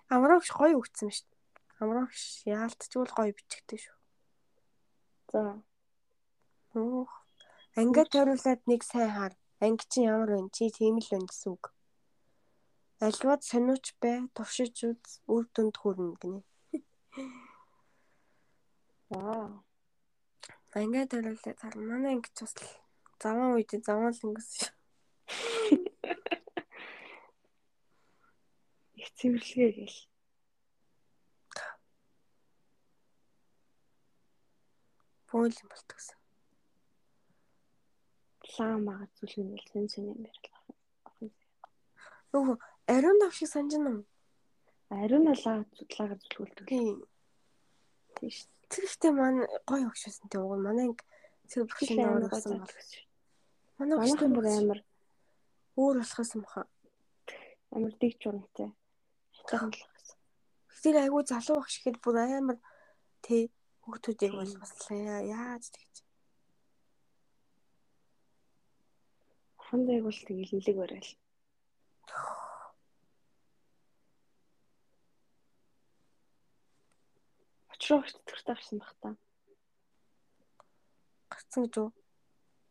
Аа. 0.09 0.17
Амрагш 0.17 0.49
гоё 0.57 0.79
өгцөн 0.79 1.09
шүү 1.13 1.27
дээ. 1.29 1.39
Амрагш 1.81 2.21
яалтчгүй 2.49 3.05
гоё 3.13 3.31
бичигдэж 3.37 3.81
шүү. 3.85 3.97
За. 5.31 5.41
Өөх. 6.73 7.11
Ангид 7.75 8.09
тойруулаад 8.11 8.61
нэг 8.71 8.81
сайн 8.83 9.11
хар. 9.11 9.33
Анги 9.59 9.85
чинь 9.91 10.07
ямар 10.09 10.31
вэ? 10.31 10.49
Чи 10.55 10.71
тийм 10.71 10.97
л 10.97 11.09
байна 11.11 11.27
гэсэн 11.29 11.51
үг. 11.53 11.71
Альваад 13.03 13.41
сониуч 13.43 13.85
бай, 14.01 14.23
туршиж 14.35 14.75
үз, 14.87 15.19
үр 15.27 15.43
дүнд 15.53 15.75
хүрнэ 15.77 16.15
гинэ. 16.21 16.41
Аа. 19.15 19.61
Ангид 20.73 21.11
тойруулаад. 21.11 21.75
Манай 21.75 22.15
анги 22.15 22.29
ч 22.33 22.47
бас 22.47 22.55
заван 23.21 23.55
үед 23.55 23.71
заван 23.83 24.11
л 24.15 24.23
ингэсэн 24.25 24.55
шүү. 24.55 24.73
Их 29.05 29.13
цэвэрлэгээ 29.21 29.71
гээл. 29.77 29.99
Бөөл 35.29 35.53
юм 35.61 35.69
болтгосон. 35.69 36.17
Ламагаар 38.57 39.09
зүлгэнэл 39.17 39.69
хэн 39.69 39.85
хэн 39.93 40.05
юм 40.09 40.21
ярил. 40.25 40.49
Өөх. 42.33 42.57
Ариун 42.89 43.17
дав 43.21 43.33
шиг 43.37 43.49
байна 43.85 44.01
уу? 44.01 44.05
Ариун 44.89 45.29
лаа 45.29 45.59
зүтлаагаар 45.77 46.19
зүлгүүлдэг. 46.25 46.65
Тийм. 46.65 47.05
Тийш. 48.17 48.49
Тэгэхдээ 48.73 49.11
маань 49.13 49.45
гоё 49.69 49.89
байсан 49.93 50.25
тийм 50.33 50.41
уу? 50.49 50.57
Манай 50.57 50.89
өөр 50.89 52.25
болсон 52.25 52.57
гоо 52.57 52.65
бол. 52.65 52.73
гэсэн. 52.73 53.05
Манай 53.77 53.97
Манайхан 54.01 54.31
бүр 54.33 54.45
амар 54.49 54.79
өөр 55.77 55.95
болохоос 56.01 56.31
юм 56.37 56.45
хаа. 56.49 56.65
амар 57.75 57.93
дэг 58.01 58.17
журамтай. 58.21 58.73
Л 59.53 59.69
гэсэн. 59.73 60.17
Тэр 60.81 60.95
айгүй 61.01 61.23
залуу 61.29 61.57
багш 61.61 61.75
ихэд 61.79 61.97
бүр 62.03 62.17
амар 62.21 62.57
тий 63.25 63.43
хүүхдүүдийг 63.81 64.33
бол 64.37 64.53
бас 64.61 64.73
яа- 64.89 65.25
яаж 65.25 65.63
тэгж. 65.73 65.95
Хандайг 69.65 70.03
бол 70.05 70.19
тэгэл 70.27 70.53
нэлэг 70.55 70.77
барайл. 70.81 71.11
Очроо 77.73 77.99
гэж 78.01 78.13
тэтгэртэй 78.15 78.55
гарсан 78.55 78.77
байх 78.79 78.93
та. 79.01 79.09
Гарцсан 81.31 81.61
гэж 81.65 81.75
үү? 81.81 81.89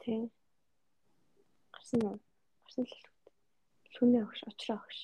Тий. 0.02 0.22
Гарсан 1.74 2.00
уу? 2.06 2.18
Гарсан 2.64 2.84
л 2.86 2.90
хэлвэ. 2.94 3.10
Лүнэ 3.94 4.18
өгш, 4.24 4.40
очроо 4.48 4.78
өгш. 4.82 4.98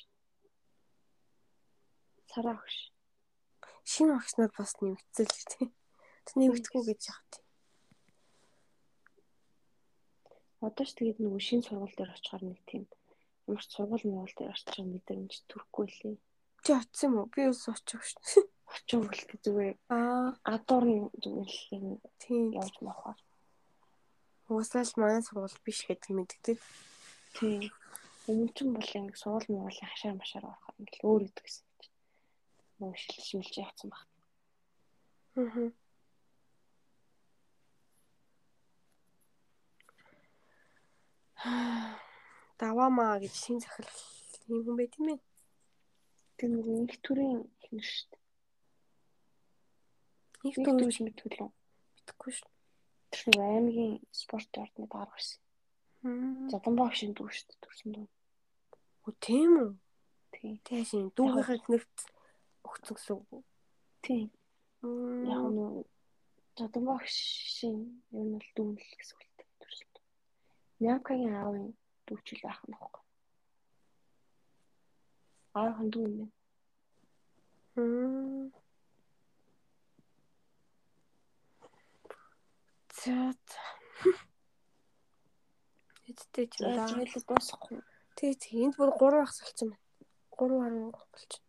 Сараа 2.30 2.54
өгш. 2.54 2.76
Шинэ 3.90 4.14
нар 4.38 4.50
бас 4.54 4.72
нэмэгдсэн 4.78 5.26
л 5.26 5.44
тий. 5.50 5.66
Тэг 6.24 6.34
нэмэгдэхгүй 6.38 6.82
гэж 6.86 7.00
яах 7.10 7.24
тий. 7.34 7.44
Одоо 10.62 10.84
ч 10.86 10.90
тэгээд 10.94 11.18
нөгөө 11.18 11.42
шинэ 11.42 11.64
сургууль 11.66 11.96
дээр 11.98 12.14
очихоор 12.14 12.42
нэг 12.46 12.60
тийм 12.70 12.84
ямар 13.50 13.64
ч 13.66 13.70
сургууль 13.74 14.06
муул 14.06 14.34
дээр 14.36 14.54
байгаа 14.54 14.86
мэдрэмж 14.86 15.32
төрөхгүй 15.50 15.86
лээ. 15.90 16.16
Чи 16.62 16.70
очсон 16.76 17.08
юм 17.08 17.16
уу? 17.18 17.32
Би 17.34 17.42
ус 17.50 17.66
очих 17.66 18.02
шүү. 18.04 18.46
Очоо 18.70 19.00
хөлт 19.02 19.30
зүгээр 19.42 19.76
Аа 19.90 20.38
гадуур 20.46 20.84
нь 20.86 21.10
зүгээр 21.22 21.50
л 21.50 21.62
юм 21.74 21.86
тий. 22.22 22.54
явж 22.54 22.76
махаар. 22.84 23.18
Уусаал 24.46 24.92
манай 25.00 25.22
сургууль 25.26 25.64
биш 25.66 25.80
гэдэг 25.88 26.12
мэддэг. 26.14 26.58
Тийм. 27.34 27.72
Өмнө 28.30 28.52
нь 28.54 28.74
бол 28.76 28.90
ингэ 28.94 29.18
сургууль 29.18 29.48
муулийн 29.50 29.90
хашаар 29.90 30.14
машаар 30.20 30.44
орохоор 30.46 30.78
ингээл 30.78 31.08
өөр 31.08 31.22
идэг 31.26 31.44
гэсэн. 31.48 31.69
Нөгөө 32.80 32.96
шилж 32.96 33.24
шилж 33.28 33.54
явцсан 33.60 33.92
баг. 33.92 34.02
Аа. 41.44 41.96
Даваамаа 42.60 43.16
гэж 43.20 43.32
шинэ 43.36 43.64
захирал 43.64 44.00
юм 44.48 44.60
хүн 44.64 44.76
байт 44.76 44.94
юм 45.00 45.08
ээ. 45.12 45.20
Тэр 46.36 46.50
нэг 46.56 46.66
нэг 46.68 46.90
төрлийн 47.04 47.48
хинэр 47.64 47.86
шүү 47.88 48.08
дээ. 48.12 48.20
Дөрөв 50.56 50.80
төрж 50.80 50.96
мэдгүй 51.04 51.30
л 51.36 51.48
мэдхгүй 51.48 52.32
шүү. 52.36 52.50
Тэр 53.12 53.22
нэг 53.28 53.40
аймгийн 53.40 53.94
спорт 54.12 54.52
ордны 54.60 54.84
дараа 54.88 55.08
гарсан. 55.08 55.40
дээ. 56.04 56.52
Заданбааг 56.52 56.92
шин 56.96 57.12
дүү 57.16 57.28
шүү 57.28 57.46
дээ 57.48 57.60
төрсөн 57.64 57.90
дүү. 57.96 58.06
Оо 59.04 59.12
тийм 59.24 59.52
үү? 59.56 59.72
Тийм. 60.36 60.54
Тэгээ 60.64 60.88
шин 60.88 61.08
дүүгийнхээ 61.16 61.60
нэрт 61.72 61.96
өгсөн 62.70 62.96
гэсэн 62.96 63.14
үг. 63.16 63.26
үү? 63.34 63.42
Тийм. 64.04 64.28
Яг 65.28 65.44
нь 65.50 65.84
Заданбааг 66.56 67.04
шин 67.08 68.02
ер 68.12 68.24
нь 68.26 68.34
бол 68.34 68.48
дүүн 68.56 68.74
л 68.76 68.96
гэсэн 68.98 69.16
үг 69.16 69.30
төрсөн. 69.60 69.90
Нямкагийн 70.82 71.34
аавын 71.40 71.66
дүүчил 72.06 72.40
байх 72.44 72.60
нь 72.66 72.74
баггүй. 72.74 73.02
Аахан 75.60 75.88
дүү 75.92 76.04
юм 76.06 76.14
байна. 76.18 76.34
Мм. 77.76 78.52
За. 83.00 83.16
Эдтэй 86.08 86.46
ч 86.52 86.54
юм 86.60 86.70
даа. 86.76 86.88
дуусахгүй. 87.28 87.78
Тэг 88.18 88.30
тэг 88.42 88.52
энд 88.64 88.74
бүр 88.76 88.90
3 89.00 89.24
ахс 89.24 89.38
болсон 89.40 89.68
байна. 89.72 89.84
3.3 90.36 90.92
болчих. 90.92 91.42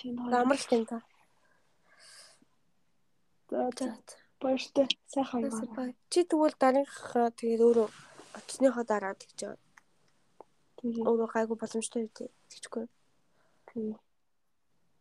Тийм 0.00 0.16
Амралт 0.32 0.72
юм 0.72 0.86
та. 0.86 1.02
За 3.50 3.70
За. 3.76 3.84
за. 3.84 3.96
Баяртай. 4.40 4.88
Сайхан 5.06 5.42
байна. 5.42 5.74
бай. 5.76 5.90
Чи 6.08 6.24
тэгвэл 6.24 6.56
дараагийнхаа 6.56 7.28
тэгээд 7.36 7.60
өөрөө 7.60 7.88
очсныхоо 8.38 8.84
дараа 8.88 9.14
тэгж 9.20 9.38
байгаа. 9.44 9.60
Тийм. 10.80 11.04
Өөрөө 11.04 11.28
гайгүй 11.28 11.56
боломжтой 11.60 12.02
үү 12.08 12.32
тэгчихгүй. 12.48 12.86
Тийм. 13.68 14.00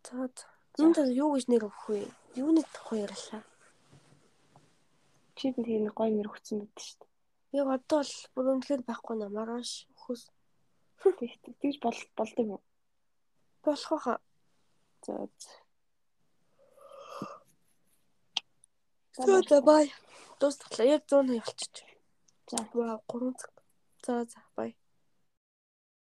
За. 0.03 0.27
Энд 0.83 0.99
юу 1.15 1.31
гэж 1.31 1.47
нэр 1.47 1.63
өгөх 1.71 1.87
вэ? 1.87 2.03
Юуны 2.35 2.67
тухай 2.75 3.07
ярьлаа? 3.07 3.43
Чид 5.39 5.55
тийм 5.55 5.87
нэг 5.87 5.95
гоё 5.95 6.11
нэр 6.11 6.27
өгсөн 6.27 6.59
байдаг 6.59 6.83
шүү 6.83 7.07
Яг 7.55 7.67
одоо 7.71 8.03
л 8.03 8.15
бүр 8.35 8.45
үнэхээр 8.51 8.83
байхгүй 8.83 9.15
өхөс 9.95 10.27
дээ. 11.15 11.39
Тэг 11.47 11.55
тэгж 11.63 11.77
бол 11.79 11.99
болд 12.19 12.35
юм 12.43 12.51
уу? 12.59 12.61
болох 13.63 13.89
байха. 13.91 14.19
За. 15.05 15.27
за. 19.17 19.41
За 19.49 19.61
бай. 19.61 19.93
Дуустглаа. 20.39 20.87
Яг 20.87 21.03
100 21.07 21.23
явуулчих. 21.33 21.87
За. 22.51 22.57
Вау 22.73 22.99
3 23.07 23.33
цаг. 23.39 23.53
За 24.05 24.23
за 24.23 24.41
бай. 24.55 24.78